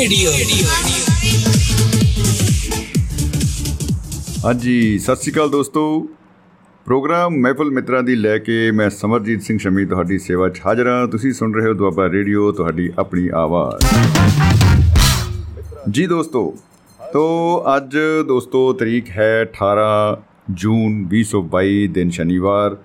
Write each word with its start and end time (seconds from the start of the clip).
Radio. 0.00 0.30
ਹਾਂਜੀ 4.44 4.98
ਸਤਿ 4.98 5.16
ਸ਼੍ਰੀ 5.16 5.32
ਅਕਾਲ 5.32 5.50
ਦੋਸਤੋ। 5.50 6.08
ਪ੍ਰੋਗਰਾਮ 6.84 7.34
ਮਹਿਫਲ 7.34 7.70
ਮਿੱਤਰਾਂ 7.70 8.02
ਦੀ 8.02 8.14
ਲੈ 8.14 8.38
ਕੇ 8.38 8.70
ਮੈਂ 8.70 8.90
ਸਮਰਜੀਤ 8.90 9.42
ਸਿੰਘ 9.42 9.58
ਸ਼ਮੀ 9.58 9.84
ਤੁਹਾਡੀ 9.84 10.18
ਸੇਵਾ 10.18 10.48
'ਚ 10.48 10.60
ਹਾਜ਼ਰ 10.66 10.86
ਹਾਂ। 10.86 11.08
ਤੁਸੀਂ 11.08 11.32
ਸੁਣ 11.32 11.54
ਰਹੇ 11.54 11.68
ਹੋ 11.68 11.74
ਦੁਆਬਾ 11.74 12.08
ਰੇਡੀਓ 12.10 12.52
ਤੁਹਾਡੀ 12.52 12.90
ਆਪਣੀ 12.98 13.28
ਆਵਾਜ਼। 13.34 13.86
ਜੀ 15.90 16.06
ਦੋਸਤੋ 16.06 16.54
ਤੋ 17.12 17.24
ਅੱਜ 17.76 17.96
ਦੋਸਤੋ 18.28 18.72
ਤਰੀਕ 18.72 19.10
ਹੈ 19.10 19.42
18 19.42 20.22
ਜੂਨ 20.50 21.04
2022 21.08 21.86
ਦਿਨ 21.88 22.10
ਸ਼ਨੀਵਾਰ। 22.10 22.76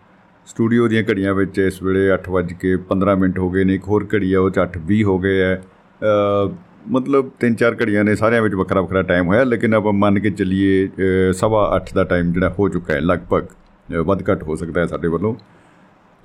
ਸਟੂਡੀਓ 0.48 0.88
ਦੀਆਂ 0.88 1.04
ਘੜੀਆਂ 1.10 1.34
ਵਿੱਚ 1.34 1.60
ਇਸ 1.60 1.84
ਵੇਲੇ 1.84 2.12
8:15 2.12 3.16
ਮਿੰਟ 3.16 3.40
ਹੋ 3.40 3.50
ਗਏ 3.50 3.64
ਨੇ। 3.64 3.76
ਇੱਕ 3.76 3.84
ਹੋਰ 3.84 4.08
ਘੜੀ 4.14 4.34
ਆ 4.34 4.40
ਉਹ 4.40 4.50
'ਚ 4.50 4.60
8:20 4.60 5.04
ਹੋ 5.04 5.20
ਗਏ 5.20 5.42
ਹੈ। 5.42 5.64
ਅ, 6.04 6.48
ਮਤਲਬ 6.86 7.30
ਤਿੰਨ 7.40 7.56
ਚਾਰ 7.56 7.76
ਘੜੀਆਂ 7.82 8.04
ਨੇ 8.04 8.16
ਸਾਰਿਆਂ 8.16 8.42
ਵਿੱਚ 8.42 8.56
ਵੱਖਰਾ 8.56 8.82
ਵੱਖਰਾ 8.82 9.02
ਟਾਈਮ 9.02 9.28
ਹੋਇਆ 9.28 9.44
ਲੇਕਿਨ 9.44 9.74
ਆਪਾਂ 9.74 9.94
ਮੰਨ 9.94 10.20
ਕੇ 10.20 10.30
ਚੱਲੀਏ 10.30 10.88
ਅ, 10.88 11.32
ਸਵਾ 11.32 11.64
8 11.78 11.94
ਦਾ 11.96 12.04
ਟਾਈਮ 12.04 12.32
ਜਿਹੜਾ 12.34 12.50
ਹੋ 12.60 12.70
ਚੁੱਕਾ 12.70 12.94
ਹੈ 12.94 13.00
ਲਗਭਗ 13.02 13.46
ਅ, 13.90 14.02
ਵੱਧ 14.02 14.24
ਘੱਟ 14.32 14.44
ਹੋ 14.44 14.56
ਸਕਦਾ 14.56 14.82
ਹੈ 14.82 14.86
ਸਾਡੇ 14.86 15.08
ਵੱਲੋਂ। 15.08 15.36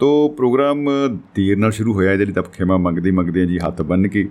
ਤੋ 0.01 0.29
ਪ੍ਰੋਗਰਾਮ 0.29 0.85
ਦੇਰ 1.35 1.57
ਨਾਲ 1.57 1.71
ਸ਼ੁਰੂ 1.71 1.93
ਹੋਇਆ 1.95 2.13
ਇਹਦੇ 2.13 2.25
ਲਈ 2.25 2.33
ਤਾਂ 2.33 2.43
ਖਿਮਾ 2.43 2.77
ਮੰਗਦੇ 2.77 3.11
ਮੰਗਦੇ 3.11 3.41
ਹਾਂ 3.41 3.47
ਜੀ 3.47 3.59
ਹੱਥ 3.59 3.83
ਬੰਨ 3.83 4.09
ਕੇ। 4.09 4.29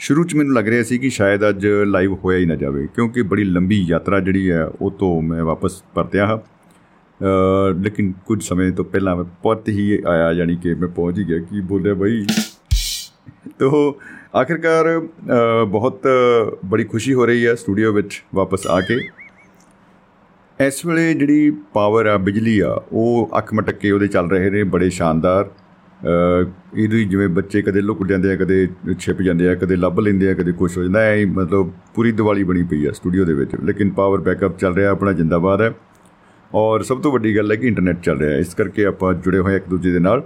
ਸ਼ੁਰੂ 0.00 0.24
'ਚ 0.24 0.34
ਮੈਨੂੰ 0.34 0.54
ਲੱਗ 0.54 0.68
ਰਿਹਾ 0.68 0.82
ਸੀ 0.82 0.98
ਕਿ 0.98 1.10
ਸ਼ਾਇਦ 1.10 1.48
ਅੱਜ 1.48 1.66
ਲਾਈਵ 1.86 2.12
ਹੋਇਆ 2.14 2.38
ਹੀ 2.38 2.44
ਨਾ 2.46 2.54
ਜਾਵੇ 2.56 2.86
ਕਿਉਂਕਿ 2.94 3.22
ਬੜੀ 3.22 3.44
ਲੰਬੀ 3.44 3.80
ਯਾਤਰਾ 3.88 4.20
ਜਿਹੜੀ 4.20 4.50
ਹੈ 4.50 4.64
ਉਹ 4.80 4.90
ਤੋਂ 4.90 5.22
ਮੈਂ 5.22 5.44
ਵਾਪਸ 5.44 5.82
ਪਰਤਿਆ 5.94 6.26
ਹਾਂ। 6.26 6.38
ਅ, 6.38 7.74
ਲੇਕਿਨ 7.82 8.12
ਕੁਝ 8.26 8.42
ਸਮੇਂ 8.42 8.72
ਤੋਂ 8.72 8.84
ਪਹਿਲਾਂ 8.84 9.16
ਮੈਂ 9.16 9.24
ਪਰਤ 9.42 9.68
ਹੀ 9.68 9.98
ਆਇਆ 10.06 10.32
ਯਾਨੀ 10.32 10.56
ਕਿ 10.56 10.74
ਮੈਂ 10.74 10.88
ਪਹੁੰਚ 10.88 11.18
ਹੀ 11.18 11.24
ਗਿਆ 11.24 11.38
ਕੀ 11.38 11.60
ਬੋਲਿਆ 11.60 11.94
ਬਈ 11.94 12.24
ਤੋ 13.58 13.98
ਆਖਿਰਕਾਰ 14.36 14.86
ਅ, 14.98 15.64
ਬਹੁਤ 15.64 16.02
ਬੜੀ 16.64 16.84
ਖੁਸ਼ੀ 16.84 17.14
ਹੋ 17.14 17.26
ਰਹੀ 17.26 17.46
ਹੈ 17.46 17.54
ਸਟੂਡੀਓ 17.54 17.92
ਵਿੱਚ 17.92 18.22
ਵਾਪਸ 18.34 18.66
ਆ 18.66 18.80
ਕੇ। 18.80 18.94
ਇਸ 20.66 20.86
ਵੇਲੇ 20.86 21.14
ਜਿਹੜੀ 21.14 21.50
ਪਾਵਰ 21.74 22.06
ਆ 22.06 22.16
ਬਿਜਲੀ 22.18 22.60
ਆ 22.60 22.82
ਉਹ 22.92 23.30
ਅੱਖ 23.38 23.54
ਮਟਕੇ 23.54 23.90
ਉਹਦੇ 23.90 24.06
ਚੱਲ 24.06 24.30
ਰਹੇ 24.30 24.50
ਨੇ 24.50 24.62
ਬੜੇ 24.62 24.90
ਸ਼ਾਨਦਾਰ। 24.90 25.44
ਅ, 25.44 26.44
ਇਹਦੀ 26.76 27.04
ਜਿਵੇਂ 27.04 27.28
ਬੱਚੇ 27.28 27.62
ਕਦੇ 27.62 27.80
ਲੁਕ 27.80 28.06
ਜਾਂਦੇ 28.06 28.32
ਆ 28.32 28.36
ਕਦੇ 28.36 28.68
ਛਿਪ 28.98 29.22
ਜਾਂਦੇ 29.22 29.48
ਆ 29.48 29.54
ਕਦੇ 29.54 29.76
ਲੱਭ 29.76 30.00
ਲੈਂਦੇ 30.00 30.30
ਆ 30.30 30.34
ਕਦੇ 30.34 30.52
ਕੁਛ 30.52 30.78
ਹੋ 30.78 30.82
ਜਾਂਦਾ 30.82 31.00
ਐ 31.00 31.24
ਮਤਲਬ 31.26 31.70
ਪੂਰੀ 31.94 32.12
ਦੀਵਾਲੀ 32.12 32.44
ਬਣੀ 32.44 32.62
ਪਈ 32.62 32.86
ਆ 32.86 32.92
ਸਟੂਡੀਓ 32.92 33.24
ਦੇ 33.24 33.32
ਵਿੱਚ। 33.32 33.50
ਲੇਕਿਨ 33.64 33.90
ਪਾਵਰ 33.90 34.18
ਬੈਕਅਪ 34.18 34.58
ਚੱਲ 34.58 34.74
ਰਿਹਾ 34.74 34.90
ਆਪਣਾ 34.90 35.12
ਜਿੰਦਾਬਾਦ 35.12 35.62
ਹੈ। 35.62 35.72
ਔਰ 36.54 36.82
ਸਭ 36.82 37.00
ਤੋਂ 37.00 37.12
ਵੱਡੀ 37.12 37.36
ਗੱਲ 37.36 37.50
ਹੈ 37.50 37.56
ਕਿ 37.56 37.66
ਇੰਟਰਨੈਟ 37.66 38.00
ਚੱਲ 38.00 38.18
ਰਿਹਾ 38.18 38.30
ਹੈ। 38.30 38.38
ਇਸ 38.38 38.54
ਕਰਕੇ 38.54 38.84
ਆਪਾਂ 38.84 39.14
ਜੁੜੇ 39.14 39.38
ਹੋਏ 39.38 39.52
ਹਾਂ 39.52 39.56
ਇੱਕ 39.56 39.68
ਦੂਜੇ 39.68 39.90
ਦੇ 39.90 39.98
ਨਾਲ। 39.98 40.22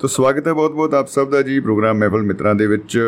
ਤੋ 0.00 0.08
ਸਵਾਗਤ 0.08 0.46
ਹੈ 0.48 0.52
ਬਹੁਤ-ਬਹੁਤ 0.52 0.94
ਆਪ 0.94 1.08
ਸਭ 1.08 1.30
ਦਾ 1.30 1.40
ਜੀ 1.42 1.58
ਪ੍ਰੋਗਰਾਮ 1.60 1.98
ਮਹਿਫਲ 1.98 2.22
ਮਿੱਤਰਾਂ 2.22 2.54
ਦੇ 2.54 2.66
ਵਿੱਚ 2.66 2.98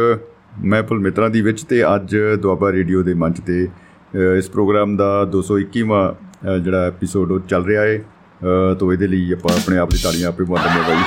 ਮਹਿਫਲ 0.65 0.99
ਮਿੱਤਰਾਂ 0.99 1.29
ਦੀ 1.31 1.41
ਵਿੱਚ 1.41 1.63
ਤੇ 1.65 1.83
ਅੱਜ 1.95 2.17
ਦੁਆਬਾ 2.43 2.71
ਰੇਡੀਓ 2.73 3.03
ਦੇ 3.03 3.15
ਮੰਚ 3.15 3.41
ਤੇ 3.41 3.67
ਅ, 3.67 4.37
ਇਸ 4.39 4.51
ਪ੍ਰੋਗਰਾਮ 4.51 4.97
ਦਾ 4.97 5.09
221ਵਾਂ 5.33 6.03
ਅ, 6.47 6.59
ਜਿਹੜਾ 6.59 6.87
ਐਪੀਸੋਡ 6.87 7.33
ਉਹ 7.33 7.41
ਚੱਲ 7.49 7.65
ਰਿਹਾ 7.65 7.83
ਹੈ 7.83 7.97
ਅ, 7.97 8.75
ਤੋ 8.75 8.93
ਇਹਦੇ 8.93 9.07
ਲਈ 9.07 9.33
ਆਪਾਂ 9.33 9.55
ਆਪਣੇ 9.57 9.79
ਆਪ 9.79 9.91
ਦੀ 9.91 9.99
ਤਾੜੀਆਂ 10.03 10.29
ਆਪੇ 10.29 10.45
ਮਾਰਦੇ 10.45 10.81
ਬਾਈ। 10.89 11.03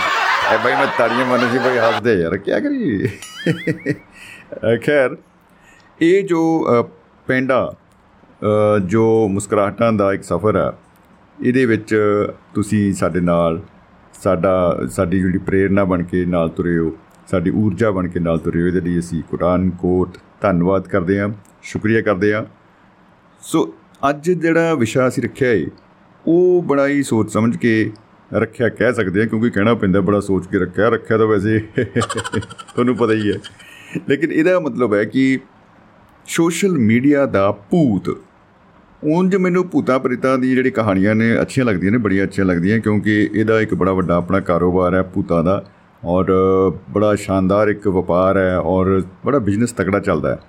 ਐ 0.50 0.58
ਬਾਈ 0.64 0.76
ਮੈਂ 0.76 0.88
ਤਾੜੀਆਂ 0.98 1.26
ਮਾਰਨ 1.26 1.52
ਸੀ 1.52 1.58
ਬਾਈ 1.58 1.78
ਹੱਸਦੇ 1.78 2.14
ਯਾਰ 2.16 2.38
ਕੀ 2.38 2.52
ਕਰੀ 2.62 3.08
ਅ, 3.08 4.78
ਖੈਰ 4.86 5.16
ਇਹ 6.02 6.24
ਜੋ 6.24 6.42
ਅ, 6.72 6.82
ਪੈਂਡਾ 7.28 7.64
ਅ, 8.42 8.80
ਜੋ 8.86 9.28
ਮੁਸਕਰਾਹਟਾਂ 9.28 9.92
ਦਾ 9.94 10.14
ਇੱਕ 10.14 10.24
ਸਫ਼ਰ 10.24 10.58
ਹੈ 10.58 10.72
ਇਹਦੇ 11.38 11.66
ਵਿੱਚ 11.66 11.96
ਤੁਸੀਂ 12.54 12.94
ਸਾਡੇ 12.94 13.20
ਨਾਲ 13.22 13.60
ਸਾਡਾ, 14.24 14.88
ਸਾਡੀ 14.92 15.20
ਜਿਹੜੀ 15.20 15.38
ਪ੍ਰੇਰਣਾ 15.38 15.84
ਬਣ 15.84 16.04
ਕੇ 16.04 16.26
ਨਾਲ 16.26 16.50
ਤੁਰੇ 16.50 16.78
ਹੋ, 16.78 16.92
ਸਾਡੀ 17.28 17.50
ਊਰਜਾ 17.50 17.92
ਬਣ 17.92 18.08
ਕੇ 18.08 18.20
ਨਾਲ 18.20 18.38
ਤੁਰੇ 18.38 18.62
ਹੋ, 18.62 18.68
ਇਹਦੇ 18.68 18.82
ਲਈ 18.82 19.00
ਅਸੀਂ 19.00 19.24
ਕੁਰਾਨ, 19.24 19.70
ਕੋਟ 19.70 20.18
ਧੰਨਵਾਦ 20.42 20.88
ਕਰਦੇ 20.88 21.20
ਹਾਂ, 21.20 21.30
ਸ਼ੁਕਰੀਆ 21.64 22.02
ਕਰਦੇ 22.02 22.34
ਹਾਂ। 22.34 22.44
ਸੋ 23.42 23.74
ਅੱਜ 24.10 24.32
ਜਿਹੜਾ 24.32 24.74
ਵਿਸ਼ਾ 24.74 25.08
ਅਸੀਂ 25.08 25.24
ਰੱਖਿਆ 25.24 25.52
ਏ, 25.52 25.68
ਉਹ 26.28 26.64
ਬੜਾ 26.64 26.88
ਹੀ 26.88 27.04
ਸੋਚ 27.04 27.32
ਸਮਝ 27.32 27.58
ਕੇ 27.58 27.92
ਰੱਖਿਆ 28.34 28.70
ਕਹਿ 28.70 28.94
ਸਕਦੇ 28.94 29.22
ਹਾਂ, 29.22 29.28
ਕਿਉਂਕਿ 29.28 29.50
ਕਹਿਣਾ 29.50 29.74
ਪੈਂਦਾ, 29.74 30.02
ਬੜਾ 30.02 30.20
ਸੋਚ 30.20 30.48
ਕੇ 30.48 30.60
ਰੱਖਿਆ 30.60 30.90
ਰੱਖਿਆ 30.90 31.18
ਤਾਂ 31.18 31.28
ਵੈਸੇ 31.28 31.60
ਤੁਹਾਨੂੰ 32.40 32.96
ਪਤਾ 32.96 33.14
ਹੀ 33.14 33.32
ਹੈ। 33.32 33.38
ਲੇਕਿਨ 34.10 34.32
ਇਹਦਾ 34.32 34.60
ਮਤਲਬ 34.60 34.94
ਹੈ 34.94 35.04
ਕਿ 35.04 35.40
ਸੋਸ਼ਲ 36.26 36.78
ਮੀਡੀਆ 36.78 37.26
ਦਾ 37.26 37.52
ਭੂਤ 37.52 38.18
ਉਂਝ 39.04 39.36
ਮੈਨੂੰ 39.36 39.70
ਭੂਤਾਂ 39.70 40.00
ਪ੍ਰੇਤਾਂ 40.00 40.38
ਦੀ 40.38 40.56
ਜਿਹੜੀ 40.56 40.72
ਕਹਾਣੀਆਂ 40.72 41.16
ਨੇ 41.16 41.42
ਅੱਛੀਆਂ 41.42 41.66
ਲੱਗਦੀਆਂ 41.66 41.92
ਨੇ, 41.92 41.98
ਬੜੀਆਂ 41.98 42.24
ਅੱਛੀਆਂ 42.24 42.46
ਲੱਗਦੀਆਂ, 42.46 42.80
ਕਿਉਂਕਿ 42.80 43.30
ਇਹਦਾ 43.36 43.62
ਇੱਕ 43.62 43.76
ਬੜਾ 43.76 43.94
ਵੱਡਾ 43.94 44.16
ਆਪਣਾ 44.16 44.40
ਕਾਰੋਬਾਰ 44.40 44.94
ਹੈ 44.94 45.02
ਭੂਤਾਂ 45.02 45.44
ਦਾ 45.44 45.66
ਔਰ 46.06 46.26
ਬੜਾ 46.90 47.16
ਸ਼ਾਨਦਾਰ 47.16 47.68
ਇੱਕ 47.68 47.88
ਵਪਾਰ 47.88 48.38
ਹੈ 48.38 48.58
ਔਰ 48.58 49.04
ਬੜਾ 49.26 49.40
ਬਿਜ਼ਨਸ 49.40 49.72
ਤਕੜਾ 49.72 50.00
ਚੱਲਦਾ 50.00 50.32
ਹੈ। 50.32 50.40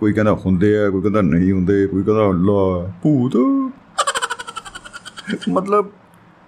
ਕੋਈ 0.00 0.12
ਕਹਿੰਦਾ 0.12 0.32
ਹੁੰਦੇ 0.32 0.78
ਆ, 0.78 0.90
ਕੋਈ 0.90 1.02
ਕਹਿੰਦਾ 1.02 1.20
ਨਹੀਂ 1.20 1.52
ਹੁੰਦੇ, 1.52 1.86
ਕੋਈ 1.86 2.02
ਕਹਿੰਦਾ 2.02 2.22
ਲਾ, 2.26 2.92
ਭੂਤ। 3.02 3.36
ਮਤਲਬ 5.48 5.90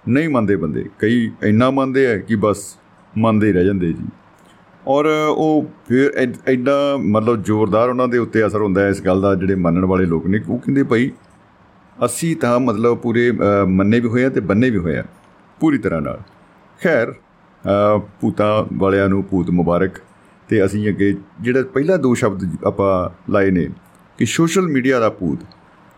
ਨਹੀਂ 0.09 0.28
ਮੰਨਦੇ 0.28 0.56
ਬੰਦੇ। 0.56 0.84
ਕਈ 0.98 1.30
ਇੰਨਾ 1.42 1.70
ਮੰਨਦੇ 1.70 2.06
ਆ 2.06 2.19
ਕਿ 2.19 2.36
ਬਸ 2.36 2.76
ਮੰਨਦੇ 3.19 3.47
ਹੀ 3.47 3.53
ਰਹਿ 3.53 3.65
ਜਾਂਦੇ 3.65 3.86
ਜੀ। 3.86 4.06
ਔਰ 4.86 5.06
ਉਹ 5.28 5.66
ਫਿਰ 5.88 6.12
ਐਡ- 6.16 6.53
ਐਡਾ 6.53 6.97
ਮਤਲਬ 6.97 7.42
ਜ਼ੋਰਦਾਰ 7.42 7.88
ਉਹਨਾਂ 7.88 8.09
ਦੇ 8.09 8.19
ਉੱਤੇ 8.19 8.47
ਅਸਰ 8.47 8.62
ਹੁੰਦਾ 8.62 8.82
ਹੈ 8.82 8.88
ਇਸ 8.88 9.03
ਗੱਲ 9.03 9.20
ਦਾ 9.20 9.34
ਜਿਹੜੇ 9.34 9.54
ਮੰਨਣ 9.54 9.84
ਵਾਲੇ 9.84 10.04
ਲੋਕ 10.04 10.26
ਨੇ, 10.26 10.41
ਉਹ 10.48 10.59
ਕਹਿੰਦੇ 10.59 10.82
ਭਾਈ 10.82 11.10
ਅਸੀਂ 12.04 12.36
ਤਾਂ 12.36 12.59
ਮਤਲਬ 12.60 12.97
ਪੂਰੇ 12.98 13.31
ਅ, 13.31 13.64
ਮੰਨੇ 13.66 14.00
ਵੀ 14.00 14.09
ਹੋਏ 14.09 14.25
ਆ 14.25 14.28
ਤੇ 14.28 14.41
ਬੰਨੇ 14.41 14.70
ਵੀ 14.70 14.78
ਹੋਏ 14.78 14.97
ਆ 14.97 15.04
ਪੂਰੀ 15.60 15.78
ਤਰ੍ਹਾਂ 15.78 16.00
ਨਾਲ। 16.00 16.20
ਖੈਰ 16.82 17.12
ਅ, 17.12 17.98
ਭੂਤਾਂ 18.20 18.64
ਵਾਲਿਆਂ 18.72 19.09
ਨੂੰ 19.09 19.22
ਭੂਤ 19.31 19.50
ਮੁਬਾਰਕ 19.50 19.98
ਤੇ 20.48 20.64
ਅਸੀਂ 20.64 20.88
ਅੱਗੇ 20.88 21.14
ਜਿਹੜਾ 21.41 21.62
ਪਹਿਲਾ 21.75 21.97
ਦੋ 21.97 22.14
ਸ਼ਬਦ 22.14 22.44
ਆਪਾਂ 22.66 22.92
ਲਾਏ 23.32 23.50
ਨੇ 23.50 23.69
ਕਿ 24.19 24.26
ਸੋਸ਼ਲ 24.26 24.66
ਮੀਡੀਆ 24.66 25.00
ਦਾ 25.00 25.10
ਭੂਤ। 25.10 25.38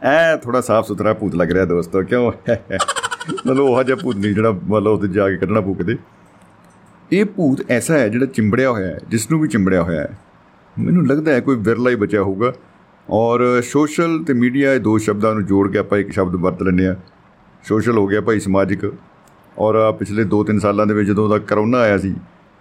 ਐ 0.03 0.37
ਥੋੜਾ 0.37 0.61
ਸਾਫ਼ 0.61 0.87
ਸੁਥਰਾ 0.87 1.13
ਭੂਤ 1.15 1.35
ਲੱਗ 1.35 1.51
ਰਿਹਾ 1.53 1.65
ਦੋਸਤੋ 1.65 2.03
ਕਿਉਂ? 2.03 2.33
ਮਤਲਬ 3.33 3.61
ਉਹ 3.61 3.83
ਜਿਹਾ 3.85 3.97
ਭੂਤ 3.97 4.17
ਨਹੀਂ 4.17 4.35
ਜਿਹੜਾ 4.35 4.51
ਮਤਲਬ 4.53 4.93
ਉੱਤੇ 4.93 5.09
ਜਾ 5.09 5.29
ਕੇ 5.31 5.37
ਕੱਢਣਾ 5.37 5.61
ਪਊ 5.61 5.75
ਕਿਤੇ 5.75 5.97
ਇਹ 7.13 7.25
ਭੂਤ 7.25 7.71
ਐਸਾ 7.71 7.99
ਹੈ 7.99 8.09
ਜਿਹੜਾ 8.09 8.27
ਚਿੰਬੜਿਆ 8.27 8.71
ਹੋਇਆ 8.71 8.87
ਹੈ 8.87 8.99
ਜਿਸ 9.09 9.31
ਨੂੰ 9.31 9.41
ਵੀ 9.41 9.49
ਚਿੰਬੜਿਆ 9.49 9.83
ਹੋਇਆ 9.83 10.01
ਹੈ। 10.01 10.19
ਮੈਨੂੰ 10.79 11.07
ਲੱਗਦਾ 11.07 11.33
ਹੈ 11.33 11.41
ਕੋਈ 11.41 11.57
ਵਿਰਲਾ 11.57 11.91
ਹੀ 11.91 11.95
ਬਚਿਆ 11.95 12.23
ਹੋਊਗਾ। 12.23 12.53
ਔਰ 13.13 13.63
ਸੋਸ਼ਲ 13.63 14.25
ਤੇ 14.25 14.33
ਮੀਡੀਆ 14.33 14.75
ਇਹ 14.75 14.81
ਦੋ 14.81 14.99
ਸ਼ਬਦਾਂ 14.99 15.35
ਨੂੰ 15.35 15.47
ਜੋੜ 15.47 15.73
ਕੇ 15.73 15.79
ਆਪਾਂ 15.79 15.99
ਇੱਕ 15.99 16.13
ਸ਼ਬਦ 16.13 16.35
ਵਰਤ 16.35 16.63
ਲੈਂਦੇ 16.63 16.87
ਆ 16.87 16.97
ਸੋਸ਼ਲ 17.65 17.99
ਹੋ 17.99 18.07
ਗਿਆ 18.07 18.21
ਭਾਈ 18.21 18.41
ਸਮਾਜਿਕ। 18.41 18.95
ਔਰ 19.59 19.75
ਆਹ 19.75 19.93
ਪਿਛਲੇ 19.93 20.25
2-3 20.25 20.59
ਸਾਲਾਂ 20.59 20.87
ਦੇ 20.87 20.95
ਵਿੱਚ 20.95 21.09
ਜਦੋਂ 21.09 21.29
ਦਾ 21.29 21.39
ਕਰੋਨਾ 21.39 21.79
ਆਇਆ 21.79 21.99
ਸੀ 21.99 22.15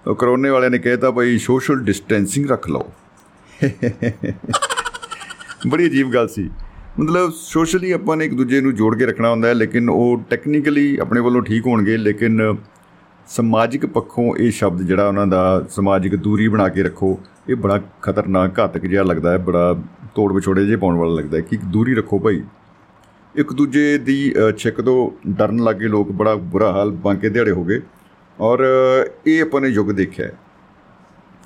ਉਹ 0.07 0.15
ਕਰੋਨੇ 0.15 0.49
ਵਾਲਿਆਂ 0.49 0.71
ਨੇ 0.71 0.79
ਕਹਿਤਾ 0.79 1.11
ਭਾਈ, 1.11 1.37
ਸੋਸ਼ਲ 1.37 1.79
ਡਿਸਟੈਂਸਿੰਗ 1.79 2.49
ਰੱਖ 2.49 2.69
ਲਓ। 2.69 2.91
ਬੜੀ 5.67 5.85
ਅਜੀਬ 5.85 6.11
ਗੱਲ 6.11 6.27
ਸੀ। 6.27 6.49
ਮਤਲਬ 6.99 7.31
ਸੋਸ਼ਲੀ 7.35 7.91
ਆਪਾਂ 7.91 8.17
ਨੇ 8.17 8.25
ਇੱਕ 8.25 8.33
ਦੂਜੇ 8.33 8.61
ਨੂੰ 8.61 8.75
ਜੋੜ 8.75 8.97
ਕੇ 8.97 9.05
ਰੱਖਣਾ 9.05 9.29
ਹੁੰਦਾ 9.29 9.47
ਹੈ, 9.47 9.53
ਲੇਕਿਨ 9.53 9.89
ਉਹ 9.89 10.23
ਟੈਕਨੀਕਲੀ 10.29 10.97
ਆਪਣੇ 10.97 11.21
ਵੱਲੋਂ 11.21 11.41
ਠੀਕ 11.41 11.67
ਹੋਣਗੇ, 11.67 11.97
ਲੇਕਿਨ 11.97 12.57
ਸਮਾਜਿਕ 13.27 13.85
ਪੱਖੋਂ 13.85 14.35
ਇਹ 14.35 14.51
ਸ਼ਬਦ 14.51 14.81
ਜਿਹੜਾ 14.81 15.07
ਉਹਨਾਂ 15.07 15.27
ਦਾ 15.27 15.65
ਸਮਾਜਿਕ 15.69 16.15
ਦੂਰੀ 16.15 16.47
ਬਣਾ 16.47 16.69
ਕੇ 16.69 16.83
ਰੱਖੋ, 16.83 17.19
ਇਹ 17.49 17.55
ਬੜਾ 17.55 17.81
ਖਤਰਨਾਕ 18.01 18.59
ਘਾਤਕ 18.59 18.85
ਜਿਹਾ 18.85 19.03
ਲੱਗਦਾ 19.03 19.31
ਹੈ, 19.31 19.37
ਬੜਾ 19.37 19.81
ਤੋੜ 20.19 20.33
ਵਿਛੋੜੇ 20.33 20.65
ਜਿਹੇ 20.65 20.77
ਪਾਉਣ 20.77 20.95
ਵਾਲਾ 20.95 21.15
ਲੱਗਦਾ 21.15 21.37
ਹੈ 21.37 21.41
ਕਿ 21.41 21.57
ਦੂਰੀ 21.57 21.95
ਰੱਖੋ 21.95 22.19
ਭਾਈ। 22.19 22.43
ਇੱਕ 23.35 23.53
ਦੂਜੇ 23.53 23.97
ਦੀ 23.97 24.33
ਅ, 24.33 24.51
ਛਿੱਕ 24.51 24.81
ਤੋਂ 24.81 25.29
ਡਰਨ 25.29 25.63
ਲੱਗੇ 25.63 25.87
ਲੋਕ 25.87 26.11
ਬੜਾ 26.11 26.35
ਬੁਰਾ 26.35 26.71
ਹਾਲ 26.71 26.91
ਬਾਂਕੇ 26.91 27.29
ਦਿਹਾੜੇ 27.29 27.51
ਹੋ 27.51 27.63
ਗਏ। 27.63 27.81
ਔਰ 28.39 28.63
ਅ, 28.63 29.11
ਇਹ 29.27 29.41
ਆਪਾਂ 29.41 29.61
ਨੇ 29.61 29.67
ਯੁੱਗ 29.67 29.91
ਦੇਖਿਆ 29.91 30.25
ਹੈ। 30.25 30.33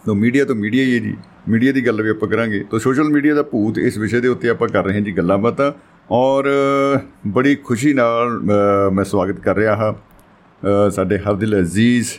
ਤੋ 0.06 0.16
ਮੀਡੀਆ 0.16 0.45
ਤੋਂ 0.45 0.56
ਮੀਡੀਆ 0.56 0.84
ਹੀ 0.84 0.94
ਹੈ 0.94 1.00
ਜੀ। 1.00 1.17
ਮੀਡੀਆ 1.50 1.72
ਦੀ 1.72 1.88
ਗੱਲ 1.88 2.01
ਵੀ 2.01 2.09
ਆਪਾਂ 2.09 2.29
ਕਰਾਂਗੇ। 2.29 2.66
ਤੋ 2.72 2.78
ਸੋਸ਼ਲ 2.79 3.03
ਮੀਡੀਆ 3.03 3.35
ਦਾ 3.35 3.44
ਭੂਤ 3.44 3.78
ਇਸ 3.78 3.97
ਵਿਸ਼ੇ 3.97 4.22
ਦੇ 4.22 4.28
ਉੱਤੇ 4.28 4.50
ਆਪਾਂ 4.50 4.67
ਕਰ 4.67 4.85
ਰਹੇ 4.85 4.94
ਹਾਂ 4.94 5.01
ਜੀ 5.01 5.11
ਗੱਲਾਂ 5.11 5.38
ਬਾਤਾਂ। 5.38 5.72
ਔਰ 6.11 6.45
ਅ, 6.97 6.99
ਬੜੀ 7.28 7.55
ਖੁਸ਼ੀ 7.55 7.93
ਨਾਲ 7.93 8.41
ਅ, 8.41 8.90
ਮੈਂ 8.90 9.03
ਸਵਾਗਤ 9.03 9.40
ਕਰ 9.40 9.55
ਰਿਹਾ 9.55 9.75
ਹਾਂ। 9.75 9.93
ਅ, 9.93 10.90
ਸਾਡੇ 10.90 11.17
ਹਰਦਿਲ 11.17 11.59
ਅਜ਼ੀਜ਼ 11.59 12.09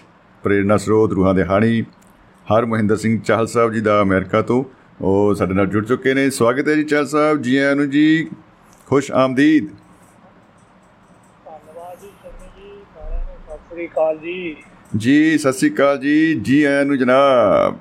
ਪ੍ਰੇਰਨਾ 0.43 0.77
ਸਰੋਤ 0.77 1.13
ਰੂਹਾਂ 1.13 1.35
ਦੇ 1.35 1.45
ਹਾਣੀ 1.45 1.83
ਹਰ 2.47 2.67
ਮਹਿੰਦਰ 2.67 2.97
ਸਿੰਘ 2.97 3.21
ਚਾਹਲ 3.21 3.47
ਸਾਹਿਬ 3.47 3.73
ਜੀ 3.73 3.81
ਦਾ 3.81 4.03
ਅਮਰੀਕਾ 4.03 4.43
ਤੋਂ। 4.43 4.84
ਉਹ 5.01 5.35
ਸਾਡੇ 5.35 5.55
ਨਾਲ 5.55 5.67
ਜੁੜ 5.67 5.85
ਚੁੱਕੇ 5.87 6.15
ਨੇ। 6.15 6.29
ਸਵਾਗਤ 6.31 6.69
ਹੈ 6.69 6.75
ਜੀ 6.75 6.85
ਚਾਹਲ 6.85 7.07
ਸਾਹਿਬ 7.07 7.43
ਜੀ 7.43 7.57
ਆਇਆਂ 7.57 7.77
ਨੂੰ 7.77 7.89
ਜੀ 7.91 8.29
ਖੁਸ਼ 8.87 9.11
ਆਮਦੀਦ। 9.13 9.67
ਧੰਨਵਾਦ 11.45 11.99
ਜੀ 12.01 12.09
ਸ਼ਰਮੀ 12.23 12.47
ਜੀ 12.57 12.71
ਸਾਰਿਆਂ 12.95 13.21
ਨੂੰ 13.21 13.37
ਸਤਿ 13.49 13.59
ਸ੍ਰੀ 13.75 13.87
ਅਕਾਲ 13.87 14.19
ਜੀ। 14.19 14.57
ਜੀ 14.97 15.39
ਸਤਿ 15.39 15.53
ਸ੍ਰੀ 15.53 15.71
ਅਕਾਲ 15.75 15.99
ਜੀ 15.99 16.35
ਜੀ 16.41 16.63
ਆਇਆਂ 16.65 16.85
ਨੂੰ 16.85 16.99
ਜਨਾਬ। 16.99 17.79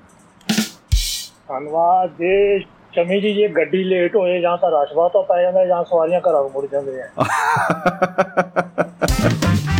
ਧੰਨਵਾਦ 1.50 2.10
ਜੀ 2.20 2.60
ਸ਼ਮੀ 2.94 3.20
ਜੀ 3.22 3.34
ਜੇ 3.34 3.48
ਗੱਡੀ 3.48 3.84
ਲੇਟ 3.84 4.16
ਹੋਏ 4.16 4.40
ਜਾਂ 4.42 4.58
ਤਾਂ 4.58 4.72
ਰਸ਼ 4.72 4.94
ਤੋਂ 5.14 5.24
ਪੈ 5.24 5.42
ਜਾਂਦਾ 5.42 5.66
ਜਾਂ 5.66 5.84
ਸਵਾਰੀਆਂ 5.84 6.22
ਘਰਾਂ 6.22 6.42
ਨੂੰ 6.42 6.52
ਮੁੜ 6.54 6.66
ਜਾਂਦੇ 6.72 7.02
ਆ 7.02 7.08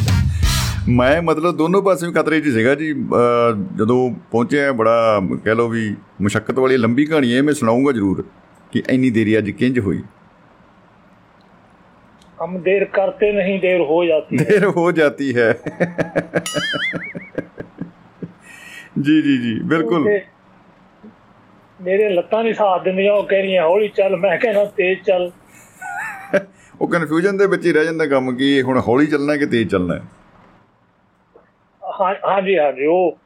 ਮੈਂ 0.90 1.22
ਮਤਲਬ 1.22 1.58
ਦੋਨੋਂ 1.58 1.82
ਪਾਸੇ 1.84 2.12
ਕਤਰੇ 2.12 2.42
'ਚ 2.42 2.48
ਸੀਗਾ 2.48 2.76
ਜੀ। 2.76 2.94
ਜਦੋਂ 3.76 4.12
ਪਹੁੰਚਿਆ 4.32 4.72
ਬੜਾ 4.72 5.22
ਕਹਿ 5.44 5.56
ਲੋ 5.56 5.68
ਵੀ 5.68 5.96
ਮੁਸ਼ਕਲ 6.22 6.60
ਵਾਲੀ 6.60 6.78
ਲੰਬੀ 6.78 7.06
ਕਹਾਣੀ 7.06 7.36
ਹੈ 7.36 7.42
ਮੈਂ 7.42 7.54
ਸੁਣਾਉਂਗਾ 7.54 7.92
ਜ਼ਰੂਰ 7.92 8.26
ਕਿ 8.72 8.84
ਇੰਨੀ 8.90 9.10
ਦੇਰੀ 9.10 9.38
ਅੱਜ 9.38 9.50
ਕਿੰਜ 9.50 9.80
ਹੋਈ। 9.80 10.04
ਹਮ 12.46 12.62
ਦੇਰ 12.62 12.86
ਕਰਤੇ 12.86 13.32
ਨਹੀਂ 13.32 13.60
ਦੇਰ 13.60 13.82
ਹੋ 13.82 14.06
ਜਾਂਦੀ 14.06 14.38
ਹੈ। 14.38 14.44
ਦੇਰ 14.44 14.66
ਹੋ 14.66 14.92
ਜਾਂਦੀ 14.92 15.36
ਹੈ। 15.36 15.60
ਜੀ 19.02 19.22
ਜੀ 19.22 19.38
ਜੀ 19.38 19.60
ਬਿਲਕੁਲ। 19.64 20.20
ਮੇਰੇ 21.82 22.10
ਲੱਤਾਂ 22.10 22.44
ਨਹੀਂ 22.44 22.54
ਸਾਥ 22.54 22.84
ਦਿੰਦੀਆਂ 22.84 23.14
ਉਹ 23.14 23.24
ਕਹਿ 23.24 23.42
ਰਹੀਆਂ 23.42 23.64
ਹੌਲੀ 23.64 23.88
ਚੱਲ 23.88 24.18
ਮੈਂ 24.18 24.38
ਕਹਿੰਦਾ 24.38 24.66
ਤੇਜ਼ 24.66 25.00
ਚੱਲ। 25.02 25.32
ਉਹ 26.82 26.88
ਕਨਫਿਊਜ਼ਨ 26.88 27.38
ਦੇ 27.38 27.48
ਵਿੱਚ 27.48 27.66
ਹੀ 27.66 27.72
ਰਹਿ 27.74 27.86
ਜਾਂਦਾ 27.86 28.06
ਕੰਮ 28.06 28.36
ਕਿ 28.36 28.62
ਹੁਣ 28.62 28.80
ਹੌਲੀ 28.80 29.08
ਚੱਲਣਾ 29.08 29.36
ਕਿ 29.36 29.46
ਤੇਜ਼ 29.46 29.70
ਚੱਲਣਾ 29.70 29.96
ਹੈ। 29.96 30.02
ਹਾਂ 32.02 32.14
ਹਾਂਜੀ 32.28 32.58
ਹਾਂਜੀ 32.58 32.86
ਉਹ 32.86 33.18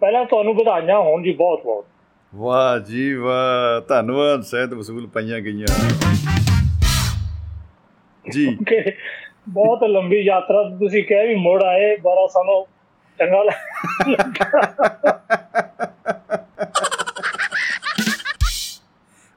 ਪਹਿਲਾਂ 0.00 0.24
ਤੁਹਾਨੂੰ 0.24 0.54
ਵਧਾਈਆਂ 0.54 0.98
ਹੋਣ 0.98 1.22
ਜੀ 1.22 1.32
ਬਹੁਤ 1.32 1.62
ਬਹੁਤ। 1.64 1.86
ਵਾਹ 2.34 2.78
ਜੀ 2.78 3.12
ਵਾਹ 3.14 3.80
ਧੰਨਵਾਦ 3.88 4.42
ਸਹਿਤ 4.42 4.72
ਵਸੂਲ 4.72 5.06
ਪਾਈਆਂ 5.06 5.40
ਗਈਆਂ। 5.40 5.66
ਜੀ। 8.24 8.58
ਬਹੁਤ 9.48 9.84
ਲੰਬੀ 9.84 10.20
ਯਾਤਰਾ 10.20 10.62
ਤੁਸੀਂ 10.78 11.04
ਕਹਿ 11.04 11.26
ਵੀ 11.28 11.34
ਮੁੜ 11.34 11.62
ਆਏ 11.62 11.96
ਬੜਾ 11.96 12.26
ਸਾਨੂੰ 12.26 12.66
ਚੰਗਾ 13.18 13.42
ਲੱਗਾ 13.42 15.18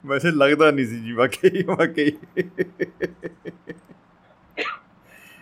ਵੈਸੇ 0.05 0.31
ਲੱਗਦਾ 0.31 0.71
ਨਹੀਂ 0.71 0.85
ਸੀ 0.85 0.99
ਜੀ 0.99 1.11
ਵਾਕਈ 1.11 1.63
ਵਾਕਈ। 1.63 2.11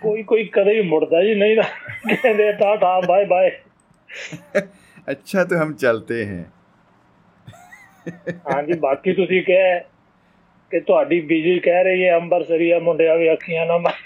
ਕੋਈ 0.02 0.22
ਕੋਈ 0.25 0.44
ਕਦੇ 0.55 0.75
ਵੀ 0.75 0.82
ਮੁੜਦਾ 0.88 1.22
ਜੀ 1.22 1.34
ਨਹੀਂ 1.34 1.56
ਤਾਂ 1.56 2.14
ਕਹਿੰਦੇ 2.14 2.52
ਟਾਟਾ 2.55 3.00
ਬਾਏ 3.02 3.25
ਬਾਏ 3.26 3.50
अच्छा 5.08 5.43
तो 5.44 5.56
हम 5.58 5.70
चलते 5.78 6.19
हैं 6.25 6.43
ਹਾਂਜੀ 8.46 8.78
ਬਾਕੀ 8.81 9.12
ਤੁਸੀਂ 9.14 9.43
ਕਹਿ 9.44 9.81
ਕਿ 10.70 10.81
ਤੁਹਾਡੀ 10.82 11.20
ਬੀਜੀ 11.22 11.58
ਕਹਿ 11.61 11.82
ਰਹੀ 11.84 12.05
ਹੈ 12.05 12.16
ਅੰਬਰਸਰੀਆ 12.16 12.78
ਮੁੰਡਿਆਂ 12.81 13.16
ਵੀ 13.16 13.32
ਅੱਖੀਆਂ 13.32 13.66
ਨਾ 13.66 13.78
ਮਾਰ 13.78 13.99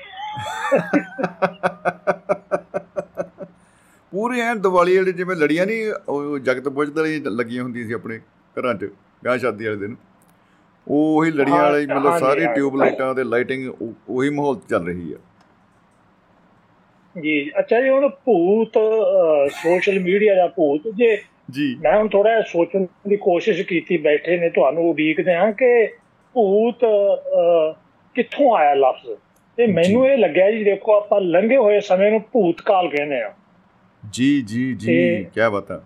ਪੂਰੇ 4.13 4.41
ਐਨ 4.43 4.61
ਦੀਵਾਲੀ 4.61 4.97
ਵਾਲੇ 4.97 5.13
ਜਿਵੇਂ 5.13 5.37
ਲੜੀਆਂ 5.37 5.67
ਨਹੀਂ 5.67 5.93
ਉਹ 6.09 6.39
ਜਗਤ 6.41 6.69
ਬੁਝਦ 6.71 6.99
ਵਾਲੀ 6.99 7.21
ਲੱਗੀਆਂ 7.33 7.63
ਹੁੰਦੀਆਂ 7.63 7.87
ਸੀ 7.87 7.93
ਆਪਣੇ 7.95 8.19
ਘਰਾਂ 8.57 8.75
'ਚ 8.75 8.91
ਵਿਆਹ 9.23 9.39
ਸ਼ਾਦੀ 9.39 9.67
ਵਾਲੇ 9.67 9.77
ਦਿਨ 9.79 9.97
ਉਹ 10.87 11.17
ਉਹੀ 11.17 11.31
ਲੜੀਆਂ 11.33 11.57
ਹਾਂ, 11.57 11.63
ਵਾਲੀ 11.65 11.87
ਮਤਲਬ 11.87 12.07
ਹਾਂਜੀ, 12.07 12.21
ਸਾਰੇ 12.21 12.45
ਹਾਂਜੀ। 12.45 12.55
ਟਿਊਬ 12.55 12.77
ਲਾਈਟਾਂ 12.77 13.15
ਤੇ 13.15 13.25
ਲਾਈਟਿੰਗ 13.27 13.71
ਉਹੀ 13.81 14.31
ਮਾਹੌਲ 14.31 14.57
'ਚ 14.57 14.71
ਚੱਲ 14.71 14.87
ਰਹੀ 14.87 15.13
ਆ 15.13 15.19
ਜੀ 17.16 17.52
ਅੱਛਾ 17.60 17.80
ਜੀ 17.82 17.90
ਹੁਣ 17.90 18.08
ਭੂਤ 18.26 18.78
ਸੋਸ਼ਲ 19.54 20.00
ਮੀਡੀਆ 20.00 20.36
ਦਾ 20.36 20.48
ਭੂਤ 20.48 20.88
ਜੇ 20.96 21.18
ਜੀ। 21.52 21.76
ਮੈਂ 21.82 21.98
ਹੁਣ 21.98 22.08
ਥੋੜਾ 22.08 22.42
ਸੋਚਣ 22.42 22.86
ਦੀ 23.08 23.16
ਕੋਸ਼ਿਸ਼ 23.18 23.62
ਕੀਤੀ 23.62 23.98
ਬੈਠੇ 23.98 24.38
ਨੇ 24.38 24.50
ਤੁਹਾਨੂੰ 24.50 24.90
ਉਡੀਕਦੇ 24.90 25.36
ਹਾਂ 25.36 25.52
ਕਿ 25.54 25.86
ਭੂਤ 26.36 26.86
ਕਿੱਥੋਂ 28.16 28.56
ਆਇਆ 28.58 28.74
ਲਫ਼ਜ਼? 28.74 29.16
ਤੇ 29.58 29.66
ਮੈਨੂੰ 29.68 30.08
ਇਹ 30.08 30.18
ਲੱਗਿਆ 30.18 30.52
ਜੀ 30.52 30.64
ਦੇਖੋ 30.64 30.94
ਆਪਾਂ 30.94 31.20
ਲੰਘੇ 31.22 31.58
ਹੋਏ 31.58 31.80
ਸਮੇਂ 31.80 32.12
ਨੂੰ 32.12 32.22
ਭੂਤ 32.34 32.62
ਕਾਲ 32.62 32.88
ਕਹਿੰਦੇ 32.90 33.22
ਆ 33.22 33.34
ਜੀ 34.04 34.42
ਜੀ 34.42 34.74
ਜੀ 34.74 34.96
ਕੀ 35.24 35.50
ਬਤਾ 35.54 35.82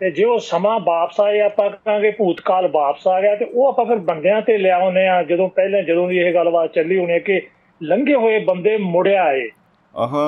ਤੇ 0.00 0.10
ਜੇ 0.10 0.24
ਉਹ 0.24 0.38
ਸਮਾਂ 0.38 0.78
ਵਾਪਸ 0.80 1.20
ਆਏ 1.20 1.40
ਆਪਾਂ 1.40 1.68
ਕਹਾਂਗੇ 1.70 2.10
ਭੂਤ 2.10 2.40
ਕਾਲ 2.40 2.68
ਵਾਪਸ 2.68 3.06
ਆ 3.08 3.20
ਗਿਆ 3.20 3.34
ਤੇ 3.36 3.44
ਉਹ 3.44 3.66
ਆਪਾਂ 3.68 3.84
ਫਿਰ 3.84 3.96
ਬੰਦਿਆਂ 3.96 4.40
ਤੇ 4.42 4.56
ਲਿਆਉਨੇ 4.58 5.06
ਆ 5.08 5.22
ਜਦੋਂ 5.22 5.48
ਪਹਿਲਾਂ 5.48 5.82
ਜਦੋਂ 5.82 6.08
ਦੀ 6.08 6.18
ਇਹ 6.18 6.32
ਗੱਲਬਾਤ 6.34 6.72
ਚੱਲੀ 6.74 6.98
ਹੋਣੀ 6.98 7.12
ਹੈ 7.12 7.18
ਕਿ 7.18 7.40
ਲੰਘੇ 7.82 8.14
ਹੋਏ 8.14 8.38
ਬੰਦੇ 8.44 8.76
ਮੁੜਿਆ 8.76 9.22
ਆਏ। 9.22 9.48
ਆਹਾ 9.94 10.18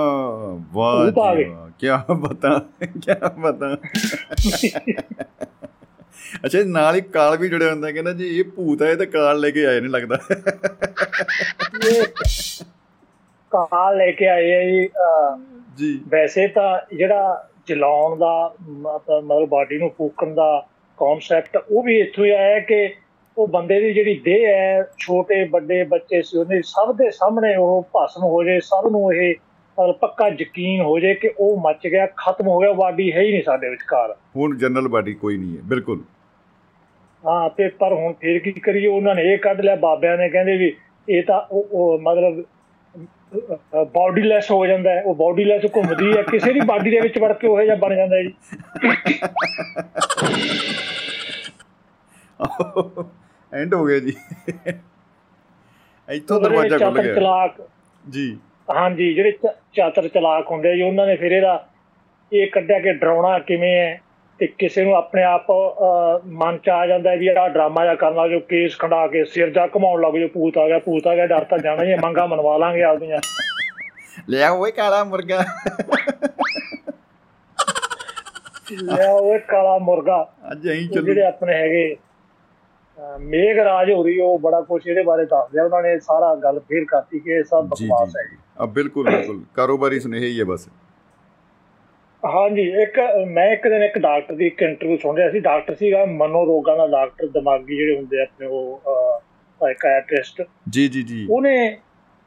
ਵਾਹ 0.73 1.11
ਕੀ 1.79 1.89
ਬਤਾ 2.13 2.59
ਕੀ 3.01 3.13
ਬਤਾ। 3.41 3.77
ਅੱਛਾ 6.45 6.59
ਇਹ 6.59 6.65
ਨਾਲ 6.65 6.95
ਹੀ 6.95 7.01
ਕਾਲ 7.01 7.37
ਵੀ 7.37 7.49
ਜੁੜਿਆ 7.49 7.71
ਹੁੰਦਾ 7.71 7.91
ਕਹਿੰਦਾ 7.91 8.13
ਜੀ 8.13 8.39
ਇਹ 8.39 8.45
ਭੂਤ 8.45 8.83
ਹੈ 8.83 8.95
ਤੇ 8.95 9.07
ਕਾਲ 9.07 9.41
ਲੈ 9.41 9.51
ਕੇ 9.51 9.67
ਆਏ 9.67 9.81
ਨਹੀਂ 9.81 9.91
ਲੱਗਦਾ। 9.91 10.19
ਇਹ 11.89 12.03
ਕਾਲ 13.51 13.97
ਲੈ 13.97 14.11
ਕੇ 14.11 14.29
ਆਏ 14.29 14.53
ਆ 14.53 14.61
ਜੀ 14.67 14.89
ਜੀ। 15.77 16.01
ਵੈਸੇ 16.09 16.47
ਤਾਂ 16.49 16.97
ਜਿਹੜਾ 16.97 17.49
ਜਲਾਉਣ 17.69 18.19
ਦਾ 18.19 18.55
ਮਤਲਬ 18.69 19.49
ਬਾਡੀ 19.49 19.79
ਨੂੰ 19.79 19.91
ਫੂਕਣ 19.91 20.35
ਦਾ 20.35 20.67
ਕਨਸੈਪਟ 20.99 21.57
ਉਹ 21.57 21.83
ਵੀ 21.83 22.01
ਇੱਥੋਂ 22.01 22.25
ਹੀ 22.25 22.31
ਆਇਆ 22.31 22.61
ਕਿ 22.61 22.95
ਉਹ 23.39 23.49
ਬੰਦੇ 23.49 23.81
ਦੀ 23.81 23.93
ਜਿਹੜੀ 23.93 24.19
ਦੇਹ 24.25 24.47
ਹੈ 24.47 24.91
ਛੋਟੇ 24.99 25.45
ਵੱਡੇ 25.45 25.85
ਬੱਚੇ 25.85 26.23
ਸੀ 26.23 26.39
ਉਹਨੇ 26.39 26.61
ਸਭ 26.63 26.97
ਦੇ 26.97 27.11
ਸਾਹਮਣੇ 27.11 27.57
ਉਹ 27.57 27.83
ਭਸਮ 27.83 28.23
ਹੋ 28.23 28.45
ਜੇ 28.45 28.61
ਸਭ 28.61 28.89
ਨੂੰ 28.91 29.15
ਇਹ 29.15 29.35
ਪੱਕਾ 29.77 30.29
ਯਕੀਨ 30.29 30.81
ਹੋ 30.81 30.99
ਜੇ 30.99 31.15
ਕਿ 31.15 31.31
ਉਹ 31.39 31.61
ਮੱਚ 31.61 31.87
ਗਿਆ 31.87 32.07
ਖਤਮ 32.07 32.47
ਹੋ 32.47 32.59
ਗਿਆ 32.59 32.73
ਬਾਡੀ 32.73 33.13
ਹੈ 33.13 33.21
ਹੀ 33.21 33.31
ਨਹੀਂ 33.33 33.43
ਸਾਡੇ 33.43 33.71
ਵਿਚਕਾਰ। 33.71 34.15
ਹੁਣ 34.37 34.57
ਜਨਰਲ 34.57 34.89
ਬਾਡੀ 34.89 35.15
ਕੋਈ 35.15 35.37
ਨਹੀਂ 35.37 35.57
ਹੈ 35.57 35.63
ਬਿਲਕੁਲ। 35.65 36.03
ਹਾਂ 37.27 37.51
ਤੇ 37.51 37.69
ਪਰ 37.69 37.93
ਹੁਣ 37.93 38.13
ਫੇਰ 38.13 38.39
ਕੀ 38.39 38.53
ਕਰੀਏ 38.53 38.87
ਉਹਨਾਂ 38.87 39.15
ਨੇ 39.15 39.23
ਇਹ 39.33 39.39
ਕੱਢ 39.39 39.61
ਲਿਆ 39.61 39.75
ਬਾਬਿਆਂ 39.77 40.17
ਨੇ 40.19 40.29
ਕਹਿੰਦੇ 40.29 40.57
ਵੀ 40.57 40.77
ਇਹ 41.09 41.23
ਤਾਂ 41.23 41.41
ਉਹ 41.51 41.99
ਮਤਲਬ 42.03 42.43
ਬਾਡੀਲੈਸ 43.95 44.51
ਹੋ 44.51 44.67
ਜਾਂਦਾ 44.67 44.91
ਹੈ 44.91 45.03
ਉਹ 45.03 45.15
ਬਾਡੀਲੈਸ 45.15 45.63
ਘੁੰਮਦੀ 45.77 46.17
ਹੈ 46.17 46.23
ਕਿਸੇ 46.23 46.53
ਦੀ 46.53 46.61
ਬਾਡੀ 46.61 46.91
ਦੇ 46.91 47.01
ਵਿੱਚ 47.01 47.19
ਵੜ 47.19 47.33
ਕੇ 47.33 47.47
ਉਹ 47.47 47.63
ਜਿਹਾ 47.63 47.77
ਬਣ 47.77 47.95
ਜਾਂਦਾ 47.97 48.17
ਹੈ 48.17 48.23
ਜੀ। 48.23 48.35
ਐਂਡ 53.53 53.75
ਹੋ 53.75 53.85
ਗਿਆ 53.85 53.99
ਜੀ। 53.99 54.13
ਇੱਥੋਂ 56.09 56.41
ਦਰਵਾਜ਼ਾ 56.41 56.79
ਖੁੱਲ 56.79 57.03
ਗਿਆ। 57.03 57.49
ਜੀ। 58.11 58.39
ਹਾਂਜੀ 58.69 59.13
ਜਿਹੜੇ 59.15 59.33
ਚਾਤਰ 59.75 60.09
ਚਲਾਕ 60.09 60.51
ਹੁੰਦੇ 60.51 60.75
ਜੀ 60.77 60.83
ਉਹਨਾਂ 60.83 61.07
ਨੇ 61.07 61.17
ਫਿਰ 61.17 61.33
ਇਹਦਾ 61.33 61.65
ਇਹ 62.33 62.47
ਕੱਢਿਆ 62.51 62.79
ਕਿ 62.79 62.93
ਡਰਾਉਣਾ 62.93 63.39
ਕਿਵੇਂ 63.39 63.75
ਹੈ 63.77 63.99
ਤੇ 64.41 64.47
ਕਿਸੇ 64.49 64.85
ਨੂੰ 64.85 64.95
ਆਪਣੇ 64.97 65.23
ਆਪ 65.25 65.51
ਅਹ, 65.51 66.21
ਮਨ 66.35 66.59
ਚ 66.59 66.69
ਆ 66.69 66.87
ਜਾਂਦਾ 66.87 67.15
ਵੀ 67.15 67.29
ਆਹ 67.29 67.49
ਡਰਾਮਾ 67.49 67.85
ਜਾਂ 67.85 67.95
ਕਰਨ 67.97 68.15
ਲੱਗ 68.17 68.31
ਜੋ 68.31 68.39
ਕੇਸ 68.41 68.77
ਖੰਡਾ 68.79 69.07
ਕੇ 69.07 69.25
ਸਿਰ 69.25 69.51
ਜਾ 69.51 69.67
ਘਮਾਉਣ 69.67 70.01
ਲੱਗ 70.01 70.15
ਜੋ 70.15 70.29
ਭੂਤ 70.29 70.59
ਆ 70.59 70.67
ਗਿਆ 70.69 70.79
ਭੂਤ 70.79 71.07
ਆ 71.07 71.15
ਗਿਆ 71.15 71.27
ਡਰ 71.27 71.45
ਤਾਂ 71.45 71.59
ਜਾਣਾ 71.59 71.85
ਹੀ 71.85 71.91
ਹੈ 71.91 71.97
ਮੰਗਾ 71.97 72.27
ਮਨਵਾ 72.27 72.57
ਲਾਂਗੇ 72.57 72.83
ਆਪਦੀਆਂ। 72.83 73.19
ਲਿਆ 74.29 74.51
ਓਏ 74.51 74.71
ਕਾਲਾ 74.73 75.03
ਮੁਰਗਾ। 75.05 75.45
ਲਿਆ 78.73 79.11
ਓਏ 79.13 79.39
ਕਾਲਾ 79.39 79.77
ਮੁਰਗਾ। 79.79 80.23
ਅੱਜ 80.53 80.69
ਉਹ 80.69 80.75
ਚੱਲੂ 80.89 81.05
ਜਿਹੜੇ 81.05 81.25
ਆਪਣੇ 81.25 81.55
ਹੈਗੇ 81.55 81.95
ਅਹ, 81.95 83.19
ਮੇਘ 83.19 83.65
ਰਾਜ 83.65 83.91
ਹੋ 83.91 84.03
ਰਹੀ 84.05 84.19
ਉਹ 84.21 84.39
ਬੜਾ 84.39 84.61
ਕੁਝ 84.61 84.87
ਇਹਦੇ 84.87 85.03
ਬਾਰੇ 85.03 85.25
ਦੱਸਦੇ 85.25 85.61
ਉਹਨਾਂ 85.61 85.83
ਨੇ 85.83 85.99
ਸਾਰਾ 86.01 86.35
ਗੱਲ 86.35 86.59
ਫੇਰ 86.61 86.85
ਕਰਤੀ 86.85 87.19
ਕਿ 87.21 87.31
ਇਹ 87.31 87.43
ਸਭ 87.45 87.65
ਬਕਵਾਸ 87.67 88.17
ਹੈ 88.17 88.25
ਬਿਲਕੁਲ 88.57 89.11
ਬਿਲਕੁਲ। 89.11 89.43
ਕਾਰੋਬਾਰੀ 89.55 90.01
ਸੁਨੇਹੇ 90.01 90.27
ਹੀ 90.27 90.39
ਹੈ 90.41 90.45
ਬਸ। 90.45 90.69
ਹਾਂਜੀ 92.23 92.63
ਇੱਕ 92.83 92.99
ਮੈਂ 93.29 93.47
ਇੱਕ 93.53 93.69
ਦਿਨ 93.69 93.83
ਇੱਕ 93.83 93.99
ਡਾਕਟਰ 93.99 94.35
ਦੀ 94.35 94.47
ਇੱਕ 94.47 94.63
ਇੰਟਰਵਿਊ 94.63 94.97
ਸੁਣ 94.97 95.17
ਰਿਹਾ 95.17 95.31
ਸੀ। 95.31 95.41
ਡਾਕਟਰ 95.41 95.75
ਸੀਗਾ 95.75 96.05
ਮਨੋ 96.05 96.45
ਰੋਗਾਂ 96.47 96.77
ਦਾ 96.77 96.87
ਡਾਕਟਰ 96.87 97.27
ਦਿਮਾਗੀ 97.27 97.77
ਜਿਹੜੇ 97.77 97.97
ਹੁੰਦੇ 97.97 98.21
ਆ 98.21 98.23
ਆਪਣੇ 98.23 98.47
ਉਹ 98.47 98.83
ਸਾਈਕਾਇਟ੍ਰਿਸਟ 99.61 100.43
ਜੀ 100.69 100.89
ਜੀ 100.89 101.03
ਜੀ। 101.03 101.27
ਉਹਨੇ 101.31 101.79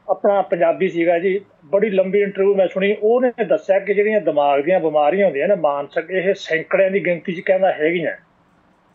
ਆਪਣਾ 0.08 0.42
ਪੰਜਾਬੀ 0.42 0.88
ਸੀਗਾ 0.88 1.18
ਜੀ। 1.18 1.40
ਬੜੀ 1.64 1.90
ਲੰਬੀ 1.90 2.20
ਇੰਟਰਵਿਊ 2.20 2.54
ਮੈਂ 2.54 2.68
ਸੁਣੀ। 2.68 2.96
ਉਹਨੇ 3.02 3.44
ਦੱਸਿਆ 3.44 3.78
ਕਿ 3.78 3.94
ਜਿਹੜੀਆਂ 3.94 4.20
ਦਿਮਾਗ 4.20 4.60
ਦੀਆਂ 4.60 4.80
ਬਿਮਾਰੀਆਂ 4.80 5.26
ਹੁੰਦੀਆਂ 5.26 5.48
ਨੇ 5.48 5.54
ਮਾਨਸਿਕ 5.54 6.10
ਇਹ 6.10 6.34
ਸੈਂਕੜਿਆਂ 6.34 6.90
ਦੀ 6.90 7.04
ਗਿਣਤੀ 7.06 7.32
'ਚ 7.32 7.40
ਕਹਿੰਦਾ 7.40 7.72
ਹੈਗੀਆਂ। 7.72 8.12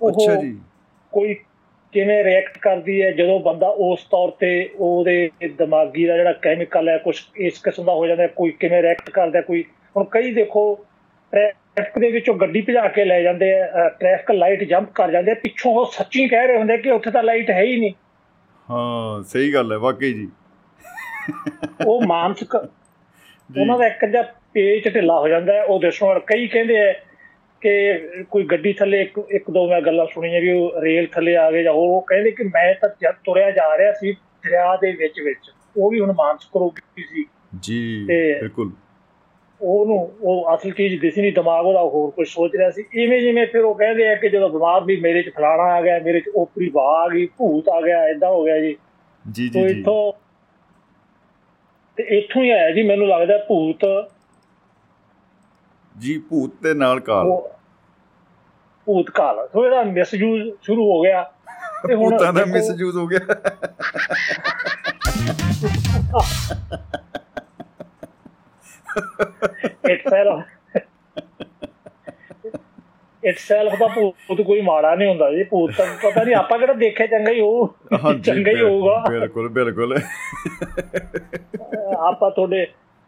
ਅੱਛਾ 0.01 0.35
ਜੀ। 0.35 0.59
ਕੋਈ 1.11 1.35
ਕਿਵੇਂ 1.93 2.23
ਰਿਐਕਟ 2.23 2.57
ਕਰਦੀ 2.57 3.01
ਹੈ 3.01 3.11
ਜਦੋਂ 3.11 3.39
ਬੰਦਾ 3.39 3.67
ਉਸ 3.79 4.03
ਤੌਰ 4.03 4.31
ਤੇ 4.39 4.49
ਉਹਦੇ 4.75 5.29
ਦਿਮਾਗੀ 5.57 6.05
ਦਾ 6.05 6.17
ਜਿਹੜਾ 6.17 6.31
ਕੈਮੀਕਲ 6.41 6.89
ਹੈ 6.89 6.97
ਕੁਝ 6.97 7.15
ਇਸ 7.37 7.59
ਕਿਸਮ 7.63 7.85
ਦਾ 7.85 7.93
ਹੋ 7.93 8.07
ਜਾਂਦਾ 8.07 8.27
ਕੋਈ 8.27 8.51
ਕਿਵੇਂ 8.51 8.81
ਰਿਐਕਟ 8.81 9.09
ਕਰਦਾ 9.09 9.41
ਕੋਈ 9.41 9.63
ਹੁਣ 9.95 10.05
ਕਈ 10.11 10.33
ਦੇਖੋ 10.33 10.63
ਟ੍ਰੈਫਿਕ 11.33 11.99
ਦੇ 11.99 12.11
ਵਿੱਚੋਂ 12.11 12.35
ਗੱਡੀ 12.35 12.61
ਭਜਾ 12.61 12.87
ਕੇ 12.87 13.05
ਲੈ 13.05 13.21
ਜਾਂਦੇ 13.21 13.53
ਆ 13.61 13.87
ਟ੍ਰੈਫਿਕ 13.89 14.31
ਲਾਈਟ 14.31 14.63
ਜੰਪ 14.63 14.91
ਕਰ 14.91 15.11
ਜਾਂਦੇ 15.11 15.31
ਆ 15.31 15.35
ਪਿੱਛੋਂ 15.35 15.73
ਉਹ 15.73 15.85
ਸੱਚੀ 15.91 16.27
ਕਹਿ 16.27 16.47
ਰਹੇ 16.47 16.57
ਹੁੰਦੇ 16.57 16.77
ਕਿ 16.77 16.91
ਉੱਥੇ 16.91 17.11
ਤਾਂ 17.11 17.23
ਲਾਈਟ 17.23 17.49
ਹੈ 17.49 17.61
ਹੀ 17.61 17.77
ਨਹੀਂ। 17.79 17.93
ਹਾਂ 18.69 19.21
ਸਹੀ 19.23 19.53
ਗੱਲ 19.53 19.71
ਹੈ 19.71 19.77
ਵਾਕਈ 19.77 20.13
ਜੀ। 20.13 20.27
ਉਹ 21.85 22.01
ਮਾਨਸਿਕ 22.07 22.55
ਉਹਨਾਂ 23.57 23.77
ਦਾ 23.79 23.87
ਇੱਕ 23.87 24.05
ਜਿਹਾ 24.05 24.21
ਪੇਚ 24.53 24.87
ਢਿੱਲਾ 24.87 25.19
ਹੋ 25.19 25.27
ਜਾਂਦਾ 25.27 25.53
ਹੈ 25.53 25.63
ਉਹ 25.63 25.79
ਦੱਸੋ 25.79 26.13
ਕਈ 26.27 26.47
ਕਹਿੰਦੇ 26.47 26.79
ਆ 26.81 26.93
ਕਿ 27.61 27.99
ਕੋਈ 28.31 28.43
ਗੱਡੀ 28.43 28.73
ਥੱਲੇ 28.73 29.01
ਇੱਕ 29.01 29.21
ਇੱਕ 29.29 29.51
ਦੋ 29.51 29.69
ਮੈਂ 29.69 29.81
ਗੱਲਾਂ 29.81 30.05
ਸੁਣੀਆਂ 30.13 30.41
ਵੀ 30.41 30.51
ਉਹ 30.51 30.81
ਰੇਲ 30.81 31.07
ਥੱਲੇ 31.07 31.35
ਆ 31.35 31.51
ਗਏ 31.51 31.63
ਜਾਂ 31.63 31.73
ਉਹ 31.73 32.01
ਕਹਿੰਦੇ 32.01 32.31
ਕਿ 32.31 32.43
ਮੈਂ 32.43 32.75
ਤਾਂ 32.81 32.89
ਜਦ 33.01 33.11
ਤੁਰਿਆ 33.11 33.51
ਜਾ 33.51 33.77
ਰਿਹਾ 33.77 33.91
ਸੀ 33.91 34.11
ਦਰਿਆ 34.11 34.75
ਦੇ 34.75 34.91
ਵਿੱਚ 34.91 35.13
ਵਿੱਚ। 35.23 35.51
ਉਹ 35.77 35.91
ਵੀ 35.91 35.99
ਹੁਣ 35.99 36.13
ਮਾਨਸਿਕ 36.13 36.57
ਰੋਗੀ 36.57 37.03
ਸੀ। 37.03 37.25
ਜੀ 37.61 38.05
ਬਿਲਕੁਲ। 38.39 38.71
ਉਹਨੂੰ 39.61 40.11
ਉਹ 40.21 40.55
ਅਸਲ 40.55 40.71
ਚੀਜ਼ 40.71 41.01
ਦਿਸੀ 41.01 41.21
ਨਹੀਂ 41.21 41.33
ਦਿਮਾਗ 41.33 41.65
ਉਹਦਾ 41.65 41.81
ਹੋਰ 41.81 42.11
ਕੁਝ 42.11 42.27
ਸੋਚ 42.27 42.51
ਰਿਹਾ 42.55 42.69
ਸੀ। 42.71 42.83
ਇਵੇਂ 42.93 43.21
ਜਿਵੇਂ 43.21 43.47
ਫਿਰ 43.47 43.61
ਉਹ 43.61 43.75
ਕਹਿੰਦੇ 43.75 44.07
ਆ 44.07 44.15
ਕਿ 44.15 44.29
ਜਦੋਂ 44.29 44.49
ਬਿਮਾਰ 44.49 44.83
ਵੀ 44.83 44.95
ਮੇਰੇ 44.95 45.21
'ਚ 45.21 45.29
ਫਲਾਣਾ 45.35 45.63
ਆ 45.63 45.81
ਗਿਆ 45.81 45.99
ਮੇਰੇ 45.99 46.19
'ਚ 46.19 46.23
ਓਪਰੀ 46.35 46.71
ਵਾਹ 46.73 47.05
ਆ 47.05 47.07
ਗਈ 47.07 47.25
ਭੂਤ 47.25 47.69
ਆ 47.69 47.81
ਗਿਆ 47.81 48.07
ਇਦਾਂ 48.07 48.29
ਹੋ 48.29 48.43
ਗਿਆ 48.45 48.59
ਜੀ। 48.59 48.75
ਜੀ 49.31 49.49
ਜੀ 49.49 49.67
ਜੀ। 49.67 49.79
ਇੱਥੋਂ 49.79 50.13
ਤੇ 51.95 52.03
ਇੱਥੋਂ 52.03 52.43
ਹੀ 52.43 52.49
ਆਇਆ 52.49 52.71
ਜੀ 52.71 52.83
ਮੈਨੂੰ 52.83 53.07
ਲੱਗਦਾ 53.07 53.37
ਭੂਤ 53.37 54.11
ਜੀ 55.99 56.17
ਭੂਤ 56.17 56.51
ਦੇ 56.63 56.73
ਨਾਲ 56.73 56.99
ਕਾਲ। 56.99 57.25
ਭੂਤ 58.85 59.09
ਕਾਲ। 59.09 59.47
ਸੋ 59.53 59.65
ਇਹਦਾ 59.65 59.83
ਮਿਸਯੂਜ਼ 59.83 60.49
ਸ਼ੁਰੂ 60.61 60.83
ਹੋ 60.91 61.01
ਗਿਆ। 61.01 61.23
ਤੇ 61.87 61.95
ਹੁਣ 61.95 62.11
ਭੂਤਾਂ 62.11 62.33
ਦਾ 62.33 62.45
ਮਿਸਯੂਜ਼ 62.45 62.97
ਹੋ 62.97 63.07
ਗਿਆ। 63.07 63.19
Itself 69.91 70.39
itself 73.23 73.77
ਦਾ 73.79 73.87
ਭੂਤ 73.87 74.41
ਕੋਈ 74.41 74.61
ਮਾੜਾ 74.61 74.95
ਨਹੀਂ 74.95 75.09
ਹੁੰਦਾ 75.09 75.31
ਜੀ। 75.31 75.43
ਭੂਤ 75.43 75.71
ਤਾਂ 75.77 75.85
ਪਤਾ 76.03 76.23
ਨਹੀਂ 76.23 76.35
ਆਪਾਂ 76.35 76.59
ਕਿਹੜਾ 76.59 76.73
ਦੇਖਿਆ 76.73 77.07
ਚੰਗਾ 77.07 77.31
ਹੀ 77.31 77.41
ਹਾਂ 78.03 78.13
ਚੰਗਾ 78.13 78.51
ਹੀ 78.51 78.61
ਹੋਊਗਾ। 78.61 79.03
ਬਿਲਕੁਲ 79.09 79.49
ਬਿਲਕੁਲ। 79.49 79.97
ਆਪਾਂ 82.07 82.31
ਤੁਹਾਡੇ 82.31 82.67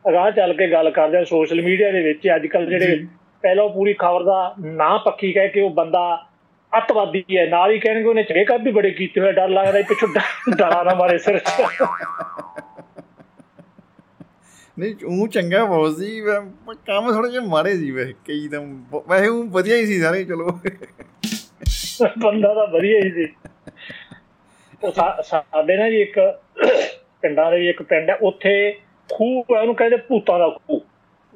ਅਗਾਹ 0.10 0.32
ਚੱਲ 0.32 0.54
ਕੇ 0.54 0.72
ਗੱਲ 0.72 0.92
ਕਰਦੇ 0.92 1.18
ਹਾਂ 1.18 1.26
ਸੋਸ਼ਲ 1.26 1.62
ਮੀਡੀਆ 1.62 1.92
ਦੇ 1.92 2.02
ਵਿੱਚ 2.02 2.28
ਅੱਜ 2.36 2.48
ਕੱਲ 2.48 2.66
ਜਿਹੜੇ। 2.66 3.06
ਪਹਿਲਾਂ 3.44 3.70
ਪੂਰੀ 3.70 3.94
ਖਬਰ 3.94 4.24
ਦਾ 4.24 4.56
ਨਾਂ 4.60 5.00
ਪੱਕੀ 5.00 5.34
ਕਹਿ 5.34 5.50
ਕੇ 5.50 5.62
ਉਹ 5.62 5.70
ਬੰਦਾ 5.70 6.26
ਅਤਵਾਦੀ 6.78 7.24
ਹੈ 7.38 7.46
ਨਾਲ 7.46 7.72
ਹੀ 7.72 7.80
ਕਹਿਣਗੇ 7.80 8.08
ਉਹਨੇ 8.10 8.24
ਚੜੇਕਾ 8.24 8.58
ਵੀ 8.58 8.72
ਬੜੇ 8.72 8.92
ਕੀਤੇ 8.92 9.22
ਹੋਏ 9.22 9.32
ਡਰ 9.32 9.50
ਲੱਗਦਾ 9.50 9.82
ਪਿੱਛੋਂ 9.82 10.08
ਡਰਾ 10.58 10.84
ਨਾ 10.84 10.94
ਮਾਰੇ 10.94 11.18
ਸਿਰ 11.18 11.42
ਨਹੀਂ 14.80 14.96
ਉਹ 15.06 15.28
ਚੰਗਾ 15.28 15.66
ਬਹੁਤ 15.66 15.98
ਸੀ 15.98 16.22
ਕੰਮ 16.86 17.12
ਥੋੜਾ 17.14 17.28
ਜਿਹਾ 17.28 17.42
ਮਾਰੇ 17.42 17.78
ਸੀ 17.78 17.92
ਵੇ 17.92 18.14
ਕਈ 18.26 18.48
ਤਾਂ 18.48 18.62
ਵੈਸੇ 19.10 19.28
ਉਹ 19.28 19.44
ਵਧੀਆ 19.44 19.76
ਹੀ 19.76 19.86
ਸੀ 19.86 20.00
ਸਾਰੇ 20.02 20.24
ਚਲੋ। 20.24 20.60
ਬੰਦਾ 22.18 22.54
ਤਾਂ 22.54 22.68
ਵਧੀਆ 22.68 23.00
ਹੀ 23.00 23.12
ਸੀ। 23.12 23.28
ਉਹ 24.84 24.92
ਸਾਡੇ 25.24 25.78
ਨਾਲ 25.78 25.92
ਜੀ 25.92 26.02
ਇੱਕ 26.02 26.20
ਪਿੰਡਾਂ 27.22 27.52
ਦੇ 27.52 27.70
ਇੱਕ 27.70 27.82
ਪਿੰਡ 27.84 28.10
ਹੈ 28.10 28.16
ਉੱਥੇ 28.16 28.80
ਖੂਹ 29.14 29.44
ਉਹਨੂੰ 29.50 29.76
ਕਹਿੰਦੇ 29.76 29.98
ਭੂਤਾਂ 29.98 30.40
ਦਾ 30.40 30.50
ਖੂਹ। 30.50 30.80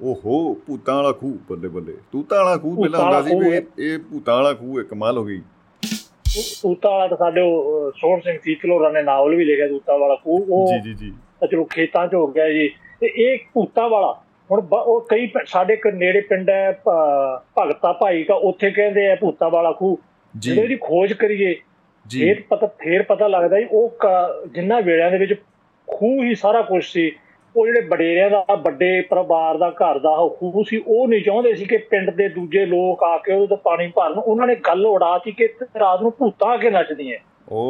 ਓਹੋ 0.03 0.53
ਭੂਤਾਂ 0.67 0.95
ਵਾਲਾ 0.95 1.11
ਖੂਹ 1.11 1.35
ਬੱਲੇ 1.49 1.67
ਬੱਲੇ। 1.67 1.93
ਤੂਤਾਂ 2.11 2.37
ਵਾਲਾ 2.37 2.57
ਖੂਹ 2.57 2.75
ਪਹਿਲਾਂ 2.75 2.99
ਹੁੰਦਾ 3.01 3.21
ਸੀ 3.21 3.39
ਵੀ 3.39 3.85
ਇਹ 3.85 3.99
ਭੂਤਾਂ 3.99 4.35
ਵਾਲਾ 4.35 4.53
ਖੂਹ 4.53 4.79
ਇੱਕ 4.79 4.89
ਕਮਾਲ 4.89 5.17
ਹੋ 5.17 5.25
ਗਈ। 5.25 5.41
ਤੂਤਾਂ 6.61 6.91
ਵਾਲਾ 6.91 7.07
ਤਾਂ 7.07 7.17
ਸਾਡੇ 7.17 7.41
ਸੋਹਣ 7.97 8.19
ਸਿੰਘ 8.19 8.37
ਸੀਤਲੋਰਾ 8.43 8.89
ਨੇ 8.89 9.01
ਨਾਵਲ 9.03 9.35
ਵੀ 9.35 9.45
ਲਿਖਿਆ 9.45 9.67
ਤੂਤਾਂ 9.67 9.97
ਵਾਲਾ 9.97 10.15
ਖੂਹ। 10.15 10.45
ਉਹ 10.49 10.67
ਜੀ 10.73 10.93
ਜੀ 10.93 10.93
ਜੀ। 10.93 11.11
ਚਲੋ 11.51 11.63
ਖੇਤਾਂ 11.63 12.07
'ਚ 12.07 12.15
ਹੋ 12.15 12.27
ਗਿਆ 12.27 12.49
ਜੀ। 12.49 12.67
ਤੇ 12.99 13.13
ਇਹ 13.17 13.37
ਭੂਤਾਂ 13.53 13.89
ਵਾਲਾ 13.89 14.13
ਹੁਣ 14.51 14.61
ਉਹ 14.73 15.01
ਕਈ 15.09 15.31
ਸਾਡੇ 15.45 15.73
ਇੱਕ 15.73 15.87
ਨੇੜੇ 15.87 16.21
ਪਿੰਡ 16.21 16.49
ਹੈ 16.49 16.81
ਭਗਤਾ 17.57 17.91
ਭਾਈ 17.93 18.23
ਦਾ 18.23 18.35
ਉੱਥੇ 18.35 18.71
ਕਹਿੰਦੇ 18.71 19.07
ਆ 19.11 19.15
ਭੂਤਾਂ 19.15 19.49
ਵਾਲਾ 19.49 19.71
ਖੂਹ। 19.71 19.97
ਜਿਹੜੇ 20.35 20.67
ਦੀ 20.67 20.75
ਖੋਜ 20.75 21.13
ਕਰੀਏ 21.13 21.55
ਜੀ। 22.07 22.29
ਇਹ 22.29 22.35
ਪਤਾ 22.49 22.67
ਫੇਰ 22.67 23.03
ਪਤਾ 23.03 23.27
ਲੱਗਦਾ 23.27 23.59
ਜੀ 23.59 23.67
ਉਹ 23.71 23.97
ਜਿੰਨਾ 24.47 24.79
ਵੇੜਿਆਂ 24.79 25.11
ਦੇ 25.11 25.17
ਵਿੱਚ 25.17 25.33
ਖੂਹ 25.87 26.23
ਹੀ 26.23 26.35
ਸਾਰਾ 26.35 26.61
ਕੁਝ 26.61 26.83
ਸੀ। 26.85 27.11
ਉਹ 27.55 27.65
ਜਿਹੜੇ 27.65 27.81
ਬਡੇਰਿਆਂ 27.81 28.29
ਦਾ 28.29 28.55
ਵੱਡੇ 28.55 28.89
ਪਰਿਵਾਰ 29.01 29.57
ਦਾ 29.57 29.69
ਘਰ 29.69 29.99
ਦਾ 29.99 30.09
ਖੂਹ 30.39 30.63
ਸੀ 30.63 30.77
ਉਹ 30.87 31.07
ਨਹੀਂ 31.07 31.21
ਚਾਹੁੰਦੇ 31.23 31.53
ਸੀ 31.53 31.65
ਕਿ 31.65 31.77
ਪਿੰਡ 31.91 32.09
ਦੇ 32.09 32.27
ਦੂਜੇ 32.29 32.65
ਲੋਕ 32.65 33.03
ਆ 33.03 33.17
ਕੇ 33.17 33.33
ਉਹਦੇ 33.33 33.47
ਤੋਂ 33.47 33.57
ਪਾਣੀ 33.57 33.87
ਭਰਨ। 33.87 34.17
ਉਹਨਾਂ 34.17 34.47
ਨੇ 34.47 34.55
ਗੱਲ 34.67 34.85
ਉਡਾਤੀ 34.85 35.31
ਕਿ 35.31 35.47
ਰਾਤ 35.79 36.01
ਨੂੰ 36.01 36.11
ਭੂਤਾਂ 36.19 36.49
ਆ 36.49 36.57
ਕੇ 36.57 36.69
ਨੱਚਦੀਆਂ। 36.69 37.17
ਓ 37.51 37.61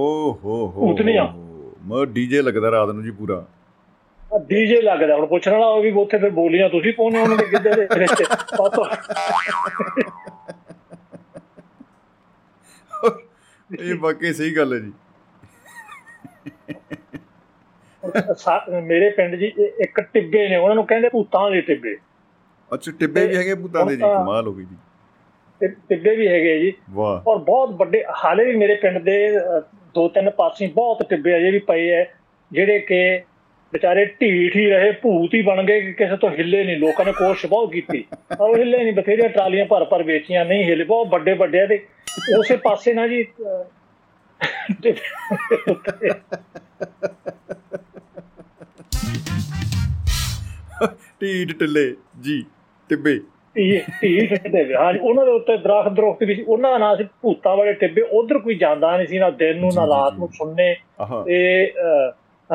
ਹੋ 0.43 0.57
ਹੋ 0.67 0.87
ਭੂਤਨੀਆਂ 0.87 1.27
ਮੋ 1.85 2.03
ਡੀਜੇ 2.05 2.41
ਲੱਗਦਾ 2.41 2.71
ਰਾਤ 2.71 2.89
ਨੂੰ 2.89 3.03
ਜੀ 3.03 3.11
ਪੂਰਾ। 3.11 3.45
ਡੀਜੇ 4.47 4.81
ਲੱਗਦਾ। 4.81 5.15
ਹੁਣ 5.15 5.25
ਪੁੱਛਣ 5.25 5.51
ਵਾਲਾ 5.51 5.65
ਉਹ 5.65 5.81
ਵੀ 5.81 5.91
ਉੱਥੇ 5.91 6.17
ਫਿਰ 6.17 6.29
ਬੋਲੀਆਂ 6.29 6.69
ਤੁਸੀਂ 6.69 6.93
ਪਾਉਣੇ 6.93 7.21
ਉਹਨਾਂ 7.21 7.37
ਦੇ 7.37 7.45
ਕਿੱਦੇ 7.45 7.73
ਦੇ 7.75 7.87
ਵਿੱਚ। 7.99 8.23
ਪਤਾ 8.57 8.89
ਇਹ 13.69 13.95
ਬਾਕੀ 13.95 14.33
ਸਹੀ 14.33 14.55
ਗੱਲ 14.57 14.73
ਹੈ 14.73 14.79
ਜੀ। 14.79 14.91
ਮੇਰੇ 18.83 19.09
ਪਿੰਡ 19.09 19.35
ਜੀ 19.35 19.51
ਇੱਕ 19.83 19.99
ਟਿੱਬੇ 20.13 20.47
ਨੇ 20.49 20.55
ਉਹਨਾਂ 20.55 20.75
ਨੂੰ 20.75 20.85
ਕਹਿੰਦੇ 20.85 21.09
ਭੂਤਾਂ 21.09 21.49
ਦੇ 21.51 21.61
ਟਿੱਬੇ। 21.61 21.95
ਅੱਛਾ 22.73 22.91
ਟਿੱਬੇ 22.99 23.25
ਵੀ 23.27 23.35
ਹੈਗੇ 23.35 23.55
ਭੂਤਾਂ 23.55 23.85
ਦੇ 23.85 23.95
ਜੀ 23.95 24.01
ਕਮਾਲ 24.01 24.47
ਹੋ 24.47 24.53
ਗਈ 24.53 24.65
ਜੀ। 24.65 25.67
ਟਿੱਬੇ 25.89 26.15
ਵੀ 26.15 26.27
ਹੈਗੇ 26.27 26.59
ਜੀ। 26.59 26.73
ਵਾਹ। 26.89 27.29
ਔਰ 27.29 27.37
ਬਹੁਤ 27.37 27.69
ਵੱਡੇ 27.69 28.03
ਹਾਲੇ 28.25 28.45
ਵੀ 28.45 28.55
ਮੇਰੇ 28.55 28.75
ਪਿੰਡ 28.75 28.97
ਦੇ 28.97 29.17
ਦੋ 29.93 30.07
ਤਿੰਨ 30.07 30.29
ਪਾਸੇ 30.29 30.67
ਬਹੁਤ 30.67 31.09
ਟਿੱਬੇ 31.09 31.37
ਅਜੇ 31.37 31.51
ਵੀ 31.51 31.59
ਪਏ 31.59 31.89
ਐ 31.89 32.03
ਜਿਹੜੇ 32.51 32.79
ਕਿ 32.79 33.21
ਵਿਚਾਰੇ 33.73 34.05
ਢੀਠ 34.05 34.55
ਹੀ 34.55 34.65
ਰਹੇ 34.69 34.91
ਭੂਤ 34.91 35.33
ਹੀ 35.33 35.41
ਬਣ 35.41 35.63
ਗਏ 35.63 35.93
ਕਿਸੇ 35.93 36.17
ਤੋਂ 36.17 36.29
ਹਿੱਲੇ 36.29 36.63
ਨਹੀਂ 36.63 36.77
ਲੋਕਾਂ 36.77 37.05
ਨੇ 37.05 37.11
ਕੋਸ਼ਿਸ਼ 37.11 37.45
ਬਹੁਤ 37.45 37.71
ਕੀਤੀ। 37.71 38.03
ਪਰ 38.29 38.49
ਉਹ 38.49 38.55
ਹਿੱਲੇ 38.57 38.83
ਨਹੀਂ 38.83 38.93
ਬਥੇਰੀਆਂ 38.93 39.29
ਟਰਾਲੀਆਂ 39.29 39.65
ਭਰ 39.65 39.85
ਭਰ 39.85 40.03
ਵੇਚੀਆਂ 40.03 40.45
ਨਹੀਂ 40.45 40.63
ਹਿੱਲੇ 40.63 40.83
ਬਹੁਤ 40.83 41.07
ਵੱਡੇ 41.07 41.33
ਵੱਡੇ 41.33 41.65
ਤੇ 41.67 41.79
ਉਸੇ 42.39 42.57
ਪਾਸੇ 42.57 42.93
ਨਾ 42.93 43.07
ਜੀ 43.07 43.25
ਢੀਠ 51.21 51.59
ਟਿੱਲੇ 51.59 51.95
ਜੀ 52.21 52.45
ਟਿੱਬੇ। 52.89 53.19
ਢੀਠ 53.57 54.33
ਟਿੱਬੇ 54.33 54.75
ਹਾਂ 54.75 54.93
ਉਹਨਾਂ 55.01 55.25
ਦੇ 55.25 55.31
ਉੱਤੇ 55.31 55.57
ਦਰਖਤ 55.57 55.91
ਦਰਖਤ 55.91 56.23
ਵੀ 56.23 56.35
ਸੀ। 56.35 56.41
ਉਹਨਾਂ 56.41 56.71
ਦਾ 56.71 56.77
ਨਾਮ 56.77 56.97
ਸੀ 56.97 57.03
ਭੂਤਾਂ 57.03 57.57
ਵਾਲੇ 57.57 57.73
ਟਿੱਬੇ। 57.73 58.01
ਉਧਰ 58.01 58.39
ਕੋਈ 58.39 58.55
ਜਾਂਦਾ 58.55 58.97
ਨਹੀਂ 58.97 59.07
ਸੀ 59.07 59.19
ਨਾ 59.19 59.29
ਦਿਨ 59.29 59.59
ਨੂੰ 59.59 59.69
ਨਾ 59.75 59.87
ਰਾਤ 59.87 60.13
ਨੂੰ 60.13 60.29
ਸੁਣਨੇ। 60.33 60.75
ਤੇ 61.25 61.73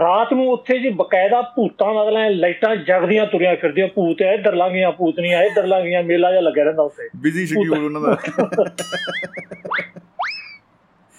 ਰਾਤ 0.01 0.33
ਨੂੰ 0.33 0.51
ਉੱਥੇ 0.51 0.79
ਜੀ 0.79 0.89
ਬਕਾਇਦਾ 0.89 1.43
ਭੂਤਾਂ 1.43 1.95
ਮਤਲਬ 1.95 2.31
ਲਾਈਟਾਂ 2.31 2.77
ਜਗਦੀਆਂ 2.77 3.27
ਤੁਰੀਆਂ 3.27 3.57
ਫਿਰਦੀਆਂ। 3.57 3.89
ਭੂਤ 3.89 4.23
ਐ 4.23 4.35
ਇੱਧਰ 4.35 4.55
ਲੰਘੀਆਂ 4.55 4.93
ਭੂਤਨੀਆਂ 4.93 5.43
ਇੱਧਰ 5.43 5.67
ਲੰਘੀਆਂ 5.67 6.03
ਮੇਲਾ 6.03 6.31
ਜਿਹਾ 6.31 6.41
ਲੱਗਿਆ 6.41 6.65
ਰਹਿੰਦਾ 6.65 6.83
ਉੱਥੇ। 6.83 7.09
ਬਿਜ਼ੀ 7.17 7.47
ਸ਼ਡਿਊਲ 7.47 7.85
ਉਹਨਾਂ 7.85 8.01
ਦਾ। 8.01 8.17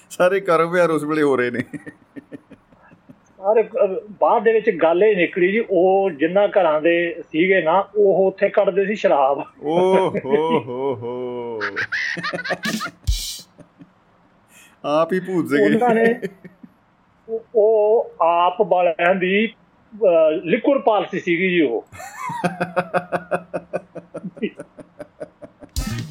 ਸਾਰੇ 0.09 0.39
ਕਾਰੋਬਾਰ 0.39 0.89
ਉਸ 0.89 1.03
ਵੇਲੇ 1.03 1.21
ਹੋ 1.21 1.35
ਰਹੇ 1.35 1.51
ਨੇ। 1.51 1.59
ਸਾਰੇ 3.43 3.63
ਬਾਅਦ 4.21 4.43
ਦੇ 4.43 4.53
ਵਿੱਚ 4.53 4.69
ਗੱਲ 4.69 5.03
ਇਹ 5.03 5.15
ਨਿਕਲੀ 5.17 5.51
ਜੀ 5.51 5.63
ਉਹ 5.69 6.09
ਜਿੰਨਾ 6.09 6.47
ਘਰਾਂ 6.47 6.81
ਦੇ 6.81 7.15
ਸੀਗੇ 7.31 7.61
ਨਾ 7.61 7.87
ਉਹ 7.97 8.27
ਉੱਥੇ 8.27 8.49
ਕੱਢਦੇ 8.49 8.85
ਸੀ 8.85 8.95
ਸ਼ਰਾਬ। 8.95 9.43
ਓ 9.63 10.09
ਹੋ 10.25 10.53
ਹੋ। 10.65 10.95
ਹੋ 10.95 11.59
ਆਪ 14.85 15.13
ਹੀ 15.13 15.19
ਭੂਤ 15.19 15.47
ਸੀਗੇ। 15.47 15.63
ਉਹਨਾਂ 15.63 15.95
ਨੇ 15.95 16.15
ਉਹ 17.55 18.11
ਆਪ 18.21 18.61
ਵਾਲਿਆਂ 18.61 19.15
ਦੀ 19.15 19.53
ਲਿਕੁਰ 20.43 20.79
ਪਾਲਸੀ 20.79 21.19
ਸੀਗੀ 21.19 21.49
ਜੀ 21.49 21.61
ਉਹ। 21.61 21.85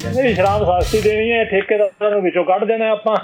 ਕਹਿੰਦੇ 0.01 0.33
ਸ਼ਰਾਬ 0.33 0.81
ਸਸਤੀ 0.81 1.01
ਦੇਣੀ 1.01 1.31
ਹੈ 1.31 1.45
ਠੇਕੇਦਾਰਾਂ 1.45 2.11
ਨੂੰ 2.11 2.21
ਵਿੱਚੋਂ 2.21 2.45
ਕੱਢ 2.45 2.63
ਦੇਣਾ 2.63 2.89
ਆਪਾਂ। 2.91 3.15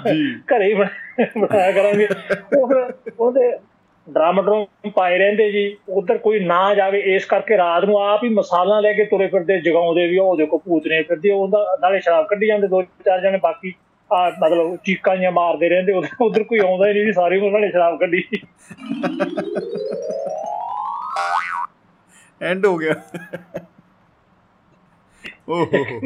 ਘਰੇ 0.54 0.64
ਹੀ 0.64 0.74
ਬਣਾਇਆ 0.74 1.72
ਕਰਾਂਗੇ। 1.72 2.08
ਉਹ 2.56 2.68
ਫਿਰ 2.68 2.92
ਉਹਦੇ 3.18 3.52
ਡਰਮ 4.10 4.40
ਡਰਮ 4.42 4.90
ਪਾਏ 4.90 5.18
ਰਹਿੰਦੇ 5.18 5.50
ਜੀ 5.52 5.76
ਉਧਰ 5.88 6.18
ਕੋਈ 6.18 6.40
ਨਾ 6.40 6.74
ਜਾਵੇ 6.74 6.98
ਇਸ 7.00 7.24
ਕਰਕੇ 7.24 7.56
ਰਾਤ 7.56 7.84
ਨੂੰ 7.84 7.98
ਆਪ 8.02 8.24
ਹੀ 8.24 8.28
ਮਸਾਲਾ 8.28 8.80
ਲੈ 8.80 8.92
ਕੇ 8.92 9.04
ਤੁਰੇ 9.04 9.26
ਫਿਰਦੇ 9.26 9.60
ਜਗਾਉਂਦੇ 9.60 10.08
ਵੀ 10.08 10.18
ਉਹ 10.18 10.36
ਦੇਖੋ 10.36 10.58
ਭੂਤਨੇ 10.58 11.02
ਫਿਰਦੇ 11.02 11.30
ਉਹਦਾ 11.30 11.76
ਨਾਲੇ 11.80 12.00
ਸ਼ਰਾਬ 12.00 12.26
ਕੱਢੀ 12.26 12.46
ਜਾਂਦੇ 12.46 12.68
ਦੋ 12.68 12.82
ਚਾਰ 12.82 13.20
ਜਣੇ 13.20 13.38
ਬਾਕੀ 13.38 13.74
ਆ 14.10 14.30
ਮਤਲਬ 14.30 14.76
ਚੀਕਾਂ 14.76 15.16
ਜਾਂ 15.16 15.32
ਮਾਰਦੇ 15.32 15.68
ਰਹਿੰਦੇ 15.68 15.92
ਉਧਰ 16.20 16.42
ਕੋਈ 16.42 16.58
ਆਉਂਦਾ 16.58 16.88
ਹੀ 16.88 17.02
ਨਹੀਂ 17.02 17.12
ਸਾਰੀ 17.12 17.38
ਉਹਨਾਂ 17.38 17.60
ਨੇ 17.60 17.70
ਸ਼ਰਾਬ 17.70 17.98
ਕੱਢੀ। 17.98 18.22
ਐਂਡ 22.42 22.66
ਹੋ 22.66 22.76
ਗਿਆ। 22.78 22.94
ਓਹੋ। 25.48 26.00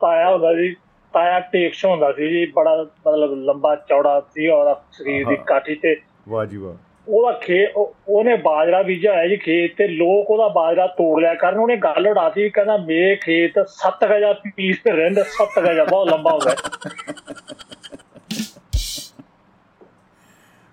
ਤਾਇਆ 0.00 0.32
ਹੁੰਦਾ 0.32 0.54
ਜੀ 0.54 0.76
ਤਾਇਆ 1.14 1.40
ਟੇਕਸ਼ 1.40 1.84
ਹੁੰਦਾ 1.84 2.12
ਸੀ 2.12 2.28
ਜੀ 2.28 2.46
ਬੜਾ 2.46 2.76
ਮਤਲਬ 2.82 3.34
ਲੰਬਾ 3.34 3.76
ਚੌੜਾ 3.76 4.20
ਸੀ 4.20 4.48
ਉਹਦਾ 4.48 4.84
ਸਰੀਰ 4.92 5.28
ਦੀ 5.28 5.36
ਕਾਠੀ 5.46 5.74
ਤੇ 5.74 5.96
ਵਾਹ 6.28 6.44
ਜੀ 6.46 6.56
ਵਾਹ। 6.56 6.74
ਉਹਦਾ 7.08 7.32
ਖੇ 7.38 7.66
ਉਹਨੇ 7.74 8.36
ਬਾਜਰਾ 8.36 8.82
ਬੀਜਿਆ 8.82 9.12
ਹੋਇਆ 9.12 9.26
ਜੀ 9.28 9.36
ਖੇਤ 9.36 9.76
ਤੇ 9.78 9.86
ਲੋਕ 9.88 10.30
ਉਹਦਾ 10.30 10.48
ਬਾਜਰਾ 10.54 10.86
ਤੋੜ 10.96 11.20
ਲਿਆ 11.20 11.34
ਕਰਨ। 11.34 11.58
ਉਹਨੇ 11.58 11.76
ਗੱਲ 11.76 12.06
ਉਡਾਤੀ 12.08 12.48
ਕਹਿੰਦਾ 12.50 12.76
ਮੇਰੇ 12.76 13.16
ਖੇਤ 13.16 13.58
7 13.74 14.06
ਗਜਾ 14.10 14.32
ਪੀਸ 14.46 14.78
ਤੇ 14.84 14.90
ਰਹਿੰਦਾ 14.92 15.22
7 15.32 15.60
ਗਜਾ 15.64 15.84
ਬਹੁਤ 15.84 16.08
ਲੰਬਾ 16.08 16.30
ਹੋ 16.30 16.38
ਗਿਆ। 16.38 16.54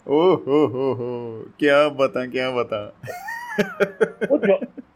ਓ 0.06 0.22
ਹੋ 0.38 0.66
ਹੋ 0.68 0.94
ਹੋ 0.94 1.10
ਕੀ 1.60 1.68
ਬਤਾ 1.98 2.26
ਕੀ 2.26 2.40
ਬਤਾ 2.56 2.92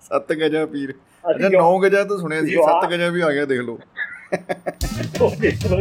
7 0.08 0.34
ਗਜਾ 0.34 0.66
ਪੀਰ। 0.66 0.94
ਅੱਛਾ 1.26 1.50
9 1.50 1.78
ਗਜਾ 1.84 2.04
ਤਾਂ 2.04 2.18
ਸੁਣਿਆ 2.18 2.42
ਸੀ 2.42 2.56
7 2.58 2.90
ਗਜਾ 2.92 3.10
ਵੀ 3.10 3.22
ਆ 3.22 3.32
ਗਿਆ 3.32 3.46
ਦੇਖ 3.46 3.62
ਲਓ। 3.62 3.78
ਉਹ 5.22 5.36
ਦੇਖ 5.42 5.66
ਲਓ 5.66 5.78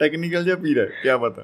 ਟੈਕਨੀਕਲ 0.00 0.44
ਜਿਹਾ 0.44 0.56
ਪੀਰ 0.56 0.78
ਹੈ 0.80 0.86
ਕੀ 1.02 1.18
ਬਤਾ। 1.20 1.42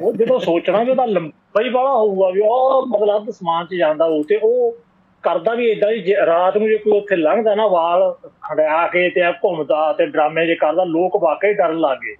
ਉਹ 0.00 0.12
ਜਦੋਂ 0.12 0.38
ਸੋਚਣਾ 0.40 0.82
ਵੀ 0.82 0.90
ਉਹਦਾ 0.90 1.04
ਲੰਬਾ 1.04 1.62
ਹੀ 1.62 1.68
ਬਾਲਾ 1.68 1.92
ਹੋਊਗਾ 1.92 2.30
ਵੀ 2.30 2.40
ਉਹ 2.40 2.86
ਮਤਲਬ 2.86 3.16
ਅੱਧ 3.16 3.30
ਸਮਾਨ 3.30 3.66
'ਚ 3.66 3.74
ਜਾਂਦਾ 3.74 4.06
ਹੋਊ 4.08 4.22
ਤੇ 4.22 4.36
ਉਹ 4.36 4.76
ਕਰਦਾ 5.24 5.54
ਵੀ 5.54 5.70
ਇਦਾਂ 5.70 5.90
ਹੀ 5.90 6.14
ਰਾਤ 6.26 6.56
ਨੂੰ 6.56 6.68
ਜੇ 6.68 6.76
ਕੋਈ 6.76 6.92
ਉੱਥੇ 6.92 7.16
ਲੰਘਦਾ 7.16 7.54
ਨਾ 7.54 7.66
ਵਾਲ 7.66 8.14
ਖੜਿਆ 8.42 8.86
ਕੇ 8.86 9.08
ਤੇ 9.10 9.22
ਆ 9.22 9.32
ਘੁੰਮਦਾ 9.44 9.92
ਤੇ 9.92 10.06
ਡਰਾਮੇ 10.06 10.46
ਜੇ 10.46 10.54
ਕਰਦਾ 10.54 10.84
ਲੋਕ 10.84 11.16
ਵਾਕਈ 11.22 11.52
ਡਰਨ 11.52 11.80
ਲੱਗੇ। 11.80 12.14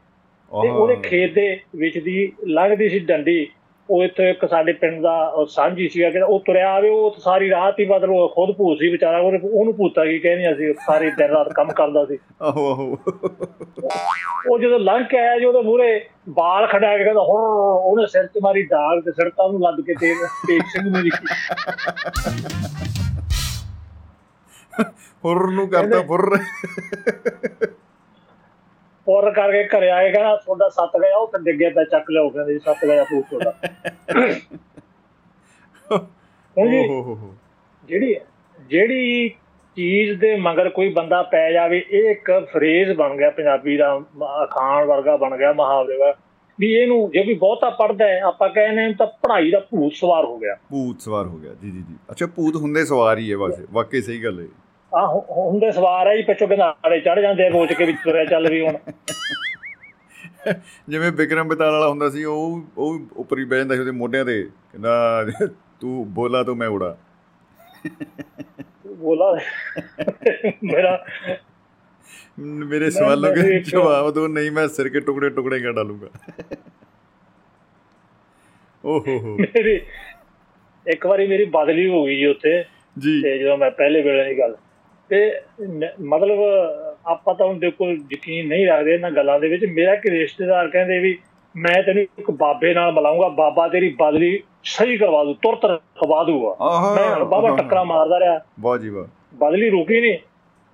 ਤੇ 0.52 0.68
ਉਹਦੇ 0.68 0.96
ਖੇਤ 0.96 1.34
ਦੇ 1.34 1.60
ਵਿੱਚ 1.76 1.98
ਦੀ 1.98 2.32
ਲੰਘਦੀ 2.46 2.88
ਸੀ 2.88 2.98
ਡੰਡੀ 2.98 3.46
ਉਹ 3.90 4.02
ਇੱਥੇ 4.04 4.28
ਇੱਕ 4.30 4.44
ਸਾਡੇ 4.50 4.72
ਪਿੰਡ 4.72 5.00
ਦਾ 5.02 5.44
ਸਾਂਝੀ 5.50 5.88
ਸੀਗਾ 5.88 6.10
ਕਿ 6.10 6.20
ਉਹ 6.22 6.40
ਤੁਰਿਆ 6.46 6.68
ਆਵੇ 6.72 6.88
ਉਹ 6.88 7.16
ਸਾਰੀ 7.18 7.48
ਰਾਤ 7.50 7.78
ਹੀ 7.80 7.84
ਮਤਲਬ 7.86 8.28
ਖੁਦ 8.34 8.54
ਭੂਤ 8.56 8.78
ਸੀ 8.78 8.88
ਵਿਚਾਰਾ 8.88 9.18
ਉਹਨੂੰ 9.18 9.74
ਭੂਤਾ 9.76 10.04
ਕੀ 10.04 10.18
ਕਹਿੰਦੀਆਂ 10.18 10.54
ਸੀ 10.54 10.72
ਸਾਰੀ 10.86 11.10
ਦਿਨ 11.10 11.30
ਰਾਤ 11.30 11.52
ਕੰਮ 11.52 11.72
ਕਰਦਾ 11.72 12.04
ਸੀ। 12.04 12.18
ਆਹੋ 12.42 12.70
ਆਹੋ। 12.70 12.96
ਉਹ 14.50 14.58
ਜਦੋਂ 14.58 14.78
ਲੰਘ 14.78 15.04
ਕੇ 15.04 15.18
ਆਇਆ 15.18 15.38
ਜੀ 15.38 15.44
ਉਹਦੇ 15.44 15.62
ਮੂਹਰੇ 15.62 15.88
ਬਾਲ 16.28 16.66
ਖੜਾ 16.66 16.96
ਕੇ 16.96 17.04
ਕਹਿੰਦਾ 17.04 17.22
ਹੋਰ 17.22 17.40
ਉਹਨੇ 17.40 18.06
ਸਿਰ 18.06 18.26
ਤੇ 18.26 18.40
ਮਾਰੀ 18.42 18.62
ਡਾਗ 18.66 19.00
ਤੇ 19.04 19.12
ਸੜਕਾਂ 19.12 19.48
ਨੂੰ 19.48 19.60
ਲੱਦ 19.62 19.80
ਕੇ 19.86 19.94
ਤੇ 20.00 20.14
ਤੇਜ 20.46 20.62
ਸਿੰਘ 20.72 20.84
ਨੂੰ 20.88 21.02
ਲਿਖੀ 21.02 21.26
ਹੋਰ 25.24 25.50
ਨੂੰ 25.52 25.68
ਕਰਦਾ 25.68 26.00
ਫੁਰ। 26.02 26.38
ਫੋਰ 29.10 29.30
ਕਰਕੇ 29.30 29.62
ਘਰੇ 29.68 29.88
ਆਏ 29.90 30.10
ਕਹਿੰਦਾ 30.12 30.34
ਤੁਹਾਡਾ 30.36 30.68
ਸੱਤ 30.68 30.96
ਗਿਆ 31.00 31.16
ਉਹ 31.16 31.26
ਤੇ 31.26 31.38
ਡਿੱਗੇ 31.42 31.68
ਪੈ 31.68 31.84
ਚੱਕ 31.84 32.10
ਲਿਓ 32.10 32.28
ਕਹਿੰਦੇ 32.28 32.58
ਸੱਤ 32.58 32.84
ਗਿਆ 32.86 33.04
ਪੂਤ 33.04 33.24
ਤੁਹਾਡਾ। 33.30 33.52
ਹੁਣ 36.56 36.70
ਜੀ 36.70 36.82
ਜਿਹੜੀ 37.88 38.14
ਜਿਹੜੀ 38.70 39.28
ਚੀਜ਼ 39.76 40.18
ਦੇ 40.20 40.34
ਮਗਰ 40.36 40.68
ਕੋਈ 40.68 40.88
ਬੰਦਾ 40.92 41.22
ਪੈ 41.32 41.50
ਜਾਵੇ 41.52 41.82
ਇਹ 41.90 42.10
ਇੱਕ 42.10 42.30
ਫਰੇਜ਼ 42.52 42.92
ਬਣ 42.92 43.16
ਗਿਆ 43.16 43.30
ਪੰਜਾਬੀ 43.30 43.76
ਦਾ 43.76 43.88
ਅਖਾਣ 44.44 44.84
ਵਰਗਾ 44.86 45.16
ਬਣ 45.16 45.36
ਗਿਆ 45.38 45.52
ਮੁਹਾਵਰੇ 45.52 45.98
ਦਾ 45.98 46.14
ਵੀ 46.58 46.72
ਇਹਨੂੰ 46.74 47.10
ਜੇ 47.10 47.22
ਵੀ 47.24 47.34
ਬਹੁਤਾ 47.34 47.70
ਪੜਦਾ 47.70 48.08
ਹੈ 48.08 48.20
ਆਪਾਂ 48.26 48.48
ਕਹਿੰਦੇ 48.48 48.92
ਤਾਂ 48.94 49.06
ਪੜ੍ਹਾਈ 49.22 49.50
ਦਾ 49.50 49.60
ਭੂਤ 49.60 49.92
ਸਵਾਰ 49.92 50.24
ਹੋ 50.24 50.38
ਗਿਆ। 50.38 50.54
ਭੂਤ 50.70 51.00
ਸਵਾਰ 51.00 51.26
ਹੋ 51.26 51.36
ਗਿਆ 51.38 51.54
ਜੀ 51.62 51.70
ਜੀ 51.70 51.78
ਜੀ। 51.78 51.96
ਅੱਛਾ 52.10 52.26
ਭੂਤ 52.26 52.56
ਹੁੰਦੇ 52.56 52.84
ਸਵਾਰ 52.84 53.18
ਹੀ 53.18 53.30
ਹੈ 53.32 53.36
ਵੈਸੇ 53.36 53.66
ਵਾਕਈ 53.72 54.00
ਸਹੀ 54.00 54.24
ਗੱਲ 54.24 54.40
ਹੈ। 54.40 54.46
ਆ 54.94 55.06
ਹੁੰਦੇ 55.30 55.70
ਸਵਾਰ 55.72 56.06
ਆ 56.06 56.16
ਜੀ 56.16 56.22
ਪਿੱਛੋਂ 56.22 56.48
ਗਨਾੜੇ 56.48 57.00
ਚੜ 57.00 57.20
ਜਾਂਦੇ 57.20 57.46
ਆ 57.46 57.50
ਕੋਚ 57.50 57.72
ਕੇ 57.72 57.84
ਵਿੱਚ 57.84 57.98
ਤੁਰਿਆ 58.04 58.24
ਚੱਲ 58.24 58.50
ਵੀ 58.50 58.60
ਹੁਣ। 58.66 58.78
ਜਿਵੇਂ 60.88 61.12
ਵਿਕਰਮ 61.12 61.48
ਬਿਤਾਲ 61.48 61.72
ਵਾਲਾ 61.72 61.88
ਹੁੰਦਾ 61.88 62.10
ਸੀ 62.10 62.24
ਉਹ 62.24 62.62
ਉਹ 62.78 63.00
ਉੱਪਰ 63.16 63.38
ਹੀ 63.38 63.44
ਬਹਿ 63.44 63.58
ਜਾਂਦਾ 63.58 63.74
ਸੀ 63.74 63.80
ਉਹਦੇ 63.80 63.90
ਮੋਢਿਆਂ 63.90 64.24
ਤੇ 64.24 64.42
ਕਹਿੰਦਾ 64.42 65.24
ਤੂੰ 65.80 66.14
ਬੋਲਾ 66.14 66.42
ਤਾਂ 66.42 66.54
ਮੈਂ 66.54 66.68
ਉੜਾ। 66.68 66.96
ਬੋਲਾ। 68.86 69.38
ਮੇਰਾ 70.64 71.06
ਮੇਰੇ 72.38 72.90
ਸਵਾਲਾਂ 72.90 73.32
ਦੇ 73.32 73.60
ਜਵਾਬ 73.60 74.10
ਦੋ 74.10 74.28
ਨਹੀਂ 74.28 74.50
ਮੈਂ 74.50 74.68
ਸਿਰ 74.68 74.88
ਕੇ 74.88 75.00
ਟੁਕੜੇ 75.00 75.30
ਟੁਕੜੇ 75.30 75.60
ਕਰ 75.60 75.72
ਡਾਲੂਗਾ। 75.72 76.08
ਓਹੋ 78.84 79.18
ਹੋ। 79.18 79.36
ਮੇਰੀ 79.36 79.80
ਇੱਕ 80.86 81.06
ਵਾਰੀ 81.06 81.26
ਮੇਰੀ 81.26 81.44
ਬਦਲੀ 81.44 81.88
ਹੋ 81.88 82.04
ਗਈ 82.04 82.16
ਜੀ 82.16 82.26
ਉੱਥੇ। 82.26 82.64
ਜੀ। 82.98 83.22
ਤੇ 83.22 83.38
ਜਦੋਂ 83.38 83.58
ਮੈਂ 83.58 83.70
ਪਹਿਲੇ 83.70 84.02
ਵੇਲੇ 84.02 84.34
ਦੀ 84.34 84.38
ਗੱਲ 84.38 84.56
ਤੇ 85.10 85.40
ਮਤਲਬ 86.00 86.38
ਆਪਾਂ 87.06 87.34
ਤਾਂ 87.34 87.46
ਹੁਣ 87.46 87.58
ਦੇਖੋ 87.58 87.90
ਯਕੀਨ 87.90 88.48
ਨਹੀਂ 88.48 88.66
ਰੱਖਦੇ 88.66 88.94
ਇਹਨਾਂ 88.94 89.10
ਗੱਲਾਂ 89.10 89.40
ਦੇ 89.40 89.48
ਵਿੱਚ। 89.48 89.64
ਮੇਰਾ 89.64 89.92
ਇੱਕ 89.92 90.06
ਰਿਸ਼ਤੇਦਾਰ 90.06 90.68
ਕਹਿੰਦੇ 90.68 90.98
ਵੀ 90.98 91.18
ਮੈਂ 91.56 91.82
ਤੈਨੂੰ 91.82 92.02
ਇੱਕ 92.02 92.30
ਬਾਬੇ 92.30 92.74
ਨਾਲ 92.74 92.92
ਮਿਲਾਉਂਗਾ 92.92 93.28
ਬਾਬਾ 93.28 93.68
ਤੇਰੀ 93.68 93.96
ਬਦਲੀ 94.00 94.42
ਸਹੀ 94.64 94.96
ਕਰਵਾ 94.96 95.24
ਦੂ 95.24 95.34
ਤੁਰਤ 95.34 95.64
ਰਖਵਾ 95.64 96.24
ਦੂਗਾ। 96.24 96.56
ਮੈਂ 96.94 97.14
ਹੁਣ 97.14 97.24
ਬਾਬਾ 97.24 97.56
ਟੱਕਰਾ 97.56 97.84
ਮਾਰਦਾ 97.84 98.20
ਰਿਹਾ। 98.20 98.40
ਵਾਹ 98.60 98.78
ਜੀ 98.78 98.88
ਵਾਹ। 98.88 99.04
ਬਦਲੀ 99.34 99.70
ਰੁਕੀ 99.70 100.00
ਨਹੀਂ। 100.00 100.18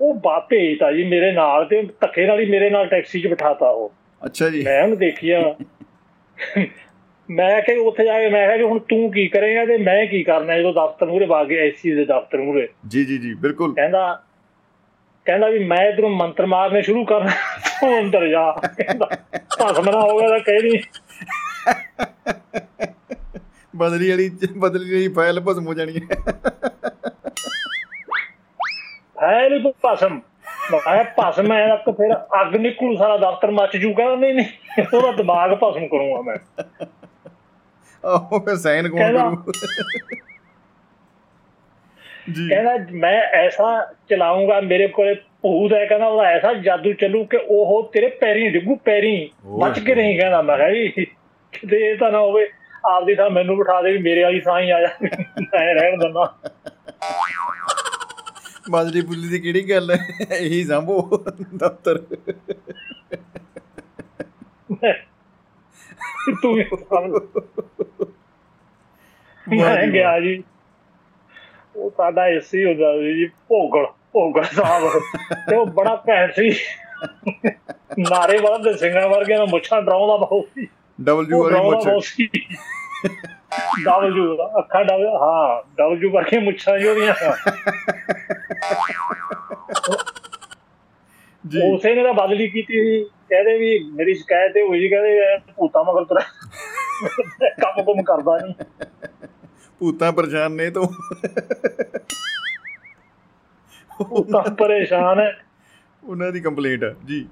ਉਹ 0.00 0.14
ਬਾਪ 0.14 0.48
ਭੇਜਤਾ 0.48 0.92
ਜੀ 0.92 1.04
ਮੇਰੇ 1.04 1.32
ਨਾਲ 1.32 1.64
ਤੇ 1.64 1.82
ਧੱਕੇ 1.82 2.26
ਨਾਲ 2.26 2.40
ਹੀ 2.40 2.46
ਮੇਰੇ 2.46 2.70
ਨਾਲ 2.70 2.86
ਟੈਕਸੀ 2.86 3.20
'ਚ 3.20 3.26
ਬਿਠਾਤਾ 3.26 3.70
ਉਹ। 3.70 3.92
ਅੱਛਾ 4.24 4.48
ਜੀ। 4.48 4.62
ਮੈਂ 4.62 4.82
ਉਹਨੂੰ 4.82 4.98
ਦੇਖਿਆ। 4.98 5.54
ਮੈਂ 7.30 7.62
ਕਿ 7.62 7.74
ਉੱਥੇ 7.74 8.04
ਜਾ 8.04 8.18
ਕੇ 8.20 8.28
ਮੈਂ 8.28 8.46
ਕਿਹਾ 8.46 8.56
ਵੀ 8.56 8.62
ਹੁਣ 8.62 8.78
ਤੂੰ 8.78 9.10
ਕੀ 9.12 9.26
ਕਰੇਗਾ 9.28 9.64
ਤੇ 9.64 9.76
ਮੈਂ 9.76 10.06
ਕੀ 10.06 10.22
ਕਰਨਾ 10.22 10.58
ਜਦੋਂ 10.58 10.72
ਦਫ਼ਤਰ 10.72 11.06
ਮੂਰੇ 11.06 11.26
ਵਗ 11.26 11.46
ਗਿਆ 11.46 11.62
ਐਸੀ 11.62 11.90
ਦੇ 11.90 12.04
ਦਫ਼ਤਰ 12.04 12.38
ਮੂਰੇ 12.38 12.68
ਜੀ 12.88 13.04
ਜੀ 13.04 13.18
ਜੀ 13.18 13.34
ਬਿਲਕੁਲ। 13.34 13.74
ਕਹਿੰਦਾ 13.74 14.22
ਕਹਿੰਦਾ 15.26 15.48
ਵੀ 15.48 15.64
ਮੈਂ 15.64 15.84
ਇਧਰੋਂ 15.88 16.10
ਮੰਤਰ 16.10 16.46
ਮਾਰਨੇ 16.46 16.82
ਸ਼ੁਰੂ 16.82 17.04
ਕਰਨਾ 17.04 17.30
ਤੂੰ 17.80 17.98
ਅੰਦਰ 18.00 18.26
ਜਾ। 18.28 18.52
ਕਹਿੰਦਾ 18.52 19.08
ਭਸਮਨਾ 19.62 20.00
ਹੋ 20.00 20.18
ਗਿਆ 20.18 20.28
ਤਾਂ 20.28 20.38
ਕਹਿ 20.38 20.62
ਨਹੀਂ 20.62 20.78
ਬਦਲੀ 23.76 24.10
ਵਾਲੀ 24.10 24.30
ਬਦਲੀ 24.56 24.92
ਵਾਲੀ 24.92 25.08
ਫਾਈਲ 25.08 25.40
ਭਸਮ 25.40 25.66
ਹੋ 25.66 25.74
ਜਾਣੀ 25.74 25.96
ਹੈ। 25.96 26.16
ਹੈ 29.22 29.48
ਨਹੀਂ 29.48 29.72
ਭਸਮ। 29.86 30.20
ਮੈਂ 30.72 31.04
ਭਸਮ 31.18 31.52
ਐ 31.52 31.76
ਤੱਕ 31.76 31.90
ਫਿਰ 31.96 32.14
ਅੱਗ 32.40 32.56
ਨਿਕਲੂ 32.56 32.96
ਸਾਰਾ 32.96 33.16
ਦਫ਼ਤਰ 33.16 33.50
ਮੱਚ 33.50 33.76
ਜੂ 33.76 33.92
ਕਹਿੰਦਾ 33.94 34.14
ਨਹੀਂ 34.16 34.34
ਨਹੀਂ 34.34 34.84
ਉਹਦਾ 34.94 35.12
ਦਿਮਾਗ 35.12 35.50
ਭਸਮ 35.50 35.86
ਕਰੂੰਗਾ 35.88 36.20
ਮੈਂ। 36.22 36.36
ਆਹੋ 38.04 38.38
ਫਿਰ 38.38 38.56
ਸਾਈਨ 38.56 38.88
ਕੌਣ 38.88 39.36
ਕਰੂ? 39.36 39.52
ਕਹਿੰਦਾ 42.30 42.78
ਮੈਂ 42.92 43.22
ਐਸਾ 43.22 43.92
ਚਲਾਉਂਗਾ 44.10 44.60
ਮੇਰੇ 44.60 44.86
ਕੋਲੇ 44.86 45.14
ਭੂਤ 45.14 45.72
ਹੈ 45.72 45.86
ਕਹਿੰਦਾ 45.86 46.06
ਉਹਦਾ 46.06 46.24
ਐਸਾ 46.24 46.54
ਜਾਦੂ 46.54 46.92
ਚੱਲੂ 46.92 47.24
ਕਿ 47.24 47.38
ਉਹ 47.48 47.90
ਤੇਰੇ 47.92 48.08
ਪੈਰੀਂ 48.08 48.50
ਡਿੱਗੂ 48.50 48.76
ਪੈਰੀਂ 48.76 49.28
ਬਚ 49.58 49.78
ਕੇ 49.78 49.94
ਨਹੀਂ 49.94 50.18
ਕਹਿੰਦਾ 50.18 50.42
ਮੈਂ 50.42 50.56
ਕਿਹਾ 50.56 50.68
ਵੀ 50.68 50.88
ਕਿਤੇ 51.52 51.90
ਇਹ 51.90 51.98
ਤਾਂ 51.98 52.12
ਨਾ 52.12 52.18
ਹੋਵੇ 52.18 52.48
ਆਪਦੀ 52.84 53.14
ਥਾਂ 53.14 53.30
ਮੈਨੂੰ 53.30 53.56
ਬਿਠਾ 53.56 53.82
ਦੇ 53.82 53.92
ਵੀ 53.92 53.98
ਮੇਰੇ 53.98 54.22
ਵਾਲੀ 54.22 54.40
ਥਾਂ 54.40 54.60
ਹੀ 54.60 54.70
ਆ 54.70 54.80
ਜਾ। 54.80 55.08
ਮੈਂ 55.40 55.74
ਰਹਿਣ 55.74 55.98
ਦਿੰਦਾ। 55.98 56.38
ਬਦਲੀ 58.70 59.00
ਬੁੱਲੀ 59.00 59.28
ਦੀ 59.28 59.40
ਕਿਹੜੀ 59.40 59.70
ਗੱਲ 59.70 59.90
ਹੈ? 59.90 59.98
ਇਹੀ 60.36 60.64
ਸੰਭੋ 60.64 61.24
ਦਫ਼ਤਰ। 61.54 61.98
ਤੂੰ 66.42 66.54
ਵੀ 66.54 66.64
ਮੈਂ 69.58 69.86
ਗਿਆ 69.86 70.20
ਜੀ। 70.20 70.44
ਉਹ 71.76 71.90
ਸਾਡਾ 71.90 72.28
ਏਸੀ 72.28 72.64
ਹੁੰਦਾ 72.64 72.92
ਸੀ 72.92 73.14
ਜੀ 73.14 73.26
ਭੋਗਲ 73.26 73.86
ਭੋਗਲ 74.12 74.42
ਸਾਹਿਬ। 74.42 75.00
ਤੇ 75.50 75.56
ਉਹ 75.56 75.66
ਬੜਾ 75.66 76.02
ਘੈਂਟ 76.08 76.34
ਸੀ। 76.34 76.56
ਨਾਰੇ 77.98 78.38
ਵਾਲਾ 78.38 78.58
ਦੇ 78.58 78.72
ਸਿੰਘਾਂ 78.72 79.08
ਵਰਗੇ 79.08 79.36
ਨਾਲ 79.36 79.46
ਮੁੱਛਾਂ 79.46 79.82
ਡਰਾਉਂਦਾ 79.82 80.16
ਬਹੁਤ 80.16 80.48
ਸੀ। 80.54 80.68
ਡਬਲਯੂ 81.00 81.42
ਵਾਲੀ 81.42 81.94
ਮੁੱਛ। 81.94 82.16
ਡਬਲਯੂ 83.84 84.36
ਅੱਖਾਂ 84.58 84.84
ਡਬਲ 84.84 85.06
ਹਾਂ 85.06 85.62
ਡਬਲਯੂ 85.76 86.10
ਵਰਗੇ 86.10 86.38
ਮੁੱਛਾਂ 86.38 86.78
ਜੀ 86.78 86.88
ਉਹਦੀਆਂ। 86.88 87.14
ਜੀ। 91.48 91.74
ਉਸੇ 91.74 91.94
ਨੇ 91.94 92.02
ਤਾਂ 92.02 92.12
ਬਦਲੀ 92.12 92.48
ਕੀਤੀ 92.48 92.74
ਸੀ। 92.74 93.04
ਕਹਿੰਦੇ 93.04 93.58
ਵੀ 93.58 93.90
ਮੇਰੀ 93.92 94.14
ਸ਼ਿਕਾਇਤ 94.14 94.52
ਤੇ 94.52 94.62
ਹੋਈ 94.62 94.88
ਕਹਿੰਦੇ 94.88 95.16
ਇਹ 95.16 95.38
ਭੂਤਾਂ 95.38 95.84
ਮਗਰ 95.84 96.04
ਤੁਰ 96.04 96.20
ਕੰਮ 97.48 97.82
ਕੁਮ 97.84 98.02
ਕਰਦਾ 98.02 98.38
ਨਹੀਂ 98.38 98.54
ਭੂਤਾਂ 99.80 100.12
ਪਰੇਸ਼ਾਨ 100.12 100.52
ਨੇ 100.52 100.70
ਤੋਂ 100.70 100.88
ਭੂਤਾਂ 104.04 104.50
ਪਰੇਸ਼ਾਨ 104.54 105.20
ਹੈ। 105.20 105.44
ਉਹਨਾਂ 106.04 106.32
ਦੀ 106.32 106.40
ਕੰਪਲੇਂਟ 106.40 106.84
ਹੈ 106.84 106.94
ਜੀ। 107.04 107.28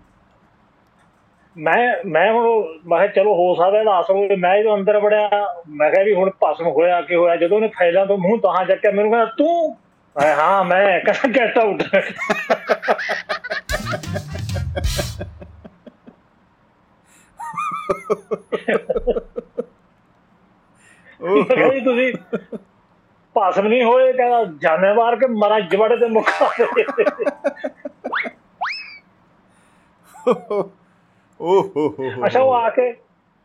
ਮੈਂ 1.56 2.04
ਮੈਂ 2.06 2.32
ਹੁਣ 2.32 2.64
ਮੈਂ 2.86 2.98
ਕਿਹਾ 2.98 3.06
ਚਲੋ 3.06 3.34
ਹੋ 3.34 3.54
ਸਕਦਾ 3.54 3.80
ਇਹਦਾ 3.80 4.00
ਅਸਰ 4.00 4.14
ਹੋਵੇ। 4.14 4.36
ਮੈਂ 4.36 4.58
ਜਦੋਂ 4.58 4.76
ਅੰਦਰ 4.76 4.98
ਵੜਿਆ 4.98 5.30
ਮੈਂ 5.68 5.90
ਕਿਹਾ 5.90 6.04
ਵੀ 6.04 6.14
ਹੁਣ 6.14 6.30
ਭਸਮ 6.30 6.66
ਹੋਇਆ 6.66 7.00
ਕਿ 7.00 7.16
ਹੋਇਆ 7.16 7.36
ਜਦੋਂ 7.36 7.56
ਉਹਨੇ 7.56 7.68
ਫਾਈਲਾਂ 7.68 8.06
ਤੋਂ 8.06 8.18
ਮੂੰਹ 8.18 8.40
ਤਾਂ 8.40 8.64
ਚੱਕਿਆ 8.64 8.90
ਮੈਨੂੰ 8.90 9.10
ਕਹਿੰਦਾ 9.10 9.32
ਤੂੰ? 9.38 9.76
ਹਾਂ 10.24 10.64
ਮੈਂ 10.64 11.00
ਕਹਿੰਦਾ 11.00 11.40
ਗੈਟ 11.40 11.58
ਆਊਟ 11.58 11.82
ਓਹ 21.22 21.28
ਮੈਂ 21.28 21.44
ਕਿਹਾ 21.44 21.68
ਜੀ 21.68 21.80
ਤੁਸੀਂ 21.80 22.12
ਭਸਮ 23.36 23.66
ਨਹੀਂ 23.68 23.84
ਹੋਏ, 23.84 24.12
ਕਹਿੰਦਾ 24.12 24.44
ਜਾਨੇ 24.60 24.92
ਮਾਰ 24.92 25.16
ਕੇ 25.16 25.26
ਮਰਾ 25.26 25.60
ਜਵੜੇ 25.60 25.96
ਤੇ 25.96 26.06
ਮੁਕਾ 26.06 26.48
ਦੇ। 26.76 26.84
ਓਹ 30.28 31.62
ਹੋ 31.62 31.62
ਹੋ 31.76 31.94
ਹੋ 31.98 32.26
ਅੱਛਾ, 32.26 32.40
ਉਹ 32.40 32.52
ਆ 32.52 32.70
ਕੇ 32.70 32.94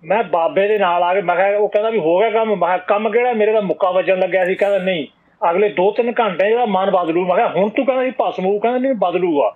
ਮੈਂ 0.04 0.24
ਬਾਬੇ 0.24 0.68
ਦੇ 0.68 0.78
ਨਾਲ 0.78 1.04
ਆ 1.04 1.14
ਕੇ 1.14 1.22
ਮੈਂ 1.22 1.36
ਕਿਹਾ, 1.36 1.58
ਉਹ 1.58 1.70
ਕਹਿੰਦਾ 1.70 1.90
ਵੀ 1.90 2.00
ਹੋ 2.00 2.20
ਗਿਆ 2.20 2.30
ਕੰਮ। 2.30 2.50
ਮੈਂ 2.50 2.68
ਕਿਹਾ, 2.68 2.78
ਕੰਮ 2.78 3.10
ਕਿਹੜਾ? 3.12 3.34
ਮੇਰੇ 3.34 3.54
ਦਾ 3.54 3.62
ਮੁੱਕਾ 3.62 3.92
ਵੱਜਣ 3.92 4.20
ਲੱਗਿਆ 4.20 4.46
ਸੀ। 4.46 4.56
ਕਹਿੰਦਾ, 4.56 4.78
ਨਹੀਂ, 4.78 5.08
ਅਗਲੇ 5.50 5.70
2-3 5.70 6.12
ਘੰਟੇ 6.20 6.56
ਦਾ 6.56 6.66
ਮਨ 6.66 6.92
ਬਦਲੂ। 6.92 7.26
ਮੈਂ 7.26 7.36
ਕਿਹਾ, 7.36 7.48
ਹੁਣ 7.48 7.70
ਤੂੰ 7.70 7.86
ਕਹਿੰਦਾ 7.86 8.04
ਸੀ 8.04 8.12
ਭਸਮ 8.12 8.46
ਹੋਊ, 8.46 8.60
ਕਹਿੰਦਾ, 8.60 8.80
ਨਹੀਂ, 8.80 8.94
ਬਦਲੂਗਾ। 8.94 9.56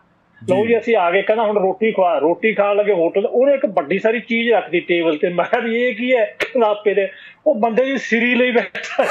ਲਓ 0.50 0.68
ਜੀ। 0.68 0.80
ਅਸੀਂ 0.80 0.96
ਆ 0.96 1.12
ਗਏ 1.12 1.22
ਕਹਿੰਦਾ 1.22 1.44
ਹੁਣ 1.44 1.58
ਰੋਟੀ 1.58 1.92
ਖਵਾ 1.92 2.18
ਰੋਟੀ 2.18 2.54
ਖਾਣ 2.54 2.76
ਲੱਗੇ 2.76 2.94
ਹੋਟਲ 2.94 3.26
ਉਹਨੇ 3.26 3.54
ਇੱਕ 3.54 3.66
ਵੱਡੀ 3.66 4.00
ਸਾਰੀ 4.00 4.20
ਚੀਜ਼ 4.20 4.54
ਰੱਖਦੀ 4.54 4.80
ਟੇਬਲ 4.80 5.18
ਤੇ। 5.18 5.30
ਮੈਂ 5.30 5.46
ਕਿਹਾ 5.46 5.62
ਵੀ 5.62 5.84
ਇਹ 5.84 5.96
ਕੀ 5.96 6.16
ਹੈ 6.16 6.36
ਆਪੇ 6.66 6.94
ਦੇ 6.94 7.10
ਉਹ 7.46 7.56
ਬੰਦੇ 7.56 7.86
ਦੀ 7.86 7.98
ਸਿਰੀ 7.98 8.36
ਲਈ 8.36 8.52
ਬੈਠਾ 8.52 9.04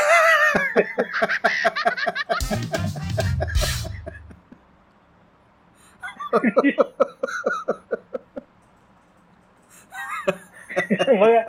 ਮੈਂ 11.08 11.42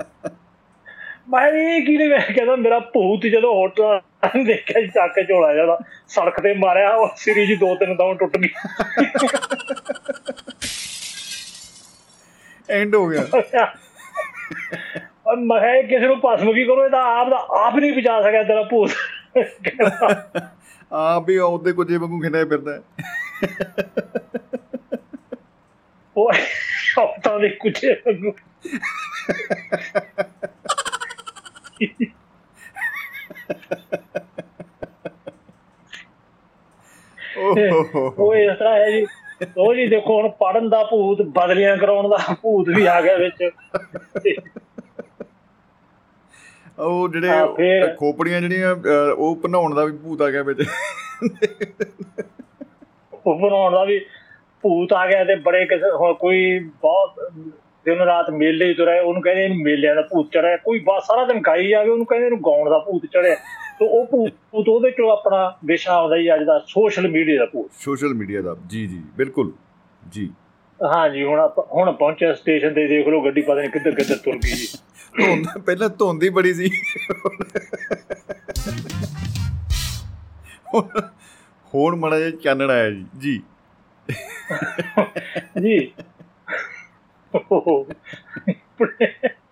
ਮੈਂ 1.33 1.47
ਇਹ 1.47 1.85
ਕੀ 1.85 1.97
ਨੇ 1.97 2.07
ਕਹਿੰਦਾ 2.33 2.55
ਮੇਰਾ 2.55 2.79
ਭੂਤ 2.79 3.25
ਜਦੋਂ 3.25 3.53
ਹੋਟਲ 3.55 4.01
ਦੇਖਿਆ 4.43 4.81
ਚੱਕ 4.81 5.29
ਝੋਲਾ 5.29 5.53
ਜਾਂਦਾ 5.53 5.79
ਸੜਕ 6.07 6.39
ਤੇ 6.41 6.53
ਮਾਰਿਆ 6.53 6.89
ਉਹ 6.89 7.09
ਸਿਰੀ 7.17 7.47
ਜੀ 7.47 7.55
ਦੋ 7.55 7.75
ਤਿੰਨ 7.75 7.95
ਦੌਂ 7.95 8.15
ਟੁੱਟ 8.15 8.37
ਗਈ। 8.37 8.49
ਐਂਡ 12.69 12.95
ਹੋ 12.95 13.07
ਗਿਆ। 13.07 13.21
ਔਰ 15.27 15.35
ਮੈਂ 15.35 15.83
ਕਿਸੇ 15.83 16.07
ਨੂੰ 16.07 16.21
ਭਸਮ 16.25 16.53
ਕੀ 16.53 16.65
ਕਰੋ 16.65 16.85
ਇਹਦਾ 16.85 17.03
ਆਪ 17.03 17.29
ਦਾ 17.29 17.47
ਆਪ 17.49 17.75
ਨਹੀਂ 17.75 17.93
ਬਚਾ 17.93 18.21
ਸਕਿਆ 18.21 18.43
ਤੇਰਾ 18.43 18.63
ਭੂਤ। 18.63 18.89
ਆਪ 20.93 21.25
ਵੀ 21.27 21.37
ਉਹਦੇ 21.37 21.71
ਕੁਝੇ 21.71 21.97
ਵਾਂਗੂ 21.97 22.21
ਖਿੰਡਿਆ 22.21 22.45
ਫਿਰਦਾ। 22.45 22.81
ਉਹ 26.17 26.33
ਔਤਾਂ 26.99 27.39
ਦੇ 27.39 27.49
ਕੁਝੇ 27.49 27.93
ਵਾਂਗੂ 27.93 28.33
ਓਹ 37.37 37.42
ਹੋ 37.42 37.42
ਹੋ 37.42 37.42
ਹੋ। 37.42 37.42
ਉਹ 37.59 38.35
ਇਸ 38.35 38.57
ਤਰ੍ਹਾਂ 38.59 38.73
ਹੈ 38.73 38.89
ਜੀ 38.91 39.05
ਉਹ 39.57 39.73
ਜੀ 39.75 39.85
ਦੇਖੋ 39.87 40.19
ਹੁਣ 40.21 40.29
ਪੜਨ 40.39 40.69
ਦਾ 40.69 40.83
ਭੂਤ 40.83 41.21
ਬਦਲੀਆਂ 41.21 41.75
ਕਰਾਉਣ 41.77 42.09
ਦਾ 42.09 42.17
ਭੂਤ 42.41 42.69
ਵੀ 42.69 42.85
ਆ 42.85 42.99
ਗਿਆ 43.01 43.15
ਵਿੱਚ। 43.17 43.49
ਉਹ 46.79 47.09
ਜਿਹੜੇ 47.09 47.95
ਖੋਪੜੀਆਂ 47.95 48.41
ਜਿਹੜੀਆਂ 48.41 48.75
ਉਹ 49.17 49.35
ਬਣਾਉਣ 49.35 49.75
ਦਾ 49.75 49.85
ਵੀ 49.85 49.91
ਭੂਤ 49.97 50.21
ਆ 50.21 50.29
ਗਿਆ 50.31 50.43
ਵਿੱਚ। 50.43 50.63
ਉਹ 53.25 53.39
ਬਣਾਉਣ 53.39 53.71
ਦਾ 53.71 53.83
ਵੀ 53.83 53.99
ਭੂਤ 54.63 54.93
ਆ 54.93 55.05
ਗਿਆ 55.07 55.23
ਤੇ 55.23 55.35
ਬੜੇ 55.35 55.65
ਕੋਈ 56.19 56.59
ਬਹੁਤ 56.59 57.29
ਦਿਨ 57.85 58.01
ਰਾਤ 58.01 58.29
ਮੇਲੇ 58.29 58.65
ਹੀ 58.65 58.73
ਤੁਰਿਆ 58.73 59.01
ਉਹਨੂੰ 59.01 59.21
ਕਹਿੰਦੇ 59.21 59.43
ਇਹਨੂੰ 59.43 59.57
ਮੇਲਿਆਂ 59.57 59.95
ਦਾ 59.95 60.01
ਭੂਤ 60.01 60.29
ਚੜਿਆ 60.33 60.57
ਕੋਈ 60.57 60.79
ਬਸ 60.79 61.07
ਸਾਰਾ 61.07 61.25
ਦਿਨ 61.25 61.41
ਗਾਈ 61.47 61.67
ਜਾਵੇ 61.67 61.89
ਉਹਨੂੰ 61.89 62.05
ਕਹਿੰਦੇ 62.05 62.25
ਇਹਨੂੰ 62.25 62.39
ਗਾਉਣ 62.45 62.69
ਦਾ 62.69 62.79
ਭੂਤ 62.79 63.05
ਚੜਿਆ 63.05 63.35
ਤੇ 63.83 63.89
ਉਹ 63.89 64.29
ਭੂਤ 64.51 64.69
ਉਹਦੇ 64.69 64.91
ਚੋਂ 64.91 65.11
ਆਪਣਾ 65.11 65.57
ਵਿਸ਼ਾ 65.65 65.93
ਆਉਂਦਾ 65.93 66.15
ਹੀ 66.15 66.35
ਅੱਜ 66.35 66.43
ਦਾ 66.43 66.65
ਸੋਸ਼ਲ 66.67 67.07
ਮੀਡੀਆ 67.07 67.39
ਦਾ 67.39 67.45
ਭੂਤ। 67.45 67.69
ਸੋਸ਼ਲ 67.79 68.13
ਮੀਡੀਆ 68.13 68.41
ਦਾ 68.41 68.55
ਜੀ 68.67 68.87
ਜੀ 68.87 69.01
ਬਿਲਕੁਲ 69.17 69.51
ਜੀ। 70.09 70.29
ਹਾਂਜੀ 70.79 71.23
ਹੁਣ 71.23 71.39
ਆਪਾਂ 71.39 71.63
ਹੁਣ 71.73 71.91
ਪਹੁੰਚਿਆ 71.91 72.33
ਸਟੇਸ਼ਨ 72.33 72.73
ਤੇ 72.73 72.87
ਦੇਖ 72.87 73.07
ਲਓ 73.07 73.25
ਗੱਡੀ 73.25 73.41
ਪਤਾ 73.41 73.53
ਨਹੀਂ 73.53 73.69
ਕਿੱਧਰ 73.69 73.91
ਕਿੱਧਰ 73.91 74.15
ਤੁਰ 74.15 74.35
ਗਈ 74.35 74.49
ਜੀ। 74.49 74.67
ਧੁੰਦ 75.17 75.45
ਪਹਿਲਾਂ 75.65 75.89
ਧੁੰਦ 75.89 76.23
ਹੀ 76.23 76.29
ਬੜੀ 76.29 76.53
ਸੀ। 76.53 76.69
ਹੁਣ- 80.73 81.01
ਹੁਣ 81.73 81.95
ਮੜਾ 81.95 82.19
ਜਿਹਾ 82.19 82.29
ਚਾਨਣ 82.29 82.71
ਆਇਆ 82.71 82.89
ਜੀ 82.89 83.05
ਜੀ। 83.19 83.41
ਜੀ। 85.61 85.91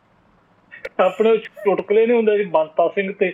ਆਪਣੇ 1.02 1.38
ਚੁਟਕਲੇ 1.38 2.06
ਨਹੀਂ 2.06 2.18
ਹੁੰਦੇ 2.18 2.38
ਸੀ 2.38 2.44
ਬੰਤਾ 2.44 2.88
ਸਿੰਘ 2.88 3.14
ਤੇ 3.14 3.34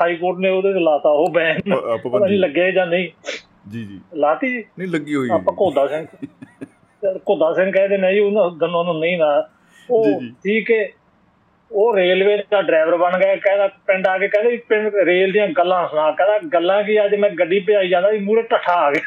ਹਾਈ 0.00 0.16
ਕੋਰਟ 0.16 0.38
ਨੇ 0.38 0.48
ਉਹਦੇ 0.48 0.72
ਤੇ 0.72 0.80
ਲਾਤਾ 0.80 1.08
ਉਹ 1.08 1.30
ਬੈਨ 1.30 1.60
ਨਹੀਂ 1.66 2.38
ਲੱਗਿਆ 2.38 2.70
ਜਾਂ 2.70 2.86
ਨਹੀਂ। 2.86 3.08
ਜੀ 3.70 3.84
ਜੀ। 3.84 4.00
ਲਾਤੀ 4.14 4.64
ਨਹੀਂ 4.78 4.88
ਲੱਗੀ 4.88 5.14
ਹੋਈ 5.14 5.28
ਆਪਾਂ 5.30 5.54
ਕੋਦਾ 5.54 5.86
ਸਿੰਘ। 5.86 6.06
ਕੋਦਾ 7.26 7.52
ਸਿੰਘ 7.54 7.72
ਕਹਿੰਦੇ 7.72 7.96
ਨਹੀਂ 7.96 8.20
ਉਹਨਾਂ 8.20 8.50
ਗੱਲਾਂ 8.50 8.84
ਨੂੰ 8.84 8.98
ਨਹੀਂ 9.00 9.18
ਨਾ। 9.18 9.48
ਉਹ 9.90 10.20
ਠੀਕ 10.20 10.70
ਹੈ 10.70 10.88
ਉਹ 11.72 11.96
ਰੇਲਵੇ 11.96 12.36
ਦਾ 12.50 12.62
ਡਰਾਈਵਰ 12.62 12.96
ਬਣ 12.96 13.18
ਗਿਆ 13.18 13.36
ਕਹਿੰਦਾ 13.36 13.66
ਪਿੰਡ 13.86 14.06
ਆ 14.06 14.18
ਕੇ 14.18 14.28
ਕਹਿੰਦਾ 14.28 14.50
ਪਿੰਡ 14.68 14.94
ਰੇਲ 14.94 15.32
ਦੀਆਂ 15.32 15.48
ਗੱਲਾਂ 15.48 15.88
ਸੁਣਾ। 15.88 16.10
ਕਹਿੰਦਾ 16.10 16.38
ਗੱਲਾਂ 16.52 16.82
ਕੀ 16.84 17.04
ਅੱਜ 17.04 17.14
ਮੈਂ 17.14 17.30
ਗੱਡੀ 17.30 17.60
ਭਜਾਈ 17.60 17.88
ਜਾਂਦਾ 17.88 18.10
ਸੀ 18.10 18.18
ਮੂਰੇ 18.18 18.42
ਟੱਠਾ 18.42 18.72
ਆ 18.72 18.90
ਗਿਆ। 18.90 19.02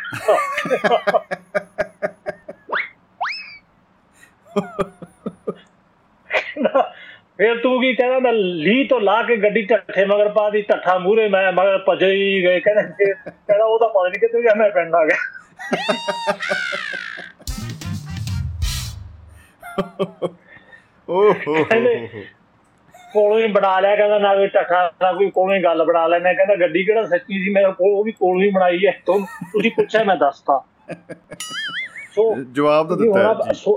ਫਿਰ 7.38 7.58
ਤੂੰ 7.58 7.82
ਕੀ 7.82 7.94
ਕਹਿੰਦਾ 7.96 8.20
ਮੈਂ 8.20 8.34
ਲੀ 8.34 8.84
ਤੋਂ 8.84 9.02
ਲਾ 9.02 9.22
ਕੇ 9.24 9.38
ਗੱਡੀ 9.38 9.62
ਢੱਠੇ 9.66 10.06
ਮਗਰ 10.06 10.30
ਪਾ 10.30 10.50
ਦੀ 10.50 10.62
ਢੱਠਾ 10.62 10.98
ਮੂਰੇ 10.98 11.28
ਮੈਂ 11.30 11.52
ਮਗਰ 11.52 11.86
ਭਜੇ 11.90 12.12
ਹੀ 12.12 12.44
ਗਏ 12.44 12.60
ਕਹਿੰਦਾ 12.60 12.82
ਕਹਿੰਦਾ 13.30 13.66
ਉਹ 13.66 13.80
ਤਾਂ 13.80 13.90
ਪਤਾ 13.90 14.10
ਨਹੀਂ 14.10 14.20
ਕਿੱਥੇ 14.20 14.42
ਗਿਆ 14.42 14.56
ਮੈਂ 14.56 14.70
ਪਿੰਡ 14.70 14.96
ਆ 14.96 15.06
ਗਿਆ। 15.06 15.18
ਓਹੋ। 21.10 21.64
ਕੋਲੋਂ 23.14 23.40
ਹੀ 23.40 23.48
ਬਣਾ 23.48 23.80
ਲਿਆ 23.80 23.96
ਕਹਿੰਦਾ 23.96 24.18
ਨਾ 24.20 24.36
ਕੋਈ 24.36 24.48
ਢੱਠਾ 24.48 24.92
ਨਾ 25.02 25.12
ਕੋਈ 25.14 25.30
ਕੋਲੋਂ 25.30 25.56
ਹੀ 25.56 25.64
ਗੱਲ 25.64 25.84
ਬਣਾ 25.86 26.08
ਲੈਣਾ 26.08 26.34
ਕਹਿੰਦਾ 26.34 26.56
ਗੱਡੀ 26.56 26.84
ਕਿਹੜਾ 26.84 27.06
ਸੱਚੀ 27.06 27.44
ਸੀ 27.44 27.50
ਮੈਂ 27.50 27.66
ਉਹ 27.82 28.04
ਵੀ 28.04 28.12
ਕੋਲੋਂ 28.12 28.42
ਹੀ 28.42 28.50
ਬਣਾਈ 28.50 28.86
ਹੈ 28.86 28.92
ਤੁਸੀਂ 29.08 29.72
ਪੁੱਛਿਆ 29.72 30.04
ਮੈਂ 30.04 30.16
ਦੱਸਤਾ। 30.16 30.64
ਸੋ 32.16 32.36
ਜਵਾਬ 32.52 32.90
ਤਾਂ 32.90 32.98
ਦਿੱਤਾ 32.98 33.34
ਜੀ। 33.54 33.76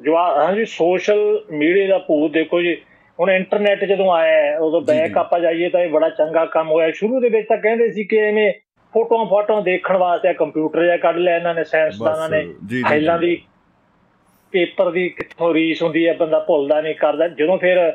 ਜਵਾਬ 0.00 0.36
ਹਾਂਜੀ 0.38 0.64
ਸੋਸ਼ਲ 0.64 1.44
ਮੀਡੀਆ 1.50 1.86
ਦਾ 1.86 1.98
ਭੂਤ 1.98 2.32
ਦੇਖੋ 2.32 2.60
ਜੀ। 2.62 2.76
ਹੁਣ 3.20 3.30
ਇੰਟਰਨੈਟ 3.30 3.84
ਜਦੋਂ 3.84 4.12
ਆਇਆ 4.12 4.58
ਉਦੋਂ 4.58 4.80
ਬੈਕ 4.80 5.18
ਆਪਾਂ 5.18 5.40
ਜਾਈਏ 5.40 5.68
ਤਾਂ 5.68 5.80
ਇਹ 5.80 5.90
ਬੜਾ 5.90 6.08
ਚੰਗਾ 6.08 6.44
ਕੰਮ 6.44 6.70
ਹੋਇਆ। 6.70 6.90
ਸ਼ੁਰੂ 6.90 7.20
ਦੇ 7.20 7.28
ਵਿੱਚ 7.28 7.48
ਤਾਂ 7.48 7.56
ਕਹਿੰਦੇ 7.56 7.90
ਸੀ 7.92 8.04
ਕਿ 8.04 8.18
ਐਵੇਂ 8.18 8.52
ਫੋਟੋਆਂ 8.94 9.26
ਫੋਟੋਆਂ 9.26 9.62
ਦੇਖਣ 9.62 9.96
ਵਾਸਤੇ 9.96 10.32
ਕੰਪਿਊਟਰ 10.34 10.86
ਜਾਂ 10.86 10.98
ਕੱਢ 10.98 11.16
ਲਿਆ 11.16 11.36
ਇਹਨਾਂ 11.36 11.54
ਨੇ 11.54 11.64
ਸਾਇੰਸਦਾਨਾਂ 11.64 12.28
ਨੇ। 12.28 12.46
ਫਾਈਲਾਂ 12.82 13.18
ਦੀ 13.18 13.42
ਪੇਪਰ 14.52 14.90
ਦੀ 14.90 15.08
ਕਿੱਥੋਂ 15.08 15.54
ਰੀਸ 15.54 15.82
ਹੁੰਦੀ 15.82 16.06
ਹੈ 16.08 16.12
ਬੰਦਾ 16.12 16.38
ਭੁੱਲਦਾ 16.38 16.80
ਨਹੀਂ 16.80 16.94
ਕਰਦਾ। 16.94 17.28
ਜਦੋਂ 17.28 17.58
ਫਿਰ 17.58 17.92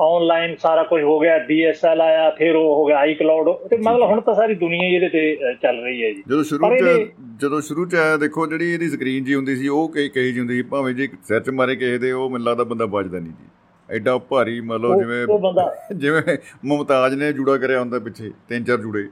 ਆਨਲਾਈਨ 0.00 0.56
ਸਾਰਾ 0.56 0.82
ਕੁਝ 0.82 1.02
ਹੋ 1.02 1.18
ਗਿਆ 1.20 1.38
ਡੀਐਸਐਲ 1.38 2.00
ਆਇਆ 2.00 2.30
ਫਿਰ 2.30 2.56
ਉਹ 2.56 2.74
ਹੋ 2.74 2.84
ਗਿਆ 2.86 2.98
ਆਈ 2.98 3.14
ਕਲਾਉਡ 3.14 3.68
ਤੇ 3.68 3.76
ਮਤਲਬ 3.76 4.02
ਹੁਣ 4.02 4.20
ਤਾਂ 4.20 4.34
ਸਾਰੀ 4.34 4.54
ਦੁਨੀਆ 4.54 4.88
ਇਹਦੇ 4.88 5.08
ਤੇ 5.08 5.36
ਚੱਲ 5.62 5.84
ਰਹੀ 5.84 6.04
ਹੈ 6.04 6.10
ਜੀ। 6.10 6.22
ਜਦੋਂ 6.28 6.44
ਸ਼ੁਰੂ 6.44 6.76
ਚ 6.76 7.10
ਜਦੋਂ 7.40 7.60
ਸ਼ੁਰੂ 7.60 7.86
ਚ 7.86 7.94
ਆਇਆ 7.94 8.16
ਦੇਖੋ 8.16 8.46
ਜਿਹੜੀ 8.46 8.72
ਇਹਦੀ 8.74 8.88
ਸਕਰੀਨ 8.88 9.24
ਜੀ 9.24 9.34
ਹੁੰਦੀ 9.34 9.56
ਸੀ 9.56 9.68
ਉਹ 9.68 9.88
ਕਈ 9.88 10.08
ਕਹੀ 10.08 10.32
ਜੀ 10.32 10.38
ਹੁੰਦੀ 10.38 10.54
ਸੀ। 10.54 10.62
ਭਾਵੇਂ 10.62 10.94
ਜੇ 10.94 11.08
ਸਿਰ 11.24 11.40
ਚ 11.40 11.50
ਮਾਰੇ 11.50 11.76
ਕਿਸੇ 11.76 11.98
ਦੇ 11.98 12.12
ਉਹ 12.12 12.30
ਮੈਨੂੰ 12.30 12.46
ਲੱਗਦਾ 12.46 12.64
ਬੰਦਾ 12.64 12.86
ਵੱਜਦਾ 12.86 13.18
ਨਹੀਂ 13.18 13.32
ਜੀ। 13.32 13.46
ਐਡਾ 13.90 14.18
ਭਾਰੀ 14.18 14.60
ਮਤਲਬ 14.60 14.98
ਜਿਵੇਂ 14.98 15.26
ਜਿਵੇਂ 15.96 16.36
ਮੁਮਤਾਜ 16.64 17.14
ਨੇ 17.14 17.32
ਜੂੜਾ 17.32 17.56
ਕਰਿਆ 17.56 17.80
ਹੁੰਦਾ 17.80 17.98
ਪਿੱਛੇ 17.98 18.30
ਤਿੰਨ 18.48 18.64
ਚਾਰ 18.64 18.76
ਜੂੜੇ। 18.76 19.08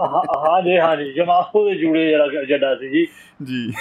ਹਾਂ 0.00 0.62
ਜੀ 0.62 0.78
ਹਾਂ 0.78 0.96
ਜੀ 0.96 1.12
ਜਮਾਹੂ 1.12 1.70
ਦੇ 1.70 1.74
ਜੂੜੇ 1.74 2.06
ਜਿਹੜਾ 2.06 2.44
ਜੱਡਾ 2.44 2.74
ਸੀ 2.74 2.88
ਜੀ। 2.88 3.06
ਜੀ। 3.44 3.72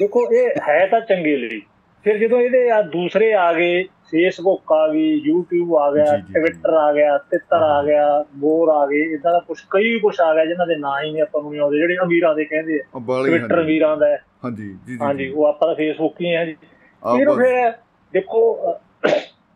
ਦੇਖੋ 0.00 0.32
ਇਹ 0.32 0.50
ਹੈ 0.68 0.86
ਤਾਂ 0.86 1.00
ਚੰਗੇ 1.00 1.36
ਲਈ। 1.36 1.60
ਫਿਰ 2.06 2.18
ਜਦੋਂ 2.18 2.40
ਇਹਦੇ 2.40 2.70
ਆ 2.70 2.80
ਦੂਸਰੇ 2.82 3.32
ਆ 3.34 3.52
ਗਏ 3.52 3.82
ਫੇਸਬੁੱਕ 4.10 4.72
ਆ 4.72 4.86
ਗਈ 4.88 5.06
YouTube 5.20 5.72
ਆ 5.78 5.90
ਗਿਆ 5.92 6.16
ਟਵਿੱਟਰ 6.34 6.72
ਆ 6.72 6.92
ਗਿਆ 6.92 7.16
ਤਿੱਤਰ 7.30 7.62
ਆ 7.62 7.82
ਗਿਆ 7.82 8.04
ਬੋਰ 8.36 8.68
ਆ 8.68 8.86
ਗਏ 8.86 9.00
ਇਦਾਂ 9.14 9.32
ਦਾ 9.32 9.38
ਕੁਝ 9.38 9.56
ਕਈ 9.70 9.98
ਕੁਝ 9.98 10.14
ਆ 10.20 10.32
ਗਿਆ 10.34 10.44
ਜਿਨ੍ਹਾਂ 10.44 10.66
ਦੇ 10.66 10.76
ਨਾਂ 10.76 10.92
ਹੀ 11.02 11.10
ਨਹੀਂ 11.12 11.22
ਆਪਾਂ 11.22 11.42
ਨੂੰ 11.42 11.50
ਨਹੀਂ 11.50 11.60
ਆਉਂਦੇ 11.60 11.78
ਜਿਹੜੇ 11.78 11.96
ਅਮੀਰਾਂ 12.04 12.34
ਦੇ 12.34 12.44
ਕਹਿੰਦੇ 12.44 12.78
ਆ 12.96 13.00
ਟਵਿੱਟਰ 13.24 13.60
ਅਮੀਰਾਂ 13.62 13.96
ਦਾ 13.96 14.06
ਹਾਂਜੀ 14.44 14.68
ਜੀ 14.86 14.98
ਹਾਂਜੀ 15.00 15.28
ਉਹ 15.28 15.46
ਆਪਾਂ 15.46 15.68
ਦਾ 15.68 15.74
ਫੇਸਬੁੱਕ 15.74 16.20
ਹੀ 16.20 16.34
ਹੈ 16.34 16.44
ਜੀ। 16.44 16.54
ਫਿਰ 17.02 17.30
ਫਿਰ 17.34 17.70
ਦੇਖੋ 18.14 18.40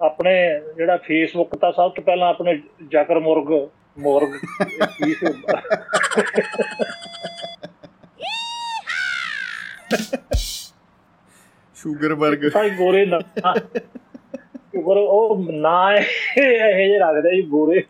ਆਪਣੇ 0.01 0.35
ਜਿਹੜਾ 0.77 0.97
ਫੇਸਬੁੱਕ 0.97 1.57
ਤਾਂ 1.57 1.73
ਸਭ 1.73 1.91
ਤੋਂ 1.91 2.05
ਪਹਿਲਾਂ 2.05 2.29
ਆਪਣੇ 2.29 2.59
ਜਾਕਰ 2.93 3.19
ਮੁਰਗ 3.21 3.53
ਮੁਰਗ 3.99 4.35
ਸ਼ੂਗਰ 11.83 12.15
ਵਰਗ। 12.15 12.51
ਭਾਈ 12.55 12.71
ਗੋਰੇ 12.71 13.05
ਨਾ 13.07 13.19
ਪਰ 14.77 14.97
ਉਹ 14.97 15.45
ਨਾ 15.53 15.95
ਇਹ 15.95 16.87
ਜੇ 16.89 16.99
ਰੱਖਦੇ 16.99 17.35
ਜੀ 17.37 17.43
ਗੋਰੇ। 17.49 17.83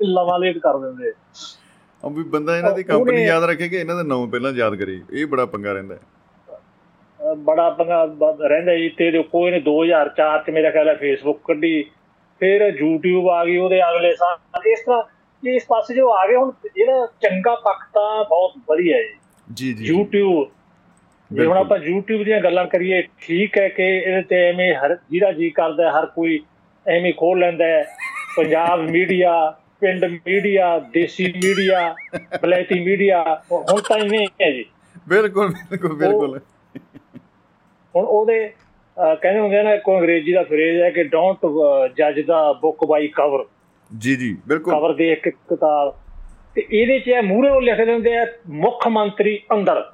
ਲਵਾ 0.00 0.36
ਲੇਟ 0.38 0.58
ਕਰ 0.58 0.78
ਦਿੰਦੇ 0.78 1.08
ਆ। 1.08 2.08
ਵੀ 2.08 2.22
ਬੰਦਾ 2.22 2.56
ਇਹਨਾਂ 2.58 2.72
ਦੀ 2.72 2.82
ਕੰਪਨੀ 2.82 3.24
ਯਾਦ 3.24 3.44
ਰੱਖੇ 3.44 3.68
ਕਿ 3.68 3.76
ਇਹਨਾਂ 3.76 3.96
ਦਾ 3.96 4.02
ਨਾਮ 4.02 4.28
ਪਹਿਲਾਂ 4.30 4.52
ਯਾਦ 4.52 4.74
ਕਰੇ। 4.76 5.00
ਇਹ 5.12 5.26
ਬੜਾ 5.26 5.46
ਪੰਗਾ 5.46 5.72
ਰਹਿੰਦਾ 5.72 5.96
ਬੜਾ 7.38 7.68
ਪੰਗਾ 7.70 8.04
ਰਹਿੰਦਾ 8.46 8.74
ਜੀ। 8.74 8.88
ਤੇ 8.88 9.10
ਕੋਈ 9.22 9.50
ਨੇ 9.50 9.60
2004 9.60 10.42
ਚ 10.46 10.50
ਮੇਰਾ 10.50 10.70
ਖਿਆਲ 10.70 10.88
ਹੈ 10.88 10.94
ਫੇਸਬੁੱਕ 10.94 11.40
ਕੱਢੀ। 11.44 11.82
ਫਿਰ 12.40 12.66
YouTube 12.80 13.28
ਆ 13.30 13.44
ਗਈ 13.44 13.56
ਉਹਦੇ 13.56 13.80
ਅਗਲੇ 13.82 14.12
ਸਾਲ। 14.14 14.36
ਇਸ 14.66 14.80
ਤਰ੍ਹਾਂ 14.80 15.02
ਇਸ 15.44 15.64
ਪਾਸੇ 15.68 15.94
ਜੋ 15.94 16.10
ਆ 16.14 16.26
ਗਏ 16.28 16.36
ਹੁਣ 16.36 16.50
ਜਿਹੜਾ 16.66 17.06
ਚੰਗਾ 17.22 17.54
ਪੱਖ 17.54 17.84
ਤਾਂ 17.94 18.24
ਬਹੁਤ 18.24 18.52
ਵਧੀਆ 18.68 18.96
ਹੈ 18.96 19.02
ਜੀ 19.52 19.72
ਜੀ। 19.74 19.92
YouTube 19.92 20.44
ਜੇ 21.30 21.44
ਹੁਣ 21.46 21.56
ਆਪਾਂ 21.56 21.78
YouTube 21.78 22.24
ਦੀਆਂ 22.24 22.40
ਗੱਲਾਂ 22.40 22.64
ਕਰੀਏ 22.66 23.02
ਠੀਕ 23.22 23.58
ਹੈ 23.58 23.68
ਕਿ 23.68 23.82
ਇਹਦੇ 23.96 24.22
ਤੇ 24.22 24.36
ਐਵੇਂ 24.48 24.74
ਹਰ 24.74 24.96
ਜਿਹੜਾ 25.10 25.32
ਜੀ 25.32 25.48
ਕਰਦਾ 25.50 25.90
ਹਰ 25.98 26.06
ਕੋਈ 26.06 26.38
ਐਵੇਂ 26.86 27.12
ਖੋਲ 27.16 27.38
ਲੈਂਦਾ 27.40 27.66
ਹੈ। 27.66 27.84
ਪੰਜਾਬ 28.36 28.80
ਮੀਡੀਆ 28.90 29.32
ਪਿੰਡ 29.80 30.04
ਮੀਡੀਆ 30.04 30.78
ਦੇਸੀ 30.92 31.24
ਮੀਡੀਆ 31.36 31.94
ਬਲੈਤੀ 32.42 32.78
ਮੀਡੀਆ 32.80 33.22
ਹੁਣ 33.52 33.80
ਤਾਂ 33.88 33.98
ਇਵੇਂ 33.98 34.26
ਹੈ 34.42 34.50
ਜੀ। 34.50 34.64
ਬਿਲਕੁਲ 35.08 35.48
ਬਿਲਕੁਲ 35.70 35.96
ਬਿਲਕੁਲ। 35.96 36.38
ਹੁਣ 37.94 38.04
ਉਹਦੇ 38.04 38.38
ਕਹਿੰਦੇ 39.22 39.40
ਹੁੰਦੇ 39.40 39.62
ਨੇ 39.62 39.76
ਕੋਈ 39.78 39.96
ਅੰਗਰੇਜ਼ੀ 39.96 40.32
ਦਾ 40.32 40.42
ਫਰੇਜ਼ 40.42 40.80
ਹੈ 40.82 40.90
ਕਿ 40.90 41.04
ਡੋਂਟ 41.04 41.46
ਜੱਜ 41.96 42.20
ਦਾ 42.26 42.52
ਬੁੱਕ 42.52 42.84
ਬਾਈ 42.88 43.08
ਕਵਰ 43.08 43.44
ਜੀ 43.90 44.14
ਜੀ 44.16 44.36
ਬਿਲਕੁਲ। 44.48 44.74
ਕਵਰ 44.74 44.92
ਦੇਖ 44.94 45.22
ਕੇ 45.22 45.30
ਕਿਤਾਬ। 45.30 45.94
ਤੇ 46.54 46.66
ਇਹਦੇ 46.70 46.98
'ਚ 46.98 47.08
ਇਹ 47.08 47.22
ਮੂਹਰੇ 47.22 47.50
ਉਹ 47.50 47.60
ਲਿਖ 47.62 47.84
ਦਿੰਦੇ 47.86 48.16
ਆ 48.18 48.26
ਮੁੱਖ 48.48 48.86
ਮੰਤਰੀ 48.88 49.38
ਅੰਦਰ। 49.54 49.84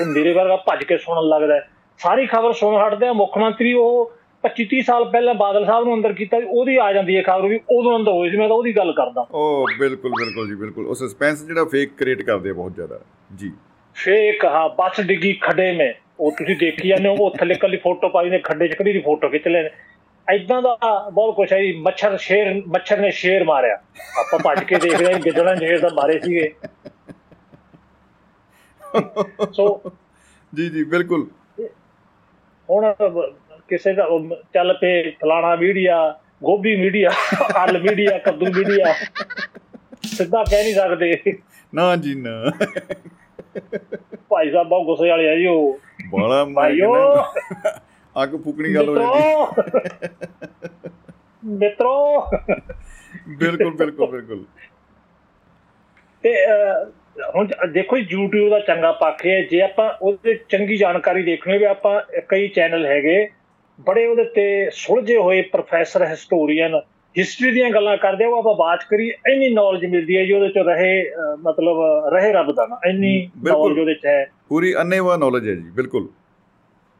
ਉਹ 0.00 0.06
ਮੇਰੇ 0.06 0.32
ਵਰਗਾ 0.32 0.56
ਭੱਜ 0.56 0.84
ਕੇ 0.84 0.98
ਸੁਣਨ 0.98 1.28
ਲੱਗਦਾ 1.28 1.60
ਸਾਰੀ 1.98 2.26
ਖਬਰ 2.26 2.52
ਸੁਣ 2.52 2.76
ਹਟਦੇ 2.76 3.06
ਆ 3.06 3.12
ਮੁੱਖ 3.12 3.38
ਮੰਤਰੀ 3.38 3.72
ਉਹ 3.72 4.12
25 4.44 4.64
30 4.74 4.80
ਸਾਲ 4.82 5.04
ਪਹਿਲਾਂ 5.04 5.34
ਬਾਦਲ 5.34 5.66
ਸਾਹਿਬ 5.66 5.84
ਨੂੰ 5.84 5.94
ਅੰਦਰ 5.94 6.12
ਕੀਤਾ 6.12 6.36
ਉਹਦੀ 6.48 6.76
ਆ 6.76 6.92
ਜਾਂਦੀ 6.92 7.16
ਹੈ 7.16 7.22
ਖਬਰ 7.22 7.48
ਵੀ 7.48 7.60
ਉਦੋਂ 7.70 7.98
ਅੰਦਰ 7.98 8.12
ਹੋਈ 8.12 8.30
ਸੀ। 8.30 8.36
ਮੈਂ 8.36 8.48
ਤਾਂ 8.48 8.56
ਉਹਦੀ 8.56 8.76
ਗੱਲ 8.76 8.92
ਕਰਦਾ। 8.92 9.26
ਉਹ 9.30 9.66
ਬਿਲਕੁਲ 9.78 10.10
ਬਿਲਕੁਲ 10.10 10.48
ਜੀ 10.48 10.54
ਬਿਲਕੁਲ। 10.54 10.86
ਉਹ 10.86 10.94
ਸਸਪੈਂਸ 10.94 11.46
ਜਿਹੜਾ 11.46 11.64
ਫੇਕ 11.64 11.90
ਕ੍ਰੀਏਟ 11.98 12.22
ਕਰਦੇ 12.22 12.50
ਆ 12.50 12.52
ਬਹੁਤ 12.52 12.74
ਜ਼ਿਆਦਾ। 12.74 13.00
ਜੀ। 13.36 13.52
ਫੇਕ 13.94 14.44
ਹਾਂ 14.44 14.68
ਬੱਸ 14.68 15.00
ਡਿੱਗੀ 15.00 15.32
ਖੱਡੇ 15.32 15.72
ਮੇ। 15.72 15.94
ਉਹ 16.20 16.32
ਤੁਸੀਂ 16.32 16.56
ਦੇਖੀ 16.56 16.88
ਜਾਂਦੇ 16.88 17.08
ਹੋ 17.08 17.14
ਉਹ 17.14 17.36
ਥੱਲੇ 17.36 17.54
ਕੱਲੀ 17.54 17.76
ਫੋਟੋ 17.76 18.08
ਪਾਈ 18.08 18.30
ਨੇ 18.30 18.38
ਖੱਡੇ 18.38 18.68
ਚ 18.68 18.74
ਕੜੀ 18.74 18.92
ਦੀ 18.92 18.98
ਫੋਟੋ 18.98 19.28
ਖਿੱਚ 19.28 19.48
ਲੈਣ 19.48 19.68
ਐਦਾਂ 20.28 20.62
ਦਾ 20.62 20.76
ਬਹੁਤ 21.12 21.36
ਕੁਛ 21.36 21.52
ਹੈ 21.52 21.60
ਜੀ। 21.60 21.72
ਮੱਛਰ 21.72 22.16
ਸ਼ੇਰ 22.16 22.62
ਮੱਛਰ 22.68 22.98
ਨੇ 22.98 23.10
ਸ਼ੇਰ 23.10 23.44
ਮਾਰਿਆ। 23.44 23.74
ਆਪਾਂ 24.20 24.38
ਭੱਜ 24.38 24.64
ਕੇ 24.64 24.76
ਦੇਖਦੇ 24.76 25.12
ਹਾਂ 25.12 25.20
ਗਿੱਦੜਾਂ 25.20 25.56
ਸ਼ੇਰ 25.56 25.80
ਦਾ 25.80 25.88
ਮਾਰੇ 25.88 26.20
ਸੀਗੇ। 26.20 26.50
ਸੋ 29.52 29.92
ਜੀ 30.52 30.68
ਜੀ 30.70 30.84
ਬਿਲਕੁਲ। 30.84 31.26
ਹੁਣ 32.68 32.92
ਕਿਸੇ 33.68 33.92
ਦਾ 33.92 34.06
ਚੱਲ 34.54 34.72
ਪਏ 34.80 35.10
ਫਲਾਣਾ 35.10 35.54
ਮੀਡੀਆ 35.56 35.96
ਗੋਭੀ 36.42 36.76
ਮੀਡੀਆ 36.76 37.10
ਆਲ 37.56 37.80
ਮੀਡੀਆ 37.82 38.18
ਕੱਦੂ 38.18 38.46
ਮੀਡੀਆ। 38.46 38.92
ਸਿੱਧਾ 40.06 40.42
ਕਹਿ 40.44 40.62
ਨਹੀਂ 40.62 40.74
ਸਕਦੇ। 40.74 41.38
ਨਾ 41.74 41.94
ਜੀ 41.96 42.14
ਨਾ। 42.14 42.50
ਭਾਈ 44.28 44.50
ਸਾਹਿਬ 44.50 44.68
ਬਹੁਤ 44.68 44.86
ਗੁੱਸੇ 44.86 45.08
ਵਾਲੇ 45.10 45.28
ਆ 45.28 45.36
ਜੀ 45.36 45.46
ਉਹ। 45.46 45.78
ਬਾਲਾ 46.10 46.44
ਭਾਈਓ 46.54 46.92
ਅੱਗ 48.16 48.36
ਫੁਕਣੀ 48.44 48.74
ਗੱਲ 48.74 48.88
ਹੋ 48.88 48.96
ਜਾਂਦੀ। 48.98 50.08
ਮਿੱਤਰੋ 51.42 52.20
ਬਿਲਕੁਲ 53.28 53.74
ਬਿਲਕੁਲ 53.76 54.10
ਬਿਲਕੁਲ। 54.10 54.44
ਤੇ 56.24 56.34
ਹੁਣ 57.16 57.48
ਦੇਖੋ 57.72 57.96
YouTube 57.96 58.48
ਦਾ 58.50 58.58
ਚੰਗਾ 58.60 58.92
ਪੱਖ 58.92 59.26
ਹੈ 59.26 59.40
ਜੇ 59.42 59.60
ਆਪਾਂ 59.62 59.90
ਉਹਦੇ 60.02 60.34
ਚੰਗੀ 60.48 60.76
ਜਾਣਕਾਰੀ 60.76 61.22
ਦੇਖਣੀ 61.22 61.58
ਵੀ 61.58 61.64
ਆਪਾਂ 61.64 62.00
ਕਈ 62.28 62.48
ਚੈਨਲ 62.48 62.86
ਹੈਗੇ 62.86 63.28
ਬੜੇ 63.78 64.06
ਉਹਦੇ 64.06 64.24
ਤੇ 64.24 64.70
ਸੁਲਝੇ 64.72 65.16
ਹੋਏ 65.16 65.42
ਪ੍ਰੋਫੈਸਰ 65.42 66.04
ਹਿਸਟੋਰੀਅਨ 66.06 66.80
ਹਿਸਟਰੀ 67.16 67.50
ਦੀਆਂ 67.50 67.70
ਗੱਲਾਂ 67.70 67.96
ਕਰਦੇ 67.96 68.24
ਉਹ 68.24 68.36
ਆਪਾਂ 68.38 68.54
ਬਾਤ 68.54 68.84
ਕਰੀ 68.90 69.08
ਇੰਨੀ 69.32 69.48
ਨੌਲੇਜ 69.48 69.84
ਮਿਲਦੀ 69.86 70.16
ਹੈ 70.16 70.24
ਜੀ 70.24 70.32
ਉਹਦੇ 70.32 70.48
ਚ 70.48 70.58
ਰਹੇ 70.58 70.92
ਮਤਲਬ 71.42 71.80
ਰਹੇ 72.12 72.32
ਰੱਬ 72.32 72.52
ਦਾ 72.52 72.66
ਨਾ 72.66 72.78
ਇੰਨੀ 72.88 73.30
ਨੌਲੇਜ 73.44 73.78
ਉਹਦੇ 73.78 73.94
ਚ 73.94 74.06
ਹੈ। 74.06 74.24
ਪੂਰੀ 74.48 74.74
ਅੰਨੇਵਾ 74.74 75.16
ਨੌਲੇਜ 75.16 75.48
ਹੈ 75.48 75.54
ਜੀ 75.54 75.70
ਬਿਲਕੁਲ। 75.70 76.08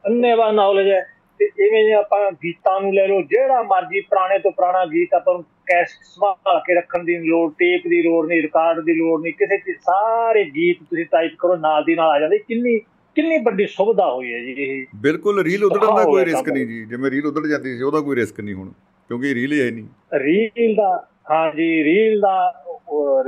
ਅੰਨੇਵਾ 0.04 0.50
ਨੌਲੇਜ 0.52 0.88
ਹੈ 0.88 1.00
ਤੇ 1.40 1.48
ਇਵੇਂ 1.58 1.94
ਆਪਾਂ 1.94 2.30
ਗੀਤਾਂ 2.32 2.80
ਨੂੰ 2.80 2.94
ਲੈ 2.94 3.06
ਲਓ 3.06 3.22
ਜਿਹੜਾ 3.22 3.62
ਮਰਜ਼ੀ 3.62 4.00
ਪੁਰਾਣੇ 4.00 4.38
ਤੋਂ 4.38 4.52
ਪੁਰਾਣਾ 4.52 4.84
ਗੀਤ 4.86 5.14
ਆਪਾਂ 5.14 5.34
ਨੂੰ 5.34 5.44
ਕੈਸ 5.66 5.88
ਸੰਭਾਲ 6.02 6.60
ਕੇ 6.60 6.74
ਰੱਖਣ 6.74 7.04
ਦੀ 7.04 7.18
ਲੋੜ 7.18 7.52
ਟੇਪ 7.52 7.82
ਦੀ 7.88 8.02
ਲੋੜ 8.02 8.26
ਨਹੀਂ 8.28 8.42
ਰਿਕਾਰਡ 8.42 8.80
ਦੀ 8.80 8.94
ਲੋੜ 8.94 9.22
ਨਹੀਂ 9.22 9.32
ਕਿਸੇ 9.32 9.58
ਚ 9.58 9.76
ਸਾਰੇ 9.80 10.44
ਗੀਤ 10.44 10.76
ਤੁਸੀਂ 10.90 11.06
ਟਾਈਪ 11.06 11.32
ਕਰੋ 11.38 11.56
ਨਾਲ 11.56 11.84
ਦੀ 11.84 11.94
ਨਾਲ 11.94 12.10
ਆ 12.10 12.20
ਜਾਂਦੇ। 12.20 12.38
ਕਿੰਨੀ 12.38 12.78
ਕਿੰਨੀ 13.16 13.38
ਵੱਡੀ 13.38 13.66
ਸੁਵਿਧਾ 13.66 14.12
ਹੋਈ 14.14 14.32
ਹੈ 14.34 14.38
ਜੀ 14.38 14.52
ਇਹ। 14.52 14.86
ਬਿਲਕੁਲ 14.96 15.42
ਰੀਲ 15.44 15.64
ਉਧੜਨ 15.64 15.94
ਦਾ 15.96 16.04
ਕੋਈ 16.04 16.24
ਰਿਸਕ 16.24 16.48
ਨਹੀਂ 16.48 16.66
ਜੀ। 16.66 16.84
ਜਿਵੇਂ 16.84 17.10
ਰੀਲ 17.10 17.26
ਉਧੜ 17.26 17.46
ਜਾਂਦੀ 17.46 17.76
ਸੀ 17.76 17.82
ਉਹਦਾ 17.82 18.00
ਕੋਈ 18.00 18.16
ਰਿਸਕ 18.16 18.40
ਨਹੀਂ 18.40 18.54
ਹੁਣ 18.54 18.68
ਕਿਉਂਕਿ 19.08 19.34
ਰੀਲ 19.34 19.52
ਹੀ 19.52 19.70
ਨਹੀਂ। 19.70 19.86
ਰੀਲ 20.18 20.74
ਦਾ 20.74 21.06
ਹਾਂ 21.30 21.54
ਜੀ 21.54 21.84
ਰੀਲ 21.84 22.20
ਦਾ 22.20 22.52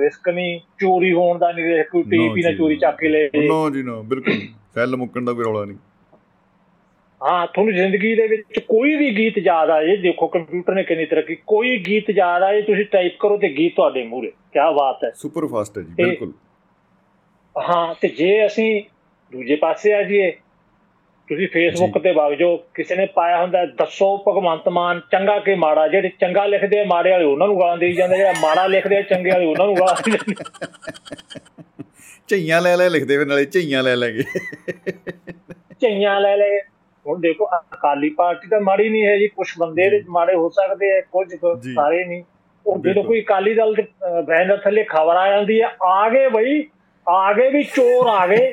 ਰਿਸਕ 0.01 0.29
ਨਹੀਂ। 0.29 0.61
ਚੋਰੀ 0.81 1.13
ਹੋਣ 1.13 1.39
ਦਾ 1.39 1.53
ਨਹੀਂ 1.53 1.65
ਰਿਸਕ 1.65 1.91
ਕੋਈ 1.91 2.03
ਟੇਪ 2.03 2.45
ਨਾ 2.45 2.53
ਚੋਰੀ 2.53 2.77
ਚੱਕ 2.77 2.99
ਕੇ 2.99 3.09
ਲੈ 3.09 3.29
ਨਾ 3.35 3.71
ਜੀ 3.71 3.83
ਨਾ 3.83 4.01
ਬਿਲਕੁਲ। 4.01 4.35
ਸੈੱਲ 4.75 4.97
ਮੁੱਕਣ 4.97 5.25
ਦਾ 5.25 5.33
ਕੋਈ 5.33 5.45
ਰੌਲਾ 5.45 5.65
ਨਹੀਂ। 5.65 5.77
ਹਾਂ 7.21 7.47
ਤੁਹਾਨੂੰ 7.47 7.75
ਜ਼ਿੰਦਗੀ 7.75 8.15
ਦੇ 8.15 8.27
ਵਿੱਚ 8.29 8.59
ਕੋਈ 8.61 8.95
ਵੀ 8.97 9.11
ਗੀਤ 9.17 9.39
ਯਾਦ 9.39 9.71
ਆਏ 9.71 9.97
ਦੇਖੋ 9.99 10.27
ਕੰਪਿਊਟਰ 10.29 10.75
ਨੇ 10.75 10.83
ਕਿੰਨੀ 10.85 11.05
ਤਰੱਕੀ 11.07 11.35
ਕੋਈ 11.47 11.77
ਗੀਤ 11.85 12.11
ਯਾਦ 12.11 12.43
ਆਏ 12.43 12.61
ਤੁਸੀਂ 12.63 12.85
ਟਾਈਪ 12.87 13.17
ਕਰੋ 13.21 13.37
ਤੇ 13.39 13.49
ਗੀਤ 13.49 13.75
ਤੁਹਾਡੇ 13.77 14.03
ਮੂਹਰੇ 14.05 14.31
ਕੀ 14.55 14.61
ਬਾਤ 14.75 15.05
ਹੈ। 15.05 15.11
ਸੁਪਰ 15.17 15.47
ਫਾਸਟ 15.49 15.79
ਹੈ 15.79 15.83
ਜੀ 15.83 15.93
ਬਿਲਕੁਲ। 15.95 16.33
ਹਾਂ 17.57 17.95
ਤੇ 17.95 18.09
ਜੇ 18.11 18.47
ਅਸੀਂ 18.47 18.83
ਦੂਜੇ 19.33 19.57
ਪਾਸੇ 19.57 19.93
ਆ 19.93 20.03
ਜੀਏ 20.03 20.31
ਤੁਸੀਂ 21.29 21.47
ਫੇਸਬੁੱਕ 21.49 21.99
ਤੇ 21.99 22.13
ਵਗ 22.13 22.33
ਜਾਓ 22.35 22.57
ਕਿਸੇ 22.75 22.97
ਨੇ 22.97 23.07
ਪਾਇਆ 23.15 23.41
ਹੁੰਦਾ 23.43 23.65
ਦੱਸੋ 23.77 24.17
ਭਗਵੰਤ 24.27 24.69
ਮਾਨ 24.71 25.01
ਚੰਗਾ 25.13 25.39
ਕਿ 25.39 25.55
ਮਾੜਾ 25.57 25.87
ਜਿਹੜੇ 25.89 26.11
ਚੰਗਾ 26.21 26.45
ਲਿਖਦੇ 26.47 26.81
ਆ 26.81 26.85
ਮਾੜੇ 26.85 27.11
ਵਾਲੇ 27.11 27.25
ਉਹਨਾਂ 27.25 27.47
ਨੂੰ 27.47 27.59
ਗਾਲਾਂ 27.61 27.77
ਦੇਈ 27.79 27.93
ਜਾਂਦੇ 27.93 28.17
ਜਿਹੜਾ 28.17 28.33
ਮਾੜਾ 28.41 28.67
ਲਿਖਦੇ 28.67 28.97
ਆ 28.97 29.01
ਚੰਗੇ 29.05 29.31
ਵਾਲੇ 29.31 29.45
ਉਹਨਾਂ 29.47 29.67
ਨੂੰ 29.67 29.77
ਗਾਲਾਂ 29.77 29.95
ਦੇਈ 30.05 30.17
ਜਾਂਦੇ 30.17 30.35
ਝਈਆਂ 32.29 32.61
ਲੈ 32.63 32.77
ਲੈ 32.77 32.89
ਲਿਖਦੇ 32.89 33.17
ਵੇ 33.17 33.25
ਨਾਲੇ 33.25 33.45
ਝਈਆਂ 33.47 33.83
ਲੈ 33.83 33.95
ਲੈ 33.97 34.11
ਕੇ। 34.11 34.23
ਝਈਆਂ 35.81 36.21
ਲੈ 36.21 36.37
ਲੈ 36.37 36.49
ਹੁਣ 37.07 37.21
ਦੇਖੋ 37.21 37.49
ਅਕਾਲੀ 37.55 38.09
ਪਾਰਟੀ 38.11 38.49
ਤਾਂ 38.49 38.61
ਮਾੜੀ 38.61 38.89
ਨਹੀਂ 38.89 39.07
ਹੈ 39.07 39.17
ਜੀ 39.19 39.29
ਕੁਝ 39.29 39.47
ਬੰਦੇ 39.59 39.89
ਦੇ 39.91 40.03
ਮਾੜੇ 40.09 40.35
ਹੋ 40.35 40.49
ਸਕਦੇ 40.51 40.97
ਆ 40.97 41.01
ਕੁਝ 41.13 41.27
ਸਾਰੇ 41.75 42.05
ਨਹੀਂ। 42.05 42.23
ਉਹ 42.67 42.79
ਜਦੋਂ 42.85 43.03
ਕੋਈ 43.05 43.21
ਅਕਾਲੀ 43.23 43.55
ਦਲ 43.55 43.75
ਦੇ 43.75 43.83
ਬੈਨਰ 44.27 44.57
ਥੱਲੇ 44.57 44.85
ਖਬਰ 44.91 45.17
ਆ 45.17 45.29
ਜਾਂਦੀ 45.31 45.61
ਹੈ 45.63 45.69
ਆ 45.85 46.09
ਗਏ 46.11 46.29
ਬਈ 46.29 46.65
ਆ 47.07 47.33
ਗਏ 47.33 47.51
ਵੀ 47.51 47.63
ਚੋਰ 47.75 48.07
ਆ 48.09 48.27
ਗਏ 48.27 48.53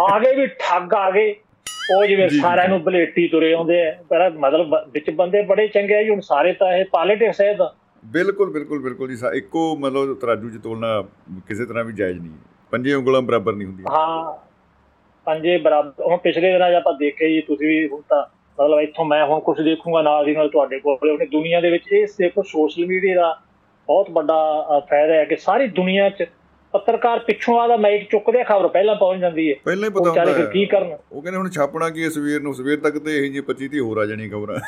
ਆ 0.00 0.18
ਗਏ 0.18 0.34
ਵੀ 0.34 0.46
ਠੱਗ 0.60 0.94
ਆ 0.94 1.10
ਗਏ। 1.10 1.34
ਉਹ 1.94 2.04
ਜਿਵੇਂ 2.06 2.28
ਸਾਰਿਆਂ 2.30 2.68
ਨੂੰ 2.68 2.82
ਬਲੇਟੀ 2.82 3.26
ਤੁਰੇ 3.28 3.52
ਆਉਂਦੇ 3.52 3.82
ਆ। 3.86 3.92
ਪਰ 4.08 4.28
ਮਤਲਬ 4.38 4.74
ਵਿੱਚ 4.92 5.10
ਬੰਦੇ 5.10 5.42
ਬੜੇ 5.42 5.66
ਚੰਗੇ 5.68 5.94
ਆ 5.94 6.02
ਜੀ 6.02 6.10
ਹੁਣ 6.10 6.20
ਸਾਰੇ 6.24 6.52
ਤਾਂ 6.52 6.72
ਇਹ 6.76 6.84
ਪੋਲਿਟਿਕਸ 6.92 7.40
ਹੈ 7.40 7.52
ਤਾਂ। 7.54 7.68
ਬਿਲਕੁਲ 8.04 8.52
ਬਿਲਕੁਲ 8.52 8.82
ਬਿਲਕੁਲ 8.82 9.08
ਜੀ। 9.08 9.16
ਇੱਕੋ 9.38 9.74
ਮਤਲਬ 9.76 10.14
ਤਰਾਜੂ 10.20 10.50
'ਚ 10.50 10.62
ਤੋਲਣਾ 10.62 11.00
ਕਿਸੇ 11.48 11.66
ਤਰ੍ਹਾਂ 11.66 11.84
ਵੀ 11.84 11.92
ਜਾਇਜ਼ 11.92 12.18
ਨਹੀਂ 12.20 12.32
ਪੰਜੇ 12.72 12.94
ਉਂਗਲਾਂ 12.94 13.22
ਬਰਾਬਰ 13.22 13.52
ਨਹੀਂ 13.52 13.66
ਹੁੰਦੀਆਂ। 13.66 13.96
ਹਾਂ। 13.96 14.49
ਪੰਜੇ 15.26 15.56
ਬਰਾਬਰ 15.58 16.04
ਹੁਣ 16.06 16.16
ਪਿਛਲੇ 16.16 16.52
ਦਿਨਾਂ 16.52 16.72
ਆਪਾਂ 16.74 16.92
ਦੇਖਿਆ 16.94 17.28
ਜੀ 17.28 17.40
ਤੁਸੀਂ 17.40 17.66
ਵੀ 17.68 17.86
ਹੁਣ 17.88 18.00
ਤਾਂ 18.08 18.22
ਮਤਲਬ 18.58 18.80
ਇੱਥੋਂ 18.80 19.04
ਮੈਂ 19.04 19.24
ਹੁਣ 19.26 19.40
ਕੁਝ 19.40 19.60
ਦੇਖੂੰਗਾ 19.60 20.02
ਨਾਲ 20.02 20.24
ਦੀ 20.24 20.34
ਨਾਲ 20.34 20.48
ਤੁਹਾਡੇ 20.48 20.78
ਕੋਲ 20.78 21.10
ਉਹਨੇ 21.10 21.26
ਦੁਨੀਆ 21.26 21.60
ਦੇ 21.60 21.70
ਵਿੱਚ 21.70 21.92
ਇਹ 21.92 22.06
ਦੇਖੋ 22.18 22.42
ਸੋਸ਼ਲ 22.42 22.86
ਮੀਡੀਆ 22.86 23.14
ਦਾ 23.14 23.40
ਬਹੁਤ 23.88 24.10
ਵੱਡਾ 24.10 24.80
ਫਾਇਦਾ 24.90 25.14
ਹੈ 25.14 25.24
ਕਿ 25.24 25.36
ਸਾਰੀ 25.36 25.66
ਦੁਨੀਆ 25.66 26.08
'ਚ 26.08 26.26
ਪੱਤਰਕਾਰ 26.74 27.18
ਪਿੱਛੋਂ 27.18 27.58
ਆਦਾ 27.60 27.76
ਮਾਈਕ 27.76 28.10
ਚੁੱਕਦੇ 28.10 28.42
ਖਬਰ 28.44 28.68
ਪਹਿਲਾਂ 28.68 28.94
ਪਹੁੰਚ 28.94 29.20
ਜਾਂਦੀ 29.20 29.48
ਹੈ। 29.50 29.54
ਪਹਿਲਾਂ 29.64 29.88
ਹੀ 29.88 29.94
ਪਤਾ 29.94 30.10
ਹੁੰਦਾ 30.10 30.32
ਹੈ 30.32 30.44
ਕੀ 30.52 30.64
ਕਰਨ? 30.66 30.96
ਉਹ 31.12 31.22
ਕਹਿੰਦੇ 31.22 31.38
ਹੁਣ 31.38 31.48
ਛਾਪਣਾ 31.50 31.88
ਕੀ 31.90 32.10
ਸਵੇਰ 32.10 32.40
ਨੂੰ 32.40 32.54
ਸਵੇਰ 32.54 32.78
ਤੱਕ 32.80 32.98
ਤੇ 32.98 33.16
ਇਹ 33.16 33.30
ਜੀ 33.32 33.42
25 33.46 33.68
ਦੀ 33.68 33.80
ਹੋਰ 33.80 33.98
ਆ 33.98 34.06
ਜਾਣੀ 34.06 34.28
ਖਬਰਾਂ। 34.28 34.58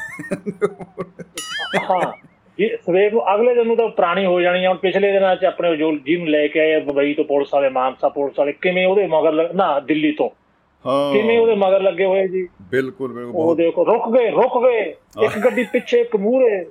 ਹਾਂ 1.91 2.13
ਇਹ 2.59 2.77
ਸਵੇਰ 2.87 3.13
ਨੂੰ 3.13 3.23
ਅਗਲੇ 3.35 3.55
ਦਿਨ 3.55 3.67
ਨੂੰ 3.67 3.77
ਤਾਂ 3.77 3.89
ਪੁਰਾਣੀ 3.89 4.25
ਹੋ 4.27 4.41
ਜਾਣੀ 4.41 4.67
ਹੁਣ 4.67 4.77
ਪਿਛਲੇ 4.77 5.13
ਦਿਨਾਂ 5.13 5.37
'ਚ 5.37 5.45
ਆਪਣੇ 5.45 5.77
ਜੋ 5.77 5.93
ਜਿਹਨੂੰ 5.97 6.29
ਲੈ 6.29 6.47
ਕੇ 6.49 6.61
ਆਏ 6.61 6.81
ਬੰਬਈ 6.81 7.15
ਤੋਂ 7.15 7.25
ਪੁਲਿਸ 7.25 7.55
ਵਾਲੇ 7.55 7.69
ਮਾਨਸਾ 7.69 8.09
ਪੁਲਿਸ 8.09 8.39
ਵਾਲੇ 8.39 8.53
ਕਿਵੇਂ 8.53 8.87
ਉਹਦੇ 8.87 9.07
ਮਗਰ 9.07 9.53
ਨਾ 9.55 9.79
ਦਿੱਲੀ 9.81 10.13
ਤੋਂ। 10.13 10.29
ਹਾਂ 10.29 10.42
ਕਿਵੇਂ 10.85 11.39
ਉਹਦੇ 11.39 11.55
ਮਗਰ 11.57 11.83
ਲੱਗੇ 11.83 12.05
ਹੋਏ 12.05 12.27
ਜੀ? 12.29 12.47
ਬਿਲਕੁਲ 12.71 13.13
ਬਿਲਕੁਲ 13.13 13.35
ਉਹ 13.35 13.55
ਦੇਖੋ 13.57 13.85
ਰੁਕ 13.87 14.13
ਗਏ 14.15 14.31
ਰੁਕ 14.31 14.63
ਗਏ। 14.65 14.81
ਇੱਕ 15.25 15.39
ਗੱਡੀ 15.45 15.65
ਪਿੱਛੇ 15.73 16.01
ਇੱਕ 16.01 16.17
ਮੂਹਰੇ 16.17 16.65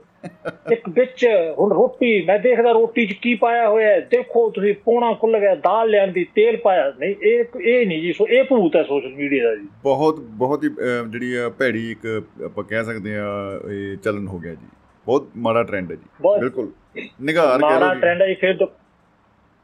ਇੱਕ 0.72 0.90
ਵਿੱਚ। 0.90 1.26
ਹੁਣ 1.60 1.72
ਰੋਟੀ 1.74 2.10
ਮੈਂ 2.26 2.38
ਦੇਖਦਾ 2.40 2.72
ਰੋਟੀ 2.72 3.06
'ਚ 3.08 3.14
ਕੀ 3.22 3.34
ਪਾਇਆ 3.36 3.70
ਹੋਇਆ 3.70 4.00
ਦੇਖੋ 4.12 4.50
ਤੁਸੀਂ 4.50 4.74
ਪੋਣਾ 4.86 5.14
ਖੁੱਲ 5.14 5.40
ਗਿਆ 5.40 5.54
ਦਾਲ 5.56 5.90
ਲਿਆਂਦੀ 5.90 6.24
ਤੇਲ 6.36 6.58
ਪਾਇਆ। 6.58 6.92
ਨਹੀਂ 7.00 7.16
ਇਹ 7.22 7.60
ਇਹ 7.62 7.86
ਨਹੀਂ 7.88 8.02
ਜੀ 8.02 8.14
ਸੋ 8.14 8.28
ਇਹ 8.28 8.44
ਭੂਤ 8.44 8.76
ਹੈ 8.76 8.84
ਸੋਸ਼ਲ 8.84 9.14
ਮੀਡੀਆ 9.16 9.44
ਦਾ 9.44 9.56
ਜੀ। 9.56 9.68
ਬਹੁਤ 9.84 10.20
ਬਹੁਤ 10.42 10.64
ਹੀ 10.64 10.70
ਜਿਹੜੀ 11.10 11.34
ਭੈੜੀ 11.60 11.90
ਇੱਕ 11.92 12.06
ਆਪਾਂ 12.46 12.64
ਕਹਿ 12.64 12.84
ਸਕਦੇ 12.84 13.18
ਆ 13.18 13.32
ਇਹ 13.72 13.98
ਚਲਨ 13.98 14.28
ਹੋ 14.28 14.40
ਗਿਆ 14.40 14.54
ਜੀ। 14.54 14.68
ਬਹੁਤ 15.08 15.30
ਮਾੜਾ 15.38 15.64
ਟ੍ਰੈਂਡ 15.64 15.92
ਹੈ 15.92 15.96
ਜੀ। 15.96 16.40
ਬਿਲਕੁਲ। 16.40 16.72
ਨਿਗਾਰ 17.22 17.60
ਕਹਿ 17.60 17.70
ਮਾੜਾ 17.70 17.94
ਟ੍ਰੈਂਡ 17.94 18.22
ਹੈ 18.22 18.28
ਜੀ 18.28 18.34
ਫਿਰ 18.34 18.54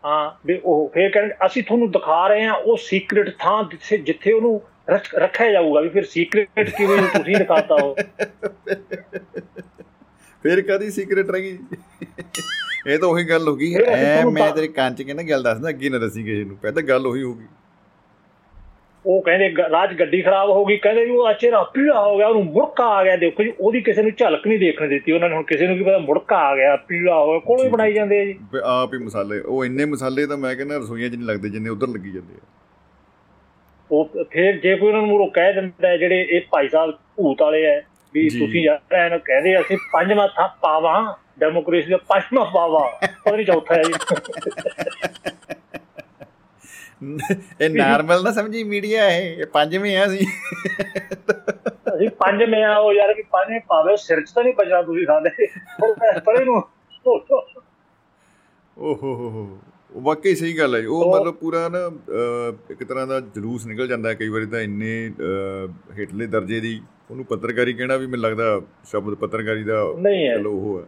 ਹਾਂ 0.05 0.31
ਵੀ 0.45 0.59
ਉਹ 0.63 0.91
ਫੇਰ 0.93 1.11
ਕਹਿੰਦੇ 1.11 1.33
ਅਸੀਂ 1.45 1.63
ਤੁਹਾਨੂੰ 1.63 1.91
ਦਿਖਾ 1.91 2.27
ਰਹੇ 2.27 2.45
ਹਾਂ 2.45 2.53
ਉਹ 2.53 2.77
ਸੀਕ੍ਰੀਟ 2.77 3.29
ਥਾਂ 3.39 3.63
ਜਿੱਥੇ 3.63 3.97
ਜਿੱਥੇ 3.97 4.31
ਉਹਨੂੰ 4.31 4.61
ਰੱਖਿਆ 5.19 5.51
ਜਾਊਗਾ 5.51 5.81
ਵੀ 5.81 5.89
ਫਿਰ 5.89 6.03
ਸੀਕ੍ਰੀਟ 6.03 6.69
ਕਿਵੇਂ 6.69 6.97
ਤੁਸੀਂ 6.97 7.35
ਦਿਖਾਤਾ 7.37 7.75
ਹੋ 7.81 7.95
ਫਿਰ 10.43 10.61
ਕਦੀ 10.61 10.91
ਸੀਕ੍ਰੀਟ 10.91 11.29
ਰਹੀ 11.29 11.57
ਇਹ 12.87 12.99
ਤਾਂ 12.99 13.07
ਉਹੀ 13.09 13.23
ਗੱਲ 13.29 13.47
ਹੋ 13.47 13.55
ਗਈ। 13.55 13.73
ਐ 13.75 14.23
ਮੈਂ 14.25 14.51
ਤੇਰੇ 14.51 14.67
ਕੰਨ 14.67 14.93
'ਚ 14.95 15.01
ਕਹਿੰਦਾ 15.01 15.23
ਗੱਲ 15.23 15.43
ਦੱਸਦਾ 15.43 15.69
ਅੱਗੇ 15.69 15.89
ਨਾ 15.89 15.97
ਦੱਸੀ 15.97 16.23
ਕਿਸੇ 16.23 16.43
ਨੂੰ। 16.43 16.57
ਪਹਿਲਾਂ 16.57 16.83
ਗੱਲ 16.83 17.07
ਉਹੀ 17.07 17.23
ਹੋਊਗੀ 17.23 17.47
ਉਹ 19.07 19.21
ਕਹਿੰਦੇ 19.21 19.49
ਰਾਜ 19.71 19.93
ਗੱਡੀ 19.99 20.21
ਖਰਾਬ 20.21 20.49
ਹੋ 20.49 20.63
ਗਈ 20.65 20.77
ਕਹਿੰਦੇ 20.77 21.05
ਉਹ 21.09 21.31
ਚਿਹਰਾ 21.33 21.61
ਪੀਲਾ 21.73 21.99
ਹੋ 22.01 22.17
ਗਿਆ 22.17 22.27
ਉਹਨੂੰ 22.27 22.43
ਮੁੜਕਾ 22.45 22.85
ਆ 22.89 23.03
ਗਿਆ 23.03 23.15
ਦੇਖੋ 23.17 23.43
ਜੀ 23.43 23.51
ਉਹਦੀ 23.59 23.81
ਕਿਸੇ 23.81 24.01
ਨੂੰ 24.01 24.11
ਝਲਕ 24.19 24.47
ਨਹੀਂ 24.47 24.57
ਦੇਖਣ 24.59 24.87
ਦਿੱਤੀ 24.87 25.11
ਉਹਨਾਂ 25.11 25.29
ਨੇ 25.29 25.35
ਹੁਣ 25.35 25.43
ਕਿਸੇ 25.43 25.67
ਨੂੰ 25.67 25.77
ਕੀ 25.77 25.83
ਪਤਾ 25.83 25.97
ਮੁੜਕਾ 25.97 26.37
ਆ 26.39 26.55
ਗਿਆ 26.55 26.75
ਪੀਲਾ 26.87 27.15
ਹੋ 27.15 27.29
ਗਿਆ 27.29 27.39
ਕੋਲੋਂ 27.39 27.63
ਹੀ 27.65 27.69
ਬਣਾਈ 27.69 27.93
ਜਾਂਦੇ 27.93 28.19
ਆ 28.21 28.25
ਜੀ। 28.25 28.35
ਆਪ 28.65 28.93
ਹੀ 28.93 28.99
ਮਸਾਲੇ 28.99 29.39
ਉਹ 29.39 29.63
ਇੰਨੇ 29.65 29.85
ਮਸਾਲੇ 29.85 30.25
ਤਾਂ 30.25 30.37
ਮੈਂ 30.37 30.55
ਕਹਿੰਦਾ 30.55 30.77
ਰਸੋਈਆਂ 30.77 31.09
'ਚ 31.09 31.15
ਨਹੀਂ 31.15 31.27
ਲੱਗਦੇ 31.27 31.49
ਜਿੰਨੇ 31.49 31.69
ਉਧਰ 31.69 31.87
ਲੱਗੀ 31.87 32.11
ਜਾਂਦੇ 32.11 32.33
ਆ। 32.33 32.45
ਉਹ 33.89 34.09
ਫਿਰ 34.31 34.57
ਜੇ 34.57 34.75
ਕੋਈ 34.75 34.87
ਉਹਨਾਂ 34.87 35.01
ਨੂੰ 35.01 35.09
ਮੁਰੋ 35.09 35.25
ਕਹਿ 35.29 35.53
ਦਿੰਦਾ 35.53 35.95
ਜਿਹੜੇ 35.97 36.21
ਇਹ 36.29 36.41
ਭਾਈ 36.51 36.67
ਸਾਹਿਬ 36.67 36.91
ਭੂਤ 37.17 37.41
ਵਾਲੇ 37.41 37.63
ਐ 37.65 37.79
ਵੀ 38.15 38.27
ਤੁਸੀਂ 38.29 38.63
ਯਾਰ 38.63 38.79
ਇਹਨਾਂ 38.95 39.19
ਕਹਿੰਦੇ 39.19 39.59
ਅਸੀਂ 39.59 39.77
ਪੰਜਵਾਂ 39.93 40.27
ਥਾਂ 40.27 40.47
ਪਾਵਾਂ 40.61 41.01
ਡੈਮੋਕ੍ਰੇਸੀ 41.39 41.89
ਦਾ 41.89 41.97
ਪੰਜਵਾਂ 42.09 42.45
ਪਾਵਾ 42.53 42.87
ਪਤਾ 43.03 43.35
ਨਹੀਂ 43.35 43.45
ਚੌਥਾ 43.45 43.75
ਹੈ 43.75 43.83
ਜੀ। 43.83 43.93
ਇਹ 47.01 47.69
ਨਾਰਮਲ 47.69 48.23
ਨਾ 48.23 48.31
ਸਮਝੀ 48.31 48.63
ਮੀਡੀਆ 48.63 49.07
ਇਹ 49.09 49.41
ਇਹ 49.41 49.45
ਪੰਜਵੇਂ 49.45 49.97
ਆ 49.97 50.07
ਸੀ 50.07 50.25
ਅਸੀਂ 51.95 52.09
ਪੰਜਵੇਂ 52.19 52.63
ਆ 52.63 52.75
ਉਹ 52.77 52.93
ਯਾਰ 52.93 53.13
ਕਿ 53.13 53.21
ਪੰਜਵੇਂ 53.31 53.59
ਪਾਵੇ 53.67 53.95
ਸਿਰ 53.95 54.21
'ਚ 54.21 54.31
ਤਾਂ 54.31 54.43
ਨਹੀਂ 54.43 54.53
ਬਚਣਾ 54.53 54.81
ਤੁਸੀਂ 54.81 55.05
ਸਾਡੇ 55.05 55.29
ਪਰੇ 56.19 56.43
ਨੂੰ। 56.45 56.61
ਓਹੋ 58.77 59.13
ਹੋ 59.15 59.29
ਹੋ 59.29 59.59
ਵਾਕਈ 59.95 60.35
ਸਹੀ 60.35 60.57
ਗੱਲ 60.57 60.75
ਹੈ 60.75 60.87
ਉਹ 60.87 61.13
ਮਤਲਬ 61.15 61.35
ਪੂਰਾ 61.35 61.67
ਨਾ 61.69 61.79
ਇੱਕ 62.71 62.83
ਤਰ੍ਹਾਂ 62.83 63.05
ਦਾ 63.07 63.19
ਜਲੂਸ 63.19 63.65
ਨਿਕਲ 63.67 63.87
ਜਾਂਦਾ 63.87 64.13
ਕਈ 64.13 64.29
ਵਾਰੀ 64.29 64.45
ਤਾਂ 64.45 64.59
ਇੰਨੇ 64.61 65.11
ਹੇਠਲੇ 65.97 66.27
ਦਰਜੇ 66.27 66.59
ਦੀ। 66.59 66.79
ਉਹਨੂੰ 67.11 67.25
ਪੱਤਰਕਾਰੀ 67.25 67.73
ਕਹਿਣਾ 67.73 67.95
ਵੀ 67.97 68.07
ਮੈਨੂੰ 68.07 68.23
ਲੱਗਦਾ 68.23 68.61
ਸ਼ਬਦ 68.85 69.15
ਪੱਤਰਕਾਰੀ 69.15 69.63
ਦਾ 69.63 69.81
ਚਲੋ 70.35 70.51
ਉਹ 70.51 70.79
ਹੈ 70.79 70.85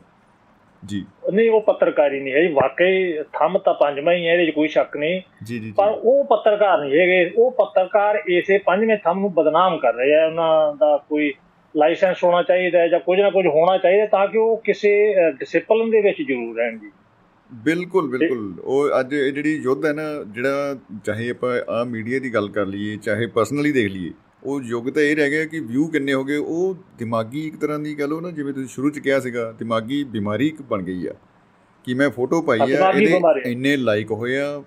ਜੀ। 0.85 1.05
ਨਹੀਂ 1.33 1.49
ਉਹ 1.51 1.61
ਪੱਤਰਕਾਰੀ 1.61 2.19
ਨਹੀਂ 2.19 2.33
ਹੈ 2.33 2.41
ਜੀ 2.41 2.47
ਵਾਕਈ 2.47 3.13
ਥੰਮ 3.33 3.57
ਤਾਂ 3.57 3.73
ਪੰਜਵਾਂ 3.73 4.13
ਹੀ 4.13 4.27
ਹੈ 4.27 4.33
ਇਹਦੇ 4.33 4.45
'ਚ 4.45 4.55
ਕੋਈ 4.55 4.67
ਸ਼ੱਕ 4.67 4.97
ਨਹੀਂ। 4.97 5.21
ਜੀ 5.45 5.59
ਜੀ 5.59 5.73
ਪਰ 5.77 5.87
ਉਹ 6.03 6.23
ਪੱਤਰਕਾਰ 6.25 6.79
ਨਹੀਂ 6.79 6.99
ਹੈਗੇ। 6.99 7.31
ਉਹ 7.37 7.51
ਪੱਤਰਕਾਰ 7.51 8.21
ਇਸੇ 8.27 8.57
ਪੰਜਵੇਂ 8.57 8.97
ਥੰਮ 8.97 9.19
ਨੂੰ 9.19 9.33
ਬਦਨਾਮ 9.33 9.77
ਕਰ 9.77 9.93
ਰਹੇ 9.93 10.15
ਆ। 10.15 10.25
ਉਹਨਾਂ 10.25 10.73
ਦਾ 10.75 11.05
ਕੋਈ 11.09 11.33
ਲਾਇਸੈਂਸ 11.75 12.23
ਹੋਣਾ 12.23 12.43
ਚਾਹੀਦਾ 12.43 12.87
ਜਾਂ 12.87 12.99
ਕੁਝ 12.99 13.19
ਨਾ 13.19 13.29
ਕੁਝ 13.29 13.45
ਹੋਣਾ 13.47 13.77
ਚਾਹੀਦਾ 13.77 14.05
ਤਾਂ 14.05 14.27
ਕਿ 14.27 14.37
ਉਹ 14.37 14.57
ਕਿਸੇ 14.57 15.13
ਡਿਸਪਲਿਨ 15.31 15.89
ਦੇ 15.89 16.01
ਵਿੱਚ 16.01 16.21
ਜ਼ਰੂਰ 16.21 16.57
ਰਹਿਣ 16.57 16.77
ਜੀ। 16.77 16.91
ਬਿਲਕੁਲ 17.53 18.09
ਬਿਲਕੁਲ। 18.09 18.59
ਉਹ 18.63 18.99
ਅੱਜ 18.99 19.13
ਇਹ 19.13 19.31
ਜਿਹੜੀ 19.31 19.55
ਯੁੱਧ 19.55 19.85
ਹੈ 19.85 19.93
ਨਾ 19.93 20.01
ਜਿਹੜਾ 20.27 20.75
ਚਾਹੇ 21.05 21.29
ਆਪਾਂ 21.29 21.73
ਆ 21.73 21.83
ਮੀਡੀਆ 21.83 22.19
ਦੀ 22.19 22.33
ਗੱਲ 22.33 22.49
ਕਰ 22.49 22.65
ਲਈਏ 22.65 22.97
ਚਾਹੇ 22.97 23.27
ਪਰਸਨਲੀ 23.27 23.71
ਦੇਖ 23.71 23.91
ਲਈਏ 23.91 24.11
ਉਹ 24.43 24.61
ਯੁੱਗ 24.61 24.89
ਤਾਂ 24.89 25.01
ਇਹ 25.01 25.15
ਰਹਿ 25.15 25.29
ਗਿਆ 25.29 25.45
ਕਿ 25.45 25.59
ਵਿਊ 25.59 25.87
ਕਿੰਨੇ 25.87 26.13
ਹੋ 26.13 26.23
ਗਏ 26.23 26.37
ਉਹ 26.37 26.75
ਦਿਮਾਗੀ 26.97 27.47
ਇੱਕ 27.47 27.55
ਤਰ੍ਹਾਂ 27.55 27.79
ਦੀ 27.79 27.99
ਗੱਲ 27.99 28.13
ਉਹ 28.13 28.21
ਨਾ 28.21 28.31
ਜਿਵੇਂ 28.31 28.53
ਤੁਸੀਂ 28.53 28.67
ਸ਼ੁਰੂ 28.67 28.89
ਚ 28.89 28.99
ਕਿਹਾ 28.99 29.19
ਸੀਗਾ 29.19 29.51
ਦਿਮਾਗੀ 29.51 30.03
ਬਿਮਾਰੀ 30.03 30.47
ਇੱਕ 30.47 30.61
ਬਣ 30.61 30.81
ਗਈ 30.83 31.07
ਆ। 31.07 31.13
ਕਿ 31.83 31.93
ਮੈਂ 31.93 32.09
ਫੋਟੋ 32.09 32.41
ਪਾਈ 32.41 32.59
ਆ 32.59 32.91
ਇਹਦੇ 32.91 33.51
ਇੰਨੇ 33.51 33.75
ਲਾਈਕ 33.77 34.11
ਹੋਏ 34.11 34.37
ਆ 34.37 34.63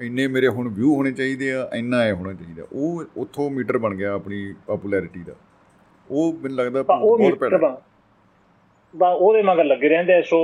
ਇੰਨੇ 0.00 0.26
ਮੇਰੇ 0.26 0.48
ਹੁਣ 0.48 0.68
ਵਿਊ 0.68 0.94
ਹੋਣੇ 0.94 1.12
ਚਾਹੀਦੇ 1.12 1.52
ਆ 1.52 1.68
ਇੰਨਾ 1.74 2.00
ਐ 2.00 2.12
ਹੋਣਾ 2.12 2.32
ਚਾਹੀਦਾ। 2.32 2.64
ਉਹ 2.72 3.04
ਉੱਥੋਂ 3.16 3.50
ਮੀਟਰ 3.50 3.78
ਬਣ 3.78 3.94
ਗਿਆ 3.94 4.12
ਆਪਣੀ 4.12 4.54
ਪਪੂਲੈਰਿਟੀ 4.66 5.22
ਦਾ। 5.22 5.34
ਉਹ 6.10 6.32
ਮੈਨੂੰ 6.32 6.56
ਲੱਗਦਾ 6.56 6.82
ਬਹੁਤ 6.82 7.38
ਪੈੜਾ 7.38 7.80
ਬਾ 8.94 9.08
ਉਹਦੇ 9.10 9.42
ਮਗਰ 9.42 9.64
ਲੱਗੇ 9.64 9.88
ਰਹਿੰਦੇ 9.88 10.22
ਸੋ 10.22 10.38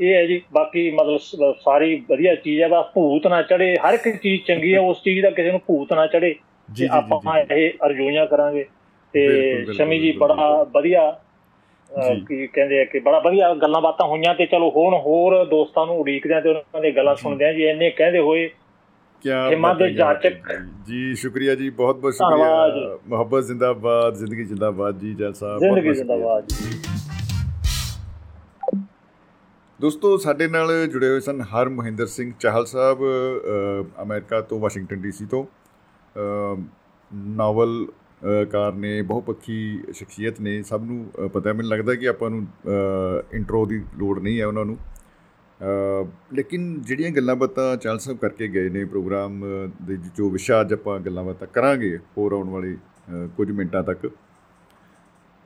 ਇਹ 0.00 0.14
ਹੈ 0.14 0.26
ਜੀ 0.26 0.40
ਬਾਕੀ 0.52 0.90
ਮਤਲਬ 0.90 1.54
ਸਾਰੀ 1.60 2.04
ਵਧੀਆ 2.10 2.34
ਚੀਜ਼ 2.34 2.62
ਹੈ 2.62 2.68
ਬਸ 2.68 2.84
ਭੂਤ 2.94 3.26
ਨਾ 3.26 3.42
ਚੜੇ 3.42 3.76
ਹਰ 3.76 3.94
ਇੱਕ 3.94 4.08
ਚੀਜ਼ 4.22 4.42
ਚੰਗੀ 4.46 4.74
ਹੈ 4.74 4.80
ਉਸ 4.80 5.02
ਚੀਜ਼ 5.02 5.22
ਦਾ 5.22 5.30
ਕਿਸੇ 5.30 5.50
ਨੂੰ 5.50 5.60
ਭੂਤ 5.66 5.92
ਨਾ 5.92 6.06
ਚੜੇ 6.06 6.34
ਜੀ 6.70 6.88
ਆਪਾਂ 6.92 7.38
ਇਹ 7.38 7.70
ਅਰਜ਼ੂਈਆਂ 7.86 8.26
ਕਰਾਂਗੇ 8.26 8.64
ਤੇ 9.14 9.72
ਸ਼ਮੀ 9.74 9.98
ਜੀ 10.00 10.12
ਬੜਾ 10.18 10.62
ਵਧੀਆ 10.74 11.10
ਕੀ 12.28 12.46
ਕਹਿੰਦੇ 12.46 12.80
ਆ 12.80 12.84
ਕਿ 12.84 12.98
ਬੜਾ 12.98 13.18
ਵਧੀਆ 13.18 13.52
ਗੱਲਾਂ 13.62 13.80
ਬਾਤਾਂ 13.82 14.06
ਹੋਈਆਂ 14.06 14.34
ਤੇ 14.34 14.46
ਚਲੋ 14.46 14.70
ਹੁਣ 14.76 14.94
ਹੋਰ 15.06 15.44
ਦੋਸਤਾਂ 15.44 15.86
ਨੂੰ 15.86 15.96
ਉਡੀਕਦੇ 16.00 16.34
ਆ 16.34 16.40
ਤੇ 16.40 16.48
ਉਹਨਾਂ 16.48 16.80
ਦੀਆਂ 16.82 16.92
ਗੱਲਾਂ 16.96 17.14
ਸੁਣਦੇ 17.16 17.44
ਆ 17.44 17.52
ਜੀ। 17.52 17.64
ਇੰਨੇ 17.68 17.90
ਕਹਿੰਦੇ 17.90 18.18
ਹੋਏ 18.18 18.48
ਕਿਆ 19.24 19.48
ਹਿਮਾ 19.50 19.72
ਦੇ 19.74 19.90
ਜਾਚਕ। 19.94 20.52
ਜੀ 20.86 21.14
ਸ਼ੁਕਰੀਆ 21.14 21.54
ਜੀ 21.54 21.70
ਬਹੁਤ 21.70 21.96
ਬਹੁਤ 22.00 22.14
ਸ਼ੁਕਰੀਆ। 22.14 22.98
ਮੁਹੱਬਤ 23.08 23.44
ਜ਼ਿੰਦਾਬਾਦ 23.44 24.14
ਜ਼ਿੰਦਗੀ 24.14 24.44
ਜ਼ਿੰਦਾਬਾਦ 24.44 24.98
ਜੀ 24.98 25.14
ਜਲ 25.14 25.32
ਸਾਹਿਬ 25.32 25.58
ਜ਼ਿੰਦਗੀ 25.58 25.92
ਜ਼ਿੰਦਾਬਾਦ 25.94 26.46
ਜੀ। 26.48 26.78
ਦੋਸਤੋ 29.80 30.16
ਸਾਡੇ 30.18 30.46
ਨਾਲ 30.48 30.68
ਜੁੜੇ 30.86 31.08
ਹੋਏ 31.08 31.20
ਸਨ 31.20 31.40
ਹਰ 31.52 31.68
ਮਹਿੰਦਰ 31.68 32.06
ਸਿੰਘ 32.06 32.32
ਚਾਹਲ 32.40 32.66
ਸਾਹਿਬ 32.66 32.98
ਅਮਰੀਕਾ 34.02 34.40
ਤੋਂ 34.40 34.58
ਵਾਸ਼ਿੰਗਟਨ 34.60 35.00
ਡੀਸੀ 35.02 35.26
ਤੋਂ। 35.26 35.44
ਨਾਵਲ 36.16 37.86
ਕਾਰ 38.50 38.72
ਨੇ 38.74 39.00
ਬਹੁਪੱਖੀ 39.02 39.82
ਸ਼ਖਸੀਅਤ 39.92 40.40
ਨੇ, 40.40 40.62
ਸਭ 40.62 40.82
ਨੂੰ 40.84 41.28
ਪਤਾ 41.34 41.52
ਮੈਨੂੰ 41.52 41.70
ਲੱਗਦਾ 41.70 41.94
ਕਿ 41.94 42.08
ਆਪਾਂ 42.08 42.30
ਨੂੰ 42.30 42.46
ਇੰਟਰੋ 43.32 43.64
ਦੀ 43.66 43.82
ਲੋੜ 43.98 44.18
ਨਹੀਂ 44.18 44.40
ਹੈ 44.40 44.46
ਉਹਨਾਂ 44.46 44.64
ਨੂੰ। 44.64 44.76
ਲੇਕਿਨ 46.32 46.80
ਜਿਹੜੀਆਂ 46.80 47.10
ਗੱਲਾਂ 47.10 47.36
ਬਾਤਾਂ 47.36 47.76
ਚਾਲ 47.76 47.98
ਸਾਹਿਬ 47.98 48.18
ਕਰਕੇ 48.18 48.48
ਗਏ 48.48 48.68
ਨੇ 48.68 48.84
ਪ੍ਰੋਗਰਾਮ 48.84 49.44
ਦੇ 49.82 49.96
ਜੋ 50.16 50.28
ਵਿਸ਼ਾ 50.30 50.60
ਅੱਜ 50.60 50.72
ਆਪਾਂ 50.72 50.98
ਗੱਲਾਂ 51.00 51.24
ਬਾਤਾਂ 51.24 51.48
ਕਰਾਂਗੇ 51.54 51.96
ਹੋਰ 52.18 52.32
ਆਉਣ 52.32 52.50
ਵਾਲੇ 52.50 52.76
ਕੁਝ 53.36 53.50
ਮਿੰਟਾਂ 53.50 53.82
ਤੱਕ, 53.82 54.10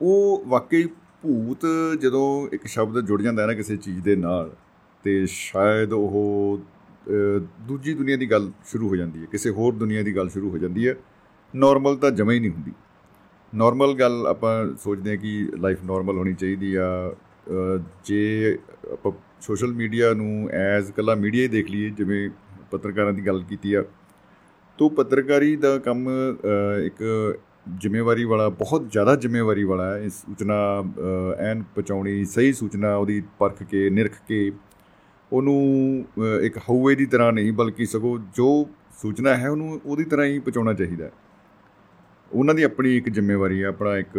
ਉਹ 0.01 0.43
ਵਾਕਈ 0.47 0.85
ਭੂਤ 1.21 1.65
ਜਦੋਂ 2.01 2.47
ਇੱਕ 2.53 2.65
ਸ਼ਬਦ 2.67 3.05
ਜੁੜ 3.05 3.21
ਜਾਂਦਾ 3.21 3.41
ਹੈ 3.41 3.47
ਨਾ 3.47 3.53
ਕਿਸੇ 3.53 3.77
ਚੀਜ਼ 3.77 4.03
ਦੇ 4.03 4.15
ਨਾਲ, 4.15 4.51
ਤੇ 5.05 5.25
ਸ਼ਾਇਦ 5.27 5.93
ਉਹ 5.93 6.59
ਦੂਜੀ 7.67 7.93
ਦੁਨੀਆ 7.93 8.17
ਦੀ 8.17 8.29
ਗੱਲ 8.31 8.51
ਸ਼ੁਰੂ 8.65 8.87
ਹੋ 8.89 8.95
ਜਾਂਦੀ 8.95 9.21
ਹੈ, 9.21 9.25
ਕਿਸੇ 9.31 9.49
ਹੋਰ 9.49 9.73
ਦੁਨੀਆ 9.73 10.03
ਦੀ 10.03 10.15
ਗੱਲ 10.15 10.29
ਸ਼ੁਰੂ 10.29 10.49
ਹੋ 10.49 10.57
ਜਾਂਦੀ 10.57 10.87
ਹੈ। 10.87 10.95
ਨਾਰਮਲ 11.53 11.95
ਤਾਂ 11.97 12.11
ਜਮਾ 12.11 12.33
ਹੀ 12.33 12.39
ਨਹੀਂ 12.39 12.51
ਹੁੰਦੀ। 12.51 12.71
ਨਾਰਮਲ 13.53 13.93
ਗੱਲ 13.93 14.27
ਆਪਾਂ 14.27 14.53
ਸੋਚਦੇ 14.75 15.09
ਹਾਂ 15.09 15.17
ਕਿ 15.17 15.47
ਲਾਈਫ 15.59 15.83
ਨਾਰਮਲ 15.85 16.17
ਹੋਣੀ 16.17 16.33
ਚਾਹੀਦੀ 16.33 16.73
ਆ। 16.75 17.15
ਜੇ 18.05 18.57
ਆਪਾਂ 18.93 19.11
ਸੋਸ਼ਲ 19.41 19.73
ਮੀਡੀਆ 19.73 20.13
ਨੂੰ 20.13 20.49
ਐਜ਼ 20.51 20.91
ਕੱਲਾ 20.91 21.15
ਮੀਡੀਆ 21.15 21.43
ਹੀ 21.43 21.47
ਦੇਖ 21.47 21.69
ਲਈਏ, 21.71 21.89
ਜਿਵੇਂ 21.89 22.29
ਪੱਤਰਕਾਰਾਂ 22.71 23.13
ਦੀ 23.13 23.25
ਗੱਲ 23.27 23.43
ਕੀਤੀ 23.49 23.73
ਆ, 23.73 23.83
ਤੋਂ 24.79 24.89
ਪੱਤਰਕਾਰੀ 24.89 25.55
ਦਾ 25.55 25.77
ਕੰਮ 25.79 26.09
ਇੱਕ 26.85 27.03
ਜ਼ਿੰਮੇਵਾਰੀ 27.81 28.23
ਵਾਲਾ, 28.23 28.47
ਬਹੁਤ 28.49 28.91
ਜ਼ਿਆਦਾ 28.91 29.15
ਜ਼ਿੰਮੇਵਾਰੀ 29.15 29.63
ਵਾਲਾ 29.63 29.93
ਹੈ। 29.93 29.99
ਇਸ 29.99 30.13
ਸੂਚਨਾ 30.15 30.57
ਐਨ 31.41 31.63
ਪਹੁੰਚਾਉਣੀ, 31.65 32.23
ਸਹੀ 32.25 32.53
ਸੂਚਨਾ 32.53 32.95
ਉਹਦੀ 32.95 33.21
ਪਰਖ 33.39 33.63
ਕੇ, 33.63 33.89
ਨਿਰਖ 33.89 34.19
ਕੇ 34.27 34.51
ਉਹਨੂੰ 35.35 36.05
ਇੱਕ 36.41 36.57
ਹਊਏ 36.59 36.95
ਦੀ 36.95 37.05
ਤਰ੍ਹਾਂ 37.05 37.31
ਨਹੀਂ, 37.33 37.53
ਬਲਕਿ 37.53 37.85
ਸਗੋ 37.85 38.17
ਜੋ 38.35 38.47
ਸੂਚਨਾ 39.01 39.35
ਹੈ 39.35 39.49
ਉਹਨੂੰ 39.49 39.79
ਉਹਦੀ 39.85 40.03
ਤਰ੍ਹਾਂ 40.03 40.25
ਹੀ 40.25 40.39
ਪਹੁੰਚਾਉਣਾ 40.39 40.73
ਚਾਹੀਦਾ 40.73 41.09
ਉਹਨਾਂ 42.31 42.55
ਦੀ 42.55 42.63
ਆਪਣੀ 42.63 42.95
ਇੱਕ 42.97 43.09
ਜ਼ਿੰਮੇਵਾਰੀ 43.09 43.61
ਹੈ, 43.63 43.67
ਆਪਣਾ 43.67 43.97
ਇੱਕ 43.97 44.17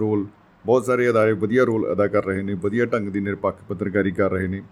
ਰੋਲ। 0.00 0.26
ਬਹੁਤ 0.64 0.84
ਸਾਰੇ 0.86 1.08
ਅਦਾਰੇ 1.10 1.32
ਵਧੀਆ 1.34 1.64
ਰੋਲ 1.64 1.92
ਅਦਾ 1.92 2.06
ਕਰ 2.06 2.24
ਰਹੇ 2.24 2.42
ਨੇ, 2.42 2.54
ਵਧੀਆ 2.54 2.86
ਢੰਗ 2.86 3.08
ਦੀ 3.08 3.20
ਨਿਰਪੱਖ 3.20 3.62
ਪੱਤਰਕਾਰੀ 3.68 4.10
ਕਰ 4.10 4.30
ਰਹੇ 4.30 4.48
ਨੇ। 4.48 4.62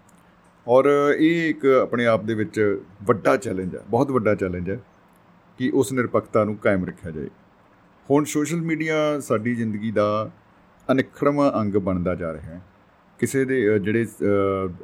ਔਰ 0.67 0.85
ਇਹ 1.17 1.49
ਇੱਕ 1.49 1.65
ਆਪਣੇ 1.81 2.05
ਆਪ 2.05 2.23
ਦੇ 2.23 2.33
ਵਿੱਚ 2.33 2.81
ਵੱਡਾ 3.03 3.35
ਚੈਲੰਜ 3.37 3.75
ਹੈ, 3.75 3.81
ਬਹੁਤ 3.89 4.11
ਵੱਡਾ 4.11 4.35
ਚੈਲੰਜ 4.35 4.69
ਹੈ 4.69 4.79
ਕਿ 5.59 5.71
ਉਸ 5.73 5.93
ਨਿਰਪੱਖਤਾ 5.93 6.43
ਨੂੰ 6.43 6.55
ਕਾਇਮ 6.57 6.85
ਰੱਖਿਆ 6.85 7.11
ਜਾਏ। 7.11 7.29
ਹੁਣ 8.09 8.23
ਸੋਸ਼ਲ 8.25 8.61
ਮੀਡੀਆ 8.61 9.19
ਸਾਡੀ 9.19 9.55
ਜ਼ਿੰਦਗੀ 9.55 9.91
ਦਾ 9.91 10.29
ਅਨਿਖੜਵਾਂ 10.87 11.51
ਅੰਗ 11.61 11.73
ਬਣਦਾ 11.77 12.15
ਜਾ 12.15 12.31
ਰਿਹਾ 12.33 12.43
ਹੈ। 12.45 12.61
ਕਿਸੇ 13.19 13.43
ਦੇ 13.45 13.57
ਜਿਹੜੇ 13.79 14.05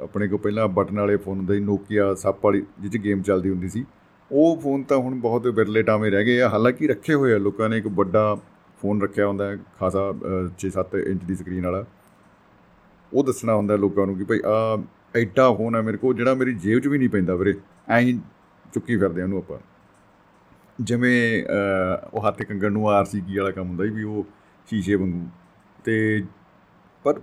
ਆਪਣੇ 0.04 0.28
ਕੋ 0.28 0.38
ਪਹਿਲਾਂ 0.38 0.68
ਬਟਨ 0.68 1.00
ਵਾਲੇ 1.00 1.16
ਫੋਨ 1.18 1.38
ਹੁੰਦੇ 1.38 1.54
ਸੀ 1.54 1.60
ਨੋਕੀਆ 1.60 2.14
ਸੱਪ 2.16 2.46
ਵਾਲੀ 2.46 2.62
ਜਿੱਚ 2.80 2.98
ਗੇਮ 2.98 3.22
ਚੱਲਦੀ 3.22 3.50
ਹੁੰਦੀ 3.50 3.70
ਸੀ, 3.70 3.86
ਉਹ 4.32 4.60
ਫੋਨ 4.62 4.84
ਤਾਂ 4.84 4.98
ਹੁਣ 4.98 5.20
ਬਹੁਤ 5.20 5.48
ਵਿਰਲੇ 5.50 5.84
ਟਾਵੇਂ 5.84 6.12
ਰਹਿ 6.12 6.26
ਗਏ 6.26 6.40
ਆ। 6.42 6.50
ਹਾਲਾਂਕਿ 6.50 6.88
ਰੱਖੇ 6.88 7.14
ਹੋਏ 7.14 7.34
ਆ, 7.34 7.38
ਲੋਕਾਂ 7.38 7.70
ਨੇ 7.70 7.78
ਇੱਕ 7.78 7.88
ਵੱਡਾ 7.90 8.36
ਫੋਨ 8.82 9.02
ਰੱਖਿਆ 9.02 9.28
ਹੁੰਦਾ 9.28 9.50
ਹੈ, 9.50 9.58
ਖਾਸਾ 9.80 10.12
6-7 10.60 10.96
ਇੰਚ 10.98 11.24
ਦੀ 11.24 11.36
ਸਕਰੀਨ 11.36 11.66
ਵਾਲਾ। 11.66 11.84
ਉਹ 13.12 13.24
ਦੱਸਣਾ 13.24 13.56
ਹੁੰਦਾ 13.56 13.76
ਲੋਕਾਂ 13.76 14.06
ਨੂੰ 14.08 14.18
ਕਿ 14.18 14.24
ਭਾਈ 14.24 14.40
ਆ 14.46 14.84
ਐਡਾ 15.16 15.52
ਫੋਨ 15.54 15.76
ਹੈ 15.76 15.82
ਮੇਰੇ 15.82 15.98
ਕੋਲ, 15.98 16.16
ਜਿਹੜਾ 16.16 16.34
ਮੇਰੀ 16.34 16.54
ਜੇਬ 16.56 16.80
'ਚ 16.80 16.88
ਵੀ 16.88 16.98
ਨਹੀਂ 16.98 17.10
ਪੈਂਦਾ 17.10 17.36
ਵੀਰੇ। 17.36 17.54
ਐਂ 17.90 18.00
ਹੀ 18.02 18.20
ਚੁੱਕੀ 18.74 18.98
ਫਿਰਦੇ 18.98 19.24
ਉਹਨੂੰ 19.24 19.38
ਆਪਾਂ। 19.38 19.58
ਜਿਵੇਂ 20.80 21.44
ਉਹ 22.14 22.28
ਹੱਥ 22.28 22.42
ਕੰਗਣ 22.44 22.72
ਨੂੰ 22.72 22.90
ਆਰਸੀਕੀ 22.90 23.38
ਵਾਲਾ 23.38 23.52
ਕੰਮ 23.52 23.68
ਹੁੰਦਾ 23.68 23.84
ਵੀ 23.86 24.04
ਉਹ 24.04 24.26
ਸ਼ੀਸ਼ੇ 24.68 24.96
ਵਾਂਗੂ। 24.96 25.28
ਤੇ 25.86 26.24
ਪਰ 27.06 27.20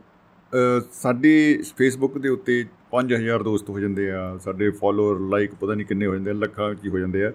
ਸਾਡੇ 0.93 1.63
ਫੇਸਬੁੱਕ 1.77 2.19
ਦੇ 2.19 2.29
ਉੱਤੇ 2.29 2.65
5000 2.91 3.43
ਦੋਸਤ 3.43 3.71
ਹੋ 3.71 3.81
ਜਾਂਦੇ 3.81 4.11
ਆ, 4.11 4.37
ਸਾਡੇ 4.37 4.71
ਫਾਲੋਅਰ 4.71 5.21
ਲਾਈਕ 5.21 5.55
ਪਤਾ 5.55 5.75
ਨਹੀਂ 5.75 5.87
ਕਿੰਨੇ 5.87 6.07
ਹੋ 6.07 6.15
ਜਾਂਦੇ 6.15 6.31
ਆ, 6.31 6.35
ਲੱਖਾਂ 6.35 6.75
ਕੀ 6.75 6.89
ਹੋ 6.89 6.99
ਜਾਂਦੇ 6.99 7.25
ਆ। 7.25 7.33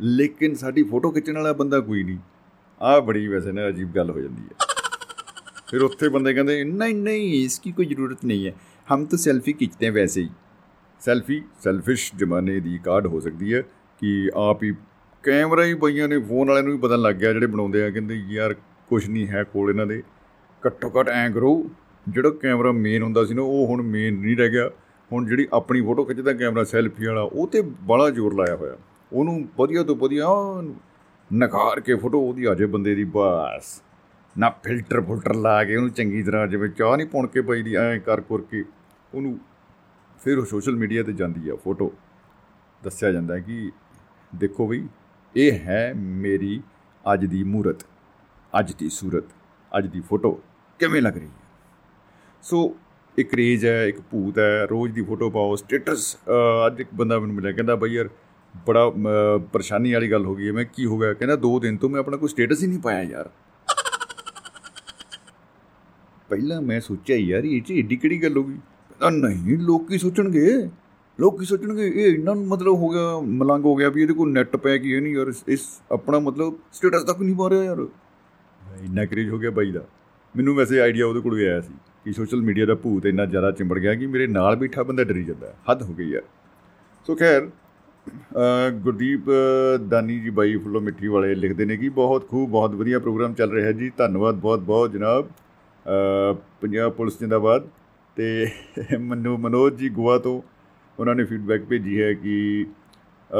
ਲੇਕਿਨ 0.00 0.54
ਸਾਡੀ 0.54 0.82
ਫੋਟੋ 0.82 1.10
ਖਿੱਚਣ 1.10 1.34
ਵਾਲਾ 1.34 1.52
ਬੰਦਾ 1.52 1.80
ਕੋਈ 1.80 2.02
ਨਹੀਂ। 2.02 2.18
ਆ 2.82 3.00
ਬੜੀ 3.00 3.28
ਵੈਸੇ 3.28 3.52
ਨਾ 3.52 3.68
ਅਜੀਬ 3.68 3.92
ਗੱਲ 3.92 4.10
ਹੋ 4.10 4.20
ਜਾਂਦੀ 4.20 4.42
ਹੈ। 4.42 4.66
ਫਿਰ 5.70 5.82
ਉੱਥੇ 5.82 6.08
ਬੰਦੇ 6.08 6.34
ਕਹਿੰਦੇ, 6.34 6.64
ਨਹੀਂ 6.64 6.94
ਨਹੀਂ 6.94 7.44
ਇਸ 7.44 7.58
ਕੀ 7.58 7.72
ਕੋਈ 7.72 7.86
ਜ਼ਰੂਰਤ 7.86 8.24
ਨਹੀਂ 8.24 8.46
ਹੈ। 8.46 8.52
ਹਮ 8.94 9.04
ਤਾਂ 9.04 9.18
ਸੈਲਫੀ 9.18 9.52
ਖਿੱਚਦੇ 9.52 9.90
ਵੈਸੇ 9.90 10.20
ਹੀ। 10.20 10.30
ਸੈਲਫੀ 11.00 11.42
ਸੈਲਫਿਸ਼ 11.64 12.12
ਜਮਾਨੇ 12.16 12.60
ਦੀ 12.60 12.78
ਕਾਰਡ 12.78 13.06
ਹੋ 13.06 13.20
ਸਕਦੀ 13.20 13.54
ਹੈ 13.54 13.62
ਕਿ 14.00 14.30
ਆਪ 14.34 14.62
ਹੀ 14.62 14.74
ਕੈਮਰਾ 15.22 15.64
ਹੀ 15.64 15.74
ਬਈਆਂ 15.74 16.08
ਨੇ 16.08 16.18
ਫੋਨ 16.18 16.48
ਵਾਲਿਆਂ 16.48 16.64
ਨੂੰ 16.64 16.72
ਵੀ 16.72 16.78
ਪਤਾ 16.78 16.96
ਲੱਗ 16.96 17.14
ਗਿਆ 17.14 17.32
ਜਿਹੜੇ 17.32 17.46
ਬਣਾਉਂਦੇ 17.46 17.82
ਆ। 17.82 17.90
ਕਹਿੰਦੇ, 17.90 18.14
ਯਾਰ 18.28 18.54
ਕੁਝ 18.88 19.08
ਨਹੀਂ 19.10 19.28
ਹੈ 19.28 19.44
ਕੋਲ 19.44 19.70
ਇਹਨਾਂ 19.70 19.86
ਦੇ। 19.86 20.02
ਘੱਟੋ 20.66 20.92
ਘੱਟ 21.00 21.08
ਐਂ 21.08 21.30
ਕਰੋ 21.30 21.70
ਜਿਹੜਾ 22.08 22.30
ਕੈਮਰਾ 22.30 22.72
ਮੇਨ 22.72 23.02
ਹੁੰਦਾ 23.02 23.24
ਸੀ 23.24 23.34
ਨਾ, 23.34 23.42
ਉਹ 23.42 23.66
ਹੁਣ 23.66 23.82
ਮੇਨ 23.82 24.14
ਨਹੀਂ 24.14 24.36
ਰਹਿ 24.36 24.48
ਗਿਆ। 24.48 24.70
ਹੁਣ 25.12 25.26
ਜਿਹੜੀ 25.26 25.48
ਆਪਣੀ 25.52 25.80
ਫੋਟੋ 25.80 26.04
ਖਿੱਚਦਾ 26.04 26.32
ਕੈਮਰਾ 26.32 26.64
ਸੈਲਫੀ 26.64 27.06
ਵਾਲਾ, 27.06 27.20
ਉਹ 27.22 27.48
ਤੇ 27.48 27.60
ਬੜਾ 27.60 28.10
ਜ਼ੋਰ 28.10 28.34
ਲਾਇਆ 28.34 28.56
ਹੋਇਆ। 28.56 28.76
ਉਹਨੂੰ 29.12 29.48
ਵਧੀਆ 29.58 29.82
ਤੋਂ 29.82 29.96
ਵਧੀਆ 29.96 30.28
ਨਕਾਰ 31.32 31.80
ਕੇ 31.80 31.94
ਫੋਟੋ 31.94 32.20
ਉਹਦੀ 32.20 32.44
ਆ 32.44 32.54
ਜੇ 32.54 32.66
ਬੰਦੇ 32.66 32.94
ਦੀ, 32.94 33.04
ਬਸ। 33.04 33.82
ਨਾ 34.38 34.50
ਫਿਲਟਰ 34.64 35.00
ਫੁਲਟਰ 35.00 35.34
ਲਾ 35.34 35.64
ਕੇ 35.64 35.76
ਉਹਨੂੰ 35.76 35.90
ਚੰਗੀ 35.90 36.22
ਤਰ੍ਹਾਂ 36.22 36.46
ਜਿਵੇਂ, 36.46 36.68
ਚਾਹ 36.68 36.96
ਨਹੀਂ 36.96 37.06
ਪੁਣ 37.06 37.26
ਕੇ 37.26 37.40
ਪਈ 37.40 37.62
ਦੀ, 37.62 37.74
ਐਂ 37.74 37.98
ਕਰ 38.00 38.20
ਕਰ 38.20 38.40
ਕੇ 38.40 38.64
ਉਹਨੂੰ 39.14 39.38
ਫਿਰ 40.24 40.38
ਉਹ 40.38 40.44
ਸੋਸ਼ਲ 40.44 40.76
ਮੀਡੀਆ 40.76 41.02
ਤੇ 41.02 41.12
ਜਾਂਦੀ 41.12 41.48
ਆ 41.48 41.54
ਫੋਟੋ 41.54 41.92
ਦੱਸਿਆ 42.84 43.12
ਜਾਂਦਾ 43.12 43.38
ਕਿ 43.38 43.72
ਦੇਖੋ 44.34 44.66
ਬਈ, 44.66 44.86
ਇਹ 45.36 45.52
ਹੈ 45.52 45.92
ਮੇਰੀ 45.96 46.62
ਅੱਜ 47.12 47.26
ਦੀ 47.26 47.42
ਮੂਰਤ, 47.44 47.82
ਅੱਜ 48.58 48.72
ਦੀ 48.72 48.88
ਸੂਰਤ, 48.88 49.24
ਅੱਜ 49.78 49.86
ਦੀ 49.86 50.00
ਫੋਟੋ 50.00 50.40
ਕਿਵੇਂ 50.78 51.02
ਲੱਗ 51.02 51.16
ਰਹੀ 51.16 51.26
ਹੈ? 51.26 51.45
ਸੋ 52.46 52.58
ਇੱਕ 53.16 53.32
ਰੇਜ 53.34 53.64
ਹੈ, 53.66 53.86
ਇੱਕ 53.88 54.00
ਭੂਤ 54.10 54.38
ਹੈ, 54.38 54.66
ਰੋਜ਼ 54.70 54.92
ਦੀ 54.94 55.02
ਫੋਟੋ 55.02 55.28
ਪਾਓ 55.30 55.54
ਸਟੇਟਸ 55.56 56.16
ਅੱਜ 56.66 56.80
ਇੱਕ 56.80 56.88
ਬੰਦਾ 56.94 57.18
ਮੈਨੂੰ 57.18 57.34
ਮਿਲਿਆ, 57.36 57.52
ਕਹਿੰਦਾ 57.52 57.74
ਬਈ 57.76 57.92
ਯਾਰ 57.92 58.08
ਬੜਾ 58.66 58.88
ਪਰੇਸ਼ਾਨੀ 59.52 59.92
ਵਾਲੀ 59.92 60.10
ਗੱਲ 60.10 60.24
ਹੋ 60.26 60.34
ਗਈ 60.34 60.46
ਹੈ, 60.46 60.52
ਮੈਂ 60.52 60.64
ਕੀ 60.74 60.84
ਹੋ 60.86 60.98
ਗਿਆ? 60.98 61.12
ਕਹਿੰਦਾ 61.12 61.36
ਦੋ 61.36 61.58
ਦਿਨ 61.60 61.76
ਤੋਂ 61.76 61.88
ਮੈਂ 61.90 62.00
ਆਪਣਾ 62.00 62.16
ਕੋਈ 62.16 62.28
ਸਟੇਟਸ 62.28 62.62
ਹੀ 62.62 62.66
ਨਹੀਂ 62.68 62.78
ਪਾਇਆ 62.80 63.02
ਯਾਰ। 63.02 63.30
ਪਹਿਲਾਂ 66.30 66.60
ਮੈਂ 66.62 66.80
ਸੋਚਿਆ 66.80 67.16
ਯਾਰ, 67.16 67.44
ਇਹ 67.44 67.62
ਚ 67.62 67.70
ਏਡੀ 67.72 67.96
ਕਿਹੜੀ 67.96 68.22
ਗੱਲ 68.22 68.36
ਹੋ 68.36 68.42
ਗਈ? 68.44 68.58
ਕਹਿੰਦਾ 69.00 69.28
ਨਹੀਂ, 69.28 69.58
ਲੋਕ 69.58 69.88
ਕੀ 69.88 69.98
ਸੋਚਣਗੇ? 69.98 70.52
ਲੋਕ 71.18 71.38
ਕੀ 71.40 71.46
ਸੋਚਣਗੇ? 71.46 71.88
ਇਹ 71.88 72.14
ਇੰਨਾ 72.14 72.34
ਮਤਲਬ 72.54 72.74
ਹੋ 72.74 72.88
ਗਿਆ, 72.88 73.18
ਮਲੰਗ 73.42 73.64
ਹੋ 73.64 73.74
ਗਿਆ 73.76 73.88
ਵੀ 73.88 74.02
ਇਹਦੇ 74.02 74.14
ਕੋਲ 74.14 74.32
ਨੈਟ 74.32 74.56
ਪੈ 74.56 74.76
ਗਈ 74.78 75.00
ਨਹੀਂ 75.00 75.16
ਯਾਰ, 75.16 75.32
ਇਸ 75.48 75.66
ਆਪਣਾ 75.92 76.18
ਮਤਲਬ 76.20 76.56
ਸਟੇਟਸ 76.72 77.04
ਤੱਕ 77.04 77.20
ਨਹੀਂ 77.20 77.34
ਪਾ 77.36 77.50
ਰਿਹਾ 77.50 77.64
ਯਾਰ। 77.64 77.86
ਇੰਨਾ 78.84 79.04
ਕ੍ਰੇਜ 79.04 79.28
ਹੋ 79.30 79.38
ਗਿਆ 79.38 79.50
ਬਾਈ 79.50 79.72
ਦਾ। 79.72 79.84
ਮੈਨੂੰ 80.34 80.54
ਵੈਸੇ 80.54 80.80
ਆਈਡੀਆ 80.80 81.06
ਉਹਦੇ 81.06 81.20
ਕੋਲ 81.20 81.38
ਹੀ 81.38 81.44
ਆਇਆ 81.44 81.60
ਸੀ। 81.60 81.74
ਕਿ 82.06 82.12
ਸੋਸ਼ਲ 82.12 82.42
ਮੀਡੀਆ 82.42 82.66
ਦਾ 82.66 82.74
ਭੂਤ 82.74 83.06
ਇੰਨਾ 83.06 83.24
ਜ਼ਿਆਦਾ 83.26 83.50
ਚਿੰਬੜ 83.50 83.78
ਗਿਆ 83.78 83.94
ਕਿ 83.94 84.06
ਮੇਰੇ 84.06 84.26
ਨਾਲ 84.26 84.56
ਬੈਠਾ 84.56 84.82
ਬੰਦਾ 84.82 85.04
ਡਰੀ 85.04 85.22
ਜਾਂਦਾ, 85.24 85.52
ਹੱਦ 85.70 85.82
ਹੋ 85.82 85.94
ਗਈ 85.94 86.10
ਯਾਰ। 86.10 86.22
ਸੋ 87.06 87.14
ਖੈਰ 87.14 87.48
ਗੁਰਦੀਪ 88.74 89.30
ਦਾਨੀ 89.88 90.18
ਜੀ 90.20 90.30
ਬਾਈ 90.30 90.56
ਫੁੱਲੋ 90.56 90.80
ਮਿੱਠੀ 90.80 91.08
ਵਾਲੇ 91.08 91.34
ਲਿਖਦੇ 91.34 91.64
ਨੇ 91.64 91.76
ਕਿ 91.76 91.88
ਬਹੁਤ 91.88 92.28
ਖੂਬ, 92.28 92.50
ਬਹੁਤ 92.50 92.74
ਵਧੀਆ 92.74 92.98
ਪ੍ਰੋਗਰਾਮ 92.98 93.34
ਚੱਲ 93.34 93.50
ਰਿਹਾ 93.50 93.72
ਜੀ। 93.72 93.90
ਧੰਨਵਾਦ 93.96 94.34
ਬਹੁਤ 94.36 94.60
ਬਹੁਤ 94.60 94.92
ਜਨਾਬ। 94.92 95.28
ਪੰਜਾਬ 96.60 96.92
ਪੁਲਿਸ 96.92 97.18
ਜਿੰਦਾਬਾਦ। 97.20 97.68
ਤੇ 98.16 98.46
ਮਨੋ, 99.00 99.36
ਮਨੋਜ 99.36 99.74
ਜੀ 99.74 99.88
ਗੋਆ 99.88 100.18
ਤੋਂ 100.18 100.40
ਉਹਨਾਂ 100.98 101.14
ਨੇ 101.14 101.24
ਫੀਡਬੈਕ 101.24 101.64
ਭੇਜੀ 101.64 102.00
ਹੈ 102.02 102.12
ਕਿ 102.14 102.66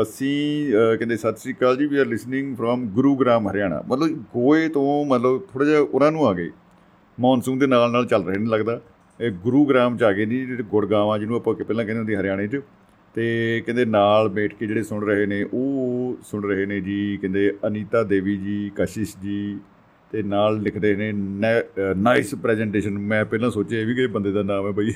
ਅਸੀਂ 0.03 0.73
ਕਹਿੰਦੇ 0.99 1.17
ਸਤਿ 1.17 1.37
ਸ੍ਰੀ 1.37 1.53
ਅਕਾਲ 1.53 1.77
ਜੀ 1.77 1.87
we 1.87 1.99
are 1.99 2.07
listening 2.07 2.57
from 2.57 2.87
Gurugram 2.91 3.49
Haryana. 3.49 3.83
ਮਤਲਬ 3.89 4.23
ਗੋਏ 4.35 4.69
ਤੋਂ 4.69 5.05
ਮਤਲਬ 5.05 5.43
ਥੋੜਾ 5.53 5.65
ਜਿਹਾ 5.65 5.81
ਉਹਨਾਂ 5.81 6.13
ਨੂੰ 6.13 6.27
ਆ 6.29 6.33
ਗਏ। 6.35 6.51
ਮੌਨਸੂਨ 7.19 7.59
ਦੇ 7.59 7.67
ਨਾਲ 7.67 7.91
ਨਾਲ 7.91 8.07
ਚੱਲ 8.07 8.25
ਰਹੇ 8.25 8.39
ਨੇ 8.39 8.47
ਲੱਗਦਾ। 8.47 8.81
ਇਹ 9.21 9.31
ਗੁਰੂਗ੍ਰਾਮ 9.43 9.97
ਚ 9.97 10.03
ਆ 10.03 10.13
ਗਏ 10.13 10.27
ਨਹੀਂ 10.27 10.47
ਜਿਹੜੇ 10.47 10.63
ਗੁਰਗਾਵਾਂ 10.63 11.19
ਜਿਹਨੂੰ 11.19 11.37
ਆਪਾਂ 11.37 11.55
ਪਹਿਲਾਂ 11.55 11.85
ਕਹਿੰਦੇ 11.85 11.99
ਹੁੰਦੇ 11.99 12.17
ਹਰਿਆਣੇ 12.17 12.47
'ਚ। 12.49 12.61
ਤੇ 13.15 13.63
ਕਹਿੰਦੇ 13.67 13.85
ਨਾਲ 13.85 14.29
ਬੈਠ 14.29 14.55
ਕੇ 14.55 14.67
ਜਿਹੜੇ 14.67 14.83
ਸੁਣ 14.83 15.05
ਰਹੇ 15.05 15.27
ਨੇ, 15.27 15.43
ਉਹ 15.45 16.17
ਸੁਣ 16.23 16.45
ਰਹੇ 16.45 16.67
ਨੇ 16.67 16.81
ਜੀ, 16.81 17.17
ਕਹਿੰਦੇ 17.17 17.53
ਅਨੀਤਾ 17.67 18.03
ਦੇਵੀ 18.03 18.37
ਜੀ, 18.37 18.71
ਕਸ਼ਿਸ਼ 18.77 19.17
ਜੀ, 19.23 19.59
ਤੇ 20.11 20.23
ਨਾਲ 20.23 20.59
ਲਿਖਦੇ 20.63 20.95
ਨੇ 20.97 21.13
ਨਾਈਸ 21.97 22.35
ਪ੍ਰੈਜੈਂਟੇਸ਼ਨ। 22.35 22.99
ਮੈਂ 22.99 23.25
ਪਹਿਲਾਂ 23.25 23.51
ਸੋਚਿਆ 23.51 23.81
ਇਹ 23.81 23.87
ਵੀ 23.87 23.95
ਕਿ 23.95 24.07
ਬੰਦੇ 24.07 24.33
ਦਾ 24.33 24.43
ਨਾਮ 24.43 24.67
ਹੈ 24.67 24.73
ਬਈ। 24.73 24.93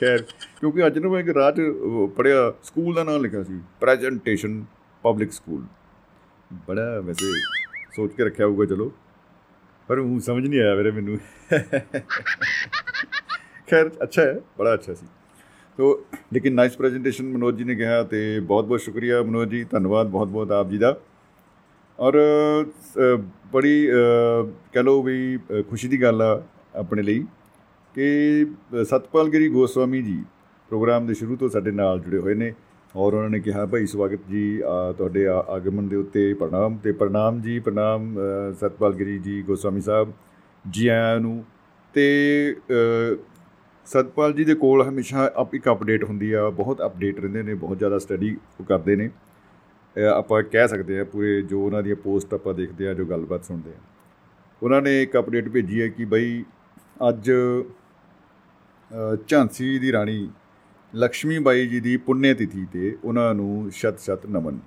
ਖੈਰ, 0.00 0.22
ਕਿਉਂਕਿ 0.60 0.86
ਅੱਜ 0.86 0.98
ਨੂੰ 0.98 1.12
ਮੈਂ 1.12 1.20
ਇੱਕ 1.20 1.30
ਰਾਤ 1.30 1.56
ਪੜਿਆ 2.16 2.52
ਸਕੂਲ 2.62 2.94
ਦਾ 2.94 3.04
ਨਾਮ 3.04 3.22
ਲਿਖਿਆ 3.22 3.42
ਸੀ, 3.42 3.58
ਪ੍ਰੈਜੈਂਟੇਸ਼ਨ 3.80 4.64
ਪਬਲਿਕ 5.04 5.32
ਸਕੂਲ। 5.32 5.62
ਬੜਾ 6.68 7.00
ਵੈਸੇ 7.00 7.32
ਸੋਚ 7.96 8.12
ਕੇ 8.12 8.24
ਰੱਖਿਆ 8.24 8.46
ਹੋਊਗਾ, 8.46 8.64
ਚਲੋ। 8.64 8.92
ਪਰ 9.88 9.98
ਉਹ 9.98 10.18
ਸਮਝ 10.20 10.46
ਨਹੀਂ 10.46 10.60
ਆਇਆ 10.60 10.74
ਮੇਰੇ 10.74 10.90
ਮੈਨੂੰ। 10.90 11.18
ਖੈਰ, 13.70 13.90
ਅੱਛਾ 14.02 14.22
ਹੈ, 14.22 14.40
ਬੜਾ 14.58 14.74
ਅੱਛਾ 14.74 14.94
ਸੀ। 14.94 15.06
ਤੋ, 15.78 16.06
ਲੇਕਿਨ 16.32 16.54
ਨਾਈਸ 16.54 16.76
ਪ੍ਰੈਜੈਂਟੇਸ਼ਨ 16.76 17.26
ਮਨੋਜ 17.26 17.56
ਜੀ 17.58 17.64
ਨੇ 17.64 17.74
ਕਿਹਾ 17.74 18.02
ਤੇ 18.02 18.40
ਬਹੁਤ 18.40 18.64
ਬਹੁਤ 18.64 18.80
ਸ਼ੁਕਰੀਆ 18.80 19.22
ਮਨੋਜ 19.22 19.48
ਜੀ, 19.50 19.64
ਧੰਨਵਾਦ 19.64 20.06
ਬਹੁਤ 20.06 20.28
ਬਹੁਤ 20.28 20.50
ਆਪ 20.50 20.68
ਜੀ 20.70 20.78
ਦਾ। 20.78 20.96
ਔਰ 21.98 22.18
ਬੜੀ 23.52 23.88
ਕਹ 24.74 24.80
ਲੋ 24.80 25.02
ਵੀ 25.02 25.38
ਖੁਸ਼ੀ 25.68 25.88
ਦੀ 25.88 26.02
ਗੱਲ 26.02 26.22
ਆ 26.22 26.42
ਆਪਣੇ 26.74 27.02
ਲਈ 27.02 27.24
ਕਿ 27.94 28.46
ਸਤਪਾਲ 28.84 29.28
ਗਿਰੀ 29.28 29.48
ਗੋਸਵਾਮੀ 29.48 30.02
ਜੀ 30.02 30.22
ਪ੍ਰੋਗਰਾਮ 30.70 31.06
ਦੇ 31.06 31.14
ਸ਼ੁਰੂ 31.14 31.36
ਤੋਂ 31.36 31.48
ਸਾਡੇ 31.48 31.70
ਨਾਲ 31.70 32.00
ਜੁੜੇ 32.00 32.18
ਹੋਏ 32.18 32.34
ਨੇ। 32.34 32.52
ਔਰ 32.94 33.14
ਉਹਨਾਂ 33.14 33.30
ਨੇ 33.30 33.38
ਕਿਹਾ, 33.40 33.64
ਭਾਈ 33.66 33.86
ਸਵਾਗਤ 33.86 34.20
ਜੀ 34.30 34.60
ਤੁਹਾਡੇ 34.98 35.26
ਆਗਮਨ 35.26 35.88
ਦੇ 35.88 35.96
ਉੱਤੇ 35.96 36.32
ਪ੍ਰਣਾਮ, 36.34 36.76
ਤੇ 36.76 36.92
ਪ੍ਰਣਾਮ 36.92 37.40
ਜੀ, 37.40 37.58
ਪ੍ਰਣਾਮ 37.60 38.14
ਸਤਪਾਲ 38.60 38.94
ਗਿਰੀ 38.94 39.18
ਜੀ, 39.18 39.42
ਗੋਸਵਾਮੀ 39.42 39.80
ਸਾਹਿਬ 39.80 40.12
ਜੀ 40.64 40.86
ਆਇਆਂ 40.88 41.18
ਨੂੰ। 41.20 41.44
ਤੇ 41.94 42.56
ਸਤਪਾਲ 43.86 44.32
ਜੀ 44.32 44.44
ਦੇ 44.44 44.54
ਕੋਲ 44.54 44.82
ਹਮੇਸ਼ਾ 44.88 45.26
ਇੱਕ 45.54 45.68
ਅਪਡੇਟ 45.70 46.04
ਹੁੰਦੀ 46.04 46.32
ਆ, 46.32 46.48
ਬਹੁਤ 46.50 46.80
ਅਪਡੇਟ 46.86 47.20
ਰਹਿੰਦੇ 47.20 47.42
ਨੇ, 47.42 47.54
ਬਹੁਤ 47.56 47.78
ਜ਼ਿਆਦਾ 47.78 47.98
ਸਟੱਡੀ 47.98 48.36
ਕਰਦੇ 48.68 48.96
ਨੇ। 48.96 49.10
ਆਪਾਂ 50.14 50.42
ਕਹਿ 50.42 50.68
ਸਕਦੇ 50.68 50.98
ਆ 51.00 51.04
ਪੂਰੇ 51.04 51.40
ਜੋ 51.42 51.60
ਉਹਨਾਂ 51.64 51.82
ਦੀਆਂ 51.82 51.96
ਪੋਸਟ 51.96 52.34
ਆਪਾਂ 52.34 52.54
ਦੇਖਦੇ 52.54 52.88
ਆ, 52.88 52.94
ਜੋ 52.94 53.04
ਗੱਲਬਾਤ 53.04 53.44
ਸੁਣਦੇ 53.44 53.70
ਆ। 53.70 53.80
ਉਹਨਾਂ 54.62 54.80
ਨੇ 54.82 55.02
ਇੱਕ 55.02 55.18
ਅਪਡੇਟ 55.18 55.48
ਭੇਜੀ 55.48 55.82
ਹੈ 55.82 55.88
ਕਿ 55.88 56.04
ਬਈ 56.06 56.44
ਅੱਜ 57.08 57.30
ਝਾਂਸੀ 59.28 59.78
ਦੀ 59.78 59.92
ਰਾਣੀ 59.92 60.28
ਲక్ష్ਮੀ 60.94 61.38
ਬਾਈ 61.38 61.66
ਜੀ 61.66 61.80
ਦੀ 61.80 61.96
ਪੁੰਨੇ 61.96 62.32
ਤਿਥੀ 62.34 62.64
ਤੇ 62.72 62.96
ਉਹਨਾਂ 63.04 63.34
ਨੂੰ 63.34 63.70
ਸ਼ਤ 63.72 63.98
ਸ਼ਤ 64.00 64.26
ਨਮਨ। 64.26 64.58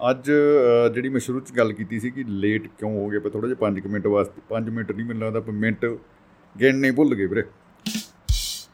ਅੱਜ 0.00 0.30
ਜਿਹੜੀ 0.94 1.08
ਮੈਂ 1.08 1.20
ਸ਼ੁਰੂ 1.20 1.40
ਚ 1.40 1.52
ਗੱਲ 1.56 1.72
ਕੀਤੀ 1.72 2.00
ਸੀ 2.00 2.10
ਕਿ 2.10 2.24
ਲੇਟ 2.28 2.66
ਕਿਉਂ 2.78 2.90
ਹੋ 2.92 3.08
ਗਏ 3.10 3.18
ਪਰ 3.18 3.30
ਥੋੜਾ 3.30 3.48
ਜਿਹਾ 3.48 3.58
5 3.60 3.86
ਮਿੰਟ 3.88 4.06
ਵਾਸਤੇ 4.06 4.42
5 4.48 4.70
ਮਿੰਟ 4.70 4.90
ਨਹੀਂ, 4.92 5.06
ਮੈਨੂੰ 5.06 5.22
ਲੱਗਦਾ 5.22 5.40
ਪਰ 5.40 5.52
ਮਿੰਟ 5.64 5.86
ਗਿਣਨੇ 6.54 6.90
ਭੁੱਲ 6.90 7.14
ਗਏ 7.14 7.26
ਵੀਰੇ। 7.26 7.42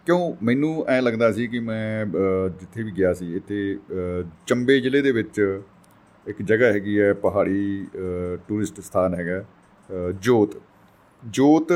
ਕਿਉਂ? 0.06 0.32
ਮੈਨੂੰ 0.42 0.72
ਐ 0.88 1.00
ਲੱਗਦਾ 1.00 1.30
ਸੀ 1.32 1.46
ਕਿ 1.46 1.60
ਮੈਂ 1.60 2.06
ਜਿੱਥੇ 2.50 2.82
ਵੀ 2.82 2.92
ਗਿਆ 2.92 3.12
ਸੀ, 3.14 3.34
ਇੱਥੇ 3.36 3.78
ਚੰਬੇ 4.46 4.80
ਜ਼ਿਲ੍ਹੇ 4.80 5.02
ਦੇ 5.02 5.12
ਵਿੱਚ 5.12 5.40
ਇੱਕ 6.26 6.42
ਜਗ੍ਹਾ 6.42 6.72
ਹੈਗੀ 6.72 6.98
ਹੈ, 7.00 7.12
ਪਹਾੜੀ 7.22 7.86
ਟੂਰਿਸਟ 8.48 8.80
ਸਥਾਨ 8.80 9.14
ਹੈਗਾ 9.14 9.44
ਜੋਤ। 10.22 10.60
ਜੋਤ 11.22 11.72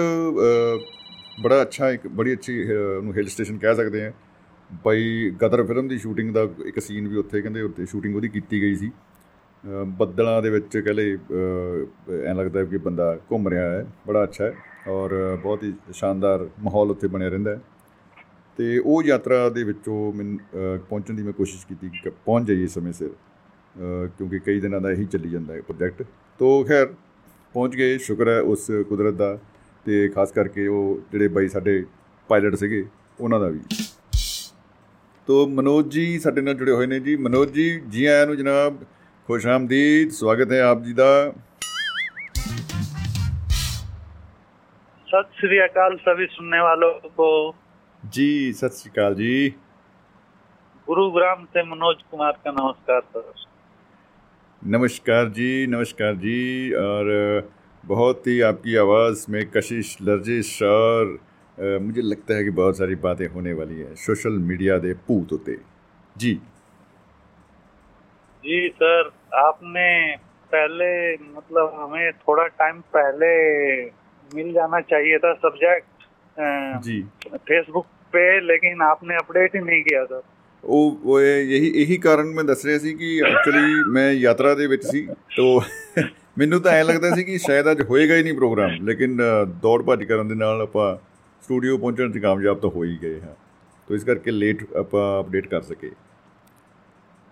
ਬੜਾ 1.39 1.61
ਅੱਛਾ 1.63 1.91
ਇੱਕ, 1.91 2.07
ਬੜੀ 2.09 2.33
ਅੱਛੀ 2.33 2.63
ਉਹਨੂੰ 2.73 3.15
ਹਿਲ 3.15 3.29
ਸਟੇਸ਼ਨ 3.29 3.59
ਕਹਿ 3.59 3.75
ਸਕਦੇ 3.75 4.05
ਆ 4.07 4.13
ਬਈ 4.85 5.31
ਗਦਰ 5.43 5.63
ਫਿਲਮ 5.67 5.89
ਦੀ 5.89 5.99
ਸ਼ੂਟਿੰਗ 5.99 6.33
ਦਾ 6.35 6.49
ਇੱਕ 6.67 6.79
ਸੀਨ 6.81 7.09
ਵੀ 7.09 7.17
ਉੱਥੇ 7.17 7.41
ਕਹਿੰਦੇ 7.41 7.63
ਉੱਥੇ 7.63 7.87
ਸ਼ੂਟਿੰਗ 7.87 8.17
ਉਹਦੀ 8.17 8.29
ਕੀਤੀ 8.29 8.61
ਗਈ 8.63 8.75
ਸੀ। 8.77 8.91
ਬੱਦਲਾਂ 9.99 10.41
ਦੇ 10.43 10.51
ਵਿੱਚ 10.51 10.77
ਕਹਿੰਦੇ 10.77 11.17
ਐ 12.25 12.35
ਲੱਗਦਾ 12.35 12.65
ਕਿ 12.65 12.79
ਬੰਦਾ 12.79 13.15
ਘੁੰਮ 13.31 13.49
ਰਿਹਾ 13.49 13.71
ਹੈ, 13.71 13.87
ਬੜਾ 14.07 14.23
ਅੱਛਾ 14.25 14.45
ਹੈ 14.45 14.55
ਔਰ 14.89 15.15
ਬਹੁਤ 15.43 15.63
ਹੀ 15.63 15.73
ਸ਼ਾਨਦਾਰ 15.93 16.49
ਮਾਹੌਲ 16.63 16.91
ਉੱਥੇ 16.91 17.09
ਬਣਿਆ 17.09 17.29
ਰਹਿੰਦਾ 17.29 17.51
ਹੈ। 17.51 17.61
ਤੇ 18.59 18.79
ਉਹ 18.79 19.03
ਯਾਤਰਾ 19.03 19.49
ਦੇ 19.49 19.63
ਵਿੱਚੋਂ 19.65 20.13
ਮੈਂ 20.13 20.79
ਪਹੁੰਚਣ 20.89 21.15
ਦੀ 21.15 21.23
ਮੈਂ 21.23 21.33
ਕੋਸ਼ਿਸ਼ 21.33 21.67
ਕੀਤੀ 21.67 21.89
ਕਿ 21.95 22.11
ਪਹੁੰਚ 22.11 22.47
ਜਾਈਏ 22.49 22.67
ਸਮੇਂ 22.67 22.93
ਸਿਰ 22.93 23.11
ਕਿਉਂਕਿ 24.19 24.39
ਕਈ 24.39 24.61
ਦਿਨਾਂ 24.61 24.81
ਦਾ 24.81 24.91
ਇਹੀ 24.91 25.05
ਚੱਲੀ 25.05 25.31
ਜਾਂਦਾ 25.31 25.55
ਹੈ 25.55 25.61
ਪ੍ਰੋਜੈਕਟ। 25.61 26.03
ਤੋਂ 26.41 26.65
ਖੈਰ, 26.65 26.87
ਪਹੁੰਚ 27.55 27.77
ਗਏ, 27.77 27.97
ਸ਼ੁਕਰ 27.99 28.29
ਹੈ 28.29 28.41
ਉਸ 28.43 28.71
ਕੁਦਰਤ 28.89 29.15
ਦਾ। 29.15 29.39
ਤੇ 29.87 30.09
ਖਾਸ 30.09 30.33
ਕਰਕੇ 30.33 30.67
ਉਹ 30.67 31.01
ਜਿਹੜੇ 31.13 31.29
ਬਾਈ 31.29 31.49
ਸਾਡੇ 31.49 31.85
ਪਾਇਲਟ 32.29 32.55
ਸੀਗੇ 32.55 32.85
ਉਹਨਾਂ 33.21 33.41
ਦਾ 33.41 33.49
ਵੀ। 33.49 33.61
ਤੋ 35.27 35.47
ਮਨੋਜ 35.47 35.93
ਜੀ 35.93 36.19
ਸਾਡੇ 36.19 36.41
ਨਾਲ 36.41 36.55
ਜੁੜੇ 36.55 36.73
ਹੋਏ 36.73 36.87
ਨੇ 36.87 37.01
ਜੀ। 37.01 37.17
ਮਨੋਜ 37.17 37.53
ਜੀ 37.53 37.81
ਜੀ 37.81 38.05
ਆਇਆਂ 38.07 38.27
ਨੂੰ 38.27 38.37
ਜਨਾਬ 38.37 38.77
ਖੁਸ਼ 39.27 39.47
ਆਮਦੀਦ 39.47 40.11
ਸਵਾਗਤ 40.11 40.53
ਹੈ 40.53 40.61
ਆਪ 40.63 40.83
ਜੀ 40.83 40.93
ਦਾ। 40.93 41.33
ਸਤਿ 45.09 45.37
ਸ੍ਰੀ 45.37 45.65
ਅਕਾਲ 45.65 45.97
ਸਭੀ 45.99 46.27
ਸੁਣਨੇ 46.27 46.59
ਵਾਲੋਂ 46.59 46.93
ਕੋ। 47.09 47.55
ਜੀ 48.03 48.53
ਸਤਿ 48.53 48.77
ਸ੍ਰੀ 48.77 48.91
ਅਕਾਲ 48.91 49.15
ਜੀ। 49.15 49.53
ਗੁਰੂਗ੍ਰਾਮ 50.87 51.45
ਤੇ 51.55 51.63
ਮਨੋਜ 51.63 52.03
ਕੁਮਾਰ 52.11 52.33
ਦਾ 52.45 52.51
ਨਮਸਕਾਰ 52.51 53.03
ਸਰ 53.13 53.33
ਨਮਸਕਾਰ 54.63 55.29
ਜੀ 55.29 55.67
ਨਮਸਕਾਰ 55.67 56.15
ਜੀ। 56.15 56.73
ਔਰ 56.75 57.11
बहुत 57.84 58.28
ही 58.28 58.40
आपकी 58.44 58.76
आवाज़ 58.78 59.26
में 59.30 59.44
कशिश 59.52 59.98
लर्जिश 60.02 60.62
और 60.66 61.18
मुझे 61.58 62.02
लगता 62.04 62.36
है 62.36 62.44
कि 62.44 62.50
बहुत 62.54 62.78
सारी 62.78 62.96
बातें 63.02 63.28
होने 63.28 63.54
वाली 63.54 63.80
है 63.80 63.94
सोशल 63.98 64.38
मीडिया 64.46 64.78
दे 64.78 64.94
पूत 65.08 65.32
होते 65.32 65.58
जी 66.16 66.34
जी 68.44 68.68
सर 68.76 69.12
आपने 69.38 69.90
पहले 70.52 70.92
मतलब 71.14 71.74
हमें 71.80 72.12
थोड़ा 72.20 72.46
टाइम 72.56 72.80
पहले 72.94 73.30
मिल 74.32 74.52
जाना 74.54 74.80
चाहिए 74.88 75.18
था 75.18 75.34
सब्जेक्ट 75.38 76.08
जी 76.84 77.02
फेसबुक 77.30 77.86
पे 78.14 78.26
लेकिन 78.42 78.82
आपने 78.82 79.16
अपडेट 79.16 79.56
ही 79.56 79.62
नहीं 79.62 79.82
किया 79.84 80.04
सर 80.06 80.22
ਉਹ 80.64 80.98
ਉਹ 81.06 81.22
ਇਹੀ 81.22 81.68
ਇਹੀ 81.82 81.98
ਕਾਰਨ 81.98 82.34
ਮੈਂ 82.34 82.44
ਦੱਸ 82.44 82.66
ਰਿਹਾ 82.66 82.78
ਸੀ 82.78 82.94
ਕਿ 82.94 83.20
ਐਕਚੁਅਲੀ 83.20 83.84
ਮੈਂ 83.92 84.12
ਯਾਤਰਾ 84.14 84.54
ਦੇ 84.56 84.66
ਵਿੱਚ 84.68 84.84
ਸੀ 84.86 85.08
ਤੋਂ 85.36 85.62
ਮੈਨੂੰ 86.38 86.62
ਤਾਂ 86.62 86.72
ਐ 86.72 86.84
ਲੱਗਦਾ 86.84 87.16
ਸੀ 87.16 87.24
ਕਿ 87.24 87.38
ਸ਼ਾਇਦ 87.38 87.72
ਅੱਜ 87.72 87.82
ਹੋਏਗਾ 87.82 88.16
ਹੀ 88.16 88.24
ਨਹੀਂ 88.24 88.34
ਪ੍ਰੋਗਰਾਮ 88.34 88.86
ਲੇਕਿਨ 88.86 89.18
ਦੌੜ 89.62 89.82
ਭੱਜ 89.84 90.04
ਕਰਨ 90.04 90.28
ਦੇ 90.28 90.36
ਨਾਲ 90.36 90.62
ਆਪਾਂ 90.62 90.96
स्टूडियो 91.44 91.78
पहुंचने 91.78 92.08
से 92.10 92.20
कामयाब 92.20 92.60
तो 92.60 92.70
हो 92.70 92.84
ही 92.84 92.96
गए 92.98 93.20
हैं 93.20 93.36
तो 93.88 93.96
इस 93.96 94.04
करके 94.04 94.32
लेट 94.34 94.64
आप 94.78 94.96
अपडेट 94.96 95.46
कर 95.48 95.62
सके 95.64 95.90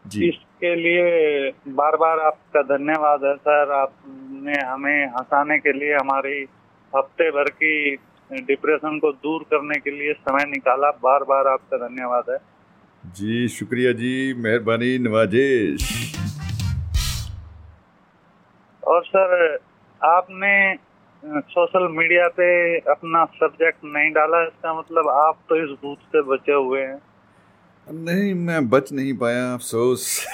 जी 0.06 0.28
इसके 0.28 0.74
लिए 0.76 1.50
बार 1.74 1.96
बार 1.98 2.20
आपका 2.22 2.62
धन्यवाद 2.68 3.26
है 3.26 3.36
सर 3.40 3.72
आपने 3.74 4.60
हमें 4.64 5.08
हंसाने 5.10 5.58
के 5.60 5.74
लिए 5.74 5.94
हमारी 5.96 6.38
हफ्ते 6.94 7.30
भर 7.32 7.50
की 7.56 7.74
डिप्रेशन 8.46 9.00
को 9.00 9.12
दूर 9.20 9.44
करने 9.52 9.80
के 9.80 9.92
लिए 9.92 10.14
समय 10.22 10.46
निकाला 10.50 10.92
बार 11.04 11.24
बार 11.26 11.48
आपका 11.48 11.78
धन्यवाद 11.80 12.30
है 12.30 12.40
जी 13.04 13.48
शुक्रिया 13.52 13.92
जी 13.96 14.14
मेहरबानी 14.40 14.98
नवाजिश 15.02 15.92
और 18.93 19.05
सर, 19.05 19.59
आपने 20.01 20.75
सोशल 21.25 21.87
मीडिया 21.89 22.29
पे 22.29 22.47
अपना 22.91 23.25
सब्जेक्ट 23.25 23.85
नहीं 23.85 24.11
डाला, 24.13 24.43
इसका 24.43 24.75
मतलब 24.79 25.09
आप 25.09 25.39
तो 25.49 25.57
इस 25.57 25.79
भूत 25.83 25.99
से 25.99 26.23
बचे 26.23 26.53
हुए 26.53 26.81
हैं। 26.81 26.99
नहीं, 27.89 28.35
मैं 28.35 28.69
बच 28.71 28.93
नहीं 28.93 29.15
पाया, 29.17 29.55
अफसोस। 29.55 30.27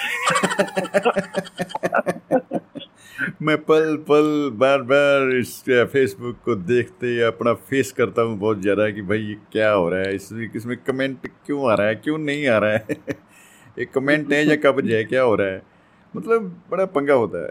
मैं 3.42 3.56
पल 3.59 3.96
पल, 4.09 4.50
बार 4.54 4.82
बार 4.82 5.36
इस 5.36 5.62
फेसबुक 5.68 6.36
को 6.44 6.54
देखते 6.54 7.20
अपना 7.22 7.52
फेस 7.70 7.92
करता 7.92 8.22
हूँ 8.22 8.38
बहुत 8.38 8.61
ज़्यादा 8.62 8.90
कि 8.90 9.02
भाई 9.02 9.18
ये 9.18 9.34
क्या 9.52 9.70
हो 9.70 9.88
रहा 9.90 10.00
है? 10.00 10.14
इसमें 10.14 10.50
इसमें 10.56 10.76
कमेंट 10.76 11.26
क्यों 11.46 11.70
आ 11.70 11.74
रहा 11.74 11.86
है? 11.86 11.94
क्यों 11.94 12.18
नहीं 12.18 12.48
आ 12.48 12.59
रहा 12.59 12.70
है? 12.70 12.86
एक 13.78 13.92
कमेंट 13.92 14.32
है 14.32 14.44
या 14.44 14.56
कब 14.56 14.80
जाए, 14.80 15.04
क्या 15.04 15.22
हो 15.22 15.34
रहा 15.34 15.48
है? 15.48 15.78
मतलब 16.16 16.62
बड़ा 16.70 16.84
पंगा 16.86 17.14
होता 17.14 17.38
है। 17.44 17.50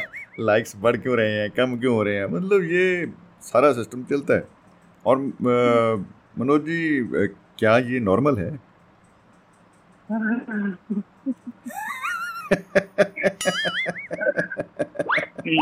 लाइक्स 0.40 0.74
बढ़ 0.76 0.96
क्यों 0.96 1.16
रहे 1.16 1.32
हैं? 1.32 1.50
कम 1.50 1.78
क्यों 1.78 1.94
हो 1.94 2.02
रहे 2.02 2.16
हैं? 2.16 2.26
मतलब 2.26 2.62
ये 2.62 3.12
सारा 3.42 3.72
सिस्टम 3.72 4.04
चलता 4.04 4.34
है। 4.34 4.48
और 5.06 5.16
मनोज 6.38 6.60
जी 6.60 7.00
क्या 7.58 7.78
ये 7.78 8.00
नॉर्मल 8.00 8.38
है? 8.38 8.50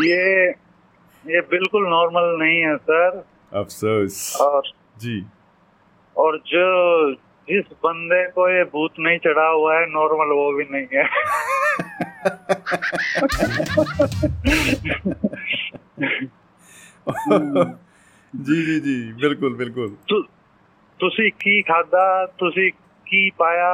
ये 0.00 0.48
ये 1.24 1.40
बिल्कुल 1.40 1.86
नॉर्मल 1.88 2.36
नहीं 2.42 2.60
है 2.60 2.76
सर 2.76 3.24
अफसोस 3.52 4.36
और 4.40 4.62
जी। 4.98 5.26
और 6.16 6.38
जो 6.46 6.66
जिस 7.48 7.64
बंदे 7.84 8.26
को 8.30 8.48
ये 8.48 8.64
भूत 8.64 8.92
नहीं 8.98 9.18
चढ़ा 9.18 9.48
हुआ 9.48 9.78
है 9.78 9.86
नॉर्मल 9.86 10.32
वो 10.34 10.52
भी 10.52 10.64
नहीं 10.70 10.86
है। 10.92 11.04
जी 18.36 18.62
जी 18.66 18.80
जी 18.80 19.12
बिल्कुल 19.12 19.54
बिल्कुल। 19.54 19.96
तु, 20.08 20.20
तुसी 21.00 21.30
की 21.30 21.62
खादा 21.62 22.26
तुसी 22.26 22.70
की 23.06 23.30
पाया 23.30 23.70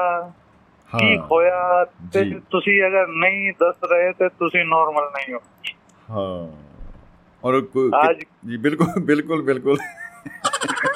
हाँ, 0.91 1.01
की 1.01 1.17
खोया 1.17 1.85
ते 1.85 2.25
तुसी 2.41 2.81
अगर 2.81 3.07
नहीं 3.09 3.51
दस 3.53 3.81
रहे 3.85 4.13
थे 4.13 4.29
तुसी 4.29 4.65
नॉर्मल 4.65 5.11
नहीं 5.17 5.35
हो। 5.35 5.41
हाँ। 6.09 6.69
और 7.45 7.55
आज 7.95 8.17
जी 8.45 8.57
बिल्कुल 8.57 9.03
बिल्कुल 9.03 9.43
बिल्कुल। 9.43 9.79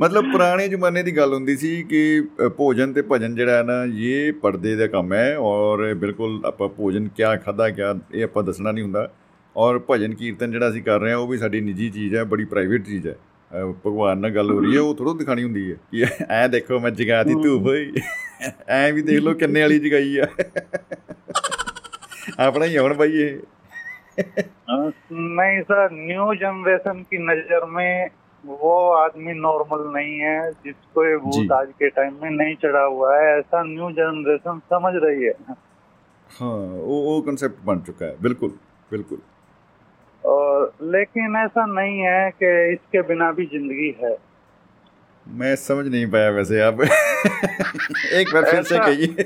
ਮਤਲਬ 0.00 0.30
ਪੁਰਾਣੇ 0.32 0.68
ਜ਼ਮਾਨੇ 0.68 1.02
ਦੀ 1.02 1.16
ਗੱਲ 1.16 1.34
ਹੁੰਦੀ 1.34 1.56
ਸੀ 1.56 1.82
ਕਿ 1.82 2.22
ਭੋਜਨ 2.56 2.92
ਤੇ 2.92 3.02
ਭਜਨ 3.02 3.34
ਜਿਹੜਾ 3.34 3.56
ਹੈ 3.56 3.62
ਨਾ 3.62 3.84
ਇਹ 3.84 4.32
ਪਰਦੇ 4.32 4.74
ਦਾ 4.76 4.86
ਕੰਮ 4.86 5.12
ਹੈ 5.12 5.36
ਔਰ 5.38 5.94
ਬਿਲਕੁਲ 5.94 6.40
ਆਪਾਂ 6.44 6.68
ਭੋਜਨ 6.68 7.08
ਕਿਆ 7.08 7.34
ਖਾਦਾ 7.36 7.68
ਕਿਆ 7.70 7.94
ਇਹ 8.14 8.24
ਆਪਾਂ 8.24 8.42
ਦੱਸਣਾ 8.42 8.72
ਨਹੀਂ 8.72 8.84
ਹੁੰਦਾ 8.84 9.08
ਔਰ 9.56 9.78
ਭਜਨ 9.90 10.14
ਕੀਰਤਨ 10.14 10.50
ਜਿਹੜਾ 10.50 10.68
ਅਸੀਂ 10.68 10.82
ਕਰ 10.82 11.00
ਰਹੇ 11.00 11.12
ਹਾਂ 11.12 11.18
ਉਹ 11.18 11.28
ਵੀ 11.28 11.38
ਸਾਡੀ 11.38 11.60
ਨਿੱਜੀ 11.60 11.90
ਚੀਜ਼ 11.90 12.14
ਹੈ 12.14 12.24
ਬੜੀ 12.24 12.44
ਪ੍ਰਾਈਵੇਟ 12.44 12.84
ਚੀਜ਼ 12.84 13.06
ਹੈ 13.08 13.14
ਭਗਵਾਨ 13.84 14.18
ਨਾਲ 14.18 14.30
ਗੱਲ 14.30 14.50
ਹੋ 14.50 14.60
ਰਹੀ 14.60 14.74
ਹੈ 14.74 14.80
ਉਹ 14.80 14.94
ਥੋੜੋ 14.94 15.14
ਦਿਖਾਣੀ 15.14 15.44
ਹੁੰਦੀ 15.44 15.70
ਹੈ 15.70 15.76
ਕਿ 15.92 16.04
ਐ 16.30 16.46
ਦੇਖੋ 16.48 16.78
ਮੈਂ 16.78 16.90
ਜਗਾਤੀ 16.90 17.34
ਧੂਪ 17.34 17.62
ਹੋਈ 17.62 17.92
ਐ 18.68 18.90
ਵੀ 18.92 19.02
ਦੇਖ 19.02 19.20
ਲਓ 19.20 19.34
ਕਿੰਨੇ 19.34 19.60
ਵਾਲੀ 19.60 19.78
ਜਗਾਈ 19.78 20.18
ਆ 20.18 20.26
ਆਪਣਾ 22.38 22.64
ਹੀ 22.64 22.78
ਹੁਣ 22.78 22.94
ਬਾਈ 22.94 23.12
ਇਹ 23.12 23.38
नहीं 24.18 25.60
सर 25.62 25.92
न्यू 25.92 26.24
जनरेशन 26.34 27.02
की 27.02 27.18
नजर 27.18 27.64
में 27.66 28.08
वो 28.45 28.91
आदमी 28.91 29.33
नॉर्मल 29.33 29.93
नहीं 29.93 30.19
है 30.19 30.51
जिसको 30.51 31.05
ये 31.05 31.17
भूत 31.17 31.51
आज 31.51 31.67
के 31.67 31.89
टाइम 31.89 32.23
में 32.23 32.29
नहीं 32.29 32.55
चढ़ा 32.55 32.83
हुआ 32.83 33.17
है 33.17 33.39
ऐसा 33.39 33.63
न्यू 33.63 33.91
जनरेशन 33.91 34.59
समझ 34.59 34.93
रही 34.95 35.23
है। 35.23 35.33
हाँ 36.39 36.57
वो 36.57 37.01
वो 37.01 37.21
कंसेप्ट 37.21 37.65
बन 37.65 37.79
चुका 37.79 38.05
है 38.05 38.21
बिल्कुल 38.21 38.59
बिल्कुल। 38.91 39.17
और 40.23 40.73
लेकिन 40.81 41.35
ऐसा 41.35 41.65
नहीं 41.65 41.99
है 41.99 42.31
कि 42.31 42.73
इसके 42.73 43.01
बिना 43.01 43.31
भी 43.31 43.45
ज़िंदगी 43.45 43.95
है। 44.03 44.17
मैं 45.25 45.55
समझ 45.55 45.87
नहीं 45.87 46.11
पाया 46.11 46.29
वैसे 46.29 46.61
आप। 46.61 46.81
एक 48.13 48.33
बार 48.33 48.51
फिर 48.51 48.63
से 48.63 48.79
कहिए। 48.79 49.25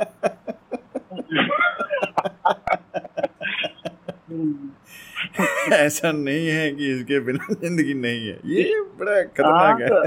हम्म। 4.30 4.70
ऐसा 5.72 6.12
नहीं 6.12 6.48
है 6.48 6.70
कि 6.70 6.90
इसके 6.94 7.20
बिना 7.20 7.46
ज़िंदगी 7.54 7.94
नहीं 7.94 8.28
है। 8.28 8.38
ये 8.44 8.80
बड़ा 8.98 9.22
खतरनाक 9.22 9.82
हाँ, 9.92 10.04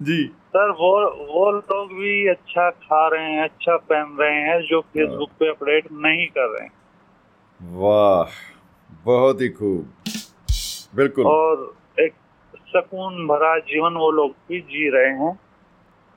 जी। 0.02 0.24
सर 0.48 0.70
वो 0.70 0.90
वो 1.34 1.50
लोग 1.50 1.92
भी 1.92 2.28
अच्छा 2.28 2.68
खा 2.70 3.06
रहे 3.08 3.32
हैं 3.32 3.44
अच्छा 3.44 3.76
पहन 3.76 4.16
रहे 4.20 4.40
हैं 4.40 4.60
जो 4.60 4.80
फेसबुक 4.80 5.30
पे 5.30 5.48
अपडेट 5.48 5.88
नहीं 5.92 6.26
कर 6.28 6.48
रहे 6.48 6.64
हैं। 6.64 6.72
वाह 7.60 8.30
बहुत 9.04 9.40
ही 9.40 9.48
खूब। 9.48 9.92
बिल्कुल। 10.94 11.24
और 11.26 11.74
एक 12.00 12.12
सुकून 12.66 13.26
भरा 13.26 13.58
जीवन 13.58 13.94
वो 13.94 14.10
लोग 14.10 14.30
भी 14.48 14.60
जी 14.60 14.88
रहे 14.90 15.10
हैं। 15.10 15.38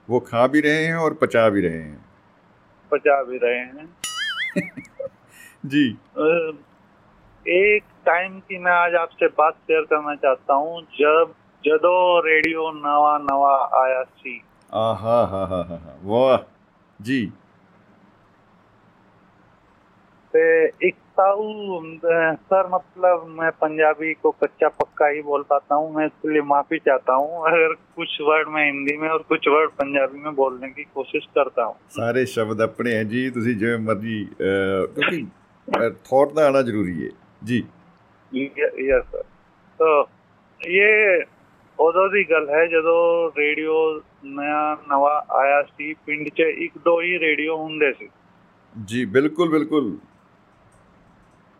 वो 0.10 0.20
खा 0.20 0.47
भी 0.47 0.62
रहे 0.62 0.86
हैं 0.86 0.95
और 0.95 1.14
पचा 1.14 1.49
भी 1.49 1.62
रहे 1.62 1.82
हैं। 1.82 2.06
पचा 2.91 3.24
भी 3.24 3.38
रहे 3.38 3.60
हैं। 3.60 3.89
जी। 5.64 5.86
एक 7.45 7.84
टाइम 8.05 8.39
की 8.39 8.57
मैं 8.57 8.72
आज 8.72 8.95
आपसे 8.95 9.28
बात 9.28 9.53
शेयर 9.53 9.82
करना 9.82 10.16
चाहता 10.16 10.53
हूँ 10.53 10.82
जब 10.99 11.34
जदो 11.64 12.20
रेडियो 12.26 12.72
नवा 12.76 13.18
नवा 13.18 13.53
आया 13.84 14.01
सी। 14.03 14.41
वाह। 16.03 16.38
जी। 16.99 17.26
ते 20.34 20.43
सर 21.20 22.68
मतलब 22.74 23.26
मैं 23.39 23.49
पंजाबी 23.51 24.14
को 24.14 24.32
कच्चा 24.32 24.68
पक्का 24.68 25.07
ही 25.07 25.22
बोल 25.22 25.41
पाता 25.49 25.76
हूँ। 25.76 25.93
मैं 25.95 26.05
इसके 26.05 26.32
लिए 26.34 26.41
माफ़ी 26.41 26.78
चाहता 26.80 27.14
हूँ 27.14 27.41
अगर 27.47 27.74
कुछ 27.95 28.18
वर्ड 28.22 28.47
मैं 28.47 28.66
हिंदी 28.66 28.97
में 28.97 29.07
और 29.09 29.22
कुछ 29.30 29.47
वर्ड 29.47 29.70
पंजाबी 29.72 30.20
में 30.20 30.36
बोलने 30.36 30.70
की 30.70 30.84
कोशिश 30.84 31.26
करता 31.36 31.64
हूँ। 31.64 31.76
सारे 31.89 32.26
शब्द 32.26 32.62
अपने 32.62 32.93
हैं 32.95 33.07
जी 33.09 33.30
तुम 33.30 33.43
जो 33.43 33.78
मर्ज़ी 33.80 34.24
क्योंकि 34.39 35.22
थॉट 35.89 36.30
ਦਾ 36.30 36.47
ਆਣਾ 36.47 36.62
ਜ਼ਰੂਰੀ 36.62 37.05
ਹੈ। 37.05 37.09
ਜੀ। 37.43 37.64
ਯੈਸ 38.80 39.12
ਸਰ 39.12 39.24
ਸੋ 39.78 40.09
ਇਹ 40.68 41.22
ਉਦੋਂ 41.80 42.09
ਦੀ 42.09 42.30
ਗੱਲ 42.30 42.49
ਹੈ 42.49 42.68
ਜਦੋਂ 42.68 43.32
ਰੇਡੀਓ 43.38 44.01
ਨਵਾਂ 44.26 44.78
ਨਵਾਂ 44.89 45.34
ਆਇਆ 45.34 45.64
ਸੀ। 45.64 45.93
ਪਿੰਡ 45.93 46.30
'ਚ 46.30 46.39
ਇੱਕ 46.39 46.78
ਦੋ 46.78 47.01
ਹੀ 47.01 47.20
ਰੇਡੀਓ 47.20 47.57
ਹੁੰਦੇ 47.57 47.93
ਸੀ। 47.93 48.09
ਜੀ 48.86 49.05
ਬਿਲਕੁਲ 49.05 49.49
ਬਿਲਕੁਲ। 49.49 49.97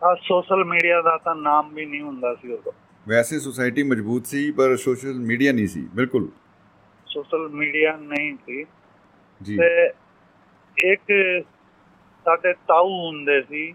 ਆ 0.04 0.16
ਸੋਸ਼ਲ 0.22 0.64
ਮੀਡੀਆ 0.64 1.02
ਦਾ 1.02 1.18
ਤਾਂ 1.18 1.34
ਨਾਮ 1.34 1.74
ਵੀ 1.74 1.86
ਨਹੀਂ 1.86 2.00
ਹੁੰਦਾ 2.00 2.34
ਸੀ 2.34 2.52
ਉਦੋਂ। 2.52 2.72
ਵੈਸੇ 3.08 3.38
ਸੋਸਾਇਟੀ 3.38 3.82
ਮਜ਼ਬੂਤ 3.82 4.26
ਸੀ 4.26 4.50
ਪਰ 4.50 4.76
ਸੋਸ਼ਲ 4.76 5.14
ਮੀਡੀਆ 5.14 5.52
ਨਹੀਂ 5.52 5.66
ਸੀ। 5.66 5.88
ਬਿਲਕੁਲ। 5.94 6.28
ਸੋਸ਼ਲ 7.06 7.48
ਮੀਡੀਆ 7.48 7.96
ਨਹੀਂ 7.96 8.36
ਸੀ। 8.46 8.64
ਜੀ। 9.42 9.56
ਤੇ 9.56 9.92
ਇੱਕ 10.92 11.44
ਸਾਡੇ 12.24 12.52
ਤਾਊ 12.52 12.88
ਹੁੰਦੇ 12.88 13.42
ਸੀ। 13.42 13.74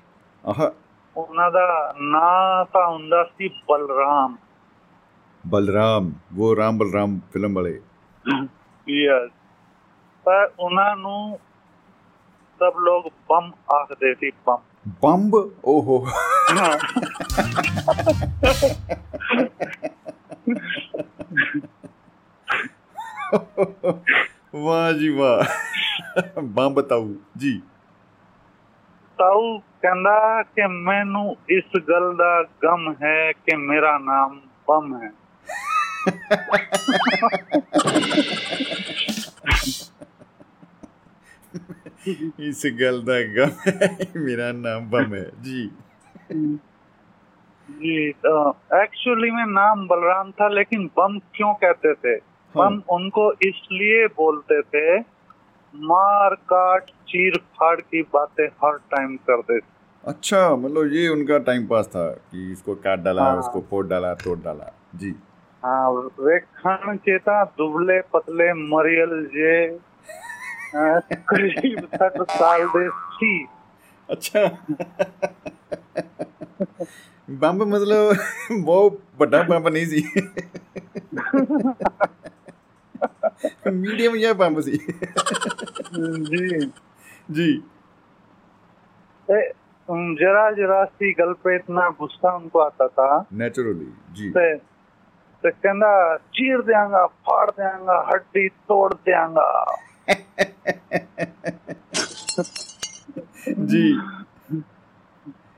ਉਹਨਾਂ 1.18 1.52
ਦਾ 1.52 1.96
ਨਾਂ 2.00 2.66
ਤਾਂ 2.66 2.88
ਹੁੰਦਾ 2.88 3.24
ਸੀ 3.24 3.48
ਬਲਰਾਮ। 3.48 4.38
ਬਲਰਾਮ 5.48 6.14
ਉਹ 6.40 6.56
ਰਾਮ 6.56 6.78
ਬਲਰਾਮ 6.78 7.20
ਫਿਲਮ 7.34 7.54
ਵਾਲੇ। 7.54 7.82
ਯਸ 8.90 9.32
ਪਰ 10.24 10.52
ਉਹਨਾਂ 10.60 10.96
ਨੂੰ 10.96 11.40
ਸਭ 12.60 12.74
ਲੋਕ 12.80 13.14
ਬੰਮ 13.30 13.52
ਆਖਦੇ 13.74 14.16
ਸੀ 14.16 14.32
ਬੰਮ 14.32 14.58
ਬੰਬ? 15.02 15.36
ਓਹੋ। 15.66 16.08
ਵਾਹ 24.56 24.94
ਜੀ 24.94 25.10
ਵਾਹ। 25.10 25.46
ਬੰਬ 26.44 26.82
ਤਾਊ। 26.82 27.14
ਜੀ। 27.38 27.62
ਤਾਊ 29.19 29.59
ਕਹਿੰਦਾ 29.83 30.43
ਕਿ 30.57 30.67
ਮੈਨੂੰ 30.67 31.37
ਇਸ 31.51 31.77
ਗੱਲ 31.89 32.15
ਦਾ 32.17 32.33
ਗਮ 32.63 32.93
ਹੈ 33.03 33.33
ਕਿ 33.33 33.57
ਮੇਰਾ 33.59 33.97
ਨਾਮ 33.99 34.41
ਬੰਮ 34.69 34.95
ਹੈ 34.97 35.11
ਇਸ 42.41 42.67
ਗੱਲ 42.81 43.01
ਦਾ 43.03 43.23
ਗਮ 43.37 43.57
ਹੈ 43.67 44.07
ਮੇਰਾ 44.17 44.53
ਨਾਮ 44.53 44.89
ਬੰਮ 44.91 45.15
ਹੈ 45.15 45.29
ਜੀ 45.43 45.71
जी 47.69 48.11
तो 48.17 48.33
एक्चुअली 48.75 49.31
में 49.31 49.47
नाम 49.49 49.87
बलराम 49.89 50.31
था 50.33 50.49
लेकिन 50.51 50.87
बम 50.97 51.19
क्यों 51.35 51.53
कहते 51.55 51.93
थे 51.97 52.15
बम 52.55 52.81
उनको 52.91 53.25
इसलिए 53.43 54.07
बोलते 54.17 54.61
थे 54.65 54.85
मार 55.80 56.36
काट 56.36 56.84
चीर 56.84 57.38
फाड़ 57.38 57.82
की 57.82 58.02
बातें 58.02 58.48
हर 58.48 58.78
टाइम 58.78 59.16
कर 59.16 59.42
देते 59.42 59.78
अच्छा 60.04 60.56
मतलब 60.56 60.94
ये 60.94 61.08
उनका 61.08 61.38
टाइम 61.38 61.68
पास 61.68 61.88
था 61.88 62.10
कि 62.10 62.52
इसको 62.52 62.76
काट 62.76 63.00
डाला 63.00 63.24
हाँ, 63.24 63.38
उसको 63.38 63.66
फोड़ 63.70 63.88
डाला 63.88 64.14
तोड़ 64.14 64.40
डाला। 64.40 64.74
जी। 64.96 65.16
हाँ 65.64 66.12
वे 66.20 66.40
खान 66.40 66.98
चेता 66.98 67.44
दुबले 67.44 68.02
पतले 68.02 68.54
मरियल 68.54 69.26
जे 69.26 69.80
करीब 71.14 71.90
तक 71.96 72.32
साल 72.32 72.66
दे 72.66 73.46
अच्छा। 74.10 74.58
बम्ब 77.30 77.64
मतलब 77.64 78.18
बहुत 78.66 79.00
बड़ा 79.20 79.44
बम्ब 79.44 79.68
नहीं 79.68 79.86
सी 79.86 80.02
ਸੀ 83.37 83.71
ਮੀਡੀਅਮ 83.71 84.17
ਜਿਹਾ 84.17 84.33
ਬੰਬ 84.35 84.61
ਸੀ 84.61 84.79
जी 86.29 86.47
ਜੀ 87.33 87.51
ए, 89.29 89.41
उम, 89.89 90.01
जरा 90.17 90.41
जरा 90.53 90.79
सी 90.87 91.11
गल 91.19 91.31
पे 91.45 91.53
इतना 91.57 91.85
गुस्सा 91.99 92.31
उनको 92.37 92.61
आता 92.61 92.87
था 92.91 93.07
ਨੈਚੁਰਲੀ 93.35 93.87
ਜੀ 94.13 94.31
ਤੇ 94.31 94.45
ਤੇ 95.45 95.51
ਕਹਿੰਦਾ 95.53 95.91
ਚੀਰ 96.33 96.63
ਦਿਆਂਗਾ 96.63 97.07
ਫਾੜ 97.07 97.51
ਦਿਆਂਗਾ 97.51 98.01
ਹੱਡੀ 98.05 98.49
ਤੋੜ 98.69 98.93
ਦਿਆਂਗਾ 98.95 99.47
ਜੀ 103.67 103.85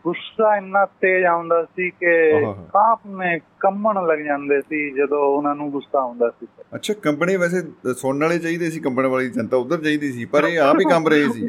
ਗੁੱਸਾ 0.04 0.58
ਇੰਨਾ 0.58 0.86
ਤੇਜ਼ 0.86 1.26
ਆਉਂਦਾ 1.26 1.64
ਸੀ 1.64 1.89
ਕਿ 1.89 2.32
ਕਾਂਪਨੇ 2.56 3.39
ਕੰਬਣ 3.60 4.08
ਲੱਗ 4.08 4.20
ਜਾਂਦੇ 4.20 4.62
ਸੀ 4.62 4.91
ਜਦੋਂ 4.91 5.20
ਉਹਨਾਂ 5.20 5.56
ਨੂੰ 5.56 5.72
ਗੁੱਸਾ 5.72 6.00
ਆਉਂਦਾ 6.00 6.30
ਸੀ। 6.30 6.47
ਅੱਛਾ 6.76 6.93
ਕੰਬਣੇ 6.93 7.38
ਵੈਸੇ 7.38 7.93
ਸੁਣਨ 7.93 8.22
ਵਾਲੇ 8.22 8.39
ਚਾਹੀਦੇ 8.39 8.70
ਸੀ 8.70 8.80
ਕੰਬਣ 8.80 9.06
ਵਾਲੀ 9.06 9.30
ਜਨਤਾ 9.30 9.58
ਉਧਰ 9.58 9.82
ਚਾਹੀਦੀ 9.82 10.12
ਸੀ 10.12 10.26
ਪਰ 10.26 10.43
ਇਹ 10.43 10.60
ਆਪ 10.60 10.76
ਹੀ 10.76 10.89
ਕੰਬ 10.89 11.08
ਰਹੇ 11.08 11.30
ਸੀ। 11.34 11.45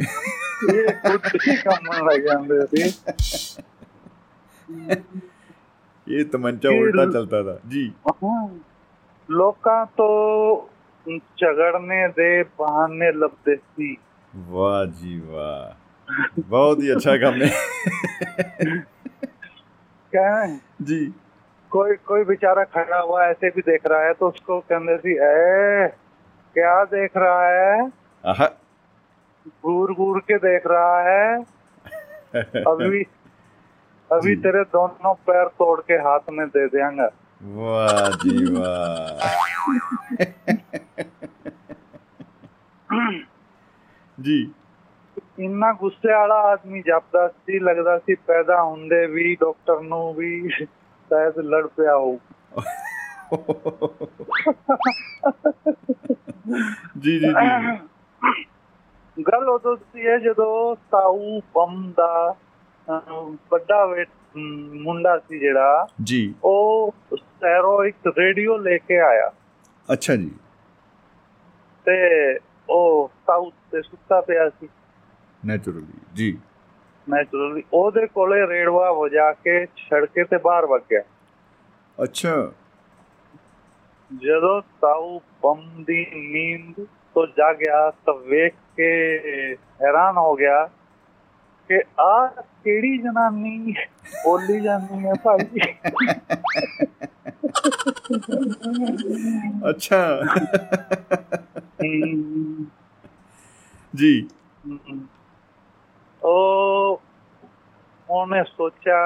ਇਹ 0.73 0.89
ਖੁਦ 0.89 1.21
ਹੀ 1.49 1.57
ਕੰਬਣ 1.57 2.05
ਲੱਗ 2.05 2.21
ਜਾਂਦੇ 2.21 2.67
ਸੀ। 2.67 2.93
ਇਹ 6.09 6.25
ਤਮੰਚਾ 6.25 6.69
ਉਲਟਾ 6.69 7.13
ਚਲਦਾ 7.13 7.43
ਦਾ 7.43 7.59
ਜੀ। 7.69 7.93
ਲੋਕਾਂ 9.31 9.87
ਤੋਂ 9.87 10.67
ਝਗੜਨੇ 11.37 12.09
ਦੇ 12.17 12.43
ਬਹਾਨੇ 12.43 13.13
ਲੱਭਦੇ 13.13 13.57
ਸੀ। 13.57 13.97
ਵਾਹ 14.37 14.87
ਜੀ 14.87 15.21
ਵਾਹ। 15.27 15.80
बहुत 16.39 16.79
ही 16.81 16.91
अच्छा 16.91 17.17
काम 17.17 17.35
है। 17.35 17.51
ਕਹੇ 20.15 20.59
जी। 20.83 21.15
कोई 21.71 21.95
कोई 21.95 22.25
बेचारा 22.25 22.65
खड़ा 22.65 22.99
हुआ 23.01 23.27
ऐसे 23.27 23.51
भी 23.51 23.61
देख 23.61 23.87
रहा 23.87 24.01
है 24.03 24.13
तो 24.13 24.29
उसको 24.29 24.61
कहते 24.61 24.97
सी 24.99 25.13
ए 25.13 25.89
क्या 26.55 26.85
देख 26.85 27.11
रहा 27.17 27.47
है? 27.49 27.91
घूर 29.49 29.93
घूर 29.93 30.21
के 30.21 30.39
देख 30.39 30.63
रहा 30.67 31.01
है। 31.01 31.37
अभी 32.73 33.03
अभी 34.13 34.37
तेरे 34.37 34.65
दोनों 34.65 35.15
पैर 35.15 35.47
तोड़ 35.47 35.81
के 35.81 35.95
हाथ 35.95 36.31
में 36.31 36.49
दे 36.49 36.67
देंगे। 36.67 37.09
वाह 37.61 38.11
जी 38.11 38.45
वाह। 38.55 39.29
जी। 44.21 44.55
ਇੰਨਾ 45.41 45.73
ਗੁੱਸੇ 45.73 46.13
ਵਾਲਾ 46.13 46.35
ਆਦਮੀ 46.35 46.83
ਜਾਪਦਾ 46.87 47.29
ਸੀ 47.29 47.59
ਲੱਗਦਾ 47.59 47.99
ਸੀ 47.99 48.15
ਪੈਦਾ 48.15 48.63
ਹੁੰਦੇ 48.63 49.07
ਵੀ 49.07 49.35
ਡਾਕਟਰ 49.35 49.81
ਨੂੰ 49.81 50.15
ਵੀ 50.15 50.49
ਸ਼ਾਇਦ 50.49 51.39
ਲੜ 51.39 51.67
ਪਿਆ 51.67 51.97
ਹੋ 51.97 52.21
ਜੀ 56.99 57.19
ਜੀ 57.19 57.27
ਜੀ। 57.27 58.45
ਗੱਲ 59.23 59.49
ਉਦੋਂ 59.49 59.77
ਸੀ 59.77 60.21
ਜਦੋਂ 60.21 60.77
ਸਾਊ 60.91 61.41
ਬੰਮ 61.55 61.93
ਦਾ 61.97 62.35
ਵੱਡਾ 63.51 63.87
ਵੇਟ 63.87 64.09
ਮੁੰਡਾ 64.73 65.19
ਸੀ 65.19 65.39
ਜਿਹੜਾ 65.39 65.87
ਜੀ। 66.03 66.35
ਉਹ 66.45 66.95
ਸਟੈਰੋਇਡ 67.17 67.95
ਰੇਡੀਓ 68.19 68.57
ਲੈ 68.57 68.79
ਕੇ 68.79 69.01
ਆਇਆ। 69.01 69.33
ਅੱਛਾ 69.93 70.17
ਜੀ। 70.17 70.31
ਤੇ 71.85 72.39
ਉਹ 72.71 73.11
ਸਾਊਥ 73.27 73.55
ਤੇ 73.73 73.83
ਸੁੱਤਾ 73.83 74.21
ਪਿਆ 74.21 74.49
ਸੀ। 74.49 74.69
ਨੈਚੁਰਲੀ 75.43 76.01
ਜੀ। 76.15 76.37
ਨੈਚੁਰਲੀ 77.07 77.63
ਉਹਦੇ 77.73 78.07
ਕੋਲੇ 78.07 78.47
ਰੇੜਵਾ 78.47 78.91
ਵਜਾ 78.93 79.33
ਕੇ 79.33 79.65
ਛੜਕੇ 79.77 80.25
ਤੇ 80.25 80.37
ਬਾਹਰ 80.39 80.67
ਵਗ 80.67 80.81
ਗਿਆ। 80.91 81.03
ਅੱਛਾ। 81.99 82.35
ਜਦੋਂ 84.11 84.61
ਤਾਊ 84.81 85.19
ਬੰਮ 85.43 85.83
ਦੀ 85.85 86.05
ਨੀਂਦ 86.15 86.85
ਤੋਂ 87.15 87.27
ਜਾਗਿਆ 87.27 87.91
ਤਾਂ 88.07 88.15
ਵੇਖ 88.15 88.55
ਕੇ 88.77 88.91
ਹੈਰਾਨ 89.83 90.17
ਹੋ 90.17 90.35
ਗਿਆ 90.37 90.65
ਕਿ 91.71 91.81
ਆ 92.01 92.27
ਕਿਹੜੀ 92.65 92.97
ਜਨਾਨੀ 92.99 93.75
ਬੋਲੀ 94.25 94.61
ਜਾਂਦੀ 94.61 95.07
ਹੈ 95.07 95.15
ਭਾਈ। 95.25 95.61
ਅੱਛਾ। 99.71 100.01
ਜੀ। 103.95 104.13
ਉਹ 106.31 107.03
ਉਹਨੇ 108.11 108.45
ਸੋਚਿਆ 108.45 108.99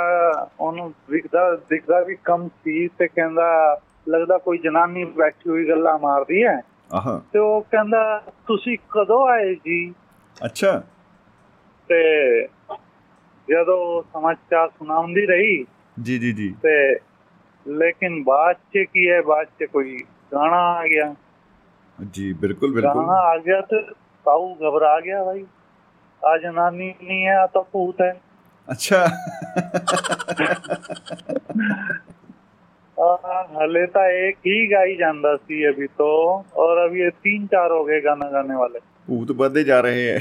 ਉਹਨੂੰ 0.60 0.94
ਦਿਖਦਾ 1.10 1.56
ਦਿਖਦਾ 1.56 2.00
ਵੀ 2.00 2.16
ਕਮ 2.24 2.48
ਸੀ 2.48 2.88
ਤੇ 2.88 3.08
ਕਹਿੰਦਾ 3.08 3.80
ਲੱਗਦਾ 4.08 4.38
ਕੋਈ 4.38 4.58
ਜਨਾਨੀ 4.58 5.04
ਬੈਠੀ 5.04 5.50
ਹੋਈ 5.50 5.68
ਗੱਲਾਂ 5.68 5.98
ਮਾਰਦੀ 5.98 6.44
ਹੈ। 6.44 6.60
ਆਹਾਂ। 6.92 7.20
ਤੇ 7.32 7.38
ਉਹ 7.38 7.62
ਕਹਿੰਦਾ 7.62 8.22
ਤੁਸੀਂ 8.46 8.78
ਕਦੋਂ 8.90 9.28
ਆਏ 9.28 9.54
ਜੀ? 9.54 9.94
ਅੱਛਾ। 10.44 10.82
ਤੇ 11.88 12.42
ਜਦੋਂ 13.50 14.02
ਸਮਾਚਾਰ 14.12 14.68
ਸੁਣਾਉਂਦੀ 14.68 15.26
ਰਹੀ 15.26 15.66
ਜੀ 16.02 16.18
ਜੀ 16.18 16.32
ਜੀ। 16.32 16.54
ਤੇ 16.62 16.98
ਲੇਕਿਨ 17.66 18.24
ਬਾਅਦ 18.24 18.56
ਚ 18.56 18.84
ਕੀ 18.92 19.10
ਹੈ 19.10 19.22
ਬਾਅਦ 19.22 19.46
ਚ 19.60 19.64
ਕੋਈ 19.64 19.98
ਗਾਣਾ 20.32 20.72
ਆ 20.72 20.86
ਗਿਆ। 20.86 21.14
ਜੀ 22.12 22.32
ਬਿਲਕੁਲ 22.32 22.74
ਬਿਲਕੁਲ। 22.74 22.94
ਗਾਣਾ 22.94 23.12
ਆ 23.12 23.36
ਗਿਆ 23.36 23.60
ਤੇ 23.60 23.82
ਸਾਊ 24.24 24.54
ਘਬਰਾ 24.54 25.00
ਗਿਆ 25.00 25.24
ਭਾਈ 25.24 25.46
ਆ 26.23 26.38
ਜਨਾਨੀ 26.38 26.93
ਨਹੀਂ 27.03 27.25
ਹੈ 27.27 27.36
ਆ 27.36 27.45
ਤਾਂ 27.49 27.63
ਭੂਤ 27.73 28.01
ਹੈ 28.01 28.11
अच्छा 28.67 28.97
ਆ 32.97 33.43
ਹਲੇ 33.55 33.86
ਤਾਂ 33.88 34.05
ਇੱਕ 34.19 34.38
ਹੀ 34.47 34.55
ਗਾਈ 34.71 34.95
ਜਾਂਦਾ 34.95 35.36
ਸੀ 35.38 35.67
ਅਭੀ 35.69 35.88
ਤੋਂ 35.97 36.11
ਔਰ 36.57 36.86
ਅਭੀ 36.86 37.01
ਇਹ 37.01 37.11
तीन 37.23 37.45
चार 37.47 37.71
हो 37.71 37.80
गए 37.86 37.99
गाना 38.01 38.27
गाने 38.32 38.57
वाले 38.57 38.82
भूत 39.07 39.32
बढ़ते 39.38 39.63
जा 39.63 39.80
रहे 39.80 40.03
हैं 40.03 40.19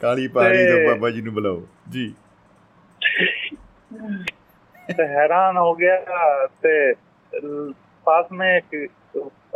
ਕਾਲੀ 0.00 0.26
ਪਹਾੜੀ 0.28 0.64
ਤੋਂ 0.66 0.76
ਤੇ- 0.76 0.86
ਬਾਬਾ 0.88 1.10
ਜੀ 1.10 1.20
ਨੂੰ 1.22 1.34
ਬੁਲਾਓ 1.34 1.62
ਜੀ 1.90 2.12
तो 4.88 5.04
हैरान 5.08 5.58
हो 5.58 5.66
गया 5.74 5.96
ते 6.62 6.70
ल- 7.32 7.74
पास 8.06 8.30
में 8.32 8.46
एक 8.46 8.72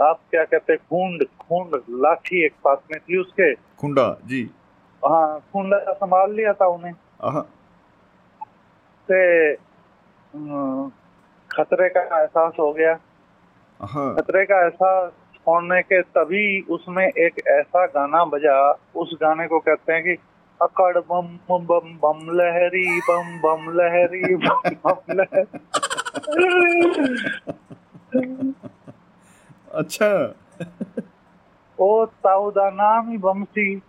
आप 0.02 0.20
क्या 0.32 0.44
कहते 0.44 0.74
हैं 0.74 0.80
खूंड 0.90 1.24
खूंड 1.40 1.82
लाठी 1.90 2.46
एक 2.46 2.54
पास 2.64 2.78
में 2.92 3.00
थी 3.00 3.18
उसके। 3.18 3.54
खुंडा 3.54 4.18
जी। 4.26 4.52
हाँ 5.06 5.40
खुंडा 5.40 5.94
संभाल 5.94 6.32
लिया 6.32 6.54
था 6.54 6.68
उन्हें। 6.68 6.94
से 9.12 9.54
खतरे 11.52 11.90
का 11.90 12.22
एहसास 12.22 12.54
हो 12.60 12.74
गया। 12.74 12.94
खतरे 14.14 14.46
का 14.46 14.64
एहसास 14.64 15.12
होने 15.48 15.82
के 15.82 16.02
तभी 16.02 16.62
उसमें 16.62 17.08
एक 17.08 17.48
ऐसा 17.48 17.86
गाना 17.86 18.26
बजा। 18.26 18.72
उस 18.96 19.18
गाने 19.22 19.48
को 19.48 19.60
कहते 19.60 19.94
हैं 19.94 20.04
कि 20.04 20.18
अकड़ 20.62 20.98
बम 20.98 21.40
बम 21.52 22.00
बम 22.04 22.32
लहरी 22.32 23.00
बम 23.00 23.40
बम 23.40 23.72
लहरी 23.74 24.36
बम 24.36 24.70
बम 24.70 25.14
लहरी। 25.14 25.58
ਅੱਛਾ। 29.80 30.34
ਉਹ 31.80 32.08
ਤਾऊ 32.24 32.52
ਦਾ 32.52 32.70
ਨਾਮ 32.70 33.12
ਹੀ 33.12 33.18
ਬੰਮ 33.18 33.44
ਸੀ 33.44 33.82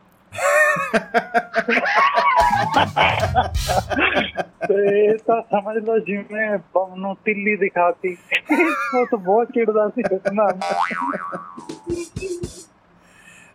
ਤੇ 4.69 5.17
ਤਾਂ 5.17 5.43
ਸਮਝ 5.43 5.77
ਲਓ 5.77 5.99
ਜਿਵੇਂ 5.99 6.59
ਬੰਮ 6.75 6.95
ਨੂੰ 6.95 7.17
ਤਿੱਲੀ 7.25 7.57
ਦਿਖਾਤੀ। 7.57 8.17
ਉਹ 8.95 9.07
ਤਾਂ 9.07 9.19
ਬਹੁਤ 9.19 9.49
ਚਿੜਦਾ 9.49 9.89
ਸੀ 9.89 10.03
ਨਾਲ 10.35 10.59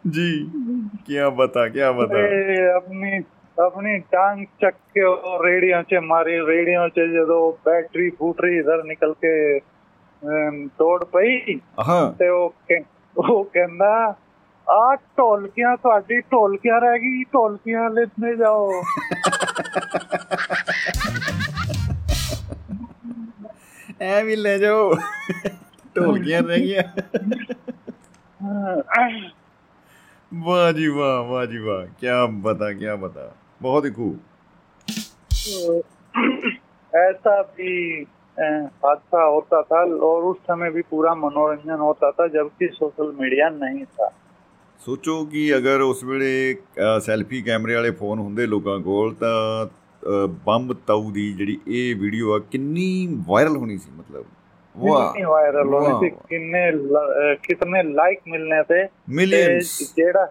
ਜੀ 0.07 0.49
ਕੀ 1.05 1.17
ਬਤਾ 1.35 1.67
ਕੀ 1.67 1.79
ਬਤਾ। 1.79 2.19
ਆਪਣੀ 2.75 3.23
ਆਪਣੀ 3.59 3.99
ਟਾਂਗ 3.99 4.45
ਚੱਕ 4.61 4.75
ਕੇ 4.93 5.03
ਉਹ 5.03 5.43
ਰੇੜੀਆਂ 5.43 5.83
'ਚ 5.83 5.95
ਮਾਰੀ 5.95 6.39
ਰੇੜੀਆਂ 6.45 6.89
'ਚ 6.89 6.99
ਜਦੋਂ 6.99 7.53
ਬੈਟਰੀ 7.65 8.09
ਫੂਟਰੀ 8.09 8.57
ਇਧਰ 8.57 8.83
ਨਿਕਲ 8.83 9.13
ਕੇ 9.13 9.59
ਤੋੜ 10.78 11.04
ਪਈ 11.04 11.60
ਆਹ 11.78 12.12
ਤੇ 12.12 12.28
ਉਹ 12.28 12.50
ਕਹਿ- 12.50 12.84
ਉਹ 13.16 13.44
ਕਹਿੰਦਾ 13.44 14.14
ਆ 14.68 14.96
ਢੋਲਕੀਆਂ 14.96 15.76
ਤੁਹਾਡੀ 15.76 16.20
ਢੋਲਕੀਆਂ 16.20 16.80
ਰਹਿ 16.80 16.98
ਗਈ 16.98 17.24
ਢੋਲਕੀਆਂ 17.24 17.90
ਲੈਣੇ 17.90 18.36
ਜਾਓ 18.36 18.82
ਐ 24.00 24.22
ਵੀ 24.22 24.36
ਲੈ 24.36 24.58
ਜਾਓ 24.58 24.94
ਢੋਲਕੀਆਂ 25.96 26.42
ਰਹਿ 26.42 26.60
ਗਈਆਂ 26.60 26.82
ਵਾਹ 30.34 30.72
ਜੀ 30.72 30.86
ਵਾਹ 30.88 31.22
ਵਾਹ 31.24 31.46
ਜੀ 31.46 31.58
ਵਾਹ 31.58 31.86
ਕੀ 31.86 32.06
ਬਤਾ 32.30 32.72
ਕੀ 32.72 32.86
ਬਤਾ 33.00 33.30
ਬਹੁਤ 33.62 33.84
ਹੀ 33.84 33.90
ਖੂਬ 33.90 34.18
ऐसा 36.92 37.34
भी 37.56 38.02
अ, 38.02 38.06
हादसा 38.36 39.22
होता 39.24 39.58
था 39.64 39.78
और 40.02 40.22
उस 40.26 40.36
समय 40.44 40.70
भी 40.70 40.82
पूरा 40.84 41.10
मनोरंजन 41.16 41.80
होता 41.80 42.10
था 42.12 42.26
जबकि 42.30 42.68
सोशल 42.74 43.10
मीडिया 43.18 43.48
नहीं 43.56 43.84
था 43.94 44.08
ਸੋਚੋ 44.80 45.14
ਕਿ 45.26 45.42
ਅਗਰ 45.56 45.80
ਉਸ 45.80 46.02
ਵੇਲੇ 46.04 46.30
ਅ, 46.54 46.98
ਸੈਲਫੀ 47.00 47.40
ਕੈਮਰੇ 47.42 47.74
ਵਾਲੇ 47.74 47.90
ਫੋਨ 47.98 48.18
ਹੁੰਦੇ 48.18 48.46
ਲੋਕਾਂ 48.46 48.78
ਕੋਲ 48.80 49.12
ਤਾਂ 49.14 49.34
ਅ, 49.66 50.26
ਬੰਬ 50.46 50.72
ਤਾਊ 50.86 51.10
ਦੀ 51.10 51.32
ਜਿਹੜੀ 51.32 51.58
ਇਹ 51.68 51.94
ਵੀਡੀਓ 51.96 52.32
ਆ 52.34 52.38
ਕਿੰਨੀ 52.50 52.86
ਵਾਇਰਲ 53.28 53.56
ਹੋਣੀ 53.56 53.76
ਸੀ 53.78 53.90
ਮਤਲਬ 53.92 54.24
ਵਾਹ 54.74 54.98
कितनी 55.02 55.24
वायरल 55.26 55.70
होनी 55.70 55.92
थी 55.94 56.08
वाह। 56.08 56.26
कितने 56.28 56.60
ल- 56.76 57.04
अ, 57.18 57.34
कितने 57.42 57.82
लाइक 57.92 58.22
मिलने 58.28 58.60
थे 58.70 58.80
ਮਿਲੀਅਨਸ 59.12 59.76
ਤੇ 59.78 59.84
ਜਿਹੜਾ 59.96 60.26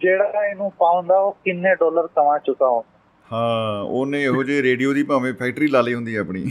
ਜਿਹੜਾ 0.00 0.44
ਇਹਨੂੰ 0.46 0.70
ਪਾਉਂਦਾ 0.78 1.18
ਉਹ 1.20 1.36
ਕਿੰਨੇ 1.44 1.74
ਡਾਲਰ 1.74 2.06
ਕਮਾ 2.16 2.38
ਚੁੱਕਾ 2.46 2.68
ਹੋ 2.68 2.84
ਹਾਂ 3.26 3.82
ਉਹਨੇ 3.82 4.22
ਇਹੋ 4.24 4.42
ਜਿਹੇ 4.44 4.62
ਰੇਡੀਓ 4.62 4.92
ਦੀ 4.92 5.02
ਭਾਵੇਂ 5.04 5.32
ਫੈਕਟਰੀ 5.34 5.66
ਲਾ 5.68 5.80
ਲਈ 5.80 5.94
ਹੁੰਦੀ 5.94 6.14
ਆਪਣੀ 6.16 6.44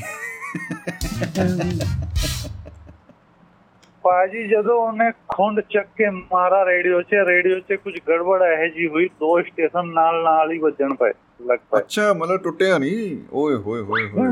ਪਾਜੀ 4.03 4.49
ਜਦੋਂ 4.49 4.77
ਉਹਨੇ 4.83 5.11
ਖੁੰਡ 5.29 5.61
ਚੱਕ 5.61 5.89
ਕੇ 5.97 6.11
ਮਾਰਾ 6.11 6.65
ਰੇਡੀਓ 6.65 7.03
'ਚ 7.03 7.15
ਰੇਡੀਓ 7.27 7.59
'ਚ 7.59 7.73
ਕੁਝ 7.73 7.99
ਗੜਬੜ 8.09 8.43
ਇਹ 8.43 8.71
ਜੀ 8.71 8.89
ਹੋਈ 8.89 9.09
ਦੋ 9.21 9.43
ਸਟੇਸ਼ਨ 9.43 9.93
ਨਾਲ 9.93 10.23
ਨਾਲ 10.23 10.53
ਹੀ 10.53 10.59
ਵੱਜਣ 10.59 10.95
ਪਏ 10.95 11.13
ਲੱਗ 11.47 11.59
ਪਏ 11.59 11.79
ਅੱਛਾ 11.79 12.13
ਮਤਲਬ 12.13 12.43
ਟੁੱਟਿਆ 12.43 12.79
ਨਹੀਂ? 12.79 13.19
ਓਏ 13.33 13.55
ਹੋਏ 13.55 13.81
ਹੋਏ 13.81 14.09
ਹੋਏ। 14.11 14.29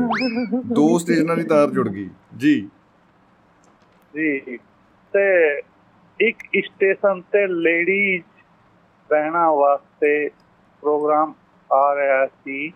ਦੋ 0.73 0.97
ਸਟੇਸ਼ਨਾਂ 0.97 1.35
ਦੀ 1.35 1.43
ਤਾਰ 1.43 1.67
ਜੁੜ 1.67 1.87
ਗਈ। 1.89 2.09
ਜੀ। 2.37 2.69
ਜੀ 4.15 4.57
ਤੇ 5.13 5.61
ਇੱਕ 6.19 6.37
ਸਟੇਸ਼ਨ 6.65 7.21
ਤੇ 7.21 7.47
ਲੇਡੀਜ਼ 7.47 8.23
ਰਹਿਣਾ 9.11 9.51
ਵਾਸਤੇ 9.51 10.29
ਪ੍ਰੋਗਰਾਮ 10.81 11.33
ਆ 11.73 11.95
ਰਿਹਾ 11.95 12.25
ਸੀ। 12.25 12.73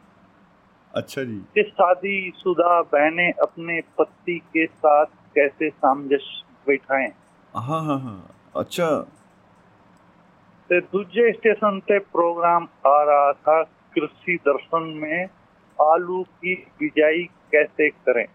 अच्छा 0.96 1.24
जी। 1.24 1.38
कि 1.56 1.64
शादी 1.64 2.32
शुदा 2.32 2.82
बहने 2.82 3.30
अपने 3.41 3.82
पति 4.00 4.38
के 4.54 4.66
साथ 4.66 5.06
कैसे 5.36 5.70
सामंजस 5.70 6.44
बैठाएँ? 6.68 7.12
हाँ 7.56 7.86
हाँ 7.86 8.00
हाँ। 8.00 8.36
अच्छा। 8.56 8.89
ते 10.70 10.80
दूजे 10.82 11.32
स्टेशन 11.34 11.80
पे 11.80 12.00
प्रोग्राम 12.00 12.68
आ 12.88 13.04
रहा 13.04 13.34
था 13.34 13.64
कृषि 13.96 14.38
दर्शन 14.48 14.84
में 15.02 15.26
आलू 15.82 16.24
की 16.24 16.56
बिजाई 16.80 17.24
कैसे 17.52 17.89
करें? 17.89 18.26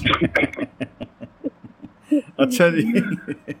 अच्छा 2.40 2.68
जी। 2.68 2.82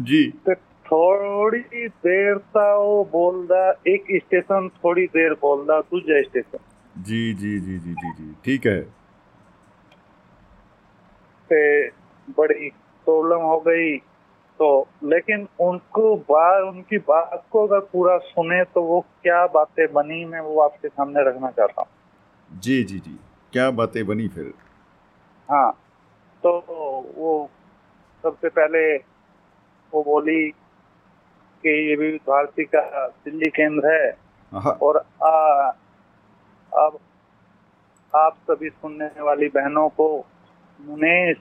जी। 0.00 0.32
ते 0.48 0.54
थोड़ी 0.90 1.88
देर 1.88 2.38
था 2.38 2.74
वो 2.76 3.04
बोलदा 3.04 3.70
एक 3.88 4.04
स्टेशन 4.14 4.68
थोड़ी 4.84 5.06
देर 5.06 5.32
बोलदा 5.32 5.80
दूजा 5.80 6.20
स्टेशन। 6.22 6.58
जी 7.02 7.32
जी 7.34 7.58
जी 7.60 7.78
जी 7.78 7.92
जी 7.94 8.12
जी 8.12 8.34
ठीक 8.44 8.66
है। 8.66 8.80
ते 11.50 11.88
बड़ी 12.38 12.70
प्रॉब्लम 13.06 13.42
हो 13.42 13.58
गई। 13.60 13.96
तो 14.60 14.88
लेकिन 15.04 15.46
उनको 15.60 16.16
बार 16.30 16.62
उनकी 16.62 16.98
बात 16.98 17.44
को 17.50 17.66
अगर 17.66 17.80
पूरा 17.92 18.16
सुने 18.18 18.62
तो 18.64 18.82
वो 18.82 19.00
क्या 19.22 19.46
बातें 19.46 19.86
बनी 19.92 20.24
मैं 20.24 20.40
वो 20.40 20.60
आपके 20.60 20.88
सामने 20.88 21.22
रखना 21.28 21.50
चाहता 21.50 21.82
हूँ। 21.82 22.58
जी 22.60 22.82
जी 22.84 22.98
जी 22.98 23.18
क्या 23.52 23.70
बातें 23.70 24.04
बनी 24.06 24.28
फिर? 24.28 24.52
हाँ 25.48 25.70
तो 26.42 26.58
वो 27.16 27.50
सबसे 28.24 28.48
पहले 28.48 28.96
वो 29.92 30.02
बोली 30.02 30.52
कि 31.63 31.69
ये 31.89 31.95
भी 31.95 32.11
भारती 32.27 32.63
का 32.75 32.81
दिल्ली 33.25 33.49
केंद्र 33.49 33.93
है 33.93 34.09
हाँ 34.51 34.71
और 34.83 34.97
आ, 35.23 35.71
अब 36.71 36.99
आप 38.13 38.35
सभी 38.49 38.69
सुनने 38.69 39.09
वाली 39.21 39.47
बहनों 39.55 39.87
को 39.99 40.07
मुनेश 40.79 41.37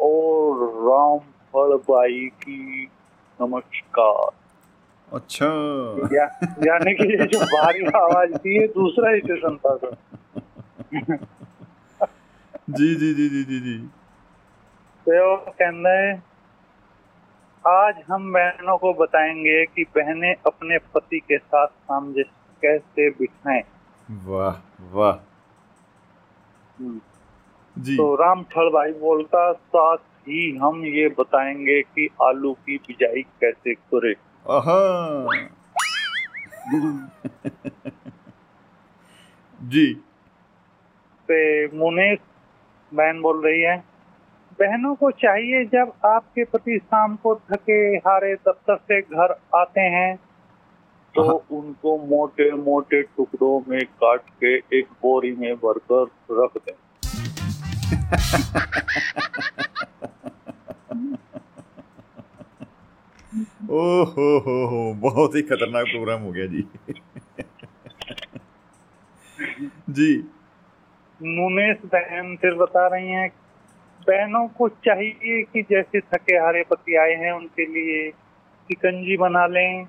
और 0.00 0.64
राम 0.86 1.18
फलबाई 1.54 2.26
की 2.42 2.88
नमस्कार 3.40 4.30
अच्छा 5.12 5.46
या, 6.14 6.24
यानी 6.66 6.94
कि 6.94 7.04
ये 7.12 7.26
जो 7.32 7.38
भारी 7.46 7.84
आवाज 7.96 8.36
थी 8.44 8.58
ये 8.60 8.66
दूसरा 8.74 9.16
स्टेशन 9.18 9.56
था 9.64 9.76
सर 9.76 9.96
जी 12.70 12.94
जी 12.94 13.12
जी 13.14 13.28
जी 13.28 13.42
जी 13.44 13.58
जी 13.60 13.76
तो 15.06 15.18
वो 15.20 15.36
कहते 15.36 15.88
हैं 15.88 16.22
आज 17.67 17.95
हम 18.11 18.33
बहनों 18.33 18.77
को 18.77 18.93
बताएँगे 18.93 19.65
कि 19.65 19.83
बहनें 19.83 20.35
अपने 20.45 20.77
पति 20.77 21.19
के 21.19 21.37
साथ 21.37 21.67
सामंजस्य 21.67 22.31
कैसे 22.61 23.09
बिठाएँ। 23.09 23.63
वाह 24.11 24.87
वाह। 24.91 25.25
जी। 27.77 27.97
तो 27.97 28.15
राम 28.15 28.43
थड़ 28.43 28.69
भाई 28.69 28.91
बोलता 28.91 29.53
साथ 29.53 29.97
ही 29.97 30.57
हम 30.57 30.85
ये 30.85 31.07
बताएँगे 31.07 31.81
कि 31.81 32.09
आलू 32.21 32.53
की 32.53 32.77
बिजाई 32.77 33.21
कैसे 33.21 33.73
करें। 33.73 34.13
जी। 39.63 40.03
मुनेश 41.77 42.19
बहन 42.93 43.21
बोल 43.21 43.45
रही 43.45 43.61
है। 43.61 43.88
बहनों 44.59 44.95
को 44.95 45.11
चाहिए 45.11 45.63
जब 45.65 45.91
आपके 46.05 46.43
पति 46.43 46.77
शाम 46.77 47.15
को 47.15 47.35
थके 47.51 47.79
हारे 47.97 48.33
दफ्तर 48.35 48.75
से 48.75 49.01
घर 49.01 49.35
आते 49.55 49.81
हैं 49.81 50.15
तो 51.15 51.23
हाँ। 51.23 51.57
उनको 51.57 51.97
मोटे 52.07 52.51
मोटे 52.51 53.01
टुकड़ों 53.01 53.59
में 53.67 53.79
काट 53.85 54.21
के 54.43 54.55
एक 54.79 54.87
बोरी 55.01 55.31
में 55.35 55.55
भरकर 55.55 56.05
रख 56.31 56.57
दें। 56.57 56.77
ओ 63.69 63.81
हो 64.03 64.27
हो 64.39 64.57
हो 64.67 64.93
बहुत 64.99 65.35
ही 65.35 65.41
खतरनाक 65.41 65.85
प्रोग्राम 65.85 66.21
हो 66.21 66.31
गया 66.31 66.45
जी। 66.45 66.61
जी। 69.89 70.13
मुनेश 71.19 71.77
बहन 71.85 72.35
फिर 72.41 72.53
बता 72.53 72.87
रही 72.87 73.09
हैं 73.09 73.29
बहनों 74.09 74.47
को 74.57 74.67
चाहिए 74.85 75.41
कि 75.53 75.61
जैसे 75.71 75.99
थके 76.13 76.35
हारे 76.37 76.63
पति 76.69 76.95
आए 76.95 77.13
हैं 77.15 77.31
उनके 77.31 77.65
लिए 77.65 78.09
शिकंजी 78.69 79.17
बना 79.17 79.45
लें 79.47 79.85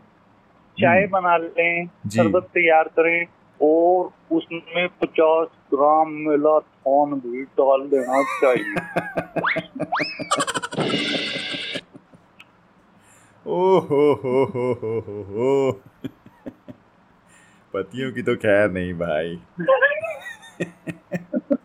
चाय 0.77 1.01
हम्म। 1.01 1.11
बना 1.11 1.37
लें। 1.37 1.87
शरबत 2.17 2.49
तैयार 2.55 2.89
करें 2.99 3.27
और 3.61 4.11
उसमें 4.37 4.89
पचास 5.03 5.49
ग्राम 5.75 6.13
मेलाथोन 6.29 7.15
भी 7.21 7.43
डाल 7.61 7.89
देना 7.89 8.23
चाहिए 8.41 8.75
ओ 13.47 13.79
हो 13.81 14.13
हो 14.23 14.45
हो 14.45 14.73
हो 14.83 14.99
हो 15.07 15.23
हो 15.29 15.73
पतियों 17.75 18.11
की 18.13 18.23
तो 18.23 18.35
खैर 18.37 18.71
नहीं 18.71 18.93
भाई 18.95 19.39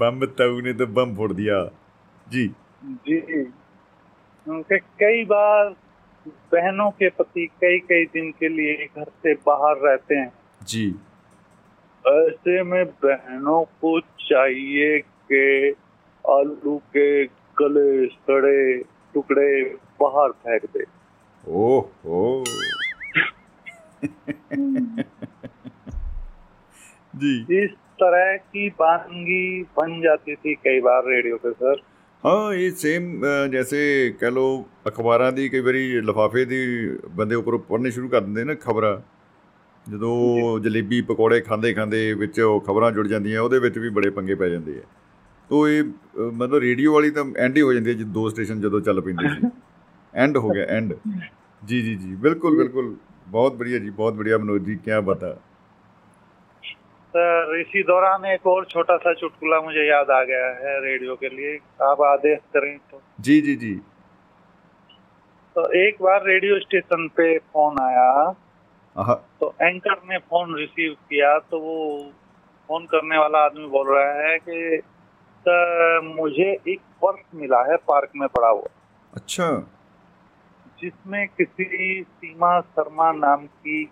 बम 0.00 0.24
ताऊ 0.38 0.60
ने 0.60 0.72
तो 0.72 0.86
बम 0.98 1.14
फोड़ 1.16 1.32
दिया 1.32 1.62
जी 2.26 2.46
जी 3.06 3.40
उनके 4.46 4.78
कई 5.02 5.24
बार 5.24 5.74
बहनों 6.52 6.90
के 6.98 7.08
पति 7.18 7.46
कई 7.60 7.78
कई 7.88 8.04
दिन 8.12 8.30
के 8.40 8.48
लिए 8.48 8.86
घर 8.86 9.04
से 9.22 9.34
बाहर 9.46 9.76
रहते 9.86 10.14
हैं 10.14 10.32
जी 10.62 10.88
ऐसे 12.04 12.62
में 12.62 12.84
बहनों 13.04 13.62
को 13.80 13.98
चाहिए 14.00 14.98
कि 15.32 15.42
आलू 16.24 16.76
के 16.96 17.24
गले 17.60 18.06
सड़े 18.06 18.58
टुकड़े 19.14 19.62
बाहर 20.00 20.30
फेंक 20.44 20.64
दे 20.76 20.84
ओ 21.44 21.78
हो 22.04 22.44
जी 27.14 27.34
इस 27.62 27.70
तरह 27.99 28.35
की 28.37 28.69
बांगी 28.81 29.41
बन 29.79 29.93
जाती 30.01 30.35
थी 30.35 30.53
कई 30.65 30.81
बार 30.81 31.07
रेडियो 31.11 31.37
पे 31.37 31.53
सर 31.53 31.75
ਹਾਂ 32.23 32.53
ਇਹ 32.53 32.71
ਸੇਮ 32.71 33.25
ਜੈਸੇ 33.51 33.79
ਕਹ 34.19 34.31
ਲੋ 34.31 34.65
ਅਖਬਾਰਾਂ 34.87 35.31
ਦੀ 35.31 35.49
ਕਈ 35.49 35.59
ਵਾਰੀ 35.59 36.01
ਲਫਾਫੇ 36.01 36.45
ਦੀ 36.45 36.57
ਬੰਦੇ 37.09 37.35
ਉੱਪਰ 37.35 37.57
ਪੜਨੇ 37.57 37.91
ਸ਼ੁਰੂ 37.91 38.09
ਕਰ 38.09 38.21
ਦਿੰਦੇ 38.21 38.43
ਨੇ 38.43 38.55
ਖਬਰਾਂ। 38.55 38.97
ਜਦੋਂ 39.85 40.59
ਜਲੇਬੀ 40.59 41.01
ਪਕੌੜੇ 41.01 41.41
ਖਾਂਦੇ 41.41 41.73
ਖਾਂਦੇ 41.73 42.13
ਵਿੱਚ 42.13 42.39
ਉਹ 42.39 42.59
ਖਬਰਾਂ 42.61 42.91
ਜੁੜ 42.91 43.07
ਜਾਂਦੀਆਂ 43.07 43.41
ਉਹਦੇ 43.41 43.59
ਵਿੱਚ 43.59 43.77
ਵੀ 43.77 43.89
ਬੜੇ 43.89 44.09
ਪੰਗੇ 44.09 44.35
ਪੈ 44.35 44.49
ਜਾਂਦੇ 44.49 44.77
ਆ। 44.77 44.81
ਤੋ 45.49 45.67
ਇਹ 45.69 45.83
ਮਤਲਬ 46.33 46.55
ਰੇਡੀਓ 46.55 46.93
ਵਾਲੀ 46.93 47.11
ਤਾਂ 47.11 47.25
ਐਂਡ 47.37 47.57
ਹੀ 47.57 47.61
ਹੋ 47.61 47.73
ਜਾਂਦੀ 47.73 47.89
ਹੈ 47.89 47.95
ਜਦੋਂ 47.95 48.13
ਦੋ 48.13 48.29
ਸਟੇਸ਼ਨ 48.29 48.61
ਜਦੋਂ 48.61 48.81
ਚੱਲ 48.81 49.01
ਪੈਂਦੇ 49.01 49.27
ਸੀ। 49.27 49.49
ਐਂਡ 50.15 50.37
ਹੋ 50.37 50.49
ਗਿਆ 50.49 50.65
ਐਂਡ 50.65 50.93
ਜੀ 51.63 51.81
ਜੀ 51.81 51.95
ਜੀ 51.95 52.15
ਬਿਲਕੁਲ 52.15 52.57
ਬਿਲਕੁਲ। 52.57 52.95
ਬਹੁਤ 53.27 53.55
ਬੜੀਆ 53.55 53.79
ਜੀ 53.79 53.89
ਬਹੁਤ 53.89 54.13
ਬੜੀਆ 54.13 54.37
ਮਨੋਜ 54.37 54.63
ਜੀ 54.63 54.75
ਕੀ 54.75 55.01
ਬਤਾ 55.03 55.35
सर 57.17 57.57
इसी 57.59 57.83
दौरान 57.83 58.25
एक 58.25 58.47
और 58.47 58.65
छोटा 58.65 58.97
सा 58.97 59.13
चुटकुला 59.13 59.61
मुझे 59.61 59.87
याद 59.89 60.09
आ 60.11 60.23
गया 60.23 60.47
है 60.47 60.81
रेडियो 60.81 61.15
के 61.15 61.29
लिए। 61.29 61.55
आप 61.81 62.01
आदेश 62.01 62.39
करें 62.53 62.77
तो। 62.77 63.01
जी 63.19 63.41
जी 63.41 63.55
जी। 63.55 63.73
तो 65.55 65.87
एक 65.87 65.95
बार 66.01 66.23
रेडियो 66.23 66.59
स्टेशन 66.59 67.07
पे 67.07 67.37
फ़ोन 67.37 67.79
आया। 67.81 68.35
तो 69.39 69.55
एंकर 69.61 69.95
ने 70.09 70.17
फ़ोन 70.17 70.55
रिसीव 70.55 70.93
किया 70.93 71.39
तो 71.39 71.59
वो 71.59 72.03
फ़ोन 72.67 72.85
करने 72.85 73.17
वाला 73.17 73.39
आदमी 73.39 73.65
बोल 73.65 73.87
रहा 73.95 74.13
है 74.13 74.37
कि 74.37 74.81
सर 75.39 75.99
मुझे 76.03 76.57
एक 76.67 76.79
पर्स 76.79 77.25
मिला 77.35 77.63
है 77.71 77.77
पार्क 77.77 78.09
में 78.15 78.29
पड़ा 78.29 78.49
हुआ। 78.49 78.69
अच्छा। 79.13 79.51
जिसमें 80.81 81.27
किसी 81.27 82.03
सीमा 82.03 82.61
शर्मा 82.61 83.11
नाम 83.11 83.45
की 83.45 83.89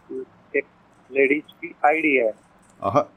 एक 0.56 0.66
लेडीज़ 1.12 1.54
की 1.62 1.76
आईडी 1.86 2.16
है। 2.18 2.32
आहा। 2.84 3.15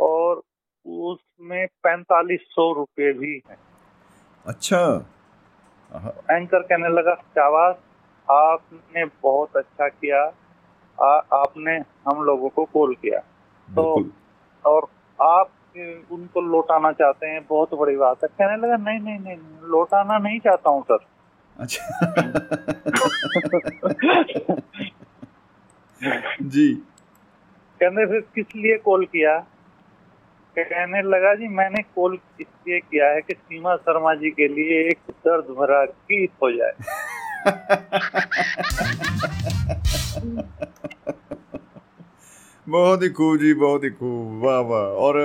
और 0.00 0.42
उसमें 0.86 1.66
पैंतालीस 1.66 2.40
सौ 2.40 2.72
रुपये 2.72 3.12
भी 3.12 3.42
है। 3.50 3.56
अच्छा। 4.46 5.06
एंकर 6.30 6.62
कहने 6.62 6.88
लगा 6.88 7.14
शाबाश 7.14 7.76
आपने 8.30 9.04
बहुत 9.04 9.56
अच्छा 9.56 9.88
किया। 9.88 10.32
आ, 11.02 11.20
आपने 11.32 11.78
हम 12.08 12.22
लोगों 12.22 12.48
को 12.48 12.64
कॉल 12.64 12.94
किया। 12.94 13.18
तो 13.74 14.10
और 14.66 14.88
आप 15.22 15.50
उनको 16.10 16.40
लौटाना 16.40 16.92
चाहते 16.92 17.26
हैं 17.26 17.46
बहुत 17.46 17.74
बड़ी 17.74 17.96
बात 17.96 18.16
है। 18.22 18.28
कहने 18.28 18.56
लगा 18.56 18.76
नहीं 18.76 19.00
नहीं 19.00 19.18
नहीं 19.18 19.36
नहीं, 19.36 19.70
लौटाना 19.70 20.18
नहीं 20.18 20.40
चाहता 20.40 20.70
हूँ 20.70 20.84
सर। 20.84 20.98
अच्छा। 21.60 22.12
जी। 26.42 26.74
कहने 27.80 28.06
फिर 28.06 28.20
किस 28.34 28.46
लिए 28.56 28.78
कॉल 28.78 29.04
किया? 29.04 29.46
कहने 30.57 31.01
लगा 31.03 31.33
जी 31.35 31.47
मैंने 31.51 31.81
कॉल 31.95 32.17
इसलिए 32.39 32.79
किया 32.81 33.09
है 33.09 33.21
कि 33.21 33.33
सीमा 33.35 33.75
शर्मा 33.77 34.13
जी 34.15 34.31
के 34.31 34.47
लिए 34.49 34.79
एक 34.87 35.11
दर्द 35.25 35.55
भरा 35.57 35.83
गीत 35.85 36.31
हो 36.43 36.51
जाए 36.53 36.75
ਬਹੁਤ 42.67 43.03
ਹੀ 43.03 43.09
ਖੂਬ 43.09 43.37
ਜੀ 43.37 43.53
ਬਹੁਤ 43.53 43.83
ਹੀ 43.83 43.89
ਖੂਬ 43.89 44.43
ਵਾਹ 44.43 44.63
ਵਾਹ 44.63 44.97
ਔਰ 44.97 45.17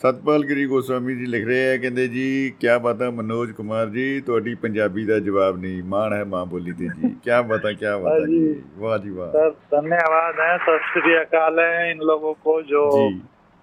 ਸਤਪਾਲ 0.00 0.44
ਗਿਰੀ 0.44 0.66
ਗੋਸਵਾਮੀ 0.66 1.14
ਜੀ 1.14 1.26
ਲਿਖ 1.26 1.46
ਰਹੇ 1.46 1.72
ਆ 1.72 1.76
ਕਹਿੰਦੇ 1.76 2.06
ਜੀ 2.08 2.52
ਕੀ 2.60 2.68
ਬਾਤਾਂ 2.82 3.10
ਮਨੋਜ 3.12 3.50
ਕੁਮਾਰ 3.52 3.86
ਜੀ 3.88 4.20
ਤੁਹਾਡੀ 4.20 4.54
ਪੰਜਾਬੀ 4.62 5.04
ਦਾ 5.04 5.18
ਜਵਾਬ 5.18 5.58
ਨਹੀਂ 5.60 5.82
ਮਾਣ 5.84 6.12
ਹੈ 6.12 6.24
ਮਾਂ 6.26 6.44
ਬੋਲੀ 6.46 6.72
ਤੇ 6.72 6.88
ਜੀ 6.96 7.08
ਕੀ 7.24 7.42
ਬਾਤਾਂ 7.48 7.72
ਕੀ 7.72 7.86
ਬਾਤਾਂ 8.04 8.26
ਜੀ 8.26 8.62
ਵਾਹ 8.78 8.98
ਜੀ 8.98 9.10
ਵਾਹ 9.10 9.32
सर 9.32 9.50
धन्यवाद 9.72 10.40
है 10.40 10.54
सत 10.62 10.88
श्री 10.92 11.16
अकाल 11.16 11.60
है 11.60 11.90
इन 11.90 12.00
लोगों 12.10 12.32
को 12.46 12.54
जो 12.70 12.84
जी 12.94 13.10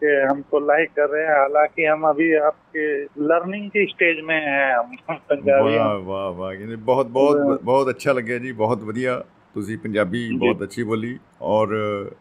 कि 0.02 0.10
हमको 0.30 0.60
लाइक 0.62 0.92
कर 0.92 1.10
रहे 1.10 1.22
हैं 1.24 1.36
हालांकि 1.36 1.86
हम 1.86 2.04
अभी 2.08 2.26
आपके 2.42 2.84
लर्निंग 3.30 3.70
की 3.70 3.86
स्टेज 3.86 4.20
में 4.24 4.36
हैं 4.36 4.66
हम 4.78 5.16
पंजाबी 5.32 5.78
ਵਾਹ 5.78 6.00
ਵਾਹ 6.00 6.32
ਵਾਹ 6.34 6.56
ਕਹਿੰਦੇ 6.56 6.76
ਬਹੁਤ 6.76 7.08
ਬਹੁਤ 7.08 7.62
ਬਹੁਤ 7.64 7.90
ਅੱਛਾ 7.90 8.14
ਲੱਗਿਆ 8.14 8.38
ਜੀ 8.38 8.52
ਬਹੁਤ 8.52 8.84
ਵਧੀਆ 8.84 9.24
ਤੁਸੀਂ 9.54 9.78
ਪੰਜਾਬੀ 9.78 10.28
ਬਹੁਤ 10.38 10.64
ਅੱਛੀ 10.64 10.84
ਬੋਲੀ 10.84 11.18
ਔਰ 11.42 11.74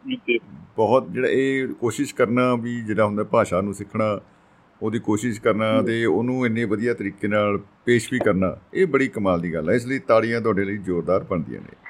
जी 0.08 0.38
ਬਹੁਤ 0.76 1.10
ਜਿਹੜਾ 1.10 1.28
ਇਹ 1.28 1.68
ਕੋਸ਼ਿਸ਼ 1.80 2.14
ਕਰਨਾ 2.14 2.54
ਵੀ 2.54 2.80
ਜਿਹੜਾ 2.80 3.04
ਹੁੰਦਾ 3.04 3.24
ਭਾਸ਼ਾ 3.24 3.60
ਨੂੰ 3.60 3.74
ਸਿੱਖਣਾ 3.74 4.20
ਉਹਦੀ 4.82 4.98
ਕੋਸ਼ਿਸ਼ 4.98 5.40
ਕਰਨਾ 5.40 5.82
ਤੇ 5.82 6.04
ਉਹਨੂੰ 6.04 6.46
ਇੰਨੇ 6.46 6.64
ਵਧੀਆ 6.64 6.94
ਤਰੀਕੇ 6.94 7.28
ਨਾਲ 7.28 7.58
ਪੇਸ਼ 7.84 8.12
ਵੀ 8.12 8.18
ਕਰਨਾ 8.18 8.56
ਇਹ 8.74 8.86
ਬੜੀ 8.86 9.08
ਕਮਾਲ 9.08 9.40
ਦੀ 9.40 9.52
ਗੱਲ 9.54 9.70
ਹੈ 9.70 9.74
ਇਸ 9.74 9.86
ਲਈ 9.86 9.98
ਤਾੜੀਆਂ 9.98 10.40
ਤੁਹਾਡੇ 10.40 10.64
ਲਈ 10.64 10.76
ਜ਼ੋਰਦਾਰ 10.76 11.24
ਬਣਦੀਆਂ 11.24 11.60
ਨੇ 11.60 11.89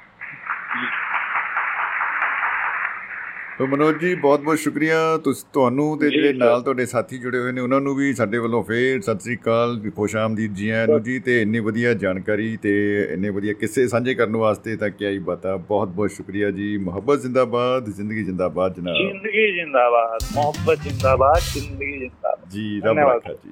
ਤੋ 3.57 3.65
ਮਨੋਜ 3.67 3.97
ਜੀ 4.01 4.13
ਬਹੁਤ 4.15 4.41
ਬਹੁਤ 4.41 4.57
ਸ਼ੁਕਰੀਆ। 4.57 4.95
ਤੁਸੀਂ 5.23 5.45
ਤੁਹਾਨੂੰ 5.53 5.97
ਤੇ 5.99 6.09
ਜਿਹੜੇ 6.09 6.33
ਨਾਲ 6.33 6.61
ਤੁਹਾਡੇ 6.61 6.85
ਸਾਥੀ 6.85 7.17
ਜੁੜੇ 7.17 7.39
ਹੋਏ 7.39 7.51
ਨੇ 7.51 7.61
ਉਹਨਾਂ 7.61 7.79
ਨੂੰ 7.81 7.95
ਵੀ 7.95 8.13
ਸਾਡੇ 8.13 8.37
ਵੱਲੋਂ 8.37 8.63
ਫੇਰ 8.63 9.01
ਸਤਿ 9.01 9.19
ਸ੍ਰੀ 9.19 9.35
ਅਕਾਲ 9.35 9.79
ਖੁਸ਼ 9.95 10.15
ਆਮਦੀਦ 10.15 10.53
ਜੀ 10.53 10.69
ਆਇਆਂ 10.69 10.87
ਨੂੰ 10.87 11.01
ਜੀ 11.03 11.19
ਤੇ 11.19 11.41
ਇੰਨੀ 11.41 11.59
ਵਧੀਆ 11.59 11.93
ਜਾਣਕਾਰੀ 11.93 12.57
ਤੇ 12.57 12.73
ਇੰਨੇ 13.11 13.29
ਵਧੀਆ 13.29 13.53
ਕਿੱਸੇ 13.53 13.87
ਸਾਂਝੇ 13.87 14.13
ਕਰਨ 14.15 14.35
ਵਾਸਤੇ 14.35 14.75
ਤਾਂ 14.75 14.89
ਕੀ 14.89 15.05
ਆਈ 15.05 15.17
ਬਤਾ 15.19 15.55
ਬਹੁਤ 15.57 15.87
ਬਹੁਤ 15.87 16.11
ਸ਼ੁਕਰੀਆ 16.11 16.51
ਜੀ। 16.51 16.77
ਮੁਹੱਬਤ 16.77 17.19
ਜ਼ਿੰਦਾਬਾਦ 17.19 17.89
ਜ਼ਿੰਦਗੀ 17.89 18.23
ਜ਼ਿੰਦਾਬਾਦ 18.23 18.75
ਜਨਾਬ। 18.75 18.95
ਜ਼ਿੰਦਗੀ 18.95 19.51
ਜ਼ਿੰਦਾਬਾਦ 19.53 20.25
ਮੁਹੱਬਤ 20.35 20.81
ਜ਼ਿੰਦਾਬਾਦ 20.83 21.41
ਜ਼ਿੰਦਗੀ 21.53 21.97
ਜ਼ਿੰਦਾਬਾਦ। 21.99 22.49
ਜੀ 22.49 22.81
ਰੱਬ 22.85 22.97
ਰੱਖਾ 22.97 23.33
ਜੀ। 23.33 23.51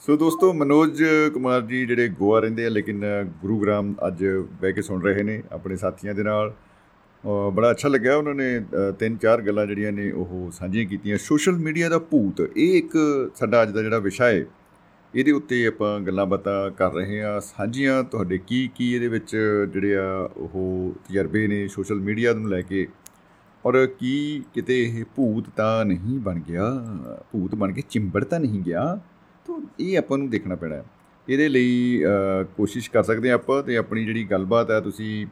ਸੋ 0.00 0.16
ਦੋਸਤੋ 0.16 0.52
ਮਨੋਜ 0.52 1.02
ਕੁਮਾਰ 1.34 1.60
ਜੀ 1.60 1.86
ਜਿਹੜੇ 1.86 2.08
ਗੋਆ 2.08 2.40
ਰਹਿੰਦੇ 2.40 2.66
ਆ 2.66 2.68
ਲੇਕਿਨ 2.68 3.04
ਗੁਰੂਗ੍ਰਾਮ 3.42 3.94
ਅੱਜ 4.06 4.24
ਬਹਿ 4.62 4.72
ਕੇ 4.72 4.82
ਸੁਣ 4.82 5.02
ਰਹੇ 5.02 5.22
ਨੇ 5.22 5.42
ਆਪਣੇ 5.52 5.76
ਸਾਥੀਆਂ 5.76 6.14
ਦੇ 6.14 6.22
ਨਾਲ। 6.22 6.52
ਬੜਾ 7.26 7.70
ਅੱਛਾ 7.70 7.88
ਲੱਗਿਆ 7.88 8.16
ਉਹਨਾਂ 8.16 8.34
ਨੇ 8.34 8.58
ਅਹ 8.58 8.92
ਤਿੰਨ 8.92 9.16
ਚਾਰ 9.16 9.42
ਗੱਲਾਂ 9.42 9.66
ਜਿਹੜੀਆਂ 9.66 9.92
ਨੇ 9.92 10.10
ਉਹ 10.10 10.50
ਸਾਂਝੀਆਂ 10.52 10.86
ਕੀਤੀਆਂ। 10.86 11.18
ਸੋਸ਼ਲ 11.18 11.52
ਮੀਡੀਆ 11.52 11.88
ਦਾ 11.88 11.98
ਭੂਤ 11.98 12.40
ਇਹ 12.56 12.78
ਇੱਕ 12.78 12.92
ਸਾਡਾ 13.34 13.62
ਅੱਜ 13.62 13.70
ਦਾ 13.70 13.82
ਜਿਹੜਾ 13.82 13.98
ਵਿਸ਼ਾ 13.98 14.28
ਹੈ 14.28 14.44
ਇਹਦੇ 15.14 15.30
ਉੱਤੇ 15.32 15.66
ਆਪਾਂ 15.66 16.00
ਗੱਲਾਂ 16.00 16.26
ਬਾਤਾਂ 16.26 16.70
ਕਰ 16.70 16.92
ਰਹੇ 16.92 17.22
ਹਾਂ। 17.22 17.40
ਸਾਂਝੀਆਂ 17.40 18.02
ਤੁਹਾਡੇ 18.04 18.38
ਕੀ 18.38 18.70
ਕੀ 18.74 18.94
ਇਹਦੇ 18.94 19.08
ਵਿੱਚ 19.08 19.36
ਜਿਹੜੇ 19.72 19.96
ਆ 19.96 20.30
ਉਹ 20.36 20.92
ਤਜਰਬੇ 21.08 21.46
ਨੇ 21.46 21.68
ਸੋਸ਼ਲ 21.68 22.00
ਮੀਡੀਆ 22.00 22.32
ਨੂੰ 22.32 22.48
ਲੈ 22.48 22.60
ਕੇ? 22.62 22.86
ਔਰ 23.66 23.86
ਕੀ 23.86 24.42
ਕਿਤੇ 24.54 24.82
ਇਹ 24.82 25.04
ਭੂਤ 25.16 25.44
ਤਾਂ 25.56 25.84
ਨਹੀਂ 25.84 26.18
ਬਣ 26.18 26.40
ਗਿਆ? 26.48 26.64
ਭੂਤ 27.32 27.54
ਬਣ 27.54 27.72
ਕੇ 27.72 27.82
ਚਿੰਬੜ 27.90 28.24
ਤਾਂ 28.24 28.40
ਨਹੀਂ 28.40 28.62
ਗਿਆ? 28.62 29.00
ਤਾਂ 29.46 29.60
ਇਹ 29.80 29.98
ਆਪਾਂ 29.98 30.18
ਨੂੰ 30.18 30.30
ਦੇਖਣਾ 30.30 30.54
ਪੈਣਾ। 30.54 30.74
ਹੈ। 30.74 30.84
ਇਹਦੇ 31.28 31.48
ਲਈ 31.48 32.02
ਅ, 32.04 32.42
ਕੋਸ਼ਿਸ਼ 32.56 32.90
ਕਰ 32.90 33.02
ਸਕਦੇ 33.02 33.28
ਹਾਂ 33.28 33.34
ਆਪਾਂ 33.34 33.62
ਤੇ 33.62 33.76
ਆਪਣੀ 33.76 34.04
ਜਿਹੜੀ 34.04 34.24
ਗੱਲਬਾਤ 34.24 34.70
ਹੈ 34.70 34.80
ਤੁਸੀਂ 34.80 35.26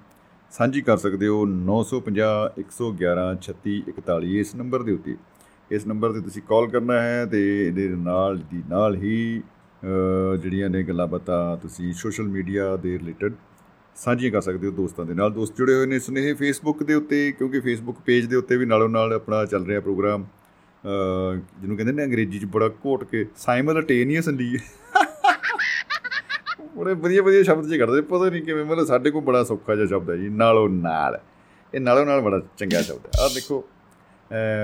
ਸਾਂਝੀ 0.50 0.80
ਕਰ 0.80 0.96
ਸਕਦੇ 0.96 1.26
ਹੋ 1.26 1.46
950 1.46 2.28
111 2.60 3.26
36 3.42 3.76
41 3.92 4.36
ਇਸ 4.38 4.54
ਨੰਬਰ 4.54 4.82
ਦੇ 4.82 4.92
ਉੱਤੇ। 4.92 5.16
ਇਸ 5.70 5.86
ਨੰਬਰ 5.86 6.12
ਤੇ 6.12 6.20
ਤੁਸੀਂ 6.20 6.42
ਕਾਲ 6.42 6.66
ਕਰਨਾ 6.68 7.02
ਹੈ 7.02 7.26
ਤੇ 7.26 7.66
ਇਹਦੇ 7.66 7.88
ਨਾਲ 7.88 8.38
ਦੀ 8.38 8.62
ਨਾਲ 8.68 8.96
ਹੀ 8.96 9.42
ਅ, 9.82 10.36
ਜਿਹੜੀਆਂ 10.36 10.70
ਨੇ 10.70 10.82
ਗੱਲਾਂ 10.82 11.06
ਬਾਤਾਂ 11.06 11.56
ਤੁਸੀਂ 11.56 11.92
ਸੋਸ਼ਲ 11.92 12.24
ਮੀਡੀਆ 12.24 12.76
ਦੇ 12.76 12.98
ਰਿਲੇਟਡ 12.98 13.32
ਸਾਂਝੀਆਂ 13.96 14.32
ਕਰ 14.32 14.40
ਸਕਦੇ 14.40 14.66
ਹੋ 14.66 14.72
ਦੋਸਤਾਂ 14.72 15.04
ਦੇ 15.04 15.14
ਨਾਲ। 15.14 15.30
ਦੋਸਤ 15.32 15.56
ਜੁੜੇ 15.56 15.74
ਹੋਏ 15.74 15.86
ਨੇ 15.86 15.98
ਸੁਨੇਹੇ 15.98 16.34
ਫੇਸਬੁੱਕ 16.34 16.82
ਦੇ 16.82 16.94
ਉੱਤੇ 16.94 17.32
ਕਿਉਂਕਿ 17.32 17.60
ਫੇਸਬੁੱਕ 17.60 17.98
ਪੇਜ 17.98 18.26
ਦੇ 18.26 18.36
ਉੱਤੇ 18.36 18.56
ਵੀ 18.56 18.66
ਨਾਲੋਂ 18.66 18.88
ਨਾਲ 18.88 19.12
ਆਪਣਾ 19.12 19.44
ਚੱਲ 19.44 19.66
ਰਿਹਾ 19.66 19.80
ਪ੍ਰੋਗਰਾਮ। 19.80 20.22
ਅ, 20.22 21.34
ਜਿਹਨੂੰ 21.60 21.76
ਕਹਿੰਦੇ 21.76 21.92
ਨੇ 21.92 22.04
ਅੰਗਰੇਜ਼ੀ 22.04 22.38
'ਚ 22.38 22.44
ਬੜਾ 22.44 22.68
ਘੋਟ 22.68 23.04
ਕੇ 23.04 23.26
ਸਾਈਮਲਟੇਨੀਅਸਲੀ 23.36 24.58
ਬੜੇ 26.76 26.94
ਵਧੀਆ 26.94 27.22
ਵਧੀਆ 27.22 27.42
ਸ਼ਬਦ 27.42 27.66
ਜੇ 27.66 27.78
ਕੱਢਦੇ, 27.78 28.00
ਪਤਾ 28.00 28.30
ਨਹੀਂ 28.30 28.42
ਕਿਵੇਂ, 28.42 28.64
ਮਤਲਬ 28.64 28.86
ਸਾਡੇ 28.86 29.10
ਕੋਲ 29.10 29.22
ਬੜਾ 29.22 29.44
ਸੌਖਾ 29.44 29.74
ਜਿਹਾ 29.74 29.86
ਸ਼ਬਦ 29.86 30.10
ਹੈ 30.10 30.16
ਜੀ, 30.16 30.28
ਨਾਲੋਂ 30.28 30.68
ਨਾਲ। 30.68 31.20
ਇਹ 31.74 31.80
ਨਾਲੋਂ 31.80 32.06
ਨਾਲ 32.06 32.20
ਬੜਾ 32.20 32.42
ਚੰਗਾ 32.58 32.82
ਸ਼ਬਦ 32.82 33.06
ਹੈ। 33.06 33.24
ਆਹ 33.24 33.34
ਦੇਖੋ, 33.34 33.64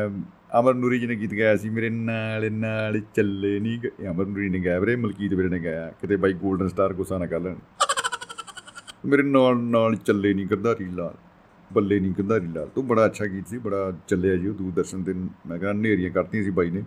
ਅਮ, 0.06 0.22
ਅਮਰ 0.60 0.74
ਨੂਰੀ 0.74 0.98
ਜੀ 0.98 1.06
ਨੇ 1.06 1.14
ਗੀਤ 1.14 1.34
ਗਾਇਆ 1.34 1.56
ਸੀ, 1.56 1.70
ਮੇਰੇ 1.70 1.90
ਨਾਲ 1.90 2.52
ਨਾਲ 2.52 3.00
ਚੱਲੇ 3.00 3.60
ਨਹੀਂ 3.60 3.78
ਗ- 3.78 3.90
ਇਹ 4.00 4.08
ਅਮਰ 4.08 4.26
ਨੂਰੀ 4.26 4.48
ਨੇ 4.48 4.58
ਗਾਇਆ, 4.58 4.80
ਵੀਰੇ 4.80 4.96
ਮਲਕੀਤ 4.96 5.32
ਵੀਰੇ 5.32 5.48
ਨੇ 5.48 5.58
ਗਾਇਆ। 5.58 5.90
ਕਿਤੇ 6.00 6.16
ਬਾਈ 6.16 6.32
골ਡਨ 6.32 6.68
ਸਟਾਰ 6.68 6.92
ਗੁੱਸਾ 6.92 7.18
ਨਾ 7.18 7.26
ਕਰ 7.26 7.40
ਲੈਣ। 7.40 7.54
ਮੇਰੇ 9.06 9.22
ਨਾਲ 9.22 9.56
ਨਾਲ 9.56 9.96
ਚੱਲੇ 9.96 10.34
ਨਹੀਂ 10.34 10.46
ਗੰਧਾਰੀ 10.46 10.84
ਲਾਲ, 10.84 11.14
ਬੱਲੇ 11.72 12.00
ਨਹੀਂ 12.00 12.12
ਗੰਧਾਰੀ 12.18 12.46
ਲਾਲ। 12.46 12.68
ਤੋਂ 12.74 12.82
ਬੜਾ 12.82 13.06
ਅੱਛਾ 13.06 13.26
ਗੀਤ 13.26 13.48
ਸੀ, 13.48 13.58
ਬੜਾ 13.58 13.92
ਚੱਲਿਆ 14.08 14.36
ਜੀ 14.36 14.48
ਉਹ 14.48 14.54
ਦੂਰਦਰਸ਼ਨ 14.54 15.02
ਤੇ। 15.02 15.12
ਮੈਂ 15.12 15.28
ਕਹਿੰਦਾ 15.46 15.72
ਨੇਰੀਆਂ 15.72 16.10
ਕਰਤੀਆਂ 16.10 16.44
ਸੀ 16.44 16.50
ਬਾਈ 16.50 16.70
ਨੇ। 16.70 16.80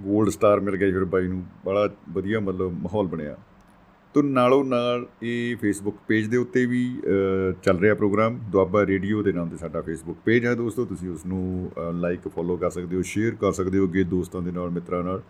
골ਡ 0.00 0.28
ਸਟਾਰ 0.28 0.60
ਮਿਲ 0.60 0.76
ਗਿਆ 0.76 0.88
ਜੀ 0.88 0.94
ਫਿਰ 0.94 1.04
ਬਾਈ 1.04 1.26
ਨੂੰ। 1.26 1.46
ਬੜਾ 1.64 1.88
ਵਧੀਆ 2.08 2.40
ਮਤਲਬ 2.40 2.72
ਮਾਹੌਲ 2.72 3.06
ਬਣਿਆ। 3.06 3.36
ਤੋਂ 4.14 4.22
ਨਾਲੋਂ 4.22 4.64
ਨਾਲ 4.64 5.06
ਇਹ 5.22 5.56
ਫੇਸਬੁੱਕ 5.56 5.96
ਪੇਜ 6.08 6.26
ਦੇ 6.26 6.36
ਉੱਤੇ 6.36 6.64
ਵੀ 6.66 6.80
ਅ, 6.98 7.52
ਚੱਲ 7.62 7.78
ਰਿਹਾ 7.78 7.94
ਪ੍ਰੋਗਰਾਮ। 7.94 8.38
ਦੁਆਬਾ 8.52 8.84
ਰੇਡੀਓ 8.86 9.22
ਦੇ 9.22 9.32
ਨਾਮ 9.32 9.48
ਤੇ 9.48 9.56
ਸਾਡਾ 9.56 9.80
ਫੇਸਬੁੱਕ 9.80 10.18
ਪੇਜ 10.24 10.46
ਹੈ 10.46 10.54
ਦੋਸਤੋ। 10.54 10.84
ਤੁਸੀਂ 10.84 11.08
ਉਸ 11.10 11.26
ਨੂੰ 11.26 11.70
ਲਾਈਕ 11.94 12.28
ਫੋਲੋ 12.28 12.56
ਕਰ 12.56 12.70
ਸਕਦੇ 12.70 12.96
ਹੋ 12.96 13.02
ਸ਼ੇਅਰ 13.02 13.34
ਕਰ 13.40 13.52
ਸਕਦੇ 13.52 13.78
ਹੋ 13.78 13.84
ਅੱਗੇ 13.84 14.02
ਦੋਸਤਾਂ 14.04 14.42
ਦੇ 14.42 14.52
ਨਾਲ 14.52 14.70
ਮਿੱਤਰਾਂ 14.70 15.02
ਨਾਲ 15.04 15.22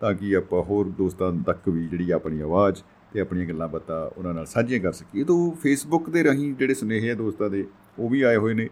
ਤਾਂ 0.00 0.14
ਕਿ 0.14 0.34
ਆਪਾਂ 0.36 0.62
ਹੋਰ 0.62 0.88
ਦੋਸਤਾਂ 0.98 1.32
ਤੱਕ 1.46 1.68
ਵੀ 1.68 1.86
ਜਿਹੜੀ 1.88 2.10
ਆਪਣੀ 2.10 2.40
ਆਵਾਜ਼ 2.40 2.82
ਤੇ 3.12 3.20
ਆਪਣੀਆਂ 3.20 3.46
ਗੱਲਾਂ 3.46 3.68
ਬਾਤਾਂ 3.68 4.00
ਉਹਨਾਂ 4.18 4.34
ਨਾਲ 4.34 4.46
ਸਾਂਝੀਆਂ 4.46 4.80
ਕਰ 4.80 4.92
ਸਕੀਏ। 4.92 5.24
ਤੋਂ 5.24 5.52
ਫੇਸਬੁੱਕ 5.62 6.10
ਦੇ 6.10 6.24
ਰਾਹੀਂ 6.24 6.52
ਜਿਹੜੇ 6.54 6.74
ਸੁਨੇਹੇ 6.74 7.10
ਆ 7.10 7.14
ਦੋਸਤਾਂ 7.14 7.50
ਦੇ 7.50 7.64
ਉਹ 7.98 8.08
ਵੀ 8.10 8.22
ਆਏ 8.22 8.36
ਹੋਏ 8.36 8.54
ਨੇ। 8.54 8.68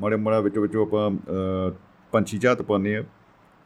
ਮਾੜੇ 0.00 0.16
ਮਾੜਾ 0.16 0.40
ਵਿੱਚੋਂ 0.40 0.62
ਵਿੱਚੋਂ 0.62 0.86
ਆਪਾਂ 0.86 1.10
ਅ, 1.10 1.74
ਪੰਛੀ 2.12 2.38
ਝਾਤ 2.38 2.62
ਪਾਉਂਦੇ 2.62 2.96
ਆ 2.96 3.04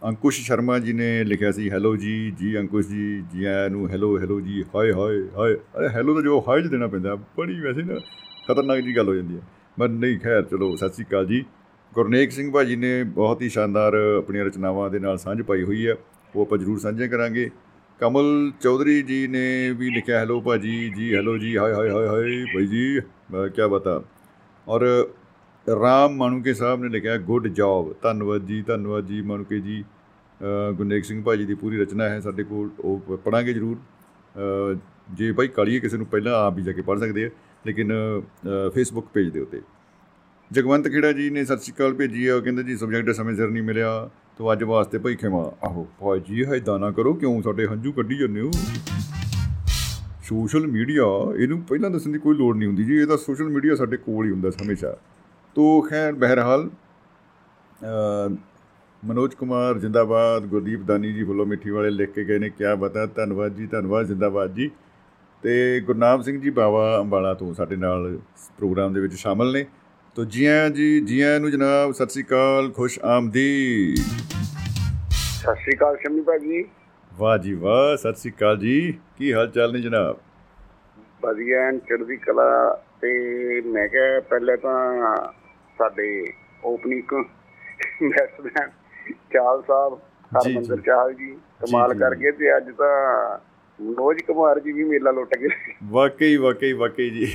ਅੰਕੁਸ਼ 0.02 0.40
ਸ਼ਰਮਾ 0.40 0.78
ਜੀ 0.78 0.92
ਨੇ 0.92 1.24
ਲਿਖਿਆ 1.24 1.50
ਸੀ, 1.52 1.70
ਹੈਲੋ 1.70 1.96
ਜੀ 1.96 2.30
ਜੀ 2.30 2.58
ਅੰਕੁਸ਼ 2.58 2.88
ਜੀ 2.88 3.22
ਜੀ 3.32 3.44
ਆਇਆਂ 3.44 3.70
ਨੂੰ 3.70 3.90
ਹੈਲੋ 3.90 4.18
ਹੈਲੋ 4.20 4.40
ਜੀ, 4.40 4.64
ਹਾਏ 4.74 4.92
ਹਾਏ 4.92 5.22
ਹਾਏ। 5.38 5.54
ਅਰੇ 5.54 5.88
ਹੈਲੋ 5.88 6.14
ਤਾਂ 6.14 6.22
ਜੋ 6.22 6.44
ਹਾਏ 6.48 6.62
'ਚ 6.62 6.66
ਦੇਣਾ 6.66 6.86
ਪੈਂਦਾ, 6.86 7.14
ਬੜੀ 7.14 7.60
ਵੈਸੇ 7.60 7.82
ਨਾ 7.82 7.94
ਖਤਰਨਾਕ 8.48 8.80
ਜੀ 8.80 8.96
ਗੱਲ 8.96 9.08
ਹੋ 9.08 9.14
ਜਾਂਦੀ 9.14 9.36
ਹੈ। 9.36 9.40
ਪਰ 9.78 9.88
ਨਹੀਂ, 9.88 10.18
ਖੈਰ, 10.18 10.42
ਚਲੋ, 10.42 10.76
ਸਤਿ 10.76 10.94
ਸ੍ਰੀ 10.94 11.04
ਅਕਾਲ 11.04 11.26
ਜੀ। 11.26 11.44
ਗੁਰਨੇਕ 11.94 12.30
ਸਿੰਘ 12.30 12.52
ਭਾਜੀ 12.52 12.76
ਨੇ 12.76 13.02
ਬਹੁਤ 13.02 13.42
ਹੀ 13.42 13.48
ਸ਼ਾਨਦਾਰ 13.48 13.94
ਆਪਣੀਆਂ 14.18 14.44
ਰਚਨਾਵਾਂ 14.44 14.90
ਦੇ 14.90 14.98
ਨਾਲ 14.98 15.18
ਸਾਂਝ 15.18 15.42
ਪਾਈ 15.42 15.62
ਹੋਈ 15.62 15.86
ਹੈ, 15.86 15.94
ਉਹ 16.36 16.42
ਆਪਾਂ 16.42 16.58
ਜ਼ਰੂਰ 16.58 16.78
ਸਾਂਝੇ 16.78 17.08
ਕਰਾਂਗੇ। 17.08 17.50
ਕਮਲ 18.00 18.52
ਚੌਧਰੀ 18.60 19.02
ਜੀ 19.02 19.26
ਨੇ 19.26 19.70
ਵੀ 19.70 19.90
ਲਿਖਿਆ, 19.90 20.18
ਹੈਲੋ 20.18 20.40
ਭਾਜੀ, 20.40 20.92
ਜੀ, 20.96 21.14
ਹੈਲੋ 21.14 21.38
ਜੀ, 21.38 21.56
ਹਾਏ 21.56 21.72
ਹਾਏ 21.72 21.90
ਹਾਏ 21.90 22.06
ਹਾਏ, 22.06 22.44
ਭਾਈ 22.54 22.66
ਜੀ, 22.66 23.00
ਮੈਂ 23.30 23.48
ਕੀ 23.48 23.68
ਬਤਾ 23.68 24.02
ਔਰ 24.68 25.08
ਰਾਮ 25.74 26.12
ਮਾਨੂਕੇ 26.16 26.54
ਸਾਹਿਬ 26.54 26.82
ਨੇ 26.82 26.88
ਲਿਖਿਆ 26.88 27.16
ਗੁੱਡ 27.18 27.46
ਜੌਬ। 27.48 27.94
ਧੰਨਵਾਦ 28.02 28.44
ਜੀ 28.46 28.62
ਧੰਨਵਾਦ 28.62 29.06
ਜੀ 29.06 29.22
ਮਾਨੂਕੇ 29.22 29.60
ਜੀ। 29.60 29.84
ਅ, 30.40 30.72
ਗੁਰਨੇਕ 30.72 31.04
ਸਿੰਘ 31.04 31.22
ਭਾਜੀ 31.22 31.44
ਦੀ 31.44 31.54
ਪੂਰੀ 31.54 31.78
ਰਚਨਾ 31.78 32.08
ਹੈ 32.08 32.20
ਸਾਡੇ 32.20 32.44
ਕੋਲ 32.44 32.70
ਉਹ 32.80 33.16
ਪੜਾਂਗੇ 33.16 33.52
ਜ਼ਰੂਰ। 33.52 33.76
ਅ, 33.76 34.78
ਜੇ 35.12 35.32
ਭਾਈ 35.32 35.48
ਕਾਲੀਏ 35.48 35.80
ਕਿਸੇ 35.80 35.96
ਨੂੰ 35.96 36.06
ਪਹਿਲਾਂ 36.06 36.34
ਆਪ 36.34 36.54
ਵੀ 36.54 36.62
ਜਾ 36.62 36.72
ਕੇ 36.72 36.82
ਪੜ੍ਹ 36.82 37.00
ਸਕਦੇ 37.00 37.24
ਆ 37.26 37.30
ਲੇਕਿਨ 37.66 37.92
ਫੇਸਬੁੱਕ 38.74 39.06
ਪੇਜ 39.14 39.28
ਦੇ 39.28 39.40
ਉੱਤੇ। 39.40 39.60
ਜਗਵੰਤ 40.52 40.88
ਖੇੜਾ 40.88 41.12
ਜੀ 41.12 41.30
ਨੇ 41.30 41.44
ਸਤਿ 41.44 41.56
ਸ਼੍ਰੀ 41.56 41.74
ਅਕਾਲ 41.74 41.94
ਭੇਜੀ 41.94 42.26
ਆ 42.26 42.36
ਉਹ 42.36 42.42
ਕਹਿੰਦੇ 42.42 42.62
ਜੀ 42.62 42.76
ਸਬਜੈਕਟ 42.76 43.10
ਸਮੇਂ 43.10 43.34
ਸਿਰ 43.36 43.48
ਨਹੀਂ 43.50 43.62
ਮਿਲਿਆ 43.62 44.10
ਤੋ 44.38 44.52
ਅੱਜ 44.52 44.64
ਵਾਸਤੇ 44.64 44.98
ਭਾਈ 44.98 45.14
ਖਿਮਾ 45.14 45.52
ਆਹੋ 45.64 45.86
ਭਾਈ 46.00 46.20
ਜੀ 46.20 46.44
ਹੈਦਾਂ 46.44 46.78
ਨਾ 46.78 46.90
ਕਰੋ 46.90 47.14
ਕਿਉਂ 47.14 47.42
ਸਾਡੇ 47.42 47.66
ਹੰਝੂ 47.66 47.92
ਕੱਢੀ 47.92 48.18
ਜਾਂਦੇ 48.18 48.40
ਹੋ? 48.40 48.50
ਸੋਸ਼ਲ 50.24 50.66
ਮੀਡੀਆ 50.66 51.04
ਇਹਨੂੰ 51.38 51.60
ਪਹਿਲਾਂ 51.60 51.90
ਦੱਸਣ 51.90 52.12
ਦੀ 52.12 52.18
ਕੋਈ 52.18 52.36
ਲੋੜ 52.36 52.56
ਨਹੀਂ 52.56 52.68
ਹੁੰਦੀ 52.68 52.84
ਜੀ 52.84 52.94
ਇਹ 52.94 53.06
ਤਾਂ 53.06 53.16
ਸੋਸ਼ਲ 53.16 53.48
ਮੀਡੀਆ 53.48 53.74
ਸਾਡੇ 53.74 53.96
ਕੋਲ 53.96 54.26
ਹੀ 54.26 54.30
ਹੁੰਦਾ 54.30 54.50
ਹਮੇਸ਼ਾ। 54.50 54.96
ਖੈਰ 55.82 56.12
ਬਹਿਰਹਾਲ 56.14 56.68
ਅ, 56.68 58.28
ਮਨੋਜ 59.02 59.34
ਕੁਮਾਰ 59.34 59.78
ਜਿੰਦਾਬਾਦ 59.78 60.46
ਗੁਰਦੀਪ 60.46 60.80
ਦਾਨੀ 60.80 61.12
ਜੀ 61.12 61.24
ਫੁੱਲੋ 61.24 61.44
ਮਿੱਠੀ 61.44 61.70
ਵਾਲੇ 61.70 61.90
ਲਿਖ 61.90 62.10
ਕੇ 62.10 62.24
ਗਏ 62.24 62.38
ਨੇ 62.38 62.48
ਕਿਆ 62.50 62.74
ਬਤਾ 62.74 63.04
ਧੰਨਵਾਦ 63.06 63.54
ਜੀ 63.54 63.66
ਧੰਨਵਾਦ 63.66 64.06
ਜਿੰਦਾਬਾਦ 64.06 64.54
ਜੀ 64.54 64.70
ਤੇ 65.42 65.80
ਗੁਰਨਾਮ 65.80 66.22
ਸਿੰਘ 66.22 66.40
ਜੀ 66.40 66.50
ਬਾਵਾ 66.50 66.98
ਅੰਬਾਲਾ 67.00 67.32
ਤੋਂ 67.34 67.52
ਸਾਡੇ 67.54 67.76
ਨਾਲ 67.76 68.16
ਪ੍ਰੋਗਰਾਮ 68.58 68.92
ਦੇ 68.94 69.00
ਵਿੱਚ 69.00 69.14
ਸ਼ਾਮਲ 69.14 69.52
ਨੇ 69.52 69.64
ਤੋ 70.16 70.24
ਜੀ 70.26 70.44
ਆਇਆਂ 70.46 70.70
ਜੀ 70.70 71.00
ਜੀ 71.00 71.20
ਆਇਆਂ 71.20 71.40
ਨੂੰ 71.40 71.50
ਜਨਾਬ 71.50 71.92
ਸਤਿ 71.92 72.12
ਸ੍ਰੀ 72.12 72.22
ਅਕਾਲ 72.22 72.70
ਖੁਸ਼ 72.70 72.98
ਆਮਦੀਦ 73.06 73.96
ਸਤਿ 75.10 75.54
ਸ਼੍ਰੀ 75.54 75.76
ਅਕਾਲ 75.76 75.96
ਸ਼ਮੀ 75.96 76.20
ਭਾਜੀ 76.22 76.64
ਵਾਹ 77.12 77.36
ਜੀ 77.38 77.52
ਵਾਹ 77.56 77.96
ਸਤਿ 77.96 78.20
ਸ੍ਰੀ 78.20 78.30
ਅਕਾਲ 78.32 78.56
ਜੀ 78.58 78.92
ਕੀ 79.18 79.32
ਹਾਲ 79.32 79.50
ਚਾਲ 79.50 79.72
ਨੇ 79.72 79.80
ਜਨਾਬ 79.80 80.16
ਵਧੀਆ 81.22 81.70
ਚੜ੍ਹਦੀ 81.80 82.16
ਕਲਾ 82.16 82.50
ਤੇ 83.00 83.60
ਮੈਂ 83.66 83.86
ਕਿਹਾ 83.88 84.20
ਪਹਿਲੇ 84.20 84.56
ਤਾਂ 84.56 84.74
ਸਾਡੇ 85.78 86.08
ਓਪਨਿੰਗ 86.62 87.12
ਬੈਟਸਮੈਨ 88.02 88.70
ਚਾਲ 89.32 89.62
ਸਾਹਿਬ 89.62 89.98
ਹਰਮੰਦਰ 90.32 90.76
ਜੀ। 90.76 90.82
ਚਾਹਲ 90.82 91.12
ਜੀ 91.14 91.30
ਕਮਾਲ 91.60 91.92
ਜੀ। 91.92 91.98
ਕਰ 92.00 92.14
ਗਏ 92.14 92.30
ਤੇ 92.32 92.56
ਅੱਜ 92.56 92.70
ਤਾਂ 92.78 93.38
ਮਨੋਜ 93.78 94.20
ਕੁਮਾਰ 94.22 94.60
ਜੀ 94.60 94.72
ਵੀ 94.72 94.84
ਮੇਲਾ 94.84 95.10
ਲੁੱਟ 95.10 95.36
ਗਏ 95.38 95.48
ਵਾਕਈ 95.90 96.36
ਵਾਕਈ 96.36 96.72
ਵਾਕਈ 96.74 97.08
ਜੀ 97.10 97.26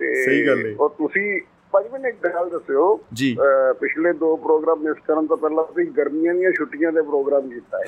ਸਹੀ 0.00 0.46
ਗੱਲ 0.46 0.66
ਹੈ। 0.66 0.74
ਉਹ 0.80 0.88
ਤੁਸੀਂ 0.88 1.40
ਭਾਜੀ 1.72 1.88
ਮੈਨੂੰ 1.88 2.08
ਇੱਕ 2.08 2.26
ਗੱਲ 2.26 2.48
ਦੱਸਿਓ 2.50 2.86
ਜੀ 3.12 3.36
ਪਿਛਲੇ 3.80 4.12
ਦੋ 4.12 4.34
ਪ੍ਰੋਗਰਾਮ 4.36 4.82
ਮਿਸ 4.82 4.96
ਕਰਨ 5.06 5.26
ਤੋਂ 5.26 5.36
ਪਹਿਲਾਂ 5.36 5.64
ਤੁਸੀਂ 5.64 5.86
ਗਰਮੀਆਂ 5.92 6.34
ਦੀਆਂ 6.34 6.50
ਛੁੱਟੀਆਂ 6.52 6.92
ਦੇ 6.92 7.02
ਪ੍ਰੋਗਰਾਮ 7.02 7.48
ਕੀਤਾ 7.50 7.78
ਹੈ 7.78 7.84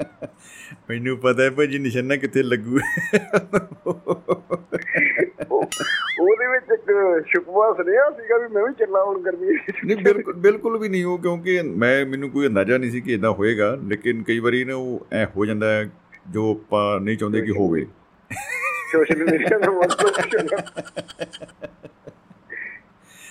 ਮੈਨੂੰ 0.90 1.18
ਪਤਾ 1.18 1.42
ਹੈ 1.42 1.50
ਭਾਜੀ 1.50 1.78
ਨਿਸ਼ਾਨਾ 1.78 2.16
ਕਿੱਥੇ 2.16 2.42
ਲੱਗੂ। 2.42 2.78
ਉਹ- 3.86 5.66
ਉਹਦੇ 6.20 6.46
ਵਿੱਚ 6.46 6.64
ਇੱਕ 6.72 6.92
ਸ਼ੁਕਵਾ 7.26 7.74
ਸੁਨੇਹਾ 7.76 8.10
ਸੀਗਾ 8.10 8.38
ਵੀ 8.38 8.54
ਮੈਂ 8.54 8.62
ਵੀ 8.62 8.72
ਚੱਲਾਂ 8.78 9.04
ਹੁਣ 9.04 9.22
ਗਰਮੀ 9.22 9.46
ਨਹੀਂ 9.86 9.96
ਬਿਲਕੁਲ 9.96 10.34
ਬਿਲਕੁਲ 10.34 10.78
ਵੀ 10.78 10.88
ਨਹੀਂ 10.88 11.04
ਉਹ 11.04 11.18
ਕਿਉਂਕਿ 11.18 11.62
ਮੈਂ 11.62 12.06
ਮੈਨੂੰ 12.06 12.30
ਕੋਈ 12.30 12.46
ਅੰਦਾਜ਼ਾ 12.46 12.78
ਨਹੀਂ 12.78 12.90
ਸੀ 12.90 13.00
ਕਿ 13.00 13.12
ਇਦਾਂ 13.14 13.30
ਹੋਏਗਾ 13.30 13.78
ਲੇਕਿਨ 13.86 14.22
ਕਈ 14.22 14.38
ਵਾਰੀ 14.38 14.64
ਨਾ 14.64 14.74
ਉਹ 14.74 15.06
ਐ 15.12 15.24
ਹੋ 15.24 15.46
ਜਾਂਦਾ 15.46 15.70
ਹੈ 15.70 15.90
ਜੋ 16.30 16.50
ਆਪਾਂ 16.52 17.00
ਨਹੀਂ 17.00 17.16
ਚਾਹੁੰਦੇ 17.16 17.40
ਕਿ 17.40 17.50
ਹੋਵੇ। 17.50 17.86
ਸੋਸ਼ਲ 18.92 19.24
ਮੀਡੀਆ 19.24 19.58
ਦਾ 19.58 19.70
ਮਤਲਬ 19.70 20.12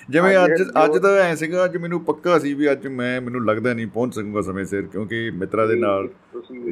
ਜਿਵੇਂ 0.10 0.36
ਅੱਜ 0.38 0.62
ਅੱਜ 0.86 0.98
ਦਾ 0.98 1.10
ਐ 1.20 1.34
ਸੀਗਾ 1.36 1.64
ਅੱਜ 1.66 1.76
ਮੈਨੂੰ 1.78 2.00
ਪੱਕਾ 2.06 2.38
ਸੀ 2.40 2.54
ਵੀ 2.54 2.72
ਅੱਜ 2.72 2.88
ਮੈਂ 2.88 3.20
ਮੈਨੂੰ 3.22 3.44
ਲੱਗਦਾ 3.46 3.74
ਨਹੀਂ 3.74 3.88
ਪਹੁੰਚ 3.88 4.14
ਸਕੂੰਗਾ 4.16 4.42
ਸਮੇਂ 4.42 4.66
ਸਿਰ 4.66 4.82
ਕਿਉਂਕਿ 4.82 5.30
ਮਿੱਤਰਾਂ 5.32 5.68
ਦੇ 5.68 5.76
ਨਾਲ 5.76 6.08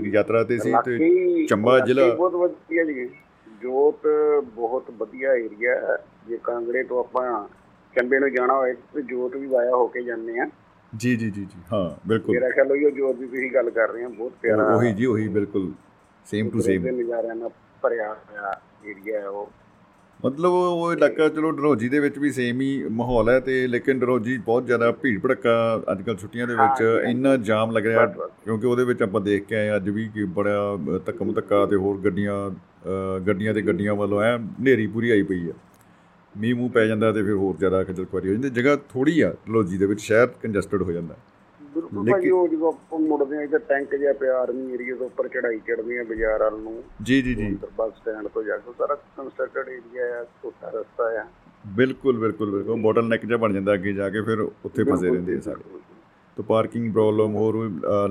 ਯਾਤਰਾ 0.06 0.44
ਤੇ 0.44 0.58
ਸੀ 0.58 0.74
ਤੇ 0.86 1.46
ਚੰਬਾ 1.46 1.80
ਜ਼ਿਲ੍ਹਾ 1.80 2.08
ਬਹੁਤ 2.16 2.36
ਵਧੀਆ 2.36 2.84
ਜੀ। 2.84 3.08
ਜੋਤ 3.62 4.08
ਬਹੁਤ 4.56 4.90
ਵਧੀਆ 4.92 5.34
ਏਰੀਆ 5.34 5.76
ਹੈ। 5.76 5.98
ਜੇ 6.28 6.38
ਕਾਂਗੜੇ 6.44 6.84
ਤੋਂ 6.84 7.00
ਆਪਾਂ 7.00 7.48
ਚੰਬੇ 7.96 8.20
ਨੂੰ 8.20 8.32
ਜਾਣਾ 8.34 8.54
ਹੋਏ 8.54 8.74
ਤੇ 8.94 9.02
ਜੋਤ 9.02 9.36
ਵੀ 9.36 9.48
ਵਾਇਆ 9.48 9.76
ਹੋ 9.76 9.88
ਕੇ 9.88 10.04
ਜਾਂਦੇ 10.04 10.40
ਆ 10.40 10.46
ਜੀ 10.94 11.16
ਜੀ 11.16 11.30
ਜੀ 11.30 11.42
ਜੀ 11.42 11.62
ਹਾਂ 11.74 11.90
ਬਿਲਕੁਲ। 12.08 12.36
ਮੇਰਾ 12.36 12.50
ਖਿਆਲ 12.50 12.72
ਉਹ 12.72 12.90
ਜੋ 12.92 13.14
ਦੀ 13.14 13.26
ਤੁਸੀਂ 13.28 13.52
ਗੱਲ 13.52 13.70
ਕਰ 13.70 13.90
ਰਹੇ 13.90 14.04
ਹੋ 14.04 14.10
ਬਹੁਤ 14.10 14.34
ਪਿਆਰਾ 14.42 14.76
ਉਹੀ 14.76 14.92
ਜੀ 14.94 15.06
ਉਹੀ 15.06 15.28
ਬਿਲਕੁਲ। 15.28 15.72
ਸੇਮ 16.26 16.50
ਟੂ 16.50 16.62
ਸੇਮ 16.62 16.88
ਨਜ਼ਾਰਿਆਂ 16.90 17.36
ਨਾਲ 17.36 17.50
ਭਰਿਆ 17.84 18.14
ਹੋਇਆ 18.14 18.60
ਏਰੀਆ 18.86 19.20
ਹੈ 19.22 19.28
ਉਹ। 19.28 19.50
ਮਤਲਬ 20.26 20.52
ਉਹ 20.52 20.94
ਇਲਾਕਾ 20.94 21.28
ਚਲੋ 21.30 21.52
ਡਰੋਜੀ 21.52 21.90
ਦੇ 21.90 22.00
ਵਿੱਚ 22.00 22.18
ਵੀ 22.20 22.32
ਸੇਮ 22.32 22.62
ਹੀ 22.62 22.84
ਮਾਹੌਲ 22.92 23.30
ਹੈ 23.30 23.40
ਤੇ 23.40 23.66
ਲੇਕਿਨ 23.68 24.00
ਡਰੋਜੀ 24.00 24.38
ਬਹੁਤ 24.38 24.66
ਜ਼ਿਆਦਾ 24.66 24.92
ਭੀੜ 24.92 25.20
ਭੜੱਕਾ 25.22 25.52
ਅੱਜ 25.92 26.02
ਕੱਲ 26.02 26.16
ਛੁੱਟੀਆਂ 26.18 26.48
ਦੇ 26.48 26.56
ਵਿੱਚ 26.56 26.82
ਇੰਨਾ 27.10 27.36
ਜਾਮ 27.50 27.72
ਲੱਗ 27.72 27.86
ਰਿਹਾ 27.86 28.06
ਕਿਉਂਕਿ 28.06 28.68
ਉਹਦੇ 28.68 28.84
ਵਿੱਚ 28.86 29.04
ਆਪਾਂ 29.04 29.22
ਦੇਖ 29.22 29.46
ਕੇ 29.46 29.56
ਆਏ 29.56 29.76
ਅੱਜ 29.76 29.90
ਵੀ 29.90 30.08
ਕਿ 30.08 30.24
ਬੜਾ 30.36 30.78
ਧੱਕਮ 31.06 31.34
ਧੱਕਾ 31.34 31.66
ਤੇ 31.66 31.76
ਹੋਰ 31.76 31.98
ਗੱਡੀਆਂ 31.98 32.50
ਗੱਡੀਆਂ 33.28 33.54
ਤੇ 33.54 33.62
ਗੱਡੀਆਂ 33.62 33.96
ਵੱਲੋਂ 33.96 34.22
ਐ 34.22 34.36
ਹਨੇਰੀ 34.38 34.88
ਪੂਰੀ 34.88 35.12
ਆਈ 35.12 35.24
ਪਈ 35.24 35.50
ਆ। 35.50 35.54
ਮੀਂਹ 36.36 36.56
ਮੂੰਹ 36.56 36.70
ਪੈ 36.70 36.86
ਜਾਂਦਾ 36.86 37.12
ਤੇ 37.12 37.24
ਫਿਰ 37.24 37.34
ਹੋਰ 37.34 37.56
ਜ਼ਿਆਦਾ 37.58 37.84
ਖੱਜਲ 37.84 38.06
ਖੁਆਰੀ 38.06 38.28
ਹੋ 38.28 38.34
ਜਾਂਦੀ 38.34 38.50
ਜਗ੍ਹਾ 38.50 38.76
ਥੋੜੀ 38.90 39.22
ਆ 39.22 39.30
ਡਰੋਜੀ 39.48 39.78
ਦੇ 39.78 39.86
ਵਿੱਚ 39.86 40.02
ਸ਼ਹਿਰ 40.02 40.28
ਕੰਜਸਟਡ 40.44 40.82
ਹੋ 40.82 40.92
ਜਾਂਦਾ। 40.92 41.16
ਬਿਲਕੁਲ 41.78 42.12
ਭਾਈ 42.12 42.30
ਉਹ 42.30 42.48
ਜਦੋਂ 42.48 42.68
ਆਪਾਂ 42.68 43.00
ਮੁੜਦੇ 43.00 43.38
ਆ 43.38 43.42
ਇੱਥੇ 43.42 43.58
ਟੈਂਕ 43.58 43.96
ਜਿਹਾ 43.96 44.14
ਪਿਆ 44.14 44.38
ਆਰਮੀ 44.38 44.74
ਏਰੀਆ 44.74 44.96
ਤੋਂ 44.96 45.06
ਉੱਪਰ 45.06 45.28
ਚੜਾਈ 45.28 45.60
ਚੜਦੇ 45.68 46.00
ਆ 46.00 46.04
ਬਾਜ਼ਾਰ 46.04 46.44
ਵੱਲ 46.44 46.60
ਨੂੰ। 46.60 46.84
ਜੀ 47.04 47.22
ਜੀ 47.22 47.34
ਜੀ। 47.36 47.58
ਬੱਸ 47.78 47.94
ਸਟੈਂਡ 47.94 48.28
ਤੋਂ 48.28 48.44
ਜਾ 48.44 48.58
ਕੇ 48.58 48.72
ਸਾਰਾ 48.78 48.96
ਕੰਸਟਰਕਟਡ 49.18 49.70
ਏਰੀਆ 49.70 50.06
ਹੈ 50.06 50.24
ਛੋਟਾ 50.42 50.70
ਰਸਤਾ 50.70 51.10
ਆ। 51.22 51.26
ਬਿਲਕੁਲ 51.66 52.18
ਬਿਲਕੁਲ 52.20 52.52
ਬਿਲਕੁਲ। 52.52 52.82
ਬੋਟਲ 52.82 53.08
ਨੈਕ 53.08 53.26
ਜਿਹਾ 53.26 53.38
ਬਣ 53.38 53.54
ਜਾਂਦਾ 53.54 53.74
ਅੱਗੇ 53.74 53.94
ਜਾ 53.94 54.10
ਕੇ 54.10 54.22
ਫਿਰ 54.22 54.40
ਉੱਥੇ 54.40 54.84
ਫਸੇ 54.84 55.10
ਰਹਿੰਦੇ 55.10 55.36
ਆ 55.36 55.40
ਸਾਰੇ। 55.40 55.80
ਤੋਂ 56.38 56.44
ਪਾਰਕਿੰਗ 56.44 56.92
ਪ੍ਰੋਬਲਮ 56.94 57.36
ਹੋਰ 57.36 57.56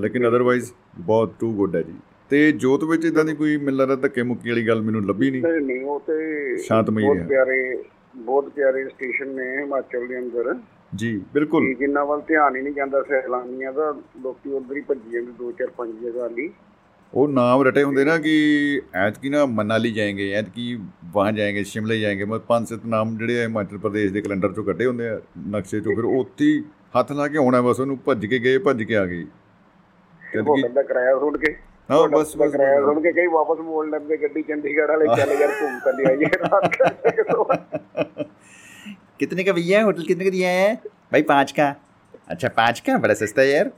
ਲੇਕਿਨ 0.00 0.28
ਅਦਰਵਾਈਜ਼ 0.28 0.70
ਬਹੁਤ 0.98 1.32
ਟੂ 1.40 1.52
ਗੁੱਡ 1.52 1.76
ਹੈ 1.76 1.82
ਜੀ। 1.82 1.94
ਤੇ 2.30 2.50
ਜੋਤ 2.52 2.84
ਵਿੱਚ 2.84 3.04
ਇਦਾਂ 3.04 3.24
ਦੀ 3.24 3.34
ਕੋਈ 3.34 3.56
ਮਿਲ 3.56 3.80
ਰਿਹਾ 3.82 3.96
ਧੱਕੇ 3.96 4.22
ਮੁੱਕੀ 4.22 4.50
ਵਾਲੀ 4.50 4.66
ਗੱਲ 4.68 4.80
ਮੈਨੂੰ 4.82 5.04
ਲੱਭੀ 5.06 5.30
ਨਹੀਂ? 5.30 5.42
ਨਹੀਂ 5.42 5.60
ਨਹੀਂ 5.60 5.84
ਉਹ 5.84 6.00
ਤੇ 6.06 6.56
ਸ਼ਾਂਤਮਈ 6.58 7.02
ਹੈ। 7.02 7.08
ਬਹੁਤ 7.08 7.28
ਪਿਆਰੇ 7.28 7.82
ਬਹੁਤ 8.16 8.48
ਪਿਆਰੇ 8.48 8.84
ਸਟੇਸ਼ਨ 8.88 9.28
ਨੇ 9.28 9.44
ਹਿਮਾਚਲ 9.56 10.06
ਦੇ 10.06 10.18
ਅੰਦਰ। 10.18 10.54
ਜੀ 10.92 11.16
ਬਿਲਕੁਲ। 11.34 11.72
ਜਿੰਨਾ 11.74 12.04
ਵੱਲ 12.04 12.20
ਧਿਆਨ 12.20 12.56
ਹੀ 12.56 12.62
ਨਹੀਂ 12.62 12.74
ਜਾਂਦਾ 12.74 13.02
ਸੈਲਾਨੀਆਂ 13.02 13.72
ਦਾ 13.72 13.90
ਲੋਕੀ 14.22 14.52
ਉਧਰ 14.52 14.76
ਹੀ 14.76 14.80
ਭੱਜੀ 14.80 15.10
ਜਾਂਦੇ 15.10 15.32
ਦੋ 15.38 15.50
ਚਾਰ 15.52 15.70
ਪੰਜ 15.76 15.94
ਜਗ੍ਹਾ 16.04 16.28
ਲਈ। 16.28 16.50
ਉਹ 17.12 17.28
ਨਾਮ 17.28 17.62
ਰਟੇ 17.62 17.82
ਹੁੰਦੇ 17.82 18.04
ਨਾ 18.04 18.16
ਕਿ 18.18 18.32
ਐਤ 18.94 19.18
ਕੀ 19.18 19.28
ਨਾ 19.28 19.44
ਮਨਾਲੀ 19.46 19.90
ਜਾਏਗੇ 19.92 20.30
ਐਤ 20.32 20.48
ਕੀ 20.54 20.78
ਵਾਂ 21.12 21.32
ਜਾਏਗੇ 21.32 21.62
ਸ਼ਿਮਲੇ 21.64 21.98
ਜਾਏਗੇ 22.00 22.24
ਮਤ 22.24 22.42
ਪੰਜ 22.48 22.68
ਸੱਤ 22.68 22.86
ਨਾਮ 22.86 23.16
ਜਿਹੜੇ 23.18 23.42
ਹਿਮਾਚਲ 23.42 23.78
ਪ੍ਰਦੇਸ਼ 23.78 24.12
ਦੇ 24.12 24.20
ਕੈਲੰਡਰ 24.20 24.52
ਚੋਂ 24.52 24.64
ਕੱਢੇ 24.64 24.86
ਹੁੰਦੇ 24.86 25.08
ਆ 25.08 25.20
ਨਕਸ਼ੇ 25.48 25.80
ਚੋਂ 25.80 25.94
ਫਿਰ 25.96 26.04
ਉੱਥੇ 26.04 26.58
ਹੱਥ 26.98 27.12
ਲਾ 27.12 27.28
ਕੇ 27.28 27.38
ਆਉਣਾ 27.38 27.60
ਬਸ 27.62 27.80
ਉਹਨੂੰ 27.80 27.98
ਭੱਜ 28.04 28.26
ਕੇ 28.26 28.38
ਗਏ 28.38 28.58
ਭੱਜ 28.58 28.82
ਕੇ 28.82 28.96
ਆ 28.96 29.04
ਗਏ। 29.06 29.24
ਜਦ 30.34 30.44
ਕਿ 30.46 30.62
ਬੰਦਾ 30.62 30.82
ਕਿਰਾਇਆ 30.82 31.18
ਸੁਣ 31.18 31.36
ਕੇ। 31.38 31.54
ਹਾਂ 31.90 32.08
ਬਸ 32.08 32.36
ਬਸ 32.36 32.52
ਕਿਰਾਇਆ 32.52 32.80
ਸੁਣ 32.80 33.00
ਕੇ 33.00 33.12
ਕਈ 33.12 33.26
ਵਾਪਸ 33.26 33.60
ਮੋੜ 33.60 33.86
ਲੈਂਦੇ 33.88 34.16
ਗੱਡੀ 34.16 34.42
ਚੰਡੀਗੜ੍ਹ 34.42 34.88
ਵਾਲੇ 34.88 35.06
ਚੱਲ 35.16 35.32
ਯਾਰ 35.40 35.50
ਘੁੰਮ 35.60 35.78
ਕੇ 35.78 35.92
ਲਿਆ 35.96 36.12
ਯਾਰ 36.22 36.40
ਰਾਤ 36.42 38.25
कितने 39.19 39.43
का 39.43 39.53
भैया 39.53 39.83
होटल 39.83 40.05
कितने 40.05 40.25
का 40.25 40.31
दिया 40.31 40.49
है 40.51 40.69
भाई 41.11 41.21
पाँच 41.27 41.51
का 41.53 41.73
अच्छा 42.27 42.49
पाँच 42.55 42.79
का 42.81 42.97
बड़ा 42.99 43.13
सस्ता 43.15 43.41
है 43.41 43.49
यार 43.49 43.71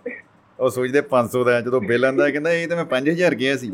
ਉਹ 0.60 0.70
ਸੋਚਦੇ 0.70 1.02
500 1.12 1.40
ਦਾ 1.46 1.60
ਜਦੋਂ 1.62 1.80
ਬਿੱਲ 1.82 2.06
ਆਂਦਾ 2.06 2.30
ਕਹਿੰਦਾ 2.30 2.52
ਇਹ 2.54 2.68
ਤਾਂ 2.68 2.76
ਮੈਂ 2.78 2.86
5000 2.90 3.36
ਗਿਆ 3.36 3.56
ਸੀ 3.58 3.70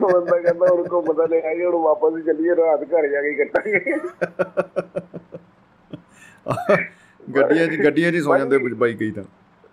ਬੰਦਾ 0.00 0.38
ਕਹਿੰਦਾ 0.38 0.66
ਹੁਣ 0.66 0.86
ਕੋ 0.88 1.00
ਪਤਾ 1.02 1.26
ਨਹੀਂ 1.26 1.42
ਆਈ 1.42 1.64
ਹੁਣ 1.64 1.74
ਵਾਪਸ 1.82 2.16
ਹੀ 2.16 2.22
ਚੱਲੀਏ 2.22 2.54
ਰਾਤ 2.56 2.84
ਘਰ 2.84 3.08
ਜਾ 3.08 3.22
ਕੇ 3.22 3.32
ਕੱਟਾਂਗੇ 3.34 3.80
ਗੱਡੀਆਂ 7.30 7.66
'ਚ 7.66 7.80
ਗੱਡੀਆਂ 7.84 8.12
'ਚ 8.12 8.22
ਸੌ 8.24 8.36
ਜਾਂਦੇ 8.38 8.58
ਬਾਈ 8.58 8.94
ਕਈ 8.94 9.10
ਤਾਂ 9.10 9.24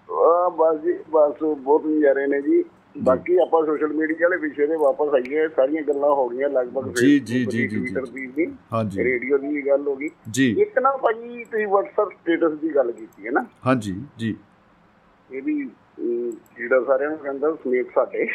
ਆ 0.09 0.49
ਬਸ 0.57 0.81
ਜੀ 0.83 0.93
ਬਸ 1.09 1.43
ਬਹੁਤ 1.43 1.85
ਨਜ਼ਾਰੇ 1.85 2.25
ਨੇ 2.27 2.41
ਜੀ 2.41 2.63
ਬਾਕੀ 2.98 3.36
ਆਪਾਂ 3.36 3.66
ਸੋਸ਼ਲ 3.66 3.86
ਮੀਡੀਆ 3.86 4.16
ਵਾਲੇ 4.22 4.36
ਵਿਸ਼ੇ 4.36 4.66
ਤੇ 4.66 4.76
ਵਾਪਸ 4.76 5.14
ਆਈਏ 5.14 5.48
ਸਾਰੀਆਂ 5.48 5.82
ਗੱਲਾਂ 5.82 6.10
ਹੋ 6.10 6.28
ਗਈਆਂ 6.28 6.48
ਲਗਭਗ 6.48 6.94
ਜੀ 6.94 7.20
ਜੀ 7.20 7.46
ਜੀ 7.46 7.68
ਜੀ 7.68 7.84
ਦੀ 8.14 8.26
ਵੀ 8.36 8.52
ਹਾਂਜੀ। 8.72 9.04
ਰੇਡੀਓ 9.04 9.38
ਦੀ 9.38 9.46
ਵੀ 9.48 9.62
ਗੱਲ 9.62 9.88
ਹੋ 9.88 9.96
ਗਈ। 9.96 10.08
ਜੀ। 10.30 10.56
ਇੱਕ 10.60 10.78
ਨਾ 10.78 10.96
ਭਾਜੀ 10.96 11.44
ਤੁਸੀਂ 11.44 11.66
WhatsApp 11.66 12.10
ਸਟੇਟਸ 12.10 12.52
ਦੀ 12.52 12.74
ਗੱਲ 12.74 12.92
ਕੀਤੀ 12.92 13.26
ਹੈ 13.26 13.30
ਨਾ? 13.30 13.46
ਹਾਂਜੀ 13.66 14.02
ਜੀ। 14.18 14.36
ਇਹ 15.32 15.42
ਵੀ 15.42 15.64
ਜਿਹੜਾ 16.58 16.84
ਸਾਰਿਆਂ 16.84 17.10
ਨੂੰ 17.10 17.18
ਕਹਿੰਦਾ 17.18 17.54
ਸਮੇਤ 17.54 17.86
ਸਾਡੇ। 17.94 18.28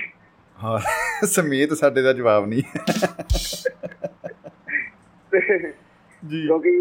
ਹਾਂ 0.64 0.80
ਸਮੇਤ 1.26 1.74
ਸਾਡੇ 1.74 2.01
ਦਾ 2.01 2.14
ਜਵਾਬ 2.14 2.47
ਨਹੀਂ। 2.47 2.64
ਜੀ। 6.28 6.47
ਕਿਉਂਕਿ 6.47 6.72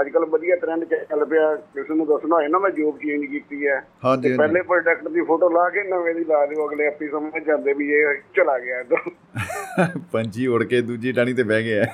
ਅੱਜ 0.00 0.08
ਕੱਲ 0.08 0.24
ਵਧੀਆ 0.24 0.56
ਟ੍ਰੈਂਡ 0.56 0.84
ਚੱਲ 0.84 1.24
ਪਿਆ। 1.24 1.54
ਕਿਸੇ 1.74 1.94
ਨੂੰ 1.94 2.06
ਦੱਸਣਾ 2.06 2.36
ਹੋਏ 2.36 2.48
ਨਾ 2.48 2.58
ਮੈਂ 2.58 2.70
ਜੋਬ 2.70 2.98
ਚੇਂਜ 2.98 3.24
ਕੀਤੀ 3.24 3.66
ਹੈ। 3.66 3.76
ਹਾਂਜੀ 4.04 4.28
ਤੇ 4.28 4.36
ਪਹਿਲੇ 4.36 4.62
ਪ੍ਰੋਡਕਟ 4.62 5.08
ਦੀ 5.08 5.20
ਫੋਟੋ 5.20 5.48
ਲਾ 5.48 5.68
ਕੇ 5.68 5.82
ਨਵੇਂ 5.82 6.14
ਦੀ 6.14 6.24
ਲਾ 6.24 6.44
ਦਿਓ 6.46 6.68
ਅਗਲੇ 6.68 6.86
ਆਪੀ 6.86 7.08
ਸਮਝ 7.08 7.42
ਜਾਂਦੇ 7.44 7.72
ਵੀ 7.72 7.90
ਇਹ 7.92 8.14
ਚਲਾ 8.36 8.58
ਗਿਆ 8.58 8.80
ਇਦੋਂ 8.80 8.96
ਹਾਂਜੀ 8.98 10.00
ਪੰਛੀ 10.12 10.46
ਉੜ 10.46 10.62
ਕੇ 10.64 10.80
ਦੂਜੀ 10.80 11.12
ਟਾਣੀ 11.12 11.32
ਤੇ 11.32 11.42
ਬਹਿ 11.42 11.62
ਗਿਆ। 11.62 11.84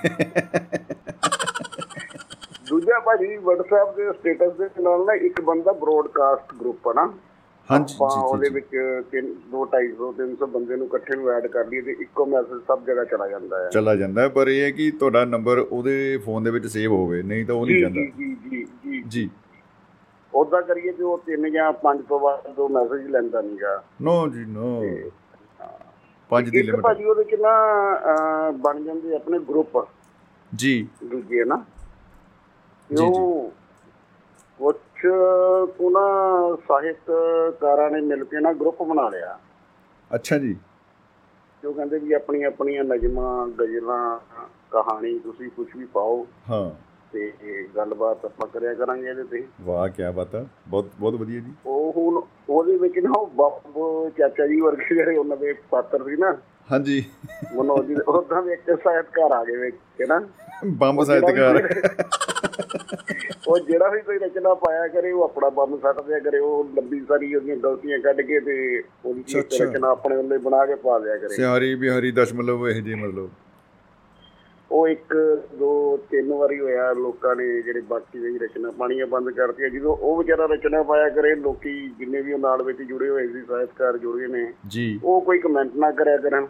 ਦੂਜਾ 2.69 2.99
ਭਾਜੀ 3.01 3.37
WhatsApp 3.37 3.95
ਦੇ 3.97 4.13
ਸਟੇਟਸ 4.13 4.53
ਦੇ 4.53 4.69
ਨਾਲ 4.83 5.05
ਨਾ 5.05 5.15
ਇੱਕ 5.15 5.41
ਬੰਦਾ 5.41 5.73
ਬ੍ਰੋਡਕਾਸਟ 5.73 6.55
ਗਰੁੱਪ 6.61 6.89
ਹੈ 6.89 6.93
ਨਾ। 6.95 7.13
ਹਾਂਜੀ 7.71 7.95
ਉਹਦੇ 8.01 8.49
ਜੀ। 8.49 8.55
ਵਿੱਚ 8.55 8.75
3 9.13 9.29
2 9.53 9.61
250 9.67 10.09
300 10.17 10.47
ਬੰਦੇ 10.47 10.77
ਨੂੰ 10.77 10.87
ਇਕੱਠੇ 10.87 11.17
ਨੂੰ 11.17 11.31
ਐਡ 11.31 11.47
ਕਰ 11.47 11.67
ਲਈਏ 11.67 11.81
ਤੇ 11.83 11.95
ਇੱਕੋ 12.01 12.27
ਮੈਸੇਜ 12.27 12.61
ਸਭ 12.67 12.85
ਜਗ੍ਹਾ 12.87 13.05
ਚਲਾ 13.05 13.29
ਜਾਂਦਾ 13.29 13.63
ਹੈ। 13.65 13.69
ਚਲਾ 13.71 13.95
ਜਾਂਦਾ 13.95 14.29
ਪਰ 14.29 14.49
ਇਹ 14.49 14.61
ਹੈ 14.63 14.71
ਕਿ 14.71 14.91
ਤੁਹਾਡਾ 14.91 15.25
ਨੰਬਰ 15.25 15.59
ਉਹਦੇ 15.61 15.95
ਫੋਨ 16.25 16.43
ਦੇ 16.43 16.51
ਵਿੱਚ 16.51 16.67
ਸੇਵ 16.67 16.93
ਹੋਵੇ 16.93 17.23
ਨਹੀਂ 17.23 17.47
ਤਾਂ 17.47 17.55
ਉਹ 17.55 17.67
ਨਹੀਂ 17.67 17.77
ਜੀ 17.77 17.81
ਜਾਂਦਾ। 17.81 18.01
ਜੀ 18.19 18.35
ਜੀ 18.51 18.65
ਜੀ 18.85 19.03
ਜੀ। 19.09 19.29
ਉਦਾਂ 20.33 20.63
ਕਰੀਏ 20.63 20.93
ਕਿ 20.93 21.03
ਉਹ 21.03 21.19
ਤਿੰਨ 21.19 21.51
ਜਾਂ 21.53 21.73
ਪੰਜ 21.73 22.01
ਤੋਂ 22.09 22.21
ਬਾਅਦ 22.21 22.59
ਉਹ 22.59 22.69
ਮੈਸੇਜ 22.69 23.07
ਲੈਂਦਾ 23.11 23.41
ਨਹੀਂਗਾ 23.41 23.83
ਨੋ 24.03 24.17
ਜੀ 24.29 24.45
ਨੋ 24.45 24.81
ਪੰਜ 26.31 26.49
ਦੀ 26.51 26.63
ਲਿਮਿਟ 26.63 26.81
ਭਾਜੀ 26.81 27.05
ਉਹਦੇ 27.05 27.25
ਚ 27.25 27.41
ਨਾ 27.41 28.51
ਬਣ 28.61 28.83
ਜਾਂਦੇ 28.83 29.15
ਆਪਣੇ 29.15 29.39
ਗਰੁੱਪ 29.39 29.85
ਜੀ। 30.53 30.87
ਦੂਜੇ 31.05 31.45
ਨਾ। 31.45 31.57
ਜੀ, 32.91 32.97
ਜੀ। 32.97 33.21
ਉਹ 34.61 34.73
ਕੁਛ 35.05 35.81
ਉਹਨਾਂ 35.81 36.57
ਸਾਹਿਤਕਾਰਾਂ 36.69 37.91
ਨੇ 37.91 38.01
ਮਿਲ 38.01 38.25
ਕੇ 38.25 38.41
ਨਾ 38.41 38.53
ਗਰੁੱਪ 38.53 38.83
ਬਣਾ 38.83 39.09
ਲਿਆ। 39.09 39.39
ਅੱਛਾ 40.15 40.39
ਜੀ। 40.39 40.57
ਉਹ 41.67 41.75
ਕਹਿੰਦੇ 41.75 41.99
ਵੀ 41.99 42.13
ਆਪਣੀਆਂ 42.13 42.49
ਆਪਣੀਆਂ 42.49 42.85
ਨਜ਼ਮਾਂ 42.85 43.47
ਗਜ਼ਲਾਂ 43.47 44.19
ਕਹਾਣੀ 44.71 45.19
ਤੁਸੀਂ 45.19 45.51
ਕੁਝ 45.51 45.67
ਵੀ 45.77 45.85
ਪਾਓ। 45.85 46.27
ਹਾਂ। 46.51 46.71
ਤੇ 47.13 47.33
ਗੱਲਬਾਤ 47.77 48.25
ਆਪਾਂ 48.25 48.49
ਕਰਿਆ 48.49 48.75
ਕਰਾਂਗੇ 48.75 49.09
ਇਹਦੇ 49.09 49.25
ਤੇ। 49.25 49.47
ਵਾਹ 49.61 49.89
ਕੀ 49.89 50.03
ਬਾਤ 50.15 50.35
ਹੈ 50.35 50.47
ਬਹੁਤ 50.69 50.91
ਬਹੁਤ 51.01 51.15
ਵਧੀਆ 51.15 51.41
ਜੀ। 51.41 51.53
ਉਹ 51.67 51.93
ਹੁਣ 51.97 52.23
ਉਹਦੇ 52.49 52.77
ਵਿੱਚ 52.77 52.99
ਨਾ 52.99 53.27
ਬਾਪੂ 53.35 54.11
ਚਾਚਾ 54.19 54.47
ਜੀ 54.47 54.61
ਵਰਗੇ 54.61 54.95
ਜਿਹੜੇ 54.95 55.17
ਉਹਨਾਂ 55.17 55.37
ਦੇ 55.37 55.55
ਪਾਤਰ 55.71 56.05
ਸੀ 56.05 56.17
ਨਾ 56.17 56.37
ਹਾਂਜੀ। 56.73 57.05
ਮਨੋਜ 57.55 57.87
ਜੀ 57.87 57.95
ਉਦਾਂ 58.09 58.43
ਦੇ 58.43 58.53
ਇੱਕ 58.53 58.71
ਸਾਹਿਤਕਾਰ 58.85 59.33
ਆ 59.33 59.45
ਗਏ 59.45 59.57
ਵੇਖ 59.57 59.75
ਕੇ 59.99 60.07
ਨਾ? 60.07 60.21
ਬੰਬ 60.67 61.03
ਸਾਹਿਤਕਾਰ 61.05 61.57
ਉਹ 63.49 63.59
ਜਿਹੜਾ 63.59 63.89
ਵੀ 63.89 64.01
ਕੋਈ 64.01 64.19
ਰਚਨਾ 64.19 64.55
ਪਾਇਆ 64.55 64.87
ਕਰੇ 64.89 65.13
ਉਹ 65.13 65.23
ਆਪਣਾ 65.25 65.49
ਬੰਬ 65.49 65.79
ਸੱਟ 65.81 66.01
ਦਿਆ 66.01 66.19
ਕਰੇ 66.19 66.39
ਉਹ 66.39 66.65
ਲੰਬੀ 66.77 67.01
ਸਾਰੀ 67.01 67.35
ਉਹਦੀਆਂ 67.35 67.57
ਗਲਤੀਆਂ 67.57 67.99
ਕੱਢ 67.99 68.21
ਕੇ 68.21 68.41
ਤੇ 68.41 68.83
ਉਹਦੀ। 69.05 69.25
ਰਚਨਾ 69.61 69.89
ਆਪਣੇ 69.89 70.17
ਵੱਲੇ 70.17 70.39
ਬਣਾ 70.39 70.65
ਕੇ 70.67 70.75
ਪਾ 70.75 70.99
ਦਿਆ 70.99 71.17
ਕਰੇ। 71.17 71.29
ਸਿਆਰੀ 71.29 71.75
ਬਿਹਾਰੀ 71.75 72.11
ਦਸ਼ਮਲਵ 72.13 72.69
ਇਹ 72.69 72.83
ਜੀ 72.83 72.95
ਮਤਲਬ। 72.95 73.29
ਉਹ 74.71 74.89
ਇੱਕ 74.89 75.15
ਦੋ 75.59 75.97
ਤਿੰਨ 76.11 76.33
ਵਾਰੀ 76.33 76.61
ਹੋਇਆ 76.61 76.93
ਲੋਕਾਂ 76.93 77.37
ਨੇ 77.37 77.63
ਜਿਹੜੇ 77.63 77.81
ਬਾਕੀ 77.81 78.19
ਦੀ 78.19 78.39
ਰਚਨਾ 78.39 78.71
ਪਾਣੀਆਂ 78.71 79.07
ਬੰਦ 79.07 79.31
ਕਰਤੀਆਂ 79.31 79.71
ਜਦੋਂ 79.71 79.97
ਉਹ 79.97 80.19
ਵਿਚਾਰਾ 80.19 80.47
ਰਚਨਾ 80.47 80.83
ਪਾਇਆ 80.83 81.09
ਕਰੇ 81.09 81.35
ਲੋਕੀ 81.35 81.89
ਜਿੰਨੇ 81.99 82.21
ਵੀ 82.21 82.33
ਉਹ 82.33 82.39
ਨਾਲ 82.39 82.63
ਵਿੱਚ 82.63 82.83
ਜੁੜੇ 82.83 83.09
ਹੋਏ 83.09 83.27
ਸੀ 83.29 83.43
ਸਾਹਿਤਕਾਰ 83.43 83.99
ਜੁੜੇ 83.99 84.27
ਨੇ 84.27 84.53
ਜੀ। 84.67 85.01
ਉਹ 85.05 85.21
ਕੋਈ 85.21 85.39
ਕਮੈਂਟ 85.39 85.77
ਨਾ 85.77 85.91
ਕਰਿਆ 85.91 86.17
ਕਰਨ। 86.17 86.47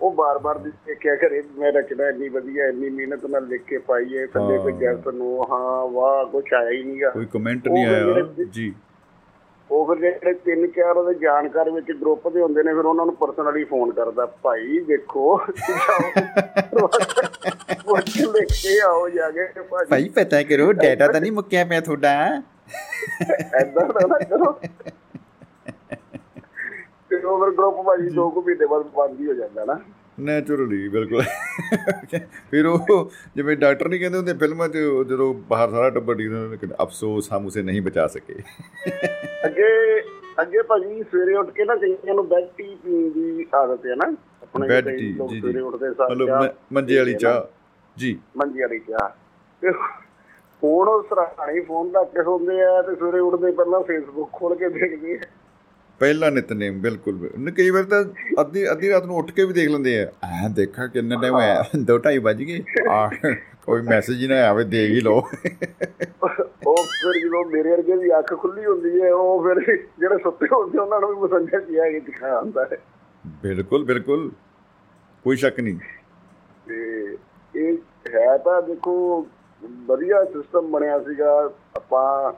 ਉਹ 0.00 0.12
ਬਾਰ-ਬਾਰ 0.12 0.58
ਦੇਖਿਆ 0.58 1.16
ਕਰੇ 1.16 1.42
ਮੈਂ 1.58 1.72
ਰਚਨਾ 1.72 2.08
ਇੰਨੀ 2.08 2.28
ਵਧੀਆ 2.28 2.66
ਇੰਨੀ 2.66 2.88
ਮਿਹਨਤ 2.90 3.26
ਨਾਲ 3.26 3.46
ਲਿਖ 3.46 3.62
ਕੇ 3.62 3.78
ਪਾਈ 3.78 4.18
ਹੈ 4.18 4.26
ਥੱਲੇ 4.26 4.58
ਕੋਈ। 4.58 4.72
ਗੈਸ 4.72 5.06
ਨੂੰ 5.14 5.44
ਹਾਂ 5.52 5.86
ਵਾਹ 5.88 6.24
ਕੁਛ 6.24 6.52
ਆਇਆ 6.52 6.70
ਹੀ 6.70 6.82
ਨਹੀਂਗਾ 6.82 7.10
ਕੋਈ 7.10 7.26
ਕਮੈਂਟ 7.32 7.68
ਨਹੀਂ 7.68 7.86
ਆਇਆ। 7.86 8.44
ਜੀ। 8.50 8.74
ਉਹ 9.72 9.86
ਫਿਰ 9.86 9.98
ਜਿਹੜੇ 10.00 10.32
ਤਿੰਨ 10.34 10.66
ਚਾਰ 10.66 10.96
ਉਹਦੇ 10.96 11.14
ਜਾਣਕਾਰ 11.18 11.70
ਵਿੱਚ 11.70 11.92
ਗਰੁੱਪ 11.92 12.28
ਦੇ 12.28 12.42
ਹੁੰਦੇ 12.42 12.62
ਨੇ 12.62 12.74
ਫਿਰ 12.74 12.84
ਉਹਨਾਂ 12.84 13.06
ਨੂੰ 13.06 13.16
ਪਰਸਨਲੀ 13.16 13.64
ਫੋਨ 13.64 13.92
ਕਰਦਾ 13.92 14.26
ਭਾਈ 14.26 14.78
ਦੇਖੋ 14.78 15.36
ਪੁੱਛ 17.84 18.20
ਲਿਖ 18.20 18.48
ਕੇ 18.48 18.80
ਆਓ 18.80 19.08
ਜਾ 19.08 19.30
ਕੇ 19.30 19.46
ਭਾਈ 19.90 20.08
ਪਤਾ 20.08 20.42
ਕਰੋ 20.42 20.72
ਡਾਟਾ 20.72 21.08
ਤਾਂ 21.08 21.20
ਨਹੀਂ 21.20 21.32
ਮੁੱਕਿਆ 21.32 21.64
ਪਿਆ 21.64 21.80
ਤੁਹਾਡਾ। 21.80 22.42
ਐਦਾਂ 23.54 23.86
ਦਾ 23.86 24.06
ਨਾ 24.06 24.18
ਕਰੋ। 24.18 24.52
ਤੇ 27.10 27.16
ਉਹ 27.16 27.44
ਫਿਰ 27.44 27.56
ਗਰੁੱਪ 27.56 27.76
ਭਾਜੀ 27.86 28.08
ਦੋ 28.08 28.30
ਕੁ 28.30 28.42
ਮਹੀਨੇ 28.42 28.66
ਬਾਅਦ 28.66 28.82
ਬੰਦ 28.82 29.20
ਹੀ 29.20 29.26
ਹੋ 29.26 29.32
ਜਾਂਦਾ 29.32 29.64
ਨਾ। 29.64 29.80
ਨੈਚੁਰਲੀ 30.20 30.88
ਬਿਲਕੁਲ। 30.88 31.22
ਫਿਰ 32.50 32.66
ਉਹ 32.66 33.10
ਜਿਵੇਂ 33.36 33.56
ਡਾਕਟਰ 33.56 33.88
ਨਹੀਂ 33.88 34.00
ਕਹਿੰਦੇ 34.00 34.18
ਹੁੰਦੇ 34.18 34.34
ਫਿਲਮਾਂ 34.34 34.68
'ਚ 34.68 34.78
ਜਦੋਂ 35.08 35.34
ਬਾਹਰ 35.34 35.70
ਸਾਰਾ 35.70 35.90
ਟੱਬਰ 35.90 36.14
ਡੀਨ 36.14 36.56
ਅਫਸੋਸ 36.82 37.32
ਹਮ 37.32 37.46
ਉਸੇ 37.46 37.62
ਨਹੀਂ 37.62 37.82
ਬਚਾ 37.82 38.06
ਸਕੇ। 38.06 38.34
ਅੱਗੇ 39.46 40.00
ਅੱਗੇ 40.42 40.62
ਭਾਜੀ 40.62 41.02
ਸਵੇਰੇ 41.02 41.34
ਉੱਠ 41.34 41.50
ਕੇ 41.50 41.64
ਨਾ 41.64 41.76
ਕਈਆਂ 41.76 42.14
ਨੂੰ 42.14 42.28
ਬੈਡ 42.28 42.44
ਟੀ 42.44 42.78
ਪੀਣ 42.84 43.10
ਦੀ 43.10 43.46
ਆਦਤ 43.54 43.86
ਹੈ 43.86 43.94
ਨਾ। 43.94 44.16
ਆਪਣੇ 44.42 44.68
ਬੈਡ 44.68 44.88
ਟੀ 44.88 45.12
ਜੀ 45.30 45.40
ਸਵੇਰੇ 45.40 45.52
ਜੀ 45.52 45.58
ਉੱਠਦੇ 45.58 45.94
ਸਾਰ 45.94 46.10
ਮਤਲਬ 46.10 46.54
ਮੰਜੇ 46.72 46.98
ਵਾਲੀ। 46.98 47.14
ਚਾਹ। 47.14 47.42
ਜੀ। 47.98 48.18
ਮੰਜੀ 48.36 48.60
ਵਾਲੀ 48.60 48.78
ਚਾਹ। 48.78 49.08
ਤੇ 49.60 49.70
ਫੋਨ 50.60 50.88
ਉਹ 50.88 51.02
ਸਰਾਣੇ 51.02 51.60
ਫੋਨ 51.60 51.92
ਰੱਖ 51.94 52.12
ਕੇ 52.12 52.22
ਸੌਂਦੇ 52.22 52.62
ਆ 52.62 52.82
ਤੇ 52.82 52.94
ਸਵੇਰੇ 52.94 53.18
ਉੱਠਦੇ 53.18 53.50
ਪਹਿਲਾਂ 53.50 53.80
ਫੇਸਬੁੱਕ 53.80 54.32
ਖੋਲ 54.32 54.54
ਕੇ 54.54 54.68
ਦੇਖਦੇ 54.68 55.14
ਆ। 55.14 55.20
ਪਹਿਲਾ 56.02 56.30
ਨਿਤਨੇਮ 56.30 56.80
ਬਿਲਕੁਲ 56.80 57.14
ਬਿਲਕੁਲ। 57.14 57.50
ਕਈ 57.50 57.70
ਵਾਰ 57.70 57.84
ਤਾਂ 57.84 58.04
ਅੱਧੀ 58.40 58.70
ਅੱਧੀ 58.70 58.88
ਰਾਤ 58.90 59.04
ਨੂੰ 59.04 59.16
ਉੱਠ 59.16 59.30
ਕੇ 59.30 59.44
ਵੀ 59.44 59.52
ਦੇਖ 59.52 59.68
ਲੈਂਦੇ 59.68 60.02
ਆ। 60.02 60.12
ਆ 60.24 60.48
ਦੇਖਾ 60.48 60.86
ਕਿੰਨਾ 60.86 61.20
ਟਾਈਮ 61.20 61.34
ਹੋਇਆ 61.34 61.64
2:30 61.76 62.18
ਵੱਜ 62.18 62.42
ਗਏ। 62.42 62.62
ਆ 62.90 63.10
ਕੋਈ 63.66 63.82
ਮੈਸੇਜ 63.82 64.22
ਹੀ 64.22 64.26
ਨਾ 64.26 64.36
ਆਵੇ 64.42 64.64
ਦੇ 64.64 64.86
ਹੀ 64.86 65.00
ਲਓ। 65.00 65.16
ਉਹ 66.66 66.76
ਫਿਰ 66.76 67.20
ਜਦੋਂ 67.20 67.44
ਮੇਰੇ 67.44 67.70
ਵਰਗੇ 67.70 67.96
ਦੀ 67.96 68.18
ਅੱਖ 68.18 68.34
ਖੁੱਲੀ 68.40 68.64
ਹੁੰਦੀ 68.64 69.02
ਹੈ 69.02 69.12
ਉਹ 69.14 69.44
ਫਿਰ 69.44 69.76
ਜਿਹੜੇ 69.98 70.18
ਸੁੱਤੇ 70.18 70.46
ਹੁੰਦੇ 70.52 70.78
ਉਹਨਾਂ 70.78 71.00
ਨੂੰ 71.00 71.08
ਵੀ 71.10 71.16
ਮਸੰਜਾ 71.16 71.58
ਚੀਆ 71.60 71.90
ਕੇ 71.90 72.00
ਦਿਖਾ 72.00 72.40
ਹੁੰਦਾ 72.40 72.64
ਹੈ। 72.72 72.78
ਬਿਲਕੁਲ 73.42 73.84
ਬਿਲਕੁਲ। 73.84 74.30
ਕੋਈ 75.24 75.36
ਸ਼ੱਕ 75.36 75.60
ਨਹੀਂ। 75.60 75.76
ਤੇ 76.68 77.16
ਇਹ 77.56 77.76
ਹੈ 78.14 78.38
ਤਾਂ 78.38 78.62
ਦੇਖੋ 78.62 79.26
ਵਧੀਆ 79.64 80.24
ਸਿਸਟਮ 80.24 80.70
ਬਣਿਆ 80.70 80.98
ਸੀਗਾ। 80.98 81.50
ਆਪਾਂ 81.76 82.32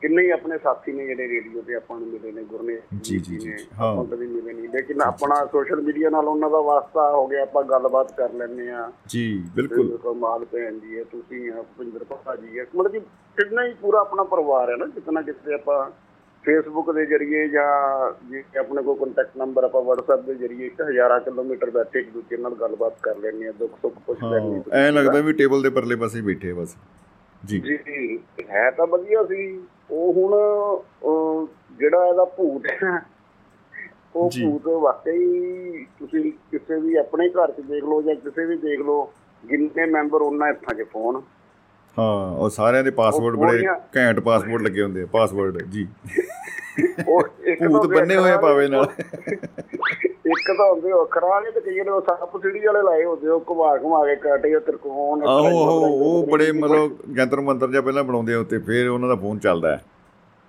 ਕਿੰਨੇ 0.00 0.22
ਹੀ 0.22 0.30
ਆਪਣੇ 0.30 0.58
ਸਾਥੀ 0.58 0.92
ਨੇ 0.92 1.06
ਜਿਹੜੇ 1.06 1.28
ਰੇਡੀਓ 1.28 1.62
ਤੇ 1.62 1.74
ਆਪਾਂ 1.74 1.98
ਨੂੰ 2.00 2.08
ਮਿਲੇ 2.08 2.32
ਨੇ 2.32 2.42
ਗੁਰਨੇ 2.42 2.80
ਜੀ, 3.02 3.18
ਜੀ, 3.18 3.36
ਜੀ, 3.36 3.52
ਹਾਂ। 3.80 4.04
ਕਦੇ 4.04 4.26
ਮਿਲੇ 4.26 4.52
ਨਹੀਂ। 4.52 4.68
ਲੇਕਿਨ 4.68 5.02
ਆਪਣਾ 5.02 5.46
ਸੋਸ਼ਲ 5.46 5.80
ਮੀਡੀਆ 5.80 6.10
ਨਾਲ 6.10 6.28
ਉਹਨਾਂ 6.28 6.50
ਦਾ 6.50 6.60
ਵਾਸਤਾ 6.60 7.10
ਹੋ 7.10 7.26
ਗਿਆ 7.26 7.42
ਆਪਾਂ 7.42 7.62
ਗੱਲਬਾਤ 7.62 8.12
ਕਰ 8.12 8.32
ਲੈਂਦੇ 8.32 8.70
ਆ 8.70 8.92
ਜੀ 9.06 9.42
ਬਿਲਕੁਲ। 9.54 9.98
ਕਮਾਲ 10.02 10.44
ਭੈਣ 10.44 10.78
ਜੀ 10.78 10.98
ਹੈ 10.98 11.04
ਤੁਸੀਂ 11.04 11.50
ਆ 11.52 11.62
ਭੁਪਿੰਦਰ 11.62 12.04
ਭਾ 12.04 12.36
ਜੀ 12.36 12.58
ਹੈ। 12.58 12.66
ਮਤਲਬ 12.76 12.92
ਕਿ 12.92 13.00
ਕਿੰਨਾ 13.38 13.66
ਹੀ 13.66 13.74
ਪੂਰਾ 13.80 14.00
ਆਪਣਾ 14.00 14.22
ਪਰਿਵਾਰ 14.24 14.70
ਹੈ 14.70 14.76
ਨਾ 14.76 14.86
ਕਿਤਨਾ 14.86 15.22
ਕਿਤੇ 15.22 15.54
ਆਪਾਂ 15.54 15.90
ਫੇਸਬੁੱਕ 16.44 16.90
ਦੇ 16.90 17.06
ਜਰੀਏ 17.06 17.48
ਜਾਂ 17.48 18.12
ਜੇ 18.30 18.42
ਆਪਣੇ 18.58 18.82
ਕੋਲ 18.82 18.96
ਕੰਟੈਕਟ 18.98 19.36
ਨੰਬਰ 19.36 19.64
ਆਪਾਂ 19.64 19.82
WhatsApp 19.82 20.22
ਦੇ 20.26 20.34
ਜਰੀਏ 20.34 20.70
ਹਜ਼ਾਰਾਂ 20.90 21.20
ਕਿਲੋਮੀਟਰ 21.20 21.70
ਬੈਠੇ 21.70 22.00
ਇੱਕ 22.00 22.10
ਦੂਜੇ 22.10 22.36
ਨਾਲ 22.36 22.54
ਗੱਲਬਾਤ 22.54 22.96
ਕਰ 23.02 23.16
ਲੈਂਦੇ 23.16 23.48
ਆ 23.48 23.52
ਦੁੱਖ 23.52 23.72
ਸੁੱਖ 23.82 23.94
ਪੁੱਛ 24.06 24.22
ਹਾਂ 24.22 24.30
ਲੈਂਦੇ 24.30 24.60
ਆ 24.70 24.76
ਐ 24.76 24.90
ਲੱਗਦਾ 24.90 25.20
ਵੀ 25.20 25.32
ਟੇਬਲ 25.32 25.62
ਦੇ 25.62 25.70
ਪਰਲੇ 25.70 25.96
ਪਾਸੇ 25.96 26.18
ਹੀ 26.18 26.24
ਬੈਠੇ 26.24 26.52
ਬਸ। 26.52 26.76
ਜੀ 27.44 27.58
ਜੀ 27.60 28.18
ਹੈ 28.50 28.70
ਤਾਂ 28.70 28.86
ਵਧੀਆ 28.86 29.24
ਸੀ। 29.24 29.60
ਉਹ 29.90 30.12
ਹੁਣ 30.12 31.46
ਜਿਹੜਾ 31.78 32.06
ਇਹਦਾ 32.06 32.24
ਭੂਤ 32.36 32.66
ਹੈ 32.82 33.00
ਉਹ। 34.16 34.30
ਭੂਤ 34.30 34.66
ਵਾਕਈ 34.82 35.84
ਤੁਸੀਂ 35.98 36.30
ਕਿਸੇ 36.50 36.78
ਵੀ 36.80 36.94
ਆਪਣੇ 36.96 37.28
ਘਰ 37.28 37.50
'ਚ 37.52 37.60
ਦੇਖ 37.60 37.84
ਲਓ 37.84 38.00
ਜਾਂ 38.02 38.14
ਕਿਸੇ 38.14 38.44
ਵੀ 38.46 38.56
ਦੇਖ 38.58 38.80
ਲਓ 38.80 39.10
ਜਿੰਨੇ 39.44 39.86
ਮੈਂਬਰ 39.86 40.22
ਉਹਨਾਂ 40.22 40.48
ਹੱਥਾਂ 40.48 40.74
'ਚ 40.74 40.86
ਫੋਨ 40.92 41.20
ਹਾਂ 41.96 42.30
ਉਹ 42.32 42.50
ਸਾਰਿਆਂ 42.50 42.84
ਦੇ 42.84 42.90
ਪਾਸਵਰਡ 42.90 43.36
ਬੜੇ 43.36 43.66
ਘੈਂਟ 43.96 44.20
ਪਾਸਵਰਡ 44.20 44.62
ਲੱਗੇ 44.62 44.82
ਹੁੰਦੇ 44.82 45.02
ਆ 45.02 45.06
ਪਾਸਵਰਡ 45.12 45.62
ਜੀ। 45.62 45.86
ਉਹ 47.08 47.22
ਇੱਕ 47.44 47.62
ਭੂਤ 47.62 47.80
ਤਾਂ 47.82 47.88
ਬੰਨੇ 47.90 48.16
ਹੋਏ 48.16 48.36
ਭਾਵੇਂ 48.36 48.68
ਨਾਲ। 48.68 48.86
ਇੱਕ 50.24 50.56
ਤਾਂ 50.58 50.70
ਹੁੰਦੇ 50.70 50.92
ਉਹ 50.92 51.02
ਅੱਖਰਾਂ 51.04 51.28
ਵਾਲੇ 51.28 51.50
ਤੇ 51.50 51.60
ਕਈ 51.60 51.74
ਨੇ 51.74 52.00
ਸੱਪ 52.00 52.36
ਸਿੜੀ 52.42 52.60
ਵਾਲੇ 52.66 52.82
ਲਾਏ 52.82 53.04
ਹੁੰਦੇ 53.04 53.28
ਉਹ 53.28 53.44
ਘੁਮਾ 53.50 53.76
ਘੁਮਾ 53.76 54.04
ਕੇ 54.06 54.16
ਕਾਟੇ 54.16 54.54
ਉਹ 54.54 54.60
ਤਰਕੋਣ 54.60 55.22
ਆਹੋ 55.28 55.60
ਉਹ 55.80 56.26
ਬੜੇ 56.26 56.52
ਮਤਲਬ 56.52 56.96
ਜੰਤਰ 57.14 57.40
ਮੰਤਰ 57.40 57.70
ਜਿਹਾ 57.70 57.82
ਪਹਿਲਾਂ 57.82 58.04
ਬਣਾਉਂਦੇ 58.04 58.34
ਆ 58.34 58.38
ਉੱਤੇ 58.38 58.58
ਫਿਰ 58.58 58.88
ਉਹਨਾਂ 58.88 59.08
ਦਾ 59.08 59.14
ਫੋਨ 59.14 59.38
ਚੱਲਦਾ 59.38 59.76
ਹੈ। 59.76 59.84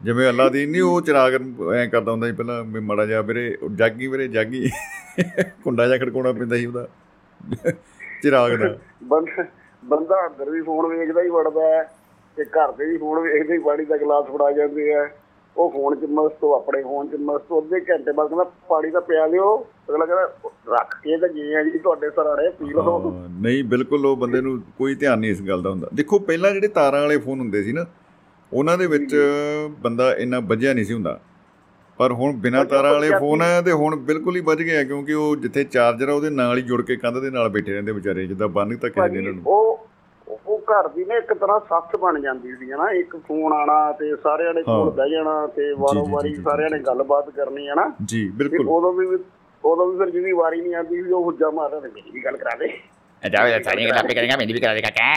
ਜਿਵੇਂ 0.02 0.30
ਅੱਲਾ 0.30 0.50
ਦੀ 0.50 0.66
ਨਹੀਂ 0.66 0.82
ਉਹ 0.82 1.02
ਚਿਰਾਗ 1.02 1.34
ਐ 1.76 1.86
ਕਰਦਾ 1.88 2.12
ਹੁੰਦਾ 2.12 2.28
ਸੀ 2.28 2.34
ਪਹਿਲਾਂ 2.34 2.64
ਮੜਾ 2.64 3.06
ਜਿਹਾ 3.06 3.22
ਵੀਰੇ 3.22 3.58
ਜਾਗੀ 3.76 4.08
ਵੀਰੇ 4.08 4.28
ਜਾਗੀ। 4.28 4.70
ਕੁੰਡਾ 5.64 5.88
ਜਿਹਾ 5.88 5.98
ਖੜਕਾਉਣਾ 5.98 6.32
ਪੈਂਦਾ 6.32 6.56
ਸੀ 6.56 6.66
ਉਹਦਾ। 6.66 6.88
ਚਿਰਾਗ 8.24 8.52
ਦਾ 8.56 8.76
ਬੰਦਾ 9.84 10.28
ਅੰਦਰ 10.28 10.50
ਵੀ 10.50 10.62
ਫੋਨ 10.62 10.88
ਵੇਖਦਾ 10.88 11.22
ਹੀ 11.22 11.30
ਵੜਦਾ 11.30 11.68
ਹੈ 11.68 11.84
ਤੇ 12.38 12.44
ਘਰ 12.46 12.72
ਦੇ 12.72 12.86
ਵੀ 12.86 12.98
ਫੋਨ 12.98 13.20
ਵੇਖਦੇ 13.20 13.54
ਹੀ 13.54 13.60
ਪਾਣੀ 13.60 13.86
ਦਾ 13.86 13.98
ਗਲਾਸ 13.98 14.26
ਫੜਾ 14.26 14.52
ਜਾਂਦੇ 14.52 14.94
ਆ। 14.94 15.08
ਉਹ 15.58 15.70
ਫੋਨ 15.72 15.96
ਚ 15.96 16.06
ਮਸਤ 16.10 16.44
ਉਹ 16.44 16.54
ਆਪਣੇ 16.56 16.82
ਫੋਨ 16.84 17.08
ਚ 17.08 17.16
ਮਸਤ 17.22 17.58
ਅੱਧੇ 17.58 17.80
ਘੰਟੇ 17.90 18.12
ਬਾਅਦ 18.12 18.30
ਕਹਿੰਦਾ 18.30 18.44
ਪਾਣੀ 18.70 18.92
ਦਾ 18.92 19.00
ਪਿਆ 19.00 19.26
ਲਿਓ। 19.26 19.56
ਅਗਲਾ 19.90 20.06
ਕਹਿੰਦਾ 20.06 20.50
ਰੱਖ 20.74 20.96
ਕੇ 21.04 21.18
ਤਾਂ 21.18 21.30
ਗਏ 21.30 21.56
ਆ 21.56 21.64
ਜੀ 21.64 21.78
ਤੁਹਾਡੇ 21.78 22.10
ਸਰਾਣੇ 22.10 22.50
ਪੀ 22.50 22.70
ਲਓ। 22.70 23.00
ਹਾਂ, 23.00 23.28
ਨਹੀਂ 23.42 23.64
ਬਿਲਕੁਲ 23.64 24.06
ਉਹ 24.06 24.16
ਬੰਦੇ 24.18 24.42
ਨੂੰ 24.42 24.62
ਕੋਈ 24.78 24.96
ਧਿਆਨ 24.96 25.20
ਨਹੀਂ 25.20 25.32
ਇਸ 25.32 25.42
ਗੱਲ 25.42 25.62
ਦਾ 25.62 25.70
ਹੁੰਦਾ। 25.70 25.88
ਦੇਖੋ 25.94 26.20
ਪਹਿਲਾਂ 26.20 26.52
ਜਿਹੜੇ 26.52 26.68
ਤਾਰਾਂ 26.68 27.02
ਵਾਲੇ 27.02 27.18
ਫੋਨ 27.18 27.40
ਹੁੰਦੇ 27.40 27.64
ਸੀ 27.64 27.74
ਨਾ 27.74 27.86
ਉਹਨਾਂ 28.52 28.78
ਦੇ 28.78 28.88
ਵਿੱਚ 28.88 29.16
ਬੰਦਾ 29.82 30.14
ਇੰਨਾ 30.16 30.40
ਵੱਜਿਆ 30.40 30.74
ਨਹੀਂ 30.74 30.86
ਸੀ 30.86 30.94
ਹੁੰਦਾ। 30.94 31.20
ਪਰ 32.00 32.12
ਹੁਣ 32.12 32.34
ਬਿਨਾਂ 32.34 32.64
ਤਾਰਾਂ 32.66 32.92
ਵਾਲੇ 32.94 33.10
ਫੋਨ 33.20 33.42
ਆ 33.42 33.62
ਤੇ 33.62 33.72
ਹੁਣ 33.72 33.96
ਬਿਲਕੁਲ 33.96 34.36
ਹੀ 34.36 34.42
ਵੱਜ 34.42 34.62
ਗਿਆ 34.62 34.84
ਕਿਉਂਕਿ 34.84 35.14
ਉਹ 35.14 35.36
ਜਿੱਥੇ 35.36 35.64
ਚਾਰਜਰ 35.64 36.10
ਆ 36.10 36.14
ਉਹਦੇ 36.14 36.30
ਨਾਲ 36.30 36.58
ਹੀ 36.58 36.62
ਜੁੜ 36.62 36.82
ਕੇ 36.82 36.96
ਕੰਧ 36.96 37.18
ਦੇ 37.18 37.30
ਨਾਲ 37.30 37.50
ਬੈਠੇ 37.50 37.74
ਰਹਿੰਦੇ 37.74 37.92
ਵਿਚਾਰੇ 37.92 38.26
ਜਿੱਦਾਂ 38.28 38.48
ਬੰਨ 38.48 38.76
ਤਾਂ 38.78 38.90
ਕਿਸੇ 38.90 39.08
ਨੇ 39.10 39.18
ਇਹਨਾਂ 39.18 39.34
ਨੂੰ। 39.34 39.44
ਉਹ 39.46 39.88
ਘਰ 40.72 40.88
ਦੀ 40.88 41.06
ਨੇ 41.06 41.18
ਇੱਕ 41.18 41.34
ਤਰ੍ਹਾਂ 41.34 41.60
ਸੱਥ 41.60 41.96
ਬਣ 41.96 42.20
ਜਾਂਦੀ 42.22 42.56
ਸੀ 42.56 42.72
ਹਨਾ 42.72 42.92
ਇੱਕ 42.92 43.16
ਫੋਨ 43.28 43.54
ਆਣਾ 43.54 43.92
ਤੇ 43.92 44.16
ਸਾਰਿਆਂ 44.16 44.54
ਨੇ 44.54 44.64
ਕੋਲ 44.64 44.90
ਬਹਿ 44.90 45.10
ਜਾਣਾ 45.10 45.48
ਤੇ 45.48 45.72
ਵਾਰੋ-ਵਾਰੀ 45.74 46.36
ਸਾਰਿਆਂ 46.36 46.70
ਨੇ 46.70 46.80
ਗੱਲਬਾਤ 46.80 47.30
ਕਰਨੀ 47.30 47.68
ਹਨਾ। 47.70 47.92
ਜੀ 48.06 48.30
ਬਿਲਕੁਲ। 48.30 48.68
ਉਦੋਂ 48.68 48.94
ਵੀ 48.94 49.06
ਉਦੋਂ 49.64 49.92
ਵੀ 49.92 49.98
ਫਿਰ 49.98 50.10
ਜਿਹਦੀ 50.10 50.32
ਵਾਰੀ 50.32 50.62
ਨਹੀਂ 50.62 50.76
ਆਉਂਦੀ 50.76 51.02
ਉਹ 51.12 51.24
ਹੁੱਜਾ 51.24 51.50
ਮਾਰਦਾ 51.50 51.80
ਤੇ 51.80 51.88
ਮੇਰੀ 51.88 52.12
ਵੀ 52.12 52.24
ਗੱਲ 52.26 52.38
ਕਰਾ 52.38 52.56
ਦੇ। 52.56 52.68
ਜਾਵੇ 53.30 53.64
ਸਾਰੀਆਂ 53.64 53.90
ਗੱਲਾਂ 53.90 54.04
ਆਪੇ 54.04 54.14
ਕਰੇਗਾ 54.16 54.38
ਮੈਨੂੰ 54.38 54.54
ਵੀ 54.54 54.60
ਕਰਾ 54.60 54.74
ਦੇ 54.74 54.82
ਕਾਕਾ। 54.82 55.14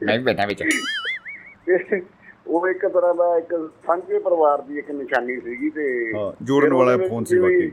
ਮੈਂ 0.00 0.18
ਵੀ 0.18 0.24
ਬੈਠਾ 0.24 0.46
ਵਿੱਚ। 0.46 0.62
ਉਹ 2.46 2.68
ਇੱਕ 2.68 2.86
ਤਰ੍ਹਾਂ 2.86 3.14
ਦਾ 3.14 3.38
ਇੱਕ 3.38 3.54
ਸਾਂਝੇ 3.86 4.18
ਪਰਿਵਾਰ 4.18 4.62
ਦੀ 4.62 4.78
ਇੱਕ 4.78 4.90
ਨਿਸ਼ਾਨੀ 4.90 5.40
ਸੀਗੀ 5.40 5.70
ਤੇ 5.70 6.12
ਜੋੜਨ 6.42 6.72
ਵਾਲਾ 6.72 6.96
ਫੋਨ 7.08 7.24
ਸੀ 7.24 7.38
ਬਾਕੀ। 7.38 7.70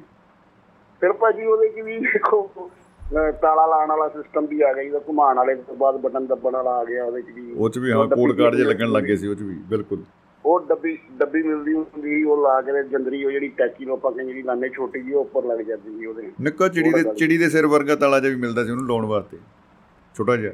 ਫਿਰ 1.01 1.13
ਭਾਜੀ 1.13 1.45
ਉਹਦੇ 1.45 1.69
ਕੀ 1.69 1.81
ਵੀ 1.81 1.99
ਦੇਖੋ 1.99 2.41
ਤਾਲਾ 3.14 3.66
ਲਾਉਣ 3.66 3.89
ਵਾਲਾ 3.89 4.07
ਸਿਸਟਮ 4.07 4.45
ਵੀ 4.45 4.62
ਆ 4.62 4.74
ਗਿਆ 4.74 4.84
ਜਿਹਦਾ 4.84 4.99
ਘੁਮਾਉਣ 5.07 5.38
ਵਾਲੇ 5.38 5.55
ਤੋਂ 5.55 5.76
ਬਾਅਦ 5.76 5.95
ਬਟਨ 5.97 6.26
ਦੱਬਣ 6.26 6.51
ਵਾਲਾ 6.51 6.72
ਆ 6.72 6.84
ਗਿਆ 6.86 7.05
ਉਹਦੇ 7.05 7.22
ਚ 7.22 7.26
ਵੀ। 7.36 7.51
ਉਹ 7.51 7.70
ਚ 7.70 7.78
ਵੀ 7.78 7.91
ਹਾਂ 7.91 8.07
ਕੋਡ 8.07 8.38
ਕਾਰਡ 8.38 8.55
ਜੇ 8.55 8.64
ਲੱਗਣ 8.64 8.91
ਲੱਗੇ 8.91 9.16
ਸੀ 9.16 9.28
ਉਹ 9.28 9.36
ਚ 9.36 9.41
ਵੀ 9.41 9.55
ਬਿਲਕੁਲ। 9.70 10.03
ਉਹ 10.45 10.60
ਡੱਬੀ 10.60 10.97
ਡੱਬੀ 11.18 11.43
ਮਿਲਦੀ 11.43 11.74
ਹੁੰਦੀ 11.74 12.24
ਉਹ 12.24 12.43
ਲਾ 12.43 12.62
ਕੇ 12.62 12.84
ਜੰਦਰੀ 12.84 13.24
ਉਹ 13.26 13.32
ਜਿਹੜੀ 13.32 13.47
ਟੈਚੀ 13.47 13.86
ਨੂੰ 13.86 13.93
ਆਪਾਂ 13.93 14.12
ਕਹਿੰਦੇ 14.12 14.34
ਜਿਹੜੀ 14.34 14.43
ਲਾਣੇ 14.43 14.70
ਛੋਟੀ 14.70 15.01
ਜੀ 15.01 15.14
ਉੱਪਰ 15.14 15.45
ਲੱਗ 15.45 15.60
ਜਾਂਦੀ 15.60 15.99
ਸੀ 15.99 16.05
ਉਹਦੇ। 16.05 16.32
ਨਿੱਕਾ 16.41 16.68
ਚਿੜੀ 16.68 16.91
ਦੇ 16.91 17.03
ਚਿੜੀ 17.18 17.38
ਦੇ 17.38 17.49
ਸਿਰ 17.49 17.68
ਵਰਗਾ 17.68 17.95
ਤਾਲਾ 17.95 18.20
ਜਿਹਾ 18.20 18.36
ਵੀ 18.36 18.41
ਮਿਲਦਾ 18.41 18.64
ਸੀ 18.66 18.72
ਉਹਨੂੰ 18.72 18.88
ਲਾਉਣ 18.88 19.05
ਵਾਸਤੇ। 19.05 19.38
ਛੋਟਾ 20.16 20.36
ਜਿਹਾ। 20.38 20.53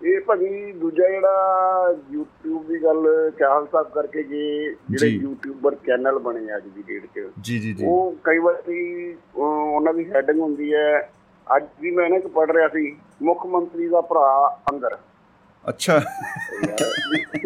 ਇਹ 0.00 0.20
ਭਾਜੀ 0.20 0.72
ਦੂਜਾ 0.72 1.08
ਜਿਹੜਾ 1.08 1.94
YouTube 2.14 2.66
ਦੀ 2.68 2.82
ਗੱਲ 2.82 3.30
ਚਾਹਲ 3.38 3.66
ਸਾਹਿਬ 3.72 3.88
ਕਰਕੇ 3.88 4.22
ਜੇ 4.22 4.74
ਜਿਹੜੇ। 4.90 5.06
ਯੂਟਿਊਬਰ 5.06 5.74
ਚੈਨਲ 5.86 6.18
ਬਣੇ 6.18 6.56
ਅੱਜ 6.56 6.62
ਦੀ 6.74 6.82
ਡੇਟ 6.86 7.06
'ਚ 7.06 7.26
ਜੀ 7.40 7.58
ਜੀ 7.58 7.72
ਜੀ। 7.72 7.84
ਉਹ 7.86 8.16
ਕਈ 8.24 8.38
ਵਾਰੀ 8.38 9.16
ਉਹਨਾਂ 9.36 9.94
ਦੀ 9.94 10.10
ਹੈਡਿੰਗ 10.10 10.40
ਹੁੰਦੀ 10.40 10.74
ਹੈ 10.74 11.10
ਅੱਜ 11.46 11.64
ਵੀ 11.80 11.90
ਮੈਂ 11.90 12.08
ਨਾ 12.10 12.16
ਇੱਕ 12.16 12.26
ਪੜ 12.26 12.50
ਰਿਹਾ 12.50 12.68
ਸੀ 12.68 12.96
ਮੁੱਖ 13.22 13.46
ਮੰਤਰੀ 13.46 13.88
ਦਾ 13.88 14.00
ਭਰਾ 14.00 14.56
ਅੰਦਰ। 14.72 14.96
ਅੱਛਾ। 15.68 16.00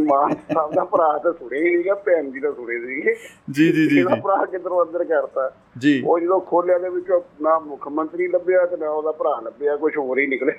ਮਾਨ 0.01 0.35
ਸਾਹਿਬ 0.53 0.73
ਦਾ 0.75 0.85
ਭਰਾ 0.85 1.19
ਤਾਂ 1.19 1.33
ਸੁਣੇ 1.33 1.59
ਹੀ 1.59 1.75
ਨਹੀਂਗਾ 1.75 1.95
ਭੈਣ 1.95 2.31
ਜੀ 2.31 2.41
ਦਾ 2.41 2.53
ਸੁਣੇ 2.53 2.79
ਸੀਗੇ 2.79 3.15
ਜੀ 3.51 3.73
ਜੀ 3.73 3.87
ਜੀ 3.89 3.99
ਇਹਦਾ 3.99 4.15
ਭਰਾ 4.15 4.45
ਕਿੱਧਰੋਂ 4.45 4.85
ਅੰਦਰ 4.85 5.05
ਕਰਤਾ? 5.05 5.51
ਜੀ। 5.79 6.03
ਉਹ 6.07 6.19
ਜਦੋਂ 6.21 6.41
ਖੋਲਿਆ 6.41 6.79
ਦੇ 6.79 6.89
ਵਿੱਚ 6.89 7.13
ਨਾ 7.41 7.59
ਮੁੱਖ 7.59 7.89
ਮੰਤਰੀ 7.89 8.29
ਲੱਭਿਆ 8.29 8.67
ਤੇ 8.67 8.77
ਨਾ 8.77 8.91
ਉਹਦਾ 8.91 9.13
ਭਰਾ 9.13 9.41
ਲੱਭਿਆ 9.41 9.77
ਕੁਝ 9.77 9.97
ਹੋਰ 9.97 10.19
ਹੀ 10.19 10.27
ਨਿਕਲੇ 10.27 10.53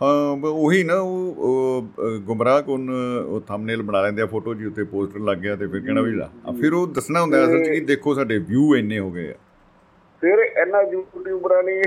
ਹਾਂ 0.00 0.48
ਉਹੀ 0.48 0.82
ਨਾ 0.84 0.94
ਉਹ 0.96 1.82
ਗੁੰਮਰਾਹ 2.26 2.60
ਕੋਨ 2.62 2.90
ਉਹ 3.20 3.40
ਥੰਬਨੇਲ 3.40 3.82
ਬਣਾ 3.82 4.02
ਲੈਂਦੇ 4.02 4.22
ਆ 4.22 4.26
ਫੋਟੋ 4.26 4.54
ਜੀ 4.54 4.66
ਉੱਤੇ 4.66 4.82
ਪੋਸਟਰ 4.84 5.20
ਲੱਗ 5.20 5.38
ਗਿਆ 5.38 5.56
ਤੇ 5.56 5.66
ਫਿਰ 5.66 5.80
ਕਹਿਣਾ 5.80 6.00
ਵੀ 6.00 6.12
ਲਾ 6.12 6.30
ਫਿਰ 6.60 6.72
ਉਹ 6.72 6.86
ਦੱਸਣਾ 6.86 7.20
ਹੁੰਦਾ 7.20 7.44
ਅਸਲ 7.44 7.64
'ਚ 7.64 7.68
ਕਿ 7.68 7.80
ਦੇਖੋ 7.80 8.14
ਸਾਡੇ 8.14 8.38
ਵਿਊ 8.38 8.74
ਇੰਨੇ 8.76 8.98
ਹੋ 8.98 9.10
ਗਏ 9.10 9.30
ਆ। 9.30 9.34
ਫਿਰ 10.22 10.38
ਇਹਨਾਂ 10.38 10.82
ਯੂਟਿਊਬਰਾਂ 10.82 11.62
ਨੇ 11.62 11.82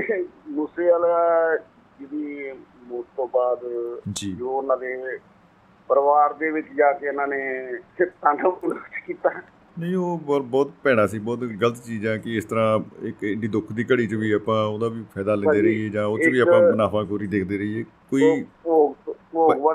ਮੂਸੇ 0.48 0.90
ਵਾਲਾ 0.90 1.56
ਜਿਹਦੀ 2.00 2.52
ਮੌਤ 2.82 3.04
ਤੋਂ 3.16 3.28
ਬਾਅਦ 3.28 3.58
ਜੀ। 4.12 4.36
ਉਹਨਾਂ 4.42 4.76
ਦੇ 4.76 4.94
ਪਰਿਵਾਰ 5.90 6.32
ਦੇ 6.32 6.50
ਵਿੱਚ 6.50 6.66
ਜਾ 6.76 6.92
ਕੇ 6.92 7.06
ਇਹਨਾਂ 7.06 7.26
ਨੇ 7.26 7.40
ਤਾਂਡਵ 8.00 8.74
ਕੀਤਾ। 9.06 9.30
ਨਹੀਂ 9.78 9.96
ਉਹ 9.96 10.18
ਬਹੁਤ 10.40 10.70
ਭੈੜਾ 10.82 11.06
ਸੀ 11.06 11.18
ਬਹੁਤ 11.18 11.38
ਗਲਤ 11.62 11.76
ਚੀਜ਼ 11.84 12.06
ਆ 12.06 12.16
ਕਿ 12.16 12.36
ਇਸ 12.36 12.44
ਤਰ੍ਹਾਂ 12.44 12.78
ਇੱਕ 13.06 13.24
ਏਡੀ 13.24 13.48
ਦੁੱਖ 13.48 13.72
ਦੀ 13.72 13.84
ਘੜੀ 13.84 14.06
'ਚ 14.06 14.14
ਵੀ 14.14 14.32
ਆਪਾਂ 14.32 14.64
ਉਹਦਾ 14.66 14.88
ਵੀ 14.88 15.02
ਫਾਇਦਾ 15.14 15.34
ਲੈਂਦੇ 15.34 15.60
ਰਹੀਏ 15.62 15.88
ਜਾਂ 15.88 16.06
ਉਹ 16.06 16.18
'ਚ 16.18 16.26
ਵੀ 16.26 16.38
ਆਪਾਂ 16.38 16.60
ਮੁਨਾਫਾਖੋਰੀ 16.60 17.26
ਦੇਖਦੇ 17.26 17.58
ਰਹੀਏ। 17.58 17.84
ਕੋਈ 18.10 18.44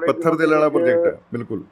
ਪੱਥਰ 0.07 0.36
ਦੇ 0.36 0.45
ਵਿੱਚ- 0.45 0.69
ਪ੍ਰੋਜੈਕਟ 0.69 1.06
ਹੈ 1.06 1.19
ਬਿਲਕੁਲ। 1.34 1.64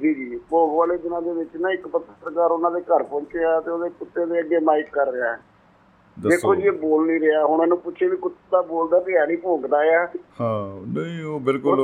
ਜੀ 0.00 0.14
ਜੀ 0.14 0.40
ਭੋਗ 0.50 0.76
ਵਾਲੇ 0.78 0.96
ਦਿਨਾਂ 0.98 1.22
ਦੇ 1.22 1.32
ਵਿੱਚ 1.32 1.56
ਨਾ 1.56 1.70
ਇੱਕ 1.70 1.86
ਪੱਤਰਕਾਰ 1.88 2.50
ਉਹਨਾਂ 2.50 2.70
ਦੇ 2.70 2.80
ਘਰ 2.80 3.02
ਪਹੁੰਚਿਆ 3.02 3.60
ਤੇ 3.60 3.70
ਉਹਦੇ 3.70 3.88
ਕੁੱਤੇ 3.90 4.26
ਦੇ 4.26 4.40
ਅੱਗੇ 4.40 4.58
ਮਾਈਕ 4.58 4.86
ਕਰ 4.92 5.12
ਰਿਹਾ 5.12 5.32
ਹੈ। 5.32 5.38
ਦੇਖੋ 6.16 6.54
ਜੀ 6.54 6.62
ਇਹ 6.62 6.72
ਬੋਲ 6.72 7.06
ਨਹੀਂ 7.06 7.20
ਰਿਹਾ। 7.20 7.44
ਹੁਣ 7.46 7.62
ਇਹਨੂੰ 7.62 7.78
ਪੁੱਛੇ 7.78 8.08
ਵੀ 8.08 8.16
ਕੁੱਤਾ 8.16 8.62
ਬੋਲਦਾ 8.62 9.00
ਤੇ 9.00 9.16
ਹੈ 9.16 9.26
ਨਹੀਂ 9.26 9.38
ਭੋਗਦਾ 9.38 9.78
ਆ। 9.78 10.06
ਹਾਂ 10.40 10.86
ਨਹੀਂ 10.86 11.24
ਉਹ 11.24 11.40
ਬਿਲਕੁਲ 11.40 11.80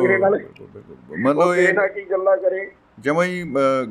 ਮਤਲਬ 1.19 1.55
ਇਹ 1.55 1.75
ਨਾਲ 1.75 1.89
ਕੀ 1.89 2.03
ਗੱਲਾਂ 2.11 2.37
ਕਰੇ? 2.37 2.71
ਜਮਾਂ 3.01 3.25
ਹੀ 3.25 3.43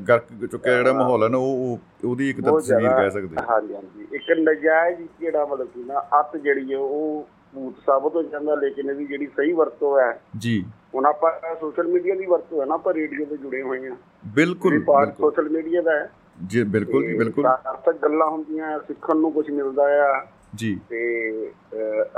ਗਰਕ 0.08 0.46
ਚੁੱਕਿਆ 0.52 0.78
ਜਿਹੜਾ 0.78 0.94
ਮਾਹੌਲ 0.94 1.24
ਹੈ 1.24 1.30
ਨਾ 1.30 1.38
ਉਹ 1.38 1.72
ਉਹ- 1.72 2.08
ਉਹਦੀ 2.10 2.30
ਇੱਕ 2.30 2.42
ਤਸਵੀਰ 2.42 2.90
ਕਹਿ 2.90 3.10
ਸਕਦੇ 3.10 3.36
ਹਾਂਜੀ 3.50 3.74
ਹਾਂਜੀ। 3.74 4.08
ਇੱਕ 4.12 4.24
ਨਜਾਇਜ਼ 4.40 5.02
ਜਿਹੜਾ 5.20 5.46
ਮਤਲਬ 5.46 5.68
ਕਿ 5.68 5.84
ਨਾ 5.84 6.00
ਅੱਤ 6.20 6.38
ਜਿਹੜੀ 6.38 6.74
ਹੈ 6.74 6.78
ਉਹ 6.78 7.28
ਭੂਤ 7.54 7.74
ਸਾਬਤ 7.86 8.16
ਹੋ 8.16 8.24
ਜਾਂਦਾ 8.24 8.56
ਲੇਕਿਨ 8.56 8.90
ਇਹਦੀ 8.90 9.06
ਜਿਹੜੀ 9.06 9.28
ਸਹੀ 9.28 9.54
ਵਰਤੋਂ 9.54 10.00
ਹੈ 10.00 10.20
ਜੀ। 10.38 10.66
ਹੁਣ 10.96 11.06
ਆਪਾਂ 11.06 11.56
ਸੋਸ਼ਲ 11.60 11.88
ਮੀਡੀਆ 11.88 12.16
ਦੀ 12.16 12.26
ਵਰਤੋਂ 12.26 12.62
ਹੈ 12.62 12.66
ਨਾ 12.66 12.74
ਆਪਾਂ 12.74 12.94
ਰੇਡੀਓ 12.94 13.26
ਤੇ 13.26 13.38
ਜੁੜੇ 13.38 13.62
ਹੋਏ 13.62 13.90
ਹਾਂ 13.90 13.96
ਬਿਲਕੁਲ 14.36 14.84
ਪਾਰਟ 14.84 15.16
ਸੋਸ਼ਲ 15.18 15.50
ਮੀਡੀਆ 15.50 15.82
ਦਾ 15.82 15.92
ਹੈ। 15.92 16.10
ਜੀ 16.48 16.64
ਬਿਲਕੁਲ 16.64 17.08
ਜੀ 17.08 17.18
ਬਿਲਕੁਲ। 17.18 17.44
ਸਾਰਥਕ 17.44 17.98
ਗੱਲਾਂ 18.04 18.28
ਹੁੰਦੀਆਂ 18.28 18.80
ਸਿੱਖਣ 18.80 19.18
ਨੂੰ 19.18 19.32
ਕੁਝ 19.32 19.50
ਮਿਲਦਾ 19.52 19.84
ਆ। 19.84 20.26
ਜੀ। 20.56 20.80
ਤੇ 20.90 21.52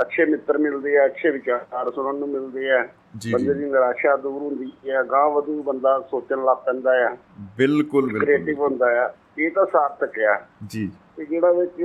ਅੱਛੇ 0.00 0.24
ਮਿੱਤਰ 0.24 0.58
ਮਿਲਦੇ 0.58 0.98
ਆ 0.98 1.06
ਅੱਛੇ 1.06 1.30
ਵਿਚਾਰ 1.30 1.90
ਸੁਣਨ 1.94 2.18
ਨੂੰ 2.18 2.28
ਮਿਲਦੇ 2.28 2.70
ਆ। 2.70 2.88
ਬੰਦੇ 3.14 3.54
ਦੀ 3.54 3.64
ਨਿਰਾਸ਼ਾ 3.64 4.16
ਦੂਰ 4.16 4.40
ਹੁੰਦੀ 4.42 4.70
ਹੈ 4.88 5.02
ਗਾਂ 5.04 5.28
ਵਧੂ 5.30 5.62
ਬੰਦਾ 5.62 5.98
ਸੋਚਣ 6.10 6.44
ਲੱਗ 6.44 6.56
ਪੈਂਦਾ 6.66 6.90
ਆ 7.04 7.16
ਬਿਲਕੁਲ 7.56 8.02
ਬਿਲਕੁਲ। 8.02 8.20
ਕ੍ਰੀਏਟਿਵ 8.20 8.60
ਹੁੰਦਾ 8.60 8.86
ਆ 8.98 9.12
ਇਹ 9.38 9.50
ਤਾਂ 9.50 9.64
ਸਾਰਥਕ 9.66 10.18
ਆ 10.26 10.38
ਜੀ। 10.66 10.90
ਤੇ 11.16 11.24
ਜਿਹੜਾ 11.24 11.52
ਵਿੱਚ 11.52 11.80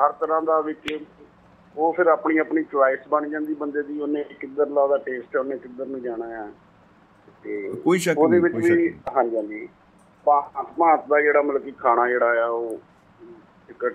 ਹਰ 0.00 0.12
ਤਰ੍ਹਾਂ 0.12 0.40
ਦਾ 0.42 0.60
ਵਿੱਚ 0.60 0.98
ਉਹ 1.74 1.92
ਫਿਰ 1.92 2.06
ਆਪਣੀ 2.08 2.38
ਆਪਣੀ 2.38 2.62
ਚੁਆਇਸ 2.64 3.06
ਬਣ 3.08 3.28
ਜਾਂਦੀ 3.28 3.54
ਬੰਦੇ 3.54 3.82
ਦੀ 3.82 4.00
ਉਹਨੇ 4.00 4.22
ਕਿੱਧਰ 4.40 4.68
ਲਾ 4.68 4.82
ਉਹਦਾ 4.82 4.96
ਟੇਸਟ 5.00 5.34
ਹੈ 5.36 5.40
ਉਹਨੇ 5.40 5.56
ਕਿੱਧਰ 5.58 5.86
ਨੂੰ 5.86 6.00
ਜਾਣਾ 6.02 6.26
ਆ 6.40 6.46
ਤੇ 7.44 7.70
ਕੋਈ 7.84 7.98
ਸ਼ੱਕ 7.98 8.18
ਉਹਦੇ 8.18 8.30
ਨਹੀਂ 8.30 8.42
ਵਿੱਚ 8.42 8.54
ਕੋਈ 8.54 8.62
ਸ਼ੱਕ 8.62 8.78
ਵੀ 8.78 8.92
ਹਾਂਜੀ 9.16 9.36
ਹਾਂਜੀ। 9.36 9.68
ਭਾਂਤ 10.26 11.06
ਦਾ 11.08 11.20
ਜਿਹੜਾ 11.20 11.42
ਮਤਲਬ 11.42 11.62
ਕਿ 11.62 11.70
ਖਾਣਾ 11.78 12.06
ਜਿਹੜਾ 12.08 12.42
ਆ 12.42 12.46
ਉਹ 12.48 12.78
ਇੱਕ 13.68 13.86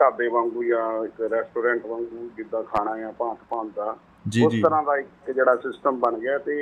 ਢਾਬੇ 0.00 0.28
ਵਾਂਗੂ 0.28 0.62
ਜਾਂ 0.64 1.04
ਇੱਕ 1.04 1.20
ਰੈਸਟੋਰੈਂਟ 1.32 1.86
ਵਾਂਗੂ 1.86 2.28
ਜਿੱਦਾਂ 2.36 2.62
ਖਾਣਾ 2.66 2.90
ਆ 3.08 3.12
ਭਾਂਤ 3.18 3.38
ਭਾਂਤ 3.50 3.70
ਦਾ 3.76 3.96
ਉਸ 4.42 4.52
ਜੀ। 4.52 4.62
ਤਰ੍ਹਾਂ 4.62 4.82
ਦਾ 4.82 4.96
ਇੱਕ 4.96 5.30
ਜਿਹੜਾ 5.30 5.54
ਸਿਸਟਮ 5.56 5.98
ਬਣ 6.00 6.18
ਗਿਆ 6.18 6.38
ਤੇ 6.38 6.56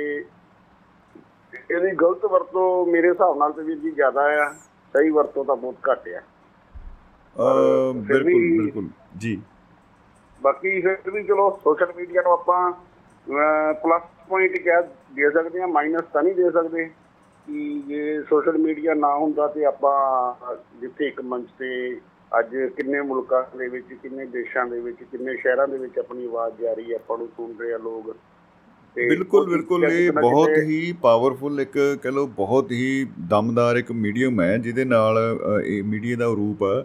ਇਹਦੀ 1.53 1.91
ਗਲਤ 1.91 2.25
ਵਰਤੋਂ 2.25 2.85
ਮੇਰੇ 2.85 3.09
ਹਿਸਾਬ 3.09 3.37
ਨਾਲ 3.37 3.51
ਤੇ 3.51 3.63
ਵੀਰ 3.63 3.77
ਜੀ 3.77 3.91
ਜ਼ਿਆਦਾ 3.91 4.21
ਆ 4.41 4.49
ਸਹੀ 4.95 5.09
ਵਰਤੋਂ 5.09 5.45
ਤਾਂ 5.45 5.55
ਬਹੁਤ 5.55 5.75
ਘੱਟ 5.91 6.07
ਆ। 6.09 6.21
ਬਿਲਕੁਲ 7.93 8.41
ਬਿਲਕੁਲ 8.57 8.87
ਜੀ। 9.17 9.41
ਬਾਕੀ 10.41 10.81
ਫਿਰ 10.81 11.11
ਵੀ 11.11 11.23
ਚਲੋ 11.23 11.49
ਸੋਸ਼ਲ 11.63 11.93
ਮੀਡੀਆ 11.97 12.21
ਨੂੰ 12.21 12.31
ਆਪਾਂ 12.31 12.71
ਪਲੱਸ 13.83 14.03
ਪੁਆਇੰਟ 14.29 14.57
ਕਹਿ 14.57 14.81
ਦੇ 15.13 15.29
ਸਕਦੇ 15.31 15.61
ਹਾਂ 15.61 15.67
ਮਾਈਨਸ 15.67 16.03
ਤਾਂ 16.13 16.23
ਨਹੀਂ 16.23 16.35
ਦੇ 16.35 16.49
ਸਕਦੇ 16.51 16.85
ਕਿ 17.47 17.81
ਜੇ 17.87 18.21
ਸੋਸ਼ਲ 18.21 18.57
ਮੀਡੀਆ 18.57 18.93
ਨਾ 18.93 19.15
ਹੁੰਦਾ 19.15 19.47
ਤੇ 19.47 19.65
ਆਪਾਂ 19.65 19.95
ਜਿੱਥੇ 20.81 21.07
ਇੱਕ 21.07 21.21
ਮੰਚ 21.21 21.47
ਤੇ 21.59 21.69
ਅੱਜ 22.31 22.55
ਕਿੰਨੇ 22.77 23.01
ਮੁਲਕਾਂ 23.01 23.43
ਦੇ 23.57 23.67
ਵਿੱਚ 23.67 23.93
ਕਿੰਨੇ 23.93 24.25
ਦੇਸ਼ਾਂ 24.25 24.65
ਦੇ 24.65 24.79
ਵਿੱਚ 24.79 24.97
ਕਿੰਨੇ 25.11 25.35
ਸ਼ਹਿਰਾਂ 25.35 25.67
ਦੇ 25.67 25.77
ਵਿੱਚ 25.77 25.99
ਆਪਣੀ 25.99 26.25
ਆਵਾਜ਼ 26.25 26.61
ਜਾ 26.61 26.73
ਰਹੀ 26.73 26.91
ਹੈ 26.91 26.95
ਆਪਾਂ 26.95 27.17
ਨੂੰ 27.17 27.27
ਸੁਣ 27.27 27.53
ਰਹੇ 27.59 27.73
ਆ 27.73 27.77
ਲੋਕ। 27.77 28.15
ਬਿਲਕੁਲ 28.95 29.49
ਬਿਲਕੁਲ 29.49 29.83
ਇਹ 29.85 30.11
ਬਹੁਤ 30.11 30.49
ਹੀ 30.57 30.91
ਪਾਵਰਫੁਲ 31.01 31.59
ਇੱਕ 31.61 31.77
ਕਹ 32.03 32.11
ਲਓ 32.11 32.27
ਬਹੁਤ 32.27 32.71
ਹੀ 32.71 33.05
ਦਮਦਾਰ 33.29 33.77
ਇੱਕ 33.77 33.91
ਮੀਡੀਅਮ 33.91 34.41
ਹੈ 34.41 34.57
ਜਿਹਦੇ 34.57 34.85
ਨਾਲ 34.85 35.17
ਇਹ 35.65 35.83
ਮੀਡੀਆ 35.83 36.17
ਦਾ 36.17 36.25
ਰੂਪ 36.35 36.63
ਆ 36.63 36.83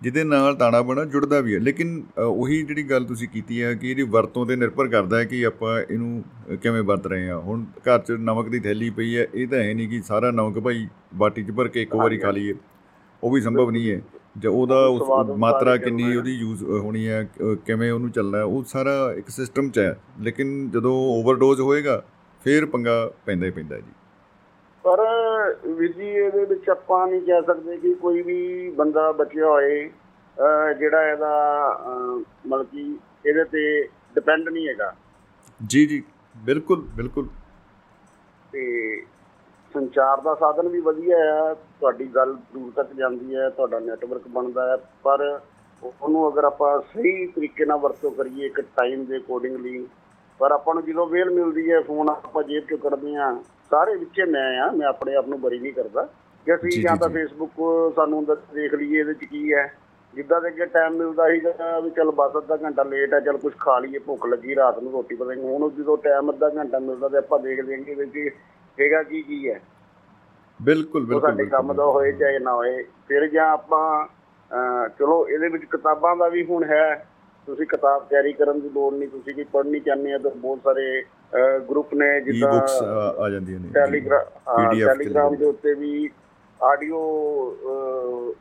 ਜਿਹਦੇ 0.00 0.24
ਨਾਲ 0.24 0.54
ਤਾਣਾ 0.56 0.80
ਬਣਾ 0.82 1.04
ਜੁੜਦਾ 1.04 1.40
ਵੀ 1.40 1.54
ਹੈ। 1.54 1.58
ਲੇਕਿਨ 1.58 2.02
ਉਹੀ 2.18 2.62
ਜਿਹੜੀ 2.62 2.82
ਗੱਲ 2.82 3.04
ਤੁਸੀਂ 3.04 3.28
ਕੀਤੀ 3.28 3.62
ਹੈ 3.62 3.72
ਕਿ 3.74 3.90
ਇਹਦੀ 3.90 4.02
ਵਰਤੋਂ 4.10 4.44
ਤੇ 4.46 4.56
ਨਿਰਭਰ 4.56 4.88
ਕਰਦਾ 4.88 5.18
ਹੈ 5.18 5.24
ਕਿ 5.24 5.44
ਆਪਾਂ 5.46 5.78
ਇਹਨੂੰ 5.80 6.22
ਕਿਵੇਂ 6.62 6.82
ਵਰਤ 6.82 7.06
ਰਹੇ 7.06 7.28
ਹਾਂ। 7.28 7.38
ਹੁਣ 7.38 7.64
ਘਰ 7.88 7.98
'ਚ 7.98 8.12
ਨਮਕ 8.20 8.48
ਦੀ 8.48 8.60
ਥੈਲੀ 8.60 8.90
ਪਈ 8.90 9.16
ਹੈ 9.16 9.26
ਇਹ 9.34 9.48
ਤਾਂ 9.48 9.58
ਹੈ 9.58 9.72
ਨਹੀਂ 9.74 9.88
ਕਿ 9.88 10.00
ਸਾਰਾ 10.02 10.30
ਨਮਕ 10.30 10.58
ਭਾਈ 10.58 10.86
ਬਾਟੀ 11.14 11.42
'ਚ 11.42 11.50
ਭਰ 11.50 11.68
ਕੇ 11.68 11.82
ਇੱਕ 11.82 11.94
ਵਾਰੀ 11.96 12.18
ਖਾ 12.18 12.30
ਲਈਏ 12.30 12.54
ਉਹ 13.22 13.30
ਵੀ 13.30 13.40
ਸੰਭਵ 13.40 13.70
ਨਹੀਂ 13.70 13.90
ਹੈ। 13.90 14.00
ਜੇ 14.38 14.48
ਉਹਦਾ 14.48 15.34
ਮਾਤਰਾ 15.38 15.76
ਕਿੰਨੀ। 15.76 16.16
ਉਹਦੀ 16.16 16.32
ਯੂਜ਼ 16.34 16.62
ਹੋਣੀ 16.64 17.06
ਹੈ 17.08 17.22
ਕਿਵੇਂ 17.66 17.90
ਉਹਨੂੰ 17.92 18.10
ਚੱਲਣਾ 18.10 18.38
ਹੈ, 18.38 18.42
ਉਹ 18.42 18.64
ਸਾਰਾ 18.68 19.12
ਇੱਕ 19.18 19.28
ਸਿਸਟਮ 19.30 19.70
'ਚ 19.70 19.78
ਹੈ। 19.78 19.98
ਲੇਕਿਨ 20.20 20.68
ਜਦੋਂ 20.70 20.94
ਓਵਰਡੋਜ਼ 21.14 21.60
ਹੋਏਗਾ 21.60 22.02
ਫਿਰ 22.42 22.66
ਪੰਗਾ 22.66 22.94
ਪੈਂਦਾ 23.26 23.46
ਹੀ 23.46 23.50
ਪੈਂਦਾ 23.50 23.78
ਜੀ। 23.78 23.92
ਪਰ 24.84 25.00
ਵੀਰ 25.68 25.92
ਜੀ 25.92 26.08
ਇਹਦੇ 26.08 26.44
ਵਿੱਚ 26.44 26.68
ਆਪਾਂ 26.70 27.06
ਨਹੀਂ 27.06 27.20
ਕਹਿ 27.22 27.42
ਸਕਦੇ 27.46 27.76
ਕਿ 27.76 27.94
ਕੋਈ 28.02 28.22
ਵੀ 28.22 28.70
ਬੰਦਾ 28.76 29.10
ਬਚਿਆ 29.12 29.46
ਹੋਏ 29.46 29.90
ਜਿਹੜਾ 30.78 31.10
ਇਹਦਾ 31.10 31.32
ਮਤਲਬ 32.46 32.66
ਕਿ 32.66 32.80
ਇਹਦੇ 33.26 33.44
ਤੇ 33.44 33.82
ਡਿਪੈਂਡ 34.14 34.48
ਨਹੀਂ 34.48 34.68
ਹੈਗਾ। 34.68 34.94
ਜੀ 35.66 35.84
ਜੀ 35.86 36.02
ਬਿਲਕੁਲ 36.34 36.86
ਬਿਲਕੁਲ। 36.96 37.28
ਤੇ 38.52 38.62
ਸੰਚਾਰ 39.74 40.20
ਦਾ 40.20 40.34
ਸਾਧਨ 40.34 40.68
ਵੀ 40.68 40.80
ਵਧੀਆ 40.80 41.16
ਆ 41.32 41.54
ਤੁਹਾਡੀ 41.54 42.06
ਗੱਲ 42.14 42.34
ਦੂਰ 42.54 42.70
ਤੱਕ 42.76 42.92
ਜਾਂਦੀ 42.94 43.36
ਹੈ 43.36 43.48
ਤੁਹਾਡਾ 43.50 43.78
ਨੈਟਵਰਕ 43.80 44.28
ਬਣਦਾ 44.28 44.68
ਹੈ 44.68 44.76
ਪਰ 45.04 45.22
ਉਹਨੂੰ 45.82 46.28
ਅਗਰ 46.28 46.44
ਆਪਾਂ 46.44 46.78
ਸਹੀ 46.94 47.26
ਤਰੀਕੇ 47.26 47.64
ਨਾਲ 47.64 47.78
ਵਰਤੋਂ 47.78 48.10
ਕਰੀਏ 48.10 48.46
ਇੱਕ 48.46 48.60
ਟਾਈਮ 48.76 49.04
ਦੇ 49.04 49.16
ਅਕੋਰਡਿੰਗਲੀ 49.16 49.86
ਪਰ 50.40 50.50
ਆਪਾਂ 50.52 50.74
ਨੂੰ 50.74 50.84
ਜਦੋਂ 50.84 51.06
ਵੇਲ 51.06 51.30
ਮਿਲਦੀ 51.30 51.70
ਹੈ 51.70 51.80
ਫੋਨ 51.80 52.08
ਆਪਾਂ 52.10 52.42
ਜੇਬ 52.42 52.64
ਚੋਂ 52.70 52.78
ਕੱਢਦੇ 52.78 53.14
ਆ 53.16 53.32
ਸਾਰੇ 53.70 53.96
ਵਿੱਚੇ 53.96 54.24
ਮੈਂ 54.24 54.46
ਆ 54.60 54.70
ਮੈਂ 54.70 54.86
ਆਪਣੇ 54.86 55.14
ਆਪ 55.16 55.28
ਨੂੰ 55.28 55.40
ਬਰੀ 55.40 55.58
ਨਹੀਂ 55.58 55.72
ਕਰਦਾ 55.72 56.08
ਕਿ 56.46 56.54
ਅਸੀਂ 56.54 56.82
ਜਾਂ 56.82 56.96
ਤਾਂ। 56.96 57.08
ਫੇਸਬੁੱਕ 57.08 57.60
ਸਾਨੂੰ 57.96 58.24
ਦੇਖ 58.26 58.74
ਲਈਏ 58.74 58.98
ਇਹਦੇ 59.00 59.14
ਚ 59.14 59.24
ਕੀ 59.24 59.52
ਹੈ 59.52 59.66
ਜਿੱਦਾਂ 60.14 60.40
ਦੇ 60.40 60.48
ਅੱਗੇ 60.48 60.66
ਟਾਈਮ 60.66 60.94
ਮਿਲਦਾ 60.96 61.28
ਸੀਗਾ 61.30 61.78
ਵੀ 61.80 61.90
ਚਲ 61.90 62.10
ਬਸ 62.10 62.36
ਅੱਧਾ 62.38 62.56
ਘੰਟਾ 62.56 62.82
ਲੇਟ 62.82 63.14
ਹੈ 63.14 63.20
ਚਲ 63.20 63.36
ਕੁਝ 63.38 63.52
ਖਾ 63.58 63.78
ਲਈਏ 63.78 63.98
ਭੁੱਖ 63.98 64.26
ਲੱਗੀ 64.26 64.54
ਰਾਤ 64.56 64.78
ਨੂੰ 64.78 64.92
ਰੋਟੀ 64.92 65.14
ਪਕਾਂਗੇ 65.14 65.42
ਹੁਣ 65.42 65.68
ਜਦੋਂ 65.70 65.96
ਟਾਈਮ 65.96 66.30
ਅੱਧਾ 66.30 66.48
ਘੰਟਾ 66.56 66.78
ਮਿਲਦਾ 66.78 67.08
ਤੇ 67.08 67.16
ਆਪਾਂ 67.18 67.38
ਦੇਖ 67.38 67.58
ਇਹਦੇ 67.58 67.94
ਵਿੱਚ 67.96 68.18
ਹੈਗਾ 68.80 69.02
ਕੀ 69.02 69.22
ਕੀ 69.22 69.48
ਹੈ। 69.50 69.60
ਬਿਲਕੁਲ 70.60 71.04
ਬਿਲਕੁਲ 71.06 71.30
ਸਾਡੇ 71.30 71.44
ਕੰਮ 71.46 71.72
ਦਾ। 71.72 71.84
ਹੋਏ 71.84 72.12
ਚਾਹੇ 72.12 72.38
ਨਾ 72.38 72.52
ਹੋਏ। 72.54 72.82
ਫਿਰ 73.08 73.26
ਜਾਂ 73.26 73.46
ਆਪਾਂ 73.50 74.06
ਚਲੋ 74.98 75.26
ਇਹਦੇ 75.28 75.48
ਵਿੱਚ 75.48 75.64
ਕਿਤਾਬਾਂ 75.64 76.16
ਦਾ 76.16 76.28
ਵੀ 76.28 76.44
ਹੁਣ 76.44 76.64
ਹੈ। 76.64 77.06
ਤੁਸੀਂ 77.48 77.66
ਕਿਤਾਬ 77.66 78.06
ਕੈਰੀ 78.10 78.32
ਕਰਨ 78.32 78.60
ਦੀ 78.60 78.68
ਲੋੜ 78.68 78.92
ਨਹੀਂ। 78.94 79.08
ਤੁਸੀਂ 79.08 79.34
ਕੀ 79.34 79.44
ਪੜ੍ਹਨੀ 79.52 79.80
ਚਾਹੁੰਦੇ 79.80 80.12
ਆ 80.12 80.18
ਤਾਂ 80.18 80.30
ਬਹੁਤ 80.30 80.58
ਸਾਰੇ 80.64 81.02
ਗਰੁੱਪ 81.70 81.94
ਨੇ 81.94 82.08
ਜਿੱਦਾਂ 82.20 82.52
ਬੁੱਕਸ 82.52 82.82
ਆ 83.20 83.28
ਜਾਂਦੀਆਂ 83.30 83.60
ਨੇ। 83.60 83.68
ਟੈਲੀਗ੍ਰਾਮ 84.84 85.36
ਦੇ 85.36 85.44
ਉੱਤੇ 85.44 85.74
ਵੀ 85.74 86.10
ਆਡੀਓ 86.60 86.98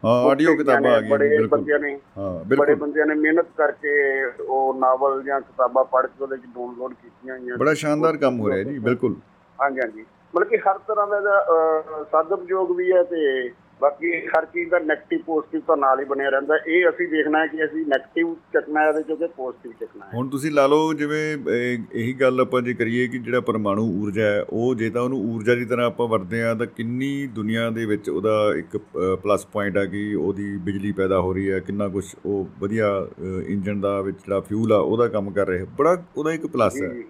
ਹਾਂ, 0.05 0.23
audio 0.29 0.55
ਕਿਤਾਬਾਂ 0.57 0.91
ਆ 0.91 0.99
ਗਈਆਂ 1.01 1.09
ਬੜੇ। 1.09 1.47
ਬੰਦਿਆਂ 1.47 1.79
ਨੇ 1.79 1.93
ਹਾਂ 2.17 2.31
ਬੜੇ 2.33 2.45
ਬਿਲਕੁਲ। 2.45 2.75
ਬੰਦਿਆਂ 2.75 3.05
ਨੇ 3.05 3.15
ਮਿਹਨਤ 3.15 3.47
ਕਰਕੇ 3.57 3.95
ਉਹ 4.39 4.73
ਨਾਵਲ 4.79 5.21
ਜਾਂ 5.23 5.39
ਕਿਤਾਬਾਂ 5.41 5.83
ਪੜ੍ਹ 5.85 6.07
ਕੇ 6.07 6.23
ਉਹਦੇ 6.23 6.35
ਵਿੱਚ 6.35 6.45
ਡਾਊਨਲੋਡ 6.55 6.93
ਕੀਤੀਆਂ 6.93 7.37
ਹੋਈਆਂ 7.37 7.57
ਬੜਾ 7.57 7.73
ਸ਼ਾਨਦਾਰ 7.73 8.17
ਕੰਮ 8.17 8.39
ਹੋ 8.39 8.49
ਰਿਹਾ 8.49 8.63
ਜੀ 8.63 8.79
ਬਿਲਕੁਲ। 8.79 9.15
ਹਾਂਜੀ 9.59 9.79
ਹਾਂਜੀ। 9.81 10.05
ਮਤਲਬ 10.37 10.49
ਕਿ 10.49 10.57
ਹਰ 10.57 10.77
ਤਰ੍ਹਾਂ 10.77 11.07
ਦਾ 11.07 12.03
ਸਦਉਪਯੋਗ 12.03 12.75
ਵੀ 12.77 12.91
ਹੈ 12.91 13.03
ਤੇ 13.03 13.49
ਬਾਕੀ 13.81 14.11
ਹਰ 14.27 14.45
ਚੀਜ਼ 14.45 14.69
ਦਾ 14.69 14.77
네ਗੇਟਿਵ 14.77 15.19
ਪੋਜ਼ਿਟਿਵ 15.25 15.61
ਤਾਂ 15.67 15.75
ਨਾਲ 15.77 15.99
ਹੀ 15.99 16.05
ਬਣਿਆ 16.05 16.29
ਰਹਿੰਦਾ। 16.29 16.55
ਇਹ 16.67 16.89
ਅਸੀਂ 16.89 17.07
ਦੇਖਣਾ 17.07 17.39
ਹੈ 17.39 17.47
ਕਿ 17.47 17.63
ਅਸੀਂ 17.65 17.81
네ਗੇਟਿਵ 17.81 18.33
ਚੱਕਣਾ 18.53 18.83
ਹੈ 18.83 18.87
ਇਹਦੇ 18.89 19.03
ਚੋਂ 19.03 19.17
ਕਿ 19.17 19.27
ਪੋਜ਼ਿਟਿਵ 19.37 19.71
ਚੱਕਣਾ 19.79 20.05
ਹੈ। 20.05 20.11
ਹੁਣ 20.13 20.29
ਤੁਸੀਂ 20.29 20.51
ਲਾ 20.51 20.67
ਲਓ 20.67 20.93
ਜਿਵੇਂ 20.93 21.37
ਇਹ- 21.53 22.15
ਗੱਲ 22.21 22.41
ਆਪਾਂ 22.41 22.61
ਜੇ 22.61 22.73
ਕਰੀਏ 22.73 23.07
ਕਿ 23.07 23.17
ਜਿਹੜਾ 23.17 23.41
ਪਰਮਾਣੂ 23.41 23.85
ਊਰਜਾ 24.01 24.23
ਹੈ 24.23 24.45
ਉਹ 24.49 24.75
ਜੇ 24.75 24.89
ਤਾਂ 24.89 25.01
ਉਹਨੂੰ 25.01 25.19
ਊਰਜਾ 25.33 25.55
ਦੀ 25.55 25.65
ਤਰ੍ਹਾਂ 25.65 25.87
ਆਪਾਂ 25.87 26.07
ਵਰਤਦੇ 26.07 26.43
ਆ 26.43 26.53
ਤਾਂ 26.53 26.67
ਕਿੰਨੀ 26.67 27.27
ਦੁਨੀਆ 27.27 27.69
ਦੇ 27.69 27.85
ਵਿੱਚ 27.85 28.09
ਉਹਦਾ 28.09 28.53
ਇੱਕ 28.57 28.77
ਪਲੱਸ 29.23 29.45
ਪੁਆਇੰਟ 29.45 29.77
ਆ 29.77 29.85
ਕਿ 29.85 30.15
ਉਹਦੀ 30.15 30.57
ਬਿਜਲੀ 30.57 30.91
ਪੈਦਾ 30.91 31.19
ਹੋ 31.19 31.33
ਰਹੀ 31.33 31.51
ਹੈ 31.51 31.59
ਕਿੰਨਾ 31.59 31.87
ਕੁਝ 31.87 32.05
ਉਹ 32.25 32.47
ਵਧੀਆ 32.59 33.07
ਇੰਜਨ 33.47 33.81
ਦਾ 33.81 34.01
ਵਿੱਚ 34.01 34.17
ਜਿਹੜਾ 34.17 34.39
ਫਿਊਲ 34.39 34.73
ਆ 34.73 34.77
ਉਹਦਾ 34.77 35.07
ਕੰਮ 35.07 35.31
ਕਰ 35.31 35.47
ਰਿਹਾ 35.47 35.65
ਬੜਾ 35.77 36.03
ਉਹਦਾ 36.17 36.33
ਇੱਕ 36.33 36.47
ਪਲੱਸ 36.47 36.73
ਜੀ 36.73 36.83
ਹੈ। 36.83 36.89
ਜੀ। 36.89 37.03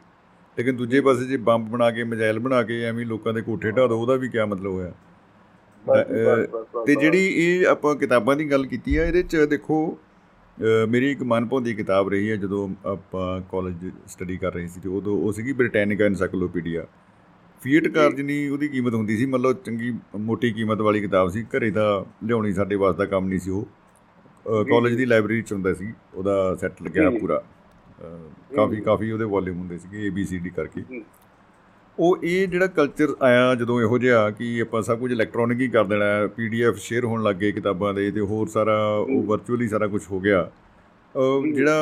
ਲੇਕਿਨ 0.57 0.75
ਦੂਜੇ 0.75 1.01
ਪਾਸੇ 1.01 1.25
ਜੇ 1.25 1.38
ਬੰਬ 1.38 1.69
ਬਣਾ 1.69 1.91
ਕੇ 1.91 2.03
ਮਜ਼ਾਈਲ 2.03 2.39
ਬਣਾ 2.39 2.63
ਕੇ 2.63 2.84
ਐਵੇਂ 2.84 3.05
ਲੋਕਾਂ 3.05 3.34
ਦੇ 3.34 3.41
ਕੋਠੇ 3.41 3.71
ਢਾ 3.71 3.88
ਦੋ 3.88 3.99
ਉਹਦਾ 4.01 4.15
ਵੀ 4.15 4.29
ਕੀ 4.29 4.38
ਮਤਲਬ 4.45 4.71
ਹੋਇਆ 4.71 4.91
ਤੇ। 6.85 6.95
ਜਿਹੜੀ 6.95 7.25
ਇਹ 7.27 7.67
ਆਪਾਂ 7.67 7.95
ਕਿਤਾਬਾਂ 7.95 8.35
ਦੀ 8.35 8.51
ਗੱਲ 8.51 8.65
ਕੀਤੀ 8.65 8.95
ਆ 8.97 9.05
ਇਹਦੇ 9.05 9.23
ਚ 9.23 9.35
ਦੇਖੋ 9.35 9.97
ਮੇਰੀ 10.89 11.11
ਇੱਕ 11.11 11.23
ਮਨਪਾਉਂਦੀ 11.23 11.73
ਕਿਤਾਬ 11.73 12.09
ਰਹੀ 12.09 12.31
ਹੈ 12.31 12.35
ਜਦੋਂ 12.35 12.69
ਆਪਾਂ 12.85 13.41
ਕਾਲਜ 13.41 13.91
ਸਟੱਡੀ 14.07 14.38
ਕਰ 14.38 14.53
ਰਹੇ 14.53 14.67
ਸੀ 14.67 14.81
ਤੇ 14.81 14.89
ਉਦੋਂ 14.89 15.17
ਉਹ 15.17 15.31
ਸੀਗੀ 15.34 15.53
ਬ੍ਰਿਟੈਨਿਕਾ 15.53 16.05
ਐਨਸਾਈਕਲੋਪੀਡੀਆ 16.05 16.85
ਫੀਟ 17.61 17.88
ਕਾਰ 17.88 18.11
ਜਿੰਨੀ 18.11 18.47
ਉਹਦੀ 18.47 18.67
ਕੀਮਤ 18.67 18.93
ਹੁੰਦੀ 18.93 19.17
ਸੀ 19.17 19.25
ਮਤਲਬ 19.25 19.57
ਚੰਗੀ 19.65 19.93
ਮੋਟੀ 20.15 20.51
ਕੀਮਤ 20.53 20.81
ਵਾਲੀ 20.81 21.01
ਕਿਤਾਬ 21.01 21.29
ਸੀ 21.29 21.43
ਘਰੇ 21.43 21.71
ਤਾਂ 21.71 22.05
ਲਿਆਉਣੀ 22.25 22.53
ਸਾਡੇ 22.53 22.75
ਵਾਸ 22.75 22.95
ਦਾ 22.95 23.05
ਕੰਮ 23.05 23.27
ਨਹੀਂ 23.27 23.39
ਸੀ 23.39 23.51
ਉਹ 23.51 23.67
ਕਾਲਜ। 24.65 24.93
ਦੀ 24.93 25.05
ਲਾਇਬ੍ਰੇਰੀ 25.05 25.41
ਚ 25.41 25.53
ਹੁੰਦਾ 25.53 25.73
ਸੀ 25.73 25.93
ਉਹਦਾ 26.15 26.55
ਸੈੱਟ 26.55 26.81
ਲੱਗਿਆ। 26.81 27.09
ਪੂਰਾ 27.09 27.41
ਕਾਫੀ। 28.55 28.75
ਕਾਫੀ 28.75 29.11
ਉਹਦੇ 29.11 29.25
ਵੋਲਿਊਮ 29.25 29.57
ਹੁੰਦੇ 29.57 29.77
ਸੀਗੇ 29.77 30.09
ABCD 30.09 30.53
ਕਰਕੇ 30.55 30.81
ਜੀ। 30.81 31.03
ਉਹ 31.99 32.17
ਇਹ 32.23 32.47
ਜਿਹੜਾ 32.47 32.67
ਕਲਚਰ 32.67 33.07
ਆਇਆ 33.21 33.55
ਜਦੋਂ 33.55 33.81
ਇਹੋ 33.81 33.97
ਜਿਹਾ 33.97 34.29
ਕਿ 34.29 34.61
ਆਪਾਂ 34.61 34.81
ਸਭ 34.81 34.99
ਕੁਝ 34.99 35.11
ਇਲੈਕਟ੍ਰੋਨਿਕ 35.11 35.59
ਹੀ 35.59 35.67
ਕਰ 35.67 35.83
ਦੇਣਾ 35.83 36.05
ਹੈ 36.05 36.27
ਪੀਡੀਐਫ 36.27 36.75
ਸ਼ੇਅਰ 36.75 37.05
ਹੋਣ 37.05 37.23
ਲੱਗ 37.23 37.35
ਗਏ 37.35 37.51
ਕਿਤਾਬਾਂ 37.51 37.93
ਦੇ 37.93 38.11
ਤੇ 38.11 38.19
ਹੋਰ 38.19 38.47
ਸਾਰਾ 38.47 38.95
ਉਹ। 38.95 39.23
ਵਰਚੁਅਲੀ 39.23 39.67
ਸਾਰਾ 39.67 39.87
ਕੁਝ 39.87 40.01
ਹੋ 40.11 40.19
ਗਿਆ। 40.19 40.51
ਜਿਹੜਾ 41.53 41.77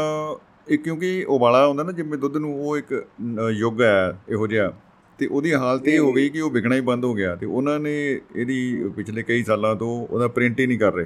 ਇਹ 0.69 0.77
ਕਿਉਂਕਿ 0.77 1.25
ਉਬਾਲਾ 1.29 1.67
ਹੁੰਦਾ 1.67 1.83
ਨਾ 1.83 1.91
ਜਿਵੇਂ 1.91 2.17
ਦੁੱਧ 2.17 2.37
ਨੂੰ 2.37 2.67
ਉਹ 2.67 2.77
ਇੱਕ 2.77 3.07
ਯੁੱਗ 3.51 3.81
ਹੈ 3.81 4.19
ਇਹੋ 4.29 4.47
ਜਿਹਾ 4.47 4.73
ਤੇ 5.19 5.27
ਉਹਦੀ 5.27 5.53
ਹਾਲਤ 5.53 5.87
ਇਹ 5.87 5.99
ਹੋ 5.99 6.13
ਗਈ 6.13 6.29
ਕਿ 6.29 6.41
ਉਹ 6.41 6.51
ਵਿਕਣਾ 6.51 6.75
ਹੀ 6.75 6.81
ਬੰਦ 6.81 7.05
ਹੋ 7.05 7.13
ਗਿਆ 7.13 7.35
ਤੇ 7.35 7.45
ਉਹਨਾਂ 7.45 7.79
ਨੇ 7.79 8.21
ਇਹਦੀ 8.35 8.89
ਪਿਛਲੇ 8.95 9.23
ਕਈ 9.23 9.43
ਸਾਲਾਂ 9.43 9.75
ਤੋਂ 9.75 10.07
ਉਹਦਾ 10.07 10.27
ਪ੍ਰਿੰਟ 10.27 10.59
ਹੀ 10.59 10.65
ਨਹੀਂ 10.65 10.79
ਕਰ 10.79 10.93
ਰਹੇ 10.93 11.05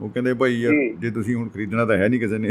ਉਹ 0.00 0.08
ਕਹਿੰਦੇ 0.08 0.34
ਭਾਈ 0.34 0.54
ਯਾਰ 0.54 0.72
ਜੀ। 1.00 1.10
ਤੁਸੀਂ 1.10 1.34
ਹੁਣ 1.34 1.48
ਖਰੀਦਣਾ 1.48 1.84
ਤਾਂ 1.84 1.96
ਹੈ 1.96 2.08
ਨਹੀਂ 2.08 2.20
ਕਿਸੇ 2.20 2.38
ਨੇ। 2.38 2.50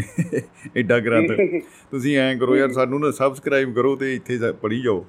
ਐਡਾ 0.78 1.00
ਗ੍ਰੰਥ। 1.00 1.32
ਤੁਸੀਂ 1.92 2.18
ਐਂ 2.18 2.36
ਕਰੋ 2.36 2.56
ਯਾਰ 2.56 2.72
ਸਾਨੂੰ 2.72 3.00
ਨਾ 3.00 3.12
ਸਬਸਕ੍ਰਾਈਬ 3.12 3.76
ਕਰੋ 3.76 3.96
ਤੇ 3.96 4.16
ਇੱਥੇ 4.16 4.40
ਪੜ੍ਹੀ 4.62 4.82
ਜਾਓ। 4.82 5.06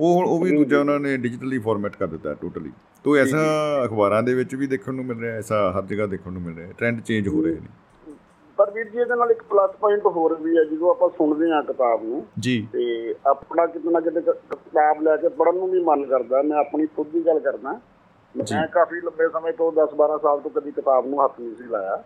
ਉਹ 0.00 0.16
ਹੁਣ 0.16 0.26
ਉਹ 0.26 0.40
ਵੀ 0.44 0.56
ਦੂਜਾ। 0.56 0.80
ਉਹਨਾਂ 0.80 1.00
ਨੇ 1.00 1.16
ਡਿਜੀਟਲੀ 1.16 1.58
ਫਾਰਮੈਟ 1.58 1.96
ਕਰ 1.96 2.06
ਦਿੱਤਾ 2.06 2.34
ਟੋਟਲੀ 2.34 2.70
ਤੋਂ 3.04 3.16
ਐਸਾ 3.16 3.38
ਅਖਬਾਰਾਂ 3.84 4.22
ਦੇ 4.22 4.34
ਵਿੱਚ 4.34 4.54
ਵੀ 4.54 4.66
ਦੇਖਣ 4.66 4.94
ਨੂੰ 4.94 5.04
ਮਿਲ 5.04 5.18
ਰਿਹਾ 5.18 5.34
ਐਸਾ 5.34 5.72
ਹਰ 5.78 5.82
ਜਗ੍ਹਾ 5.82 6.06
ਦੇਖਣ 6.06 6.32
ਨੂੰ 6.32 6.42
ਮਿਲ 6.42 6.56
ਰਿਹਾ। 6.56 6.72
ਟ੍ਰੈਂਡ 6.78 7.00
ਚੇਂਜ 7.00 7.28
ਹੋ 7.28 7.42
ਰਹੇ 7.42 7.54
ਨੇ। 7.54 8.12
ਪਰ 8.58 8.70
ਵੀਰ 8.70 8.88
ਜੀ 8.88 8.98
ਇਹਦੇ 8.98 9.16
ਨਾਲ 9.16 9.30
ਇੱਕ 9.30 9.42
ਪਲੱਸ 9.42 9.70
ਪੁਆਇੰਟ 9.80 10.06
ਹੋਰ 10.06 10.34
ਵੀ 10.34 10.56
ਹੈ 10.56 10.64
ਜਦੋਂ 10.64 10.90
ਆਪਾਂ 10.90 11.08
ਸੁਣਦੇ 11.08 11.50
ਹਾਂ 11.50 11.62
ਕਿਤਾਬ 11.62 12.02
ਨੂੰ। 12.04 12.26
ਜੀ। 12.38 12.68
ਤੇ 12.72 13.14
ਆਪਣਾ 13.26 13.66
ਕਿਤੇ 13.66 13.90
ਨਾ 13.90 14.00
ਕਿਤੇ 14.00 14.20
ਕਿਤਾਬ 14.20 15.02
ਲੈ 15.02 15.16
ਕੇ 15.16 15.28
ਪੜ੍ਹਨ 15.28 15.54
ਨੂੰ 15.54 15.70
ਵੀ 15.70 15.80
ਮਨ 15.84 16.04
ਕਰਦਾ 16.04 16.42
ਮੈਂ 16.42 16.58
ਆਪਣੀ 16.58 16.86
ਖੁਦ 16.86 17.06
ਦੀ 17.08 17.26
ਗੱਲ 17.26 17.38
ਕਰਦਾ। 17.38 17.80
ਮੈਂ 18.34 18.66
ਕਾਫੀ 18.66 19.00
ਲੰਬੇ 19.00 19.28
ਸਮੇਂ 19.28 19.52
ਤੋਂ 19.52 19.70
10 19.72 19.94
12 19.96 20.18
ਸਾਲ 20.22 20.40
ਤੋਂ 20.40 20.50
ਕਦੀ 20.50 20.70
ਕਿਤਾਬ 20.70 21.06
ਨੂੰ 21.06 21.24
ਹੱਥ 21.24 21.40
ਨਹੀਂ 21.40 21.54
ਸੀ 21.54 21.64
ਲਾਇਆ 21.64 22.02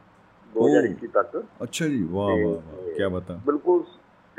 2021 0.53 1.07
ਤੱਕ। 1.15 1.37
ਅੱਛਾ 1.63 1.87
ਜੀ 1.87 2.03
ਵਾਹ 2.11 2.29
ਵਾਹ 2.37 2.93
ਕੀ 2.95 3.09
ਬਾਤਾਂ 3.09 3.37
ਬਿਲਕੁਲ 3.47 3.83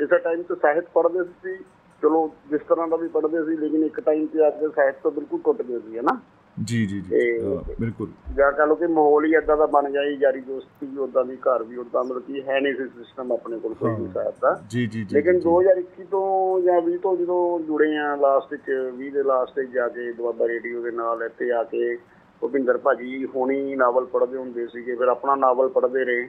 ਕਿਸੇ 0.00 0.18
ਟਾਈਮ 0.18 0.42
ਤੇ 0.42 0.54
ਸਾਹਿਤ 0.54 0.88
ਪੜ੍ਹਦੇ 0.94 1.24
ਸੀ। 1.42 1.56
ਚਲੋ 2.02 2.30
ਜਿਸ 2.50 2.60
ਤਰ੍ਹਾਂ 2.68 2.88
ਦਾ 2.88 2.96
ਵੀ 2.96 3.08
ਪੜ੍ਹਦੇ 3.08 3.42
ਸੀ 3.44 3.56
ਲੇਕਿਨ 3.56 3.84
ਇੱਕ 3.84 4.00
ਟਾਈਮ 4.00 4.26
ਤੇ 4.26 4.44
ਆ 4.44 4.50
ਕੇ 4.50 4.68
ਸਾਹਿਤ 4.68 4.96
ਤੋਂ 5.02 5.10
ਬਿਲਕੁਲ 5.10 5.40
ਟੁੱਟ 5.44 5.62
ਗਏ 5.62 5.78
ਸੀ 5.78 5.98
ਹਨਾ 5.98 6.20
ਜੀ 6.64 6.86
ਜੀ 6.86 7.00
ਜੀ। 7.00 7.40
ਬਿਲਕੁਲ। 7.80 8.08
ਜਾਂ 8.36 8.52
ਕਹ 8.52 8.62
ਲਓ 8.62 8.74
ਕਿ 8.74 8.86
ਮਾਹੌਲ 8.86 9.24
ਹੀ 9.24 9.34
ਏਦਾਂ 9.34 9.56
ਦਾ 9.56 9.66
ਬਣ 9.66 9.90
ਗਿਆ 9.90 10.04
ਜੀ 10.04 10.16
ਯਾਰੀ 10.20 10.40
ਦੋਸਤੀ 10.40 10.86
ਵੀ 10.86 10.98
ਉਦਾਂ 10.98 11.24
ਦੀ 11.24 11.36
ਘਰ 11.36 11.62
ਵੀ 11.62 11.76
ਉਦਾਂ 11.76 12.04
ਮਤਲਬ 12.04 12.22
ਕਿ 12.22 12.42
ਹੈ 12.42 12.60
ਨਹੀਂ 12.60 12.74
ਸੀ 12.74 12.84
ਸਿਸਟਮ 12.84 13.32
ਆਪਣੇ 13.32 13.58
ਕੋਲ 13.58 13.74
ਕੋਈ 13.74 13.94
ਵੀ 13.94 14.04
ਹਾਂ। 14.06 14.12
ਸਾਹਿਤ 14.12 14.34
ਦਾ। 14.42 14.62
ਜੀ 14.70 14.86
ਜੀ 14.86 15.04
ਜੀ 15.04 15.14
ਲੇਕਿਨ 15.14 15.32
ਜੀ, 15.32 15.40
2021 15.40 16.04
ਤੋਂ 16.10 16.60
ਜਾਂ 16.60 16.80
20 16.82 16.98
ਤੋਂ 16.98 17.16
ਜਦੋਂ 17.16 17.60
ਜੁੜੇ 17.60 17.96
ਆ 17.96 18.16
ਲਾਸਟ 18.16 18.52
ਵਿੱਚ 18.52 18.92
20 18.98 19.10
ਦੇ 19.10 19.22
ਲਾਸਟ 19.22 19.58
ਵਿੱਚ 19.58 19.70
ਜਾ 19.70 19.88
ਕੇ 19.88 20.12
ਦੁਆਬਾ 20.12 20.48
ਰੇਡੀਓ 20.48 20.82
ਦੇ 20.82 20.90
ਨਾਲ 20.90 21.22
ਇੱਥੇ 21.22 21.52
ਆ 21.52 21.62
ਕੇ 21.62 21.96
ਭੁਪਿੰਦਰ 22.40 22.78
ਭਾਜੀ 22.78 23.28
ਹੁਣੀ 23.36 23.74
ਨਾਵਲ 23.74 24.04
ਪੜ੍ਹਦੇ 24.04 24.38
ਹੁੰਦੇ 24.38 24.66
ਸੀਗੇ 24.66 24.94
ਫਿਰ 24.96 25.08
ਆਪਣਾ 25.08 25.34
ਨਾਵਲ 25.34 25.68
ਪੜ੍ਹਦੇ 25.68 26.04
ਰਹੇ। 26.04 26.28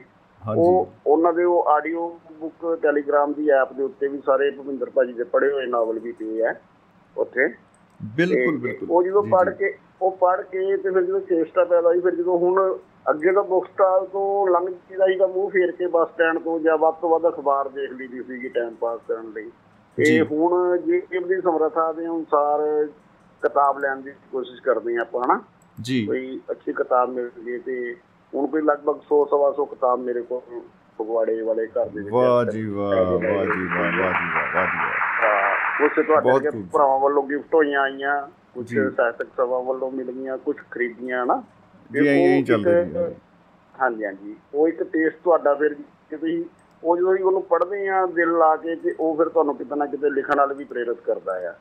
ਉਹ 0.56 0.88
ਉਹਨਾਂ 1.06 1.32
ਦੇ 1.32 1.44
ਉਹ 1.44 1.64
ਆਡੀਓ 1.68 2.20
ਬੁੱਕ 2.40 2.78
ਟੈਲੀਗ੍ਰਾਮ 2.82 3.32
ਦੀ 3.32 3.48
ਐਪ 3.48 3.72
ਦੇ 3.72 3.82
ਉੱਤੇ 3.82 4.08
ਵੀ 4.08 4.18
ਸਾਰੇ 4.26 4.50
ਭੁਪਿੰਦਰ 4.50 4.90
ਭਾਜੀ 4.90 5.12
ਦੇ 5.12 5.24
ਪੜ੍ਹੇ 5.24 5.52
ਹੋਏ 5.52 5.66
ਨਾਵਲ 5.66 5.98
ਵੀ 5.98 6.12
ਪਏ 6.12 6.42
ਆ 6.42 6.54
ਉੱਥੇ। 7.16 7.48
ਬਿਲਕੁਲ 8.16 8.58
ਬਿਲਕੁਲ। 8.58 8.88
ਉਹ 8.90 9.02
ਜਦੋਂ 9.02 9.22
ਪੜ੍ਹ। 9.22 9.50
ਕੇ 9.50 9.78
ਉਹ 10.02 10.10
ਪੜ੍ਹ 10.10 10.42
ਕੇ 10.42 10.76
ਤੇ 10.76 10.90
ਫਿਰ 10.90 11.02
ਜਦੋਂ 11.02 11.20
ਚੇਸਟਾ 11.20 11.64
ਪੈਦਾ 11.64 11.88
ਹੋਈ 11.88 12.00
ਫਿਰ 12.00 12.14
ਜਦੋਂ 12.14 12.38
ਹੁਣ 12.38 12.76
ਅੱਗੇ 13.10 13.32
ਤਾਂ 13.32 13.42
ਬੁੱਕ 13.42 13.66
ਸਟਾਲ 13.66 14.06
ਤੋਂ 14.06 14.46
ਲੰਘ 14.48 14.68
ਜੀਦਾ 14.68 15.06
ਸੀਗਾ 15.06 15.26
ਮੂੰਹ 15.26 15.50
ਫੇਰ 15.50 15.72
ਕੇ 15.72 15.86
ਬੱਸ 15.86 16.08
ਸਟੈਂਡ 16.08 16.38
ਤੋਂ 16.38 16.60
ਜਾਂ 16.60 16.78
ਵੱਧ 16.78 16.94
ਤੋਂ 16.94 17.18
ਵੱਧ 17.18 17.34
ਅਖਬਾਰ 17.34 17.68
ਦੇਖ 17.68 17.92
ਲਈਦੀ 17.92 18.22
ਸੀਗੀ 18.22 18.48
ਟਾਈਮ 18.48 18.74
ਪਾਸ 18.74 19.00
ਕਰਨ 19.08 19.32
ਲਈ। 19.32 19.50
ਤੇ 19.96 20.22
ਹੁਣ 20.22 20.76
ਜੇ 20.78 21.02
ਦੀ 21.20 21.40
ਸਮਰੱਥਾ 21.40 21.92
ਦੇ 21.92 22.06
ਅਨੁਸਾਰ 22.06 22.86
ਕਿਤਾਬ 23.42 23.78
ਲੈਣ 23.78 23.96
ਦੀ 23.96 24.10
ਕੋਸ਼ਿਸ਼ 24.32 24.62
ਕਰਦੇ 24.62 24.94
ਹਾਂ 24.94 25.00
ਆਪਾਂ 25.00 25.24
ਹਨਾ 25.24 25.40
ਜੀ 25.80 26.06
ਕੋਈ 26.06 26.40
ਅੱਛੀ 26.50 26.72
ਕਿਤਾਬ 26.72 27.08
ਮਿਲ 27.08 27.30
ਜੇ 27.44 27.58
ਤੇ 27.58 27.96
ਹੁਣ 28.34 28.46
ਕੋਈ 28.46 28.62
ਲਗਭਗ 28.62 28.96
100 28.96 29.24
ਸਵਾ 29.30 29.54
100 29.60 29.64
ਕਿਤਾਬ 29.64 29.98
ਮੇਰੇ 29.98 30.22
ਕੋਲ 30.22 30.60
ਫਗਵਾੜੇ 30.98 31.42
ਵਾਲੇ 31.42 31.66
ਘਰ 31.66 31.84
ਦੇ 31.84 32.00
ਵਿੱਚ 32.00 32.08
ਵਾਹ। 32.10 32.44
ਜੀ 32.44 32.66
ਵਾਹ 32.66 32.90
ਵਾਹ 32.94 33.04
ਜੀ 33.04 33.20
ਵਾਹ 33.24 33.24
ਵਾਹ 33.24 33.44
ਜੀ 33.44 33.66
ਵਾਹ 33.66 33.92
ਵਾਹ 33.96 34.66
ਜੀ 34.66 34.78
ਵਾਹ 34.78 35.22
ਹਾਂ 35.22 35.86
ਉਸੇ 35.86 36.02
ਤੁਹਾਡੇ। 36.02 36.50
ਭਰਾਵਾਂ 36.72 36.98
ਵੱਲੋਂ 36.98 37.22
ਗਿਫਟ 37.22 37.54
ਹੋਈਆਂ 37.54 37.80
ਆਈਆਂ 37.82 38.28
ਕੁਝ। 38.54 38.66
ਸਾਹਿਤਕ 38.96 39.26
ਸਭਾ 39.36 39.58
ਵੱਲੋਂ 39.58 39.90
ਮਿਲ 39.90 40.10
ਗਈਆਂ 40.12 40.36
ਕੁਝ 40.38 40.56
ਖਰੀਦੀਆਂ 40.70 41.24
ਨਾ 41.26 41.42
ਜੀ 41.90 42.06
ਐਂ 42.08 42.16
ਉਹ 42.18 42.28
ਹੀ 42.28 42.42
ਚੱਲਦਾ 42.42 42.82
ਜੀ 42.82 43.14
ਹਾਂਜੀ 43.74 44.04
ਹਾਂਜੀ। 44.04 44.36
ਉਹ 44.54 44.68
ਇੱਕ 44.68 44.82
ਟੇਸਟ 44.82 45.16
ਤੁਹਾਡਾ 45.24 45.54
ਫਿਰ 45.54 45.74
ਕਿ 45.74 46.16
ਤੁਸੀਂ 46.16 46.44
ਉਹ 46.82 46.96
ਜਦੋਂ 46.96 47.12
ਵੀ 47.12 47.22
ਉਹਨੂੰ 47.22 47.42
ਪੜ੍ਹਦੇ 47.42 47.88
ਆ 47.88 48.04
ਦਿਲ 48.06 48.32
ਲਾ 48.38 48.54
ਕੇ 48.56 48.74
ਤੇ 48.76 48.94
ਉਹ 49.00 49.16
ਫਿਰ 49.16 49.28
ਤੁਹਾਨੂੰ 49.28 49.54
ਕਿਤੇ 49.56 49.76
ਨਾ 49.76 49.86
ਕਿਤੇ 49.86 50.10
ਲਿਖਣ 50.10 50.38
ਵਾਲ 50.38 50.54
ਵੀ 50.54 50.64
ਪ੍ਰੇਰਿਤ 50.64 51.00
ਕਰਦਾ 51.00 51.32
ਆ। 51.48 51.54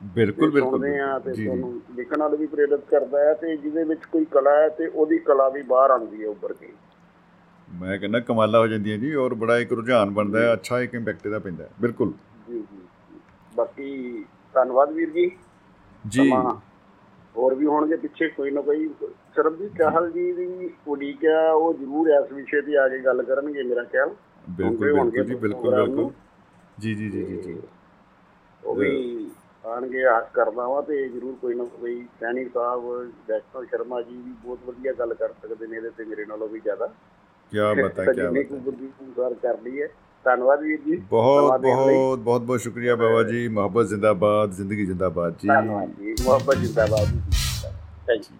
ਬਿਲਕੁਲ 0.00 0.50
ਬਿਲਕੁਲ 0.50 0.70
ਸੁਣਦੇ 0.70 0.98
ਆ 0.98 1.18
ਤੇ 1.18 1.32
ਤੁਹਾਨੂੰ 1.32 1.80
ਲਿਖਣ 1.96 2.20
ਵਾਲ 2.20 2.36
ਵੀ 2.36 2.46
ਪ੍ਰੇਰਿਤ 2.46 2.80
ਕਰਦਾ 2.90 3.18
ਹੈ 3.18 3.34
ਤੇ 3.34 3.56
ਜਿਹਦੇ 3.56 3.84
ਵਿੱਚ 3.84 4.04
ਕੋਈ 4.04 4.24
ਕਲਾ 4.24 4.50
ਹੈ 4.50 4.68
ਤੇ 4.68 4.86
ਉਹਦੀ 4.86 5.18
ਕਲਾ 5.18 5.48
ਵੀ 5.48 5.62
ਬਾਹਰ 5.62 5.90
ਆਉਂਦੀ 5.90 6.22
ਹੈ 6.22 6.28
ਉੱਭਰ 6.28 6.52
ਕੇ। 6.52 6.72
ਮੈਂ 7.68 7.98
ਕਹਿੰਦਾ 7.98 8.20
ਕਮਾਲਾ 8.20 8.58
ਹੋ 8.58 8.66
ਜਾਂਦੀਆਂ 8.66 8.98
ਜੀ 8.98 9.14
ਔਰ 9.14 9.34
ਬੜਾ 9.34 9.58
ਇੱਕ 9.58 9.72
ਰੁਝਾਨ 9.72 10.10
ਬਣਦਾ 10.10 10.40
ਹੈ 10.40 10.52
ਅੱਛਾ 10.52 10.80
ਇੱਕ 10.80 10.94
ਇੰਪੈਕਟ 10.94 11.26
ਇਹਦਾ 11.26 11.38
ਪੈਂਦਾ 11.38 11.64
ਹੈ। 11.64 11.70
ਬਿਲਕੁਲ। 11.80 12.12
ਜੀ 12.48 12.58
ਜੀ। 12.58 12.82
ਬਾਕੀ 13.56 14.24
ਧੰਨਵਾਦ 14.54 14.92
ਵੀਰ 14.92 15.10
ਜੀ। 15.10 15.30
ਜੀ। 16.04 16.30
ਹੋਰ 17.34 17.54
ਵੀ 17.54 17.66
ਹੋਣਗੇ 17.66 17.96
ਪਿੱਛੇ 17.96 18.28
ਕੋਈ 18.28 18.50
ਨਾ 18.50 18.60
ਕੋਈ। 18.60 18.88
ਸਰਬਜੀਤ 19.36 19.76
ਚਾਹਲ 19.78 20.10
ਜੀ 20.10 20.32
ਦੀ 20.32 20.70
ਉਡੀਕ 20.88 21.24
ਆ 21.26 21.50
ਉਹ 21.52 21.72
ਜ਼ਰੂਰ 21.74 22.08
ਇਸ 22.10 22.32
ਵਿਸ਼ੇ 22.32 22.60
ਤੇ 22.60 22.76
ਆ 22.76 22.88
ਕੇ 22.88 22.98
ਗੱਲ 22.98 23.22
ਕਰਨਗੇ 23.22 23.62
ਮੇਰਾ 23.62 23.84
ਖਿਆਲ। 23.84 24.14
ਬਿਲਕੁਲ 24.48 24.92
ਬਿਲਕੁਲ 24.92 25.10
ਜੀ 25.24 25.34
ਬਿਲਕੁਲ 25.34 25.74
ਬਿਲਕੁਲ। 25.74 26.10
ਜੀ 26.80 26.94
ਜੀ 26.94 27.10
ਜੀ 27.10 27.24
ਜੀ 27.24 27.36
ਜੀ। 27.36 27.60
ਉਹ 28.62 28.74
ਵੀ 28.74 29.30
ਆਣਗੇ 29.64 30.04
ਆਸ 30.04 30.24
ਕਰਦਾ 30.32 30.66
ਵਾਂ 30.68 30.82
ਤੇ 30.82 31.08
ਜ਼ਰੂਰ 31.08 31.34
ਕੋਈ 31.34 31.54
ਨਾ 31.54 31.64
ਕੋਈ 31.64 32.06
ਸੈਣੀ 32.20 32.44
ਸਾਹਿਬ 32.44 32.82
ਵੈਸ਼ਨਵ 33.28 33.64
ਸ਼ਰਮਾ 33.64 34.00
ਜੀ 34.02 34.16
ਵੀ 34.16 34.32
ਬਹੁਤ 34.44 34.58
ਵਧੀਆ 34.66 34.92
ਗੱਲ 34.92 35.14
ਕਰ 35.14 35.32
ਸਕਦੇ 35.42 35.66
ਨੇ 35.66 35.76
ਇਹਦੇ 35.76 35.90
ਤੇ 35.90 36.04
ਮੇਰੇ 36.04 36.24
ਨਾਲੋਂ 36.24 36.48
ਵੀ 36.48 36.60
ਜ਼ਿਆਦਾ। 36.60 36.86
ਕੀ 37.52 37.58
ਬਤਾ 37.82 38.04
ਕੀ 38.04 38.22
ਬਤਾ 39.10 39.30
ਕਰ 39.42 39.58
ਲਈ 39.62 39.82
ਹੈ 39.82 39.88
ਧੰਨਵਾਦ 40.24 40.60
ਵੀਰ 40.62 40.80
ਜੀ। 40.80 40.96
ਬਹੁਤ। 41.10 41.60
ਬਹੁਤ 41.60 42.18
ਬਹੁਤ 42.18 42.42
ਬਹੁਤ 42.42 42.60
ਸ਼ੁਕਰੀਆ 42.60 42.96
ਬਾਬਾ 42.96 43.22
ਜੀ। 43.22 43.46
ਮੁਹੱਬਤ 43.48 43.86
ਜ਼ਿੰਦਾਬਾਦ 43.86 44.52
ਜ਼ਿੰਦਗੀ 44.52 44.86
ਜ਼ਿੰਦਾਬਾਦ 44.86 45.32
ਜੀ। 45.32 45.48
ਧੰਨਵਾਦ 45.48 45.90
ਜੀ। 46.00 46.14
ਮੁਹੱਬਤ 46.22 46.56
ਜਿੰਦਾਬਾਦ 46.56 47.12
ਜੀ। 47.12 47.20
ਥੈਂਕ 48.06 48.22
ਯੂ 48.32 48.38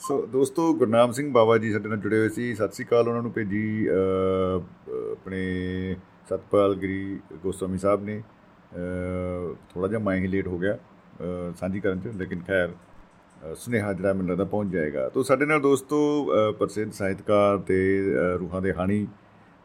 ਸੋ 0.00 0.20
ਦੋਸਤੋ 0.26 0.72
ਗੁਰਨਾਮ 0.74 1.12
ਸਿੰਘ 1.12 1.30
ਬਾਬਾ 1.32 1.56
ਜੀ 1.58 1.72
ਸਾਡੇ 1.72 1.88
ਨਾਲ 1.88 1.98
ਜੁੜੇ 1.98 2.18
ਹੋਏ 2.18 2.28
ਸੀ। 2.28 2.54
ਸਤਿ 2.54 2.74
ਸ੍ਰੀ 2.74 2.84
ਅਕਾਲ 2.84 3.08
ਉਹਨਾਂ 3.08 3.22
ਨੂੰ 3.22 3.32
ਭੇਜੀ। 3.32 3.86
ਆਪਣੇ 5.12 5.96
ਸਤਪਾਲ 6.28 6.74
ਗਿਰੀ 6.74 7.18
ਗੋਸਵਾਮੀ 7.42 7.78
ਸਾਹਿਬ 7.78 8.04
ਨੇ। 8.04 8.22
ਥੋੜਾ 9.74 9.88
ਜਿਹਾ 9.88 10.00
ਮੈਂ 10.00 10.16
ਹੀ 10.16 10.26
ਲੇਟ 10.26 10.46
ਹੋ 10.48 10.58
ਗਿਆ। 10.58 10.76
ਸਾਂਝੀ 11.56 11.80
ਕਰਨ 11.80 12.00
ਚ 12.00 12.16
ਲੇਕਿਨ 12.16 12.42
ਖੈਰ 12.46 12.72
ਸੁਨੇਹਾ 13.56 13.92
ਜਿਹੜਾ 13.92 14.12
ਮੈਨੂੰ 14.12 14.30
ਲੱਗਦਾ 14.30 14.44
ਪਹੁੰਚ 14.44 14.72
ਜਾਏਗਾ। 14.72 15.08
ਤੋਂ 15.08 15.22
ਸਾਡੇ 15.24 15.46
ਨਾਲ 15.46 15.60
ਦੋਸਤੋ 15.60 15.98
ਪ੍ਰਸਿੱਧ 16.58 16.92
ਸਾਹਿਤਕਾਰ 16.92 17.58
ਤੇ 17.58 17.78
ਰੂਹਾਂ 18.40 18.62
ਦੇ 18.62 18.72
ਹਾਣੀ 18.72 19.06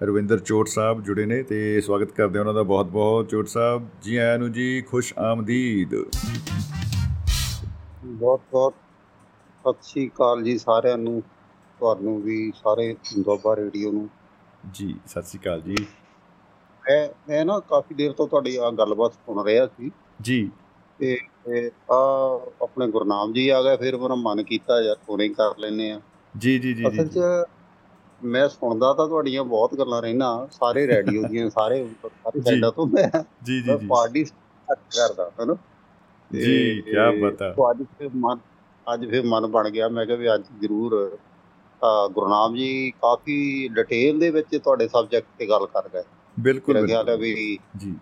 ਰਵਿੰਦਰ 0.02 0.40
ਚੋਟ 0.40 0.68
ਸਾਹਿਬ 0.68 1.02
ਜੁੜੇ 1.04 1.26
ਨੇ 1.26 1.44
ਤੇ 1.44 1.82
ਸਵਾਗਤ 1.82 2.12
ਕਰਦੇ 2.12 2.38
ਹਾਂ 2.38 2.42
ਉਹਨਾਂ 2.42 2.54
ਦਾ 2.54 2.64
ਬਹੁਤ 2.64 2.86
ਬਹੁਤ 2.86 3.30
ਚੋਟ 3.30 3.48
ਸਾਹਿਬ। 3.48 3.88
ਜੀ 4.02 4.16
ਆਇਆਂ 4.16 4.40
ਨੂੰ 4.40 4.52
ਜੀ 4.52 4.82
ਖੁਸ਼ 4.82 5.14
ਆਮਦੀਦ। 5.18 5.96
ਬਹੁਤ 8.06 8.42
ਬਹੁਤ 8.52 8.74
ਸਤਿ 9.60 9.74
ਸ਼੍ਰੀ 9.82 10.08
ਅਕਾਲ 10.08 10.44
ਜੀ 10.44 10.58
ਸਾਰਿਆਂ 10.58 10.98
ਨੂੰ 10.98 11.22
ਤੁਹਾਨੂੰ 11.80 12.22
ਵੀ 12.22 12.52
ਸਾਰੇ 12.56 12.96
ਦੁਆਬਾ 13.20 13.56
ਰੇਡੀਓ 13.56 13.92
ਨੂੰ। 13.92 14.10
ਜੀ 14.74 14.96
ਸਤਿ 15.08 15.22
ਸ੍ਰੀ 15.22 15.40
ਅਕਾਲ 15.40 15.62
ਜੀ। 15.62 15.76
ਮੈਂ 16.84 17.08
ਮੈਂ 17.30 17.46
ਨਾ 17.46 17.60
ਕਾਫੀ 17.60 17.96
ਦੇਰ 17.96 18.12
ਤੋਂ 18.12 18.28
ਤੁਹਾਡੀ 18.28 18.56
ਆ 18.56 18.72
ਗੱਲਬਾਤ 18.72 19.14
ਸੁਣ 19.14 19.44
ਰਿਹਾ 19.46 19.68
ਸੀ। 19.68 19.92
ਜੀ। 20.22 20.52
ਤੇ 21.00 21.18
ਆ 21.92 22.02
ਆਪਣੇ 22.62 22.88
ਗੁਰਨਾਮ 22.88 23.34
ਜੀ 23.34 23.50
ਆ 23.50 23.62
ਗਏ 23.62 23.78
ਫਿਰ 23.78 23.98
ਮੇਰਾ 23.98 24.16
ਮਨ 24.16 24.44
ਕੀਤਾ 24.44 24.82
ਯਾਰ 24.82 24.96
ਫੋਨੇ 25.08 25.28
ਕਰ 25.30 25.58
ਲੈਨੇ 25.60 25.92
ਆ 25.92 26.02
ਜੀ 26.38 26.60
ਜੀ 26.60 26.74
ਜੀ 26.74 26.88
ਅਸਲ 26.88 27.08
'ਚ 27.08 27.20
ਮੈਂ 28.26 28.48
ਸੁਣਦਾ 28.50 28.94
ਤਾਂ 28.94 29.08
ਤੁਹਾਡੀਆਂ 29.08 29.44
ਬਹੁਤ 29.46 29.74
ਗੱਲਾਂ 29.76 30.02
ਰਹਿਣਾ 30.02 30.48
ਸਾਰੇ 30.52 30.86
ਰੇਡੀਓ 30.88 31.24
ਦੀਆਂ 31.30 31.50
ਸਾਰੇ 31.50 31.84
ਸਾਰੇ। 32.04 32.42
ਸਾਈਡਾਂ 32.42 32.72
ਤੋਂ 32.72 32.86
ਮੈਂ 32.88 33.08
ਜੀ 33.44 33.62
ਜੀ 33.62 33.78
ਜੀ 33.78 33.88
ਪਾਰਟੀ 33.88 34.24
ਕਰਦਾ 34.68 35.30
ਹਨਾ 35.40 35.56
ਜੀ, 36.32 36.82
ਕਿਆ 36.82 37.10
ਬਤਾ। 37.22 37.54
ਅੱਜ 37.72 37.84
ਫਿਰ 37.98 38.10
ਮਨ 38.16 38.40
ਅੱਜ 38.88 39.06
ਫਿਰ 39.10 39.26
ਮਨ 39.26 39.48
ਬਣ 39.48 39.70
ਗਿਆ 39.70 39.88
ਮੈਂ 39.90 40.06
ਕਿਹਾ 40.06 40.18
ਵੀ 40.18 40.34
ਅੱਜ 40.36 40.44
ਜ਼ਰੂਰ 40.62 40.96
ਗੁਰਨਾਮ 42.12 42.56
ਜੀ 42.56 42.92
ਕਾਫੀ 43.02 43.68
ਡਿਟੇਲ 43.74 44.20
ਦੇ 44.20 44.30
ਵਿੱਚ 44.30 44.56
ਤੁਹਾਡੇ 44.56 44.88
ਸਬਜੈਕਟ 44.88 45.28
ਤੇ 45.40 45.48
ਗੱਲ 45.50 45.66
ਕਰ 45.66 45.90
ਗਏ 45.90 46.04
ਬਿਲਕੁਲ 46.38 46.82
ਬਿਲਕੁਲ। 46.82 47.18
ਵੀ 47.18 47.58
ਜੀ 47.78 47.94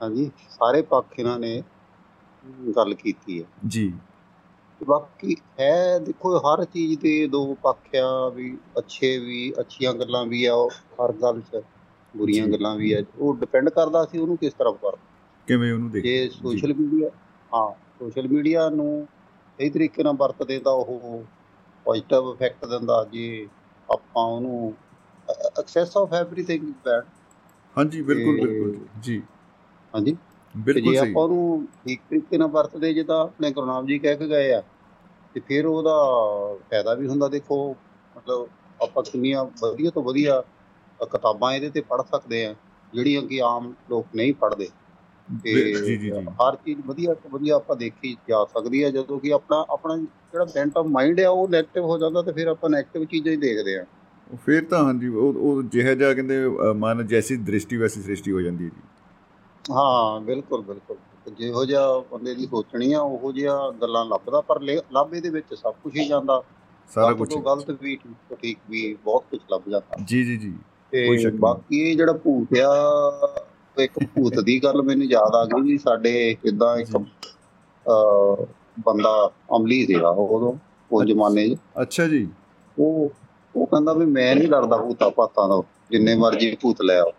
ਹਾਂਜੀ 0.00 0.30
ਸਾਰੇ 0.50 0.82
ਪੱਖ 0.82 1.18
ਇਹਨਾਂ 1.18 1.38
ਨੇ 1.38 1.62
ਗੱਲ 2.76 2.94
ਕੀਤੀ 2.94 3.40
ਹੈ 3.40 3.46
ਜੀ 3.68 3.92
ਬਾਕੀ 4.80 5.36
ਹੈ 5.60 5.98
ਦੇਖੋ 5.98 6.36
ਹਰ 6.38 6.64
ਚੀਜ਼ 6.64 6.98
ਦੇ 7.00 7.26
ਦੋ 7.26 7.42
ਪੱਖ 7.62 7.94
ਆ 7.96 8.28
ਵੀ 8.28 8.56
ਅੱਛੇ 8.78 9.16
ਵੀ 9.18 9.52
ਅੱਛੀਆਂ 9.60 9.92
ਗੱਲਾਂ 9.94 10.24
ਵੀ 10.26 10.44
ਆ 10.44 10.54
ਹਰ 11.00 11.12
ਗੱਲ 11.12 11.40
'ਚ 11.42 11.62
ਬੁਰੀਆਂ। 12.14 12.46
ਗੱਲਾਂ 12.48 12.74
ਵੀ 12.76 12.92
ਆ। 12.92 13.02
ਉਹ 13.18 13.36
ਡਿਪੈਂਡ 13.36 13.68
ਕਰਦਾ 13.70 14.04
ਸੀ 14.04 14.18
ਉਹਨੂੰ 14.18 14.36
ਕਿਸ 14.36 14.54
ਤਰ੍ਹਾਂ 14.54 14.72
ਕਰ 14.74 14.96
ਕਿਵੇਂ 15.48 15.72
ਉਹਨੂੰ 15.72 15.90
ਦੇਖ 15.90 16.04
ਜੇ 16.04 16.28
ਸੋਸ਼ਲ 16.30 16.74
ਮੀਡੀਆ 16.74 17.08
ਹਾਂ 17.52 17.70
ਸੋਸ਼ਲ 17.98 18.28
ਮੀਡੀਆ 18.28 18.68
ਨੂੰ 18.70 19.06
ਸਹੀ 19.58 19.70
ਤਰੀਕੇ 19.70 20.02
ਨਾਲ 20.02 20.16
ਵਰਤਦੇ 20.16 20.58
ਤਾਂ 20.58 20.72
ਉਹ 20.74 21.24
ਪੋਜ਼ਿਟਿਵ 21.86 22.30
ਇਫੈਕਟ 22.32 22.66
ਦਿੰਦਾ 22.66 23.04
ਜੇ 23.04 23.46
ਆਪਾਂ 23.88 24.24
ਉਹਨੂੰ 24.24 24.72
excess 25.60 25.96
of 25.96 26.14
everything 26.14 26.62
is 26.62 26.74
bad 26.84 27.04
ਹਾਂਜੀ 27.76 28.02
ਬਿਲਕੁਲ 28.02 28.40
ਬਿਲਕੁਲ 28.40 28.76
ਜੀ। 29.00 29.22
ਹਾਂਜੀ? 29.94 30.16
ਬਿਲਕੁਲ 30.54 30.96
ਜੇ 30.96 30.96
ਆਪਾਂ 30.96 31.22
ਉਹਨੂੰ 31.22 31.66
ਠੀਕ 31.78 32.00
ਤਰੀਕੇ 32.02 32.38
ਨਾਲ 32.38 32.48
ਵਰਤਦੇ 32.50 32.92
ਜਿੱਦਾਂ 32.94 33.18
ਆਪਣੇ 33.20 33.50
ਗੁਰਨਾਮ 33.52 33.86
ਜੀ 33.86 33.98
ਕਹਿ 33.98 34.16
ਕੇ 34.16 34.28
ਗਏ 34.28 34.52
ਆ 34.52 34.62
ਤੇ 35.34 35.40
ਫਿਰ 35.42 35.66
ਉਹਦਾ 35.66 35.94
ਫਾਇਦਾ 36.64 36.94
ਵੀ 36.94 37.06
ਹੁੰਦਾ 37.08 37.28
ਦੇਖੋ 37.30 37.58
ਮਤਲਬ 38.16 38.48
ਆਪਾਂ 38.80 39.02
ਕਿੰਨੀਆਂ 39.04 39.44
ਵਧੀਆ 39.62 39.90
ਤੋਂ 39.90 40.02
ਵਧੀਆ 40.04 40.40
ਕਿਤਾਬਾਂ 41.00 41.52
ਇਹਦੇ 41.52 41.70
ਤੇ 41.70 41.80
ਪੜ੍ਹ 41.82 42.02
ਸਕਦੇ 42.06 42.44
ਆ 42.46 42.54
ਜਿਹੜੀਆਂ 42.92 43.22
ਕਿ 43.24 43.40
ਆਮ 43.44 43.74
ਲੋਕ 43.90 44.06
ਨਹੀਂ 44.14 44.34
ਪੜ੍ਹਦੇ। 44.36 44.68
ਤੇ 45.44 45.52
ਜੀ 45.76 45.96
ਜੀ 45.96 45.96
ਜੀ। 45.98 46.10
ਹਰ 46.40 46.56
ਚੀਜ਼ 46.56 46.80
ਵਧੀਆ 46.86 47.14
ਤੋਂ 47.14 47.30
ਵਧੀਆ 47.30 47.54
ਆਪਾਂ 47.56 47.76
ਦੇਖੀ 47.76 48.14
ਜਾ 48.24 48.44
ਸਕਦੀ 48.46 48.82
ਹੈ 48.84 48.90
ਜਦੋਂ 48.90 49.18
ਕਿ 49.20 49.32
ਆਪਣਾ 49.32 49.64
ਆਪਣਾ 49.70 49.96
ਜਿਹੜਾ 49.96 50.44
ਬੈਂਟ 50.46 50.76
ਆਫ 50.76 50.86
ਮਾਈਂਡ 50.88 51.20
ਆ 51.20 51.28
ਉਹ 51.30 51.48
ਨੈਗੇਟਿਵ 51.48 51.84
ਹੋ 51.84 51.98
ਜਾਂਦਾ 51.98 52.22
ਤੇ 52.22 52.32
ਫਿਰ 52.32 52.48
ਆਪਾਂ 52.48 52.70
ਨੈਗੇਟਿਵ 52.70 53.04
ਚੀਜ਼ਾਂ 53.06 53.32
ਹੀ 53.32 53.36
ਦੇਖਦੇ 53.38 53.76
ਆ। 53.76 53.84
ਫਿਰ 54.38 54.64
ਤਾਂ 54.64 54.82
ਹਾਂਜੀ 54.82 55.08
ਉਹ 55.08 55.34
ਉਹ 55.40 55.62
ਜਿਹੜਾ 55.64 55.94
ਜਿਹਾ 55.94 56.12
ਕਹਿੰਦੇ 56.14 56.38
ਮਨ 56.76 57.06
ਜੈਸੀ 57.06 57.36
ਦ੍ਰਿਸ਼ਟੀ 57.42 57.76
ਵੈਸੀ 57.76 58.02
ਸ੍ਰਿਸ਼ਟੀ 58.02 58.32
ਹੋ 58.32 58.40
ਜਾਂਦੀ 58.40 58.64
ਹੈ 58.64 58.70
ਜੀ। 58.70 58.82
ਹਾਂ 59.64 60.20
ਬਿਲਕੁਲ 60.20 60.62
ਬਿਲਕੁਲ। 60.62 60.96
ਜਿਹੋ 61.38 61.64
ਜਿਹਾ 61.64 61.98
ਬੰਦੇ 62.12 62.34
ਦੀ 62.34 62.46
ਸੋਚਣੀ 62.46 62.92
ਆ 62.92 63.00
ਉਹੋ 63.00 63.32
ਜਿਹਾ 63.32 63.70
ਗੱਲਾਂ 63.82 64.04
ਲੱਭਦਾ 64.04 64.40
ਪਰ 64.40 64.60
ਲੱਭ 64.92 65.14
ਇਹਦੇ 65.14 65.30
ਵਿੱਚ 65.30 65.54
ਸਭ 65.54 65.74
ਕੁਝ 65.82 65.96
ਹੀ 65.96 66.06
ਜਾਂਦਾ। 66.08 66.42
ਸਾਰਾ 66.88 67.12
ਕੁਝ 67.12 67.34
ਗਲਤ 67.34 67.70
ਵੀ 67.82 67.96
ਠੀਕ 68.42 68.58
ਵੀ 68.70 68.96
ਬਹੁਤ 69.04 69.24
ਕੁਝ 69.30 69.40
ਲੱਭ 69.52 69.68
ਜਾਂਦਾ। 69.68 70.04
ਜੀ 70.06 70.24
ਜੀ 70.24 70.36
ਜੀ। 70.36 70.50
ਕੋਈ 71.06 71.18
ਸ਼ੱਕ 71.18 71.32
ਤੇ। 71.32 71.38
ਬਾਕੀ 71.38 71.80
ਇਹ 71.80 71.96
ਜਿਹੜਾ 71.96 72.12
ਭੂਤ 72.12 72.58
ਆ 72.58 73.44
ਇੱਕ 73.76 73.98
ਭੂਤ 74.14 74.38
ਦੀ 74.40 74.58
ਗੱਲ 74.64 74.82
ਮੈਨੂੰ 74.82 75.06
ਯਾਦ 75.06 75.34
ਆ 75.34 75.44
ਗਈ 75.44 75.76
ਸਾਡੇ 75.78 76.36
ਇਦਾਂ 76.44 76.76
ਇੱਕ 76.76 76.96
ਬੰਦਾ 78.86 79.30
ਅਮਲੀ 79.56 79.84
ਸੀਗਾ 79.86 80.08
ਉਦੋਂ 80.08 80.52
ਉਸ 80.90 81.04
ਜ਼ਮਾਨੇ 81.06 81.48
'ਚ। 81.48 81.56
ਅੱਛਾ 81.82 82.06
ਜੀ। 82.06 82.28
ਉਹ 82.78 83.10
ਉਹ 83.56 83.66
ਕਹਿੰਦਾ 83.66 83.92
ਵੀ 83.92 84.06
ਮੈਂ 84.06 84.34
ਨਹੀਂ 84.36 84.48
ਡਰਦਾ 84.48 84.76
ਭੂਤਾਂ 84.76 85.10
ਪਾਤਾਂ 85.10 85.48
ਤੋਂ 85.48 85.62
ਜਿੰਨੇ 85.90 86.14
ਮਰਜ਼ੀ 86.16 86.56
ਭੂਤ 86.62 86.82
ਲੈ 86.82 86.98
ਆਓ। 87.00 87.12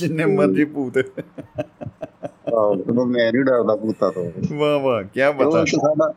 ਜਿੰਨੇ 0.00 0.24
ਮਰਜ਼ੀ 0.24 0.64
ਭੂਤ 0.64 0.98
ਆਹੋ, 0.98 3.06
ਮੈਂ 3.06 3.32
ਨਹੀਂ 3.32 3.44
ਡਰਦਾ 3.44 3.76
ਭੂਤਾਂ 3.76 4.12
ਤੋਂ। 4.12 4.56
ਵਾਹ 4.56 4.80
ਵਾਹ 4.80 5.02
ਕੀ 5.02 5.32
ਬਤਾ 5.32 5.64
ਸਾਡਾ 5.64 6.14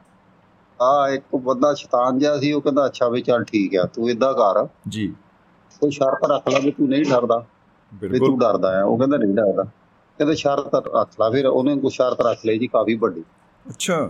ਆ 0.82 1.10
ਇੱਕ 1.10 1.36
ਬੰਦਾ 1.36 1.74
ਸ਼ੈਤਾਨ 1.74 2.20
ਜਿਹਾ 2.20 2.40
ਸੀ 2.40 2.52
ਉਹ 2.52 2.62
ਕਹਿੰਦਾ 2.62 2.86
ਅੱਛਾ 2.86 3.10
ਵੀ 3.10 3.22
ਚੱਲ 3.22 3.44
ਠੀਕ 3.44 3.76
ਆ 3.76 3.84
ਤੂੰ 3.84 4.10
ਇਦਾਂ 4.10 4.34
ਕਰ। 4.34 4.68
ਜੀ। 4.88 5.14
ਕੋਈ 5.82 5.92
ਸ਼ਰਤ 5.92 6.26
ਰੱਖ 6.26 6.50
ਲੈ 6.50 6.60
ਵੀ 6.60 6.72
ਤੂੰ 6.72 6.90
ਨਹੀਂ 6.90 7.06
ਡਰਦਾ 7.06 7.46
ਬਿਲਕੁਲ 7.94 8.30
ਤੂੰ 8.30 8.40
ਡਰਦਾ 8.40 8.82
ਆ। 8.82 8.84
ਉਹ 8.84 8.98
ਕਹਿੰਦਾ 8.98 9.18
ਨਹੀਂ 9.18 9.36
ਡਰਦਾ। 9.36 9.64
ਕਹਿੰਦਾ 10.18 10.34
ਸ਼ਰਤ 10.34 10.76
ਰੱਖ 10.76 11.22
ਲੈ। 11.22 11.32
ਫਿਰ 11.32 11.46
ਉਹਨੇ 11.46 11.78
ਕੋਈ 11.78 11.92
ਸ਼ਰਤ 11.92 12.22
ਰੱਖ 12.22 12.40
ਲਈ 12.46 12.60
ਜੀ 12.60 12.68
ਕਾਫੀ 12.68 12.96
ਵੱਡੀ। 12.96 13.24
ਅੱਛਾ। 13.70 14.10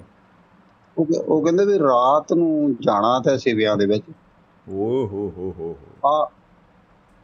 ਉਹ 0.97 1.05
ਕਹਿ- 1.05 1.23
ਉਹ 1.23 1.43
ਕਹਿੰਦੇ 1.43 1.65
ਵੀ 1.65 1.79
ਰਾਤ 1.79 2.33
ਨੂੰ 2.33 2.75
ਜਾਣਾ 2.81 3.19
ਤੇ 3.19 3.37
ਸਿਵਿਆਂ 3.37 3.77
ਦੇ 3.77 3.85
ਵਿੱਚ। 3.85 4.03
ਓ 4.69 5.05
ਹੋ 5.05 5.33
ਹੋ 5.37 5.55
ਹੋ 5.59 5.75
ਆ 6.07 6.29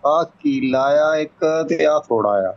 ਆ 0.08 0.24
ਕੀਲਾ 0.40 0.84
ਆ 1.04 1.16
ਇੱਕ 1.16 1.46
ਤੇ 1.70 1.86
ਆ 1.86 2.00
ਥੋੜਾ 2.00 2.30
ਆ। 2.50 2.54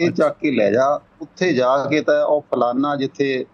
ਇਹ 0.00 0.10
ਚੱਕ 0.10 0.36
ਕੇ 0.38 0.50
ਲੈ 0.50 0.70
ਜਾ। 0.70 1.00
ਉੱਥੇ 1.22 1.52
ਜਾ 1.52 1.86
ਕੇ 1.86 2.00
ਤਾਂ 2.00 2.24
ਉਹ 2.24 2.40
ਫਲਾਨਾ 2.40 2.96
ਜਿੱਥੇ 2.96 3.44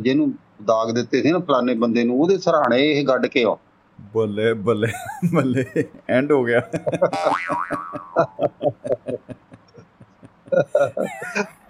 ਜਿਹਨੂੰ 0.00 0.32
ਦਾਗ 0.64 0.90
ਦਿੱਤੇ 0.90 1.22
ਸੀ 1.22 1.32
ਨਾ 1.32 1.38
ਫਲਾਨੇ 1.38 1.74
ਬੰਦੇ 1.74 2.04
ਨੂੰ 2.04 2.20
ਉਹਦੇ 2.20 2.38
ਸਰਾਣੇ 2.38 2.78
ਇਹ 2.90 3.06
ਗੱਡ 3.06 3.26
ਕੇ 3.26 3.44
ਆ 3.44 3.56
ਬੱਲੇ 4.14 4.52
ਬੱਲੇ 4.52 4.88
ਬੱਲੇ 5.34 5.64
ਐਂਡ 6.08 6.32
ਹੋ 6.32 6.44
ਗਿਆ। 6.44 6.60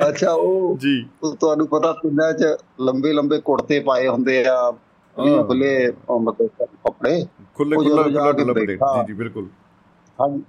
ਅੱਛਾ 0.09 0.32
ਉਹ 0.32 0.77
ਜੀ। 0.78 1.09
ਉਹ 1.23 1.35
ਤੁਹਾਨੂੰ 1.36 1.66
ਪਤਾ 1.69 1.93
ਪਿੰਡਾਂ 1.93 2.32
'ਚ 2.32 2.44
ਲੰਬੇ 2.81 3.12
ਲੰਬੇ 3.12 3.39
ਕੁੜਤੇ 3.40 3.81
ਪਾਏ 3.81 4.09
ਹੁੰਦੇ 4.09 4.44
ਆ। 4.47 4.73
ਖੁੱਲੇ 5.47 5.93
ਮਤਲਬ 6.20 6.48
ਕੱਪੜੇ। 6.85 7.27
ਖੁੱਲੇ 7.55 7.77
ਖੁੱਲਾ। 7.77 8.32
ਜੀ 8.32 9.06
ਜੀ 9.06 9.12
ਬਿਲਕੁਲ। 9.12 9.48
ਹਾਂਜੀ। 10.20 10.43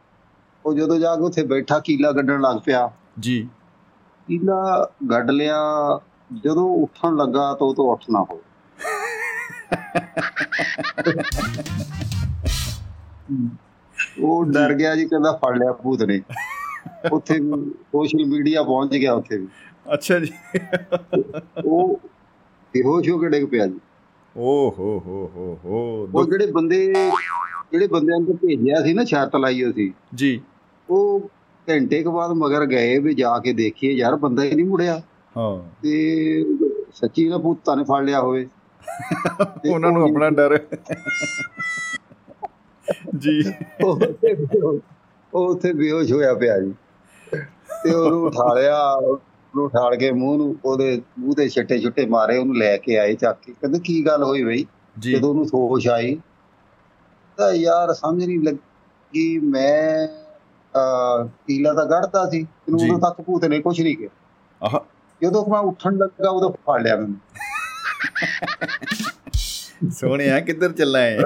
ਉਹ 0.70 0.74
ਜਦੋਂ 0.74 0.98
ਜਾ 1.00 1.16
ਕੇ 1.16 1.22
ਉੱਥੇ 1.22 1.44
ਬੈਠਾ 1.44 1.80
ਕੀਲਾ 1.80 2.12
ਗੱਡਣ 2.12 2.42
ਲੱਗ 2.42 2.58
ਪਿਆ। 2.66 2.92
ਜੀ। 3.20 3.48
ਕੀਲਾ 4.28 4.90
ਗੱਡ 5.12 5.32
ਲਿਆ 5.32 5.62
ਜਦੋਂ 6.44 6.66
ਉੱਠਣ 6.70 7.16
ਲੱਗਾ 7.16 7.54
ਤਾਂ 7.54 7.68
ਉਹ 7.68 7.76
ਤੋਂ 7.76 7.94
ਉੱਠ 7.94 8.04
ਨਾ 8.10 8.26
ਹੋਵੇ। 8.32 8.44
ਉਹ 14.22 14.46
ਡਰ 14.46 14.74
ਗਿਆ 14.74 14.96
ਜੀ 14.96 15.06
ਕਹਿੰਦਾ 15.06 15.32
ਫੜ 15.32 15.58
ਲਿਆ 15.58 15.74
ਭੂਤ 15.74 16.04
ਨੇ। 16.04 16.22
ਉੱਥੇ 17.12 17.38
ਸੋਸ਼ਲ 17.72 18.26
ਮੀਡੀਆ 18.26 18.64
ਪਹੁੰਚ 18.64 18.92
ਗਿਆ 18.92 19.14
ਉੱਥੇ 19.14 19.38
ਵੀ। 19.38 19.48
ਅੱਛਾ 19.94 20.20
ਜੀ। 20.20 20.34
ਉਹ 21.66 22.00
ਬੇਹੋਸ਼ 22.74 23.10
ਹੋ 23.10 23.18
ਕੇ 23.18 23.30
ਡਿੱਗ 23.30 23.48
ਪਿਆ 23.50 23.68
ਜੀ? 23.68 23.80
ਓ 24.38 24.70
ਹੋ 24.70 25.00
ਹੋ 25.06 25.32
ਹੋ 25.36 25.60
ਹੋ। 25.66 26.10
ਉਹ 26.16 26.26
ਜਿਹੜੇ 26.26 26.52
ਬੰਦੇ 26.52 26.94
ਜਿਹੜੇ 27.72 27.88
ਬੰਦਿਆਂ 27.88 28.20
ਨੂੰ 28.20 28.36
ਭੇਜਿਆ 28.38 28.84
ਸੀ 28.84 28.94
ਨਾ 28.94 29.04
ਸ਼ਰਤ 29.04 29.36
ਲਾਈ 29.36 29.64
ਹੋਈ 29.64 29.74
ਸੀ। 29.74 29.94
ਜੀ। 30.16 30.42
ਉਹ 30.90 31.30
ਘੰਟੇ 31.70 32.04
ਕੁ 32.04 32.12
ਬਾਅਦ 32.12 32.32
ਮਗਰ 32.32 32.66
ਗਏ 32.66 33.00
ਵੀ 33.00 33.14
ਜਾ 33.14 33.40
ਕੇ 33.40 33.54
ਦੇਖੀਏ 33.54 33.92
ਯਾਰ 33.94 34.16
ਬੰਦਾ 34.16 34.44
ਹੀ 34.44 34.56
ਨਹੀਂ 34.56 34.66
ਮੁੜਿਆ। 34.66 35.02
ਹਾਂ। 35.38 35.70
ਤੇ 35.84 36.46
ਸੱਚੀ 36.94 37.30
ਨਾ 37.30 37.38
ਭੂਤਾਂ 37.38 37.78
ਨੇ 37.78 37.84
ਫੜ 37.84 38.04
ਲਿਆ 38.04 38.22
ਹੋਵੇ। 38.22 38.48
ਉਹਨਾਂ 39.74 39.92
ਨੂੰ 39.92 40.04
ਆਪਣਾ 40.04 40.30
ਡਰ। 40.30 40.60
ਜੀ। 43.18 43.44
ਉਹ 43.84 44.00
ਉੱਥੇ 45.34 45.74
ਬੇਹੋਸ਼- 45.74 46.16
ਹੋਇਆ 46.16 46.34
ਪਿਆ 46.34 46.60
ਜੀ। 46.60 46.74
ਤੇ 47.84 47.94
ਉਹਨੂੰ 47.94 48.24
ਉਠਾ 48.24 48.54
ਲਿਆ 48.54 48.92
ਉਹਨੂੰ 48.92 49.66
ਉਠਾਲ 49.66 49.96
ਕੇ 49.96 50.12
ਮੂੰਹ 50.12 50.38
ਨੂੰ 50.38 50.56
ਉਹਦੇ 50.66 51.02
ਮੂੰਹ 51.20 51.36
ਤੇ 51.36 51.50
ਛੱਟੇ 51.50 51.80
ਛੁੱਟੇ 51.80 52.06
ਮਾਰੇ 52.06 52.38
ਉਹਨੂੰ 52.38 52.58
ਲੈ 52.58 52.78
ਕੇ 52.78 52.98
ਆਏ 52.98 53.14
ਚੱਕ 53.14 53.40
ਕੇ। 53.46 53.54
ਕਹਿੰਦੇ 53.54 53.80
ਕੀ 53.80 54.06
ਗੱਲ 54.06 54.24
ਹੋਈ 54.24 54.44
ਬਈ? 54.44 54.66
ਜਦੋਂ 55.00 55.30
ਉਹਨੂੰ 55.30 55.46
ਹੋਸ਼ 55.46 55.88
ਆਈ 55.88 56.20
ਤਾਂ 57.38 57.54
ਯਾਰ 57.54 57.94
ਸਮਝ 57.94 58.26
ਨਹੀਂ 58.26 58.40
ਲੱਗੀ 58.40 59.40
ਮੈਂ 59.40 60.08
ਕੀਲਾ 61.30 61.74
ਤਾਂ 61.74 61.86
ਗੜਦਾ 61.86 62.30
ਸੀ 62.30 62.48
ਮੈਨੂੰ। 62.70 62.96
ਉਦੋਂ 62.96 63.10
ਤੱਕ 63.10 63.22
ਭੂਤ 63.22 63.46
ਨੇ 63.46 63.62
ਕੁਝ 63.62 63.82
ਨਹੀਂ 63.82 63.98
ਕਿਹਾ। 63.98 64.10
ਆਹ। 64.64 64.80
ਜਦੋਂ 65.24 65.46
ਮੈਂ 65.46 65.60
ਉੱਠਣ 65.60 65.98
ਲੱਗਾ 65.98 66.30
ਉਦੋਂ 66.30 66.52
ਫੜ 66.52 66.82
ਲਿਆ 66.82 66.96
ਮੈਨੂੰ। 66.96 67.16
ਸੋਹਣਿਆ 69.90 70.40
ਕਿੱਧਰ 70.40 70.72
ਚੱਲਾ 70.72 71.00
ਹੈ 71.00 71.20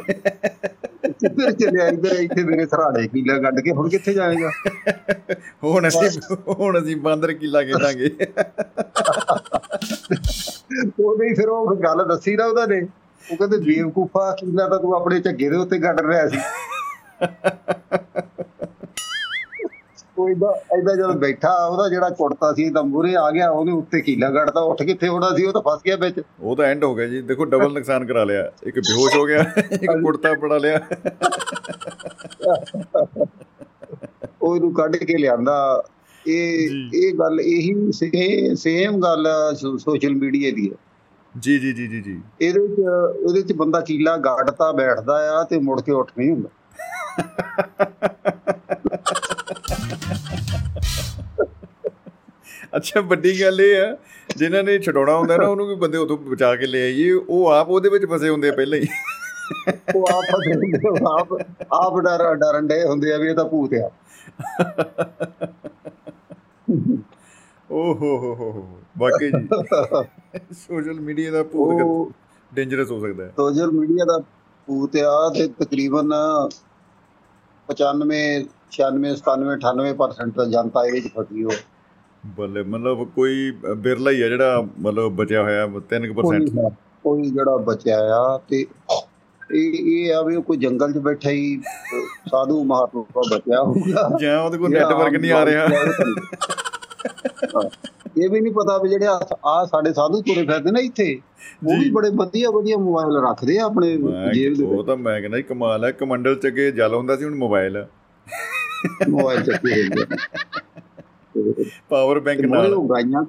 ਕਿੱਧਰ 1.07 1.51
ਚੱਲਿਆ 1.51 1.87
ਇੱਧਰ 1.87 2.11
ਇੱਥੇ 2.11 2.43
ਮੇਰੇ 2.43 2.65
ਸਰਾੜੇ 2.65 3.07
ਕੀਲਾ 3.07 3.39
ਕੱਢ 3.39 3.59
ਕੇ 3.59 3.71
ਹੁਣ 3.71 3.89
ਕਿੱਥੇ 3.89 4.13
ਜਾਏਗਾ? 4.13 4.51
ਹੁਣ 5.63 5.87
ਅਸੀਂ 5.87 6.21
ਹੁਣ 6.47 6.79
ਅਸੀਂ 6.79 6.97
ਬਾਂਦਰ 6.97 7.33
ਕਿਲਾ 7.33 7.61
ਖੇਡਾਂਗੇ। 7.63 8.09
ਉਹਦੇ 11.03 11.29
ਹੀ 11.29 11.33
ਫਿਰ 11.33 11.49
ਉਹ 11.49 11.75
ਗੱਲ 11.75 12.05
ਦੱਸੀ 12.07 12.35
ਨਾ 12.35 12.45
ਉਹਦਾ 12.45 12.65
ਨੇ। 12.65 12.87
ਉਹ 13.31 13.37
ਕਹਿੰਦੇ 13.37 13.57
ਬੇਵਕੂਫਾ 13.57 14.35
ਕੀਲਾ 14.39 14.67
ਤਾਂ 14.67 14.79
ਤੂੰ 14.79 14.95
ਆਪਣੇ 14.95 15.19
ਝੱਗੇ 15.19 15.49
ਦੇ 15.49 15.55
ਉੱਤੇ 15.55 15.77
ਗੱਡ 15.77 16.01
ਰਿਹਾ 16.01 16.27
ਸੀ। 16.27 16.37
ਕੋਈ 20.15 20.33
ਦਾ 20.33 20.61
ਐਦਾਂ 20.77 20.95
ਜਦੋਂ 20.95 21.13
ਬੈਠਾ 21.13 21.65
ਉਹਦਾ 21.65 21.89
ਜਿਹੜਾ 21.89 22.09
ਕੁੜਤਾ 22.09 22.53
ਸੀ 22.53 22.69
ਤਾਂ 22.69 22.83
ਮੂਰੇ 22.83 23.15
ਆ 23.15 23.31
ਗਿਆ 23.31 23.49
ਉਹਨੇ 23.49 23.71
ਉੱਤੇ 23.71 24.01
ਕੀਲਾ 24.01 24.29
ਗੱਡਦਾ 24.29 24.61
ਉੱਠ 24.61 24.83
ਕਿੱਥੇ 24.83 25.07
ਹੋਣਾ 25.07 25.29
ਸੀ 25.35 25.45
ਉਹ 25.45 25.53
ਤਾਂ 25.53 25.61
ਫਸ 25.61 25.81
ਗਿਆ 25.85 25.95
ਵਿੱਚ। 25.95 26.21
ਉਹ 26.39 26.55
ਤਾਂ 26.55 26.65
ਐਂਡ 26.65 26.83
ਹੋ 26.83 26.95
ਗਿਆ 26.95 27.05
ਜੀ। 27.05 27.21
ਦੇਖੋ 27.21 27.45
ਡਬਲ 27.45 27.73
ਨੁਕਸਾਨ 27.73 28.05
ਕਰਾ 28.05 28.23
ਲਿਆ। 28.23 28.51
ਇੱਕ 28.63 28.79
ਬੇਹੋਸ਼ 28.79 29.15
ਹੋ 29.15 29.25
ਗਿਆ 29.25 29.41
ਇੱਕ 29.81 29.91
ਕੁੜਤਾ 29.91 30.33
ਪੜਾ 30.33 30.57
ਲਿਆ। 30.57 30.79
ਉਹ 34.41 34.55
ਇਹਨੂੰ 34.55 34.73
ਕੱਢ 34.73 34.95
ਕੇ 34.95 35.17
ਲਿਆਂਦਾ। 35.17 35.83
ਇਹ। 36.27 36.69
ਇਹ 36.95 37.13
ਗੱਲ 37.13 37.39
ਇਹੀ 37.41 37.91
ਸੇਮ 38.55 38.99
ਗੱਲ 38.99 39.27
ਸੋਸ਼ਲ 39.55 40.15
ਮੀਡੀਆ 40.15 40.51
ਦੀ 40.51 40.71
ਹੈ। 40.71 40.75
ਜੀ 41.39 41.59
ਜੀ 41.59 41.73
ਜੀ 41.73 41.87
ਜੀ 41.87 42.01
ਜੀ। 42.01 42.21
ਇਹਦੇ 42.41 42.59
ਵਿੱਚ 42.59 42.73
ਇਹਦੇ 43.21 43.33
ਵਿੱਚ 43.33 43.53
ਬੰਦਾ 43.53 43.79
ਕੀਲਾ 43.79 44.17
ਗੱਡਤਾ 44.17 44.71
ਬੈਠਦਾ 44.71 45.13
ਆ 45.13 45.43
ਤੇ 45.43 45.59
ਮੁੜ 45.59 45.81
ਕੇ 45.81 45.91
ਉੱਠ 45.91 46.11
ਨਹੀਂ 46.17 46.31
ਹੁੰਦਾ। 46.31 46.49
ਅੱਛਾ 52.77 53.01
ਵੱਡੀ 53.01 53.31
ਗੱਲ 53.41 53.61
ਇਹ 53.61 53.81
ਆ 53.81 53.95
ਜਿਨ੍ਹਾਂ 54.37 54.63
ਨੇ 54.63 54.77
ਛਡਾਉਣਾ 54.79 55.15
ਹੁੰਦਾ 55.17 55.37
ਨਾ 55.37 55.47
ਉਹਨੂੰ 55.47 55.67
ਵੀ 55.67 55.75
ਬੰਦੇ 55.75 55.97
ਉਥੋਂ 55.97 56.17
ਬਚਾ 56.17 56.55
ਕੇ 56.55 56.67
ਲੈ 56.67 56.81
ਆਈਏ। 56.83 57.11
ਉਹ 57.11 57.47
ਆਪ 57.47 57.69
ਉਹਦੇ 57.69 57.89
ਵਿੱਚ 57.89 58.05
ਫਸੇ 58.11 58.29
ਹੁੰਦੇ 58.29 58.49
ਆ 58.49 58.51
ਪਹਿਲਾਂ 58.55 58.79
ਹੀ। 58.79 58.87
ਉਹ 59.95 60.05
ਆਪ 60.13 60.23
ਫਸੇ 60.31 60.53
ਹੁੰਦੇ 60.53 60.89
ਆਪ 61.11 61.33
ਆਪ 61.81 61.99
ਡਰ 61.99 62.33
ਡਰਨ 62.35 62.67
ਦੇ 62.67 62.83
ਹੁੰਦੇ 62.87 63.13
ਆ 63.13 63.17
ਵੀ 63.17 63.27
ਇਹ 63.29 63.35
ਤਾਂ 63.35 63.45
ਭੂਤ 63.45 63.73
ਆ। 63.73 63.89
ਓ 67.71 67.93
ਹੋ 67.93 68.17
ਹੋ 68.17 68.33
ਹੋ 68.35 68.67
ਵਾਕਈ 68.97 69.29
ਜੀ। 69.31 69.47
ਸੋਸ਼ਲ 70.53 70.99
ਮੀਡੀਆ 70.99 71.31
ਦਾ 71.31 71.43
ਭੂਤ 71.43 72.11
ਡੇਂਜਰਸ 72.51 72.91
ਹੋ 72.91 72.99
ਸਕਦਾ 72.99 73.23
ਹੈ। 73.23 73.29
ਸੋਸ਼ਲ 73.37 73.71
ਮੀਡੀਆ 73.71 74.05
ਦਾ 74.05 74.17
ਭੂਤ 74.67 74.95
ਆ 74.97 75.29
ਤੇ 75.37 75.47
ਤਕਰੀਬਨ 75.59 76.13
95 77.69 78.19
96 78.73 79.13
97 79.21 79.55
98% 79.63 80.31
ਤਾਂ 80.35 80.45
ਜਨਤਾ 80.47 80.85
ਇਹਦੇ 80.85 80.99
ਵਿੱਚ 80.99 81.13
ਫਸੀ 81.15 81.43
ਹੋ 81.43 81.49
ਬੱਲੇ 82.23 82.63
ਮਤਲਬ 82.65 83.03
ਕੋਈ 83.15 83.51
ਬਿਰਲਾ 83.77 84.11
ਹੀ 84.11 84.21
ਆ 84.21 84.27
ਜਿਹੜਾ 84.27 84.61
ਮਤਲਬ 84.79 85.15
ਬਚਿਆ 85.15 85.41
ਹੋਇਆ 85.43 85.65
3% 85.89 86.69
ਕੋਈ 87.05 87.29
ਜਿਹੜਾ 87.29 87.55
ਬਚਿਆ 87.65 87.97
ਆ 88.15 88.37
ਤੇ 88.49 88.65
ਇਹ 89.53 89.73
ਇਹ 89.85 90.13
ਆ 90.13 90.21
ਵੀ 90.21 90.41
ਕੋਈ 90.41 90.57
ਜੰਗਲ 90.57 90.91
'ਚ 90.93 90.97
ਬੈਠਾ 91.07 91.29
ਹੀ 91.29 91.57
ਸਾਧੂ 92.27 92.63
ਮਹਾਤਮਾ 92.63 93.21
ਬਚਿਆ 93.29 93.61
ਹੋਊਗਾ। 93.61 94.07
ਜਾਂ 94.21 94.39
ਉਹਦੇ 94.41 94.57
ਕੋਲ 94.57 94.69
ਨੈਟਵਰਕ 94.71 95.15
ਨਹੀਂ 95.15 95.31
ਆ 95.31 95.43
ਰਿਹਾ। 95.45 95.65
ਇਹ 98.17 98.29
ਵੀ 98.29 98.39
ਨਹੀਂ 98.39 98.53
ਪਤਾ 98.53 98.77
ਵੀ 98.77 98.89
ਜਿਹੜੇ 98.89 99.05
ਆ 99.45 99.65
ਸਾਡੇ 99.65 99.93
ਸਾਧੂ 99.93 100.21
ਤੁਰੇ 100.21 100.45
ਫਿਰਦੇ 100.45 100.71
ਨੇ 100.71 100.81
ਇੱਥੇ 100.81 101.07
ਉਹ 101.65 101.79
ਵੀ। 101.79 101.89
ਬੜੇ 101.91 102.09
ਵਧੀਆ 102.15 102.49
ਵਧੀਆ 102.51 102.77
ਮੋਬਾਈਲ 102.77 103.17
ਰੱਖਦੇ 103.23 103.57
ਆ 103.59 103.65
ਆਪਣੇ 103.65 103.91
ਜੇਬ 104.33 104.53
ਦੇ 104.53 104.65
ਉਹ 104.67 104.83
ਤਾਂ 104.83 104.97
ਮੈਂ 104.97 105.19
ਕਹਿੰਦਾ 105.21 105.41
ਕਮਾਲ 105.49 105.85
ਹੈ 105.85 105.91
ਕਮੰਡਲ 105.93 106.35
ਚ 106.35 106.47
ਅੱਗੇ 106.47 106.71
ਜਲ 106.71 106.93
ਹੁੰਦਾ 106.95 107.15
ਸੀ 107.15 107.25
ਹੁਣ 107.25 107.35
ਮੋਬਾਈਲ 107.35 107.77
ਆ। 107.77 107.85
ਮੋਬਾਈਲ 109.09 109.43
ਚੱਕੇ 109.43 109.83
ਹੁੰਦੇ 109.83 111.63
ਪਾਵਰ 111.89 112.19
ਬੈਂਕ 112.19 112.41
ਨਾਲ। 112.41 112.73
ਉਹ 112.73 112.89
ਗਾਈਆਂ 112.89 113.23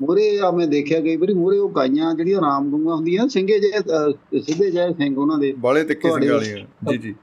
ਮੂਰੇ 0.00 0.38
ਆ 0.40 0.50
ਮੈਂ 0.50 0.66
ਦੇਖਿਆ 0.66 1.00
ਕਈ 1.00 1.16
ਵਾਰੀ 1.16 1.34
ਮੂਰੇ 1.34 1.58
ਉਹ 1.58 1.70
ਗਾਈਆਂ 1.70 2.14
ਜਿਹੜੀਆਂ 2.14 2.40
ਰਾਮ 2.40 2.70
ਗੂੰਗਾ 2.70 2.94
ਹੁੰਦੀਆਂ 2.94 3.28
ਸਿੰਘੇ 3.28 3.58
ਜੇ 3.58 3.72
ਸਿੱਧੇ 4.40 4.70
ਜਿਹੇ 4.70 4.92
ਸਿੰਘ 4.92 5.16
ਉਹਨਾਂ 5.16 5.38
ਦੇ। 5.38 5.54
ਬਾਲੇ 5.58 5.84
ਤਿੱਖੇ 5.84 6.08
ਸਿੰਘ 6.08 6.32
ਵਾਲੀਆਂ। 6.32 6.90
ਜੀ 6.90 6.98
ਜੀ। 6.98 7.14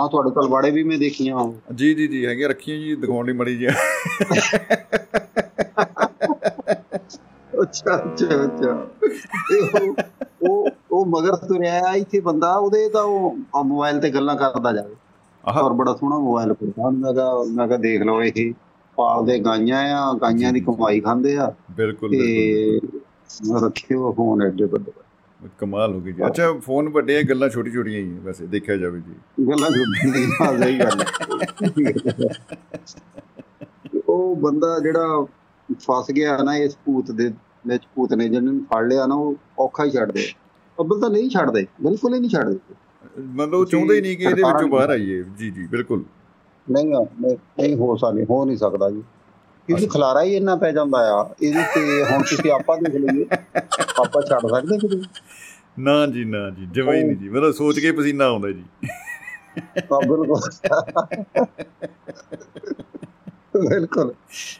ਆ 0.00 0.06
ਤੁਹਾਡੇ 0.06 0.30
ਤਲਵਾੜੇ 0.30 0.70
ਵੀ 0.70 0.82
ਮੈਂ 0.82 0.98
ਦੇਖੀਆਂ। 0.98 1.52
ਜੀ 1.74 1.94
ਜੀ 1.94 2.06
ਜੀ 2.08 2.26
ਹੈਗੇ 2.26 2.48
ਰੱਖੀਆਂ 2.48 2.78
ਜੀ 2.78 2.94
ਦਿਖਾਉਣ 2.96 3.26
ਲਈ 3.26 3.32
ਮੜੀ 3.32 3.56
ਜੀ 3.56 3.66
ਅੱਛਾ 7.62 7.96
ਅੱਛਾ 7.96 8.44
ਅੱਛਾ। 8.44 8.88
ਉਹ- 10.42 10.70
ਉਹ 10.90 11.06
ਮਗਰ 11.06 11.36
ਤੁਰਿਆ 11.36 11.92
ਇੱਥੇ 11.94 12.20
ਬੰਦਾ 12.20 12.54
ਉਹਦੇ 12.54 12.88
ਤਾਂ 12.88 13.02
ਉਹ 13.02 13.36
ਮੋਬਾਈਲ 13.64 14.00
ਤੇ 14.00 14.10
ਗੱਲਾਂ 14.10 14.36
ਕਰਦਾ 14.36 14.72
ਜਾਵੇ। 14.72 14.94
ਔਰ 15.44 15.72
ਬੜਾ 15.72 15.94
ਸੋਹਣਾ 15.94 16.18
ਮੋਬਾਈਲ 16.18 16.52
ਕੋਲ 16.54 16.92
ਮੈਂ 16.92 17.12
ਕਿਹਾ 17.14 17.42
ਮੈਂ 17.54 17.66
ਕਿਹਾ 17.68 17.78
ਦੇਖ 17.78 18.02
ਲਓ 18.02 18.22
ਇਹ 18.22 18.52
ਪਾਲਦੇ 18.98 19.38
ਗਾਈਆਂ 19.38 19.78
ਆ 19.96 20.12
ਗਾਈਆਂ 20.12 20.52
ਦੀ 20.52 20.60
ਕਮਾਈ 20.60 21.00
ਖਾਂਦੇ 21.00 21.36
ਆ। 21.36 21.52
ਬਿਲਕੁਲ 21.76 22.10
ਤੇ 22.10 22.78
ਬਿਲਕੁਲ। 22.80 23.64
ਰੱਖਿਓ 23.64 24.12
ਫੋਨ 24.12 24.42
ਐਡੇ 24.42 24.64
ਵੱਡੇ। 24.64 24.92
ਕਮਾਲ 25.58 25.94
ਹੋ 25.94 26.00
ਗਈ 26.00 26.12
ਜੀ। 26.12 26.26
ਅੱਛਾ 26.26 26.52
ਫੋਨ 26.58 26.88
ਵੱਡੇ 26.88 27.16
ਆ 27.18 27.22
ਗੱਲਾਂ 27.22 27.48
ਛੋਟੀ 27.48 27.70
ਛੋਟੀਆਂ 27.70 28.00
ਹੀ 28.00 28.12
ਵੈਸੇ 28.24 28.46
ਦੇਖਿਆ 28.46 28.76
ਜਾਵੇ 28.76 29.00
ਜੀ। 29.00 29.46
ਗੱਲਾਂ 29.48 29.70
ਜੁੜਦੀਆਂ 29.70 30.58
ਸਹੀ 30.58 30.78
ਗੱਲ 30.78 31.04
ਉਹ 34.08 34.36
ਬੰਦਾ 34.36 34.78
ਜਿਹੜਾ 34.78 35.24
ਫਸ 35.80 36.10
ਗਿਆ 36.10 36.36
ਨਾ 36.42 36.56
ਇਸ 36.56 36.76
ਭੂਤ 36.86 37.10
ਦੇ 37.10 37.30
ਵਿੱਚ 37.66 37.82
ਭੂਤ 37.96 38.12
ਨੇ 38.14 38.28
ਜਿਹਨੂੰ 38.28 38.58
ਫੜ 38.64 38.84
ਲਿਆ 38.86 39.06
ਨਾ 39.06 39.14
ਉਹ 39.14 39.34
ਔਖਾ 39.58 39.84
ਹੀ 39.84 39.90
ਛੱਡਦੇ 39.90 40.26
ਅੱਬਲ 40.78 41.00
ਤਾਂ 41.00 41.10
ਨਹੀਂ 41.10 41.28
ਛੱਡਦੇ 41.30 41.66
ਬਿਲਕੁਲ 41.82 42.14
ਹੀ 42.14 42.20
ਨਹੀਂ 42.20 42.30
ਛੱਡਦੇ। 42.30 42.58
ਮਤਲਬ 43.20 43.54
ਉਹ 43.54 43.66
ਚਾਹੁੰਦੇ 43.66 43.96
ਹੀ 43.96 44.00
ਨਹੀਂ 44.00 44.16
ਕਿ 44.16 44.22
ਇਹਦੇ 44.22 44.42
ਵਿੱਚੋਂ 44.42 44.68
ਬਾਹਰ 44.68 44.90
ਆਈਏ। 44.90 45.24
ਜੀ 45.38 45.50
ਜੀ 45.50 45.66
ਬਿਲਕੁਲ। 45.66 46.04
ਨਹੀਂ 46.70 46.84
ਨਹੀਂ 46.84 47.76
ਹੋ 47.76 47.96
ਸਕਦਾ 47.96 48.24
ਹੋ 48.30 48.44
ਨਹੀਂ 48.44 48.56
ਸਕਦਾ 48.56 48.90
ਜੀ। 48.90 49.02
ਕਿਉਂਕਿ 49.66 49.86
ਖਲਾਰਾ 49.86 50.22
ਹੀ 50.22 50.36
ਇੰਨਾ 50.36 50.56
ਪੈ 50.56 50.72
ਜਾਂਦਾ 50.72 50.98
ਆ। 50.98 51.34
ਇਹਦੇ 51.42 51.62
ਤੇ 51.74 52.04
ਹੁਣ 52.04 52.22
ਤੁਸੀਂ 52.22 52.52
ਆਪਾਂ 52.52 52.78
ਦੇਖ 52.78 52.94
ਲਈਏ। 52.94 53.26
ਆਪਾਂ 54.02 54.22
ਛੱਡ 54.22 54.40
ਸਕਦੇ 54.40 54.78
ਕਿ 54.78 55.02
ਨਾ 55.78 56.06
ਜੀ 56.06 56.24
ਨਾ 56.24 56.50
ਜੀ 56.50 56.66
ਜਮਾ 56.72 56.94
ਹੀ 56.94 57.04
ਨਹੀਂ 57.04 57.16
ਜੀ। 57.16 57.28
ਮਤਲਬ 57.28 57.52
ਸੋਚ 57.52 57.80
ਕੇ 57.80 57.92
ਪਸੀਨਾ 57.92 58.24
ਆਉਂਦਾ 58.24 58.50
ਜੀ। 58.50 58.64
ਬਿਲਕੁਲ। 59.78 60.40
ਬਿਲਕੁਲ। 63.56 64.14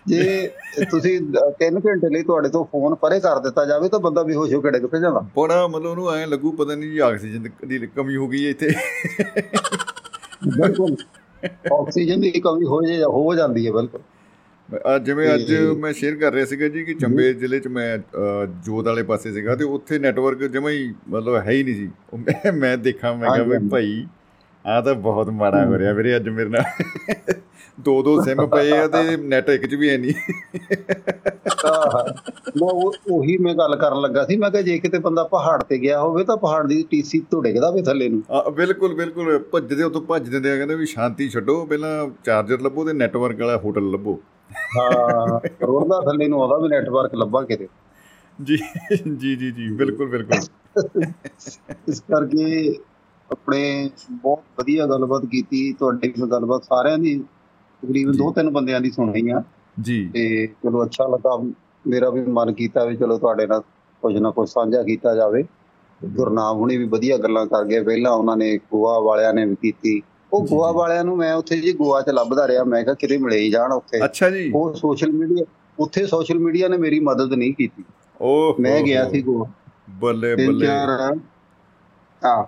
ਜੇ 0.06 0.51
ਤੁਸੀਂ 0.90 1.20
3 1.51 1.81
ਘੰਟੇ 1.86 2.10
ਲਈ 2.10 2.23
ਤੁਹਾਡੇ 2.23 2.48
ਤੋਂ 2.48 2.64
ਫੋਨ 2.64 2.94
ਪਰੇ 2.94 3.20
ਕਰ 3.20 3.39
ਦਿੱਤਾ 3.39 3.64
ਜਾਵੇ 3.64 3.89
ਤਾਂ 3.89 4.01
ਬੰਦਾ 4.01 4.23
ਬੇਹੋਸ਼ 4.23 4.55
ਹੋ 4.55 4.60
ਕੇ 4.60 4.70
ਡਿੱਗ 4.70 4.82
ਜਾਂਦਾ। 4.82 5.27
ਬੜਾ 5.36 5.69
ਮਤਲਬ 5.69 5.86
ਉਹਨੂੰ 5.86 6.14
ਐ 6.14 6.27
ਲੱਗੂ 6.27 6.52
ਪਤਾ 6.52 6.74
ਨਹੀਂ 6.74 6.90
ਜੀ 6.90 6.98
ਆਕਸੀਜਨ 6.98 7.47
ਦੀ 7.66 7.78
ਕਮੀ 7.78 8.16
ਹੋ 8.16 8.28
ਗਈ 8.28 8.51
ਇੱਥੇ। 8.51 8.70
ਬਿਲਕੁਲ। 10.48 10.97
ਆਕਸੀਜਨ 11.73 12.20
ਦੀ 12.20 12.31
ਕਮੀ 12.31 12.66
ਹੋ 12.66 12.82
ਜੇ 12.82 13.05
ਹੋ 13.05 13.35
ਜਾਂਦੀ 13.35 13.66
ਹੈ 13.66 13.73
ਬਿਲਕੁਲ। 13.73 14.01
ਅੱਜ 14.97 15.05
ਜਿਵੇਂ 15.06 15.35
ਅੱਜ 15.35 15.55
ਮੈਂ 15.55 15.93
ਸ਼ੇਅਰ 15.93 16.16
ਕਰ 16.16 16.32
ਰਿਹਾ 16.32 16.47
ਸੀਗਾ 16.47 16.69
ਜੀ 16.69 16.85
ਕਿ 16.85 16.94
ਚੰਬੇ 16.94 17.32
ਜ਼ਿਲ੍ਹੇ 17.32 17.60
'ਚ 17.60 17.69
ਮੈਂ 17.69 17.98
ਜੋਤ 18.64 18.86
ਵਾਲੇ 18.86 19.02
ਪਾਸੇ 19.02 19.32
ਸੀਗਾ 19.32 19.56
ਤੇ 19.56 19.64
ਉੱਥੇ 19.64 19.98
ਨੈਟਵਰਕ 19.98 20.39
ਜਮਾ 20.39 20.70
ਹੀ 20.70 20.94
ਮਤਲਬ 21.09 21.36
ਹੈ 21.36 21.51
ਹੀ 21.51 21.62
ਨਹੀਂ 21.62 21.74
ਸੀ। 21.74 21.90
ਮੈਂ- 22.51 22.78
ਦੇਖਾਂ 22.78 23.14
ਮੈਂ 23.14 23.31
ਕਿਹਾ। 23.31 23.59
ਭਾਈ 23.70 24.06
ਆ 24.65 24.81
ਤਾਂ 24.81 24.95
ਬਹੁਤ 24.97 25.29
ਮਾੜਾ 25.31 25.65
ਹੋ 25.67 25.79
ਰਿਹਾ 25.79 25.93
ਵੀਰੇ 25.93 26.17
ਅੱਜ 26.17 26.29
ਮੇਰੇ 26.29 26.49
ਨਾਲ। 26.49 26.65
ਦੋ 27.81 28.03
ਦੋ 28.03 28.21
ਸਿਮ 28.23 28.47
ਪਏ 28.47 28.71
ਆ 28.73 28.87
ਤੇ 28.89 29.17
ਨੈਟ 29.19 29.49
ਇੱਕ 29.51 29.65
'ਚ 29.67 29.75
ਵੀ 29.75 29.89
ਹੈ 29.91 29.97
ਨਹੀਂ। 29.99 30.13
ਮੈਂ 32.57 32.69
ਉਹ 32.69 32.95
ਉਹੀ 33.13 33.37
ਮੈਂ 33.39 33.55
ਗੱਲ 33.55 33.77
ਕਰਨ 33.77 34.01
ਲੱਗਾ 34.01 34.25
ਸੀ 34.25 34.37
ਮੈਂ 34.37 34.51
ਕਿਹਾ 34.51 34.63
ਜੇ 34.63 34.79
ਕਿਤੇ 34.79 34.99
ਬੰਦਾ 34.99 35.25
ਪਹਾੜ 35.25 35.63
ਤੇ 35.63 35.79
ਗਿਆ 35.79 36.01
ਹੋਵੇ 36.01 36.25
ਤਾਂ 36.25 36.37
ਪਹਾੜ 36.37 36.67
ਦੀ 36.67 36.83
ਟੀਸੀ 36.91 37.21
ਤੋਂ 37.31 37.43
ਡਿੱਗਦਾ 37.43 37.71
ਵੇ 37.71 37.83
ਥੱਲੇ 37.83 38.09
ਨੂੰ। 38.09 38.23
ਬਿਲਕੁਲ 38.57 38.95
ਬਿਲਕੁਲ 38.95 39.39
ਭੱਜਦੇ 39.53 39.83
ਉੱਥੋਂ 39.83 40.03
ਭੱਜ 40.03 40.29
ਦਿੰਦੇ 40.29 40.53
ਆ 40.53 40.57
ਕਹਿੰਦੇ 40.57 40.75
ਵੀ 40.75 40.87
ਸ਼ਾਂਤੀ 40.87 41.29
ਛੱਡੋ 41.29 41.65
ਪਹਿਲਾਂ 41.67 42.09
ਚਾਰਜਰ 42.25 42.61
ਲੱਭੋ 42.61 42.85
ਤੇ 42.85 42.93
ਨੈਟਵਰਕ 42.93 43.41
ਵਾਲਾ 43.41 43.57
ਹੋਟਲ 43.57 43.91
ਲੱਭੋ। 43.91 44.19
ਹਾਂ 44.77 45.41
ਰੋਡਦਾ 45.63 46.01
ਥੱਲੇ 46.01 46.29
ਨੂੰ 46.29 46.43
ਆਉਂਦਾ 46.43 46.57
ਵੀ 46.59 46.69
ਨੈਟਵਰਕ 46.69 47.15
ਲੱਭਾ 47.15 47.43
ਕਿਤੇ। 47.43 47.69
ਜੀ 48.39 48.57
ਜੀ 49.19 49.35
ਜੀ 49.37 49.71
ਬਿਲਕੁਲ 49.73 50.09
ਬਿਲਕੁਲ। 50.09 50.39
ਇਸ 51.89 52.01
ਕਰਕੇ 52.03 52.75
ਆਪਣੇ 53.31 53.90
ਬਹੁਤ 54.12 54.43
ਵਧੀਆ 54.59 54.86
ਗੱਲਬਾਤ 54.86 55.24
ਕੀਤੀ 55.27 55.73
ਤੁਹਾਡੀ 55.73 56.12
ਗੱਲਬਾਤ 56.23 56.65
ਸਾਰਿਆਂ 56.65 56.99
ਦੀ 56.99 57.19
ਤਕਰੀਬਨ। 57.82 58.16
ਦੋ 58.16 58.31
ਤਿੰਨ 58.32 58.51
ਬੰਦਿਆਂ 58.51 58.81
ਦੀ 58.81 58.90
ਸੁਣੀ 58.90 59.28
ਆ 59.31 59.43
ਜੀ। 59.77 59.99
ਤੇ 60.15 60.47
ਚਲੋ 60.65 60.85
ਅੱਛਾ 60.85 61.07
ਲੱਗਾ 61.07 61.36
ਮੇਰਾ 61.85 62.11
ਵੀ 62.11 62.24
ਮਨ 62.31 62.53
ਕੀਤਾ 62.55 62.85
ਵੀ 62.85 62.97
ਚਲੋ 62.97 63.19
ਤੁਹਾਡੇ 63.19 63.47
ਨਾਲ 63.47 63.62
ਕੁਝ 64.03 64.16
ਨਾ 64.19 64.31
ਕੁਝ 64.31 64.49
ਸਾਂਝਾ 64.49 64.82
ਕੀਤਾ 64.82 65.15
ਜਾਵੇ। 65.15 65.44
ਗੁਰਨਾਮ 66.01 66.59
ਹੁਣੀ 66.59 66.77
ਵੀ 66.77 66.85
ਵਧੀਆ 66.89 67.16
ਗੱਲਾਂ 67.19 67.47
ਕਰ 67.47 67.65
ਗਏ। 67.65 67.81
ਪਹਿਲਾਂ 67.82 68.12
ਉਹਨਾਂ 68.12 68.36
ਨੇ 68.36 68.57
ਗੋਆ 68.73 68.99
ਵਾਲਿਆਂ 69.01 69.32
ਨੇ 69.35 69.44
ਵੀ 69.47 69.55
ਕੀਤੀ। 69.62 70.01
ਉਹ 70.32 70.47
ਗੋਆ। 70.47 70.70
ਵਾਲਿਆਂ 70.73 71.05
ਨੂੰ 71.05 71.16
ਮੈਂ 71.16 71.32
ਉੱਥੇ 71.35 71.57
ਜੀ 71.57 71.73
ਗੋਆ 71.73 72.01
'ਚ 72.03 72.11
ਲੱਭਦਾ 72.11 72.47
ਰਿਹਾ। 72.49 72.65
ਮੈਂ 72.65 72.82
ਕਿਹਾ 72.85 72.94
ਕਿਤੇ 72.94 73.19
ਮਿਲੇ 73.19 73.39
ਹੀ 73.39 73.51
ਜਾਣ 73.51 73.73
ਉੱਥੇ। 73.73 74.05
ਅੱਛਾ 74.05 74.31
ਜੀ। 74.31 74.53
ਉਹ 74.55 74.74
ਸੋਸ਼ਲ 74.74 75.12
ਮੀਡੀਆ 75.12 75.44
ਉੱਥੇ 75.78 76.07
ਸੋਸ਼ਲ 76.07 76.39
ਮੀਡੀਆ 76.39 76.69
ਨੇ 76.69 76.77
ਮੇਰੀ 76.78 77.01
ਮਦਦ 77.01 77.32
ਨਹੀਂ 77.35 77.55
ਕੀਤੀ। 77.55 77.85
ਓਹ 78.20 78.61
ਮੈਂ 78.61 78.81
ਗਿਆ 78.82 79.05
ਸੀ 79.07 79.23
ਗੋਆ। 79.23 79.47
ਬੱਲੇ 80.01 80.35
ਬੱਲੇ। 80.39 80.74
ਹਾਂ। 82.23 82.43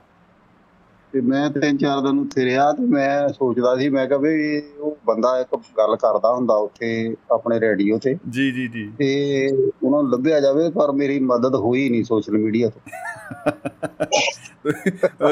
ਤੇ 1.15 1.21
ਮੈਂ 1.21 1.51
ਤਿੰਨ 1.51 1.77
ਚਾਰ 1.77 2.01
ਦਿਨ 2.01 2.19
ਉੱਥੇ 2.19 2.45
ਰਿਹਾ 2.45 2.73
ਤੇ 2.73 2.83
ਮੈਂ 2.83 3.29
ਸੋਚਦਾ 3.29 3.77
ਸੀ 3.77 3.89
ਮੈਂ 3.89 4.07
ਕਿਹਾ 4.07 4.19
ਵੀ 4.19 4.63
ਉਹ 4.79 4.99
ਬੰਦਾ 5.07 5.41
ਇੱਕ 5.41 5.57
ਗੱਲ 5.79 5.97
ਕਰਦਾ 5.97 6.35
ਹੁੰਦਾ 6.35 6.55
ਉੱਥੇ 6.55 7.15
ਆਪਣੇ 7.31 7.61
ਰੇਡੀਓ 7.61 7.99
ਤੇ। 7.99 8.17
ਜੀ 8.31 8.51
ਜੀ 8.51 8.69
ਜੀ। 8.69 8.93
ਤੇ 8.99 9.49
ਉਹਨਾਂ 9.83 10.03
ਨੂੰ 10.03 10.11
ਲੱਭਿਆ 10.11 10.41
ਜਾਵੇ 10.41 10.71
ਪਰ 10.71 10.93
ਮੇਰੀ 10.93 11.21
ਮਦਦ 11.21 11.55
ਹੋਈ 11.55 11.89
ਨਹੀਂ 11.89 12.05
ਸੋਸ਼ਲ 12.05 12.39
ਮੀਡੀਆ 12.39 12.69
ਤੋਂ। 12.69 12.81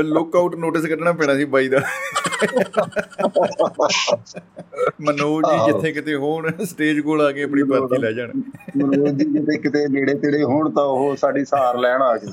ਲੁੱਕ 0.02 0.36
ਆਊਟ 0.36 0.54
ਨੋਟਿਸ 0.54 0.86
ਕੱਢਣਾ 0.86 1.12
ਪੈਣਾ 1.12 1.34
ਸੀ 1.34 1.44
ਬਾਈ 1.44 1.68
ਦਾ। 1.68 1.80
ਮਨੋਜ 5.00 5.44
ਜੀ। 5.44 5.72
ਜਿੱਥੇ 5.72 5.92
ਕਿਤੇ 5.92 6.14
ਹੋਣ 6.14 6.50
ਸਟੇਜ 6.64 7.00
ਕੋਲ 7.00 7.22
ਆ 7.22 7.32
ਕੇ 7.32 7.42
ਆਪਣੀ 7.42 7.62
ਪਾਰਟੀ 7.62 7.98
ਲੈ 8.02 8.12
ਜਾਣ। 8.12 8.30
ਮਨੋਜ 8.76 9.10
ਜੀ 9.10 9.24
ਕਿਤੇ 9.24 9.58
ਕਿਤੇ 9.58 9.88
ਨੇੜੇ 9.88 10.14
ਤੇੜੇ 10.14 10.42
ਹੋਣ 10.42 10.70
ਤਾਂ 10.70 10.84
ਉਹ 10.84 11.16
ਸਾਡੀ 11.16 11.44
ਸਾਰ 11.44 11.78
ਲੈਣ 11.78 12.02
ਆ 12.02 12.16
ਗਏ 12.16 12.28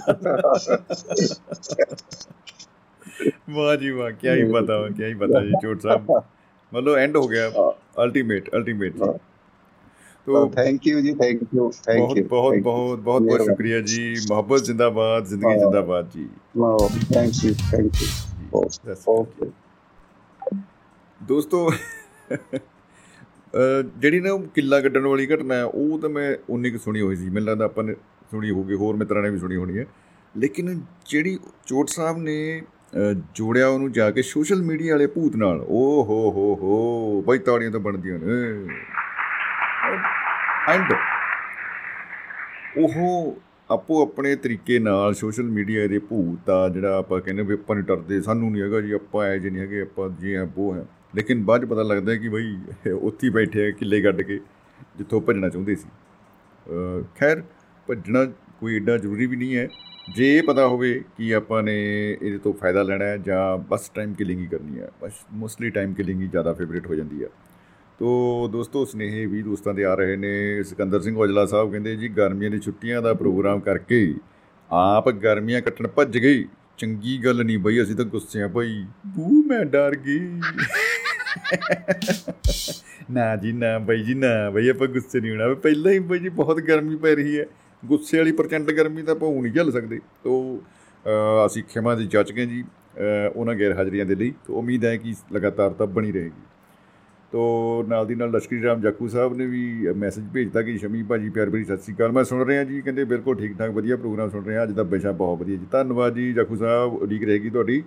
ਵਾਹ 3.50 3.76
ਜੀ 3.76 3.90
ਵਾਹ 3.90 4.12
ਕੀ 4.12 4.30
ਹੀ 4.32 4.52
ਪਤਾ 4.54 4.88
ਕੀ 4.90 5.04
ਹੀ 5.04 5.14
ਪਤਾ 5.16 5.44
ਜੀ 5.46 5.52
ਚੋਟ 5.64 5.82
ਸਾਹਿਬ। 5.82 6.12
ਮਤਲਬ 6.72 6.96
ਐਂਡ 6.96 7.18
ਹੋ 7.18 7.28
ਗਿਆ 7.28 7.50
ਅਲਟੀਮੇਟ 8.04 8.50
ਅਲਟੀਮੇਟ 8.56 9.02
तो 10.28 10.46
ਥੈਂਕ 10.52 10.88
ਯੂ 10.88 11.00
ਜੀ 11.02 11.14
ਥੈਂਕ 11.14 11.41
ਯੂ 11.56 11.70
ਥੈਂਕ 11.86 12.00
ਬਹੁਤ 12.00 12.18
ਯੂ 12.18 12.24
ਬਹੁਤ 12.30 12.58
ਬਹੁਤ 12.64 13.00
ਬਹੁਤ 13.00 13.22
ਬਹੁਤ 13.22 13.41
ਸ਼ੁਕਰੀਆ 13.41 13.80
ਜੀ। 13.82 14.16
ਮੁਹੱਬਤ 14.30 14.64
ਜ਼ਿੰਦਾਬਾਦ 14.64 15.26
ਜ਼ਿੰਦਗੀ 15.26 15.50
ਹਾਂ। 15.50 15.58
ਜ਼ਿੰਦਾਬਾਦ 15.58 16.10
ਜੀ। 16.10 16.28
Thank 17.14 17.44
you 17.44 17.54
thank 17.72 18.02
you 18.02 18.08
That's 18.58 19.04
okay 19.10 19.50
ਦੋਸਤੋ 21.22 21.70
ਜਿਹੜੀ 23.98 24.20
ਨਾ 24.20 24.38
ਕਿੱਲਾ 24.56 24.80
ਕੱਢਣ 24.82 25.08
ਵਾਲੀ 25.08 25.28
ਘਟਨਾ 25.28 25.64
ਉਹ 25.66 26.00
ਤਾਂ 26.00 26.10
ਮੈਂ 26.10 26.36
ਉਨੀ 26.50 26.72
ਕੁ 26.72 26.78
ਸੁਣੀ 26.78 27.02
ਹੋਈ 27.02 27.16
ਸੀ। 27.16 27.30
ਮੈਨੂੰ 27.30 27.48
ਲੱਗਦਾ 27.50 27.66
ਆਪਾਂ 27.66 27.84
ਨੇ 27.84 27.94
ਸੁਣੀ 28.32 28.52
ਹੋਊਗੀ 28.52 28.76
ਹੋਰ 28.76 28.96
ਮਿੱਤਰਾਂ 28.96 29.24
ਨੇ 29.24 29.30
ਵੀ 29.30 29.40
ਸੁਣੀ 29.40 29.56
ਹੋਣੀ 29.56 29.78
ਹੈ। 29.78 29.86
ਲੇਕਿਨ 30.36 30.80
ਜਿਹੜੀ 31.06 31.38
ਚੋਟ 31.66 31.90
ਸਾਹਿਬ 31.90 32.18
ਨੇ 32.18 32.62
ਜੋੜਿਆ 33.36 33.68
ਉਹਨੂੰ 33.68 33.91
ਜਾ 33.91 34.11
ਕੇ 34.11 34.22
ਸੋਸ਼ਲ 34.22 34.61
ਮੀਡੀਆ 34.61 34.94
ਵਾਲੇ 34.94 35.07
ਭੂਤ 35.07 35.36
ਨਾਲ। 35.36 35.61
ਓ 35.61 36.03
ਹੋ 36.03 36.32
ਹੋ 36.32 36.56
ਹੋ, 36.56 37.22
ਬਈ 37.22 37.38
ਤਾੜੀਆਂ 37.38 37.72
ਤਾਂ 37.72 37.80
ਬਣਦੀਆਂ 37.80 38.20
ਨੇ। 38.20 38.68
ਐਂਡ 40.68 40.94
ਉਹ 42.78 43.38
ਆਪੋ 43.72 44.02
ਆਪਣੇ 44.02 44.36
ਤਰੀਕੇ 44.36 44.80
ਨਾਲ 44.80 45.14
ਸੋਸ਼ਲ 45.14 45.44
ਮੀਡੀਆ 45.44 45.88
ਦੇ 45.88 45.99
ਭੂਤ 45.99 46.49
ਆ, 46.49 46.70
ਜਿਹੜਾ 46.70 46.98
ਆਪਾਂ 46.98 47.22
ਕਹਿੰਦੇ 47.22 47.44
ਵੀ 47.44 47.53
ਆਪਾਂ 47.53 47.76
ਨਹੀਂ 47.76 47.86
ਡਰਦੇ। 47.86 48.22
ਸਾਨੂੰ 48.22 48.52
ਨਹੀਂ 48.52 48.61
ਹੈਗਾ 48.61 48.82
ਜੀ, 48.82 48.91
ਆਪਾਂ 48.91 49.26
ਐ 49.26 49.38
ਜੇ 49.38 49.49
ਨਹੀਂ 49.49 49.61
ਹੈਗੇ, 49.61 49.82
ਆਪਾਂ 49.82 50.10
ਜੀ 50.10 50.34
ਆ 50.34 50.48
ਉਹ 50.57 50.76
ਹੈ 50.76 50.86
ਲੇਕਿਨ 51.16 51.44
ਬਾਅਦ 51.44 51.66
'ਚ 51.66 51.70
ਪਤਾ 51.70 51.84
ਲੱਗਦਾ 51.84 52.11
ਹੈ 52.11 52.18
ਕਿ 52.18 52.30
ਬਈ, 52.30 52.57
ਉੱਥੇ 53.02 53.28
ਹੀ 53.28 53.30
ਬੈਠੇ 53.30 53.68
ਆ, 53.68 53.72
ਕਿੱਲੇ 53.72 54.03
ਗੱਡ 54.03 54.22
ਕੇ, 54.22 54.40
ਜਿੱਥੋਂ 54.98 55.22
ਭੱਜਣਾ 55.22 55.49
ਚਾਹੁੰਦੇ 55.49 55.76
ਸੀ। 55.76 55.88
ਅਹ, 55.88 57.03
ਖੈਰ, 57.20 57.44
ਭੱਜਣਾ 57.88 58.26
ਕੋਈ 58.60 58.76
ਏਡਾ 58.76 58.98
ਜ਼ਰੂਰੀ 58.98 59.26
ਵੀ 59.26 59.36
ਨਹੀਂ 59.36 59.56
ਹੈ। 59.56 59.70
ਜੇ 60.15 60.38
ਇਹ 60.38 60.44
ਪਤਾ 60.44 60.68
ਹੋਵੇ 60.68 61.02
ਕਿ 61.18 61.34
ਆਪਾਂ 61.36 61.61
ਨੇ 61.64 61.76
ਇਹਦੇ 62.11 62.38
ਤੋਂ 62.38 62.53
ਫਾਇਦਾ 62.53 62.84
ਲੈਣਾ 62.84 63.06
ਹੈ 63.06 63.18
ਜਾਂ 63.18 63.57
ਬਸ 63.57 63.90
ਟਾਈਮ 63.90 64.14
ਕਿਲਿੰਗ 64.14 64.40
ਹੀ 64.40 64.45
ਕਰਨੀ 64.45 64.80
ਹੈ, 64.80 64.90
ਬਸ 65.02 65.11
ਮੋਸਟਲੀ 65.34 65.69
ਟਾਈਮ 65.69 65.94
ਕਿਲਿੰਗ 65.94 66.22
ਹੀ 66.22 66.27
ਜ਼ਿਆਦਾ 66.27 66.53
ਫੇਵਰੇਟ 66.53 66.88
ਹੋ 66.88 66.95
ਜਾਂਦੀ 66.95 67.23
ਹੈ। 67.23 67.30
ਤੋ 67.99 68.49
ਦੋਸਤੋ, 68.52 68.86
ਸਨੇਹੇ 68.86 69.26
ਵੀ 69.26 69.41
ਦੋਸਤਾਂ 69.41 69.73
ਦੇ 69.73 69.86
ਆ 69.86 69.94
ਰਹੇ 69.95 70.15
ਨੇ। 70.15 70.64
ਸਿਕੰਦਰ 70.64 71.02
ਸਿੰਘ 71.02 71.18
ਔਜਲਾ 71.18 71.45
ਸਾਹਿਬ 71.45 71.72
ਕਹਿੰਦੇ, 71.72 71.95
ਜੀ, 71.95 72.07
ਗਰਮੀਆਂ 72.07 72.52
ਦੀ 72.52 72.60
ਛੁੱਟੀਆਂ 72.60 73.02
ਦਾ 73.02 73.14
ਪ੍ਰੋਗਰਾਮ 73.14 73.60
ਕਰਕੇ 73.60 74.15
ਆਪ 74.69 75.10
ਗਰਮੀਆਂ 75.10 75.61
ਕੱਟਣ 75.61 75.88
ਭੱਜ 75.88 76.18
ਗਈ। 76.18 76.45
ਚੰਗੀ 76.77 77.18
ਗੱਲ 77.26 77.44
ਨਹੀਂ 77.45 77.57
ਬਈ, 77.60 77.81
ਅਸੀਂ 77.81 77.95
ਤਾਂ 77.95 78.06
ਗੁੱਸੇ 78.06 78.41
ਆ 78.41 78.48
ਭਾਈ 78.48 78.86
ਬੂ, 79.07 79.44
ਮੈਂ 79.44 79.65
ਡਰ 79.65 79.95
ਗਈ। 79.95 80.19
ਨਾ 83.11 83.36
ਜੀ, 83.36 83.52
ਨਾ 83.52 83.77
ਬਈ 83.80 84.03
ਜੀ, 84.03 84.14
ਨਾ 84.14 84.49
ਬਈ, 84.49 84.69
ਆਪਾਂ 84.69 84.88
ਗੁੱਸੇ 84.88 85.19
ਨਹੀਂ 85.19 85.31
ਹੋਣਾ। 85.31 85.53
ਪਹਿਲਾਂ 85.53 85.91
ਹੀ 85.91 85.99
ਬਈ 85.99 86.19
ਜੀ 86.19 86.30
ਬਹੁਤ 86.30 86.60
ਗਰਮੀ 86.60 86.95
ਪੈ 86.95 87.15
ਰਹੀ 87.15 87.40
ਹੈ। 87.40 87.45
ਗੁੱਸੇ 87.85 88.18
ਵਾਲੀ 88.18 88.31
ਪ੍ਰਚੰਡ 88.31 88.72
ਗਰਮੀ 88.72 89.01
ਤਾਂ 89.01 89.15
ਆਪਾਂ 89.15 89.30
ਹੁਣ 89.30 89.43
ਨਹੀਂ 89.43 89.53
ਝੱਲ 89.53 89.72
ਸਕਦੇ। 89.72 89.99
ਤੋ 90.23 90.61
ਅ, 91.06 91.45
ਅਸੀਂ 91.45 91.64
ਖਿਮਾ 91.64 91.95
ਦੀ 91.95 92.06
ਜੱਜ 92.06 92.31
ਗਏ 92.31 92.45
ਜੀ 92.45 92.64
ਅ, 92.64 93.31
ਉਹਨਾਂ 93.35 93.56
ਗੈਰ 93.56 93.73
ਹਾਜ਼ਰੀਆਂ 93.73 94.06
ਦੇ 94.06 94.15
ਲਈ। 94.15 94.34
ਤੋ 94.45 94.53
ਉਮੀਦ 94.53 94.85
ਹੈ 94.85 94.97
ਕਿ 94.97 95.14
ਲਗਾਤਾਰ 95.34 95.69
ਤਾਂ 95.69 95.88
ਬਣੀ 95.88 96.11
ਰਹੇਗੀ। 96.11 96.41
ਤੋ 97.31 97.85
ਨਾਲ 97.88 98.06
ਦੀ 98.07 98.15
ਨਾਲ 98.15 98.31
ਲਸ਼ਕਰੀ 98.31 98.61
ਰਾਮ 98.64 98.81
ਜਾਕੂ 98.81 99.07
ਸਾਹਿਬ 99.07 99.35
ਨੇ 99.38 99.45
ਵੀ 99.45 99.88
ਮੈਸੇਜ 99.95 100.23
ਭੇਜਤਾ 100.34 100.61
ਕਿ 100.61 100.77
ਸ਼ਮੀ 100.77 101.03
ਭਾਜੀ 101.03 101.30
ਪਿਆਰ 101.30 101.49
ਭਰੀ 101.49 101.64
ਸਤਿ 101.64 101.77
ਸ੍ਰੀ 101.77 101.95
ਅਕਾਲ। 101.95 102.11
ਮੈਂ 102.11 102.23
ਸੁਣ 102.23 102.45
ਰਿਹਾ 102.45 102.64
ਜੀ 102.64 102.81
ਕਹਿੰਦੇ 102.81 103.03
ਬਿਲਕੁਲ 103.03 103.35
ਠੀਕ 103.35 103.57
ਠਾਕ 103.57 103.72
ਵਧੀਆ 103.72 103.97
ਪ੍ਰੋਗਰਾਮ 103.97 104.30
ਸੁਣ 104.30 104.45
ਰਿਹਾ। 104.45 104.64
ਅੱਜ 104.64 104.72
ਦਾ 104.72 104.84
ਵਿਸ਼ਾ 104.84 105.11
ਬਹੁਤ 105.11 105.39
ਵਧੀਆ 105.39 105.56
ਜੀ। 105.56 105.65
ਧੰਨਵਾਦ 105.72 106.15
ਜੀ 106.15 106.34
ਜਾਕੂ 106.34 106.56
ਸਾਹਿਬ 106.56 106.93
ਉਡੀਕ 106.93 107.23
ਰਹੇਗੀ 107.23 107.49
ਤੁਹਾਡੀ। 107.49 107.84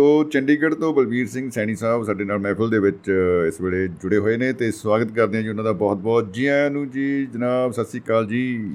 ਤੋ 0.00 0.24
ਚੰਡੀਗੜ੍ਹ 0.24 0.74
ਤੋਂ 0.74 0.94
ਬਲਬੀਰ 0.94 1.26
ਸਿੰਘ 1.26 1.50
ਸੈਣੀ 1.50 1.74
ਸਾਹਿਬ 1.74 2.02
ਸਾਡੇ 2.02 2.24
ਨਾਲ 2.24 2.38
ਮਹਿਫਿਲ 2.38 2.70
ਦੇ 2.70 2.78
ਵਿੱਚ 2.78 3.10
ਇਸ 3.46 3.60
ਵੇਲੇ 3.60 3.88
ਜੁੜੇ 3.88 4.18
ਹੋਏ 4.18 4.36
ਨੇ 4.36 4.52
ਤੇ 4.52 4.70
ਸਵਾਗਤ 4.70 5.12
ਕਰਦੇ 5.12 5.36
ਹਾਂ 5.36 5.42
ਜੀ 5.42 5.48
ਉਹਨਾਂ 5.48 5.64
ਦਾ 5.64 5.72
ਬਹੁਤ 5.72 5.96
ਬਹੁਤ 5.96 6.32
ਜੀ 6.32 6.46
ਆਇਆਂ 6.46 6.70
ਨੂੰ 6.70 6.90
ਜੀ 6.90 7.26
ਜਨਾਬ 7.26 7.70
ਸਤਿ 7.70 7.84
ਸ੍ਰੀ 7.84 8.00
ਅਕਾਲ 8.00 8.26
ਜੀ। 8.26 8.72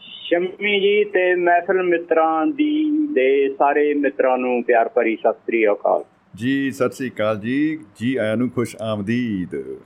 ਸ਼ਮੀ 0.00 0.80
ਜੀ 0.80 1.04
ਤੇ 1.04 1.34
ਮਹਿਫਿਲ 1.34 1.82
ਮਿੱਤਰਾਂ 1.82 2.46
ਦੀ 2.46 3.06
ਦੇ 3.14 3.54
ਸਾਰੇ 3.58 3.94
ਮਿੱਤਰਾਂ 3.94 4.38
ਨੂੰ 4.38 4.62
ਪਿਆਰ 4.62 4.88
ਭਰੀ 4.88 5.16
ਸਤਿ 5.16 5.32
ਸ੍ਰੀ 5.32 5.66
ਅਕਾਲ। 5.66 6.04
ਜੀ 6.36 6.70
ਸਤਿ 6.70 6.90
ਸ੍ਰੀ 6.90 7.10
ਅਕਾਲ 7.10 7.40
ਜੀ। 7.40 7.78
ਜੀ 8.00 8.16
ਆਇਆਂ 8.16 8.36
ਨੂੰ 8.36 8.50
ਖੁਸ਼ 8.50 8.76
ਆਮਦੀਦ। 8.82 9.76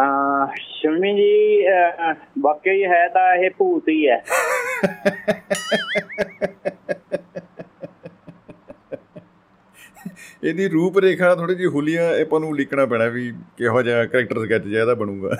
ਅਹ 0.00 0.46
ਸ਼ਮੀ 0.56 1.14
ਜੀ 1.14 1.62
ਵਾਕਈ 2.38 2.84
ਹੈ 2.84 3.08
ਤਾਂ 3.08 3.34
ਇਹ 3.34 3.50
ਭੂਤ 3.58 3.88
ਹੀ 3.88 4.08
ਹੈ। 4.08 4.24
ਇਹਦੀ 10.42 10.68
ਰੂਪ 10.68 10.98
ਰੇਖਾ 10.98 11.34
ਥੋੜੀ 11.34 11.54
ਜਿਹੀ 11.54 11.66
ਹੁਲੀਆ 11.66 12.08
ਆਪਾਂ 12.20 12.38
ਨੂੰ 12.40 12.54
ਲਿਖਣਾ 12.56 12.84
ਪੈਣਾ 12.86 13.06
ਵੀ 13.08 13.30
ਕਿਹੋ 13.58 13.82
ਜਿਹਾ 13.82 14.04
ਕੈਰੈਕਟਰ 14.04 14.44
ਸਕੈਚ 14.44 14.62
ਜਿਹਾ 14.62 14.80
ਇਹਦਾ 14.80 14.94
ਬਣੂਗਾ। 14.94 15.36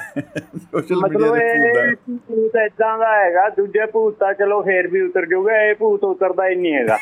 ਸੋਸ਼ਲ 0.72 1.00
ਮੀਡੀਆ 1.02 1.32
ਦੇ 1.34 1.94
ਭੂਤ 1.96 2.52
ਦਾ। 2.54 2.64
ਇਦਾਂ 2.64 2.98
ਦਾ 2.98 3.08
ਹੈਗਾ 3.14 3.48
ਦੂਜੇ 3.56 3.86
ਭੂਤ 3.92 4.16
ਤਾਂ 4.18 4.32
ਚਲੋ 4.34 4.60
ਫੇਰ 4.62 4.86
ਵੀ 4.88 5.00
ਉਤਰ 5.00 5.26
ਜਾਊਗਾ 5.26 5.60
ਇਹ 5.62 5.74
ਭੂਤ 5.74 6.04
ਉਤਰਦਾ 6.04 6.48
ਹੀ 6.48 6.54
ਨਹੀਂ 6.54 6.74
ਹੈਗਾ। 6.74 6.98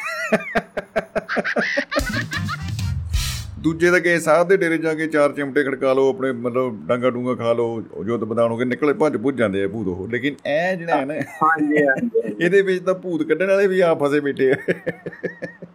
ਦੂਜੇ 3.63 3.91
ਦਾ 3.91 3.99
ਕਿਸੇ 3.99 4.19
ਸਾਧ 4.21 4.49
ਦੇ 4.49 4.57
ਡੇਰੇ 4.57 4.77
ਜਾ 4.79 4.95
ਕੇ 4.95 5.07
ਚਾਰ 5.07 5.33
ਚਿਮਟੇ 5.33 5.65
ਖੜਕਾ 5.65 5.93
ਲਓ 5.93 6.09
ਆਪਣੇ 6.11 6.31
ਮਤਲਬ 6.33 6.77
ਡਾਂਗਾ 6.87 7.11
ਡੂੰਗਾ 7.11 7.35
ਖਾ 7.35 7.53
ਲਓ 7.53 7.81
ਜੋਤ 8.05 8.25
ਕੇ 8.59 8.65
ਨਿਕਲੇ 8.65 8.93
ਭੱਜ 8.93 9.17
ਭੁੱਜ 9.17 9.37
ਜਾਂਦੇ 9.39 9.65
ਆ 9.65 9.69
ਭੂਤ 9.69 9.89
ਉਹ। 9.89 10.07
ਲੇਕਿਨ 10.13 10.35
ਇਹ 10.47 10.77
ਜਿਹੜਾ 10.77 10.97
ਹੈ 10.97 11.05
ਨਾ 11.05 11.15
ਹਾਂਜੀ 11.43 11.85
ਹਾਂਜੀ। 11.87 12.23
ਇਹਦੇ 12.41 12.63
ਵਿੱਚ 12.63 12.85
ਤਾਂ 12.85 12.95
ਭੂਤ 12.95 13.23
ਕੱਢਣ 13.23 13.51
ਵਾਲੇ 13.51 13.67
ਵੀ 13.67 13.81
ਆ 13.81 13.93
ਫਸੇ 14.03 14.21
ਬੈਠੇ 14.21 14.51
ਆ। 14.53 14.57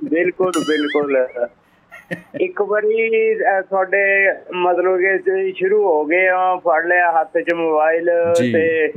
ਬਿਲਕੁਲ 0.05 0.51
ਬਿਲਕੁਲ। 0.67 1.17
ਇੱਕ 2.41 2.61
ਵਾਰੀ 2.61 3.09
ਤੁਹਾਡੇ 3.69 4.03
ਮਤਲਬ 4.55 4.99
ਕਿ 4.99 5.51
ਸ਼ੁਰੂ 5.57 5.83
ਹੋ 5.83 6.05
ਗਏ 6.05 6.27
ਆ 6.27 6.55
ਫੜ 6.65 6.85
ਲਿਆ 6.85 7.11
ਹੱਥ 7.19 7.37
'ਚ 7.37 7.53
ਮੋਬਾਈਲ। 7.53 8.09
ਤੇ 8.53 8.91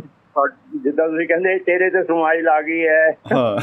ਜਿੱਦਾਂ 0.83 1.09
ਤੁਸੀਂ 1.09 1.27
ਕਹਿੰਦੇ 1.29 1.59
ਚਿਹਰੇ 1.59 1.89
ਤੇ 1.91 2.03
ਸਮਾਈਲ 2.05 2.49
ਆ 2.49 2.61
ਗਈ 2.63 2.87
ਹੈ। 2.87 3.11
ਹਾਂ। 3.33 3.59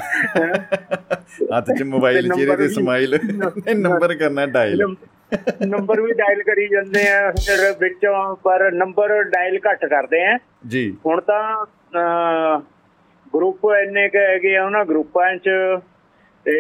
ਹੱਥ 1.58 1.72
'ਚ 1.78 1.84
ਮੋਬਾਈਲ 1.84 2.30
ਚਿਹਰੇ 2.30 2.56
ਤੇ 2.56 2.68
ਸਮਾਈਲ। 2.68 3.18
ਨੰਬਰ 3.76 4.16
ਕਰਨਾ 4.16 4.46
ਡਾਇਲ 4.46 4.86
ਨੰਬਰ 5.68 6.02
ਵੀ 6.02 6.14
ਡਾਇਲ 6.14 6.42
ਕਰੀ 6.44 6.68
ਜਾਂਦੇ 6.68 7.08
ਆ 7.10 7.32
ਫਿਰ 7.32 7.72
ਵਿੱਚੋਂ 7.80 8.36
ਪਰ 8.36 8.72
ਨੰਬਰ 8.72 9.22
ਡਾਇਲ 9.24 9.60
ਘੱਟ 9.70 9.86
ਕਰਦੇ 9.86 10.24
ਆ। 10.26 10.38
ਜੀ। 10.68 10.90
ਹੁਣ 11.06 11.22
ਤਾਂ 11.22 12.60
ਗਰੁੱਪ 13.34 13.66
ਇੰਨੇ 13.80 14.08
ਕੁ 14.10 14.18
ਹੈਗੇ 14.18 14.56
ਆ 14.58 14.66
ਉਹਨਾਂ 14.66 14.86
ਗਰੁੱਪਾਂ 14.86 15.36
'ਚ 15.36 15.50
ਤੇ 16.46 16.54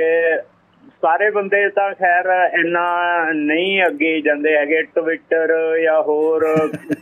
ਸਾਰੇ 1.05 1.29
ਬੰਦੇ 1.29 1.67
ਤਾਂ 1.69 1.89
ਖੈਰ 1.93 2.27
ਇੰਨਾ 2.59 2.83
ਨਹੀਂ 3.35 3.81
ਅੱਗੇ 3.85 4.19
ਜਾਂਦੇ 4.21 4.55
ਹੈਗੇ 4.57 4.81
ਟਵਿੱਟਰ 4.95 5.53
ਜਾਂ 5.83 6.01
ਹੋਰ 6.01 6.45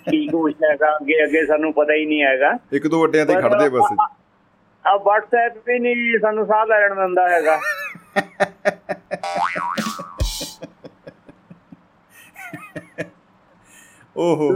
ਕੀ 0.10 0.26
ਕੁਛ 0.28 0.54
ਹੈਗਾ 0.64 0.96
ਅੱਗੇ 0.96 1.24
ਅੱਗੇ 1.24 1.46
ਸਾਨੂੰ 1.46 1.74
ਪਤਾ 1.74 1.94
ਹੀ 1.94 2.06
ਨਹੀਂ 2.06 2.24
ਹੈਗਾ। 2.24 2.52
ਇੱਕ 2.74 2.88
ਦੋ 2.88 3.02
ਵੱਡਿਆਂ 3.02 3.26
ਤੇ 3.26 3.36
ਖੜਦੇ 3.36 3.70
ਬਸ। 3.70 3.94
ਆ 4.86 4.96
WhatsApp 5.06 5.60
ਵੀ 5.68 5.80
ਨਹੀਂ 5.80 6.20
ਸਾਨੂੰ 6.20 6.46
ਸਾਹ 6.46 6.66
ਲੈਣ 6.66 6.96
ਦਿੰਦਾ 6.96 7.28
ਹੈਗਾ। 7.30 7.60
ਓਹੋ। 14.16 14.50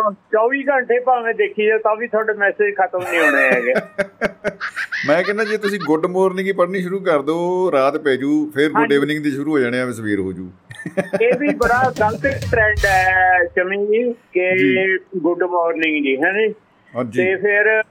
24 0.00 0.62
ਘੰਟੇ 0.68 0.98
ਭਾਵੇਂ 1.00 1.34
ਦੇਖੀ 1.34 1.66
ਜਾ 1.66 1.78
ਤਾਂ 1.78 1.94
ਵੀ 1.96 2.06
ਤੁਹਾਡੇ 2.06 2.32
ਮੈਸੇਜ 2.32 2.74
ਖਤਮ 2.74 3.02
ਨਹੀਂ 3.02 3.20
ਹੋਣੇ 3.20 3.42
ਹੈਗੇ। 3.48 3.74
ਮੈਂ 5.06 5.22
ਕਹਿੰਦਾ 5.22 5.44
ਜੇ 5.44 5.56
ਤੁਸੀਂ 5.56 5.80
ਗੁੱਡ 5.80 6.06
ਮਾਰਨਿੰਗ 6.06 6.46
ਹੀ 6.46 6.52
ਪੜ੍ਹਨੀ 6.52 6.82
ਸ਼ੁਰੂ 6.82 7.00
ਕਰ 7.00 7.22
ਦਿਓ 7.22 7.70
ਰਾਤ 7.72 7.96
ਪੈ 7.96 8.16
ਜੂ 8.16 8.50
ਫਿਰ 8.54 8.68
ਗੁੱਡ 8.68 8.80
ਹਾਂਜੀ। 8.80 8.94
ਇਵਨਿੰਗ 8.94 9.22
ਦੀ 9.24 9.30
ਸ਼ੁਰੂ 9.30 9.50
ਹੋ 9.50 9.58
ਜਾਣੇ 9.58 9.80
ਆ 9.80 9.90
ਸਵੇਰ 9.90 10.20
ਹੋ 10.20 10.32
ਜੂ। 10.32 10.50
ਇਹ 11.22 11.38
ਵੀ 11.38 11.54
ਬੜਾ 11.54 11.82
ਗਲਤ 12.00 12.26
ਟ੍ਰੈਂਡ 12.50 12.84
ਹੈ 12.84 13.44
ਚਮੀ 13.56 13.86
ਜੀ 13.86 14.02
ਕਿ 14.32 14.98
ਗੁੱਡ 15.18 15.42
ਮਾਰਨਿੰਗ 15.42 16.02
ਜੀ 16.04 16.16
ਹੈ 16.16 16.32
ਨੀ? 16.32 16.54
ਹਾਂਜੀ। 16.94 17.24
ਤੇ 17.24 17.34
ਫਿਰ 17.36 17.82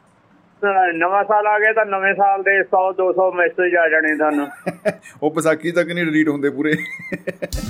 ਨਵਾਂ 0.93 1.23
ਸਾਲ 1.23 1.47
ਆ 1.47 1.59
ਗਿਆ 1.59 1.73
ਤਾਂ 1.73 1.85
ਨਵੇਂ 1.85 2.13
ਸਾਲ 2.13 2.43
ਦੇ 2.43 2.59
100 2.59 2.79
200 2.99 3.31
ਮੈਸੇਜ 3.34 3.75
ਆ 3.75 3.89
ਜਾਣੇ 3.89 4.15
ਤੁਹਾਨੂੰ। 4.15 4.47
ਉਹ 5.23 5.31
ਵਿਸਾਖੀ 5.31 5.71
ਤੱਕ 5.71 5.88
ਨਹੀਂ 5.88 6.05
ਡਿਲੀਟ 6.05 6.29
ਹੁੰਦੇ 6.29 6.49
ਪੂਰੇ। 6.49 6.73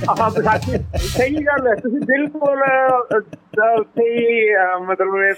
ਆਹ 0.09 0.29
ਵਿਸਾਖੀ 0.29 0.71
ਸਹੀ 0.97 1.43
ਗੱਲ 1.43 1.67
ਹੈ 1.67 1.75
ਤੁਸੀਂ 1.75 1.99
ਬਿਲਕੁਲ 1.99 2.63
ਸਹੀ 3.83 4.49
ਮਤਲਬ 4.81 5.15
ਇਹ 5.17 5.33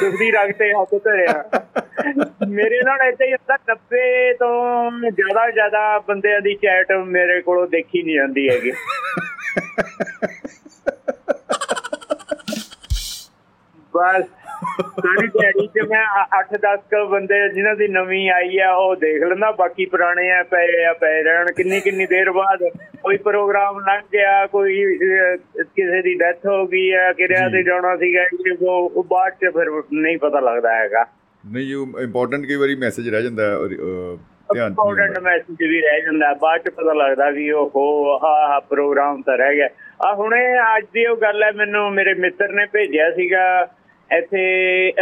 ਦੁਖਦੀ 0.00 0.30
ਰਗ 0.30 0.52
ਤੇ 0.52 0.72
ਹੱਥ 0.72 0.94
ਧਰਿਆ। 1.04 1.44
ਮੇਰੇ 2.48 2.82
ਨਾਲ 2.84 2.98
ਏਦਾਂ 3.08 3.26
ਹੀ 3.26 3.32
ਹੁੰਦਾ 3.32 3.56
90 3.72 4.32
ਤੋਂ 4.32 4.90
ਜ਼ਿਆਦਾ 5.10 5.50
ਜ਼ਿਆਦਾ 5.50 5.98
ਬੰਦਿਆਂ 5.98 6.40
ਦੀ 6.40 6.54
ਚੈਟ 6.54 6.92
ਮੇਰੇ 6.92 7.40
ਕੋਲੋਂ 7.40 7.66
ਦੇਖੀ 7.66 8.02
ਨਹੀਂ 8.02 8.14
ਜਾਂਦੀ 8.14 8.48
ਹੈਗੀ। 8.48 8.72
ਬਸ। 13.96 14.24
ਸਾਰੀ 14.62 15.26
ਦਿਹਾੜੀ 15.26 15.66
ਚ 15.66 15.86
ਮੈਂ 15.88 16.04
8-10 16.38 17.04
ਬੰਦੇ 17.10 17.48
ਜਿਨ੍ਹਾਂ 17.48 17.74
ਦੀ 17.76 17.88
ਨਵੀਂ 17.88 18.30
ਆਈ 18.30 18.58
ਆ 18.58 18.72
ਉਹ 18.74 18.94
ਦੇਖ 18.96 19.22
ਲੈਂਦਾ 19.22 19.50
ਬਾਕੀ 19.50 19.84
ਪੁਰਾਣੇ 19.86 20.30
ਆ 20.30 20.42
ਪਏ 20.42 20.84
ਆ 20.84 20.92
ਪਏ 20.92 21.22
ਰਹਿਣ 21.22 21.46
ਕਿੰਨੀ 21.56 21.80
ਕਿੰਨੀ 21.80 22.06
ਦੇਰ 22.06 22.30
ਬਾਅਦ 22.30 22.62
ਕੋਈ 23.02 23.16
ਪ੍ਰੋਗਰਾਮ 23.16 23.78
ਲੰਘ 23.78 24.02
ਗਿਆ 24.12 24.46
ਕੋਈ 24.46 24.84
ਕਿਸੇ 24.96 26.02
ਦੀ 26.02 26.14
ਡੈਥ 26.14 26.46
ਹੋ 26.46 26.66
ਗਈ 26.66 26.90
ਆ 26.90 27.12
ਕਿਰਿਆ 27.12 27.48
ਤੇ 27.48 27.62
ਜਾਣਾ 27.62 27.96
ਸੀਗਾ 27.96 28.24
ਉਹ 28.62 29.04
ਬਾਅਦ 29.04 29.32
ਚ 29.32 29.52
ਫਿਰ 29.54 29.70
ਨਹੀਂ 29.92 30.18
ਪਤਾ 30.18 30.40
ਲੱਗਦਾ 30.40 30.74
ਹੈਗਾ। 30.76 31.04
ਨਹੀਂ 31.44 31.74
ਉਹ 31.76 32.00
ਇੰਪੋਰਟੈਂਟ 32.00 32.46
ਕਈ 32.46 32.56
ਵਾਰੀ 32.56 32.74
ਮੈਸੇਜ 32.74 33.08
ਰਹਿ 33.08 33.22
ਜਾਂਦਾ 33.22 33.42
ਧਿਆਨ 34.54 34.66
ਇੰਪੋਰਟੈਂਟ। 34.66 35.18
ਮੈਸੇਜ 35.18 35.62
ਵੀ 35.62 35.80
ਰਹਿ 35.80 36.00
ਜਾਂਦਾ 36.00 36.32
ਬਾਅਦ 36.34 36.60
ਚ 36.60 36.70
ਪਤਾ 36.70 36.92
ਲੱਗਦਾ 36.92 37.30
ਵੀ 37.30 37.50
ਉਹ 37.50 37.70
ਹੋ 37.76 38.12
ਆਹ 38.26 38.60
ਪ੍ਰੋਗਰਾਮ 38.60 39.22
ਤਾਂ 39.22 39.36
ਰਹਿ 39.38 39.54
ਗਿਆ। 39.56 39.68
ਆ 40.06 40.14
ਹੁਣੇ 40.14 40.40
ਅੱਜ 40.76 40.84
ਦੀ 40.94 41.06
ਉਹ 41.06 41.16
ਗੱਲ 41.16 41.42
ਹੈ 41.42 41.50
ਮੈਨੂੰ 41.52 41.90
ਮੇਰੇ 41.92 42.14
ਮਿੱਤਰ 42.14 42.52
ਨੇ 42.52 42.66
ਭੇਜਿਆ 42.72 43.10
ਸੀਗਾ 43.10 43.44
ਇੱਥੇ 44.16 44.92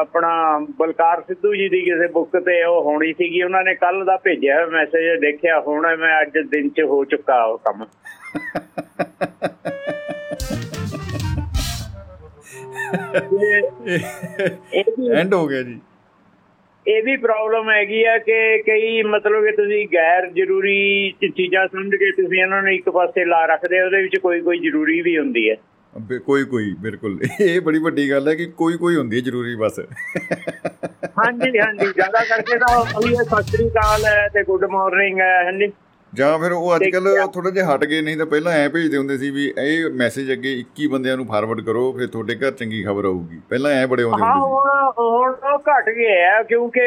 ਆਪਣਾ 0.00 0.30
ਬਲਕਾਰ 0.78 1.20
ਸਿੱਧੂ 1.20 1.54
ਜੀ 1.54 1.68
ਦੀ 1.68 1.80
ਕਿਸੇ 1.80 2.06
ਬੁੱਕ 2.12 2.36
ਤੇ 2.36 2.62
ਉਹ 2.64 2.82
ਹੋਣੀ 2.82 3.12
ਸੀਗੀ। 3.12 3.42
ਉਹਨਾਂ 3.42 3.62
ਨੇ 3.64 3.74
ਕੱਲ 3.74 4.04
ਦਾ 4.04 4.16
ਭੇਜਿਆ 4.16 4.66
ਮੈਸੇਜ 4.66 5.20
ਦੇਖਿਆ 5.20 5.60
ਹੁਣ 5.60 5.96
ਮੈਂ 5.96 6.20
ਅੱਜ 6.22 6.38
ਦਿਨ 6.50 6.68
ਚ 6.68 6.80
ਹੋ 6.80 7.04
ਚੁੱਕਾ 7.04 7.42
ਉਹ 7.44 7.58
ਕੰਮ। 7.58 7.84
ਐਂਡ 15.16 15.34
ਹੋ 15.34 15.46
ਗਿਆ 15.46 15.62
ਜੀ। 15.62 15.78
ਇਹ 16.86 17.02
ਵੀ 17.02 17.16
ਪ੍ਰੋਬਲਮ 17.16 17.70
ਹੈਗੀ 17.70 18.02
ਆ 18.04 18.16
ਕਿ 18.18 18.62
ਕਈ 18.62 19.02
ਮਤਲਬ 19.02 19.44
ਕਿ 19.44 19.52
ਤੁਸੀਂ 19.52 19.86
ਗੈਰ 19.92 20.26
ਜ਼ਰੂਰੀ 20.26 21.12
ਚੀਜ਼ਾਂ 21.36 21.66
ਸਮਝ 21.68 21.94
ਕੇ 21.94 22.10
ਤੁਸੀਂ 22.10 22.40
ਇਹਨਾਂ 22.42 22.62
ਨੂੰ 22.62 22.72
ਇੱਕ 22.72 22.90
ਪਾਸੇ 22.90 23.24
ਲਾ 23.24 23.44
ਰੱਖਦੇ 23.46 23.80
ਉਹਦੇ 23.80 24.02
ਵਿੱਚ 24.02 24.18
ਕੋਈ 24.18 24.40
ਕੋਈ 24.40 24.58
ਜ਼ਰੂਰੀ 24.58 25.00
ਵੀ 25.00 25.18
ਹੁੰਦੀ 25.18 25.50
ਹੈ। 25.50 25.56
ਕੋਈ 26.18 26.44
ਕੋਈ 26.44 26.74
ਬਿਲਕੁਲ। 26.78 27.18
ਇਹ 27.40 27.60
ਬੜੀ 27.60 27.78
ਵੱਡੀ 27.78 28.10
ਗੱਲ 28.10 28.28
ਹੈ 28.28 28.34
ਕਿ 28.34 28.46
ਕੋਈ 28.46 28.76
ਕੋਈ 28.76 28.96
ਹੁੰਦੀ 28.96 29.16
ਹੈ 29.16 29.22
ਜ਼ਰੂਰੀ 29.22 29.54
ਬਸ। 29.54 29.78
ਹਾਂਜੀ 31.18 31.58
ਹਾਂਜੀ 31.58 31.86
ਜ਼ਿਆਦਾ 31.86 32.24
ਕਰਕੇ 32.24 32.58
ਤਾਂ 32.58 32.76
ਉਹੀ 32.76 33.16
ਹੈ, 33.16 33.22
ਸਤਿ 33.22 33.42
ਸ੍ਰੀ 33.42 33.68
ਅਕਾਲ 33.68 34.04
ਹੈ 34.04 34.28
ਤੇ 34.28 34.42
ਗੁੱਡ 34.42 34.64
ਮਾਰਨਿੰਗ 34.64 35.20
ਹੈ 35.20 35.44
ਹਾਂਜੀ 35.44 35.72
ਜਾਂ 36.14 36.38
ਫਿਰ 36.38 36.52
ਉਹ 36.52 36.74
ਅੱਜ 36.76 36.82
ਕੱਲ। 36.90 37.06
ਥੋੜਾ 37.34 37.50
ਜਿਹਾ 37.50 37.74
ਹਟ 37.74 37.84
ਗਏ 37.84 38.00
ਨਹੀਂ 38.00 38.16
ਤਾਂ 38.16 38.26
ਪਹਿਲਾਂ 38.26 38.52
ਐ 38.52 38.68
ਭੇਜਦੇ 38.68 38.96
ਹੁੰਦੇ 38.96 39.16
ਸੀ 39.18 39.30
ਵੀ 39.30 39.46
ਇਹ 39.58 39.90
ਮੈਸੇਜ 39.90 40.32
ਅੱਗੇ 40.32 40.52
21 40.58 40.86
ਬੰਦਿਆਂ 40.88 41.16
ਨੂੰ 41.16 41.26
ਫਾਰਵਰਡ 41.26 41.60
ਕਰੋ 41.60 41.92
ਫਿਰ 41.92 42.06
ਤੁਹਾਡੇ 42.06 42.34
ਘਰ 42.34 42.50
ਚੰਗੀ 42.50 42.82
ਖਬਰ 42.84 43.04
ਆਊਗੀ। 43.04 43.40
ਪਹਿਲਾਂ 43.48 43.70
ਐ 43.70 43.86
ਬੜੇ 43.86 44.02
ਆਉਂਦੇ 44.02 44.22
ਹਾਂ 44.22 44.34
ਹੁੰਦੇ 44.34 44.48
ਸੀ। 44.48 44.92
ਹੁਣ 44.98 45.30
ਹੁਣ 45.30 45.32
ਉਹ 45.52 45.58
ਘਟ 45.70 45.88
ਗਏ 45.90 46.20
ਆ 46.24 46.42
ਕਿਉਂਕਿ 46.42 46.80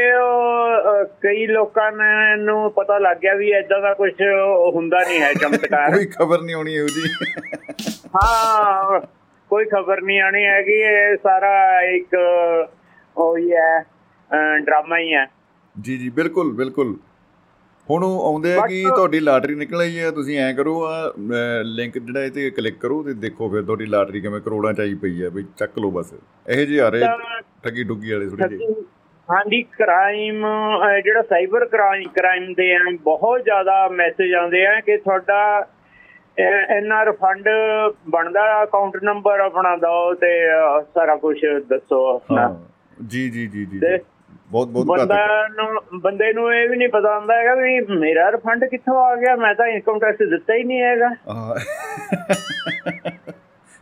ਕਈ 1.21 1.45
ਲੋਕਾਂ 1.47 1.91
ਨੇ- 1.91 2.69
ਪਤਾ 2.75 2.97
ਲੱਗ 2.97 3.17
ਗਿਆ 3.17 3.33
ਵੀ 3.33 3.51
ਐਦਾਂ 3.51 3.81
ਦਾ 3.81 3.93
ਕੁਝ 3.93 4.11
ਹੁੰਦਾ 4.73 4.99
ਨਹੀਂ 4.99 5.19
ਹੈ 5.21 5.33
ਚਮਤਕਾਰ। 5.33 5.91
ਕੋਈ 5.97 6.05
ਖਬਰ 6.05 6.41
ਨਹੀਂ 6.41 6.55
ਆਉਣੀ 6.55 6.73
ਇਹੋ 6.73 6.87
ਜੀ 6.87 7.09
ਹਾਂ 8.15 8.99
ਕੋਈ 9.51 9.65
ਖਬਰ 9.65 10.01
ਨਹੀਂ 10.01 10.19
ਆਣੀ 10.21 10.45
ਹੈਗੀ 10.45 10.79
ਇਹ 10.81 11.15
ਸਾਰਾ 11.17 11.81
ਇੱਕ 11.81 12.15
ਉਹ 13.17 13.37
ਹੀ 13.37 13.51
ਹੈ 13.53 13.79
ਡਰਾਮਾ 14.59 14.97
ਹੀ 14.97 15.13
ਹੈ। 15.13 15.25
ਜੀ 15.75 15.97
ਜੀ 15.97 16.09
ਬਿਲਕੁਲ 16.09 16.51
ਬਿਲਕੁਲ। 16.53 16.95
ਹੁਣ 17.89 18.03
ਉਹ 18.03 18.23
ਆਉਂਦੇ 18.25 18.53
ਆ 18.53 18.65
ਕਿ 18.67 18.83
ਤੁਹਾਡੀ 18.85 19.19
ਲਾਟਰੀ 19.19 19.55
ਨਿਕਲ 19.55 19.81
ਆਈ 19.81 19.97
ਹੈ 19.99 20.09
ਤੁਸੀਂ 20.11 20.37
ਐ 20.39 20.51
ਕਰੋ 20.53 20.73
ਆ 20.85 20.95
ਲਿੰਕ 21.65 21.97
ਜਿਹੜਾ 21.97 22.23
ਇਹ 22.23 22.31
ਤੇ 22.31 22.49
ਕਲਿੱਕ 22.49 22.77
ਕਰੋ 22.79 23.01
ਤੇ 23.03 23.13
ਦੇਖੋ 23.19 23.49
ਫਿਰ 23.49 23.61
ਤੁਹਾਡੀ 23.63 23.85
ਲਾਟਰੀ 23.85 24.21
ਕਿਵੇਂ 24.21 24.39
ਕਰੋੜਾਂ 24.41 24.73
ਚ 24.73 24.79
ਆਈ 24.79 24.93
ਪਈ 24.93 25.21
ਹੈ 25.23 25.29
ਵੀ 25.29 25.43
ਚੱਕ 25.57 25.77
ਲਓ 25.79 25.91
ਬਸ। 25.91 26.13
ਇਹੋ 26.13 26.65
ਜਿਹੇ 26.65 26.79
ਆ 26.79 26.89
ਰਹੇ 26.89 27.05
ਠੱਗੀ 27.63 27.83
ਠੁੱਗੀ 27.83 28.11
ਵਾਲੇ 28.11 28.27
ਥੋੜੇ 28.29 28.47
ਜਿਹੇ। 28.47 28.73
ਹਾਂਜੀ 29.29 29.61
ਕ੍ਰਾਈਮ 29.73 30.45
ਜਿਹੜਾ 31.03 31.21
ਸਾਈਬਰ 31.21 31.65
ਕ੍ਰਾਈਮ 31.65 32.03
ਕ੍ਰਾਈਮ 32.09 32.53
ਦੇ 32.53 32.73
ਆ 32.75 32.79
ਬਹੁਤ 33.03 33.43
ਜ਼ਿਆਦਾ 33.43 33.87
ਮੈਸੇਜ 33.93 34.33
ਆਉਂਦੇ 34.33 34.65
ਆ 34.67 34.79
ਕਿ 34.81 34.97
ਤੁਹਾਡਾ 34.97 35.39
ਇੰਨਾ 36.71 37.03
ਰਿਫੰਡ 37.05 37.47
ਬਣਦਾ 38.09 38.41
ਅਕਾਊਂਟ 38.63 38.97
ਨੰਬਰ 39.03 39.39
ਆਪਣਾ 39.39 39.75
ਦਿਓ 39.77 40.13
ਤੇ 40.13 40.29
ਸਾਰਾ 40.93 41.15
ਕੁਝ 41.15 41.37
ਦੱਸੋ 41.69 42.05
ਆਪਣਾ। 42.07 42.47
ਜੀ 43.07 43.29
ਜੀ 43.29 43.47
ਜੀ 43.47 43.65
ਜੀ 43.65 43.79
ਤੇ 44.47 44.51
ਬਹੁਤ 44.51 44.67
ਬਹੁਤ 44.67 44.87
ਬੰਦਾ 44.87 45.15
ਘਾਤਕ 45.15 45.51
ਨੂੰ 45.57 45.99
ਬੰਦੇ 46.01 46.33
ਨੂੰ 46.33 46.53
ਇਹ 46.55 46.69
ਵੀ 46.69 46.77
ਨਹੀਂ 46.77 46.89
ਪਤਾ 46.89 47.19
ਹੁੰਦਾ 47.19 47.33
ਹੈਗਾ 47.35 47.55
ਵੀ 47.55 47.79
ਮੇਰਾ 47.99 48.31
ਰਿਫੰਡ 48.31 48.65
ਕਿੱਥੋਂ 48.65 49.05
ਆ 49.05 49.15
ਗਿਆ 49.15 49.35
ਮੈਂ 49.35 49.55
ਤਾਂ 49.55 49.67
ਇਨਕਮ 49.67 49.99
ਟੈਕਸ 49.99 50.29
ਦਿੱਤਾ 50.29 50.53
ਹੀ 50.53 50.63
ਨਹੀਂ 50.63 50.81
ਹੈਗਾ। 50.81 51.07
ਹਾਂ। 51.29 51.55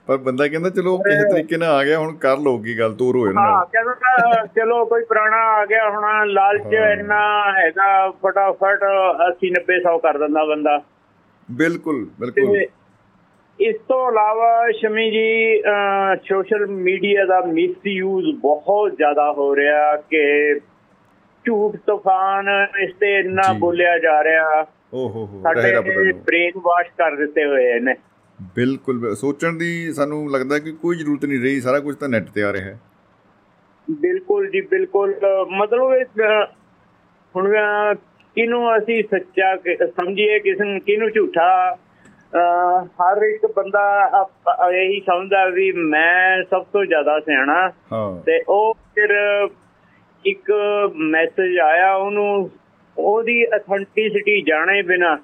ਪਰ 0.08 0.18
ਬੰਦਾ 0.18 0.48
ਕਹਿੰਦਾ 0.48 0.70
ਚਲੋ 0.70 0.98
ਕਿਸੇ 0.98 1.30
ਤਰੀਕੇ 1.32 1.58
ਨਾਲ 1.58 1.70
ਆ 1.70 1.84
ਗਿਆ 1.84 2.00
ਹੁਣ 2.00 2.16
ਕਰ 2.16 2.38
ਲਓਗੀ 2.38 2.80
ਗੱਲ 2.80 2.94
ਤੋਰ 2.94 3.16
ਹੋਏ 3.16 3.28
ਹਾਂ 3.28 3.34
ਨਾਲ। 3.34 3.66
ਕਹਿੰਦਾ 3.66 4.46
ਚਲੋ 4.56 4.86
ਕੋਈ 4.86 5.04
ਪੁਰਾਣਾ 5.04 5.38
ਆ 5.38 5.66
ਗਿਆ 5.66 5.90
ਹੁਣ 5.90 6.28
ਲਾਲਚ 6.30 6.76
ਹਾਂ। 6.76 6.92
ਇੰਨਾ 6.92 7.52
ਹੈਗਾ 7.58 8.10
ਫਟਾਫਟ 8.12 8.84
80 9.30 9.50
90 9.50 9.80
100 9.80 9.98
ਕਰ 10.00 10.18
ਦਿੰਦਾ 10.18 10.46
ਬੰਦਾ। 10.46 10.82
ਬਿਲਕੁਲ 11.52 12.10
ਬਿਲਕੁਲ। 12.20 12.54
ਤੇ 12.54 12.68
ਇਸ 13.60 13.76
ਤੋਂ 13.88 14.00
ਇਲਾਵਾ 14.12 14.72
ਸ਼ਮੀ 14.78 15.10
ਜੀ 15.12 15.62
ਸੋਸ਼ਲ 16.28 16.66
ਮੀਡੀਆ 16.68 17.26
ਦਾ 17.26 17.40
ਮਿਸਯੂਜ਼ 17.42 18.28
ਬਹੁਤ 18.40 18.96
ਜ਼ਿਆਦਾ 18.98 19.32
ਹੋ 19.38 19.56
ਰਿਹਾ 19.56 19.96
ਕਿ 20.12 20.24
ਝੂਠ 21.46 21.76
ਤੂਫਾਨ 21.88 22.50
ਇਸ 22.84 22.92
ਤੇ 23.00 23.14
ਇੰਨਾ। 23.20 23.52
ਬੋਲਿਆ 23.60 23.98
ਜਾ 24.00 24.24
ਰਿਹਾ। 24.24 24.62
ਓ 24.94 25.08
ਹੋ 25.10 25.42
ਸਾਡੇ 25.44 26.12
ਬ੍ਰੇਨ 26.12 26.60
ਵਾਸ਼ 26.66 26.90
ਕਰ 26.98 27.16
ਦਿੱਤੇ 27.16 27.46
ਹੋਏ 27.46 27.80
ਨੇ। 27.80 27.94
ਬਿਲਕੁਲ 28.56 29.14
ਸੋਚਣ 29.16 29.58
ਦੀ 29.58 29.94
ਸਾਨੂੰ 29.94 30.30
ਲੱਗਦਾ 30.32 30.60
ਕਿ 30.60 30.72
ਕੋਈ 30.82 30.98
ਜ਼ਰੂਰਤ 30.98 31.26
ਨਹੀਂ 31.26 31.40
ਰਹੀ 31.40 31.62
ਸਾਰਾ 31.62 31.80
ਕੁਝ 31.80 31.96
ਤਾਂ 31.96 32.10
ਨੈਟ 32.10 32.30
ਤੇ 32.36 32.44
ਆ 32.44 32.52
ਰਿਹਾ 32.54 32.66
ਹੈ। 32.66 32.80
ਬਿਲਕੁਲ 33.88 34.50
ਜੀ 34.52 34.62
ਬਿਲਕੁਲ। 34.62 35.14
ਮਤਲਬ 35.52 36.22
ਹੁਣ 37.36 37.54
ਕਿਹਨੂੰ 38.36 38.78
ਅਸੀਂ 38.78 39.04
ਸੱਚਾ 39.12 39.56
ਸਮਝੀਏ 39.86 40.40
ਕਿਸ 40.40 40.60
ਨੂੰ 40.62 40.80
ਕਿਹਨੂੰ 40.82 41.10
ਝੂਠਾ 41.12 41.78
ਹਰ 43.02 43.22
ਇੱਕ 43.22 43.46
ਬੰਦਾ 43.46 43.84
ਇਹੀ 44.72 45.00
ਸਮਝਦਾ 45.02 45.46
ਵੀ 45.46 45.72
ਮੈਂ 45.72 46.44
ਸਭ 46.44 46.66
ਤੋਂ 46.74 46.86
ਜ਼ਿਆਦਾ 46.86 47.20
ਸਿਆਣਾ। 47.20 47.70
ਤੇ 48.26 48.44
ਉਹ 48.48 48.74
ਫਿਰ 48.96 49.10
ਇੱਕ 50.26 50.52
ਮੈਸੇਜ 50.96 51.58
ਆਇਆ 51.60 51.94
ਉਹਨੂੰ 51.96 52.50
ਉਹਦੀ 52.98 53.46
ਅਥੈਂਟਿਸਿਟੀ 53.46 54.42
ਜਾਣੇ 54.42 54.82
ਬਿਨਾ। 54.82 55.18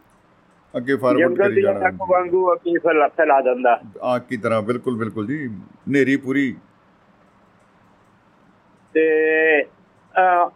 ਅੱਗੇ 0.77 0.95
ਫਾਰਵਰਡ 0.95 1.19
ਜੰਗਲ 1.19 1.43
ਕਰੀ 1.43 1.55
ਦੀ 1.55 1.61
ਜਾਣਾ। 1.61 1.87
ਅੱਗ 1.87 2.09
ਵਾਂਗੂ 2.09 2.53
ਅੱਗੇ 2.53 2.77
ਫੈਲਾ 3.07 3.41
ਦਿੰਦਾ। 3.41 3.79
ਆ 4.01 4.17
ਕੀ 4.19 4.37
ਤਰ੍ਹਾਂ 4.37 4.61
ਬਿਲਕੁਲ 4.61 4.97
ਬਿਲਕੁਲ 4.97 5.27
ਜੀ। 5.27 5.47
ਨੇਰੀ 5.89 6.15
ਪੂਰੀ। 6.17 6.55
ਤੇ 8.93 9.05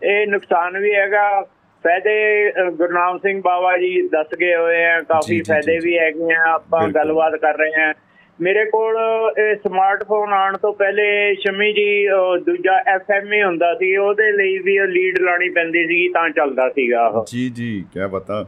ਇਹ 0.03 0.27
ਨੁਕਸਾਨ 0.27 0.77
ਵੀ 0.77 0.93
ਹੈਗਾ। 0.95 1.45
ਫਾਇਦੇ 1.85 2.51
ਗੁਰਨਾਮ 2.71 3.17
ਸਿੰਘ 3.17 3.41
ਬਾਵਾ 3.41 3.77
ਜੀ 3.77 4.07
ਦੱਸ 4.07 4.27
ਗਏ 4.41 4.55
ਹੋਏ 4.55 4.85
ਆ 4.85 4.99
ਕਾਫੀ 5.01 5.41
ਫਾਇਦੇ। 5.41 5.79
ਵੀ 5.83 5.97
ਹੈਗੇ 5.97 6.33
ਆ 6.35 6.41
ਆਪਾਂ। 6.53 6.87
ਗੱਲਬਾਤ 6.87 7.35
ਕਰ 7.35 7.57
ਰਹੇ 7.57 7.81
ਆ। 7.81 7.93
ਮੇਰੇ 8.41 8.65
ਕੋਲ 8.65 8.97
ਇਹ 9.41 9.55
ਸਮਾਰਟਫੋਨ 9.55 10.33
ਆਉਣ 10.33 10.57
ਤੋਂ 10.57 10.73
ਪਹਿਲੇ 10.73 11.35
ਸ਼ਮੀ 11.35 11.73
ਜੀ 11.73 12.07
ਉਹ 12.07 12.37
ਦੂਜਾ 12.37 12.83
ਐਫਐਮਏ 12.87 13.43
ਹੁੰਦਾ 13.43 13.73
ਸੀ 13.73 13.97
ਉਹਦੇ 13.97 14.31
ਲਈ 14.31 14.57
ਵੀ 14.57 14.79
ਲੀਡ 14.87 15.19
ਲਾਣੀ 15.19 15.49
ਪੈਂਦੀ 15.49 15.87
ਸੀ 15.87 16.09
ਤਾਂ 16.09 16.29
ਚੱਲਦਾ 16.29 16.69
ਸੀਗਾ 16.69 17.07
ਉਹ। 17.07 17.25
ਜੀ 17.27 17.49
ਜੀ 17.49 17.85
ਕੀ 17.93 17.99
ਬਤਾ। 18.11 18.43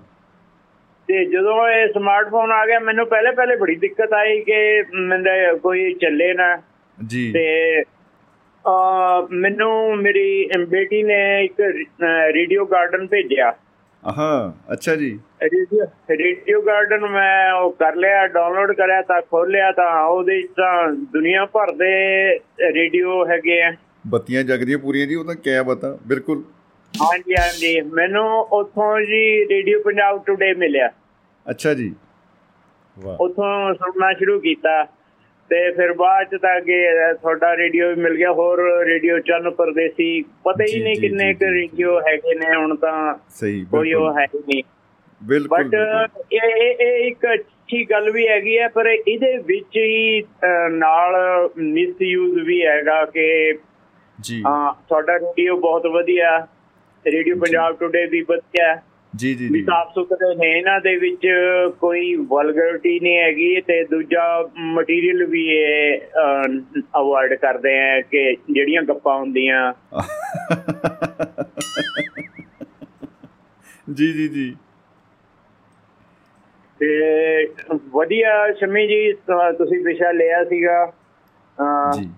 ਤੇ 1.07 1.25
ਜਦੋਂ 1.25 1.69
ਇਹ 1.69 1.87
ਸਮਾਰਟਫੋਨ 1.93 2.51
ਆ 2.51 2.65
ਗਿਆ 2.65 2.79
ਮੈਨੂੰ 2.79 3.07
ਪਹਿਲੇ 3.07 3.31
ਪਹਿਲੇ 3.31 3.55
ਬੜੀ 3.55 3.75
ਦਿੱਕਤ 3.75 4.13
ਆਈ 4.13 4.41
ਕਿ 4.41 4.83
ਮੈਨੂੰ 4.93 5.59
ਕੋਈ 5.59 5.93
ਚੱਲੇ 5.93 6.33
ਨਾ। 6.33 6.61
ਜੀ। 7.07 7.31
ਤੇ 7.33 7.83
ਮੈਨੂੰ 9.31 9.97
ਮੇਰੀ 9.97 10.49
ਬੇਟੀ 10.65 11.03
ਨੇ 11.03 11.45
ਇੱਕ 11.45 11.61
ਰੇਡੀਓ 12.33 12.65
ਗਾਰਡਨ 12.65 13.07
ਭੇਜਿਆ। 13.07 13.53
ਹਾਂ 14.03 14.73
ਅੱਛਾ 14.73 14.95
ਜੀ। 14.95 15.19
ਰੇਡੀਓ 16.11 16.61
ਗਾਰਡਨ 16.61 17.07
ਮੈਂ 17.07 17.53
ਉਹ 17.53 17.71
ਕਰ 17.71 17.95
ਲਿਆ 17.95 18.27
ਡਾਊਨਲੋਡ 18.27 18.71
ਕਰਿਆ 18.71 19.01
ਤਾਂ 19.01 19.21
ਖੋਲਿਆ 19.21 19.71
ਤਾਂ 19.71 20.03
ਉਹਦੇ 20.03 20.35
ਵਿੱਚ 20.35 20.47
ਤਾਂ 20.47 20.91
ਦੁਨੀਆ 20.93 21.45
ਭਰ 21.45 21.71
ਦੇ 21.71 21.91
ਰੇਡੀਓ 22.73 23.25
ਹੈਗੇ 23.25 23.61
ਆ। 23.61 23.73
ਬੱਤੀਆਂ 24.07 24.43
ਜਗਦੀਆਂ 24.43 24.77
ਪੂਰੀਆਂ 24.77 25.07
ਜੀ 25.07 25.15
ਉਹ 25.15 25.25
ਤਾਂ 25.25 25.35
ਕੀ 25.35 25.49
ਬਤਾ 25.67 25.97
ਬਿਲਕੁਲ। 26.07 26.43
ਹਾਂਜੀ 26.93 27.33
ਹਾਂਜੀ। 27.33 27.81
ਮੈਨੂੰ 27.81 28.29
ਉੱਥੋਂ 28.39 29.01
ਜੀ 29.01 29.45
ਰੇਡੀਓ 29.45 29.81
ਪੰਜਾਬ 29.81 30.23
ਟੁਡੇ 30.25 30.53
ਮਿਲਿਆ। 30.53 30.91
ਅੱਛਾ 31.49 31.73
ਜੀ। 31.73 31.95
ਵਾਹ। 32.99 33.17
ਉੱਥੋਂ 33.21 33.73
ਸੁਣਨਾ 33.73 34.13
ਸ਼ੁਰੂ 34.13 34.39
ਕੀਤਾ। 34.39 34.83
ਤੇ 35.49 35.69
ਫਿਰ 35.71 35.91
ਬਾਅਦ 35.93 36.27
ਚ 36.27 36.39
ਤਾਂ 36.41 36.55
ਅੱਗੇ 36.57 36.77
ਤੁਹਾਡਾ 37.13 37.55
ਰੇਡੀਓ 37.57 37.87
ਵੀ 37.89 38.01
ਮਿਲ 38.01 38.15
ਗਿਆ 38.17 38.31
ਹੋਰ 38.31 38.61
ਰੇਡੀਓ 38.85 39.19
ਚੰਨ 39.19 39.49
ਪਰਦੇਸੀ 39.49 40.09
ਪਤਾ 40.43 40.63
ਹੀ 40.63 40.81
ਨਹੀਂ 40.83 40.95
ਕਿੰਨੇ 40.95 41.33
ਕੁ। 41.33 41.45
ਰੇਡੀਓ 41.45 41.99
ਹੈਗੇ 42.07 42.33
ਨੇ 42.35 42.55
ਹੁਣ 42.55 42.75
ਤਾਂ 42.75 43.13
ਸਹੀ 43.29 43.63
ਕੋਈ 43.71 43.93
ਉਹ 43.93 44.17
ਹੈ 44.19 44.25
ਹੀ 44.25 44.39
ਨਹੀਂ। 44.39 44.63
ਬਿਲਕੁਲ 45.21 45.63
ਬਟ। 45.63 45.75
ਇਹ 46.33 46.57
ਇਹ 46.57 47.07
ਇੱਕ 47.07 47.25
ਅੱਛੀ 47.33 47.83
ਗੱਲ 47.85 48.11
ਵੀ 48.11 48.27
ਹੈਗੀ 48.27 48.57
ਹੈ 48.57 48.67
ਪਰ 48.67 48.87
ਇਹਦੇ 48.87 49.35
ਵਿੱਚ 49.37 49.77
ਹੀ 49.77 50.21
ਨਾਲ 50.71 51.15
ਮਿਸਯੂਜ਼ 51.57 52.39
ਵੀ 52.39 52.61
ਹੈਗਾ 52.65 53.03
ਕਿ 53.05 53.27
ਜੀ। 54.17 54.41
ਹਾਂ 54.45 54.73
ਤੁਹਾਡਾ 54.89 55.17
ਰੇਡੀਓ 55.17 55.55
ਬਹੁਤ 55.57 55.85
ਵਧੀਆ 55.87 56.37
ਰੇਡੀਓ 57.05 57.35
ਪੰਜਾਬ 57.35 57.75
ਟੁਡੇ 57.77 58.05
ਵੀ 58.05 58.21
ਵਧੀਆ। 58.21 58.75
ਜੀ 59.19 59.33
ਜੀ 59.35 59.47
ਜੀ। 59.47 59.61
ਸਾਫ਼ 59.63 59.89
ਸੁਥਰੇ 59.89 60.35
ਨੇ। 60.35 60.57
ਇਹਨਾਂ 60.57 60.79
ਦੇ 60.81 60.95
ਵਿੱਚ 60.95 61.27
ਕੋਈ 61.79 62.15
ਵਲਗਰਿਟੀ 62.15 62.99
ਨਹੀਂ 62.99 63.17
ਹੈਗੀ 63.17 63.61
ਤੇ 63.61 63.83
ਦੂਜਾ 63.83 64.49
ਮਟੀਰੀਅਲ 64.57 65.25
ਵੀ 65.25 65.47
ਇਹ 65.47 65.99
ਅਵੋਇਡ 66.97 67.33
ਕਰਦੇ 67.33 67.79
ਆ 67.79 68.01
ਕਿ 68.01 68.35
ਜਿਹੜੀਆਂ 68.51 68.81
ਗੱਪਾਂ 68.81 69.17
ਹੁੰਦੀਆਂ। 69.19 69.73
ਜੀ 73.93 74.13
ਜੀ 74.13 74.27
ਜੀ। 74.27 74.55
ਤੇ 76.79 76.89
ਵਧੀਆ 77.71 78.53
ਸ਼ਮੀ 78.53 78.87
ਜੀ 78.87 79.13
ਤੁਸੀਂ 79.57 79.83
ਵਿਸ਼ਾ 79.83 80.11
ਲਿਆ 80.11 80.43
ਸੀਗਾ। 80.43 80.93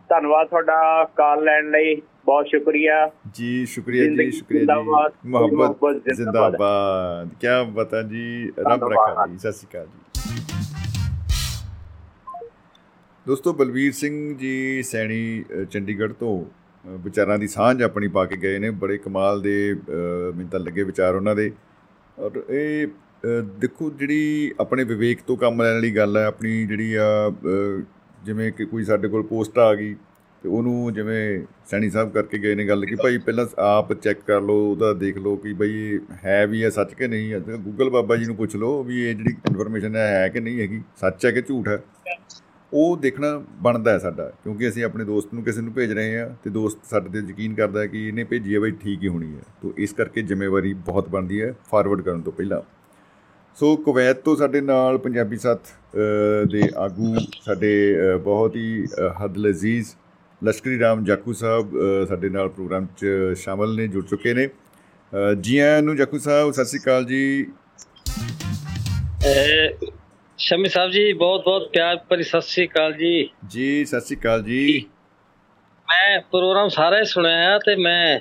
ਧੰਨਵਾਦ 0.09 0.47
ਤੁਹਾਡਾ 0.47 1.09
ਕਾਲ 1.15 1.43
ਲੈਣ 1.43 1.71
ਲਈ। 1.71 2.01
ਬਹੁਤ 2.25 2.47
ਸ਼ੁਕਰੀਆ। 2.47 3.11
ਜੀ 3.35 3.65
ਸ਼ੁਕਰੀਆ 3.65 4.05
ਜੀ 4.05 4.29
ਸ਼ੁਕਰੀਆ 4.31 4.61
ਜੀ। 4.61 5.29
ਮੁਹੱਬਤ 5.29 6.13
ਜ਼ਿੰਦਾਬਾਦ। 6.15 7.29
ਕੀ 7.41 7.47
ਬਤਾ 7.71 8.01
ਜੀ 8.01 8.51
ਰੱਬ। 8.59 8.83
ਰੱਖਾ 8.91 9.25
ਜੀ 9.27 9.37
ਸਤਿ 9.37 9.51
ਸ਼੍ਰੀ 9.51 9.67
ਅਕਾਲ 9.69 9.85
ਜੀ। 9.85 9.99
ਦੋਸਤੋ 13.25 13.53
ਬਲਵੀਰ 13.53 13.91
ਸਿੰਘ 13.93 14.37
ਜੀ 14.37 14.83
ਸੈਣੀ 14.83 15.43
ਚੰਡੀਗੜ੍ਹ 15.71 16.13
ਤੋਂ 16.19 16.45
ਵਿਚਾਰਾਂ 17.03 17.37
ਦੀ 17.39 17.47
ਸਾਂਝ 17.47 17.81
ਆਪਣੀ 17.83 18.07
ਪਾ 18.07 18.25
ਕੇ 18.25 18.37
ਗਏ 18.37 18.59
ਨੇ। 18.59 18.69
ਬੜੇ 18.83 18.97
ਕਮਾਲ 18.97 19.41
ਦੇ 19.41 19.75
ਮੈਨੂੰ 19.89 20.49
ਤਾਂ 20.51 20.59
ਲੱਗੇ 20.59 20.83
ਵਿਚਾਰ 20.83 21.15
ਉਹਨਾਂ 21.15 21.35
ਦੇ। 21.35 21.51
ਔਰ 22.19 22.41
ਇਹ 22.49 22.87
ਦੇਖੋ 23.59 23.89
ਜਿਹੜੀ 23.89 24.51
ਆਪਣੇ 24.59 24.83
ਵਿਵੇਕ 24.83 25.21
ਤੋਂ 25.27 25.37
ਕੰਮ 25.37 25.61
ਲੈਣ 25.61 25.73
ਵਾਲੀ 25.73 25.91
ਗੱਲ 25.95 26.17
ਹੈ 26.17 26.25
ਆਪਣੀ 26.25 26.65
ਜਿਹੜੀ 26.65 26.93
ਆ 26.93 27.31
ਜਿਵੇਂ 28.25 28.51
ਕਿ 28.51 28.65
ਕੋਈ 28.65 28.83
ਸਾਡੇ 28.83 29.07
ਕੋਲ 29.07 29.23
ਪੋਸਟ 29.23 29.59
ਆ 29.59 29.73
ਗਈ 29.75 29.95
ਤੇ 30.43 30.49
ਉਹਨੂੰ 30.49 30.93
ਜਿਵੇਂ 30.93 31.41
ਸੈਣੀ 31.65 31.89
ਸਾਹਿਬ 31.89 32.11
ਕਰਕੇ 32.11 32.37
ਗਏ 32.37 32.55
ਨੇ 32.55 32.67
ਗੱਲ 32.67 32.85
ਕਿ 32.85 32.95
ਭਾਈ 32.95 33.17
ਪਹਿਲਾਂ 33.17 33.45
ਆਪ 33.57 33.93
ਚੈੱਕ 33.93 34.19
ਕਰ 34.27 34.41
ਲਓ 34.41 34.71
ਉਹਦਾ 34.71 34.93
ਦੇਖ 34.93 35.17
ਲਓ 35.17 35.35
ਕਿ 35.35 35.53
ਬਈ 35.53 35.73
ਇਹ 35.93 35.99
ਹੈ 36.25 36.47
ਵੀ 36.47 36.63
ਹੈ 36.63 36.69
ਸੱਚ 36.69 36.93
ਕਿ 36.93 37.07
ਨਹੀਂ 37.07 37.33
ਹੈ। 37.33 37.39
ਗੂਗਲ 37.39 37.89
ਬਾਬਾ 37.89 38.15
ਜੀ 38.15 38.25
ਨੂੰ 38.25 38.35
ਪੁੱਛ 38.35 38.55
ਲਓ 38.55 38.83
ਵੀ 38.83 39.09
ਇਹ 39.09 39.15
ਜਿਹੜੀ 39.15 39.35
ਇਨਫੋਰਮੇਸ਼ਨ 39.49 39.95
ਹੈ 39.95 40.07
ਹੈ 40.07 40.27
ਕਿ 40.27 40.39
ਨਹੀਂ 40.39 40.61
ਹੈਗੀ 40.61 40.81
ਸੱਚ 40.95 41.25
ਹੈ 41.25 41.31
ਕਿ 41.31 41.41
ਝੂਠ 41.41 41.67
ਹੈ? 41.67 41.79
ਉਹ 42.73 42.97
ਦੇਖਣਾ 42.97 43.43
ਬਣਦਾ 43.61 43.91
ਹੈ 43.91 43.97
ਸਾਡਾ 43.97 44.31
ਕਿਉਂਕਿ 44.43 44.69
ਅਸੀਂ 44.69 44.83
ਆਪਣੇ 44.83 45.05
ਦੋਸਤ 45.05 45.33
ਨੂੰ 45.33 45.43
ਕਿਸੇ 45.43 45.61
ਨੂੰ 45.61 45.73
ਭੇਜ 45.73 45.91
ਰਹੇ 45.91 46.19
ਹਾਂ 46.19 46.29
ਤੇ 46.43 46.49
ਦੋਸਤ 46.49 46.79
ਸਾਡੇ 46.89 47.09
ਤੇ 47.09 47.27
ਯਕੀਨ 47.29 47.53
ਕਰਦਾ 47.53 47.81
ਹੈ 47.81 47.87
ਕਿ 47.87 48.07
ਇਹਨੇ 48.07 48.23
ਭੇਜੀ 48.23 48.55
ਹੈ 48.55 48.59
ਬਈ 48.59 48.71
ਠੀਕ 48.71 49.03
ਹੀ 49.03 49.07
ਹੋਣੀ 49.07 49.35
ਹੈ। 49.35 49.41
ਤੋਂ 49.61 49.71
ਇਸ 49.77 49.93
ਕਰਕੇ 49.93 50.21
ਜ਼ਿੰਮੇਵਾਰੀ 50.21 50.73
ਬਹੁਤ 50.73 51.09
ਬਣਦੀ 51.09 51.41
ਹੈ 51.41 51.53
ਫਾਰਵਰਡ 51.71 52.01
ਕਰਨ 52.01 52.21
ਤੋਂ 52.21 52.33
ਪਹਿਲਾਂ। 52.33 52.61
ਸੋ 53.57 53.75
ਕੁਵੈਤ 53.75 54.17
ਤੋਂ 54.17 54.35
ਸਾਡੇ 54.35 54.61
ਨਾਲ 54.61 54.97
ਪੰਜਾਬੀ 54.97 55.37
ਸਾਥ 55.37 55.59
ਅ, 55.59 56.45
ਦੇ 56.51 56.61
ਆਗੂ 56.77 57.15
ਸਾਡੇ 57.45 57.97
ਅ, 58.13 58.17
ਬਹੁਤ 58.17 58.55
ਹੀ 58.55 58.85
ਅ, 58.85 59.23
ਹੱਦ 59.23 59.37
ਲਜ਼ੀਜ਼ 59.37 59.87
ਲਸ਼ਕਰੀ 60.41 60.77
ਰਾਮ 60.79 61.03
ਜਾਕੂ 61.05 61.33
ਸਾਹਿਬ 61.33 61.71
ਸਾਡੇ 62.09 62.29
ਨਾਲ 62.29 62.49
ਪ੍ਰੋਗਰਾਮ 62.49 62.85
'ਚ 62.97 63.05
ਸ਼ਾਮਲ 63.37 63.75
ਨੇ 63.75 63.87
ਜੁੜ 63.87 64.03
ਚੁੱਕੇ 64.07 64.33
ਨੇ। 64.33 64.47
ਜੀ 65.41 65.57
ਆਇਆਂ 65.59 65.81
ਨੂੰ 65.81 65.95
ਜਾਕੂ 65.95 66.17
ਸਾਹਿਬ 66.17 66.51
ਸਤਿ 66.51 66.65
ਸ਼੍ਰੀ 66.65 66.79
ਅਕਾਲ 66.79 67.05
ਜੀ। 67.05 67.45
ਸ਼ਮੀ 70.39 70.69
ਸਾਹਿਬ 70.69 70.91
ਜੀ 70.91 71.11
ਬਹੁਤ 71.13 71.43
ਬਹੁਤ 71.45 71.69
ਪਿਆਰ 71.73 71.97
ਭਰੀ 72.09 72.23
ਸਤਿ 72.23 72.41
ਸ੍ਰੀ 72.41 72.67
ਅਕਾਲ 72.67 72.93
ਜੀ। 72.93 73.29
ਜੀ 73.49 73.85
ਸਤਿ 73.85 74.01
ਸ਼੍ਰੀ 74.01 74.17
ਅਕਾਲ 74.19 74.43
ਜੀ। 74.43 74.85
ਮੈਂ 75.87 76.19
ਪ੍ਰੋਗਰਾਮ 76.31 76.69
ਸਾਰਾ 76.69 77.03
ਸੁਣਿਆ 77.03 77.57
ਤੇ 77.65 77.75
ਮੈਂ 77.75 78.19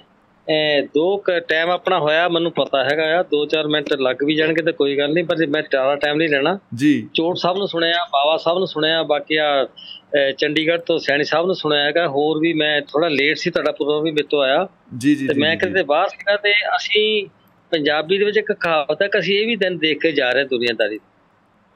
ਦੋ 0.95 1.17
ਕ 1.17 1.31
ਟਾਈਮ 1.49 1.71
ਆਪਣਾ 1.71 1.99
ਹੋਇਆ 1.99 2.29
ਮੈਨੂੰ 2.29 2.53
ਪਤਾ 2.53 2.83
ਹੈਗਾ 2.85 3.05
ਆ 3.19 3.25
2-4 3.33 3.67
ਮਿੰਟ 3.71 3.93
ਲੱਗ 3.93 4.23
ਵੀ 4.25 4.35
ਜਾਣਗੇ 4.35 4.63
ਤੇ 4.63 4.73
ਕੋਈ 4.73 4.97
ਗੱਲ 4.99 5.13
ਨਹੀਂ 5.13 5.25
ਪਰ 5.25 5.47
ਮੈਂ 5.47 5.63
ਜ਼ਿਆਦਾ 5.63 5.95
ਟਾਈਮ 5.97 6.17
ਨਹੀਂ 6.17 6.29
ਲੈਣਾ 6.29 6.59
ਜੀ। 6.75 7.09
ਚੋਟ 7.15 7.37
ਸਾਹਿਬ 7.37 7.57
ਨੂੰ 7.59 7.69
ਸੁਣਿਆ 7.69 8.05
ਬਾਵਾ 8.13 8.37
ਸਾਹਿਬ 8.37 8.59
ਨੂੰ 8.59 8.67
ਸੁਣਿਆ 8.67 9.03
ਬਾਕੀ 9.03 9.37
ਆ 9.37 9.67
ਚੰਡੀਗੜ੍ਹ 10.39 10.81
ਤੋਂ 10.87 10.99
ਸੈਣੀ 10.99 11.25
ਸਾਹਿਬ 11.25 11.47
ਨੂੰ 11.47 11.55
ਸੁਣਿਆ 11.55 11.85
ਹੈਗਾ 11.85 12.07
ਹੋਰ 12.09 12.39
ਵੀ 12.39 12.53
ਮੈਂ 12.53 12.81
ਥੋੜਾ 12.83 13.09
ਲੇਟ 13.09 13.37
ਸੀ 13.37 13.51
ਤੁਹਾਡਾ 13.51 13.73
ਪ੍ਰੋਗਰਾਮ 13.73 14.03
ਵੀ 14.03 14.11
ਮੇਰੇ 14.11 14.27
ਤੋਂ 14.31 14.43
ਆਇਆ। 14.43 14.67
ਜੀ 14.99 15.15
ਜੀ 15.15 15.27
ਤੇ 15.27 15.35
ਮੈਂ। 15.35 15.57
ਕਿਤੇ 15.57 15.83
ਬਾਹਰ 15.83 16.09
ਸੀਗਾ 16.09 16.37
ਤੇ 16.37 16.53
ਅਸੀਂ 16.77 17.27
ਪੰਜਾਬੀ 17.73 18.19
ਦੇ 18.19 18.25
ਵਿੱਚ 18.25 18.39
ਇੱਕ 18.39 18.53
ਕਹਾਵਤ 18.53 19.03
ਹੈ 19.03 19.09
ਕਿ 19.09 19.19
ਅਸੀਂ 19.19 19.39
ਇਹ 19.41 19.47
ਵੀ 19.47 19.57
ਦਿਨ 19.57 19.79
ਦੇਖ 19.79 20.01
ਕੇ 20.01 20.13
ਜਾ 20.13 20.31
ਰਹੇ 20.33 20.45
ਦੁਨੀਆਦਾਰੀ 20.45 20.99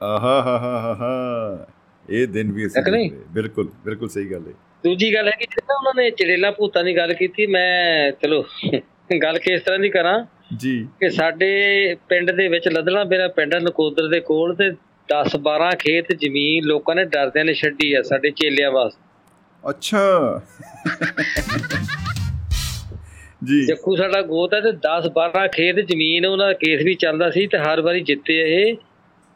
ਆਹਾ 0.01 0.41
ਹਾ 0.41 0.57
ਹਾ 0.57 0.95
ਹਾ 0.99 1.67
ਇਹ 2.09 2.27
ਦਿਨ 2.27 2.51
ਵੀ 2.51 2.65
ਅਸੀਂ। 2.65 3.09
ਬਿਲਕੁਲ 3.33 3.69
ਬਿਲਕੁਲ 3.85 4.09
ਸਹੀ 4.09 4.31
ਗੱਲ 4.31 4.47
ਹੈ। 4.47 4.53
ਦੂਜੀ 4.83 5.13
ਗੱਲ 5.13 5.27
ਹੈ 5.27 5.31
ਕਿ 5.31 5.45
ਜਿੱਦਾਂ 5.45 5.75
ਉਹਨਾਂ 5.75 5.93
ਨੇ 5.95 6.09
ਚੜੇਲਾ 6.09 6.51
ਭੂਤਾਂ 6.51 6.83
ਦੀ 6.83 6.97
ਗੱਲ 6.97 7.13
ਕੀਤੀ 7.13 7.45
ਮੈਂ 7.45 8.11
ਚਲੋ 8.11 8.45
ਗੱਲ 9.23 9.39
ਕਿਸ 9.39 9.61
ਤਰ੍ਹਾਂ 9.61 9.79
ਦੀ 9.79 9.89
ਕਰਾਂ? 9.89 10.25
ਜੀ। 10.57 10.87
ਕਿ 10.99 11.09
ਸਾਡੇ 11.09 11.95
ਪਿੰਡ 12.09 12.31
ਦੇ 12.31 12.47
ਵਿੱਚ 12.47 12.67
ਲੱਦਣਾ 12.67 13.03
ਮੇਰਾ 13.03 13.27
ਪਿੰਡ 13.27 13.55
ਨਕੋਦਰ 13.55 14.07
ਦੇ 14.07 14.19
ਕੋਲ 14.19 14.55
ਤੇ 14.55 14.69
10 15.09 15.37
12 15.39 15.71
ਖੇਤ 15.79 16.05
ਜ਼ਮੀਨ 16.15 16.63
ਲੋਕਾਂ 16.63 16.95
ਨੇ 16.95 17.05
ਡਰਦਿਆਂ 17.05 17.45
ਨੇ 17.45 17.53
ਛੱਡੀ 17.53 17.93
ਆ 17.93 18.01
ਸਾਡੇ 18.01 18.31
ਚੇਲਿਆਂ 18.31 18.71
ਵਾਸਤੇ। 18.71 19.01
ਅੱਛਾ। 19.69 20.41
ਜੀ। 23.43 23.65
ਜੱਖੂ 23.65 23.95
ਸਾਡਾ 23.95 24.21
ਗੋਤ 24.21 24.53
ਹੈ 24.53 24.61
ਤੇ 24.61 24.71
10 24.71 25.09
12 25.09 25.47
ਖੇਤ 25.47 25.75
ਜ਼ਮੀਨ 25.75 26.25
ਉਹਨਾਂ 26.25 26.47
ਦਾ 26.47 26.53
ਕੇਸ 26.53 26.81
ਵੀ 26.85 26.93
ਚੱਲਦਾ 26.93 27.31
ਸੀ 27.31 27.47
ਤੇ 27.47 27.57
ਹਰ 27.57 27.81
ਵਾਰੀ 27.81 28.01
ਜਿੱਤੇ 28.01 28.67
ਇਹ 28.67 28.75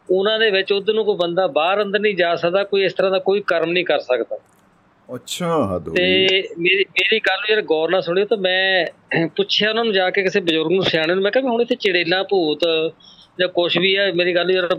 ਉਹਨਾਂ 0.09 0.39
ਦੇ 0.39 0.51
ਵਿੱਚ 0.51 0.71
ਉਧਰ 0.71 0.93
ਨੂੰ 0.93 1.05
ਕੋਈ 1.05 1.15
ਬੰਦਾ 1.15 1.47
ਬਾਹਰ 1.47 1.83
ਅੰਦਰ 1.83 1.99
ਨਹੀਂ 1.99 2.15
ਜਾ 2.15 2.35
ਸਕਦਾ 2.35 2.63
ਕੋਈ 2.63 2.83
ਇਸ 2.83 2.93
ਤਰ੍ਹਾਂ 2.93 3.11
ਦਾ 3.11 3.19
ਕੋਈ 3.19 3.41
ਕਰਮ 3.47 3.71
ਨਹੀਂ 3.71 3.85
ਕਰ 3.85 3.99
ਸਕਦਾ। 3.99 4.37
ਅੱਛਾ 5.09 5.47
ਹੱਦ 5.67 5.89
ਤੇ 5.95 6.05
ਮੇਰੀ 6.59 6.83
ਮੇਰੀ 6.91 7.19
ਗੱਲ 7.19 7.43
ਯਾਰ 7.49 7.61
ਗੌਰ 7.65 7.89
ਨਾਲ 7.89 8.01
ਸੁਣਿਓ 8.01 8.25
ਤਾਂ 8.25 8.37
ਮੈਂ 8.37 9.27
ਪੁੱਛਿਆ 9.27 9.69
ਉਹਨਾਂ 9.69 9.83
ਨੂੰ 9.83 9.93
ਜਾ 9.93 10.09
ਕੇ 10.09 10.23
ਕਿਸੇ 10.23 10.39
ਬਜ਼ੁਰਗ 10.39 10.71
ਨੂੰ 10.71 10.83
ਸਿਆਣੇ 10.83 11.13
ਨੂੰ 11.13 11.23
ਮੈਂ 11.23 11.31
ਕਿਹਾ 11.31 11.43
ਵੀ 11.43 11.49
ਹੁਣ 11.49 11.61
ਇੱਥੇ 11.61 11.75
ਚੜੇਲਾ 11.77 12.21
ਭੂਤ 12.23 12.65
ਜਾਂ 13.39 13.47
ਕੁਛ 13.49 13.77
ਵੀ 13.77 13.95
ਹੈ 13.97 14.11
ਮੇਰੀ 14.13 14.35
ਗੱਲ 14.35 14.51
ਯਾਰ 14.51 14.75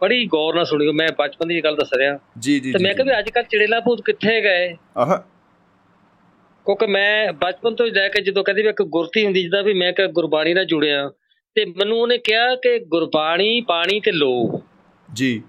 ਬੜੀ 0.00 0.24
ਗੌਰ 0.26 0.54
ਨਾਲ 0.54 0.64
ਸੁਣਿਓ 0.64 0.92
ਮੈਂ 0.92 1.08
ਬਚਪਨ 1.18 1.48
ਦੀ 1.48 1.60
ਗੱਲ 1.64 1.76
ਦੱਸ 1.76 1.92
ਰਿਹਾ। 1.94 2.18
ਜੀ 2.38 2.58
ਜੀ 2.60 2.72
ਤੇ 2.72 2.78
ਮੈਂ 2.78 2.92
ਕਿਹਾ 2.94 3.04
ਵੀ 3.04 3.18
ਅੱਜ 3.18 3.28
ਕੱਲ 3.30 3.42
ਚੜੇਲਾ 3.42 3.78
ਭੂਤ 3.80 4.00
ਕਿੱਥੇ 4.04 4.40
ਗਏ 4.42 4.74
ਆਹ। 4.96 5.16
ਕਿਉਂਕਿ 6.66 6.86
ਮੈਂ 6.86 7.32
ਬਚਪਨ 7.34 7.74
ਤੋਂ 7.74 7.86
ਲੈ 7.86 8.08
ਕੇ 8.08 8.20
ਜਦੋਂ 8.22 8.44
ਕਦੇ 8.44 8.62
ਵੀ 8.62 8.68
ਇੱਕ 8.68 8.82
ਗੁਰਤੀ 8.88 9.24
ਹੁੰਦੀ 9.24 9.42
ਜਿੱਦਾਂ 9.42 9.62
ਵੀ 9.62 9.72
ਮੈਂ 9.74 9.92
ਕਿ 9.92 10.06
ਗੁਰਬਾਣੀ 10.12 10.54
ਨਾਲ 10.54 10.64
ਜੁੜਿਆ 10.64 11.08
ਤੇ 11.56 11.64
ਮੈਨੂੰ 11.66 12.00
ਉਹਨੇ 12.00 12.18
ਕਿਹਾ 12.18 12.54
ਕਿ 12.56 12.78
ਗੁਰਬਾਣੀ 12.86 13.60
ਪਾਣੀ 13.60 14.00
ਤੇ 14.00 14.12
ਲੋ 14.12 14.60
ਜੀ। 15.08 15.42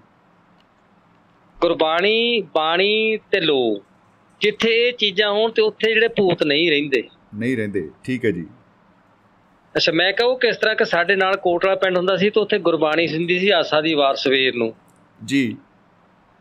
ਗੁਰਬਾਣੀ 1.58 2.40
ਬਾਣੀ 2.54 3.18
ਤੇ 3.30 3.40
ਲੋ 3.40 3.58
ਜਿੱਥੇ 4.40 4.88
ਇਹ 4.88 4.92
ਚੀਜ਼ਾਂ 4.92 5.32
ਹੋਣ 5.32 5.50
ਤੇ 5.50 5.62
ਉੱਥੇ 5.62 5.94
ਜਿਹੜੇ 5.94 6.08
ਭੂਤ 6.08 6.42
ਨਹੀਂ 6.42 6.70
ਰਹਿੰਦੇ। 6.70 7.08
ਨਹੀਂ 7.34 7.56
ਰਹਿੰਦੇ। 7.56 7.90
ਠੀਕ 8.04 8.24
ਹੈ 8.24 8.30
ਜੀ। 8.30 8.46
ਅੱਛਾ 9.76 9.92
ਮੈਂ 9.92 10.12
ਕਹਾਂ 10.12 10.28
ਉਹ 10.28 10.38
ਕਿਸ 10.38 10.56
ਤਰ੍ਹਾਂ 10.56 10.76
ਕਿ 10.76 10.84
ਸਾਡੇ 10.84 11.16
ਨਾਲ 11.16 11.36
ਕੋਟਲਾ 11.36 11.74
ਪਿੰਡ 11.74 11.96
ਹੁੰਦਾ 11.96 12.16
ਸੀ 12.16 12.30
ਤੇ 12.30 12.40
ਉੱਥੇ 12.40 12.58
ਗੁਰਬਾਣੀ 12.58 13.08
ਹੁੰਦੀ 13.14 13.38
ਸੀ 13.38 13.50
ਆਸਾ 13.50 13.80
ਦੀ 13.80 13.94
ਵਾਰ 13.94 14.14
ਸਵੇਰ 14.14 14.54
ਨੂੰ। 14.54 14.74
ਜੀ। 15.24 15.56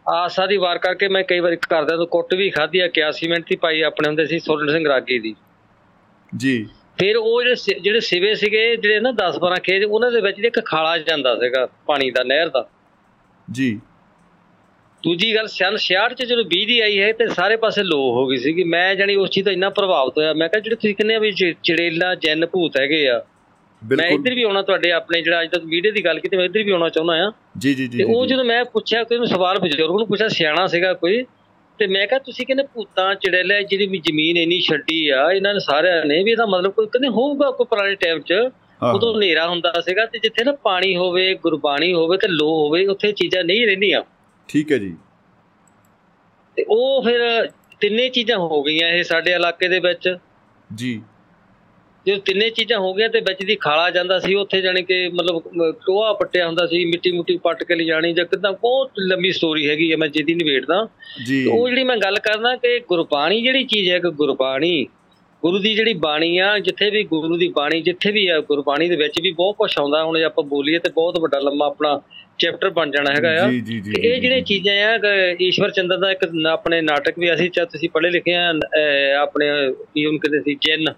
ਆਸਾ 0.09 0.45
ਦੀ 0.45 0.57
ਵਾਰ 0.57 0.77
ਕਰਕੇ 0.77 1.07
ਮੈਂ 1.07 1.23
ਕਈ 1.23 1.39
ਵਾਰੀ 1.39 1.55
ਘਰਦਿਆਂ 1.55 1.97
ਤੋਂ 1.97 2.07
ਕੁੱਟ 2.07 2.34
ਵੀ 2.34 2.49
ਖਾਧੀ 2.49 2.80
ਆ 2.80 2.88
81 2.88 3.27
ਮਿੰਟ 3.30 3.45
ਦੀ 3.49 3.55
ਪਾਈ 3.55 3.81
ਆਪਣੇ 3.81 4.07
ਹੁੰਦੇ 4.07 4.26
ਸੀ 4.26 4.39
ਸੁਰਨ 4.39 4.72
ਸਿੰਘ 4.72 4.88
ਰਾਗੀ 4.88 5.19
ਦੀ। 5.19 5.35
ਜੀ। 6.38 6.69
ਫਿਰ 6.97 7.17
ਉਹ 7.17 7.43
ਜਿਹੜੇ 7.43 7.80
ਜਿਹੜੇ 7.80 7.99
ਸਿਵੇ 7.99 8.35
ਸੀਗੇ 8.35 8.76
ਜਿਹੜੇ 8.76 8.99
ਨਾ 8.99 9.11
10 9.11 9.35
12 9.39 9.59
ਖੇਤ 9.63 9.85
ਉਹਨਾਂ 9.85 10.11
ਦੇ 10.11 10.22
ਵਿੱਚ 10.22 10.39
ਇੱਕ 10.39 10.65
ਖਾਲਾ 10.65 10.97
ਜਾਂਦਾ 10.97 11.35
ਸੀਗਾ 11.35 11.67
ਪਾਣੀ 11.85 12.11
ਦਾ 12.11 12.23
ਨਹਿਰ 12.23 12.49
ਦਾ। 12.49 12.69
ਜੀ। 13.51 13.81
ਦੂਜੀ 15.06 15.34
ਗੱਲ 15.36 15.48
ਸਨ 15.48 15.76
66 15.82 16.14
ਚ 16.19 16.26
ਜਦੋਂ 16.26 16.44
ਬਿਜਲੀ 16.44 16.80
ਆਈ 16.80 16.99
ਹੈ 16.99 17.11
ਤੇ 17.11 17.27
ਸਾਰੇ 17.30 17.56
ਪਾਸੇ 17.64 17.84
ਲੋ 17.84 17.98
ਹੋ 18.14 18.26
ਗਈ 18.27 18.38
ਸੀਗੀ। 18.38 18.64
ਮੈਂ 18.64 18.86
ਜਾਨੀ 18.95 19.15
ਉਸ 19.15 19.30
ਚੀਜ਼ 19.30 19.45
ਤੋਂ 19.45 19.53
ਇੰਨਾ 19.53 19.69
ਪ੍ਰਭਾਵਿਤ 19.69 20.18
ਹੋਇਆ। 20.18 20.34
ਮੈਂ 20.34 20.48
ਕਿਹਾ 20.49 20.61
ਜਿਹੜੇ 20.61 20.76
ਤੁਸੀਂ 20.76 20.95
ਕਹਿੰਦੇ 20.95 21.15
ਆ 21.15 21.19
ਵੀ 21.19 21.32
ਚੜੇਲਾ 21.64 22.14
ਜੈਨ 22.15 22.45
ਭੂਤ 22.45 22.80
ਹੈਗੇ 22.80 23.07
ਆ 23.10 23.23
ਮੈਂ 23.82 24.07
ਇੱਧਰ 24.10 24.34
ਵੀ 24.34 24.44
ਆਉਣਾ 24.44 24.61
ਤੁਹਾਡੇ 24.61 24.91
ਆਪਣੇ 24.91 25.22
ਜਿਹੜਾ 25.22 25.41
ਅੱਜ 25.41 25.49
ਤੱਕ 25.52 25.65
ਵੀਡੀਓ 25.65 25.91
ਦੀ 25.91 26.03
ਗੱਲ 26.06 26.19
ਕੀਤੀ 26.19 26.38
ਮੈਂ 26.38 26.45
ਇੱਧਰ 26.45 26.64
ਵੀ 26.64 26.72
ਆਉਣਾ 26.72 26.90
ਚਾਹੁੰਦਾ 26.90 27.14
ਆ 27.26 27.32
ਜੀ 27.57 27.73
ਜੀ 27.73 27.88
ਜੀ 27.88 27.98
ਤੇ 27.98 28.03
ਉਹ 28.03 28.26
ਜਦੋਂ 28.26 28.45
ਮੈਂ 28.45 28.64
ਪੁੱਛਿਆ 28.65 29.03
ਕੋਈ 29.03 29.18
ਨੂੰ 29.18 29.27
ਸਵਾਲ 29.27 29.60
ਬਜ਼ੁਰਗ 29.60 29.98
ਨੂੰ 29.98 30.07
ਪੁੱਛਿਆ 30.07 30.27
ਸਿਆਣਾ 30.27 30.65
ਸੀਗਾ 30.68 30.94
ਕੋਈ। 30.94 31.23
ਤੇ 31.80 31.88
ਮੈਂ 31.88 32.06
ਕਿਹਾ 32.07 32.19
ਤੁਸੀਂ 32.19 32.45
ਕਹਿੰਦੇ 32.45 32.64
ਭੂਤਾਂ 32.73 33.14
ਚੜੇਲੇ 33.15 33.61
ਜਿਹੜੀ 33.64 33.86
ਵੀ 33.88 33.98
ਜ਼ਮੀਨ 33.98 34.38
ਇੰਨੀ 34.38 34.60
ਛੱਡੀ 34.60 35.07
ਆ 35.10 35.32
ਇਹਨਾਂ 35.32 35.53
ਨੇ 35.53 35.60
ਸਾਰਿਆਂ 35.60 36.06
ਨੇ 36.06 36.22
ਵੀ 36.23 36.32
ਇਹਦਾ 36.32 36.45
ਮਤਲਬ 36.45 36.72
ਕੋਈ 36.72 36.86
ਕਹਿੰਦੇ 36.86 37.07
ਹੋਊਗਾ 37.07 37.49
ਕੋਈ 37.52 37.65
ਪੁਰਾਣੇ 37.69 37.95
ਟਾਈਮ 37.95 38.19
'ਚ? 38.19 38.34
ਉਦੋਂ 38.94 39.14
ਹਨੇਰਾ 39.15 39.48
ਹੁੰਦਾ 39.48 39.72
ਸੀਗਾ 39.82 40.06
ਤੇ 40.06 40.19
ਜਿੱਥੇ 40.19 40.44
ਨਾ 40.44 40.52
ਪਾਣੀ 40.64 40.95
ਹੋਵੇ 40.95 41.34
ਗੁਰਬਾਣੀ 41.34 41.94
ਹੋਵੇ 41.94 42.18
ਤੇ 42.18 42.27
ਲੋ 42.27 42.48
ਹੋਵੇ 42.48 42.86
ਉੱਥੇ 42.88 43.11
ਚੀਜ਼ਾਂ 43.11 43.44
ਨਹੀਂ 43.44 43.65
ਰਹਿੰਦੀਆਂ। 43.68 44.02
ਠੀਕ 44.47 44.72
ਹੈ 44.72 44.77
ਜੀ। 44.77 44.97
ਤੇ 46.55 46.65
ਉਹ 46.69 47.03
ਫਿਰ 47.03 47.49
ਤਿੰਨੇ 47.80 48.09
ਚੀਜ਼ਾਂ 48.09 48.38
ਹੋ 48.38 48.63
ਗਈਆਂ 48.63 48.89
ਇਹ 48.89 49.03
ਸਾਡੇ 49.03 49.31
ਇਲਾਕੇ 49.31 49.67
ਦੇ 49.67 49.80
ਵਿੱਚ। 49.80 50.17
ਜੀ। 50.76 51.01
ਜਦੋਂ 52.07 52.19
ਤਿੰਨੇ 52.19 52.49
ਚੀਜ਼ਾਂ 52.49 52.80
ਹੋ 52.80 52.93
ਗਈਆਂ 52.93 53.09
ਤੇ 53.09 53.19
ਵਿੱਚ 53.19 53.45
ਦੀ 53.45 53.55
ਖਾਲਾ 53.55 53.89
ਜਾਂਦਾ 53.89 54.19
ਸੀ 54.19 54.34
ਉੱਥੇ 54.34 54.61
ਜਾਣੀ 54.61 54.84
ਕਿ 54.84 55.09
ਮਤਲਬ 55.09 55.43
ਟੋਆ 55.72 56.13
ਪੱਟਿਆ 56.13 56.47
ਹੁੰਦਾ 56.47 56.67
ਸੀ 56.67 56.85
ਮਿੱਟੀ 56.85 57.11
ਮੁੱਟੀ 57.11 57.38
ਪੱਟ 57.38 57.63
ਕੇ 57.63 57.76
ਲਿਜਾਣੀ 57.76 58.13
ਜਾਂ 58.13 58.26
ਕਿਦਾਂ 58.26 58.53
ਬਹੁਤ 58.53 58.91
ਲੰਮੀ 58.99 59.31
ਸਟੋਰੀ 59.31 59.69
ਹੈਗੀ 59.69 59.91
ਹੈ 59.91 59.97
ਮੈਂ 59.97 60.07
ਜਿਹਦੀ 60.07 60.34
ਨਿਬੇੜਦਾ। 60.34 60.88
ਜੀ। 61.26 61.45
ਉਹ 61.45 61.69
ਜਿਹੜੀ 61.69 61.84
ਮੈਂ 61.84 61.97
ਗੱਲ 61.97 62.19
ਕਰਦਾ 62.19 62.55
ਕਿ 62.55 62.80
ਗੁਰਬਾਣੀ 62.80 63.41
ਜਿਹੜੀ 63.41 63.63
ਚੀਜ਼ 63.63 63.91
ਹੈ 63.91 63.99
ਕਿ 63.99 64.11
ਗੁਰਬਾਣੀ 64.11 64.88
ਗੁਰੂ 65.45 65.59
ਦੀ 65.59 65.73
ਜਿਹੜੀ 65.76 65.93
ਬਾਣੀ 65.93 66.38
ਆ 66.38 66.59
ਜਿੱਥੇ 66.59 66.89
ਵੀ 66.89 67.03
ਗੁਰੂ 67.03 67.38
ਦੀ 67.38 67.47
ਬਾਣੀ 67.47 67.81
ਜਿੱਥੇ 67.81 68.11
ਵੀ 68.11 68.27
ਆ 68.27 68.39
ਗੁਰਬਾਣੀ 68.39 68.88
ਦੇ 68.89 68.95
ਵਿੱਚ 68.95 69.19
ਵੀ 69.22 69.31
ਬਹੁਤ 69.31 69.55
ਕੁਝ 69.55 69.72
ਆਉਂਦਾ 69.80 70.03
ਹੁਣ 70.03 70.17
ਜੇ 70.17 70.23
ਆਪਾਂ 70.23 70.43
ਬੋਲੀਏ 70.43 70.80
ਤੇ 70.80 70.89
ਬਹੁਤ 70.89 71.19
ਵੱਡਾ 71.19 71.39
ਲੰਮਾ 71.39 71.65
ਆਪਣਾ 71.65 72.01
ਚੈਪਟਰ 72.39 72.69
ਬਣ 72.69 72.91
ਜਾਣਾ 72.91 73.11
ਹੈਗਾ 73.11 73.30
ਆ। 73.43 73.47
ਤੇ 73.49 74.07
ਇਹ 74.07 74.22
ਜਿਹੜੇ 74.22 74.41
ਚੀਜ਼ਾਂ 74.41 74.73
ਆ 74.85 75.13
ਈਸ਼ਵਰ 75.41 75.72
ਚੰਦਰ 75.72 75.97
ਦਾ 75.97 76.11
ਇੱਕ 76.11 76.26
ਆਪਣੇ 76.51 76.81
ਨਾਟਕ 76.81 77.19
ਵੀ 77.19 77.34
ਅਸੀਂ 77.34 77.49
ਚਾਹ 77.49 77.65
ਤੁਸੀਂ 77.65 77.89
ਪੜ੍ਹੇ 77.89 78.09
ਲਿਖੇ 78.09 78.34
ਆ 78.34 78.53
ਆਪਣੇ 79.22 79.47
ਕੀ 79.93 80.05
ਉਹਨੂੰ 80.05 80.19
ਕਹਿੰਦੇ 80.19 80.39
ਸੀ 80.39 80.55
ਜਿੰਨ। 80.61 80.93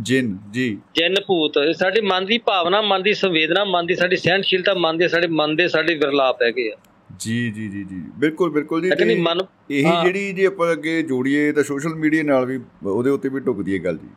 ਜਿਨ 0.00 0.36
ਜੀ। 0.50 0.68
ਜਿੰਨ 0.94 1.14
ਭੂਤ 1.28 1.58
ਸਾਡੇ 1.76 2.00
ਮਨ 2.00 2.26
ਦੀ 2.26 2.38
ਭਾਵਨਾ 2.38 2.80
ਮਨ 2.82 3.02
ਦੀ 3.02 3.14
ਸੰਵੇਦਨਾ 3.14 3.64
ਮਨ 3.64 3.86
ਦੀ 3.86 3.94
ਸਾਡੀ 3.94 4.16
ਸਹਿਣਸ਼ੀਲਤਾ 4.16 4.74
ਮਨ 4.74 4.98
ਦੇ 4.98 5.08
ਸਾਡੇ 5.08 5.26
ਮਨ 5.26 5.56
ਦੇ 5.56 5.68
ਸਾਡੇ 5.68 5.94
ਵਿਰਲਾਪ 5.94 6.42
ਹੈਗੇ 6.42 6.70
ਆ। 6.72 6.76
ਜੀ 7.16 7.50
ਜੀ 7.50 7.68
ਜੀ 7.68 7.84
ਜੀ। 7.84 8.02
ਬਿਲਕੁਲ 8.18 8.50
ਬਿਲਕੁਲ 8.50 8.82
ਜੀ। 8.82 8.90
ਤੇ 8.90 9.20
ਮਨ 9.20 9.38
ਇਹੀ। 9.70 10.04
ਜਿਹੜੀ 10.04 10.32
ਜੇ 10.32 10.46
ਆਪਾਂ 10.46 10.72
ਅੱਗੇ 10.72 11.02
ਜੋੜੀਏ 11.02 11.52
ਤਾਂ 11.52 11.62
ਸੋਸ਼ਲ 11.62 11.94
ਮੀਡੀਆ 11.94 12.22
ਨਾਲ 12.22 12.46
ਵੀ 12.46 12.60
ਉਹਦੇ 12.86 13.10
ਉੱਤੇ 13.10 13.28
ਵੀ 13.28 13.40
ਢੁਕਦੀ 13.40 13.78
ਹੈ 13.78 13.84
ਗੱਲ 13.84 13.98
ਜੀ। 13.98 14.08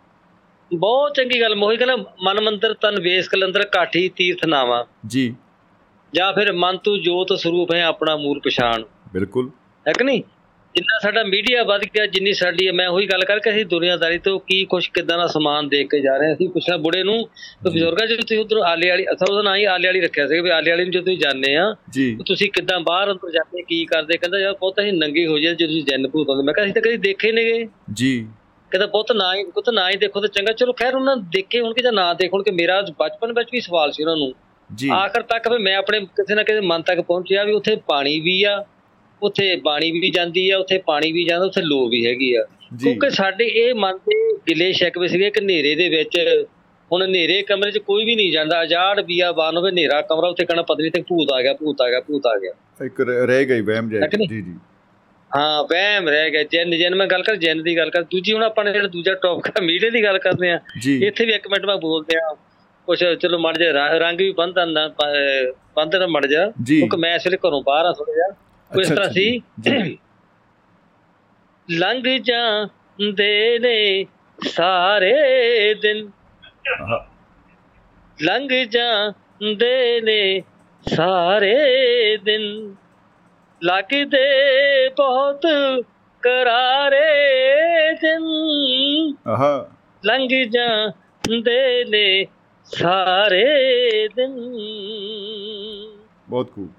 ਬਹੁਤ 0.75 1.13
ਚੰਗੀ 1.15 1.41
ਗੱਲ 1.41 1.55
ਮੋਹੀ 1.55 1.77
ਕਹਿੰਦਾ 1.77 1.95
ਮਨ 1.95 2.41
ਮੰਦਰ 2.41 2.73
ਤਨ 2.73 3.01
ਵੇਸ 3.01 3.27
ਕਲੰਦਰ 3.27 3.65
ਕਾਠੀ 3.65 4.09
ਤੀਰਥ 4.09 4.45
ਨਾਵਾ। 4.45 4.87
ਜੀ। 5.07 5.35
ਜਾਂ 6.15 6.33
ਫਿਰ 6.33 6.53
ਮਨ 6.53 6.77
ਤੂੰ 6.77 7.01
ਜੋਤ 7.01 7.33
ਸਰੂਪ 7.39 7.73
ਹੈ 7.73 7.83
ਆਪਣਾ 7.83 8.15
ਮੂਲ 8.17 8.39
ਪਛਾਣ। 8.39 8.83
ਬਿਲਕੁਲ। 9.13 9.49
ਹੈ 9.87 9.93
ਕਿ 9.93 10.03
ਨਹੀਂ? 10.03 10.23
ਜਿੰਨਾ 10.75 10.99
ਸਾਡਾ 10.99 11.23
ਮੀਡੀਆ 11.23 11.63
ਵੱਧ 11.63 11.81
ਗਿਆ 11.85 12.05
ਜਿੰਨੀ 12.07 12.33
ਸਾਡੀ 12.33 12.69
ਮੈਂ 12.71 12.87
ਉਹੀ 12.87 13.05
ਗੱਲ 13.05 13.23
ਕਰਕੇ 13.25 13.49
ਅਸੀਂ 13.49 13.65
ਦੁਨੀਆਦਾਰੀ 13.65 14.17
ਤੋਂ 14.17 14.39
ਕੀ 14.39 14.63
ਕੁਛ 14.65 14.87
ਕਿਦਾਂ 14.89 15.17
ਦਾ 15.17 15.25
ਸਮਾਨ 15.27 15.67
ਦੇਖ 15.69 15.89
ਕੇ 15.89 15.99
ਜਾ 16.01 16.15
ਰਹੇ 16.17 16.27
ਹਾਂ। 16.27 16.35
ਅਸੀਂ 16.35 16.49
ਪੁੱਛਣਾ 16.49 16.77
ਬੁੜੇ 16.77 17.03
ਨੂੰ 17.03 17.17
ਤੇ 17.63 17.69
ਬਜ਼ੁਰਗਾਂ 17.69 18.07
ਜਦੋਂ 18.07 18.21
ਤੁਸੀਂ 18.21 18.39
ਉਧਰ 18.39 18.57
ਆਲੇ 18.57 18.89
ਵਾਲੀ 18.89 19.05
ਅਸਾਂ 19.05 19.27
ਉਹਦਾ 19.31 19.41
ਨਾਂ 19.41 19.55
ਹੀ 19.57 19.63
ਆਲੇ 19.63 19.87
ਵਾਲੀ 19.87 20.01
ਰੱਖਿਆ 20.01 20.27
ਸੀ 20.27 20.39
ਵੀ 20.39 20.49
ਆਲੇ 20.49 20.71
ਵਾਲੀ 20.71 20.83
ਨੂੰ 20.83 20.91
ਜਦੋਂ 20.91 21.03
ਤੁਸੀਂ 21.05 21.17
ਜਾਂਦੇ 21.17 21.55
ਆ 21.55 21.75
ਜੀ। 21.89 22.17
ਤੁਸੀਂ 22.27 22.49
ਕਿਦਾਂ 22.51 22.79
ਬਾਹਰ 22.79 23.11
ਅੰਦਰ 23.11 23.31
ਜਾਂਦੇ 23.31 23.61
ਕੀ 23.61 23.85
ਕਰਦੇ 23.85 24.17
ਕਹਿੰਦਾ 24.17 24.39
ਯਾਰ 24.39 24.53
ਬਹੁਤ 24.53 24.79
ਅਸੀਂ 24.79 24.93
ਨੰਗੇ 24.93 25.27
ਹੋ 25.27 25.39
ਜਾਂਦੇ 25.39 25.55
ਜਦੋਂ 25.55 25.67
ਤੁਸੀਂ 25.67 25.83
ਜੈਨ 25.83 26.07
ਭੂਤ 26.07 26.29
ਆਉਂਦੇ। 26.29 26.43
ਮੈਂ 26.43 26.53
ਕਿਹਾ 26.53 26.65
ਅਸੀਂ 26.65 26.73
ਤਾਂ 26.73 26.81
ਕਦੀ 26.81 26.97
ਦੇਖੇ 26.97 27.31
ਨੇਗੇ 27.31 27.67
ਜੀ। 27.93 28.27
ਕਹਿੰਦਾ 28.71 28.85
ਬਹੁਤ 28.87 29.11
ਨਾ 29.11 29.33
ਹੀ 29.35 29.43
ਪੁੱਤ 29.43 29.69
ਨਾ 29.69 29.89
ਹੀ 29.89 29.97
ਦੇਖੋ 29.97 30.19
ਤਾਂ 30.19 30.29
ਚੰਗਾ। 30.29 30.51
ਚਲੋ 30.53 30.73
ਖੈਰ 30.73 30.95
ਉਹਨਾਂ 30.95 31.17
ਦੇਖੇ 31.17 31.59
ਹੁਣ 31.61 31.73
ਕਿ 31.73 31.83
ਜਾਂ 31.83 31.91
ਨਾ 31.91 32.13
ਦੇਖਣ 32.13 32.43
ਕਿ 32.43 32.51
ਮੇਰਾ 32.51 32.81
ਬਚਪਨ 32.81 33.33
ਵਿੱਚ 33.33 33.49
ਵੀ 33.53 33.61
ਸਵਾਲ 33.61 33.91
ਸੀ 33.91 34.03
ਉਹਨਾਂ 34.03 34.17
ਨੂੰ। 34.17 34.33
ਜੀ। 34.69 34.89
ਆਖਰ 34.93 35.21
ਤੱਕ 35.21 35.47
ਵੀ 35.47 35.57
ਮੈਂ 35.57 35.75
ਆਪਣੇ 35.75 35.99
ਕਿਸੇ 35.99 36.35
ਨਾ 36.35 36.43
ਕਿਸੇ 36.43 36.59
ਮਨ 36.59 36.81
ਤੱਕ 36.81 37.01
ਪਹੁੰਚਿਆ 37.01 37.43
ਵੀ 37.43 37.53
ਉੱਥੇ 37.53 37.75
ਪਾਣੀ 37.75 38.19
ਵੀ 38.19 38.43
ਆ 38.43 38.65
ਉੱਥੇ 39.21 39.55
ਬਾਣੀ 39.55 39.91
ਵੀ 39.91 40.09
ਜਾਂਦੀ 40.09 40.49
ਆ 40.49 40.57
ਉੱਥੇ 40.57 40.77
ਪਾਣੀ 40.77 41.11
ਵੀ 41.11 41.23
ਜਾਂਦਾ 41.25 41.45
ਉੱਥੇ 41.45 41.61
ਲੋ 41.61 41.87
ਵੀ 41.89 42.05
ਹੈਗੀ 42.05 42.33
ਆ। 42.33 42.45
ਜੀ। 42.75 42.83
ਕਿਉਂਕਿ 42.83 43.09
ਸਾਡੇ 43.09 43.45
ਇਹ 43.45 43.73
ਮਨ 43.75 43.97
ਦੇ 43.97 44.15
ਗਿਲੇ 44.49 44.71
ਸ਼ਿਕਵੇ 44.71 45.07
ਸੀਗੇ 45.07 45.29
ਕਿ 45.29 45.39
ਹਨੇਰੇ 45.41 45.75
ਦੇ 45.75 45.89
ਵਿੱਚ 45.89 46.17
ਹੁਣ 46.91 47.03
ਹਨੇਰੇ 47.03 47.41
ਕਮਰੇ 47.41 47.71
'ਚ 47.71 47.77
ਕੋਈ 47.77 48.05
ਵੀ 48.05 48.15
ਨਹੀਂ 48.15 48.31
ਜਾਂਦਾ 48.31 48.57
ਆਜ਼ਾਦ 48.57 49.01
ਬੀਆ 49.01 49.31
ਬਾਨ 49.31 49.57
ਹੋਵੇ 49.57 49.69
ਹਨੇਰਾ 49.71 50.01
ਕਮਰਾ 50.01 50.27
ਉੱਥੇ 50.27 50.45
ਕਹਿਣਾ 50.45 50.61
ਪਤਾ 50.61 50.81
ਨਹੀਂ 50.81 50.91
ਤੇ 50.91 51.01
ਭੂਤ 51.01 51.31
ਆ 51.31 51.41
ਗਿਆ 51.41 51.53
ਭੂਤ 51.53 51.81
ਆ 51.81 51.89
ਗਿਆ 51.89 51.99
ਭੂਤ 51.99 52.27
ਆ 52.27 52.37
ਗਿਆ। 52.39 52.51
ਇੱਕ 52.85 53.01
ਰਹਿ 53.01 53.45
ਗਈ 53.45 53.61
ਵਹਿਮ 53.61 53.89
ਨਹੀਂ? 53.89 54.27
ਜੀ 54.27 54.41
ਜੀ। 54.41 54.55
ਹਾਂ 55.31 55.63
ਵਹਿਮ 55.63 56.09
ਰਹਿ 56.09 56.29
ਗਿਆ 56.31 56.43
ਜਿੰਨ 56.43 56.77
ਜਿੰਨ 56.77 56.95
ਮੈਂ 56.95 57.07
ਗੱਲ 57.07 57.23
ਕਰ 57.23 57.35
ਜਿੰਨ 57.35 57.63
ਦੀ 57.63 57.77
ਗੱਲ 57.77 57.89
ਕਰ। 57.89 58.03
ਦੂਜੀ 58.03 58.33
ਹੁਣ 58.33 58.43
ਆਪਾਂ 58.43 58.63
ਨੇ 58.65 58.71
ਜਿਹੜਾ 58.73 58.87
ਦੂਜਾ 58.87 59.13
ਟੌਪਿਕ 59.13 59.57
ਆ 59.57 59.61
ਮੀਡੀਆ 59.63 59.89
ਦੀ 59.89 60.03
ਗੱਲ 60.03 60.17
ਕਰਦੇ 60.19 60.51
ਆ। 60.51 60.59
ਜੀ। 60.81 60.97
ਇੱਥੇ 61.05 61.25
ਵੀ 61.25 61.33
ਇੱਕ 61.33 61.47
ਮਿੰਟ 61.47 61.65
ਮੈਂ 61.65 61.77
ਬੋਲਦੇ 61.77 62.17
ਆ 62.17 62.33
ਕੁਛ 62.87 63.03
ਚਲੋ 63.21 63.37
ਮੜ 63.39 63.57
ਜਾ 63.57 63.97
ਰੰਗ 63.97 64.17
ਵੀ 64.17 64.31
ਬੰਦਨ 64.31 64.73
ਦਾ 64.73 64.87
ਬੰਦਨ 65.75 66.07
ਮੜ 66.07 66.25
ਜਾ 66.25 66.51
ਜੀ। 66.63 66.77
ਕਿਉਂਕਿ 66.77 66.97
ਮੈਂ 66.97 67.15
ਇਸ 67.15 67.27
ਵੇਲੇ 67.27 67.37
ਘਰੋਂ 67.37 67.61
ਬਾਹਰ 67.65 67.85
ਆ 67.85 67.91
ਥੋੜਾ 67.91 68.13
ਜਿਹਾ। 68.13 68.27
ਕੋਈ 68.73 68.83
ਇਸ 68.83 68.89
ਤਰ੍ਹਾਂ 68.89 69.09
ਸੀ। 69.09 69.41
ਲੰਘ 71.71 72.17
ਜਾਂਦੇ 72.21 73.59
ਨੇ 73.59 74.05
ਸਾਰੇ 74.49 75.73
ਦਿਨ। 75.73 76.11
ਲੰਘ 78.21 78.47
ਜਾਂਦੇ 78.69 80.01
ਨੇ 80.01 80.43
ਸਾਰੇ 80.95 81.55
ਦਿਨ। 82.17 82.75
ਲੱਗਦੇ 83.63 84.89
ਬਹੁਤ 84.89 85.41
ਕਰਾਰੇ 86.21 87.93
ਦਿਨ। 87.93 88.23
ਆਹਾ। 89.27 89.71
ਲੰਘ 90.05 90.27
ਜਾਂਦੇ 90.49 91.85
ਨੇ 91.89 92.25
ਸਾਰੇ 92.63 93.43
ਦਿਨ। 94.15 94.35
ਬਹੁਤ 96.29 96.51
ਖੂਬ 96.55 96.69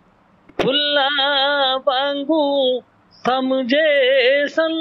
ਫੁੱਲਾਂ 0.63 1.79
ਵਾਂਗੂ 1.79 2.81
ਸਮਝੇ 3.25 4.47
ਸਨ 4.47 4.73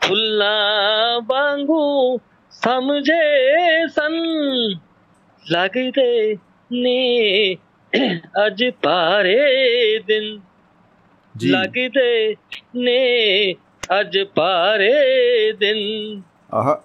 ਫੁੱਲਾਂ 0.00 1.20
ਵਾਂਗੂ 1.20 2.18
ਸਮਝੇ 2.52 3.86
ਸਨ 3.88 4.14
ਲੱਗਦੇ 5.46 6.36
ਨੇ 6.70 7.54
ਅੱਜ 8.46 8.64
ਪਾਰੇ 8.82 9.98
ਦਿਨ 9.98 10.40
ਲੱਗਦੇ 11.34 12.36
ਨੇ 12.76 13.54
ਅੱਜ 14.00 14.18
ਪਾਰੇ 14.34 15.52
ਦਿਨ 15.52 15.78
ਆਹਾ 16.54 16.82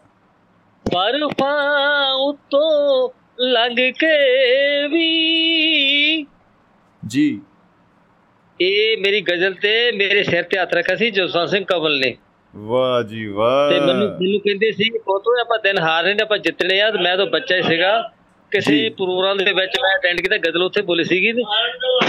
ਬਰਫਾਂ 0.86 2.12
ਉਤੋਂ 2.14 3.10
ਲੰਘ 3.40 3.76
ਕੇ 3.92 4.88
ਵੀ 4.88 6.26
ਜੀ। 7.12 7.42
ਇਹ 8.62 8.98
ਮੇਰੀ 8.98 9.22
ਗਜ਼ਲ 9.22 9.54
ਤੇ 9.54 9.92
ਮੇਰੇ 9.92 10.24
ਸਿਰ 10.24 10.44
ਤੇ 10.44 10.60
ਹੱਥ 10.60 10.74
ਰੱਖਿਆ 10.74 10.96
ਸੀ 10.96 11.12
ਜਸਵੰਤ 11.12 11.50
ਸਿੰਘ 11.50 11.66
ਕਮਲ 11.66 12.00
ਨੇ। 12.00 12.18
ਵਾਹ 12.56 13.04
ਜੀ 13.04 13.28
ਵਾਹ। 13.28 13.72
ਤੇ 13.72 13.80
ਮੈਨੂੰ 13.80 14.08
ਮੈਨੂੰ 14.08 14.40
ਕਹਿੰਦੇ 14.40 14.72
ਸੀ 14.72 14.90
ਫੋਟੋ 14.98 15.42
ਆਪਾਂ 15.42 15.60
ਦਿਨ 15.60 15.80
ਹਾਰ 15.80 16.04
ਰਹੇ 16.04 16.14
ਨੇ 16.14 16.24
ਆਪਾਂ 16.24 16.38
ਜਿੱਤਣੇ 16.38 16.82
ਆ 16.82 16.92
ਮੈਂ 16.92 17.18
ਤਾਂ 17.18 17.26
ਬੱਚਾ 17.26 17.56
ਹੀ 17.56 17.62
ਸੀਗਾ। 17.62 18.12
ਕਿਸੇ। 18.52 18.90
ਪ੍ਰੋਗਰਾਮ 18.90 19.38
ਦੇ 19.38 19.46
ਵਿੱਚ 19.46 19.72
ਮੈਂ 19.82 20.00
ਅਟੈਂਡ 20.00 20.18
ਕੀਤਾ 20.22 20.38
ਗਜ਼ਲ 20.38 20.64
ਉੱਥੇ 20.64 20.82
ਬੋਲੀ 20.82 21.04
ਸੀਗੀ। 21.04 21.32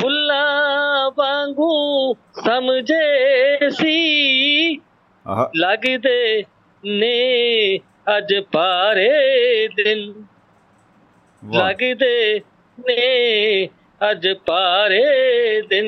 ਫੁੱਲਾਂ 0.01 1.11
ਵਾਂਗੂ 1.19 2.15
ਸਮਝੇ 2.15 3.71
ਸੀ। 3.71 4.77
ਲੱਗਦੇ 5.57 6.45
ਨੇ 6.85 7.77
ਅੱਜ 8.17 8.35
ਪਾਰੇ 8.53 9.69
ਦਿਨ। 9.69 10.13
ਵਾਹ। 11.45 11.69
ਲੱਗਦੇ 11.69 12.41
ਨੇ 12.81 13.69
ਅੱਜ 14.11 14.29
ਪਾਰੇ 14.47 15.63
ਦਿਨ 15.63 15.87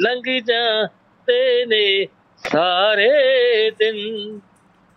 ਲੰਘ 0.00 0.40
ਜਾਂਦੇ 0.40 1.66
ਨੇ 1.66 2.06
ਸਾਰੇ 2.36 3.70
ਦਿਨ। 3.70 4.40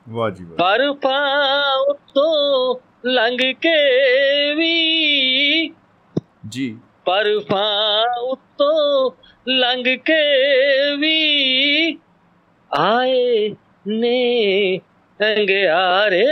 ਵਾਹ 0.09 0.29
ਜੀ 0.29 0.43
ਵਾਹ। 0.43 0.57
ਬਰਫਾਂ 0.57 1.77
ਉਤੋਂ 1.77 2.75
ਲੰਘ 3.05 3.37
ਕੇ 3.53 4.53
ਵੀ 4.53 5.69
ਜੀ। 6.49 6.77
ਬਰਫਾਂ 7.07 8.19
ਉਤੋਂ 8.19 9.11
ਲੰਘ 9.47 9.83
ਕੇ 9.83 10.95
ਵੀ 10.97 11.99
ਆਏ 12.77 13.55
ਨੇ 13.87 14.77
ਅੰਗਿਆਰੇ 15.21 16.25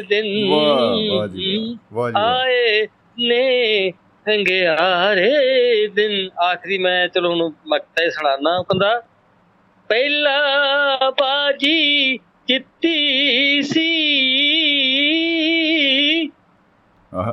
ਦਿਨ। 0.00 0.50
ਵਾਹ 0.50 1.16
ਵਾਹ 1.16 1.28
ਜੀ 1.28 1.78
ਵਾਹ। 1.92 2.10
ਜੀ 2.10 2.16
ਆਏ 2.16 2.86
ਨੇ 3.18 3.92
ਅੰਗਿਆਰੇ 4.28 5.86
ਦਿਨ। 5.88 6.30
ਆਖਰੀ 6.40 6.78
ਮੈਂ 6.78 7.08
ਚਲੋ 7.08 7.30
ਹੁਣ 7.30 7.52
ਮਕਤਾ 7.66 8.04
ਹੀ 8.04 8.10
ਸੁਣਾਣਾ 8.10 8.58
ਉਹ 8.58 8.64
ਕਹਿੰਦਾ 8.64 9.02
ਪਹਿਲਾ 9.88 11.10
ਬਾਜੀ 11.10 12.18
ਜਿੱਤੀ 12.48 13.62
ਸੀ। 13.62 13.88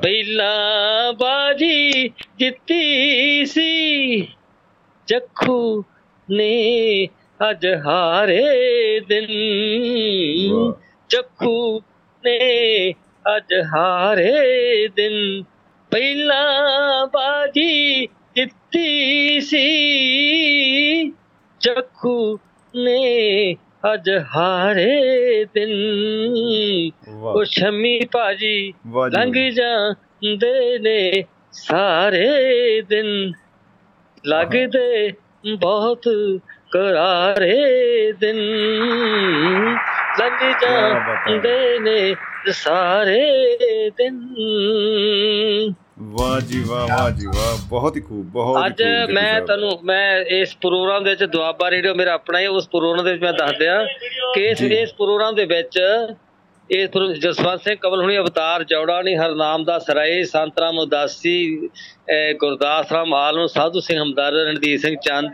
ਪਹਿਲਾ 0.02 0.53
ਬਾਜੀ 1.11 2.10
ਜਿੱਤੀ 2.40 3.45
ਸੀ। 3.45 4.22
ਜੱਖੂ 5.07 5.84
ਨੇ 6.32 7.07
ਅੱਜ 7.49 7.68
ਹਾਰੇ 7.86 8.99
ਦਿਨ। 8.99 9.28
ਚੱਖੂ 11.10 11.82
ਨੇ 12.26 12.40
ਅੱਜ 13.38 13.53
ਹਾਰੇ 13.76 14.88
ਦਿਨ। 14.88 15.44
ਪਹਿਲਾ 15.91 17.06
ਬਾਜੀ 17.06 18.06
ਜਿੱਤੀ 18.36 19.40
ਸੀ। 19.41 21.10
ਚੱਖੂ 21.60 22.40
ਨੇ 22.76 23.56
ਅੱਜ 23.94 24.10
ਹਾਰੇ 24.36 25.45
ਦਿਨ। 25.45 25.72
ਉਹ 27.18 27.44
ਸ਼ਮੀ 27.44 27.99
ਭਾਜੀ 28.11 28.74
ਲੰਘ 29.14 29.49
ਜਾਂਦੇ 29.52 30.80
ਨੇ 30.80 31.24
ਸਾਰੇ 31.52 32.82
ਦਿਨ। 32.82 33.32
ਲੱਗਦੇ 34.28 35.14
ਬਹੁਤ 35.60 36.02
ਕਰਾਰੇ 36.72 38.11
ਦਿਨ। 38.11 38.38
ਲੰਘ 40.20 40.53
ਜਾਂਦੇ 40.61 41.80
ਨੇ 41.80 42.16
ਸਾਰੇ 42.48 43.22
ਦਿਨ 43.90 44.20
ਵਾਹ 45.99 46.40
ਜੀ 46.40 46.64
ਵਾਹ 46.68 46.88
ਵਾਹ 46.88 47.11
ਜੀ 47.11 47.26
ਵਾਹ 47.26 47.57
ਬਹੁਤ 47.70 47.95
ਹੀ 47.95 48.02
ਖੂਬ 48.02 48.26
ਬਹੁਤ 48.26 48.66
ਅੱਜ 48.66 48.84
ਮੈਂ। 49.11 49.41
ਤੁਹਾਨੂੰ 49.41 49.80
ਮੈਂ 49.84 50.18
ਇਸ 50.18 50.56
ਪ੍ਰੋਗਰਾਮ 50.56 51.03
ਦੇ 51.03 51.10
ਵਿੱਚ 51.10 51.24
ਦੁਆਬਾ 51.24 51.72
ਰੇਡੀਓ 51.72 51.95
ਮੇਰਾ 51.95 52.14
ਆਪਣਾ 52.14 52.40
ਹੀ 52.40 52.48
ਉਸ 52.48 52.70
ਪ੍ਰੋਗਰਾਮ 52.70 53.06
ਦੇ 53.06 53.11
ਵਿੱਚ 53.11 53.24
ਮੈਂ 53.24 53.34
ਦੱਸ 53.34 53.52
ਦਿਆਂ 53.60 53.86
ਕਿ 54.36 54.49
ਇਸ। 54.49 54.61
ਇਸ 54.61 54.94
ਪ੍ਰੋਗਰਾਮ 54.94 55.36
ਦੇ 55.36 55.45
ਵਿੱਚ 55.45 55.80
ਪ੍ਰੋ- 56.91 57.14
ਜਸਵੰਤ 57.14 57.61
ਸਿੰਘ 57.64 57.76
ਕਮਲ 57.82 58.02
ਹੁਣੀ 58.02 58.18
ਅਵਤਾਰ 58.18 58.64
ਜੌੜਾ 58.64 59.02
ਨਹੀਂ 59.02 59.18
ਹਰਨਾਮ 59.18 59.64
ਦਾ 59.64 59.80
ਸਰਾਏ 59.80 60.24
ਸੰਤਰਾਮ 60.24 60.80
ਉਦਾਸੀ 60.80 61.70
ਗੁਰਦਾਸ 62.34 62.91
ਰਾਮ 62.91 63.14
ਆਲਮ 63.14 63.48
ਸਾਧੂ 63.48 63.80
ਸਿੰਘ 63.80 63.98
ਹਮਦਰ 64.02 64.31
ਰਣਦੀਪ 64.36 64.80
ਸਿੰਘ 64.80 64.95
ਚੰਦ 65.03 65.34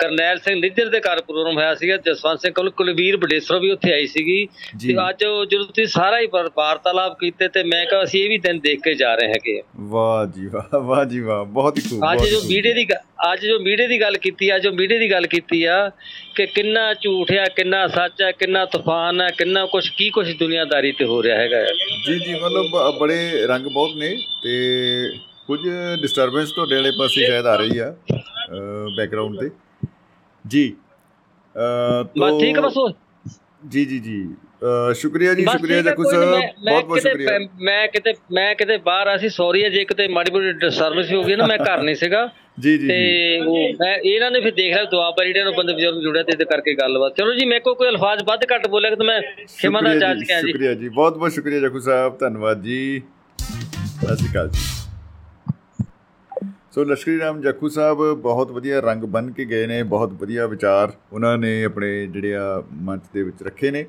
ਕਰਨੈਲ 0.00 0.38
ਸਿੰਘ 0.38 0.54
ਨਿੱਜਰ 0.60 0.88
ਦੇ 0.88 1.00
ਘਰ 1.00 1.20
ਪ੍ਰੋਗਰਾਮ 1.22 1.56
ਹੋਇਆ 1.56 1.74
ਸੀਗਾ 1.74 1.96
ਜਸਵੰਤ 2.06 2.40
ਸਿੰਘ 2.40 2.52
ਕਮਲ 2.54 2.70
ਕੁਲਵੀਰ 2.72 3.16
ਬਡੇਸਰੋ 3.16 3.58
ਵੀ 3.60 3.70
ਉੱਥੇ 3.70 3.92
ਆਈ 3.92 4.06
ਸੀਗੀ 4.06 4.44
ਤੇ 4.80 4.94
ਅੱਜ 5.08 5.18
ਜਦੋਂ 5.20 5.64
ਤੁਸੀਂ 5.66 5.86
ਸਾਰਾ 5.88 6.18
ਹੀ 6.20 6.26
ਵਾਰ- 6.32 6.50
ਵਾਰਤਾਲਾਪ 6.56 7.18
ਕੀਤੇ 7.18 7.48
ਤੇ 7.48 7.62
ਮੈਂ 7.64 7.84
ਕਿਹਾ 7.86 8.02
ਅਸੀਂ 8.02 8.22
ਇਹ 8.24 8.28
ਵੀ 8.28 8.38
ਦਿਨ 8.38 8.58
ਦੇਖ 8.60 8.80
ਕੇ 8.80 8.94
ਜਾ 8.94 9.14
ਰਹੇ 9.14 9.28
ਹੈਗੇ। 9.28 9.60
ਵਾਹ 9.90 10.24
ਜੀ 10.26 10.46
ਵਾਹ 10.46 10.78
ਵਾਹ 10.80 11.04
ਜੀ 11.04 11.20
ਵਾਹ 11.20 11.44
ਬਹੁਤ 11.50 11.78
ਹੀ 11.78 11.82
ਖੂਬ 11.82 12.04
ਅੱਜ 12.12 12.24
ਜੋ। 12.26 12.40
ਮੀਡੀਆ 12.48 12.74
ਦੀ 12.74 12.86
ਅੱਜ 13.32 13.46
ਜੋ 13.46 13.58
ਮੀਡੀਆ 13.60 13.86
ਦੀ 13.86 14.00
ਗੱਲ 14.00 14.16
ਕੀਤੀ 14.18 14.48
ਆ 14.48 14.58
ਜੋ 14.58 14.70
ਮੀਡੀਆ 14.72 14.98
ਦੀ 14.98 15.10
ਗੱਲ 15.10 15.26
ਕੀਤੀ 15.26 15.62
ਆ 15.64 15.78
ਕਿ 16.36 16.46
ਕਿੰਨਾ 16.46 16.92
ਝੂਠ 16.94 17.32
ਆ 17.32 17.44
ਕਿੰਨਾ 17.56 17.86
ਸੱਚ 17.88 18.22
ਆ 18.22 18.30
ਕਿੰਨਾ 18.32 18.64
ਤੂਫਾਨ 18.66 19.20
ਆ 19.20 19.28
ਕਿੰਨਾ 19.30 19.64
ਕੁਝ 19.66 19.88
ਕੀ 19.88 20.08
ਕੁਝ 20.10 20.26
ਦੁਨੀਆਦਾਰੀ 20.36 20.92
ਤੇ 20.92 21.04
ਹੋ 21.04 21.22
ਰਿਹਾ 21.22 21.38
ਹੈਗਾ। 21.38 21.64
ਜੀ 22.06 22.18
ਜੀ 22.18 22.34
ਮਤਲਬ 22.34 22.98
ਬੜੇ 22.98 23.46
ਰੰਗ 23.46 23.66
ਬਹੁਤ 23.66 23.96
ਨੇ 23.96 24.16
ਤੇ 24.42 24.58
ਕੁਝ 25.50 25.60
ਡਿਸਟਰਬੈਂਸ 26.00 26.50
ਤੁਹਾਡੇ 26.52 26.74
ਵਾਲੇ 26.74 26.90
ਪਾਸੇ 26.98 27.26
ਸ਼ਾਇਦ 27.26 27.46
ਆ 27.46 27.54
ਰਹੀ 27.56 27.78
ਆ 27.78 27.94
ਬੈਕਗ੍ਰਾਉਂਡ 28.96 29.38
ਤੇ। 29.40 29.50
ਜੀ 30.44 30.64
ਅ 31.54 32.02
ਬਸ 32.18 32.40
ਠੀਕ 32.40 32.58
ਆ 32.58 32.60
ਬਸ। 32.62 32.74
ਜੀ 33.72 33.84
ਜੀ 33.84 33.98
ਜੀ। 34.00 34.18
ਸ਼ੁਕਰੀਆ 34.94 35.32
ਜੀ 35.34 35.44
ਸ਼ੁਕਰੀਆ 35.44 35.76
ਹੈ, 35.76 35.82
ਜੱਕੂ 35.82 36.04
ਸਾਹਿਬ 36.10 36.28
ਬਹੁਤ 36.64 36.84
ਬਹੁਤ 36.84 37.00
ਸ਼ੁਕਰੀਆ। 37.00 37.38
ਮੈਂ 37.62 37.86
ਕਿਤੇ 37.88 38.12
ਮੈਂ 38.34 38.54
ਕਿਤੇ 38.54 38.76
ਬਾਹਰ 38.86 39.06
ਆ 39.08 39.16
ਸੀ 39.16 39.28
ਸੌਰੀ 39.28 39.62
ਹੈ 39.64 39.68
ਜੇ 39.70 39.84
ਕਿਤੇ 39.84 40.06
ਮਾੜੀ 40.08 40.32
ਮੋਟੀ 40.32 40.52
ਡਿਸਟਰਬੈਂਸ 40.60 41.12
ਹੋ 41.12 41.22
ਗਈ 41.22 41.36
ਨਾ 41.36 41.46
ਮੈਂ 41.46 41.58
ਘਰ 41.58 41.82
ਨਹੀਂ 41.82 41.94
ਸੀਗਾ। 41.94 42.26
ਜੀ 42.60 42.76
ਜੀ 42.78 42.88
ਤੇ 42.88 42.98
ਉਹ 43.40 43.72
ਮੈਂ 43.80 43.94
ਇਹਨਾਂ 43.94 44.30
ਨੇ 44.30 44.40
ਫਿਰ 44.40 44.54
ਦੇਖ 44.54 44.74
ਲਿਆ 44.74 44.84
ਦੁਆ 44.90 45.10
ਪਰ 45.10 45.24
ਜਿਹੜੇ 45.26 45.44
ਨੂੰ 45.44 45.54
ਬੰਦੇ 45.56 45.72
ਬਜ਼ੁਰਗ 45.74 46.02
ਜੁੜਿਆ 46.02 46.22
ਤੇ 46.22 46.32
ਇਹਦੇ 46.32 46.44
ਕਰਕੇ 46.44 46.74
ਗੱਲਬਾਤ। 46.80 47.16
ਚਲੋ 47.16 47.34
ਜੀ 47.34 47.46
ਮੇਰੇ 47.46 47.60
ਕੋਲ 47.60 47.74
ਕੋਈ 47.74 47.88
ਅਲਫਾਜ਼ 47.88 48.22
ਵੱਧ 48.28 48.44
ਘੱਟ 48.54 48.66
ਬੋਲਿਆ 48.68 48.94
ਤਾਂ 48.94 49.06
ਮੈਂ 49.06 49.20
ਖਿਮਾ 49.60 49.80
ਦਾ 49.80 49.94
ਜਾਚ 49.94 50.18
ਗਿਆ 50.18 50.40
ਜੀ 50.40 50.52
ਸ਼ੁਕਰੀਆ 50.52 50.74
ਜੀ। 50.74 50.88
ਬਹੁਤ 50.90 51.18
ਬਹੁਤ 51.18 51.32
ਸ਼ੁਕਰੀਆ 51.32 51.60
ਜੱਕੂ 51.60 51.80
ਸਾਹਿਬ 51.88 52.18
ਧੰਨਵਾਦ 52.20 52.62
ਜੀ। 52.62 53.02
ਸਤਿ 53.38 54.16
ਸ਼੍ਰੀ 54.16 54.30
ਅਕਾਲ 54.30 54.48
ਜੀ। 54.48 54.79
ਸੋ 56.74 56.84
ਲਸ਼ਕਰੀ 56.84 57.18
ਰਾਮ 57.18 57.40
ਜੱਕੂ 57.40 57.68
ਸਾਹਿਬ 57.68 57.98
ਬਹੁਤ 58.14 58.50
ਵਧੀਆ 58.50 58.80
ਰੰਗ 58.80 59.04
ਬੰਨ 59.04 59.30
ਕੇ 59.30 59.44
ਗਏ 59.44 59.66
ਨੇ 59.66 59.82
ਬਹੁਤ 59.82 60.12
ਵਧੀਆ 60.12 60.46
ਵਿਚਾਰ 60.46 60.92
ਉਹਨਾਂ 61.12 61.38
ਨੇ 61.38 61.64
ਆਪਣੇ 61.64 62.06
ਜਿਹੜੇ 62.06 62.34
ਆ 62.36 62.62
ਮੰਚ 62.72 63.02
ਦੇ 63.14 63.22
ਵਿੱਚ 63.22 63.42
ਰੱਖੇ 63.42 63.70
ਨੇ। 63.70 63.86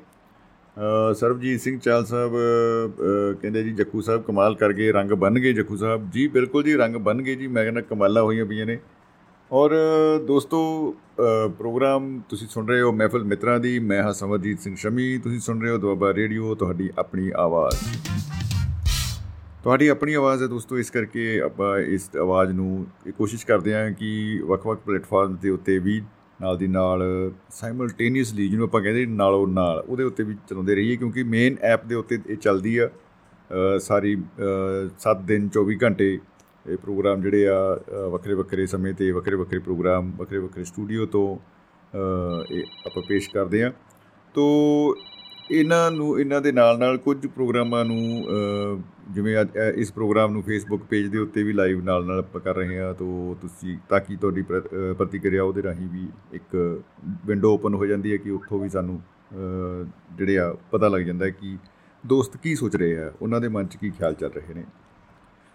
ਅ, 0.76 1.12
ਸਰਬਜੀਤ 1.12 1.60
ਸਿੰਘ 1.60 1.78
ਚਾਲ 1.78 2.04
ਸਾਹਿਬ 2.04 2.32
ਅ, 2.32 3.32
ਕਹਿੰਦੇ 3.42 3.62
ਜੀ 3.62 3.72
ਜੱਕੂ 3.72 4.00
ਸਾਹਿਬ 4.00 4.22
ਕਮਾਲ 4.22 4.54
ਕਰ 4.54 4.72
ਗਏ 4.72 4.92
ਰੰਗ 4.92 5.10
ਬੰਨ 5.10 5.38
ਗਏ 5.38 5.52
ਜੱਕੂ 5.52 5.76
ਸਾਹਿਬ। 5.76 6.10
ਜੀ 6.10 6.26
ਬਿਲਕੁਲ 6.28 6.62
ਜੀ 6.62 6.74
ਰੰਗ 6.74 6.96
ਬੰਨ 6.96 7.22
ਗਏ 7.22 7.34
ਜੀ 7.34 7.46
ਮੈਂ 7.46 7.62
ਕਹਿੰਦਾ 7.62 7.80
ਕਮਾਲਾਂ 7.80 8.22
ਹੋਈਆਂ 8.22 8.46
ਪਈਆਂ 8.46 8.66
ਨੇ। 8.66 8.78
ਔਰ 9.52 9.70
ਦੋਸਤੋ 10.26 10.60
ਅ, 10.92 11.48
ਪ੍ਰੋਗਰਾਮ 11.48 12.20
ਤੁਸੀਂ 12.28 12.48
ਸੁਣ 12.48 12.68
ਰਹੇ 12.68 12.80
ਹੋ 12.80 12.92
ਮਹਿਫਲ 12.92 13.24
ਮਿੱਤਰਾਂ 13.24 13.60
ਦੀ 13.60 13.78
ਮੈਂ 13.78 14.02
ਹਾਂ 14.02 14.12
ਸਮਰਜੀਤ 14.12 14.60
ਸਿੰਘ 14.60 14.76
ਸ਼ਮੀ 14.76 15.18
ਤੁਸੀਂ 15.18 15.40
ਸੁਣ 15.40 15.62
ਰਹੇ 15.62 15.70
ਹੋ 15.70 15.78
ਦੁਆਬਾ 15.78 16.14
ਰੇਡੀਓ 16.14 16.54
ਤੁਹਾਡੀ 16.54 16.90
ਆਪਣੀ 16.98 17.30
ਆਵਾਜ਼। 17.36 17.76
ਤੁਹਾਡੀ 19.64 19.86
ਆਪਣੀ 19.88 20.14
ਆਵਾਜ਼ 20.14 20.42
ਹੈ 20.42 20.46
ਦੋਸਤੋ 20.48 20.78
ਇਸ 20.78 20.90
ਕਰਕੇ 20.90 21.38
ਆਪਾਂ 21.40 21.76
ਇਸ 21.90 22.08
ਆਵਾਜ਼ 22.16 22.52
ਨੂੰ 22.52 22.86
ਇਹ 23.06 23.12
ਕੋਸ਼ਿਸ਼ 23.12 23.46
ਕਰਦੇ 23.46 23.74
ਹਾਂ 23.74 23.90
ਕਿ 23.92 24.40
ਵੱਖ-ਵੱਖ 24.44 24.80
ਪਲੇਟਫਾਰਮ 24.86 25.36
ਦੇ 25.42 25.50
ਉੱਤੇ 25.50 25.78
ਵੀ 25.78 26.00
ਨਾਲ 26.40 26.56
ਦੀ 26.58 26.66
ਨਾਲ 26.68 27.02
ਸਾਈਮਲਟੇਨੀਅਸਲੀ 27.52 28.48
ਜਿਹਨੂੰ 28.48 28.66
ਆਪਾਂ 28.66 28.80
ਕਹਿੰਦੇ 28.82 29.04
ਨਾਲੋਂ 29.08 29.46
ਨਾਲ 29.48 29.82
ਉਹਦੇ 29.88 30.04
ਉੱਤੇ 30.04 30.22
ਵੀ 30.24 30.34
ਚਲਾਉਂਦੇ 30.48 30.74
ਰਹੀਏ 30.74 30.96
ਕਿਉਂਕਿ 30.96 31.22
ਮੇਨ 31.24 31.56
ਐਪ 31.64 31.84
ਦੇ 31.86 31.94
ਉੱਤੇ 31.94 32.18
ਇਹ 32.26 32.36
ਚੱਲਦੀ 32.36 32.76
ਆ 32.78 32.86
ਅ, 32.86 33.78
ਸਾਰੀ 33.78 34.16
7 35.02 35.22
ਦਿਨ 35.26 35.48
24 35.54 35.76
ਘੰਟੇ 35.82 36.12
ਇਹ 36.66 36.76
ਪ੍ਰੋਗਰਾਮ 36.78 37.22
ਜਿਹੜੇ 37.22 37.46
ਆ 37.48 37.54
ਅ, 37.76 38.08
ਵੱਖਰੇ 38.08 38.34
ਵੱਖਰੇ 38.34 38.66
ਸਮੇਂ 38.66 38.92
ਤੇ 38.94 39.10
ਵੱਖਰੇ 39.12 39.36
ਵੱਖਰੇ 39.36 39.58
ਪ੍ਰੋਗਰਾਮ 39.60 40.10
ਵੱਖਰੇ 40.18 40.38
ਵੱਖਰੇ 40.38 40.64
ਸਟੂਡੀਓ 40.64 41.06
ਤੋਂ 41.06 41.26
ਅ, 41.36 42.44
ਇਹ 42.50 42.64
ਆਪਾਂ 42.86 43.02
ਪੇਸ਼ 43.02 43.30
ਕਰਦੇ 43.30 43.62
ਆ 43.64 43.72
ਤੋ 44.34 44.44
ਇਹਨਾਂ 45.52 45.90
ਨੂੰ 45.90 46.20
ਇਹਨਾਂ 46.20 46.40
ਦੇ 46.40 46.52
ਨਾਲ 46.52 46.78
ਨਾਲ 46.78 46.98
ਕੁਝ 46.98 47.26
ਪ੍ਰੋਗਰਾਮਾਂ 47.26 47.84
ਨੂੰ 47.84 47.98
ਅ, 47.98 48.80
ਜਿਵੇਂ 49.10 49.40
ਅੱਜ 49.40 49.48
ਇਹ- 49.56 49.74
ਇਸ 49.74 49.92
ਪ੍ਰੋਗਰਾਮ 49.92 50.32
ਨੂੰ 50.32 50.42
ਫੇਸਬੁੱਕ 50.42 50.82
ਪੇਜ 50.82 51.06
ਦੇ 51.06 51.18
ਉੱਤੇ 51.18 51.42
ਵੀ 51.42 51.52
ਲਾਈਵ 51.52 51.84
ਨਾਲ 51.84 52.04
ਨਾਲ 52.04 52.18
ਆਪਾਂ 52.18 52.40
ਕਰ 52.40 52.56
ਰਹੇ 52.56 52.78
ਹਾਂ 52.78 52.94
ਤੋ 52.94 53.36
ਤੁਸੀਂ 53.42 53.78
ਤਾਂ 53.88 54.00
ਕਿ 54.00 54.16
ਤੁਹਾਡੀ 54.16 54.42
ਪ੍ਰ- 54.42 54.60
ਅ, 54.60 54.92
ਪ੍ਰਤੀਕਿਰਿਆ 54.92 55.42
ਉਹਦੇ 55.42 55.62
ਰਾਹੀਂ 55.62 55.88
ਵੀ 55.88 56.08
ਇੱਕ 56.32 56.80
ਵਿੰਡੋ 57.26 57.54
ਓਪਨ 57.54 57.74
ਹੋ 57.74 57.86
ਜਾਂਦੀ 57.86 58.12
ਹੈ 58.12 58.16
ਕਿ 58.16 58.30
ਉੱਥੋਂ 58.30 58.60
ਵੀ 58.60 58.68
ਸਾਨੂੰ 58.68 59.02
ਅ, 59.34 59.84
ਜਿਹੜੇ 60.18 60.38
ਆ 60.38 60.56
ਪਤਾ 60.70 60.88
ਲੱਗ 60.88 61.00
ਜਾਂਦਾ 61.00 61.24
ਹੈ 61.24 61.30
ਕਿ 61.30 61.58
ਦੋਸਤ 62.04 62.36
ਕੀ 62.36 62.54
ਸੋਚ 62.54 62.76
ਰਹੇ 62.76 62.98
ਆ 62.98 63.12
ਉਹਨਾਂ 63.22 63.40
ਦੇ 63.40 63.48
ਮਨ 63.48 63.66
'ਚ 63.66 63.76
ਕੀ 63.76 63.90
ਖਿਆਲ 63.90 64.14
ਚੱਲ 64.14 64.30
ਰਹੇ 64.30 64.54
ਨੇ। 64.54 64.64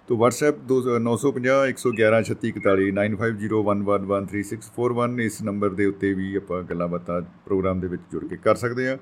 ਤੋ 0.07 0.15
WhatsApp 0.15 0.53
950 0.67 1.67
111 1.67 2.23
3641 2.23 2.91
9501113641 2.91 5.19
ਇਸ 5.19 5.41
ਨੰਬਰ 5.41 5.69
ਦੇ 5.69 5.85
ਉੱਤੇ 5.85 6.13
ਵੀ 6.13 6.35
ਆਪਾਂ 6.35 6.63
ਗੱਲਾਂ 6.63 6.87
ਬਾਤਾਂ 6.87 7.21
ਪ੍ਰੋਗਰਾਮ 7.45 7.79
ਦੇ 7.79 7.87
ਵਿੱਚ 7.87 8.01
ਜੁੜ 8.11 8.25
ਕੇ 8.25 8.37
ਕਰ 8.37 8.55
ਸਕਦੇ 8.55 8.89
ਹਾਂ। 8.89 8.97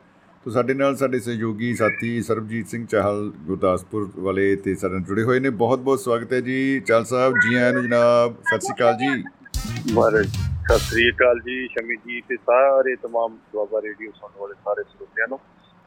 ਤੋ 0.45 0.51
ਸਾਡੇ 0.51 0.73
ਨਾਲ 0.73 0.95
ਸਾਡੇ 0.95 1.19
ਸਹਿਯੋਗੀ 1.19 1.73
ਸਾਥੀ 1.76 2.22
ਸਰਬਜੀਤ 2.23 2.67
ਸਿੰਘ 2.67 2.85
ਚਾਹਲ 2.85 3.31
ਗੁਰਦਾਸਪੁਰ 3.45 4.09
ਵਾਲੇ 4.15 4.55
ਤੇ 4.55 4.73
ਸਾਡੇ 4.76 4.93
ਨਾਲ 4.93 5.03
ਜੁੜੇ 5.03 5.23
ਹੋਏ 5.23 5.39
ਨੇ। 5.39 5.49
ਬਹੁਤ 5.61 5.80
ਬਹੁਤ 5.80 5.99
ਸਵਾਗਤ 5.99 6.34
ਹੈ 6.34 6.39
ਜੀ। 6.39 6.80
ਚਾਹਲ 6.80 7.05
ਸਾਹਿਬ 7.05 7.34
ਜੀ 7.43 7.55
ਆਇਆਂ 7.55 7.72
ਨੂੰ 7.73 7.81
ਜਨਾਬ 7.84 8.35
ਸਤਿ 8.41 8.59
ਸ਼੍ਰੀ 8.59 8.73
ਅਕਾਲ 8.76 8.93
ਜੀ। 8.93 9.93
ਮਹਾਰਾਜ 9.93 10.26
ਸਤਿ 10.26 10.77
ਸ੍ਰੀ 10.80 11.09
ਅਕਾਲ 11.11 11.39
ਜੀ। 11.39 11.67
ਸ਼ਮੀ 11.67 11.95
ਜੀ 11.95 12.22
ਤੇ 12.22 12.35
ਸਾਰੇ 12.35 12.95
ਤਮਾਮ 12.95 13.38
ਦੁਆਬਾ 13.53 13.81
ਰੇਡੀਓ 13.81 14.11
ਸੁਣਨ 14.11 14.39
ਵਾਲੇ 14.39 14.53
ਸਾਰੇ 14.65 14.84
ਸਰੋਤਿਆਂ 14.84 15.27
ਨੂੰ। 15.27 15.39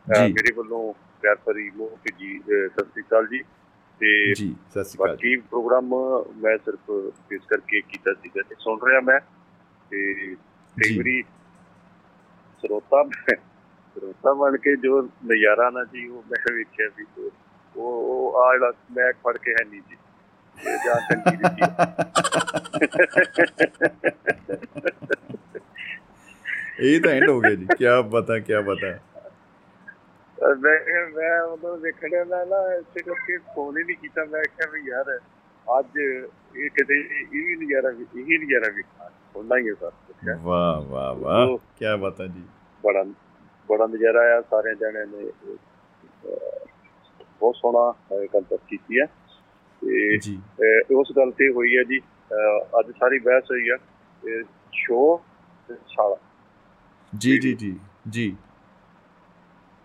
ਮੇਰੇ 0.06 0.52
ਵੱਲੋਂ 0.56 0.92
ਪਿਆਰ 1.22 1.36
ਭਰੀ 1.44 1.70
ਮੋਹ 1.76 1.96
ਜੀ 2.18 2.38
ਸਤਿ 2.38 2.84
ਸ੍ਰੀ 2.84 3.02
ਅਕਾਲ 3.02 3.26
ਜੀ। 3.26 3.42
ਤੇ 4.00 4.34
ਜੀ 4.34 4.54
ਸਤਿ 4.70 4.84
ਸ਼੍ਰੀ 4.84 4.96
ਅਕਾਲ 4.96 5.08
ਬਾਕੀ 5.08 5.36
ਪ੍ਰੋਗਰਾਮ 5.36 5.94
ਮੈਂ 6.42 6.56
ਸਿਰਫ 6.58 6.90
ਪੇਸ਼ 7.28 7.46
ਕਰਕੇ 7.48 7.80
ਕੀਤਾ 7.88 8.14
ਸੀਗਾ 8.22 8.42
ਤੇ 8.48 8.54
ਸੁਣ 8.58 8.78
ਰਿਹਾ 8.88 9.00
ਮੈਂ। 9.00 9.20
ਤੇ 9.90 10.34
ਕਈ। 10.76 10.96
ਵਾਰੀ 10.96 11.22
ਸਰੋਤਾ 12.62 13.02
ਸਰੋਤਾ 14.00 14.32
ਬਣ 14.34 14.56
ਕੇ 14.56 14.76
ਜੋ 14.76 15.02
ਨਜ਼ਾਰਾ 15.02 15.70
ਨਾ 15.70 15.84
ਜੀ 15.84 16.08
ਉਹ 16.08 16.22
ਮੈਂ 16.30 16.54
ਵੇਖਿਆ 16.54 16.88
ਵੀ 16.96 17.04
ਉਹ 17.18 17.30
ਉਹ 17.76 18.42
ਆ 18.42 18.52
ਜਿਹੜਾ 18.52 18.72
ਮੈਂ 18.96 19.12
ਫੜ 19.12 19.36
ਕੇ 19.36 19.52
ਹੈ 19.52 19.64
ਨਹੀਂ 19.70 19.80
ਜੀ। 19.88 19.96
ਜਾਂ 20.86 21.00
ਚੰਗੀ 21.00 21.36
ਜੀ 21.36 21.62
ਇਹ 26.80 27.00
ਤਾਂ 27.00 27.10
ਐਂਡ 27.12 27.28
ਹੋ 27.28 27.40
ਗਿਆ 27.40 27.54
ਜੀ। 27.54 27.66
ਕੀ 27.78 27.84
ਬਤਾ 28.08 28.38
ਕੀ 28.38 28.52
ਬਤਾ 28.66 28.98
ਮੈਂ 30.54 31.08
ਮੈਂ 31.08 31.42
ਉਦੋਂ 31.42 31.78
ਦੇਖਣਿਆ 31.78 32.24
ਮੈਂ 32.24 32.46
ਨਾ 32.46 32.74
ਇਸੇ 32.74 33.02
ਕਰਕੇ 33.02 33.38
ਫੋਨ 33.38 33.78
ਹੀ 33.78 33.84
ਨਹੀਂ 33.84 33.96
ਕੀਤਾ। 33.96 34.24
ਮੈਂ 34.24 34.42
ਕਿਹਾ 34.42 34.70
ਵੀ 34.70 34.80
ਯਾਰ 34.80 35.18
ਅੱਜ 35.78 35.98
ਇਹ 36.56 36.70
ਕਿਤੇ 36.70 37.00
ਇਹ 37.34 37.56
ਨਜ਼ਾਰਾ 37.56 37.90
ਵੀ 37.90 38.06
ਇਹ 38.20 38.24
ਹੀ 38.24 38.38
ਨਜ਼ਾਰਾ 38.38 38.72
ਵੀ 38.74 38.82
ਸੁਣਨਾ 39.02 39.58
ਹੀ 39.58 39.68
ਹੈ 39.68 39.74
ਸਰ। 39.74 39.90
ਵਾਹ 40.42 40.80
ਵਾਹ 40.82 41.14
ਵਾਹ। 41.14 41.56
ਕੀ 41.56 41.96
ਬਤਾ 42.00 42.26
ਜੀ। 42.26 42.42
ਬੜਾ 42.84 43.04
ਬੜਾ 43.68 43.86
ਨਜ਼ਾਰਾ 43.86 44.20
ਆ 44.38 44.40
ਸਾਰਿਆਂ 44.50 44.74
ਜਣਿਆਂ 44.74 45.06
ਨੇ 45.06 45.30
ਬਹੁਤ 47.40 47.56
ਸੋਹਣਾ 47.56 47.92
ਕੰਟੈਕਟ 48.26 48.64
ਕੀਤੀ 48.68 49.00
ਹੈ। 49.00 49.06
ਤੇ 49.82 50.18
ਜੀ। 50.18 50.40
ਉਸ 50.94 51.12
ਗੱਲ 51.16 51.30
ਤੇ 51.30 51.48
ਹੋਈ 51.52 51.76
ਹੈ 51.76 51.82
ਜੀ 51.82 51.98
ਅੱਜ 52.80 52.90
ਸਾਰੀ 52.90 53.18
ਬਹਿਸ 53.18 53.44
ਹੋਈ 53.50 53.68
ਆ 53.68 53.76
ਸ਼ੋ 54.72 55.20
ਛਾਲਾ 55.68 56.16
ਜੀ 57.18 57.38
ਜੀ 57.38 57.52
ਜੀ 57.54 57.74
ਜੀ। 58.08 58.36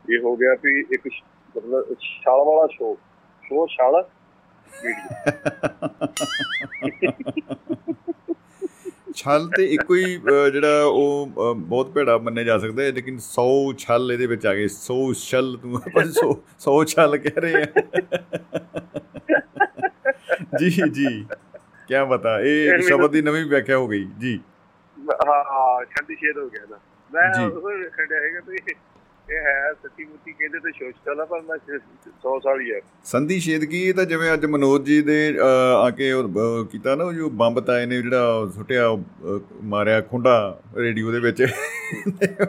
ਇਹ 0.10 0.20
ਹੋ 0.20 0.36
ਗਿਆ 0.38 0.56
ਵੀ 0.64 0.80
ਇੱਕ 0.92 1.08
ਮਤਲਬ 1.58 1.94
ਛਾਲ 2.00 2.40
ਵਾਲਾ 2.40 2.68
ਸ਼ੋ 2.72 2.98
ਸ਼ੋ 3.44 3.68
ਛਾਲ 3.68 4.04
ਵੀਡੀਓ। 4.84 5.08
ਛਲ 9.16 9.50
ਤੇ 9.58 9.66
ਇੱਕੋ 9.66 9.96
ਹੀ 9.96 10.22
ਜਿਹੜਾ 10.54 10.84
ਉਹ 10.86 11.30
ਬਹੁਤ 11.58 11.90
ਭੇੜਾ 11.90 12.18
ਮੰਨਿਆ 12.18 12.44
ਜਾ 12.44 12.58
ਸਕਦਾ 12.58 12.84
ਹੈ 12.84 12.92
ਲੇਕਿਨ 12.92 13.18
100 13.18 13.74
ਛਲ 13.78 14.12
ਇਹਦੇ 14.14 14.26
ਵਿੱਚ 14.26 14.46
ਆ 14.46 14.54
ਗਏ। 14.54 14.68
100 14.68 15.14
ਛਲ 15.14 15.58
ਤੂੰ 15.62 15.76
ਆਪਾਂ 15.76 16.04
100 16.04 16.42
100 16.60 16.84
ਛਲ 16.86 17.18
ਕਹਿ 17.18 17.42
ਰਹੇ 17.42 17.64
ਆ। 17.64 17.66
ਜੀ 20.60 20.70
ਜੀ। 20.70 21.26
ਕੀ 21.88 21.96
ਬਤਾ 22.10 22.40
ਇਹ 22.40 22.70
ਮੈਨੂੰ- 22.70 22.88
ਸ਼ਬਦ 22.88 23.12
ਦੀ 23.12 23.22
ਨਵੀਂ 23.22 23.46
ਵਿਆਖਿਆ 23.46 23.78
ਹੋ 23.78 23.88
ਗਈ। 23.88 24.08
ਜੀ। 24.20 24.40
ਹਾਂ 25.28 25.86
ਛੰਦੀ 25.86 26.16
ਛੇਦ 26.16 26.38
ਹੋ 26.38 26.50
ਗਿਆ 26.50 26.66
ਨਾ। 26.70 26.80
ਮੈਂ। 27.14 27.48
ਉਹ 27.48 27.90
ਖੜਿਆ 27.90 28.20
ਹੈਗਾ 28.20 28.40
ਵੀ 28.48 28.58
ਇਹ 29.32 29.38
ਹੈ 29.38 29.74
ਸੱਚੀ 29.74 30.06
ਮੁੱਚੀ 30.06 30.32
ਕਹਿੰਦੇ 30.32 30.60
ਤੇ 30.60 30.72
ਸ਼ੋਸ਼ 30.72 30.96
ਕਲਾ 31.06 31.26
ਪਰ 31.26 31.42
ਮੈਂ 31.42 31.58
100 32.06 32.40
ਸਾਲ 32.44 32.62
ਹੀ 32.62 32.74
ਹੈ 32.74 32.80
ਸੰਧੀ 33.04 33.40
ਸ਼ੇਦਗੀ 33.40 33.84
ਇਹ 33.84 33.94
ਤਾਂ 33.94 34.06
ਜਿਵੇਂ 34.06 34.34
ਅੱਜ 34.34 34.46
ਮਨੋਜ 34.46 34.84
ਜੀ 34.84 35.02
ਦੇ 35.02 35.36
ਆ 35.78 35.90
ਕੇ 35.90 36.12
ਕੀਤਾ 36.72 36.96
ਨਾ 36.96 37.04
ਉਹ 37.04 37.14
ਜੋ 37.14 37.30
ਬੰਬ 37.30 37.60
ਤਾਏ 37.60 37.86
ਨੇ 37.86 38.02
ਜਿਹੜਾ 38.02 38.48
ਸੁੱਟਿਆ 38.56 38.90
ਮਾਰਿਆ 39.64 40.02
ਖੁੰਡਾ 40.02 40.60
ਰੇਡੀਓ 40.76 41.12
ਦੇ 41.12 41.20
ਵਿੱਚ। 41.20 41.48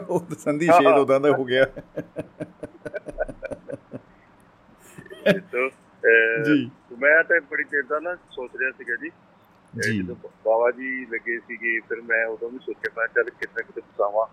ਉਹ 0.09 0.35
ਸੰਧੀ 0.39 0.65
ਸ਼ੇਦ 0.65 0.97
ਉਦਾਂ 0.99 1.19
ਦਾ 1.19 1.31
ਹੋ 1.31 1.43
ਗਿਆ। 1.45 1.67
ਜੀ। 6.45 6.71
ਮੈਂ 7.01 7.23
ਤਾਂ 7.23 7.41
ਬੜੀ 7.51 7.63
ਦੇਰ 7.63 7.83
ਦਾ 7.83 7.99
ਨਾ 7.99 8.15
ਸੋਚ 8.15 8.51
ਰਿਹਾ 8.55 8.71
ਸੀਗਾ 8.71 8.95
ਜੀ। 8.95 9.09
ਜੀ। 9.83 10.01
ਬਾਬਾ 10.13 10.71
ਜੀ 10.71 11.05
ਲੱਗੇ 11.05 11.39
ਸੀਗੇ 11.39 11.79
ਫਿਰ 11.79 12.01
ਮੈਂ 12.01 12.25
ਉਦੋਂ 12.25 12.49
ਵੀ 12.49 12.57
ਸੋਚਿਆ 12.57 12.93
ਮੈਂ 12.97 13.07
ਚੱਲ 13.07 13.23
ਕਿਤੇ 13.23 13.47
ਨਾ 13.47 13.61
ਕਿਤੇ 13.61 13.81
ਫਸਾਵਾਂ। 13.81 14.27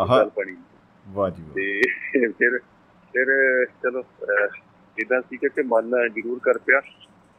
ਆਹਾ। 0.00 0.18
ਗੱਲ 0.18 0.30
ਬਣੀ। 0.36 0.56
ਵਾਹ 1.08 1.30
ਜੀ 1.30 1.42
ਤੇ 1.54 1.82
ਫਿਰ 2.28 2.58
ਫਿਰ 3.12 3.26
ਚਲੋ 3.64 4.04
ਇਦਾਂ 4.98 5.20
ਸੀ 5.20 5.36
ਕਿ 5.36 5.48
ਮਨ 5.62 6.08
ਜ਼ਰੂਰ 6.08 6.38
ਕਰ 6.38 6.58
ਪਿਆ 6.58 6.82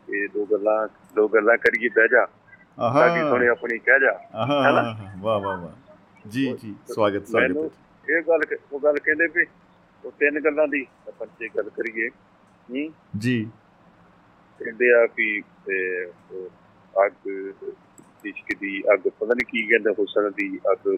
ਇਹ 0.10 0.28
ਦੋ 0.34 0.46
ਗੱਲਾਂ 0.46 0.88
ਦੋ 1.16 1.28
ਗੱਲਾਂ 1.28 1.58
ਕਰੀਏ 1.58 1.90
ਬਹਿ 1.90 2.08
ਜਾ। 2.08 2.28
ਆਹਾ। 2.80 3.08
ਸਾਡੀ 3.08 3.22
ਸੁਣੇ 3.22 3.48
ਆਪਣੀ 3.48 3.78
ਕਹਿ 3.78 4.00
ਜਾ। 4.00 4.30
ਆਹਾ 4.36 4.64
ਹੈਨਾ? 4.68 5.12
ਵਾਹ 5.20 5.40
ਵਾਹ 5.40 5.58
ਵਾਹ। 5.58 5.94
ਜੀ 6.30 6.58
ਜੀ। 6.64 6.76
ਸਵਾਗਤ 6.96 7.28
ਸਵਾਗਤ। 7.28 7.72
ਇਹ 8.10 8.22
ਗੱਲ 8.22 8.40
ਕ- 8.40 8.60
ਉਹ 8.72 8.80
ਗੱਲ 8.80 9.00
ਕਹਿੰਦੇ 9.00 9.28
ਵੀ 9.28 9.46
ਉਹ 10.06 10.12
ਤਿੰਨ 10.12 10.40
ਗੱਲਾਂ 10.40 10.68
ਦੀ 10.68 10.86
ਆਪਾਂ 11.08 11.28
ਜੇ 11.40 11.50
ਗੱਲ 11.58 11.70
ਕਰੀਏ। 11.70 12.10
ਹੂੰ? 12.10 12.94
ਜੀ। 13.18 13.50
ਕਹਿੰਦੇ 14.60 14.94
ਆ 14.94 15.08
ਉਹ 16.32 16.50
ਅੱਗ 17.06 17.28
ਇਸ਼ਕ 18.26 18.58
ਦੀ 18.60 18.84
ਅੱਗ 18.94 19.00
ਪਤਾ 19.00 19.26
ਨਹੀਂ 19.26 19.46
ਕੀ 19.48 19.68
ਕਹਿੰਦੇ 19.68 19.92
ਹੁਸਨ 19.92 20.32
ਦੀ 20.38 20.60
ਅੱਗ 20.72 20.96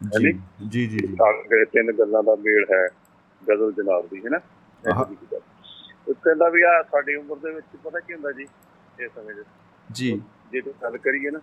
ਜੀ 0.00 0.32
ਜੀ 0.68 0.86
ਜੀ 0.86 0.98
ਜੀ। 0.98 1.64
ਤਿੰਨ 1.64 1.92
ਗੱਲਾਂ 1.92 2.22
ਦਾ 2.22 2.34
ਮੇਲ 2.34 2.64
ਹੈ 2.72 2.86
ਗਜ਼ਲ 3.42 3.72
ਜਨਾਬ 3.72 4.06
ਦੀ 4.06 4.20
ਹੈ 4.24 4.30
ਨਾ। 4.30 4.40
ਉਹ 6.08 6.14
ਕਹਿੰਦਾ 6.14 6.48
ਵੀ 6.48 6.62
ਆ 6.62 6.82
ਸਾਡੀ 6.82 7.14
ਉਮਰ 7.14 7.36
ਦੇ 7.36 7.50
ਵਿੱਚ 7.50 7.66
ਪਤਾ 7.84 8.00
ਕੀ 8.00 8.14
ਹੁੰਦਾ 8.14 8.32
ਜੀ 8.32 8.46
ਇਹ 9.00 9.08
ਸਮੇਂ 9.08 9.34
ਦੇ 9.34 9.42
ਜੀ। 9.92 10.22
ਜੇ 10.52 10.60
ਤੂੰ 10.60 10.72
ਗੱਲ 10.82 10.96
ਕਰੀਏ 10.96 11.30
ਨਾ 11.30 11.38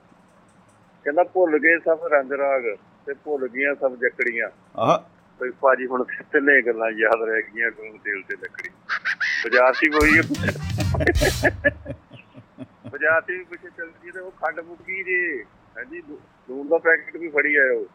ਕਹਿੰਦਾ 1.06 1.24
ਭੁੱਲ 1.24 1.58
ਗਏ 1.58 1.78
ਸਭ 1.80 2.06
ਰੰਗ 2.06 2.32
ਰਾਗ 2.32 2.64
ਤੇ 3.06 3.14
ਭੁੱਲ 3.14 3.48
ਗਈਆਂ 3.48 3.76
ਸਭ 3.76 3.96
ਜਕੜੀਆਂ। 3.96 4.50
ਆਹ। 4.76 4.98
ਬਈ 5.40 5.50
ਭਾਜੀ 5.62 5.86
ਹੁਣ 5.86 6.04
ਤਿੰਨੇ 6.04 6.62
ਗੱਲਾਂ 6.62 6.90
ਯਾਦ 6.92 7.22
ਰਹਿ 7.24 7.42
ਗਈਆਂ 7.42 7.72
ਗੂੰ 7.72 8.00
ਤੇਲ 8.00 8.22
ਤੇ 8.22 8.36
ਲੱਕੜੀ। 8.36 8.70
ਬਾਜ਼ਾਰ 9.44 9.74
ਸੀ 9.74 9.90
ਵਹੀ 9.90 10.22
ਬਾਜ਼ਾਰ 12.92 13.22
ਵੀ 13.28 13.44
ਪਿੱਛੇ 13.44 13.70
ਚੱਲ 13.78 13.92
ਜੀ 14.04 14.12
ਤੇ 14.12 14.20
ਉਹ 14.20 14.32
ਖੰਡ 14.32 14.60
ਮੁੱਕੀ 14.60 15.04
ਜੇ। 15.04 15.44
ਹਾਂਜੀ 15.78 16.02
ਲੂਣ 16.10 16.68
ਦਾ 16.68 16.78
ਪੈਕੇਟ 16.78 17.18
ਵੀ 17.18 17.28
ਫੜੀ 17.28 17.56
ਆਇਓ। 17.56 17.86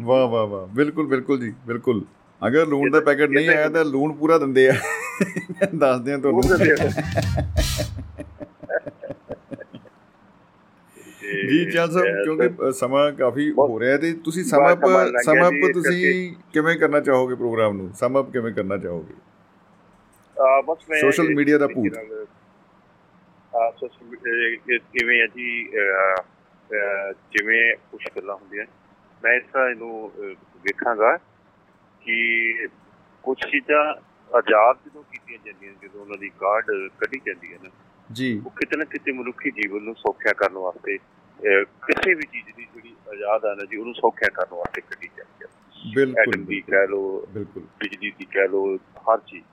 ਵਾਹ 0.00 0.26
ਵਾਹ 0.28 0.46
ਵਾਹ। 0.46 0.66
ਬਿਲਕੁਲ 0.66 1.06
ਬਿਲਕੁਲ 1.06 1.40
ਜੀ 1.40 1.54
ਬਿਲਕੁਲ। 1.66 2.04
ਅਗਰ 2.46 2.66
ਲੂਣ 2.66 2.90
ਦਾ 2.90 3.00
ਪੈਕੇਟ 3.00 3.30
ਨਹੀਂ 3.30 3.48
ਆਇਆ 3.48 3.68
ਤਾਂ 3.68 3.84
ਲੂਣ 3.84 4.12
ਪੂਰਾ 4.12 4.38
ਦਿੰਦੇ 4.38 4.68
ਆ। 4.68 4.72
ਦੱਸਦੇ 5.74 6.12
ਆ 6.12 6.18
ਤੁਹਾਨੂੰ। 6.18 6.42
ਜੀ 11.48 11.70
ਚੱਲ 11.70 11.88
ਤੇ- 11.88 12.24
ਕਿਉਂਕਿ 12.24 12.72
ਸਮਾਂ 12.72 13.12
ਕਾਫੀ 13.12 13.50
ਹੋ 13.50 13.80
ਰਿਹਾ 13.80 13.96
ਤੇ 13.96 14.12
ਤੁਸੀਂ 14.12 14.44
ਸਮ 14.44 14.56
ਬਹੁਤ 14.58 14.72
ਅਪ 14.72 14.86
ਸਮਾਂ 14.86 15.04
ਲੱਗ 15.04 15.12
ਗਿਆ 15.12 15.22
ਸਮ 15.22 15.48
ਅਪ 15.48 15.52
ਜੀ, 15.52 15.58
ਇਸ 15.58 15.74
ਤੁਸੀਂ 15.74 16.34
ਕਿਵੇਂ 16.52 16.76
ਕਰਨਾ 16.76 17.00
ਚਾਹੋਗੇ 17.00 17.34
ਪ੍ਰੋਗਰਾਮ 17.34 17.76
ਨੂੰ? 17.76 17.90
ਸਮ 17.94 18.20
ਅਪ 18.20 18.30
ਕਿਵੇਂ 18.30 18.52
ਕਰਨਾ 18.52 18.76
ਚਾਹੋਗੇ? 18.76 19.14
ਆ 20.38 20.62
ਬਸ 20.62 20.78
ਮੈਂ 20.90 21.02
Social 21.02 21.38
media 21.38 21.58
ਦਾ 21.58 21.66
ਭੂਤ। 21.66 21.94
ਆ 23.56 23.72
ਸੋਸ਼ਲ 23.80 24.06
ਮੀਡੀਆ 24.06 24.78
ਕਿਵੇਂ 24.78 25.20
ਹੈ 25.20 25.26
ਜੀ 25.26 25.64
ਜਿਵੇਂ 27.32 27.76
ਕੁਝ 27.76 28.00
ਗੱਲਾਂ 28.16 28.34
ਹੁੰਦੀਆਂ 28.34 28.64
ਮੈਂ 29.24 29.32
ਇਸ 29.32 29.42
ਤਰ੍ਹਾਂ 29.52 29.70
ਇਹਨੂੰ 29.70 30.12
ਵੇਖਾਂਗਾ 30.62 31.16
ਕਿ 32.00 32.68
ਕੁਝ 33.22 33.38
ਚੀਜ਼ਾਂ 33.38 33.94
ਆਜ਼ਾਦ 34.36 34.76
ਜਦੋਂ 34.86 35.02
ਕੀਤੀਆਂ 35.02 35.38
ਜਾਂਦੀਆਂ 35.44 35.72
ਜਦੋਂ 35.82 36.00
ਉਹਨਾਂ 36.00 36.18
ਦੀ 36.18 36.28
ਕਾਰਡ 36.28 36.64
ਕੱਢੀ 36.98 37.20
ਜਾਂਦੀ 37.26 37.52
ਹੈ 37.52 37.58
ਨਾ 37.64 37.70
ਜੀ। 38.12 38.42
ਉਹ 38.46 38.50
ਕਿਤੇ 38.50 38.76
ਨਾ 38.76 38.84
ਕਿਤੇ 38.84 39.12
ਮਨੁੱਖੀ 39.12 39.50
ਜੀਵਨ 39.50 39.82
ਨੂੰ 39.82 39.94
ਸੌਖਿਆ 39.94 40.32
ਕਰਨ 40.32 40.54
ਵਾਸਤੇ 40.54 40.98
ਕਿਸੇ 41.86 42.14
ਵੀ 42.14 42.22
ਚੀਜ਼ 42.22 42.56
ਦੀ 42.56 42.66
ਜਿਹੜੀ 42.74 42.96
ਆਜ਼ਾਦ 43.10 43.44
ਆ 43.44 43.54
ਨਾ 43.54 43.64
ਜੀ 43.64 43.76
ਉਹਨੂੰ 43.76 43.94
ਸੌਖਿਆ 43.94 44.28
ਕਰਨ 44.28 44.56
ਵਾਸਤੇ 44.56 44.80
ਕੱਢੀ 44.80 45.08
ਜਾਂਦੀ 45.16 45.44
ਹੈ। 45.44 45.48
ਬਿਲਕੁਲ 45.94 46.44
ਦੀ 46.44 46.60
ਕਹਿ 46.60 46.86
ਲਓ 46.86 47.26
ਬਿਲਕੁਲ। 47.30 47.62
ਬਿਜਲੀ 47.62 48.10
ਦੀ 48.10 48.24
ਕਹਿ 48.24 48.48
ਲਓ 48.48 48.76
ਹਰ 48.76 49.18
ਚੀਜ਼। 49.26 49.44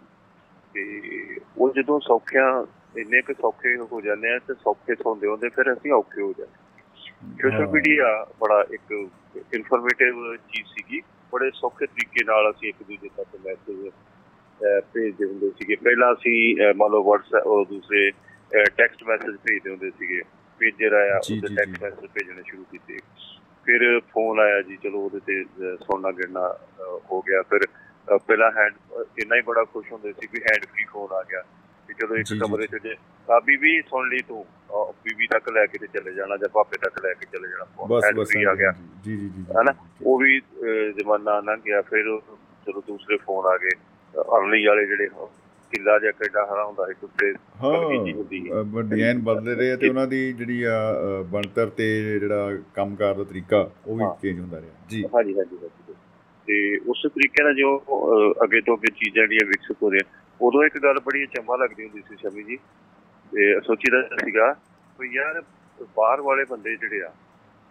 ਤੇ 0.73 1.39
ਉਹ 1.57 1.73
ਜਦੋਂ 1.73 1.99
ਸੌਖਿਆਂ 1.99 2.65
ਇੰਨੇ 2.97 3.21
ਕੁ 3.21 3.33
ਸੌਖੇ 3.33 3.77
ਹੋ 3.77 4.01
ਜਾਂਦੇ 4.01 4.33
ਆ 4.33 4.39
ਤੇ 4.39 4.53
ਸੌਖੇ 4.53 4.93
ਹੁੰਦੇ 5.05 5.27
ਹੁੰਦੇ 5.27 5.49
ਫਿਰ 5.49 5.73
ਅਸੀਂ 5.73 5.91
ਔਖੇ 5.91 6.21
ਹੋ 6.21 6.33
ਜਾਂਦੇ। 6.37 6.66
ਸੋਸ਼ਲ। 7.21 7.65
ਮੀਡੀਆ 7.71 8.07
ਬੜਾ 8.39 8.61
ਇੱਕ 8.73 8.91
ਇਨਫੋਰਮੇਟਿਵ 9.53 10.35
ਚੀਜ਼ 10.35 10.67
ਸੀਗੀ। 10.67 11.01
ਬੜੇ 11.33 11.49
ਸੌਖੇ 11.53 11.85
ਤਰੀਕੇ 11.85 12.23
ਨਾਲ 12.25 12.49
ਅਸੀਂ 12.51 12.69
ਇੱਕ 12.69 12.83
ਦੂਜੇ 12.87 13.09
ਤੱਕ 13.17 13.35
ਮੈਸੇਜ 13.45 13.89
ਭੇਜਦੇ 14.93 15.25
ਹੁੰਦੇ 15.25 15.49
ਸੀਗੇ। 15.49 15.75
ਪਹਿਲਾਂ 15.75 16.13
ਅਸੀਂ 16.13 16.37
ਮੰਨ 16.75 16.91
ਲਓ 16.91 17.03
WhatsApp 17.09 17.45
ਉਹ 17.45 17.65
ਦੂਸਰੇ 17.65 18.09
ਟੈਕਸਟ 18.77 19.03
ਮੈਸੇਜ 19.03 19.35
ਭੇਜਦੇ 19.35 19.69
ਹੁੰਦੇ 19.69 19.89
ਸੀਗੇ। 19.89 20.21
ਪੇਜਰ 20.59 20.93
ਆਇਆ 20.93 21.17
ਉਹਦੇ 21.17 21.55
ਟੈਕਸਟ। 21.55 21.81
ਮੈਸੇਜ 21.83 22.09
ਭੇਜਣੇ 22.13 22.43
ਸ਼ੁਰੂ 22.47 22.63
ਕੀਤੇ। 22.71 22.97
ਫਿਰ 23.65 23.99
ਫੋਨ 24.13 24.39
ਆਇਆ 24.39 24.61
ਜੀ 24.61 24.77
ਚਲੋ 24.83 24.99
ਉਹਦੇ 24.99 25.19
ਤੇ 25.19 25.43
ਗਿਣਨਾ 26.13 26.47
ਅਹ, 26.49 26.99
ਹੋ 27.11 27.21
ਗਿਆ। 27.21 27.41
ਫਿਰ 27.41 27.65
ਪਹਿਲਾਂ 28.07 28.51
ਹੈਂਡ 28.51 28.73
ਇੰਨਾ 29.19 29.35
ਹੀ 29.35 29.41
ਬੜਾ 29.41 29.63
ਖੁਸ਼ 29.63 29.91
ਹੁੰਦੇ 29.91 30.13
ਸੀ 30.13 30.27
ਵੀ 30.33 30.39
ਹੈਂਡ 30.41 30.65
ਫ੍ਰੀ 30.65 30.85
ਫੋਨ 30.85 31.11
ਆ 31.11 31.21
ਗਿਆ। 31.23 31.41
ਕਿ 31.87 31.93
ਚਲੋ 31.93 32.15
ਇੱਕ 32.15 32.27
ਜੀ, 32.27 32.35
ਜੀ, 32.35 32.39
ਕਮਰੇ 32.39 32.67
'ਚ 32.67 32.81
ਜੇ 32.83 32.95
ਆ 33.27 33.39
ਬੀਬੀ 33.39 33.81
ਸੁਣ 33.81 34.09
ਲਈ 34.09 34.19
ਤੂੰ 34.27 34.45
ਬੀਬੀ 35.03 35.27
ਤੱਕ 35.27 35.49
ਲੈ 35.49 35.65
ਕੇ 35.65 35.77
ਤੇ 35.77 35.87
ਚਲੇ 35.87 36.13
ਜਾਣਾ 36.13 36.37
ਜਾਂ 36.37 36.49
ਪਾਪੇ 36.49 36.77
ਤੱਕ 36.77 36.99
ਲੈ 37.05 37.13
ਕੇ 37.13 37.25
ਚਲੇ 37.31 37.47
ਜਾਣਾ 37.49 37.85
ਬਸ 37.85 38.03
ਬਸ 38.15 38.35
ਆ 38.47 38.53
ਗਿਆ। 38.55 38.71
ਜੀ 38.71 39.15
ਜੀ 39.15 39.17
ਜੀ 39.17 39.29
ਜੀ 39.29 39.43
ਹਨਾ? 39.53 39.73
ਉਹ 40.03 40.17
ਵੀ 40.19 40.39
ਜ਼ਮਾਨਾ 40.97 41.39
ਲੰਘ 41.39 41.61
ਗਿਆ 41.65 41.81
ਫਿਰ 41.81 42.03
ਚਲੋ 42.67 42.81
ਦੂਸਰੇ 42.87 43.17
ਫੋਨ 43.17 43.45
ਆ 43.45 43.57
ਗਏ 43.57 43.75
ਅਰਲੀ 44.13 44.65
ਵਾਲੇ 44.65 44.85
ਜਿਹੜੇ 44.85 45.07
ਕਿੱਲਾ 45.71 45.97
ਜਿਹਾ 45.99 46.11
ਕਿੱਡਾ 46.11 46.45
ਹਰਾ 46.45 46.65
ਹੁੰਦਾ 46.65 46.85
ਸੀ 46.85 46.93
ਉੱਤੇ। 47.03 47.31
ਹਾਂ 47.63 48.83
ਡਿਜ਼ਾਈਨ 48.83 49.19
ਬਦਲ 49.19 49.55
ਰਹੇ 49.55 49.75
ਤੇ 49.77 49.89
ਉਹਨਾਂ 49.89 50.07
ਦੀ 50.07 50.21
ਜਿਹੜੀ 50.33 50.61
ਆ 50.63 50.77
ਬਣਤਰ 51.29 51.69
ਤੇ 51.69 51.87
ਜਿਹੜਾ 52.19 52.57
ਕੰਮਕਾਰ 52.75 53.13
ਦਾ 53.13 53.23
ਤਰੀਕਾ 53.23 53.69
ਉਹ 53.87 53.97
ਵੀ। 53.97 54.05
ਚੇਂਜ 54.21 54.39
ਹੁੰਦਾ 54.39 54.61
ਰਿਹਾ। 54.61 54.71
ਜੀ। 54.89 55.03
ਹਾਂਜੀ 55.15 55.37
ਹਾਂਜੀ 55.37 55.57
ਤੇ 56.47 56.77
ਉਸ 56.87 57.01
ਤਰੀਕੇ 57.05 57.43
ਨਾਲ 57.43 57.53
ਜੋ 57.55 57.77
ਅੱਗੇ 58.43 58.61
ਤੋਂ 58.61 58.75
ਅੱਗੇ 58.77 58.91
ਚੀਜ਼ਾਂ 58.95 59.23
ਜਿਹੜੀਆਂ 59.23 59.45
ਵਿਕਸਿਤ 59.47 59.83
ਹੋ 59.83 59.89
ਰਹੀਆਂ 59.89 60.26
ਉਦੋਂ 60.41 60.63
ਇੱਕ 60.63 60.77
ਗੱਲ 60.77 60.99
ਬੜੀ 60.99 61.25
ਚੰਬਾ 61.25 61.55
ਲੱਗਦੀ 61.55 61.83
ਹੁੰਦੀ 61.83 62.01
ਸੀ 62.09 62.15
ਸ਼ਮੀ 62.15 62.43
ਜੀ। 62.43 62.57
ਤੇ 63.31 63.59
ਸੋਚੀਦਾ 63.59 64.01
ਸੀਗਾ 64.25 64.55
ਵੀ 64.99 65.09
ਯਾਰ 65.13 65.43
ਬਾਹਰ 65.97 66.21
ਵਾਲੇ 66.21 66.45
ਬੰਦੇ 66.45 66.75
ਜਿਹੜੇ 66.75 67.01
ਆ 67.01 67.13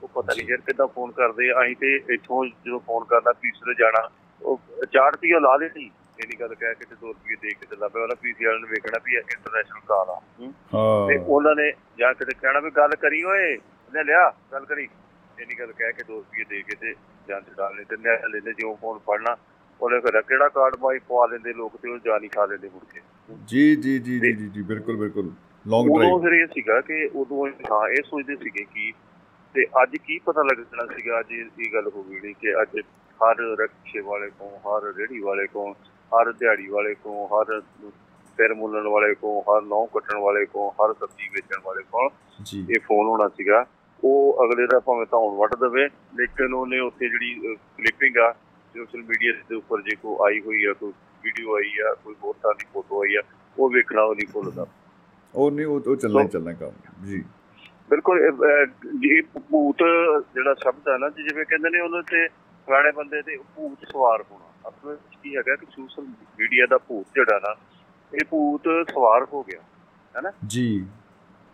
ਉਹ 0.02 0.08
ਪਤਾ 0.08 0.34
ਨਹੀਂ 0.34 0.48
ਯਾਰ 0.48 0.60
ਕਿੱਦਾਂ 0.60 0.86
ਫੋਨ 0.86 1.10
ਕਰਦੇ 1.10 1.50
ਆ। 1.50 1.62
ਅਸੀਂ 1.62 1.76
ਤੇ 1.76 2.14
ਇੱਥੋਂ 2.14 2.46
ਜਦੋਂ 2.46 2.80
ਫੋਨ 2.80 3.04
ਕਰਨਾ 3.04 3.32
ਪੀਸਰੇ 3.32 3.74
ਜਾਣਾ 3.74 4.10
ਉਹ 4.42 4.60
4 4.92 5.10
ਰੁਪਏ 5.12 5.40
ਲਾ 5.40 5.56
ਲੈਣੀ 5.56 5.90
ਇੰਨੀ 6.20 6.36
ਗੱਲ 6.40 6.54
ਕਹਿ 6.54 6.74
ਕੇ 6.74 6.84
ਤੇ 6.84 6.94
2 6.94 7.08
ਰੁਪਏ 7.08 7.36
ਦੇ 7.42 7.48
ਕੇ 7.48 7.66
ਤੇ 7.66 7.76
ਲੱਭੇ 7.76 8.00
ਵਾਲਾ 8.00 8.14
ਪੀਸੀ 8.14 8.44
ਵਾਲੇ 8.44 8.58
ਨੂੰ 8.58 8.68
ਵੇਖਣਾ 8.68 8.98
ਵੀ 9.04 9.16
ਇੰਟਰਨੈਸ਼ਨਲ 9.16 9.80
ਕਾਲ 9.86 10.10
ਆ। 10.10 10.20
ਹੂੰ। 10.40 11.08
ਤੇ 11.08 11.16
ਉਹਨਾਂ 11.26 11.54
ਨੇ 11.54 11.72
ਜਾਂ 11.98 12.14
ਕਿਤੇ 12.14 12.34
ਕਹਿਣਾ 12.34 12.60
ਵੀ 12.60 12.70
ਗੱਲ 12.70 12.88
ਕਰੀ 12.88 13.22
ਓਏ। 13.24 13.58
ਲੈ 13.94 14.04
ਲਿਆ 14.04 14.32
ਗੱਲ 14.52 14.64
ਕਰੀ। 14.64 14.88
ਇੰਨੀ 15.40 15.58
ਗੱਲ 15.58 15.72
ਕਹਿ 15.72 15.92
ਕੇ 15.92 16.02
2 16.02 16.16
ਰੁਪਏ 16.16 16.44
ਦੇ 16.44 16.62
ਕੇ 16.62 16.76
ਤੇ 16.76 16.94
ਜਾਂ 17.28 17.40
ਛਡਾ 17.40 17.68
ਲੈਂਦੇ 17.68 17.96
ਤੇ 17.96 17.96
ਲੈ 17.96 18.28
ਲੈਂਦੇ 18.28 18.52
ਜਿਉਂ 18.52 18.76
ਫੋਨ 18.76 18.98
ਫੜਨਾ 18.98 19.36
ਉਹਨੇ 19.80 19.98
ਫਿਰ 20.00 20.20
ਕਿਹੜਾ 20.22 20.48
ਕਾਰਡ 20.48 20.76
ਬਾਈ 20.76 20.98
ਪਵਾ 20.98 21.26
ਲੈਂਦੇ 21.26 21.52
ਲੋਕ 21.52 21.76
ਤੇ 21.76 21.90
ਉਹ 21.90 21.98
ਜਾਨੀ 22.04 22.28
ਖਾ 22.28 22.44
ਲੈਂਦੇ 22.46 22.68
ਮੁੜ 22.68 22.82
ਕੇ। 22.92 23.00
ਜੀ 23.48 23.76
ਜੀ 23.76 23.98
ਜੀ 23.98 24.18
ਜੀ 24.20 24.48
ਜੀ 24.48 24.62
ਬਿਲਕੁਲ 24.62 24.96
ਬਿਲਕੁਲ। 24.96 25.30
ਲੌਂਗ 25.66 25.86
ਉਦੋਂ 25.86 25.98
ਡਰਾਈਵ 25.98 26.20
ਫਿਰ 26.20 26.32
ਇਹ 26.32 26.46
ਸੀਗਾ 26.46 26.80
ਕਿ 26.80 27.08
ਉਦੋਂ 27.14 27.46
ਹਾਂ 27.72 27.88
ਇਹ 27.88 28.02
ਸੋਚਦੇ 28.02 28.36
ਸੀਗੇ 28.36 28.64
ਕਿ 28.64 28.92
ਤੇ 29.54 29.66
ਅੱਜ 29.82 29.96
ਕੀ 29.96 30.18
ਪਤਾ 30.18 30.42
ਲੱਗਣਾ 30.42 30.86
ਸੀਗਾ 30.96 31.20
ਅੱਜ 31.20 31.32
ਇਹ 31.32 31.72
ਗੱਲ 31.72 31.90
ਹੋ 31.96 32.02
ਗਈ 32.02 32.32
ਕਿ 32.32 32.62
ਅੱਜ 32.62 32.78
ਹਰ 33.20 33.36
ਰਕਸ਼ੇ 33.60 34.00
ਵਾਲੇ 34.00 34.30
ਕੋਲ 34.30 34.56
ਹਰ 34.66 34.92
ਰੇੜੀ 34.96 35.20
ਵਾਲੇ 35.20 35.46
ਕੋਲ 35.46 35.72
ਹਰ 36.12 36.32
ਦਿਹਾੜੀ 36.32 36.66
ਵਾਲੇ 36.66 36.94
ਕੋਲ 36.94 37.26
ਹਰ 37.26 37.60
ਸਿਰ 38.38 38.54
ਮੁੰਨਣ 38.54 38.86
ਵਾਲੇ 38.88 39.14
ਕੋਲ 39.14 39.40
ਹਰ 39.42 39.62
ਨੌ 39.62 39.84
ਕੱਟਣ 39.86 40.18
ਵਾਲੇ 40.18 40.44
ਕੋਲ 40.46 40.70
ਹਰ 40.70 40.92
ਸਬਜ਼ੀ 40.94 41.28
ਵੇਚਣ 41.28 41.60
ਵਾਲੇ 41.64 41.82
ਕੋਲ 41.82 42.08
ਜੀ। 42.42 42.66
ਇਹ 42.70 42.80
ਫੋਨ 42.80 43.06
ਹੋਣਾ 43.06 43.28
ਸੀਗਾ। 43.28 43.64
ਉਹ 44.04 44.44
ਅਗਲੇ 44.44 44.66
ਦਾ 44.66 44.78
ਭਾਵੇਂ 44.80 45.06
ਧੌਣ 45.10 45.36
ਵੱਢ 45.36 45.54
ਦੇਵੇ 45.54 45.88
ਲੇਕਿਨ 46.16 46.54
ਉਹਨੇ 46.54 46.78
ਉੱਥੇ 46.80 47.08
ਜਿਹੜੀ 47.08 47.56
ਕਲਿੱਪਿੰਗ 47.78 48.16
ਆ 48.16 48.34
ਸੋਸ਼ਲ 48.76 49.02
ਮੀਡੀਆ 49.02 49.32
ਦੇ 49.48 49.54
ਉੱਪਰ 49.54 49.82
ਜੇ 49.82 49.94
ਕੋਈ 50.02 50.16
ਆਈ 50.26 50.40
ਹੋਈ 50.40 50.64
ਆ 50.64 50.72
ਕੋਈ 50.72 50.92
ਵੀਡੀਓ 51.24 51.56
ਆਈ 51.56 51.72
ਆ 51.80 51.94
ਕੋਈ 52.04 52.14
ਹੋਰ 52.24 52.34
ਤਰ੍ਹਾਂ 52.34 52.54
ਦੀ 52.54 52.64
ਫੋਟੋ 52.72 53.02
ਆਈ 53.02 53.14
ਆ 53.16 53.22
ਉਹ 53.58 53.70
ਵੇਖਣਾ 53.70 54.02
ਉਹ 54.02 54.14
ਨਹੀਂ 54.14 54.26
ਭੁੱਲਦਾ। 54.32 54.66
ਉਹ 55.34 55.50
ਨਹੀਂ 55.50 55.66
ਉਹ 55.66 55.96
ਚੱਲਣਾ 55.96 56.24
ਚੱਲਣਾ 56.24 56.52
ਕੰਮ 56.52 57.06
ਜੀ। 57.06 57.22
ਬਿਲਕੁਲ 57.90 58.20
ਇਹ, 58.20 59.22
ਭੂਤ 59.50 59.82
ਜਿਹੜਾ 60.34 60.54
ਸ਼ਬਦ 60.54 60.88
ਹੈ 60.88 60.96
ਨਾ 60.98 61.08
ਜਿਵੇਂ 61.08 61.44
ਕਹਿੰਦੇ 61.44 61.70
ਨੇ 61.70 61.80
ਉਹਨਾਂ 61.80 62.02
ਤੇ 62.02 62.26
ਪੁਰਾਣੇ 62.68 62.92
ਬੰਦੇ 62.92 63.22
ਤੇ 63.22 63.36
ਭੂਤ 63.56 63.88
ਸਵਾਰ 63.88 64.24
ਹੋਣਾ। 64.30 64.68
ਅਸਲ 64.68 64.90
ਵਿੱਚ 64.90 65.16
ਕੀ 65.22 65.36
ਹੈਗਾ 65.36 65.56
ਕਿ 65.56 65.66
ਸੋਸ਼ਲ 65.70 66.04
ਮੀਡੀਆ 66.38 66.66
ਦਾ 66.66 66.78
ਭੂਤ 66.78 67.06
ਜਿਹੜਾ 67.14 67.38
ਨਾ 67.38 67.54
ਇਹ 68.12 68.24
ਭੂਤ 68.30 68.68
ਸਵਾਰ 68.90 69.26
ਹੋ 69.32 69.42
ਗਿਆ 69.42 69.60
ਹੈਨਾ 70.14 70.32
ਜੀ 70.46 70.66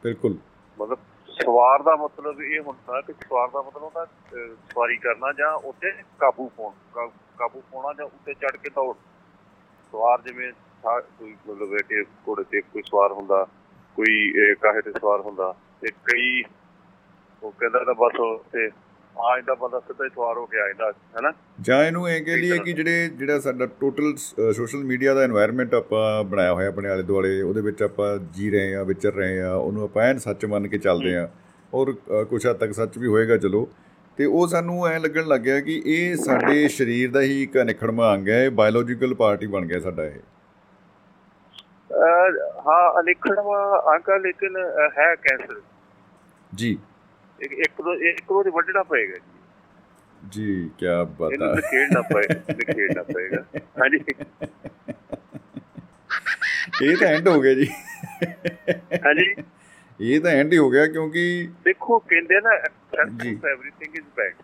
ਬਿਲਕੁਲ। 0.03 0.37
ਮਤਲਬ 0.79 0.99
ਸਵਾਰ 1.33 1.83
ਦਾ 1.83 1.97
ਮਤਲਬ 1.97 2.41
ਇਹ 2.43 2.61
ਹੁੰਦਾ 2.61 3.01
ਕਿ 3.01 3.13
ਸਵਾਰ 3.13 3.49
ਦਾ 3.49 3.63
ਮਤਲਬ 3.63 3.83
ਹੁੰਦਾ 3.83 4.03
ਅਹ, 4.05 4.55
ਸਵਾਰੀ 4.73 4.97
ਕਰਨਾ 4.97 5.33
ਜਾਂ 5.33 5.53
ਉੱਤੇ 5.55 5.93
ਕਾਬੂ 6.19 6.49
ਪਾਉਣ 6.49 6.73
ਕਾ- 6.95 7.11
ਕਾਬੂ 7.39 7.63
ਪਾਉਣਾ 7.73 7.93
ਜਾਂ 7.93 8.07
ਉੱਤੇ 8.07 8.35
ਚੜ 8.35 8.57
ਕੇ 8.57 8.71
ਦੌੜ। 8.71 8.95
ਸਵਾਰ 9.93 10.21
ਜਿਵੇਂ 10.23 10.53
ਸਾ- 10.83 11.01
ਕੋਈ 11.19 11.37
ਮਤਲਬ 11.49 11.73
ਹੈ 11.73 11.79
ਕਿ 11.89 12.05
ਘੋੜੇ 12.29 12.45
ਤੇ 12.45 12.61
ਕੋਈ 12.61 12.83
ਸਵਾਰ 12.83 13.13
ਹੁੰਦਾ 13.13 13.47
ਕੋਈ 13.97 14.33
ਅਹ, 14.33 14.55
ਕਾਹੇ 14.61 14.81
ਤੇ 14.81 14.93
ਸਵਾਰ 14.93 15.21
ਹੁੰਦਾ 15.21 15.55
ਤੇ 15.81 15.91
ਕਈ 15.91 16.43
ਉਹ 17.43 17.53
ਕਹਿੰਦਾ 17.53 17.85
ਤਾਂ 17.85 17.95
ਬਸ 17.95 18.43
ਤੇ 18.53 18.69
ਆਜ 19.21 19.45
ਦਾ 19.45 19.55
ਬੰਦਾ 19.55 19.81
ਸਿੱਧਾ 19.81 20.05
ਹੀ 20.05 20.09
ਸਵਾਰ 20.09 20.37
ਹੋ 20.37 20.47
ਕੇ 20.47 20.61
ਆਇਦਾ 20.61 20.91
ਹੈਨਾ? 20.91 21.33
ਜਾਂ 21.61 21.85
ਇਹਨੂੰ 21.85 22.09
ਇਹ 22.11 22.25
ਕਹਿ 22.25 22.37
ਲਈਏ 22.37 22.59
ਕਿ 22.59 22.73
ਜਿਹੜੇ 22.73 23.09
ਜਿਹੜਾ 23.09 23.39
ਸਾਡਾ 23.41 23.67
ਟੋਟਲ 23.67 24.15
ਸੋਸ਼ਲ 24.53 24.85
ਮੀਡੀਆ 24.85 25.15
ਦਾ 25.15 25.25
এনवायरमेंट 25.27 25.77
ਆਪਾਂ 25.77 26.25
ਬਣਾਇਆ 26.25 26.53
ਹੋਇਆ 26.53 26.69
ਆਪਣੇ 26.69 26.89
ਆਲੇ 26.89 27.03
ਦੁਆਲੇ 27.03 27.43
ਉਹਦੇ 27.43 27.61
ਵਿੱਚ 27.61 27.83
ਆਪਾਂ 27.83 28.19
ਜੀ 28.33 28.51
ਰਹੇ 28.51 28.75
ਆ 28.75 28.83
ਵਿਚਰ 28.83 29.13
ਰਹੇ 29.13 29.41
ਆ 29.41 29.55
ਉਹਨੂੰ 29.55 29.83
ਆਪਾਂ 29.85 30.03
ਐਨ 30.03 30.19
ਸੱਚ 30.19 30.47
ਮੰਨ 30.47 30.69
ਕੇ 30.69 30.79
ਚੱਲਦੇ 30.79 31.17
ਆ 31.17 31.29
ਔਰ 31.75 31.93
ਕੁਛ 32.25 32.47
ਹੱਦ 32.47 32.57
ਤੱਕ 32.57 32.73
ਸੱਚ 32.73 32.99
ਵੀ 32.99 33.07
ਹੋਏਗਾ 33.07 33.37
ਚਲੋ। 33.37 33.69
ਤੇ 34.19 34.25
ਉਹ 34.25 34.49
ਸਾਨੂੰ 34.49 34.87
ਐ 34.89 34.99
ਲੱਗਣ 34.99 35.27
ਲੱਗਿਆ 35.27 35.61
ਕਿ 35.61 35.83
ਇਹ 35.87 36.17
ਸਾਡੇ 36.17 36.69
ਸਰੀਰ 36.69 37.11
ਦਾ 37.11 37.21
ਹੀ 37.21 37.43
ਇੱਕ 37.43 37.59
ਅਨਿਖੜਵਾਂ 37.59 38.15
ਅੰਗ 38.15 38.29
ਹੈ 38.29 38.45
ਇਹ 38.45 38.51
ਬਾਇਓਲੋਜੀਕਲ 38.51 39.15
ਪਾਰਟ 39.15 39.43
ਹੀ 39.43 39.47
ਬਣ 39.47 39.67
ਗਿਆ 39.67 39.81
ਸਾਡਾ 39.81 40.05
ਇਹ। 40.05 40.19
ਹਾਂ 42.67 43.01
ਅਨਿਖੜਵਾਂ 43.01 43.95
ਅੰਗ 43.95 44.11
ਲੇਕਿਨ 44.23 44.57
ਹੈ 44.99 45.15
ਕੈਂਸਰ 45.15 45.61
ਜੀ। 46.55 46.79
ਇੱਕ 47.45 47.83
ਦੋ 47.83 47.95
ਇੱਕ 47.95 48.21
ਦੋ 48.29 48.43
ਦੇ 48.43 48.51
ਵੱਢਣਾ 48.51 48.83
ਪਏਗਾ 48.83 49.17
ਜੀ। 49.17 49.41
ਜੀ 50.23 50.71
ਕੀ 50.79 50.87
ਬਾਤ 51.19 51.33
ਇਹਨੂੰ 51.33 51.55
ਨਿਖੇੜਨਾ 51.55 52.01
ਪਏ 52.03 52.55
ਨਿਖੇੜਨਾ 52.55 53.03
ਪਏਗਾ। 53.03 53.43
ਹਾਂਜੀ। 53.81 53.99
ਇਹ 56.83 56.97
ਤਾਂ 56.97 57.09
ਐਂਡ 57.09 57.29
ਹੋ 57.29 57.41
ਗਿਆ 57.41 57.55
ਜੀ। 57.55 57.67
ਹਾਂਜੀ। 59.07 59.35
ਇਹ 60.01 60.21
ਤਾਂ 60.21 60.31
ਐਂਡ 60.31 60.53
ਹੀ 60.53 60.59
ਹੋ 60.59 60.71
ਗਿਆ 60.71 60.87
ਕਿਉਂਕਿ 60.87 61.25
ਦੇਖੋ 61.65 61.99
ਕਹਿੰਦੇ 61.99 62.41
ਨਾ। 62.41 62.55
ਐਕਸੈਸ 62.55 63.45
ਐਵਰੀਥਿੰਗ 63.45 63.97
ਇਜ਼ 63.97 64.07
ਬੈਡ 64.17 64.35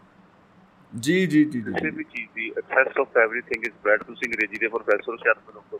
ਜੀ 0.92 1.14
ਜੀ 1.26 1.44
ਜੀ 1.44 1.60
ਜੀ। 1.60 1.72
ਕਿਸੇ 1.72 1.90
ਵੀ 1.90 2.04
ਚੀਜ਼ 2.04 2.28
ਦੀ 2.34 2.50
access 2.58 2.98
of 3.00 3.16
everything 3.16 3.64
is 3.64 3.74
bad 3.84 4.02
ਤੁਸੀਂ 4.02 4.28
ਅੰਗਰੇਜ਼ੀ 4.28 4.58
ਦੇ 4.58 4.68
ਪ੍ਰੋਫੈਸਰ 4.68 5.16
ਸ਼ਾਇਦ 5.16 5.36
ਮੈਨੂੰ 5.38 5.62
ਤੋਂ 5.70 5.78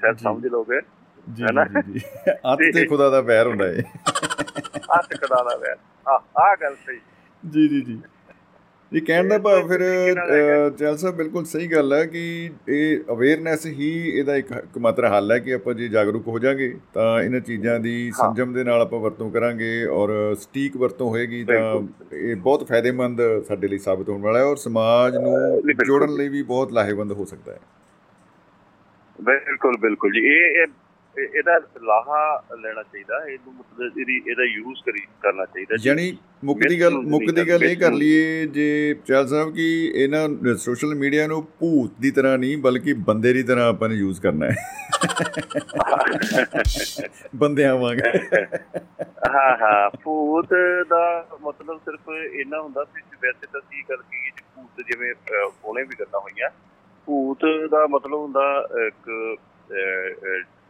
ਸ਼ਾਇਦ। 0.00 0.16
ਸਮਝ 0.16 0.46
ਲਓਗੇ 0.46 0.80
ਜੀ 1.26 1.42
ਹੈ 1.42 1.52
ਨਾ? 1.52 1.64
ਜੀ 1.64 1.92
ਜੀ 1.92 2.00
ਅੱਤ 2.52 2.58
ਤੇ 2.74 2.84
ਖੁਦਾ 2.86 3.08
ਦਾ 3.10 3.20
ਪੈਰ 3.22 3.46
ਹੁੰਦਾ 3.46 3.66
ਹੈ 3.66 3.82
ਆ 4.90 5.00
ਟਕੜਾ 5.10 5.42
ਦਾ 5.42 5.56
ਵੈ 5.56 5.74
ਆ 6.08 6.54
ਗੱਲ 6.60 6.74
ਸਹੀ 6.76 6.98
ਜੀ 7.42 7.68
ਜੀ 7.68 7.80
ਜੀ 7.80 8.00
ਇਹ 8.92 9.02
ਕਹਿਣ 9.02 9.28
ਦਾ 9.28 9.36
ਭਾਵ 9.38 9.66
ਫਿਰ 9.68 9.80
ਚਹਿਲ 10.78 10.96
ਸਾਹਿਬ 10.96 11.16
ਬਿਲਕੁਲ 11.16 11.44
ਸਹੀ 11.44 11.66
ਗੱਲ 11.72 11.92
ਹੈ 11.92 12.04
ਕਿ 12.04 12.20
ਇਹ 12.68 13.12
ਅਵੇਅਰਨੈਸ 13.12 13.66
ਹੀ 13.66 13.90
ਇਹਦਾ 14.10 14.36
ਇੱਕ 14.36 14.52
ਇੱਕਮਾਤਰ 14.52 15.06
ਹੱਲ 15.06 15.32
ਹੈ 15.32 15.38
ਕਿ 15.38 15.52
ਆਪਾਂ 15.54 15.74
ਜੇ 15.74 15.88
ਜਾਗਰੂਕ 15.88 16.28
ਹੋ 16.28 16.38
ਜਾਾਂਗੇ 16.38 16.72
ਤਾਂ 16.94 17.22
ਇਹਨਾਂ 17.22 17.40
ਚੀਜ਼ਾਂ 17.40 17.78
ਦੀ। 17.80 18.10
ਸੰਜਮ 18.10 18.52
ਦੇ 18.52 18.64
ਨਾਲ 18.64 18.80
ਆਪਾਂ 18.82 19.00
ਵਰਤੋਂ 19.00 19.30
ਕਰਾਂਗੇ 19.30 19.84
ਔਰ 19.86 20.12
ਸਟੀਕ 20.40 20.76
ਵਰਤੋਂ 20.76 21.08
ਹੋਏਗੀ 21.10 21.44
ਤਾਂ। 21.44 21.58
ਇਹ 22.12 22.36
ਬਹੁਤ 22.36 22.66
ਫਾਇਦੇਮੰਦ 22.68 23.20
ਸਾਡੇ 23.48 23.68
ਲਈ 23.68 23.78
ਸਾਬਤ 23.78 24.08
ਹੋਣ 24.08 24.22
ਵਾਲਾ 24.22 24.38
ਹੈ 24.38 24.44
ਔਰ 24.44 24.56
ਸਮਾਜ 24.56 25.16
ਨੂੰ। 25.16 25.74
ਜੋੜਨ 25.86 26.14
ਲਈ 26.16 26.28
ਵੀ 26.28 26.42
ਬਹੁਤ 26.44 26.72
ਲਾਹੇਵੰਦ 26.72 27.12
ਹੋ 27.12 27.24
ਸਕਦਾ 27.24 27.52
ਹੈ 27.52 27.58
ਬਿਲਕੁਲ 29.18 29.76
ਬਿਲਕੁਲ 29.80 30.12
ਜੀ 30.12 30.26
ਇਹ 30.28 30.66
ਇਹ- 31.16 31.28
ਇਹਦਾ 31.28 31.56
ਲਾਹਾ 31.82 32.18
ਲੈਣਾ 32.56 32.82
ਚਾਹੀਦਾ 32.82 33.18
ਇਹਨੂੰ 33.26 33.54
ਮਤਲਬ 33.54 33.98
ਇਹਦੀ 33.98 34.16
ਇਹਦਾ 34.20 34.44
ਯੂਜ਼ 34.46 34.82
ਕਰੀ 34.86 35.00
ਕਰਨਾ 35.22 35.44
ਚਾਹੀਦਾ। 35.46 35.76
ਜਾਨੀ 35.76 36.16
ਮੁੱਕਦੀ 36.44 36.80
ਗੱਲ 36.80 36.96
ਮੁੱਕਦੀ 37.04 37.48
ਗੱਲ 37.48 37.64
ਇਹ 37.64 37.76
ਕਰ। 37.76 37.92
ਲਈਏ 37.92 38.46
ਜੇ 38.48 38.94
ਚਲ 39.06 39.26
ਸਾਹਿਬ 39.26 39.52
ਕਿ 39.54 39.66
ਇਹਨਾਂ 39.94 40.54
ਸੋਸ਼ਲ 40.58 40.94
ਮੀਡੀਆ 40.94 41.26
ਨੂੰ 41.26 41.42
ਭੂਤ 41.60 41.92
ਦੀ 42.00 42.10
ਤਰ੍ਹਾਂ 42.10 42.36
ਨਹੀਂ 42.38 42.56
ਬਲਕਿ 42.58 42.92
ਬੰਦੇ 43.06 43.32
ਦੀ 43.32 43.42
ਤਰ੍ਹਾਂ 43.42 43.68
ਆਪਾਂ 43.68 43.88
ਨੇ 43.88 43.94
ਯੂਜ਼ 43.94 44.20
ਕਰਨਾ 44.20 44.46
ਹੈ 44.46 44.54
ਬੰਦਿਆਂ 47.36 47.74
ਵਾਂਗ 47.76 48.00
ਹਾਂ 49.28 49.56
ਹਾਂ 49.58 49.90
ਭੂਤ 50.04 50.54
ਦਾ 50.90 51.02
ਮਤਲਬ 51.42 51.78
ਸਿਰਫ 51.80 52.08
ਇੰਨਾ 52.34 52.60
ਹੁੰਦਾ 52.60 52.84
ਸੀ 52.86 53.02
ਵੈਸੇ 53.22 53.46
ਤਾਂ 53.52 53.60
ਕੀ 53.62 53.82
ਗੱਲ 53.90 54.02
ਕੀ 54.02 54.30
ਭੂਤ 54.56 54.84
ਜਿਵੇਂ 54.88 55.12
ਉਹਨੇ 55.64 55.82
ਵੀ 55.82 55.96
ਗੱਲਾਂ 56.00 56.20
ਹੋਈਆਂ 56.20 56.50
ਭੂਤ 57.08 57.44
ਦਾ 57.70 57.86
ਮਤਲਬ 57.90 58.14
ਹੁੰਦਾ 58.14 58.46
ਇੱਕ 58.86 59.10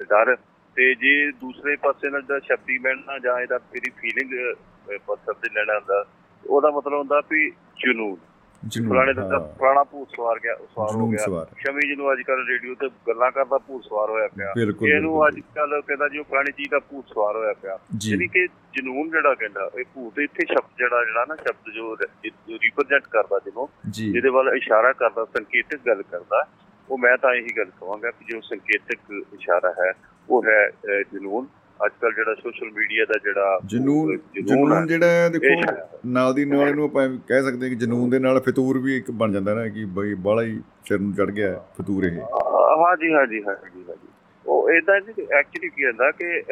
ਡਰ 0.05 0.37
ਤੇ 0.77 0.95
ਜੇ 0.95 1.31
ਦੂਸਰੇ 1.41 1.77
ਪਾਸੇ 1.83 2.11
ਨਾਲ 2.11 2.23
ਜਿਹੜਾ 2.23 2.39
ਸ਼ਬਦੀ 2.47 2.79
ਮਿਲਣਾ 2.79 3.19
ਜਾਂ 3.19 3.39
ਇਹਦਾ 3.41 3.59
ਮੇਰੀ 3.73 3.91
ਫੀਲਿੰਗ 4.01 4.33
ਪੱਥਰ 5.07 5.33
ਤੇ 5.33 5.49
ਲੈਣਾ 5.55 5.79
ਹੁੰਦਾ 5.79 6.05
ਉਹਦਾ 6.45 6.70
ਮਤਲਬ 6.70 6.99
ਹੁੰਦਾ 6.99 7.20
ਵੀ 7.31 7.51
ਜਨੂਨ 7.85 8.16
ਫਲਾਣੇ 8.89 9.12
ਦਾ। 9.12 9.39
ਪੁਰਾਣਾ 9.59 9.83
ਭੂਤ 9.85 10.09
ਸਵਾਰ 10.16 10.39
ਗਿਆ 10.45 10.55
ਸਵਾਰ 10.75 10.95
ਹੋ 10.95 11.09
ਗਿਆ। 11.09 11.45
ਸ਼ਮੀ 11.59 11.87
ਜਿਹਨੂੰ 11.89 12.12
ਅੱਜ 12.12 12.23
ਕੱਲ 12.23 12.45
ਰੇਡੀਓ 12.49 12.75
ਤੇ 12.75 12.89
ਗੱਲਾਂ 13.09 13.31
ਕਰਦਾ 13.33 13.59
ਭੂਤ 13.59 13.85
ਸਵਾਰ 13.85 14.11
ਹੋਇਆ 14.11 14.29
ਪਿਆ 14.29 14.53
ਇਹਨੂੰ। 14.89 15.27
ਅੱਜ 15.27 15.41
ਕੱਲ 15.55 15.81
ਕਹਿੰਦਾ 15.81 16.09
ਜੀ 16.09 16.19
ਉਹ 16.19 16.25
ਪੁਰਾਣੀ 16.25 16.53
ਚੀਜ਼ 16.53 16.70
ਦਾ 16.70 16.79
ਭੂਤ 16.91 17.12
ਸਵਾਰ 17.12 17.37
ਹੋਇਆ 17.37 17.53
ਪਿਆ 17.62 17.79
ਜੀ। 17.97 18.11
ਯਾਨੀ 18.11 18.27
ਕਿ 18.27 18.47
ਜਨੂਨ 18.77 19.11
ਜਿਹੜਾ 19.11 19.35
ਕਹਿੰਦਾ 19.35 19.70
ਇਹ 19.79 19.85
ਭੂਤ 19.95 20.19
ਇੱਥੇ 20.20 20.47
ਸ਼ਬਦ 20.47 20.79
ਜਿਹੜਾ 20.79 21.05
ਜਿਹੜਾ 21.05 21.25
ਨਾ 21.29 21.37
ਸ਼ਬਦ 21.37 21.73
ਜੋ 21.75 21.97
ਰਿਪਰੈਜ਼ੈਂਟ 21.97 23.07
ਕਰਦਾ 23.11 23.39
ਜਿਹਨੂੰ 23.45 23.69
ਜੀ 23.91 24.11
ਜਿਹਦੇ 24.12 24.29
ਵੱਲ 24.39 24.55
ਇਸ਼ਾਰਾ 24.57 24.93
ਕਰਦਾ 24.93 25.25
ਸੰਕੇਤਕ 25.37 25.87
ਗੱਲ 25.87 26.03
ਕਰਦਾ 26.11 26.45
ਉਹ 26.90 26.98
ਮੈਂ 26.98 27.16
ਤਾਂ 27.19 27.35
ਇਹੀ 27.35 27.56
ਗੱਲ 27.56 27.70
ਕਹਾਂਗਾ 27.81 28.10
ਕਿ 28.10 28.24
ਜੋ 28.24 28.40
ਸੰਕੇਤਕ 28.40 29.12
ਇਸ਼ਾਰਾ 29.35 29.73
ਹੈ 29.81 29.93
ਉਹ 30.28 30.44
ਹੈ 30.44 30.69
ਜਨੂਨ। 31.12 31.47
ਅੱਜ 31.81 31.93
ਕੱਲ 32.01 32.12
ਜਿਹੜਾ 32.12 32.35
ਸੋਸ਼ਲ 32.35 32.70
ਮੀਡੀਆ 32.70 33.05
ਦਾ 33.05 33.19
ਜਿਹੜਾ 33.24 33.59
ਜਨੂਨ 33.65 34.10
ਹੈ, 34.12 34.43
ਜਨੂਨ 34.43 34.86
ਜਿਹੜਾ 34.86 35.06
ਹੈ 35.06 35.28
ਦੇਖੋ 35.28 35.60
ਨਾਲ 36.09 36.32
ਦੀ 36.35 36.44
ਨਾਲ 36.44 36.69
ਇਹਨੂੰ 36.69 36.85
ਆਪਾਂ 36.85 37.09
ਕਹਿ 37.28 37.43
ਸਕਦੇ 37.43 37.66
ਹਾਂ 37.66 37.69
ਕਿ 37.69 37.74
ਜਨੂਨ 37.77 38.09
ਦੇ 38.10 38.19
ਨਾਲ 38.19 38.40
ਫਤੂਰ 38.40 38.78
ਵੀ 38.78 38.97
ਇੱਕ 38.97 39.10
ਬਣ 39.10 39.32
ਜਾਂਦਾ 39.32 39.55
ਨਾ 39.55 39.66
ਕਿ 39.69 39.85
ਬਈ 39.93 40.15
ਬਾਹਲਾ 40.15 40.43
ਹੀ 40.43 40.60
ਸਿਰ 40.89 40.98
ਨੂੰ 40.98 41.12
ਚੜ 41.12 41.31
ਗਿਆ 41.31 41.51
ਹੈ 41.51 41.60
ਫਤੂਰ 41.78 42.05
ਇਹ। 42.05 42.19
ਹਾਂ 42.19 42.77
ਹਾਂਜੀ 42.81 43.12
ਹਾਂਜੀ 43.15 43.43
ਹਾਂਜੀ 43.43 43.85
ਹਾਂਜੀ 43.89 44.09
ਉਹ 44.44 44.70
ਇਦਾਂ 44.70 45.01
ਜੀ। 45.01 45.27
ਐਕਚੁਅਲੀ 45.32 45.69
ਕੀ 45.69 45.85
ਹੁੰਦਾ 45.86 46.10
ਕਿ 46.10 46.43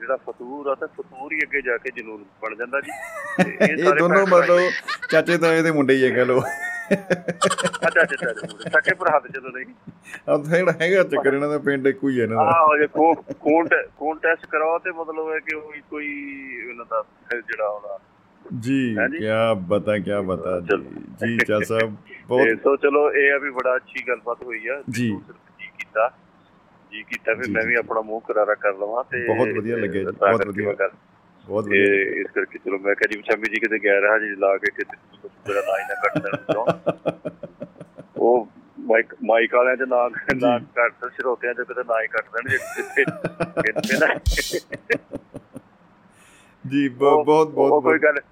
ਜਿਹੜਾ 0.00 0.16
ਫਤੂਰ 0.16 0.66
ਆ 0.66 0.74
ਤਾਂ 0.74 0.88
ਫਤੂਰ 0.88 1.32
ਹੀ 1.32 1.38
ਅੱਗੇ 1.42 1.60
ਜਾ 1.60 1.76
ਕੇ 1.76 1.90
ਜਨੂਨ 1.96 2.24
ਬਣ 2.42 2.54
ਜਾਂਦਾ 2.54 2.80
ਜੀ। 2.80 2.90
ਇਹ 3.62 3.92
ਦੋਨੋਂ 3.94 4.20
ਹੀ- 4.20 4.28
ਮਤਲਬ 4.32 4.58
ਚਾਚੇ 5.10 5.36
ਤਾਏ 5.38 5.62
ਦੇ 5.62 5.70
ਮੁੰਡੇ 5.70 5.94
ਹੀ 5.94 6.04
ਹੈ 6.04 6.10
ਕਹ 6.10 6.24
ਲੋ 6.24 6.40
ਅੱਛਾ 6.92 8.02
ਅੱਛਾ 8.02 8.32
ਸਕੇ 8.70 8.94
ਪਰ 8.94 9.08
ਹੱਥ 9.08 9.26
ਜਦੋਂ 9.28 9.50
ਨਹੀਂ 9.50 9.64
ਆ 10.28 10.36
ਜਿਹੜਾ 10.48 10.72
ਹੈਗਾ 10.80 11.02
ਚੱਕਰ 11.04 11.34
ਇਹਨਾਂ 11.34 11.48
ਦਾ 11.48 11.58
ਪਿੰਡ 11.58 11.86
ਇੱਕੋ 11.86 12.08
ਹੀ 12.08 12.18
ਹੈ 12.18 12.24
ਇਹਨਾਂ 12.24 12.36
ਦਾ 12.36 12.50
ਆਹ 12.52 12.76
ਜੇ 12.78 12.86
ਖੂਨ 12.86 13.14
ਖੂਨ 13.40 13.68
ਟੈ- 13.68 13.84
ਖੂਨ 13.98 14.18
ਟੈਸਟ 14.18 14.46
ਕਰਾਓ 14.46 14.78
ਤੇ 14.78 14.90
ਮਤਲਬ 14.90 15.32
ਹੈ 15.32 15.38
ਕਿ 15.40 15.56
ਉਹ 15.56 15.72
ਕੋਈ 15.90 16.06
ਇਹਨਾਂ 16.68 16.84
ਦਾ 16.84 17.02
ਜਿਹੜਾ 17.30 17.68
ਉਹਦਾ 17.68 17.98
ਜੀ। 18.44 18.96
ਕੀ 19.10 19.26
ਬਤਾ 19.68 19.98
ਕੀ 19.98 20.10
ਬਤਾ 20.26 20.58
ਜੀ 20.60 20.66
ਚਲੋ। 20.66 21.26
ਜੀ 21.26 21.36
ਚਲ 21.38 21.64
ਸਾਹਿਬ 21.64 21.94
ਬਹੁਤ 22.28 22.48
ਸੋ 22.62 22.74
ਚਲੋ 22.76 23.10
ਇਹ 23.12 23.32
ਆ 23.32 23.38
ਵੀ 23.38 23.50
ਬੜਾ 23.50 23.76
ਅੱਛੀ 23.76 24.02
ਗੱਲਬਾਤ 24.08 24.42
ਹੋਈ 24.42 24.66
ਆ 24.68 24.82
ਜੀ। 24.90 25.08
ਜੀ 25.08 25.66
ਕੀਤਾ 25.78 26.08
ਜੀ 26.92 27.02
ਕੀਤਾ 27.02 27.34
ਜੀ, 27.34 27.50
ਮੈਂ। 27.52 27.62
ਵੀ 27.62 27.74
ਆਪਣਾ 27.74 28.00
ਮੂੰਹ 28.00 28.20
ਕਰਾਰਾ 28.20 28.54
ਕਰ 28.54 28.74
ਲਵਾਂ 28.74 29.04
ਤੇ 29.04 29.24
ਬਹੁਤ 29.26 29.48
ਵਧੀਆ 29.56 29.76
ਲੱਗਿਆ 29.76 30.02
ਜੀ, 30.02 30.10
ਬਹੁਤ 30.10 30.46
ਵਧੀਆ। 30.46 30.72
ਬਹੁਤ 31.48 31.64
ਵਧੀਆ। 31.64 31.84
ਤੇ 31.86 32.20
ਇਸ 32.20 32.26
ਕਰਕੇ 32.34 32.58
ਚਲੋ 32.58 32.78
ਮੈਂ 32.78 32.94
ਕਿਹਾ 32.94 33.12
ਜੀ 33.12 33.22
ਸ਼ਮੀ 33.22 33.48
ਜੀ 33.48 33.60
ਕਿਤੇ 33.60 33.78
ਗਿਆ 33.78 33.98
ਰਹਾ 34.00 34.18
ਜੀ 34.18 34.34
ਲਾ 34.36 34.56
ਕੇ 34.56 34.70
ਕਿਤੇ 34.70 34.96
ਮੇਰਾ 35.48 35.60
ਨਾਂ 35.60 35.78
ਹੀ 35.78 35.84
ਨਾ 35.88 35.94
ਕੱਟ 36.02 36.18
ਦੇਣ। 36.18 36.36
ਉਹ 38.16 38.48
ਮਾਈਕ 38.78 39.14
ਮਾਈਕ 39.24 39.54
ਵਾਲਿਆਂ 39.54 39.76
ਦੇ 39.76 39.86
ਨਾਂ 39.86 40.08
ਨਾ 40.36 40.58
ਕੱਟ 40.76 41.04
ਸਰੋਤਿਆਂ 41.06 41.54
ਦੇ 41.54 41.64
ਕਿਤੇ 41.64 41.82
ਨਾਂ 41.88 42.02
ਹੀ 42.02 42.06
ਕੱਟ 42.08 42.24
ਦੇਣ 42.34 42.50
ਜਿੱਥੇ 42.50 43.04
ਕਹਿੰਦੇ 43.04 43.98
ਨਾ 43.98 44.14
ਜੀ 46.64 46.88
ਬਹੁਤ 46.88 47.48
ਬਹੁਤ 47.48 47.84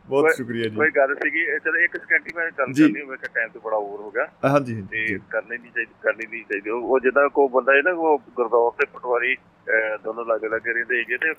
ਬਹੁਤ 0.08 0.34
ਸ਼ੁਕਰੀਆ 0.36 0.68
ਜੀ। 0.68 0.76
ਕੋਈ 0.76 0.90
ਗੱਲ 0.90 1.14
ਸੀਗੀ 1.14 1.44
ਚਲੋ 1.64 1.78
ਇੱਕ 1.84 1.96
ਸਕਿੰਟ 1.96 2.26
ਹੀ 2.26 2.32
ਮੈਂ 2.36 2.44
ਗੱਲ। 2.58 2.72
ਕਰਨੀ 2.72 3.02
ਮੈਂ 3.02 3.16
ਕਿਹਾ 3.16 3.30
ਟਾਈਮ 3.34 3.48
ਤੇ 3.48 3.58
ਬੜਾ 3.64 3.76
ਓਵਰ 3.76 4.00
ਹੋ 4.00 4.10
ਗਿਆ। 4.10 4.26
ਹਾਂਜੀ 4.44 4.74
ਤੇ 4.90 5.18
ਕਰਨੀ 5.30 5.56
ਨਹੀਂ 5.58 5.70
ਚਾਹੀਦੀ 5.72 5.92
ਕਰਨੀ 6.02 6.26
ਨਹੀਂ 6.30 6.42
ਚਾਹੀਦੀ। 6.44 6.70
ਉਹ 6.70 7.00
ਜਿੱਦਾਂ 7.00 7.28
ਕੋ 7.28 7.48
ਬੰਦਾ 7.48 7.72
ਹੈ 7.76 7.82
ਨਾ 7.84 7.90
ਉਹ 7.92 8.18
ਗੁਰਦੌਰ 8.36 8.70
ਤੇ 8.78 8.86
ਪਟਵਾਰੀ 8.92 9.36
ਦੋਨੋਂ 10.04 10.24
ਲੱਗ 10.26 10.44
ਲੱਗ 10.44 10.66
ਰਹਿੰਦੇ 10.66 10.98
ਹੈਗੇ 10.98 11.16
ਤੇ 11.16 11.32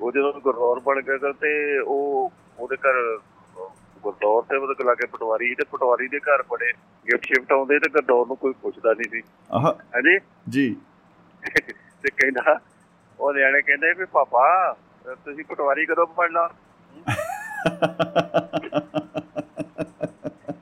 ਉਹ 0.00 0.12
ਜਦੋਂ 0.12 0.32
ਗੁਰਦੌਰ 0.32 0.80
ਬਣ 0.80 1.00
ਗਿਆ 1.00 1.32
ਤੇ 1.32 1.78
ਉਹ 1.78 2.32
ਉਹਦੇ 2.58 2.76
ਘਰ 2.76 3.18
ਗੁਰਦੌਰ 4.02 4.42
ਤੇ 4.42 4.56
ਉਹਦੇ 4.56 4.84
ਲਾਗੇ 4.84 5.06
ਪਟਵਾਰੀ 5.06 5.54
ਤੇ 5.54 5.64
ਪਟਵਾਰੀ 5.64 6.08
ਦੇ 6.08 6.18
ਘਰ 6.18 6.42
ਬੜੇ 6.42 6.72
ਗਿਫਟ 7.06 7.24
ਸ਼ਿਫਟ 7.24 7.52
ਆਉਂਦੇ 7.52 7.78
ਤੇ 7.78 7.88
ਗੁਰਦੌਰ 7.88 8.26
ਨੂੰ 8.26 8.36
ਕੋਈ 8.36 8.52
ਪੁੱਛਦਾ 8.52 8.92
ਨਹੀਂ 8.92 9.10
ਸੀ। 9.10 9.22
ਹਾਂਜੀ? 9.94 10.18
ਜੀ। 10.48 10.76
ਤੇ 12.02 12.10
ਕਹਿੰਦਾ 12.10 12.60
ਉਹ 13.20 13.32
ਨਿਆਣੇ 13.32 13.62
ਕਹਿੰਦੇ 13.62 13.92
ਵੀ 13.92 14.04
ਪਾਪਾ 14.04 14.76
ਤੁਸੀਂ 15.06 15.44
ਪਟਵਾਰੀ 15.44 15.86
ਕਦੋਂ 15.86 16.06
ਬਣਨਾ? 16.06 16.48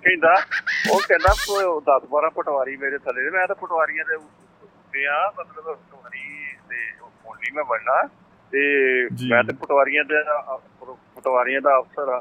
ਕਹਿੰਦਾ 0.05 0.35
ਉਹ 0.93 1.01
ਕਹਿੰਦਾ 1.09 1.35
10 1.89 2.07
12 2.11 2.31
ਪਟਵਾਰੀ 2.35 2.77
ਮੇਰੇ 2.77 2.99
ਥੱਲੇ 2.99 3.31
ਮੈਂ 3.31 3.47
ਤਾਂ 3.47 3.57
ਪਟਵਾਰੀਆਂ 3.57 4.05
ਦੇ 4.05 4.15
ਉੱਤੇ 4.15 5.07
ਆ 5.07 5.33
ਮਤਲਬ 5.39 5.65
ਪਟਵਾਰੀ 5.65 6.55
ਤੇ 6.69 6.77
ਹੁਣ 7.27 7.39
ਨਹੀਂ 7.39 7.53
ਮੈਂ 7.53 7.65
ਬਣਨਾ। 7.65 8.09
ਤੇ। 8.53 8.63
ਮੈਂ 9.29 9.43
ਤਾਂ 9.45 9.55
ਪਟਵਾਰੀਆਂ 9.55 10.05
ਦੇ 10.05 10.23
ਪਟਵਾਰੀਆਂ 11.17 11.61
ਦਾ 11.61 11.79
ਅਫਸਰ 11.79 12.09
ਆ 12.09 12.19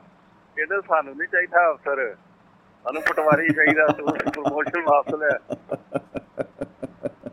ਕਹਿੰਦੇ 0.58 0.80
ਸਾਨੂੰ 0.82 1.16
ਨਹੀਂ 1.16 1.28
ਚਾਹੀਦਾ 1.28 1.72
ਅਫਸਰ 1.72 2.16
ਸਾਨੂੰ 2.86 3.02
ਪਟਵਾਰੀ 3.02 3.54
ਚਾਹੀਦਾ 3.54 3.88
ਤੂੰ 3.88 4.12
ਪ੍ਰਮੋਸ਼ਨ 4.12 4.88
ਹਾਸਲ 4.88 5.24
ਹੈ 5.24 5.38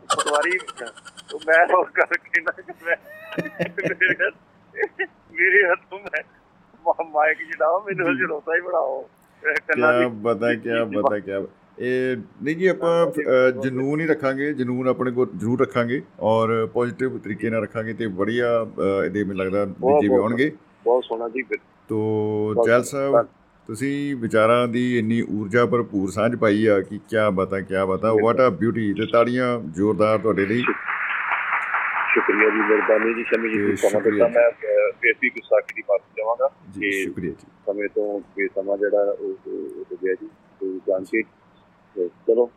ਪਟਵਾਰੀ 0.07 0.57
ਉਹ 1.33 1.39
ਮੈਂ 1.47 1.65
ਹੋਰ 1.65 1.89
ਕਰਕੇ 1.93 2.41
ਨਾ 2.41 2.51
ਕਿ 2.51 2.73
ਮੈਂ 2.85 2.95
ਮੇਰੇ 5.33 5.63
ਹੱਥ- 5.67 5.93
ਮੈਂ 5.93 7.03
ਮਾਈਕ 7.11 7.37
ਜਿਹੜਾ 7.37 7.77
ਮੈਨੂੰ। 7.79 8.15
ਜੜੋਤਾ 8.17 8.55
ਹੀ 8.55 8.61
ਕਿਆ 9.75 9.91
ਦੀ- 9.99 10.09
ਬਤਾ 10.21 10.53
ਕਿਆ 10.53 10.83
ਬਤਾ 10.85 11.19
ਕਿਆ 11.19 11.39
ਇਹ 11.79 12.17
ਨਹੀਂ 12.43 12.55
ਜੀ 12.55 12.67
ਆਪਾਂ 12.67 13.05
ਜਨੂਨ 13.63 13.99
ਹੀ 13.99 14.05
ਰੱਖਾਂਗੇ 14.07 14.53
ਜਨੂਨ 14.53 14.87
ਆਪਣੇ 14.87 15.11
ਕੋਲ 15.11 15.27
ਜ਼ਰੂਰ 15.37 15.61
ਰੱਖਾਂਗੇ 15.61 16.01
ਔਰ 16.19 16.65
ਪੋਜ਼ਿਟਿਵ 16.73 17.17
ਤਰੀਕੇ 17.17 17.49
ਨਾਲ 17.49 17.61
ਰੱਖਾਂਗੇ 17.61 17.93
ਤੇ 17.93 18.07
ਅ, 18.63 19.05
ਇਹਦੇ 19.05 19.23
ਮੈਨੂੰ 19.23 19.45
ਲੱਗਦਾ 19.45 19.65
ਨਤੀਜੇ 19.65 20.07
ਵੀ 20.07 20.15
ਆਉਣਗੇ। 20.15 20.51
ਬਹੁਤ 20.85 21.03
ਸੋਹਣਾ 21.03 21.29
ਜੀ 21.29 21.43
ਤੋ 21.89 22.53
ਧੰਨਵਾਦ। 22.55 22.83
ਸਾਹਿਬ 22.83 23.27
ਤੁਸੀਂ 23.69 24.15
ਵਿਚਾਰਾਂ 24.15 24.67
ਦੀ 24.67 24.97
ਇੰਨੀ 24.99 25.21
ਊਰਜਾ 25.21 25.65
ਭਰਪੂਰ 25.65 26.09
ਸਾਂਝ 26.11 26.35
ਪਾਈ 26.35 26.65
ਆ 26.65 26.79
ਕਿ 26.81 26.99
ਕਿਆ 27.09 27.29
ਬਤਾ 27.29 27.59
ਕਿਆ 27.61 27.85
ਬਤਾ 27.85 28.13
ਵਾਟ 28.23 28.39
ਆ 28.39 28.49
ਬਿਊਟੀ 28.49 28.93
ਤੇ 28.93 29.05
ਤਾੜੀਆਂ 29.11 29.59
ਜ਼ੋਰਦਾਰ 29.75 30.17
ਤੁਹਾਡੇ 30.17 30.45
ਲਈ। 30.45 30.61
ਸ਼ੁਕਰੀਆ 32.13 32.49
ਜੀ 32.49 32.59
ਮਿਹਰਬਾਨੀ 32.59 33.13
ਜੀ 33.13 33.23
ਸ਼ਮੀ 33.23 33.49
ਜੀ 33.49 33.75
ਸਮਾਂ 33.75 34.01
ਦਿੱਤਾ। 34.01 34.27
ਮੈਂ 34.27 34.49
ਬੇਸੀ 35.01 35.29
ਗੁਸਾਖੀ 35.29 35.73
ਦੀ 35.75 35.83
ਮਾਫੀ 35.89 36.13
ਚਾਹਾਂਗਾ 36.17 36.49
ਜੀ 36.73 36.79
ਕਿ 36.81 36.91
ਸ਼ੁਕਰੀਆ 37.03 37.31
ਜੀ। 37.31 37.47
ਸਮੇਂ 37.65 37.89
ਤੋਂ 37.95 38.19
ਬੇਸਮਾਂ 38.37 38.77
ਜਿਹੜਾ 38.77 39.03
ਉਹ 39.11 39.35
ਉਹ 39.47 39.83
ਹੋ 39.91 39.97
ਗਿਆ 40.03 40.13
ਜੀ 40.13 40.27
ਤੇ 40.61 40.79
ਜਾਣ 40.87 41.03
ਕੇ 41.03 41.21
ਤੇ 41.97 42.07
ਚਲੋ 42.27 42.49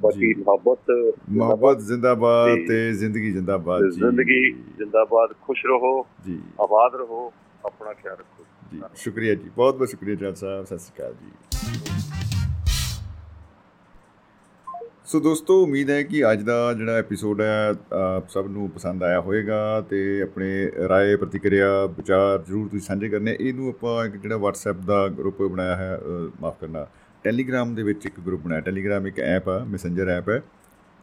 ਬਾਕੀ। 0.00 0.32
ਮੁਹੱਬਤ 0.34 0.90
ਮੁਹੱਬਤ 1.30 1.78
ਜ਼ਿੰਦਾਬਾਦ। 1.82 2.58
ਤੇ 2.68 2.92
ਜ਼ਿੰਦਗੀ 2.92 3.30
ਜ਼ਿੰਦਾਬਾਦ 3.32 3.82
ਜੀ। 3.82 3.90
ਜ਼ਿੰਦਗੀ 3.90 4.50
ਜਿੰਦਾਬਾਦ 4.78 5.32
ਖੁਸ਼ 5.42 5.64
ਰਹੋ 5.66 6.06
ਜੀ। 6.26 6.38
ਆਬਾਦ 6.60 6.94
ਰਹੋ 6.94 7.32
ਆਪਣਾ 7.64 7.92
ਖਿਆਲ 7.92 8.16
ਰੱਖੋ। 8.16 8.44
ਜੀ 8.72 8.80
ਸ਼ੁਕਰੀਆ 8.96 9.34
ਜੀ। 9.34 9.50
ਬਹੁਤ 9.56 9.76
ਬਹੁਤ 9.76 9.88
ਸ਼ੁਕਰੀਆ 9.88 10.14
ਜੈਲ 10.14 10.34
ਸਾਹਿਬ 10.34 10.64
ਸਤਿ 10.64 10.78
ਸ਼੍ਰੀ 10.78 10.96
ਅਕਾਲ 10.96 11.14
ਜੀ। 11.14 11.30
ਸੋ 15.06 15.20
ਦੋਸਤੋ 15.20 15.62
ਉਮੀਦ 15.62 15.90
ਹੈ 15.90 16.02
ਕਿ 16.02 16.20
ਅੱਜ 16.32 16.42
ਦਾ 16.42 16.72
ਜਿਹੜਾ 16.72 16.92
ਐਪੀਸੋਡ 16.92 17.40
ਹੈ 17.40 17.74
ਆਪ 17.92 18.28
ਸਭ 18.28 18.46
ਨੂੰ 18.46 18.70
ਪਸੰਦ 18.70 19.02
ਆਇਆ 19.02 19.20
ਹੋਵੇਗਾ 19.20 19.80
ਤੇ 19.80 20.22
ਆਪਣੇ 20.22 20.70
ਰਾਏ 20.88 21.16
ਪ੍ਰਤੀਕਿਰਿਆ 21.16 21.86
ਵਿਚਾਰ 21.86 22.42
ਜ਼ਰੂਰ 22.42 22.68
ਤੁਸੀਂ 22.68 22.86
ਸਾਂਝੇ 22.86 23.08
ਕਰਨੇ। 23.08 23.36
ਇਹਨੂੰ 23.40 23.68
ਆਪਾਂ 23.68 24.06
ਇੱਕ 24.06 24.16
ਜਿਹੜਾ 24.16 24.36
WhatsApp 24.36 24.82
ਦਾ 24.86 25.08
ਗਰੁੱਪ 25.08 25.42
ਬਣਾਇਆ 25.42 25.76
ਹੈ 25.76 26.00
ਮਾਫ 26.40 26.60
ਕਰਨਾ 26.60 26.86
ਟੈਲੀਗ੍ਰਾਮ 27.24 27.74
ਦੇ 27.74 27.82
ਵਿੱਚ 27.82 28.06
ਇੱਕ 28.06 28.20
ਗਰੁੱਪ 28.26 28.42
ਬਣਾਇਆ। 28.42 28.60
ਟੈਲੀਗ੍ਰਾਮ 28.60 29.06
ਇੱਕ 29.06 29.18
ਐਪ 29.20 29.48
ਆ 29.48 29.64
ਮੈਸੇਂਜਰ 29.64 30.08
ਐਪ 30.08 30.28
ਹੈ 30.28 30.42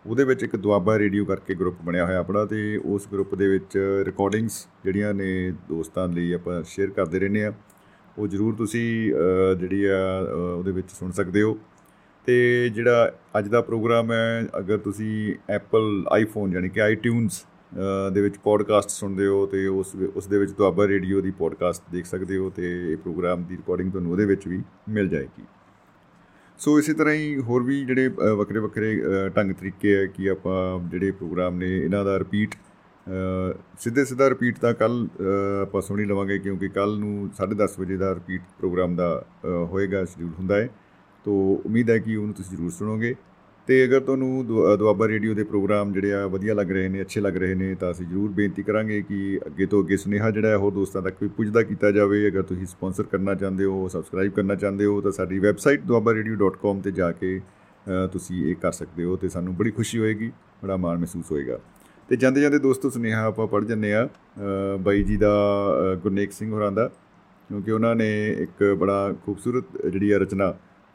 ਉਹਦੇ 0.05 0.23
ਵਿੱਚ 0.23 0.43
ਇੱਕ 0.43 0.55
ਦੁਆਬਾ 0.55 0.97
ਰੇਡੀਓ 0.99 1.25
ਕਰਕੇ 1.25 1.55
ਗਰੁੱਪ 1.55 1.77
ਬਣਿਆ 1.81 2.05
ਹੋਇਆ 2.05 2.17
ਆਪਣਾ 2.19 2.45
ਤੇ 2.45 2.77
ਉਸ 2.85 3.07
ਗਰੁੱਪ 3.11 3.35
ਦੇ 3.35 3.47
ਵਿੱਚ 3.47 3.77
ਰਿਕਾਰਡਿੰਗਸ 4.03 4.67
ਜਿਹੜੀਆਂ 4.83 5.13
ਨੇ 5.13 5.51
ਦੋਸਤਾਂ 5.69 6.07
ਲਈ 6.07 6.33
ਆਪਾਂ 6.33 6.63
ਸ਼ੇਅਰ 6.63 6.89
ਕਰਦੇ 6.89 7.19
ਰਹਿੰਦੇ 7.19 7.45
ਆ 7.45 7.53
ਉਹ 8.17 8.27
ਜ਼ਰੂਰ 8.27 8.55
ਤੁਸੀਂ 8.55 9.13
ਅ, 9.13 9.53
ਜਿਹੜੀ 9.53 9.85
ਆ 9.85 9.97
ਅ, 10.21 10.33
ਉਹਦੇ 10.57 10.71
ਵਿੱਚ 10.71 10.91
ਸੁਣ 10.91 11.11
ਸਕਦੇ 11.11 11.41
ਹੋ। 11.41 11.57
ਤੇ 12.25 12.69
ਜਿਹੜਾ 12.69 13.11
ਅੱਜ 13.37 13.47
ਦਾ 13.47 13.61
ਪ੍ਰੋਗਰਾਮ 13.61 14.11
ਹੈ 14.11 14.47
ਅਗਰ 14.57 14.77
ਤੁਸੀਂ 14.77 15.35
ਐਪਲ 15.49 16.05
ਆਈਫੋਨ 16.11 16.53
ਯਾਨੀ 16.53 16.69
ਕਿ 16.69 16.81
ਆਈਟਿਊਨਸ 16.81 17.45
ਦੇ 18.13 18.21
ਵਿੱਚ 18.21 18.37
ਪੋਡਕਾਸਟ 18.37 18.89
ਸੁਣਦੇ 18.89 19.25
ਹੋ 19.27 19.45
ਤੇ 19.45 19.67
ਉਸ 19.67 19.95
ਵਿ- 19.95 20.09
ਉਸ 20.15 20.27
ਦੇ 20.27 20.37
ਵਿੱਚ 20.37 20.51
ਦੁਆਬਾ 20.51 20.87
ਰੇਡੀਓ 20.87 21.21
ਦੀ 21.21 21.31
ਪੋਡਕਾਸਟ 21.31 21.83
ਦੇਖ 21.91 22.05
ਸਕਦੇ 22.05 22.37
ਹੋ 22.37 22.49
ਤੇ 22.49 22.91
ਇਹ 22.91 22.97
ਪ੍ਰੋਗਰਾਮ 22.97 23.43
ਦੀ 23.43 23.57
ਰਿਕਾਰਡਿੰਗ 23.57 23.91
ਤੁਹਾਨੂੰ 23.91 24.11
ਉਹਦੇ 24.11 24.25
ਵਿੱਚ 24.25 24.47
ਵੀ 24.47 24.61
ਮਿਲ 24.89 25.07
ਜਾਏਗੀ। 25.09 25.43
ਸੋ 26.63 26.77
ਇਸੇ 26.79 26.93
ਤਰ੍ਹਾਂ 26.93 27.13
ਹੀ 27.13 27.37
ਹੋਰ 27.37 27.63
ਵੀ 27.63 27.83
ਜਿਹੜੇ 27.85 28.07
ਅ, 28.09 28.33
ਵੱਖਰੇ 28.33 28.59
ਵੱਖਰੇ 28.59 28.91
ਅ, 29.01 29.29
ਢੰਗ 29.29 29.51
ਤਰੀਕੇ 29.51 29.95
ਹੈ 29.95 30.05
ਕਿ 30.05 30.29
ਆਪਾਂ 30.29 30.57
ਜਿਹੜੇ 30.89 31.11
ਪ੍ਰੋਗਰਾਮ 31.11 31.55
ਨੇ 31.55 31.77
ਇਹਨਾਂ 31.77 32.03
ਦਾ 32.05 32.19
ਰਿਪੀਟ 32.19 32.55
ਸਿੱਧੇ 33.79 34.05
ਸਿੱਧਾ 34.05 34.29
ਰਿਪੀਟ 34.29 34.59
ਤਾਂ 34.59 34.73
ਕੱਲ 34.73 35.07
ਆਪਾਂ 35.61 35.81
ਸੁਣ 35.81 35.99
ਹੀ 35.99 36.05
ਲਵਾਂਗੇ 36.05 36.37
ਕਿਉਂਕਿ 36.39 36.67
ਕੱਲ 36.69 36.97
ਨੂੰ 36.99 37.29
10:30 37.35 37.79
ਵਜੇ 37.79 37.97
ਦਾ 37.97 38.13
ਰਿਪੀਟ 38.15 38.41
ਪ੍ਰੋਗਰਾਮ 38.59 38.95
ਦਾ 38.95 39.09
ਅ, 39.45 39.47
ਹੋਏਗਾ 39.71 40.05
ਸ਼ਡਿਊਲ 40.05 40.29
ਹੁੰਦਾ 40.39 40.55
ਹੈ। 40.55 40.69
ਤੋ 41.25 41.33
ਉਮੀਦ 41.65 41.89
ਹੈ 41.89 41.97
ਕਿ 41.99 42.15
ਉਹਨੂੰ 42.15 42.33
ਤੁਸੀਂ 42.33 42.57
ਜ਼ਰੂਰ 42.57 42.71
ਸੁਣੋਗੇ। 42.71 43.15
ਤੇ 43.67 43.83
ਅਗਰ 43.85 43.99
ਤੁਹਾਨੂੰ 43.99 44.45
ਦੁ- 44.47 44.77
ਦੁਆਬਾ 44.77 45.07
ਰੇਡੀਓ 45.07 45.33
ਦੇ 45.33 45.43
ਪ੍ਰੋਗਰਾਮ 45.43 45.91
ਜਿਹੜੇ 45.93 46.13
ਆ 46.13 46.25
ਵਧੀਆ 46.27 46.53
ਲੱਗ 46.53 46.71
ਰਹੇ 46.71 46.87
ਨੇ 46.89 47.01
ਅੱਛੇ 47.01 47.21
ਲੱਗ 47.21 47.37
ਰਹੇ 47.37 47.55
ਨੇ 47.55 47.75
ਤਾਂ 47.75 47.91
ਅਸੀਂ 47.91 48.05
ਜ਼ਰੂਰ 48.05 48.29
ਬੇਨਤੀ 48.29 48.63
ਕਰਾਂਗੇ 48.63 49.01
ਕਿ 49.01 49.39
ਅੱਗੇ 49.45 49.65
ਤੋਂ 49.65 49.83
ਅੱਗੇ 49.83 49.97
ਸੁਨੇਹਾ 49.97 50.31
ਜਿਹੜਾ 50.31 50.47
ਹੈ 50.49 50.57
ਹੋਰ 50.57 50.71
ਦੋਸਤਾਂ 50.71 51.01
ਤੱਕ 51.01 51.15
ਵੀ 51.21 51.27
ਪੁੱਜਦਾ 51.27 51.63
ਕੀਤਾ 51.63 51.91
ਜਾਵੇ। 51.91 52.27
ਅਗਰ 52.27 52.41
ਤੁਸੀਂ 52.41 52.65
ਸਪਾਂਸਰ 52.65 53.03
ਕਰਨਾ 53.03 53.35
ਚਾਹੁੰਦੇ 53.35 53.65
ਹੋ 53.65 53.87
ਸਬਸਕ੍ਰਾਈਬ 53.87 54.31
ਕਰਨਾ 54.31 54.55
ਚਾਹੁੰਦੇ 54.55 54.85
ਹੋ 54.85 54.99
ਤਾਂ 55.01 55.11
ਸਾਡੀ 55.11 55.39
ਵੈਬਸਾਈਟ 55.39 55.81
duabarradio.com 55.91 56.81
ਤੇ 56.81 56.91
ਜਾ 56.91 57.11
ਕੇ 57.11 57.37
ਅ, 57.37 58.07
ਤੁਸੀਂ 58.07 58.45
ਇਹ 58.45 58.55
ਕਰ 58.55 58.71
ਸਕਦੇ 58.71 59.03
ਹੋ 59.03 59.15
ਤੇ 59.17 59.29
ਸਾਨੂੰ 59.29 59.55
ਬੜੀ 59.55 59.71
ਖੁਸ਼ੀ 59.71 59.99
ਹੋਏਗੀ 59.99 60.31
ਬੜਾ 60.63 60.77
ਮਾਣ 60.77 60.97
ਮਹਿਸੂਸ 60.97 61.31
ਹੋਏਗਾ। 61.31 61.59
ਤੇ 62.09 62.15
ਜਾਂਦੇ 62.15 62.41
ਜਾਂਦੇ 62.41 62.59
ਦੋਸਤੋ 62.59 62.89
ਸੁਨੇਹਾ 62.89 63.25
ਆਪਾਂ 63.25 63.47
ਪੜ੍ਹ 63.47 63.65
ਜੰਨੇ 63.65 63.93
ਆ 63.93 64.05
ਅ, 64.05 64.77
ਬਾਈ 64.77 65.03
ਜੀ 65.03 65.17
ਦਾ 65.17 65.31
ਅ, 65.93 65.95
ਗੁਰਨੇਕ 65.95 66.31
ਸਿੰਘ 66.31 66.51
ਹੋਰਾਂ 66.51 66.71
ਦਾ 66.71 66.87
ਕਿਉਂਕਿ 67.49 67.71
ਉਹਨਾਂ 67.71 67.95
ਨੇ 67.95 68.09
ਇੱਕ 68.39 68.63
ਬੜਾ 68.79 69.13
ਖੂਬਸੂਰਤ 69.25 69.85
ਜਿਹੜੀ 69.87 70.11
ਆ 70.11 70.17
ਰਚਨਾ 70.17 70.53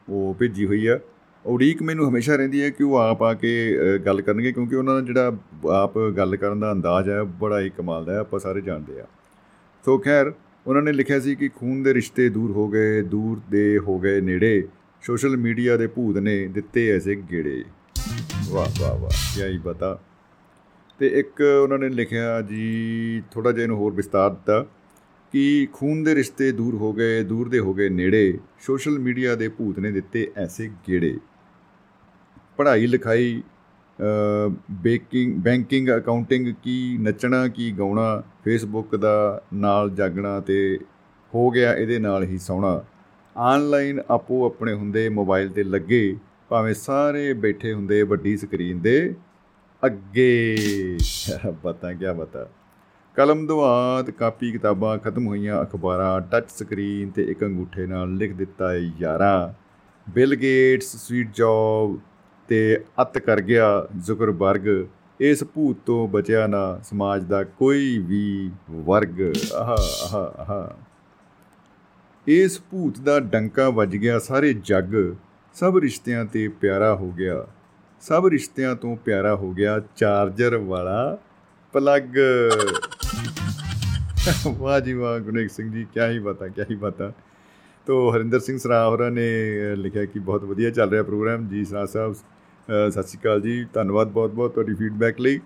ਉਹ 0.09 0.35
ਭੇਜੀ 0.35 0.67
ਹੋਈ 0.67 0.87
ਆ। 0.87 0.99
ਉਡੀਕ 1.47 1.83
ਮੈਨੂੰ 1.83 2.09
ਹਮੇਸ਼ਾ 2.09 2.37
ਰਹਿੰਦੀ 2.37 2.63
ਹੈ 2.63 2.71
ਕਿ 2.71 2.85
ਉਹ 2.85 2.97
ਆਪ 2.97 3.23
ਆ 3.23 3.35
ਕੇ 3.35 3.79
ਅ, 3.97 3.99
ਗੱਲ 3.99 4.21
ਕਰਨਗੇ 4.23 4.53
ਕਿਉਂਕਿ 4.53 4.77
ਉਹਨਾਂ 4.77 4.95
ਦਾ 4.95 5.01
ਜਿਹੜਾ 5.01 5.33
ਆਪ 5.73 5.99
ਗੱਲ 5.99 6.37
ਕਰਨ 6.37 6.61
ਦਾ 6.61 6.73
ਅੰਦਾਜ਼ 6.73 7.09
ਹੈ 7.09 7.23
ਬੜਾ 7.23 7.61
ਹੀ 7.61 7.71
ਕਮਾਲ 7.71 8.05
ਦਾ 8.05 8.13
ਹੈ 8.13 8.19
ਆਪਾਂ 8.19 8.41
ਸਾਰੇ 8.41 8.61
ਜਾਣਦੇ 8.61 9.01
ਆ 9.01 9.07
ਸੋ 9.85 9.99
ਖੈਰ 9.99 10.33
ਉਹਨਾਂ 10.67 10.83
ਨੇ 10.83 10.93
ਲਿਖਿਆ 10.93 11.21
ਸੀ 11.21 11.35
ਕਿ 11.35 11.49
ਖੂਨ 11.49 11.83
ਦੇ 11.83 11.95
ਰਿਸ਼ਤੇ 11.95 12.29
ਦੂਰ 12.29 12.51
ਹੋ 12.51 12.69
ਗਏ 12.69 13.03
ਦੂਰ 13.03 13.41
ਦੇ 13.51 13.79
ਹੋ 13.79 13.99
ਗਏ 13.99 14.21
ਨੇੜੇ 14.21 14.69
ਸੋਸ਼ਲ 15.03 15.37
ਮੀਡੀਆ 15.37 15.77
ਦੇ 15.77 15.87
ਭੂਤ 15.87 16.17
ਨੇ 16.17 16.47
ਦਿੱਤੇ 16.47 16.91
ਐਸੇ 16.91 17.23
ਗੇੜੇ। 17.33 17.65
ਵਾਹ 18.51 18.67
ਵਾਹ 18.81 18.99
ਵਾਹ 18.99 19.11
ਕੀ 19.11 19.43
ਹੀ 19.43 19.59
ਬਤਾ। 19.59 19.99
ਤੇ 20.99 21.07
ਇੱਕ 21.07 21.41
ਉਹਨਾਂ 21.63 21.79
ਨੇ 21.79 21.89
ਲਿਖਿਆ 21.89 22.41
ਜੀ 22.41 23.23
ਥੋੜਾ 23.31 23.53
ਜਿਹਾ 23.53 23.63
ਇਹਨੂੰ 23.63 23.77
ਹੋਰ 23.77 23.93
ਵਿਸਤਾਰ 23.93 24.31
ਦਿੱਤਾ। 24.31 24.67
ਕਿ 25.33 25.69
ਖੂਨ 25.73 26.03
ਦੇ 26.05 26.15
ਰਿਸ਼ਤੇ 26.15 26.51
ਦੂਰ 26.53 26.75
ਹੋ 26.75 26.93
ਗਏ 26.93 27.23
ਦੂਰ 27.25 27.49
ਦੇ 27.49 27.59
ਹੋ 27.59 27.75
ਗਏ 27.75 27.89
ਨੇੜੇ। 27.89 28.39
ਸੋਸ਼ਲ 28.61 28.99
ਮੀਡੀਆ 28.99 29.35
ਦੇ 29.35 29.49
ਭੂਤ 29.49 29.79
ਨੇ 29.79 29.91
ਦਿੱਤੇ 29.91 30.31
ਐਸੇ 30.37 30.71
ਗੇੜੇ। 30.89 31.19
ਪੜ੍ਹਾਈ 32.57 32.87
ਲਿਖਾਈ 32.87 33.43
ਅ, 33.99 34.51
ਬੇਕਿੰਗ 34.71 35.35
ਬੈਂਕਿੰਗ 35.39 35.89
ਅਕਾਊਂਟਿੰਗ 35.97 36.55
ਕੀ 36.63 36.99
ਨੱਚਣਾ 37.01 37.47
ਕੀ 37.49 37.71
ਗਾਉਣਾ 37.73 38.23
ਫੇਸਬੁੱਕ 38.45 38.97
ਦਾ 38.97 39.43
ਨਾਲ 39.55 39.91
ਜਾਗਣਾ 39.91 40.39
ਤੇ 40.41 40.79
ਹੋ 41.35 41.51
ਗਿਆ 41.51 41.75
ਇਹਦੇ 41.75 41.99
ਨਾਲ 41.99 42.25
ਹੀ 42.25 42.39
ਸੌਣਾ। 42.39 42.85
ਆਨਲਾਈਨ 43.37 44.01
ਆਪੋ 44.11 44.45
ਆਪਣੇ 44.47 44.73
ਹੁੰਦੇ 44.73 45.09
ਮੋਬਾਈਲ 45.09 45.49
ਤੇ 45.49 45.63
ਲੱਗੇ 45.65 46.17
ਭਾਵੇਂ 46.49 46.75
ਸਾਰੇ 46.75 47.33
ਬੈਠੇ 47.33 47.73
ਹੁੰਦੇ 47.73 48.03
ਵੱਡੀ 48.03 48.37
ਸਕਰੀਨ 48.37 48.81
ਦੇ 48.81 49.15
ਅੱਗੇ। 49.83 50.57
ਪਤਾ 51.63 51.93
ਕੀ 51.93 52.13
ਬਤਾ। 52.19 52.49
ਕਲਮ 53.19 53.47
ਦੁਆਤ 53.47 54.11
ਕਾਪੀ 54.11 54.53
ਕਿਤਾਬਾਂ 54.53 54.99
ਖਤਮ 54.99 55.27
ਹੋਈਆਂ, 55.27 55.63
ਅਖਬਾਰਾਂ 55.63 56.21
ਟੱਚ 56.21 56.51
ਸਕਰੀਨ 56.51 57.11
ਤੇ 57.11 57.25
ਇੱਕ 57.25 57.45
ਅੰਗੂਠੇ 57.45 57.87
ਨਾਲ 57.87 58.15
ਲਿਖ 58.15 58.35
ਦਿੱਤਾ 58.35 58.75
ਏ 58.75 58.91
ਯਾਰਾ। 58.99 59.55
ਬਿਲ 60.11 60.35
ਗੇਟਸ 60.35 60.97
ਸਵੀਟ 60.97 61.31
ਜੌਬ 61.35 61.99
ਤੇ 62.49 62.85
ਅਤ 63.03 63.19
ਕਰ 63.19 63.41
ਗਿਆ 63.41 63.87
ਜ਼ੁਕਰਬਰਗ 63.99 64.87
ਇਸ 65.21 65.45
ਭੂਤ 65.45 65.77
ਤੋਂ 65.87 66.09
ਬਚਿਆ 66.09 66.47
ਨਾ 66.47 66.81
ਸਮਾਜ 66.85 67.25
ਦਾ 67.25 67.45
ਕੋਈ 67.45 67.99
ਵੀ 67.99 68.51
ਵਰਗ। 68.71 69.21
ਆਹਾ 69.55 69.77
ਆਹਾ 70.05 70.35
ਆਹਾ। 70.39 70.77
ਇਸ 72.27 72.61
ਭੂਤ 72.71 73.01
ਦਾ 73.01 73.21
ਡੰਕਾ 73.21 73.71
ਵੱਜ 73.71 73.97
ਗਿਆ 73.97 74.19
ਸਾਰੇ 74.19 74.53
ਜੱਗ। 74.53 75.15
ਸਭ 75.55 75.77
ਰਿਸ਼ਤਿਆਂ 75.77 76.25
ਤੇ 76.25 76.49
ਪਿਆਰਾ 76.49 76.95
ਹੋ 76.95 77.11
ਗਿਆ। 77.11 77.47
ਸਭ 78.01 78.27
ਰਿਸ਼ਤਿਆਂ 78.27 78.77
ਤੋਂ 78.77 78.97
ਪਿਆਰਾ 78.97 79.35
ਹੋ 79.35 79.53
ਗਿਆ 79.53 79.81
ਚਾਰਜਰ 79.97 80.57
ਵਾਲਾ 80.57 81.19
ਪਲੱਗ। 81.73 82.17
ਵਾਹ 84.47 84.81
ਜੀ 84.81 84.93
ਵਾਹ 84.93 85.19
ਗੁਰਨੇਕ 85.19 85.51
ਸਿੰਘ 85.51 85.73
ਜੀ 85.73 85.87
ਕੀ 85.95 86.01
ਹੀ 86.01 86.19
ਬਤਾ 86.19 86.49
ਕੀ 86.49 86.63
ਹੀ 86.71 86.75
ਬਤਾ। 86.75 87.13
ਤੋ 87.87 88.17
ਹਰਿੰਦਰ 88.17 88.41
ਸਿੰਘ 88.41 88.59
ਸਰਾ 88.59 88.89
ਹੋਰਾਂ 88.89 89.11
ਨੇ 89.11 89.29
ਅ, 89.73 89.77
ਲਿਖਿਆ 89.77 90.05
ਕਿ 90.05 90.19
ਬਹੁਤ 90.19 90.45
ਵਧੀਆ 90.45 90.71
ਚੱਲ 90.71 90.91
ਰਿਹਾ 90.91 91.03
ਪ੍ਰੋਗਰਾਮ। 91.03 91.49
ਜੀ 91.49 91.65
ਸਰਾ 91.65 91.87
ਸਾਹਿਬ 91.87 92.13
ਅ, 92.13 92.91
ਸਤਿ 92.91 93.03
ਸ਼੍ਰੀ 93.03 93.19
ਅਕਾਲ 93.21 93.41
ਜੀ। 93.41 93.67
ਧੰਨਵਾਦ 93.73 94.09
ਬਹੁਤ 94.09 94.31
ਬਹੁਤ 94.31 94.55
ਤੁਹਾਡੀ 94.55 94.75
ਫੀਡਬੈਕ 94.75 95.21
ਲਈ। 95.21 95.41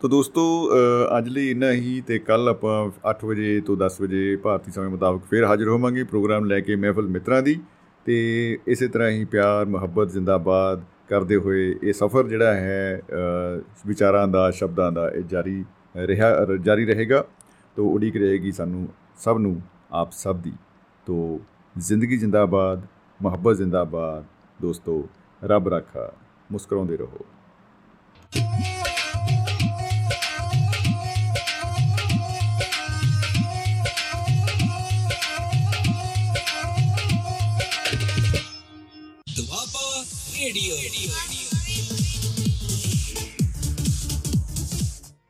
ਤੋ 0.00 0.08
ਦੋਸਤੋ 0.08 0.70
ਅ, 0.74 1.18
ਅੱਜ 1.18 1.28
ਲਈ 1.28 1.50
ਇੰਨਾ 1.50 1.72
ਹੀ 1.72 2.00
ਤੇ 2.06 2.18
ਕੱਲ 2.18 2.48
ਆਪਾਂ 2.48 2.90
8 3.10 3.26
ਵਜੇ 3.26 3.60
ਤੋਂ 3.60 3.76
10 3.76 4.00
ਵਜੇ 4.00 4.36
ਭਾਰਤੀ 4.36 4.72
ਸਮੇਂ 4.72 4.88
ਮੁਤਾਬਕ 4.88 5.20
ਫੇਰ 5.30 5.44
ਹਾਜ਼ਰ 5.44 5.68
ਹੋਵਾਂਗੇ 5.68 6.04
ਪ੍ਰੋਗਰਾਮ 6.04 6.44
ਲੈ 6.44 6.60
ਕੇ 6.60 6.76
ਮਹਿਫਲ 6.76 7.06
ਮਿੱਤਰਾਂ 7.06 7.42
ਦੀ। 7.42 7.60
ਤੇ 8.04 8.58
ਇਸੇ 8.66 8.88
ਤਰ੍ਹਾਂ 8.88 9.10
ਹੀ 9.10 9.24
ਪਿਆਰ 9.24 9.66
ਮੁਹੱਬਤ 9.66 10.10
ਜ਼ਿੰਦਾਬਾਦ 10.10 10.84
ਕਰਦੇ 11.08 11.36
ਹੋਏ 11.36 11.76
ਇਹ 11.82 11.92
ਸਫ਼ਰ 11.92 12.28
ਜਿਹੜਾ 12.28 12.54
ਹੈ 12.54 13.02
ਅ, 13.10 13.62
ਵਿਚਾਰਾਂ 13.86 14.28
ਦਾ 14.28 14.50
ਸ਼ਬਦਾਂ 14.50 14.92
ਦਾ 14.92 15.08
ਇਹ 15.08 15.22
ਜਾਰੀ 15.22 15.64
ਰਿਹਾ 15.96 16.44
ਰ- 16.44 16.56
ਜਾਰੀ 16.56 16.86
ਰਹੇਗਾ। 16.86 17.24
ਤੋ 17.76 17.90
ਉਡੀਕ 17.90 18.16
ਰਹੇਗੀ 18.16 18.52
ਸਾਨੂੰ 18.52 18.88
ਸਭ 19.16 19.36
ਨੂੰ, 19.38 19.60
ਆਪ 19.92 20.12
ਸਭ 20.12 20.36
ਦੀ। 20.36 20.52
ਤੋ 21.06 21.40
ਜ਼ਿੰਦਗੀ 21.78 22.16
ਜ਼ਿੰਦਾਬਾਦ, 22.16 22.82
ਮੁਹੱਬਤ 23.22 23.56
ਜ਼ਿੰਦਾਬਾਦ, 23.56 24.24
ਦੋਸਤੋ, 24.62 25.08
ਰੱਬ 25.44 25.68
ਰਾਖਾ। 25.68 26.12
ਮੁਸਕਰਾਉਂਦੇ 26.52 26.96
ਰਹੋ। 26.96 27.18